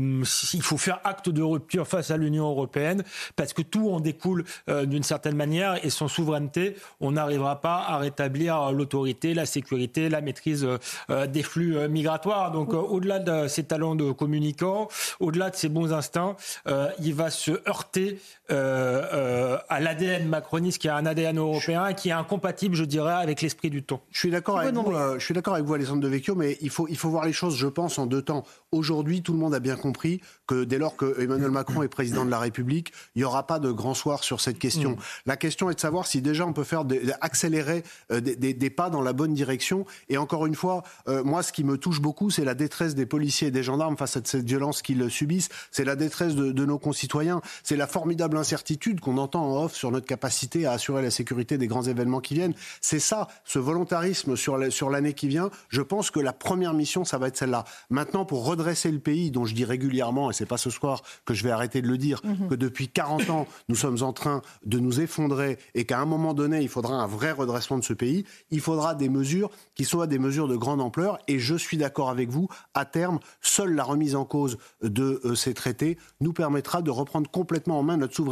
il 0.55 0.63
faut 0.63 0.79
faire 0.79 1.01
acte 1.05 1.29
de 1.29 1.43
rupture 1.43 1.87
face 1.87 2.11
à 2.11 2.17
l'Union 2.17 2.49
européenne 2.49 3.03
parce 3.37 3.53
que 3.53 3.63
tout 3.63 3.91
en 3.91 4.01
découle 4.01 4.45
d'une 4.69 5.03
certaine 5.03 5.37
manière 5.37 5.85
et 5.85 5.91
sans 5.91 6.09
souveraineté, 6.09 6.77
on 7.01 7.13
n'arrivera 7.13 7.61
pas 7.61 7.85
à 7.87 7.99
rétablir 7.99 8.73
l'autorité, 8.73 9.35
la 9.35 9.47
sécurité, 9.47 10.09
la 10.09 10.21
maîtrise 10.21 10.67
des 11.09 11.43
flux 11.43 11.89
migratoires. 11.89 12.51
Donc, 12.53 12.75
au-delà 12.75 13.19
de 13.19 13.49
cette 13.49 13.70
talent 13.71 13.95
de 13.95 14.11
communicant, 14.11 14.89
au-delà 15.21 15.51
de 15.51 15.57
ses 15.57 15.69
bons 15.69 15.93
instincts, 15.93 16.37
euh, 16.67 16.91
il 17.01 17.15
va 17.15 17.31
se 17.31 17.53
heurter 17.69 18.19
euh, 18.51 19.03
euh, 19.13 19.59
à 19.69 19.81
l'ADN 19.81 20.29
macroniste, 20.29 20.79
qui 20.79 20.89
a 20.89 20.97
un 20.97 21.07
ADN 21.07 21.39
européen, 21.39 21.93
qui 21.93 22.09
est 22.09 22.13
incompatible, 22.13 22.75
je 22.75 22.85
dirais, 22.85 23.13
avec 23.13 23.43
l'esprit 23.43 23.71
du 23.71 23.83
temps. 23.83 24.03
Je 24.11 24.19
suis 24.19 24.31
d'accord 24.31 24.59
avec 24.59 24.75
vous, 24.75 24.93
je 25.19 25.25
suis 25.25 25.35
d'accord 25.35 25.55
avec 25.55 25.67
vous, 25.67 25.75
Alessandre 25.75 26.03
de 26.03 26.09
Vecchio, 26.09 26.35
mais 26.35 26.59
il 26.61 26.71
faut, 26.71 26.89
il 26.89 26.97
faut 26.97 27.11
voir 27.11 27.25
les 27.25 27.33
choses, 27.33 27.57
je 27.57 27.69
pense, 27.69 27.99
en 27.99 28.07
deux 28.07 28.23
temps. 28.23 28.45
Aujourd'hui, 28.73 29.23
tout 29.23 29.33
le 29.33 29.39
monde 29.39 29.55
a 29.55 29.61
bien 29.61 29.77
compris 29.77 30.21
que 30.47 30.65
dès 30.65 30.79
lors 30.79 30.97
que 30.97 31.21
Emmanuel 31.21 31.51
Macron 31.51 31.83
est 31.83 31.89
président 31.89 32.25
de 32.25 32.31
la 32.31 32.39
République, 32.39 32.93
il 33.15 33.21
n'y 33.21 33.25
aura 33.25 33.47
pas 33.47 33.59
de 33.59 33.71
grand 33.71 33.95
soir 33.95 34.25
sur 34.25 34.41
cette 34.41 34.59
question. 34.59 34.93
Mm. 34.93 34.97
La 35.27 35.37
question 35.37 35.71
est 35.71 35.75
de 35.75 35.81
savoir 35.81 36.07
si 36.07 36.21
déjà 36.21 36.45
on 36.47 36.53
peut 36.53 36.65
faire 36.65 36.85
accélérer 37.21 37.85
des, 38.11 38.35
des, 38.35 38.71
pas 38.71 38.91
dans 38.91 39.03
la 39.03 39.13
bonne 39.13 39.35
direction. 39.35 39.87
Et 40.09 40.19
encore 40.19 40.47
une 40.47 40.55
fois, 40.55 40.83
moi, 41.07 41.43
ce 41.43 41.53
qui 41.53 41.63
me 41.63 41.79
touche 41.79 42.01
beaucoup, 42.01 42.31
c'est 42.31 42.45
la 42.45 42.55
détresse 42.55 42.95
des 42.95 43.07
policiers 43.07 43.49
et 43.49 43.53
des 43.53 43.63
gendarmes 43.63 43.97
face 43.97 44.17
à 44.17 44.21
cette 44.25 44.47
violence 44.47 44.83
qu'ils 44.83 45.09
subissent. 45.11 45.49
C'est 45.71 45.85
la 45.85 45.97
détresse 45.97 46.35
de, 46.35 46.51
de 46.51 46.65
nos 46.65 46.79
concitoyens. 46.79 47.41
C'est 47.63 47.77
la 47.77 47.87
formidable 47.87 48.40
incertitude 48.41 49.01
qu'on 49.01 49.19
entend 49.19 49.45
en 49.45 49.65
off 49.65 49.75
sur 49.75 49.91
notre 49.91 50.07
capacité 50.07 50.67
à 50.67 50.73
assurer 50.73 51.03
la 51.03 51.11
sécurité 51.11 51.59
des 51.59 51.67
grands 51.67 51.83
événements 51.83 52.21
qui 52.21 52.35
viennent. 52.35 52.55
C'est 52.81 52.99
ça, 52.99 53.29
ce 53.45 53.59
volontarisme 53.59 54.37
sur 54.37 54.91
l'année 54.91 55.15
qui 55.15 55.29
vient. 55.29 55.51
Je 55.69 55.83
pense 55.83 56.11
que 56.11 56.21
la 56.21 56.33
première 56.33 56.75
mission, 56.75 57.05
ça 57.05 57.19
va 57.19 57.29
être 57.29 57.37
celle-là. 57.37 57.65
Maintenant, 57.91 58.25
pour 58.25 58.45
redresser 58.45 58.91
le 58.91 58.99
pays, 58.99 59.31
dont 59.31 59.45
je 59.45 59.55
dis 59.55 59.65
régulièrement, 59.65 60.31
et 60.31 60.35
c'est 60.35 60.47
pas 60.47 60.57
ce 60.57 60.71
soir 60.71 61.03
que 61.25 61.35
je 61.35 61.45
vais 61.45 61.51
arrêter 61.51 61.83
de 61.83 61.89
le 61.89 61.99
dire, 61.99 62.21
mhm. 62.25 62.49
que 62.49 62.55
depuis 62.55 62.89
40 62.89 63.31
ans, 63.31 63.47
nous 63.69 63.77
sommes 63.77 64.03
en 64.03 64.13
train 64.13 64.43
de 64.65 64.79
nous 64.79 65.01
effondrer 65.01 65.59
et 65.75 65.85
qu'à 65.85 66.01
un 66.01 66.07
moment 66.07 66.35
donné, 66.35 66.61
il 66.61 66.69
faudra 66.69 66.95
un 66.95 67.07
vrai 67.07 67.33
redressement 67.33 67.79
de 67.79 67.85
ce 67.85 67.93
pays, 67.93 68.25
il 68.51 68.61
faudra 68.61 68.95
des 68.95 69.09
mesures 69.09 69.51
qui 69.75 69.85
soient 69.85 70.07
des 70.07 70.19
mesures 70.19 70.49
de 70.49 70.57
grande 70.57 70.81
ampleur. 70.81 71.19
Et 71.29 71.39
je 71.39 71.55
suis 71.55 71.77
d'accord 71.77 72.11
avec 72.11 72.31
vous, 72.31 72.49
à 72.75 72.85
terme, 72.85 73.21
seule 73.41 73.75
la 73.75 73.85
remise 73.85 74.17
en 74.17 74.25
cause 74.25 74.59
de 74.83 75.21
euh, 75.25 75.35
ces 75.35 75.55
traités 75.55 75.99
nous 76.21 76.33
permettra 76.33 76.83
de 76.83 76.91
reprendre 76.91 77.31
complètement 77.31 77.79
en 77.79 77.83
main 77.83 77.97
notre 77.97 78.15
souveraineté. 78.15 78.30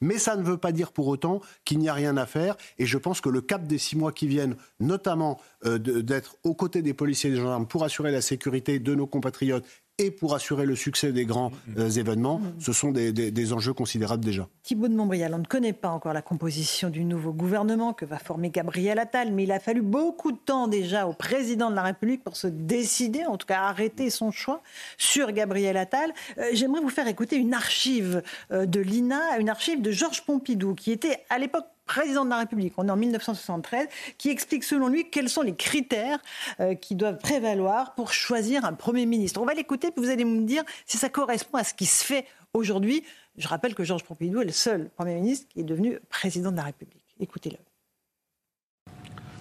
Mais 0.00 0.18
ça 0.18 0.36
ne 0.36 0.42
veut 0.42 0.56
pas 0.56 0.72
dire 0.72 0.92
pour 0.92 1.08
autant 1.08 1.40
qu'il 1.64 1.78
n'y 1.78 1.88
a 1.88 1.94
rien 1.94 2.16
à 2.16 2.26
faire. 2.26 2.56
Et 2.78 2.86
je 2.86 2.98
pense 2.98 3.20
que 3.20 3.28
le 3.28 3.40
cap 3.40 3.66
des 3.66 3.78
six 3.78 3.96
mois 3.96 4.12
qui 4.12 4.26
viennent, 4.26 4.56
notamment 4.78 5.40
euh, 5.64 5.78
d'être 5.78 6.36
aux 6.44 6.54
côtés 6.54 6.82
des 6.82 6.94
policiers 6.94 7.30
et 7.30 7.32
des 7.34 7.40
gendarmes 7.40 7.66
pour 7.66 7.84
assurer 7.84 8.12
la 8.12 8.20
sécurité 8.20 8.78
de 8.78 8.94
nos 8.94 9.06
compatriotes 9.06 9.64
et 9.98 10.10
pour 10.10 10.34
assurer 10.34 10.64
le 10.64 10.74
succès 10.74 11.12
des 11.12 11.26
grands 11.26 11.52
euh, 11.76 11.90
événements, 11.90 12.40
ce 12.58 12.72
sont 12.72 12.90
des, 12.90 13.52
enjeux 13.52 13.74
considérables 13.74 14.24
déjà. 14.24 14.48
Thibault 14.62 14.88
de 14.88 14.94
Montbrial, 14.94 15.34
on 15.34 15.38
ne 15.38 15.44
connaît 15.44 15.72
pas 15.72 15.90
encore 15.90 16.12
la 16.12 16.22
composition 16.22 16.88
du 16.88 17.04
nouveau 17.04 17.32
gouvernement 17.32 17.92
que 17.92 18.04
va 18.04 18.18
former 18.18 18.50
Gabriel 18.50 18.98
Attal, 18.98 19.32
mais 19.32 19.44
il 19.44 19.52
a 19.52 19.60
fallu 19.60 19.82
beaucoup 19.82 20.32
de 20.32 20.38
temps 20.38 20.68
déjà 20.68 21.06
au 21.06 21.12
président 21.12 21.70
de 21.70 21.74
la 21.74 21.82
République 21.82 22.24
pour 22.24 22.36
se 22.36 22.46
décider, 22.46 23.24
en 23.24 23.36
tout 23.36 23.46
cas 23.46 23.60
arrêter 23.60 24.10
son 24.10 24.30
choix 24.30 24.62
sur 24.96 25.32
Gabriel 25.32 25.76
Attal. 25.76 26.12
Euh, 26.38 26.50
j'aimerais 26.52 26.80
vous 26.80 26.88
faire 26.88 27.08
écouter 27.08 27.36
une 27.36 27.52
archive 27.52 28.22
euh, 28.52 28.66
de 28.66 28.80
l'INA, 28.80 29.38
une 29.38 29.50
archive 29.50 29.82
de 29.82 29.90
Georges 29.90 30.24
Pompidou, 30.24 30.74
qui 30.74 30.92
était 30.92 31.18
à 31.28 31.38
l'époque 31.38 31.66
président 31.90 32.24
de 32.24 32.30
la 32.30 32.38
République, 32.38 32.74
on 32.76 32.86
est 32.86 32.90
en 32.90 32.96
1973, 32.96 33.88
qui 34.16 34.30
explique 34.30 34.62
selon 34.62 34.86
lui 34.86 35.10
quels 35.10 35.28
sont 35.28 35.42
les 35.42 35.56
critères 35.56 36.20
euh, 36.60 36.76
qui 36.76 36.94
doivent 36.94 37.18
prévaloir 37.18 37.96
pour 37.96 38.12
choisir 38.12 38.64
un 38.64 38.74
Premier 38.74 39.06
ministre. 39.06 39.40
On 39.40 39.44
va 39.44 39.54
l'écouter, 39.54 39.90
puis 39.90 40.04
vous 40.04 40.10
allez 40.10 40.24
me 40.24 40.42
dire 40.46 40.62
si 40.86 40.98
ça 40.98 41.08
correspond 41.08 41.58
à 41.58 41.64
ce 41.64 41.74
qui 41.74 41.86
se 41.86 42.04
fait 42.04 42.26
aujourd'hui. 42.54 43.02
Je 43.36 43.48
rappelle 43.48 43.74
que 43.74 43.82
Georges 43.82 44.04
Pompidou 44.04 44.40
est 44.40 44.44
le 44.44 44.52
seul 44.52 44.88
Premier 44.90 45.16
ministre 45.16 45.48
qui 45.48 45.60
est 45.60 45.64
devenu 45.64 45.98
président 46.08 46.52
de 46.52 46.56
la 46.58 46.62
République. 46.62 47.04
Écoutez-le. 47.18 47.58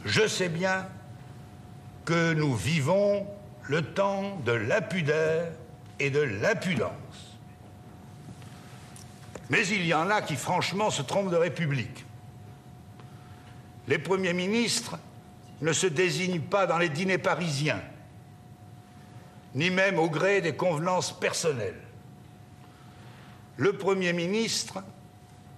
Je 0.06 0.28
sais 0.28 0.50
bien 0.50 0.88
que 2.04 2.34
nous 2.34 2.56
vivons 2.56 3.28
le 3.68 3.84
temps 3.84 4.40
de 4.44 4.54
l'impudeur 4.54 5.52
et 6.00 6.10
de 6.10 6.22
l'impudence. 6.22 7.38
Mais 9.52 9.68
il 9.68 9.86
y 9.86 9.94
en 9.94 10.10
a 10.10 10.24
qui 10.24 10.36
franchement 10.36 10.90
se 10.90 11.04
trompent 11.04 11.30
de 11.30 11.36
République. 11.38 12.06
Les 13.90 13.98
premiers 13.98 14.34
ministres 14.34 15.00
ne 15.62 15.74
se 15.74 15.88
désignent 15.88 16.42
pas 16.42 16.68
dans 16.68 16.78
les 16.78 16.90
dîners 16.90 17.18
parisiens, 17.18 17.82
ni 19.56 19.72
même 19.72 19.98
au 19.98 20.12
gré 20.12 20.42
des 20.42 20.56
convenances 20.56 21.20
personnelles. 21.20 21.82
Le 23.58 23.74
Premier 23.74 24.14
ministre 24.14 24.84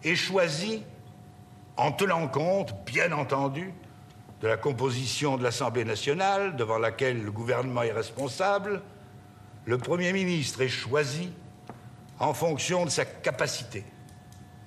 est 0.06 0.16
choisi 0.16 0.82
en 1.76 1.92
tenant 1.92 2.30
compte, 2.30 2.74
bien 2.86 3.12
entendu, 3.12 3.74
de 4.40 4.48
la 4.48 4.56
composition 4.56 5.36
de 5.36 5.44
l'Assemblée 5.44 5.84
nationale, 5.84 6.56
devant 6.56 6.78
laquelle 6.78 7.22
le 7.22 7.32
gouvernement 7.34 7.84
est 7.84 7.92
responsable. 7.92 8.82
Le 9.66 9.78
Premier 9.78 10.14
ministre 10.14 10.62
est 10.62 10.70
choisi 10.70 11.34
en 12.18 12.34
fonction 12.34 12.86
de 12.86 12.92
sa 12.92 13.04
capacité, 13.04 13.84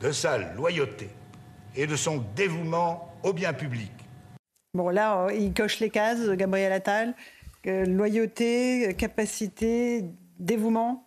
de 0.00 0.12
sa 0.12 0.36
loyauté 0.36 1.08
et 1.76 1.86
de 1.86 1.96
son 1.96 2.24
dévouement 2.36 3.12
au 3.22 3.32
bien 3.32 3.52
public. 3.52 3.92
Bon, 4.74 4.88
là, 4.88 5.28
il 5.32 5.52
coche 5.54 5.80
les 5.80 5.90
cases, 5.90 6.28
Gabriel 6.30 6.72
Attal. 6.72 7.14
Euh, 7.66 7.86
loyauté, 7.86 8.94
capacité, 8.98 10.04
dévouement 10.38 11.04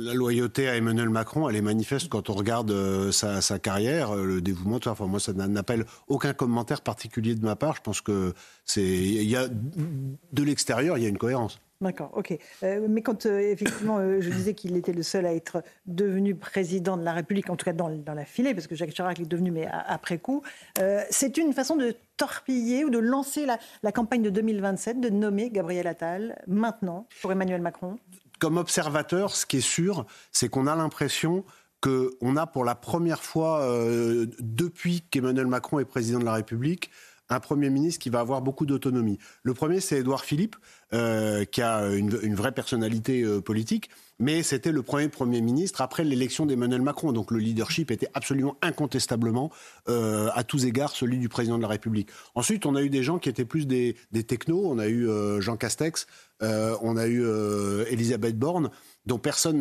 la 0.00 0.14
loyauté 0.14 0.68
à 0.68 0.76
Emmanuel 0.76 1.08
Macron, 1.08 1.48
elle 1.48 1.56
est 1.56 1.60
manifeste 1.60 2.08
quand 2.08 2.30
on 2.30 2.34
regarde 2.34 2.70
euh, 2.70 3.10
sa, 3.10 3.58
carrière, 3.58 4.14
euh, 4.14 4.24
le 4.24 4.40
dévouement. 4.40 4.78
Enfin, 4.86 5.06
moi, 5.06 5.18
ça 5.18 5.32
n'appelle 5.32 5.84
aucun 6.06 6.32
commentaire 6.32 6.82
particulier 6.82 7.34
de 7.34 7.44
ma 7.44 7.56
part. 7.56 7.74
Je 7.74 7.80
pense 7.80 8.00
que 8.00 8.32
c'est, 8.64 8.86
il 8.86 9.28
y 9.28 9.34
a 9.34 9.48
de 9.48 10.42
l'extérieur, 10.44 10.98
il 10.98 11.02
y 11.02 11.06
a 11.06 11.08
une 11.08 11.18
cohérence. 11.18 11.60
D'accord, 11.80 12.10
ok. 12.14 12.36
Euh, 12.64 12.86
mais 12.88 13.02
quand 13.02 13.26
effectivement 13.26 13.98
je 14.20 14.30
disais 14.30 14.54
qu'il 14.54 14.76
était 14.76 14.92
le 14.92 15.04
seul 15.04 15.26
à 15.26 15.32
être 15.32 15.62
devenu 15.86 16.34
président 16.34 16.96
de 16.96 17.04
la 17.04 17.12
République, 17.12 17.50
en 17.50 17.56
tout 17.56 17.64
cas 17.64 17.72
dans, 17.72 17.88
la 17.88 18.24
filée, 18.24 18.52
parce 18.52 18.66
que 18.66 18.74
Jacques 18.74 18.90
Chirac 18.92 19.20
est 19.20 19.26
devenu, 19.26 19.52
mais 19.52 19.68
après 19.86 20.18
coup, 20.18 20.42
c'est 21.10 21.36
une 21.36 21.52
façon 21.52 21.76
de 21.76 21.94
torpiller 22.16 22.84
ou 22.84 22.90
de 22.90 22.98
lancer 22.98 23.46
la, 23.46 23.58
la, 23.82 23.92
campagne 23.92 24.22
de 24.22 24.30
2027, 24.30 25.00
de 25.00 25.08
nommer 25.08 25.50
Gabriel 25.50 25.86
Attal 25.86 26.42
maintenant 26.48 27.06
pour 27.22 27.30
Emmanuel 27.32 27.62
Macron? 27.62 27.98
Comme 28.38 28.56
observateur, 28.56 29.34
ce 29.34 29.46
qui 29.46 29.58
est 29.58 29.60
sûr, 29.60 30.04
c'est 30.32 30.48
qu'on 30.48 30.66
a 30.66 30.76
l'impression 30.76 31.44
qu'on 31.80 32.36
a 32.36 32.46
pour 32.46 32.64
la 32.64 32.74
première 32.74 33.22
fois 33.22 33.62
euh, 33.62 34.26
depuis 34.40 35.02
qu'Emmanuel 35.02 35.46
Macron 35.46 35.78
est 35.78 35.84
président 35.84 36.18
de 36.18 36.24
la 36.24 36.34
République 36.34 36.90
un 37.28 37.40
Premier 37.40 37.70
ministre 37.70 38.02
qui 38.02 38.10
va 38.10 38.20
avoir 38.20 38.42
beaucoup 38.42 38.66
d'autonomie. 38.66 39.18
Le 39.42 39.54
premier, 39.54 39.80
c'est 39.80 39.98
Édouard 39.98 40.24
Philippe, 40.24 40.56
euh, 40.94 41.44
qui 41.44 41.60
a 41.60 41.86
une, 41.90 42.34
vraie 42.34 42.52
personnalité 42.52 43.22
euh, 43.22 43.42
politique. 43.42 43.90
mais 44.18 44.42
c'était 44.42 44.72
le 44.72 44.82
premier 44.82 45.08
Premier 45.08 45.42
ministre 45.42 45.82
après 45.82 46.02
l'élection 46.02 46.46
d'Emmanuel 46.46 46.80
Macron. 46.80 47.12
Donc 47.12 47.30
le 47.30 47.38
leadership 47.38 47.90
était 47.90 48.08
absolument 48.14 48.56
incontestablement, 48.62 49.50
euh, 49.88 50.30
à 50.34 50.44
tous 50.44 50.64
égards, 50.64 50.92
celui 50.92 51.18
du 51.18 51.28
président 51.28 51.58
de 51.58 51.62
la 51.62 51.68
République. 51.68 52.08
Ensuite, 52.34 52.64
on 52.64 52.74
a 52.74 52.82
eu 52.82 52.88
des 52.88 53.02
gens 53.02 53.18
qui 53.18 53.28
étaient 53.28 53.44
plus 53.44 53.66
des, 53.66 53.96
des 54.12 54.24
technos. 54.24 54.62
On 54.64 54.78
a 54.78 54.88
eu 54.88 55.08
Jean 55.40 55.56
Castex, 55.56 56.06
on 56.40 56.96
a 56.96 57.06
eu 57.06 57.24
Elisabeth 57.90 58.38
Borne 58.38 58.70
dont 59.08 59.18
personne 59.18 59.60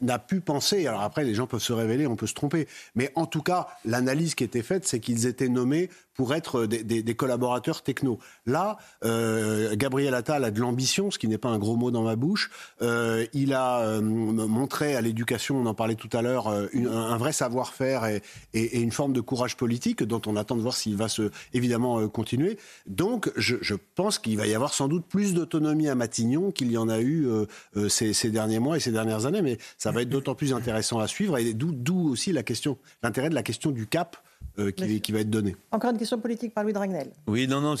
n'a 0.00 0.18
pu 0.18 0.40
penser. 0.40 0.86
Alors 0.86 1.02
après, 1.02 1.24
les 1.24 1.34
gens 1.34 1.46
peuvent 1.46 1.62
se 1.62 1.72
révéler, 1.72 2.06
on 2.06 2.16
peut 2.16 2.26
se 2.26 2.34
tromper. 2.34 2.66
Mais 2.94 3.12
en 3.14 3.26
tout 3.26 3.42
cas, 3.42 3.68
l'analyse 3.84 4.34
qui 4.34 4.44
était 4.44 4.62
faite, 4.62 4.86
c'est 4.86 5.00
qu'ils 5.00 5.26
étaient 5.26 5.48
nommés 5.48 5.88
pour 6.14 6.34
être 6.34 6.66
des, 6.66 7.14
collaborateurs 7.14 7.82
techno. 7.82 8.18
Là, 8.46 8.78
euh, 9.04 9.74
Gabriel 9.76 10.14
Attal 10.14 10.44
a 10.44 10.50
de 10.50 10.60
l'ambition, 10.60 11.10
ce 11.10 11.18
qui 11.18 11.28
n'est 11.28 11.38
pas 11.38 11.48
un 11.48 11.58
gros 11.58 11.76
mot 11.76 11.90
dans 11.90 12.02
ma 12.02 12.16
bouche. 12.16 12.50
Euh, 12.82 13.26
il 13.32 13.52
a 13.52 13.80
euh, 13.80 14.00
montré 14.00 14.96
à 14.96 15.00
l'éducation, 15.00 15.56
on 15.56 15.66
en 15.66 15.74
parlait 15.74 15.94
tout 15.94 16.08
à 16.12 16.22
l'heure, 16.22 16.48
un 16.48 17.16
vrai 17.16 17.32
savoir-faire 17.32 18.06
et, 18.06 18.22
et, 18.52 18.80
une 18.80 18.92
forme 18.92 19.12
de 19.12 19.20
courage 19.20 19.56
politique 19.56 20.02
dont 20.02 20.22
on 20.26 20.36
attend 20.36 20.56
de 20.56 20.62
voir 20.62 20.74
s'il 20.74 20.96
va 20.96 21.08
se, 21.08 21.30
évidemment 21.52 22.08
continuer. 22.08 22.58
Donc, 22.86 23.30
je, 23.36 23.56
je 23.60 23.74
pense 23.94 24.18
qu'il 24.18 24.36
va 24.36 24.46
y 24.46 24.54
avoir 24.54 24.74
sans 24.74 24.88
doute 24.88 25.06
plus 25.06 25.34
d'autonomie 25.34 25.88
à 25.88 25.94
Matignon 25.94 26.50
qu'il 26.50 26.70
y 26.70 26.78
en 26.78 26.88
a 26.88 27.00
eu 27.00 27.26
ces, 27.88 28.12
ces, 28.12 28.30
derniers 28.30 28.58
mois 28.58 28.76
et 28.76 28.80
ces 28.80 28.92
dernières 28.92 29.26
années. 29.26 29.42
Mais 29.42 29.58
ça 29.78 29.90
va 29.90 30.02
être 30.02 30.08
d'autant 30.08 30.34
plus 30.34 30.52
intéressant 30.52 30.98
à 30.98 31.06
suivre 31.06 31.38
et 31.38 31.54
d'où 31.54 32.10
aussi 32.10 32.32
l'intérêt 32.32 33.30
de 33.30 33.34
la 33.34 33.42
question 33.42 33.70
du 33.70 33.86
cap 33.86 34.16
euh, 34.60 34.70
qui, 34.70 35.10
va 35.10 35.18
être 35.18 35.30
donné. 35.30 35.56
Encore 35.72 35.90
une 35.90 35.98
question 35.98 36.20
politique 36.20 36.54
par 36.54 36.62
Louis 36.62 36.72
Dragnel. 36.72 37.10
Oui, 37.26 37.48
non, 37.48 37.60
non, 37.60 37.74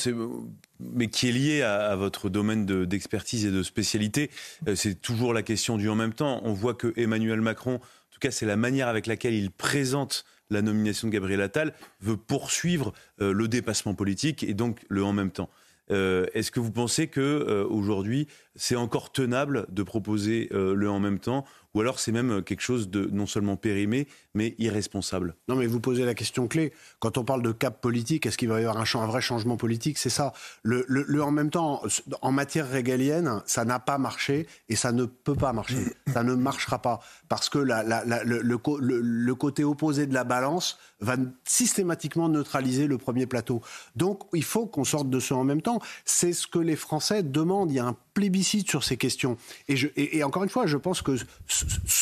mais 0.80 1.06
qui 1.06 1.28
est 1.28 1.32
liée 1.32 1.62
à, 1.62 1.94
votre 1.94 2.28
domaine 2.28 2.66
d'expertise 2.66 3.46
et 3.46 3.52
de 3.52 3.62
spécialité. 3.62 4.28
Euh, 4.66 4.74
c'est 4.74 5.00
toujours 5.00 5.32
la 5.32 5.44
question 5.44 5.76
du 5.76 5.88
en 5.88 5.94
même 5.94 6.12
temps. 6.12 6.40
On 6.42 6.52
voit 6.52 6.74
que 6.74 6.92
Emmanuel 6.96 7.40
Macron, 7.40 7.76
en 7.76 7.78
tout 8.10 8.18
cas, 8.18 8.32
c'est 8.32 8.44
la 8.44 8.56
manière 8.56 8.88
avec 8.88 9.06
laquelle 9.06 9.34
il 9.34 9.52
présente 9.52 10.24
la 10.50 10.62
nomination 10.62 11.06
de 11.06 11.12
Gabriel 11.12 11.42
Attal, 11.42 11.74
veut 12.00 12.16
poursuivre 12.16 12.92
euh, 13.20 13.32
le 13.32 13.46
dépassement 13.46 13.94
politique 13.94 14.42
et 14.42 14.54
donc 14.54 14.80
le 14.88 15.04
en 15.04 15.12
même 15.12 15.30
temps. 15.30 15.50
Est-ce 15.90 16.50
que 16.50 16.60
vous 16.60 16.72
pensez 16.72 17.08
que 17.08 17.66
aujourd'hui 17.68 18.26
c'est 18.56 18.74
encore 18.74 19.12
tenable 19.12 19.66
de 19.68 19.82
proposer 19.82 20.48
le 20.50 20.88
en 20.88 20.98
même 20.98 21.18
temps 21.18 21.44
ou 21.74 21.80
alors 21.80 21.98
c'est 21.98 22.12
même 22.12 22.42
quelque 22.42 22.60
chose 22.60 22.88
de 22.88 23.08
non 23.12 23.26
seulement 23.26 23.56
périmé, 23.56 24.06
mais 24.34 24.54
irresponsable 24.58 25.34
Non, 25.48 25.56
mais 25.56 25.66
vous 25.66 25.80
posez 25.80 26.04
la 26.04 26.14
question 26.14 26.48
clé. 26.48 26.72
Quand 26.98 27.18
on 27.18 27.24
parle 27.24 27.42
de 27.42 27.52
cap 27.52 27.80
politique, 27.80 28.26
est-ce 28.26 28.38
qu'il 28.38 28.48
va 28.48 28.60
y 28.60 28.64
avoir 28.64 28.78
un, 28.78 29.00
un 29.00 29.06
vrai 29.06 29.20
changement 29.20 29.56
politique? 29.56 29.98
C'est 29.98 30.10
ça. 30.10 30.32
Le, 30.62 30.84
le, 30.88 31.22
en 31.22 31.30
même 31.30 31.50
temps, 31.50 31.82
en 32.22 32.32
matière 32.32 32.68
régalienne, 32.68 33.42
ça 33.46 33.64
n'a 33.64 33.78
pas 33.78 33.98
marché 33.98 34.46
et 34.68 34.76
ça 34.76 34.92
ne 34.92 35.04
peut 35.04 35.34
pas 35.34 35.52
marcher. 35.52 35.78
ça 36.12 36.22
ne 36.22 36.34
marchera 36.34 36.80
pas 36.80 37.00
parce 37.28 37.48
que 37.48 37.58
la, 37.58 37.82
la, 37.82 38.04
le, 38.24 38.40
le, 38.40 39.34
côté 39.34 39.64
opposé 39.64 40.06
de 40.06 40.14
la 40.14 40.24
balance 40.24 40.78
va 41.00 41.16
systématiquement 41.44 42.28
neutraliser 42.28 42.86
le 42.86 42.98
premier 42.98 43.26
plateau. 43.26 43.60
Donc, 43.96 44.22
il 44.32 44.44
faut 44.44 44.66
qu'on 44.66 44.84
sorte 44.84 45.10
de 45.10 45.20
ce 45.20 45.34
en 45.34 45.44
même 45.44 45.62
temps. 45.62 45.80
C'est 46.04 46.32
ce 46.32 46.46
que 46.46 46.58
les 46.58 46.76
Français 46.76 47.22
demandent. 47.22 47.70
Il 47.70 47.74
y 47.74 47.80
a 47.80 47.86
un 47.86 47.96
plébiscite 48.14 48.70
sur 48.70 48.84
ces 48.84 48.96
questions. 48.96 49.36
Et, 49.68 49.76
je, 49.76 49.88
et, 49.96 50.22
encore 50.22 50.44
une 50.44 50.48
fois, 50.48 50.66
je 50.66 50.76
pense 50.76 51.02
que 51.02 51.16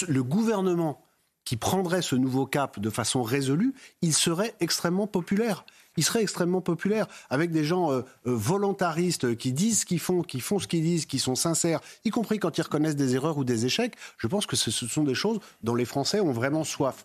le 0.09 0.23
gouvernement 0.23 1.05
qui 1.45 1.57
prendrait 1.57 2.03
ce 2.03 2.15
nouveau 2.15 2.47
cap 2.47 2.79
de 2.79 2.91
façon 2.91 3.23
résolue, 3.23 3.75
il 4.01 4.15
serait 4.15 4.55
extrêmement 4.61 5.07
populaire. 5.07 5.65
Il 5.97 6.05
serait 6.05 6.23
extrêmement 6.23 6.63
populaire 6.63 7.07
avec 7.29 7.51
des 7.51 7.65
gens 7.65 7.93
euh, 7.93 8.01
euh, 8.27 8.35
volontaristes 8.35 9.37
qui 9.37 9.53
disent 9.53 9.81
ce 9.81 9.87
qu'ils 9.87 10.01
font, 10.01 10.23
qui 10.23 10.41
font 10.41 10.59
ce 10.59 10.67
qu'ils 10.67 10.83
disent, 10.83 11.05
qui 11.05 11.19
sont 11.19 11.35
sincères, 11.35 11.81
y 12.05 12.11
compris 12.11 12.39
quand 12.39 12.57
ils 12.57 12.63
reconnaissent 12.63 12.97
des 12.97 13.15
erreurs 13.15 13.37
ou 13.37 13.45
des 13.45 13.67
échecs. 13.67 13.95
Je 14.17 14.27
pense 14.27 14.47
que 14.47 14.57
ce 14.57 14.71
sont 14.71 15.05
des 15.05 15.15
choses 15.15 15.41
dont 15.63 15.75
les 15.75 15.85
Français 15.85 16.21
ont 16.21 16.33
vraiment 16.33 16.65
soif. 16.65 17.05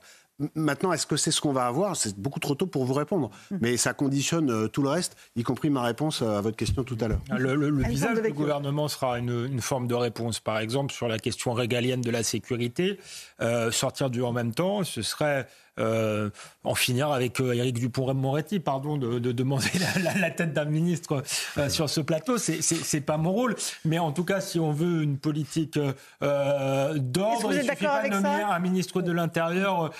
Maintenant, 0.53 0.93
est-ce 0.93 1.07
que 1.07 1.17
c'est 1.17 1.31
ce 1.31 1.41
qu'on 1.41 1.51
va 1.51 1.65
avoir? 1.65 1.95
C'est 1.95 2.17
beaucoup 2.19 2.39
trop 2.39 2.53
tôt 2.53 2.67
pour 2.67 2.85
vous 2.85 2.93
répondre. 2.93 3.31
Hum. 3.51 3.57
Mais 3.61 3.77
ça 3.77 3.93
conditionne 3.93 4.51
euh, 4.51 4.67
tout 4.67 4.83
le 4.83 4.89
reste, 4.89 5.17
y 5.35 5.43
compris 5.43 5.69
ma 5.69 5.81
réponse 5.81 6.21
à 6.21 6.41
votre 6.41 6.57
question 6.57 6.83
tout 6.83 6.97
à 7.01 7.07
l'heure. 7.07 7.21
Le, 7.37 7.71
visage 7.87 8.21
du 8.21 8.31
gouvernement 8.33 8.87
sera 8.87 9.17
une, 9.17 9.61
forme 9.61 9.87
de 9.87 9.95
réponse. 9.95 10.39
Par 10.39 10.59
exemple, 10.59 10.93
sur 10.93 11.07
la 11.07 11.17
question 11.17 11.53
régalienne 11.53 12.01
de 12.01 12.11
la 12.11 12.23
sécurité, 12.23 12.99
euh, 13.41 13.71
sortir 13.71 14.09
du 14.09 14.21
en 14.21 14.31
même 14.31 14.53
temps, 14.53 14.83
ce 14.83 15.01
serait 15.01 15.47
euh, 15.79 16.29
en 16.63 16.75
finir 16.75 17.11
avec 17.11 17.39
euh, 17.39 17.53
Éric 17.53 17.79
Dupont-Moretti, 17.79 18.59
pardon, 18.59 18.97
de, 18.97 19.19
demander 19.19 19.67
la, 20.19 20.31
tête 20.31 20.53
d'un 20.53 20.65
ministre 20.65 21.23
euh, 21.57 21.69
sur 21.69 21.89
ce 21.89 22.01
plateau. 22.01 22.37
C'est, 22.37 22.61
c'est, 22.61 23.01
pas 23.01 23.17
mon 23.17 23.31
rôle, 23.31 23.55
mais 23.85 23.99
en 23.99 24.11
tout 24.11 24.23
cas, 24.23 24.41
si 24.41 24.59
on 24.59 24.71
veut 24.71 25.03
une 25.03 25.17
politique 25.17 25.79
d'ordre, 26.19 27.53
il 27.53 27.63
suffit 27.63 27.85
pas 27.85 28.09
de 28.09 28.13
nommer 28.13 28.43
un 28.43 28.59
ministre 28.59 29.01
de 29.01 29.11
l'Intérieur 29.11 29.91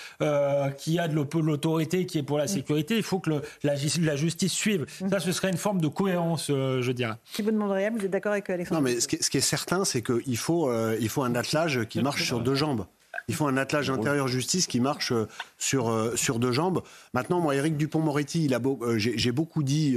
qui 0.76 0.98
a 0.98 1.08
de 1.08 1.14
l'autorité, 1.14 2.06
qui 2.06 2.18
est 2.18 2.22
pour 2.22 2.38
la 2.38 2.44
mm. 2.44 2.48
sécurité. 2.48 2.96
Il 2.96 3.02
faut 3.02 3.20
que 3.20 3.42
la, 3.62 3.74
justice 4.16 4.52
suive. 4.52 4.86
Mm. 5.00 5.08
Ça, 5.10 5.20
ce 5.20 5.32
serait 5.32 5.50
une 5.50 5.56
forme 5.56 5.80
de 5.80 5.88
cohérence, 5.88 6.48
je 6.48 6.92
dirais. 6.92 7.14
Si 7.24 7.42
vous 7.42 7.50
demanderiez, 7.50 7.90
vous 7.90 8.04
êtes 8.04 8.10
d'accord 8.10 8.32
avec 8.32 8.50
Alexandre 8.50 8.80
Non, 8.80 8.84
mais 8.84 9.00
ce 9.00 9.08
qui, 9.08 9.18
ce 9.20 9.30
qui 9.30 9.38
est 9.38 9.42
certain, 9.42 9.84
c'est 9.84 10.02
qu'il 10.02 10.36
faut, 10.36 10.70
il 10.94 11.08
faut 11.08 11.22
un 11.22 11.34
attelage 11.34 11.86
qui 11.88 12.02
marche 12.02 12.24
sur 12.24 12.40
deux 12.40 12.54
jambes. 12.54 12.84
Il 13.26 13.34
faut 13.34 13.46
un 13.46 13.56
attelage 13.56 13.90
intérieur-justice 13.90 14.66
qui 14.66 14.80
marche 14.80 15.12
euh, 15.12 15.26
sur, 15.58 15.90
euh, 15.90 16.14
sur 16.16 16.38
deux 16.38 16.52
jambes. 16.52 16.82
Maintenant, 17.14 17.40
moi, 17.40 17.54
Éric 17.56 17.76
Dupont-Moretti, 17.76 18.48
euh, 18.52 18.98
j'ai 18.98 19.32
beaucoup 19.32 19.62
dit 19.62 19.96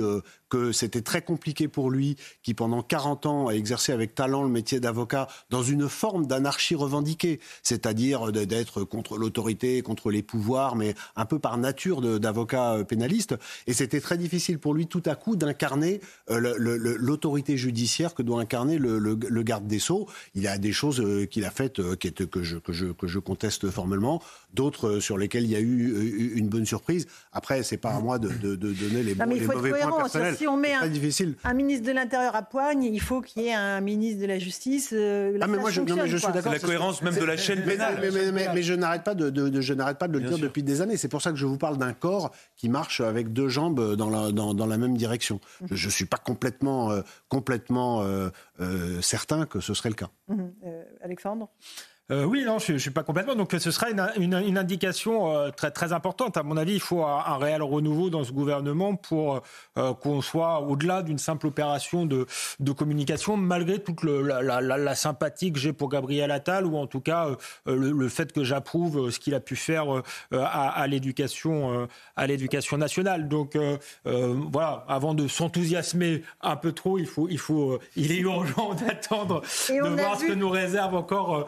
que 0.52 0.74
c'était 0.74 1.02
très 1.02 1.22
compliqué 1.22 1.68
pour 1.70 1.90
lui, 1.90 2.18
qui 2.44 2.54
pendant 2.54 2.84
40 2.84 3.26
ans 3.26 3.48
a 3.48 3.54
exercé 3.54 3.94
avec 3.94 4.14
talent 4.14 4.44
le 4.44 4.50
métier 4.50 4.82
d'avocat 4.82 5.28
dans 5.50 5.64
une 5.64 5.88
forme 5.88 6.28
d'anarchie 6.28 6.76
revendiquée, 6.76 7.40
c'est-à-dire 7.64 8.32
d'être 8.34 8.84
contre 8.84 9.18
l'autorité, 9.18 9.82
contre 9.82 10.12
les 10.12 10.22
pouvoirs, 10.22 10.76
mais 10.76 10.94
un 11.16 11.26
peu 11.26 11.40
par 11.40 11.58
nature 11.58 12.02
d'avocat 12.20 12.84
pénaliste. 12.88 13.36
Et 13.66 13.74
c'était 13.74 14.02
très 14.02 14.18
difficile 14.18 14.60
pour 14.60 14.74
lui 14.74 14.88
tout 14.88 15.02
à 15.06 15.16
coup 15.16 15.38
d'incarner 15.38 16.02
l'autorité 16.28 17.56
judiciaire 17.56 18.14
que 18.14 18.22
doit 18.22 18.42
incarner 18.42 18.78
le, 18.78 19.44
garde 19.44 19.66
des 19.68 19.80
Sceaux. 19.80 20.08
Il 20.36 20.48
a 20.48 20.58
des 20.58 20.74
choses 20.74 21.02
qu'il 21.32 21.46
a 21.46 21.52
faites 21.52 21.82
que, 21.96 22.44
je, 22.44 22.58
que, 22.58 22.74
je, 22.74 22.88
que 22.88 23.08
je 23.08 23.20
conteste 23.20 23.70
formellement, 23.70 24.22
d'autres 24.54 25.00
sur 25.00 25.18
lesquelles 25.18 25.46
il 25.46 25.52
y 25.52 25.56
a 25.56 25.62
eu 25.62 26.36
une 26.36 26.50
bonne 26.50 26.66
surprise. 26.66 27.08
Après, 27.32 27.64
c'est 27.64 27.78
pas 27.78 27.92
à 27.92 28.02
moi 28.02 28.20
de, 28.20 28.56
donner 28.56 29.04
les, 29.04 29.16
mauvais 29.16 29.80
points 29.80 29.98
personnels. 29.98 30.36
Si 30.42 30.48
on 30.48 30.58
met 30.58 30.74
un, 30.74 30.88
difficile. 30.88 31.36
un, 31.44 31.54
ministre 31.54 31.86
de 31.86 31.92
l'Intérieur 31.92 32.36
à 32.36 32.42
Poigne, 32.42 32.84
il 32.84 33.00
faut 33.00 33.22
qu'il 33.22 33.44
y 33.44 33.50
ait 33.50 33.54
un 33.54 33.80
ministre 33.80 34.20
de 34.22 34.26
la 34.26 34.40
Justice. 34.40 34.90
Euh, 34.92 35.38
ah, 35.40 35.46
mais 35.46 35.60
moi, 35.60 35.70
je, 35.70 35.82
je 35.86 36.18
suis 36.18 36.34
d'accord. 36.34 36.52
La 36.52 36.58
cohérence 36.58 37.04
même 37.04 37.14
de 37.14 37.24
la 37.24 37.38
chaîne 37.38 37.64
pénale. 37.64 38.02
Mais, 38.34 38.64
je 38.64 38.74
n'arrête 38.74 39.04
pas 39.04 39.14
de, 39.14 39.62
je 39.62 39.74
n'arrête 39.76 40.00
pas 40.00 40.08
de 40.08 40.18
le 40.18 40.28
dire 40.28 40.40
depuis 40.40 40.64
des 40.64 40.82
années. 40.82 40.98
C'est 40.98 41.10
pour 41.10 41.22
ça 41.22 41.30
que 41.30 41.38
je 41.38 41.46
vous 41.46 41.60
parle 41.60 41.78
d'un 41.78 41.94
corps 41.94 42.32
qui 42.58 42.70
marche 42.70 43.02
avec 43.02 43.34
deux 43.34 43.50
jambes 43.50 43.96
dans 43.96 44.10
la, 44.10 44.32
dans, 44.32 44.66
la 44.66 44.78
même 44.80 44.98
direction. 44.98 45.40
Je 45.70 45.86
ne 45.86 45.92
suis 45.92 46.06
pas 46.06 46.18
complètement, 46.18 46.90
euh, 46.90 47.02
complètement 47.30 48.02
euh, 48.02 48.32
certain 49.02 49.46
que 49.46 49.60
ce 49.60 49.76
serait 49.76 49.90
le 49.90 49.96
cas. 49.96 50.10
Mmh. 50.28 50.38
Alexandre? 51.04 51.50
Euh, 52.12 52.26
oui, 52.26 52.44
non, 52.46 52.60
je 52.60 52.74
ne 52.74 52.78
suis 52.78 52.92
pas 52.92 53.04
complètement. 53.04 53.36
Donc 53.36 53.56
ce 53.58 53.72
sera 53.72 53.90
une, 53.90 54.06
une, 54.18 54.58
indication 54.58 55.34
euh, 55.34 55.50
très, 55.50 55.72
très 55.72 55.94
importante. 55.94 56.36
À 56.36 56.44
mon 56.44 56.58
avis, 56.58 56.74
il 56.74 56.82
faut 56.82 57.04
un, 57.06 57.38
réel 57.38 57.64
renouveau 57.64 58.10
dans 58.10 58.24
ce 58.24 58.34
gouvernement 58.34 58.96
pour 58.96 59.42
euh, 59.78 59.94
qu'on 59.94 60.22
soit 60.22 60.60
au-delà 60.60 61.04
d'une 61.04 61.18
simple 61.18 61.48
opération 61.48 62.06
de, 62.06 62.28
de, 62.60 62.72
communication, 62.74 63.38
malgré 63.38 63.80
toute 63.80 64.04
le, 64.04 64.22
la, 64.22 64.42
la, 64.42 64.62
la, 64.62 64.96
sympathie 64.96 65.54
que 65.54 65.60
j'ai 65.60 65.72
pour 65.72 65.90
Gabriel 65.90 66.32
Attal, 66.32 66.66
ou 66.66 66.78
en 66.78 66.86
tout 66.86 67.00
cas 67.00 67.30
le, 67.66 67.92
le, 67.92 68.10
fait 68.10 68.34
que 68.34 68.44
j'approuve 68.44 69.10
ce 69.10 69.20
qu'il 69.20 69.34
a 69.34 69.40
pu 69.40 69.56
faire 69.56 69.86
à, 70.32 70.70
à 70.70 70.88
l'éducation 70.88 71.88
à 72.16 72.28
l'éducation 72.28 72.78
nationale. 72.78 73.30
Donc 73.30 73.58
voilà, 74.04 74.86
avant 74.88 75.14
de 75.14 75.28
s'enthousiasmer 75.28 76.24
un 76.42 76.56
peu 76.56 76.74
trop, 76.74 76.98
il 76.98 77.06
faut, 77.08 77.28
il 77.30 77.38
faut, 77.38 77.80
il 77.96 78.12
est 78.12 78.20
urgent 78.20 78.74
d'attendre 78.86 79.42
de 79.70 80.02
voir 80.02 80.20
ce 80.20 80.26
que 80.26 80.34
nous 80.34 80.50
réserve 80.50 80.96
encore 80.96 81.48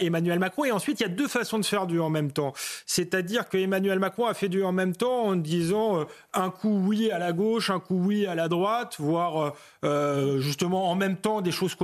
Emmanuel 0.00 0.38
Macron. 0.38 0.64
Et 0.64 0.72
ensuite, 0.72 1.00
il 1.00 1.02
y 1.02 1.06
a 1.06 1.10
deux 1.10 1.28
façons 1.28 1.58
de 1.58 1.64
faire 1.64 1.86
du 1.86 2.00
en 2.00 2.10
même 2.10 2.32
temps. 2.32 2.52
C'est-à-dire 2.86 3.48
que 3.48 3.56
Emmanuel 3.56 3.98
Macron 3.98 4.26
a 4.26 4.34
fait 4.34 4.48
du 4.48 4.62
en 4.62 4.72
même 4.72 4.94
temps 4.94 5.24
en 5.24 5.36
disant 5.36 6.00
euh, 6.00 6.04
un 6.34 6.50
coup 6.50 6.82
oui 6.86 7.10
à 7.10 7.18
la 7.18 7.32
gauche, 7.32 7.70
un 7.70 7.80
coup 7.80 7.98
oui 7.98 8.26
à 8.26 8.34
la 8.34 8.48
droite, 8.48 8.96
voire 8.98 9.38
euh, 9.38 9.50
euh, 9.84 10.40
justement 10.40 10.90
en 10.90 10.94
même 10.94 11.16
temps 11.16 11.40
des 11.40 11.52
choses 11.52 11.76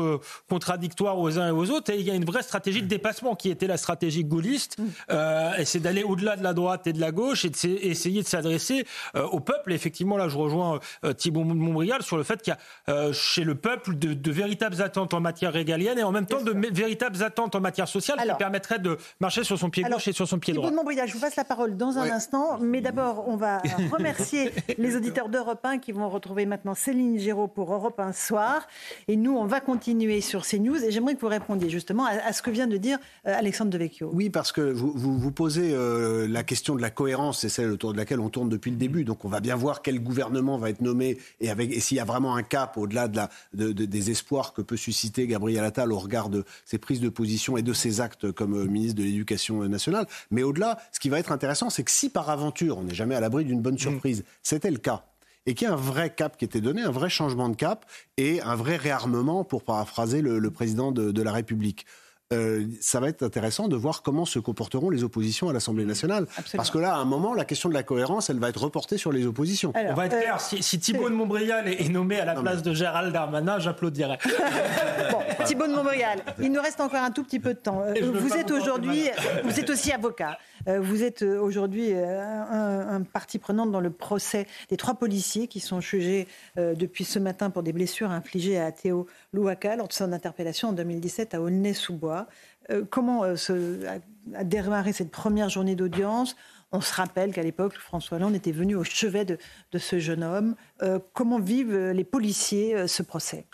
contradictoires 0.49 1.19
aux 1.19 1.39
uns 1.39 1.49
et 1.49 1.51
aux 1.51 1.71
autres. 1.71 1.93
Et 1.93 1.99
il 1.99 2.07
y 2.07 2.11
a 2.11 2.15
une 2.15 2.25
vraie 2.25 2.43
stratégie 2.43 2.83
de 2.83 2.87
dépassement 2.87 3.35
qui 3.35 3.51
était 3.51 3.67
la 3.67 3.77
stratégie 3.77 4.25
gaulliste. 4.25 4.77
et 5.11 5.65
c'est 5.65 5.81
d'aller 5.81 6.03
au-delà 6.03 6.37
de 6.37 6.43
la 6.43 6.53
droite 6.53 6.87
et 6.87 6.93
de 6.93 7.01
la 7.01 7.13
gauche 7.13 7.45
et 7.45 7.51
d'essayer 7.51 8.23
de 8.23 8.27
s'adresser 8.27 8.87
au 9.15 9.41
peuple. 9.41 9.73
effectivement, 9.73 10.17
là, 10.17 10.29
je 10.29 10.37
rejoins 10.37 10.81
Thibault 11.17 11.45
Montbrial 11.45 12.03
sur 12.03 12.17
le 12.17 12.23
fait 12.23 12.43
qu'il 12.43 12.55
y 12.55 12.93
a 12.93 13.13
chez 13.13 13.45
le 13.45 13.55
peuple 13.55 13.97
de, 13.97 14.15
de, 14.15 14.31
véritables 14.31 14.81
attentes 14.83 15.15
en 15.15 15.21
matière 15.21 15.53
régalienne 15.53 15.99
et 15.99 16.05
en 16.05 16.13
même 16.13 16.27
temps 16.27 16.43
de 16.43 16.53
véritables 16.73 17.23
attentes 17.23 17.55
en 17.55 17.61
matière 17.61 17.89
sociale 17.89 18.02
social 18.03 18.29
qui 18.29 18.35
permettrait 18.37 18.79
de 18.79 18.99
marcher 19.21 19.45
sur 19.45 19.59
son 19.59 19.71
pied 19.71 19.83
gauche 19.85 20.09
et 20.09 20.13
sur 20.13 20.29
son 20.29 20.39
pied 20.39 20.55
droit. 20.55 20.71
Thibault 20.71 20.83
je 21.07 21.13
vous 21.15 21.21
passe 21.21 21.37
la 21.37 21.45
parole 21.45 21.77
dans 21.77 21.99
un 21.99 22.11
instant, 22.11 22.59
mais 22.61 22.81
d'abord, 22.81 23.25
on 23.29 23.37
va 23.37 23.63
remercier 23.93 24.53
les 24.79 24.97
auditeurs 24.97 25.29
d'Europe 25.29 25.65
1 25.65 25.79
qui 25.79 25.93
vont 25.93 26.09
retrouver 26.09 26.47
maintenant 26.47 26.75
Céline 26.75 27.19
Giraud 27.19 27.49
pour 27.49 27.73
Europe 27.73 27.99
1 27.99 28.13
Soir. 28.13 28.67
Et 29.09 29.17
nous, 29.17 29.37
on 29.37 29.47
va 29.47 29.61
continuer 29.61 30.21
sur 30.21 30.45
ces 30.45 30.59
news. 30.59 30.83
Et 30.83 30.91
j'aimerais 30.91 31.15
que 31.15 31.21
vous 31.21 31.29
répondiez 31.29 31.71
justement 31.71 32.07
à, 32.07 32.33
ce 32.33 32.43
que 32.43 32.51
vient 32.51 32.67
de 32.67 32.77
dire 32.77 32.99
euh, 33.27 33.37
Alexandre 33.37 33.71
Devecchio. 33.71 34.11
Oui, 34.13 34.31
parce 34.31 34.53
que 34.53 34.61
vous, 34.61 34.93
vous, 34.95 35.33
posez 35.33 35.73
euh, 35.73 36.27
la 36.29 36.43
question 36.43 36.75
de 36.75 36.83
la 36.83 36.91
cohérence, 36.91 37.41
c'est 37.41 37.49
celle 37.49 37.71
autour 37.71 37.93
de 37.93 37.99
laquelle 37.99 38.21
on 38.21 38.29
tourne 38.29 38.49
depuis 38.49 38.71
le 38.71 38.77
début. 38.77 39.05
Donc 39.05 39.25
on 39.25 39.29
va 39.29 39.41
bien 39.41 39.57
voir 39.57 39.83
quel 39.83 40.01
gouvernement 40.01 40.59
va 40.59 40.71
être 40.71 40.81
nommé 40.81 41.19
et, 41.41 41.51
avec, 41.51 41.73
et 41.73 41.81
s'il 41.81 41.97
y 41.97 42.01
a 42.01 42.05
vraiment 42.05 42.37
un 42.37 42.43
cap 42.43 42.77
au-delà 42.77 43.09
de 43.09 43.17
la, 43.17 43.31
de, 43.55 43.73
des 43.73 44.11
espoirs 44.11 44.53
que 44.53 44.63
peut 44.63 44.77
susciter 44.77 45.27
Gabriel 45.27 45.65
Attal 45.65 45.93
au 45.93 45.99
regard 45.99 46.29
de 46.29 46.45
ses 46.65 46.79
prises 46.79 47.01
de 47.01 47.09
position 47.09 47.57
et 47.57 47.63
de 47.63 47.73
ses 47.73 47.92
actes 48.01 48.33
comme 48.33 48.55
euh, 48.55 48.65
ministre 48.67 48.97
de 48.97 49.03
l'Éducation 49.03 49.63
nationale. 49.69 50.07
Mais 50.31 50.43
au-delà, 50.43 50.79
ce 50.93 51.01
qui 51.01 51.09
va 51.09 51.19
être 51.19 51.33
intéressant, 51.33 51.71
c'est 51.71 51.85
que 51.85 51.91
si 51.91 52.09
par 52.09 52.31
aventure, 52.31 52.79
on 52.79 52.85
n'est 52.85 52.95
jamais 52.95 53.15
à 53.15 53.21
l'abri 53.21 53.45
d'une 53.45 53.61
bonne 53.61 53.79
surprise, 53.79 54.25
c'était 54.43 54.71
le 54.71 54.79
cas, 54.79 55.05
et 55.47 55.55
qu'il 55.55 55.67
y 55.67 55.71
a 55.71 55.75
un 55.75 55.77
vrai 55.77 56.11
cap 56.15 56.37
qui 56.37 56.45
était 56.45 56.61
donné, 56.61 56.83
un 56.83 56.91
vrai 56.91 57.11
changement 57.11 57.49
de 57.49 57.57
cap 57.57 57.87
et 58.17 58.41
un 58.43 58.55
vrai 58.55 58.77
réarmement, 58.77 59.45
pour 59.45 59.65
paraphraser 59.65 60.23
le, 60.23 60.51
président 60.51 60.93
de, 60.93 61.23
la 61.23 61.33
République. 61.33 61.87
Euh, 62.33 62.65
ça 62.81 63.01
va 63.01 63.09
être 63.09 63.23
intéressant 63.23 63.69
de 63.69 63.77
voir 63.77 64.03
comment 64.03 64.25
se 64.25 64.39
comporteront 64.39 64.91
les 64.91 65.05
oppositions 65.05 65.49
à 65.49 65.53
l'Assemblée 65.53 65.85
nationale. 65.85 66.27
Parce 66.57 66.71
que 66.71 66.79
là, 66.79 66.95
à 66.95 66.99
un 66.99 67.05
moment, 67.05 67.35
la 67.35 67.45
question 67.45 67.69
de 67.69 67.75
la 67.75 67.83
cohérence, 67.83 68.31
elle 68.31 68.39
va 68.39 68.49
être 68.49 68.63
reportée 68.63 68.97
sur 68.97 69.13
les 69.13 69.27
oppositions. 69.27 69.73
On 69.75 69.95
va 69.95 70.07
être 70.07 70.19
clair, 70.19 70.37
euh, 70.37 70.57
si, 70.61 70.79
Thibault 70.79 71.11
de 71.11 71.15
Montbrial 71.15 71.69
est, 71.69 71.89
nommé 71.89 72.21
à 72.21 72.25
la 72.25 72.35
place 72.35 72.63
de 72.63 72.73
Gérald 72.73 73.13
Darmanin, 73.13 73.59
j'applaudirais. 73.59 74.19
bon, 75.13 75.19
Thibault 75.45 75.67
de 75.67 75.75
Montbrial, 75.75 76.21
il 76.41 76.51
nous 76.51 76.61
reste 76.61 76.81
encore 76.81 77.03
un 77.03 77.11
tout 77.11 77.23
petit 77.23 77.41
peu 77.41 77.55
de 77.55 77.59
temps. 77.59 77.85
Vous 78.15 78.35
êtes 78.35 78.51
aujourd'hui, 78.51 79.05
vous 79.45 79.61
êtes 79.61 79.69
aussi 79.69 79.93
avocat. 79.93 80.39
Euh, 80.69 80.81
vous 80.81 81.03
êtes 81.03 81.23
aujourd'hui 81.23 81.93
un, 81.93 83.03
parti 83.03 83.39
prenant 83.39 83.67
dans 83.67 83.81
le 83.81 83.91
procès 83.91 84.47
des 84.69 84.77
trois 84.77 84.95
policiers 84.95 85.49
qui 85.49 85.61
sont 85.61 85.81
jugés 85.81 86.27
depuis 86.57 87.05
ce 87.05 87.19
matin 87.19 87.51
pour 87.51 87.63
des 87.63 87.73
blessures 87.73 88.11
infligées 88.11 88.59
à 88.59 88.71
Théo 88.73 89.07
Louaka 89.33 89.77
lors 89.77 89.89
de 89.89 89.93
son 89.93 90.13
interpellation 90.13 90.69
en 90.69 90.73
2017 90.73 91.35
à 91.35 91.41
Aulnay-sous-Bois. 91.41 92.22
Euh, 92.71 92.85
comment 92.89 93.25
euh, 93.25 94.01
a, 94.35 94.45
démarré 94.45 94.93
cette 94.93 95.11
première 95.11 95.49
journée 95.49 95.75
d'audience? 95.75 96.37
On 96.71 96.81
se 96.81 96.95
rappelle 96.95 97.33
qu'à 97.33 97.43
l'époque, 97.43 97.75
François 97.75 98.17
Hollande 98.17 98.35
était 98.35 98.53
venu 98.53 98.77
au 98.77 98.85
chevet 98.85 99.25
de, 99.25 99.39
ce 99.79 99.99
jeune 99.99 100.25
homme. 100.25 100.55
Euh, 100.83 100.99
comment 101.13 101.39
vivent 101.39 101.77
les 101.77 102.05
policiers 102.05 102.89
ce 102.89 103.03
procès? 103.03 103.47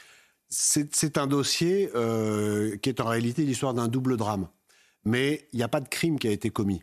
C'est 0.51 1.19
un 1.19 1.27
dossier 1.27 1.91
qui 2.81 2.89
est 2.89 3.01
en 3.01 3.07
réalité 3.07 3.43
l'histoire 3.43 3.75
d'un 3.75 3.89
double 3.89 4.17
drame. 4.17 4.49
Mais 5.05 5.49
il 5.53 5.57
n'y 5.57 5.63
a 5.63 5.69
pas 5.69 5.81
de 5.81 5.89
crime 5.89 6.19
qui 6.19 6.29
a 6.29 6.31
été 6.31 6.51
commis. 6.51 6.83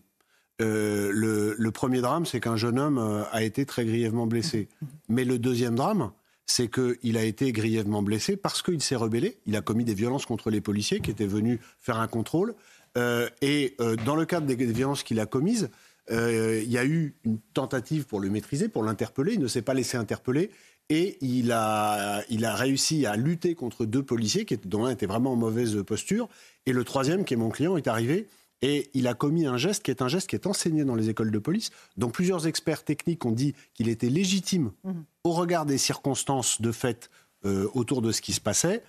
Le, 0.59 1.55
le, 1.57 1.71
premier 1.71 2.01
drame, 2.01 2.25
c'est 2.25 2.39
qu'un 2.39 2.57
jeune 2.57 2.79
homme 2.79 3.25
a 3.31 3.43
été 3.43 3.65
très 3.65 3.85
grièvement 3.85 4.27
blessé. 4.27 4.67
Mais 5.09 5.23
le 5.23 5.39
deuxième 5.39 5.75
drame, 5.75 6.11
c'est 6.45 6.69
qu'il 6.69 7.17
a 7.17 7.23
été 7.23 7.51
grièvement 7.51 8.03
blessé 8.03 8.37
parce 8.37 8.61
qu'il 8.61 8.81
s'est 8.81 8.95
rebellé. 8.95 9.37
Il 9.45 9.55
a 9.55 9.61
commis 9.61 9.83
des 9.83 9.93
violences 9.93 10.25
contre 10.25 10.49
les 10.49 10.61
policiers 10.61 10.99
qui 10.99 11.11
étaient 11.11 11.25
venus 11.25 11.59
faire 11.79 11.99
un 11.99 12.07
contrôle. 12.07 12.55
Euh, 12.97 13.29
et 13.41 13.75
euh, 13.81 13.95
dans 14.05 14.15
le 14.15 14.25
cadre 14.25 14.45
des, 14.45 14.55
violences 14.55 15.03
qu'il 15.03 15.19
a 15.19 15.25
commises, 15.25 15.69
euh, 16.11 16.61
il 16.63 16.71
y 16.71 16.77
a 16.77 16.85
eu 16.85 17.15
une 17.25 17.39
tentative 17.53 18.05
pour 18.05 18.19
le 18.19 18.29
maîtriser, 18.29 18.69
pour 18.69 18.83
l'interpeller. 18.83 19.33
Il 19.33 19.39
ne 19.39 19.47
s'est 19.47 19.63
pas 19.63 19.73
laissé 19.73 19.97
interpeller. 19.97 20.51
Et 20.89 21.17
il 21.21 21.51
a, 21.51 22.21
il 22.29 22.45
a 22.45 22.53
réussi 22.53 23.07
à 23.07 23.15
lutter 23.15 23.55
contre 23.55 23.85
deux 23.85 24.03
policiers, 24.03 24.45
qui, 24.45 24.55
dont 24.57 24.85
l'un 24.85 24.91
était 24.91 25.07
vraiment 25.07 25.31
en 25.31 25.35
mauvaise 25.35 25.81
posture. 25.83 26.29
Et 26.67 26.73
le 26.73 26.83
troisième, 26.83 27.25
qui 27.25 27.33
est 27.33 27.37
mon 27.37 27.49
client, 27.49 27.75
est 27.75 27.87
arrivé 27.87 28.27
et 28.61 28.89
il 28.93 29.07
a 29.07 29.13
commis 29.13 29.45
un 29.45 29.57
geste 29.57 29.83
qui 29.83 29.91
est 29.91 30.01
un 30.01 30.07
geste 30.07 30.29
qui 30.29 30.35
est 30.35 30.47
enseigné 30.47 30.85
dans 30.85 30.95
les 30.95 31.09
écoles 31.09 31.31
de 31.31 31.39
police, 31.39 31.71
dont 31.97 32.09
plusieurs 32.09 32.47
experts 32.47 32.83
techniques 32.83 33.25
ont 33.25 33.31
dit 33.31 33.53
qu'il 33.73 33.89
était 33.89 34.09
légitime 34.09 34.71
mhm. 34.83 35.03
au 35.23 35.31
regard 35.31 35.65
des 35.65 35.77
circonstances 35.77 36.61
de 36.61 36.71
fait 36.71 37.09
euh, 37.45 37.69
autour 37.73 38.01
de 38.01 38.11
ce 38.11 38.21
qui 38.21 38.33
se 38.33 38.41
passait. 38.41 38.83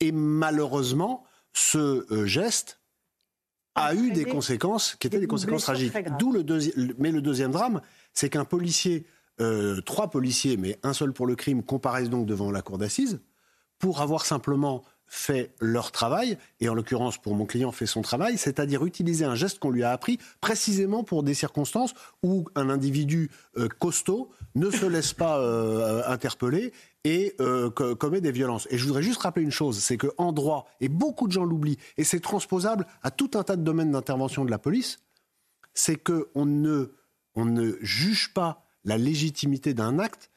Et 0.00 0.12
malheureusement, 0.12 1.24
ce 1.52 2.06
euh, 2.12 2.26
geste 2.26 2.80
a 3.74 3.94
eu 3.94 4.10
des 4.12 4.24
conséquences 4.24 4.96
qui 4.98 5.06
étaient 5.06 5.20
des, 5.20 5.26
conséquences 5.26 5.64
tragiques. 5.64 5.94
D'où 6.18 6.32
le 6.32 6.42
deuxième. 6.42 6.94
Mais 6.98 7.12
le 7.12 7.20
deuxième 7.20 7.52
drame, 7.52 7.80
c'est 8.12 8.28
qu'un 8.28 8.44
policier, 8.44 9.06
euh, 9.40 9.80
trois 9.82 10.10
policiers, 10.10 10.56
mais 10.56 10.78
un 10.82 10.92
seul 10.92 11.12
pour 11.12 11.26
le 11.26 11.36
crime, 11.36 11.62
comparaissent 11.62 12.10
donc 12.10 12.26
devant 12.26 12.50
la 12.50 12.62
cour 12.62 12.78
d'assises 12.78 13.20
pour 13.78 14.00
avoir 14.00 14.26
simplement 14.26 14.84
fait 15.08 15.52
leur 15.60 15.90
travail, 15.90 16.38
et 16.60 16.68
en 16.68 16.74
l'occurrence 16.74 17.18
pour 17.18 17.34
mon 17.34 17.46
client 17.46 17.72
fait 17.72 17.86
son 17.86 18.02
travail, 18.02 18.36
c'est-à-dire 18.36 18.84
utiliser 18.84 19.24
un 19.24 19.34
geste 19.34 19.58
qu'on 19.58 19.70
lui 19.70 19.82
a 19.82 19.90
appris 19.90 20.18
précisément 20.40 21.02
pour 21.02 21.22
des 21.22 21.34
circonstances 21.34 21.94
où 22.22 22.44
un 22.54 22.68
individu 22.68 23.30
euh, 23.56 23.68
costaud 23.78 24.30
ne 24.54 24.70
se 24.70 24.86
laisse 24.86 25.14
pas 25.14 25.38
euh, 25.38 26.02
interpeller 26.06 26.72
et 27.04 27.34
euh, 27.40 27.70
commet 27.70 28.20
des 28.20 28.32
violences. 28.32 28.68
Et 28.70 28.76
je 28.76 28.84
voudrais 28.84 29.02
juste 29.02 29.22
rappeler 29.22 29.44
une 29.44 29.50
chose, 29.50 29.78
c'est 29.78 29.96
qu'en 29.96 30.32
droit, 30.32 30.68
et 30.80 30.88
beaucoup 30.88 31.26
de 31.26 31.32
gens 31.32 31.44
l'oublient, 31.44 31.78
et 31.96 32.04
c'est 32.04 32.20
transposable 32.20 32.86
à 33.02 33.10
tout 33.10 33.30
un 33.34 33.42
tas 33.42 33.56
de 33.56 33.62
domaines 33.62 33.92
d'intervention 33.92 34.44
de 34.44 34.50
la 34.50 34.58
police, 34.58 34.98
c'est 35.72 35.96
qu'on 35.96 36.44
ne, 36.44 36.92
on 37.34 37.46
ne 37.46 37.76
juge 37.80 38.34
pas 38.34 38.66
la 38.84 38.98
légitimité 38.98 39.72
d'un 39.72 39.98
acte 39.98 40.30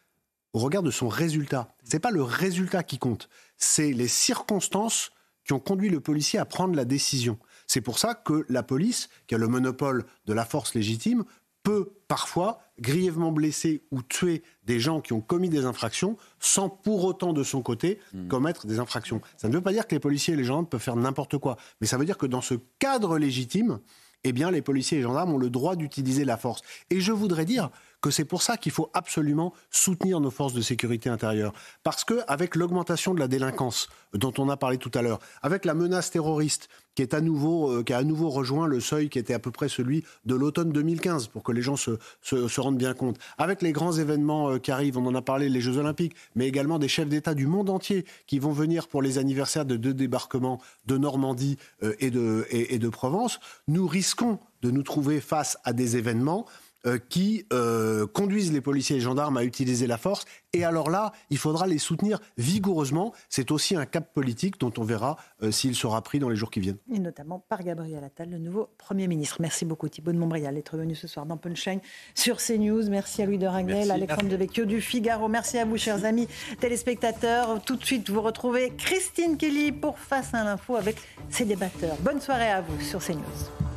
au 0.54 0.60
regard 0.60 0.84
de 0.84 0.92
son 0.92 1.08
résultat. 1.08 1.76
Ce 1.84 1.94
n'est 1.94 2.00
pas 2.00 2.12
le 2.12 2.24
résultat 2.24 2.84
qui 2.84 2.98
compte, 2.98 3.30
c'est 3.58 3.92
les 3.92 4.08
circonstances 4.08 5.12
qui 5.46 5.54
ont 5.54 5.60
conduit 5.60 5.90
le 5.90 6.00
policier 6.00 6.40
à 6.40 6.46
prendre 6.46 6.76
la 6.76 6.86
décision. 6.86 7.40
C'est 7.68 7.82
pour 7.82 8.00
ça 8.00 8.14
que 8.14 8.46
la 8.50 8.64
police, 8.64 9.10
qui 9.28 9.36
a 9.36 9.38
le 9.38 9.48
monopole 9.48 10.06
de 10.26 10.34
la 10.34 10.46
force 10.46 10.76
légitime, 10.76 11.24
peut 11.64 11.94
parfois 12.08 12.60
grièvement 12.80 13.32
blesser 13.32 13.84
ou 13.92 14.02
tuer 14.02 14.44
des 14.64 14.80
gens 14.80 15.00
qui 15.00 15.14
ont 15.14 15.22
commis 15.22 15.50
des 15.50 15.66
infractions 15.66 16.18
sans 16.40 16.70
pour 16.70 17.04
autant 17.06 17.34
de 17.34 17.44
son 17.44 17.62
côté 17.62 18.00
hmm. 18.14 18.28
commettre 18.28 18.66
des 18.66 18.80
infractions. 18.80 19.22
Ça 19.38 19.48
ne 19.48 19.54
veut 19.54 19.62
pas 19.62 19.72
dire 19.72 19.88
que 19.88 19.94
les 19.94 20.00
policiers 20.00 20.34
et 20.34 20.38
les 20.38 20.44
gendarmes 20.44 20.68
peuvent 20.68 20.82
faire 20.82 20.96
n'importe 20.96 21.38
quoi, 21.38 21.58
mais 21.80 21.88
ça 21.88 21.98
veut 21.98 22.06
dire 22.06 22.18
que 22.18 22.26
dans 22.26 22.42
ce 22.42 22.56
cadre 22.80 23.18
légitime, 23.18 23.80
eh 24.24 24.34
bien 24.34 24.52
les 24.52 24.62
policiers 24.62 24.98
et 24.98 25.02
les 25.02 25.08
gendarmes 25.08 25.34
ont 25.34 25.38
le 25.38 25.50
droit 25.50 25.76
d'utiliser 25.76 26.26
la 26.26 26.38
force. 26.38 26.62
Et 26.90 27.00
je 27.00 27.12
voudrais 27.12 27.46
dire 27.46 27.70
que 28.02 28.10
c'est 28.10 28.26
pour 28.26 28.42
ça 28.42 28.58
qu'il 28.58 28.72
faut 28.72 28.90
absolument 28.94 29.54
soutenir 29.70 30.20
nos 30.20 30.32
forces 30.32 30.54
de 30.54 30.62
sécurité 30.62 31.10
intérieure. 31.10 31.54
Parce 31.84 32.04
que 32.04 32.20
avec 32.28 32.56
l'augmentation 32.56 33.14
de 33.14 33.20
la 33.20 33.28
délinquance 33.28 33.90
dont 34.14 34.34
on 34.38 34.50
a 34.50 34.58
parlé 34.58 34.78
tout 34.78 34.92
à 34.94 35.02
l'heure, 35.02 35.20
avec 35.42 35.66
la 35.66 35.74
menace 35.74 36.12
terroriste 36.12 36.68
qui 36.96 37.02
est 37.02 37.14
à 37.14 37.22
nouveau 37.22 37.72
euh, 37.72 37.84
qui 37.84 37.94
a 37.94 38.00
à 38.00 38.04
nouveau 38.04 38.30
rejoint 38.30 38.68
le 38.68 38.80
seuil 38.80 39.10
qui 39.10 39.20
était 39.20 39.34
à 39.34 39.40
peu 39.40 39.52
près 39.52 39.70
celui 39.70 40.04
de 40.26 40.36
l'automne 40.36 40.72
2015 40.72 41.28
pour 41.28 41.44
que 41.44 41.52
les 41.52 41.62
gens 41.62 41.78
se, 41.78 41.92
se, 42.22 42.60
rendent 42.60 42.78
bien 42.78 42.94
compte, 42.94 43.18
avec 43.38 43.62
les 43.62 43.72
grands 43.72 43.94
événements 43.94 44.50
euh, 44.50 44.58
qui 44.58 44.72
arrivent, 44.72 44.98
on 44.98 45.06
en 45.06 45.16
a 45.16 45.22
parlé, 45.22 45.48
les 45.48 45.62
Jeux 45.62 45.78
Olympiques, 45.78 46.16
mais 46.36 46.48
également 46.48 46.80
des 46.80 46.88
chefs 46.88 47.08
d'État 47.08 47.34
du 47.34 47.48
monde 47.48 47.70
entier 47.70 48.06
qui 48.28 48.40
vont 48.40 48.52
venir 48.52 48.88
pour 48.88 49.02
les 49.02 49.18
anniversaires 49.18 49.66
de 49.66 49.78
deux 49.78 49.94
débarquements 49.94 50.60
de 50.86 50.98
Normandie 50.98 51.58
euh, 51.84 51.96
et 52.00 52.12
de, 52.12 52.46
et 52.50 52.80
de 52.80 52.90
Provence, 52.90 53.40
nous 53.68 53.88
risquons 53.88 54.40
de 54.62 54.72
nous 54.72 54.84
trouver 54.84 55.22
face 55.22 55.58
à 55.64 55.74
des 55.74 55.98
événements 55.98 56.46
euh, 56.88 56.98
qui 56.98 57.46
euh, 57.54 58.08
conduisent 58.08 58.52
les 58.52 58.60
policiers 58.60 58.96
et 58.96 59.00
les 59.00 59.06
gendarmes 59.06 59.38
à 59.38 59.44
utiliser 59.44 59.86
la 59.86 59.98
force. 59.98 60.26
Et 60.52 60.64
alors 60.64 60.90
là, 60.90 61.12
il 61.30 61.38
faudra 61.38 61.68
les 61.68 61.78
soutenir 61.78 62.20
vigoureusement. 62.40 63.14
C'est 63.30 63.52
aussi 63.52 63.76
un 63.76 63.86
cap 63.86 64.12
politique 64.14 64.60
dont 64.60 64.74
on 64.80 64.84
verra 64.84 65.16
euh, 65.44 65.52
s'il 65.52 65.76
sera 65.76 66.02
pris 66.02 66.18
dans 66.18 66.28
les 66.28 66.36
jours 66.36 66.50
qui 66.50 66.60
viennent. 66.60 66.80
Et 66.92 66.98
notamment 66.98 67.38
par 67.38 67.64
Gabriel 67.64 68.04
Attal, 68.04 68.32
le 68.32 68.40
nouveau 68.40 68.68
Premier 68.80 69.08
ministre. 69.08 69.38
Merci 69.40 69.64
beaucoup 69.64 69.90
Thibault 69.90 70.12
de 70.12 70.18
Montbrial 70.18 70.56
d'être 70.56 70.76
venu 70.76 70.96
ce 70.96 71.08
soir 71.08 71.28
dans 71.28 71.38
Punchline 71.38 71.82
sur 72.16 72.38
CNews. 72.38 72.90
Merci 72.90 73.22
à 73.22 73.28
Louis 73.28 73.38
de 73.38 73.48
Ragnel, 73.48 73.92
Alexandre 73.92 74.30
Devecchio 74.30 74.66
du 74.66 74.82
Figaro. 74.82 75.28
Merci 75.28 75.60
à 75.60 75.66
vous, 75.66 75.78
chers 75.78 76.04
amis 76.04 76.28
téléspectateurs. 76.60 77.62
Tout 77.62 77.76
de 77.76 77.86
suite, 77.86 78.10
vous 78.10 78.22
retrouvez 78.22 78.72
Christine 78.76 79.38
Kelly 79.38 79.72
pour 79.72 80.00
Face 80.00 80.34
à 80.34 80.44
l'info 80.44 80.76
avec 80.76 80.98
ses 81.30 81.46
débatteurs. 81.46 81.98
Bonne 82.00 82.22
soirée 82.22 82.50
à 82.50 82.62
vous 82.62 82.82
sur 82.82 83.00
CNews. 83.00 83.71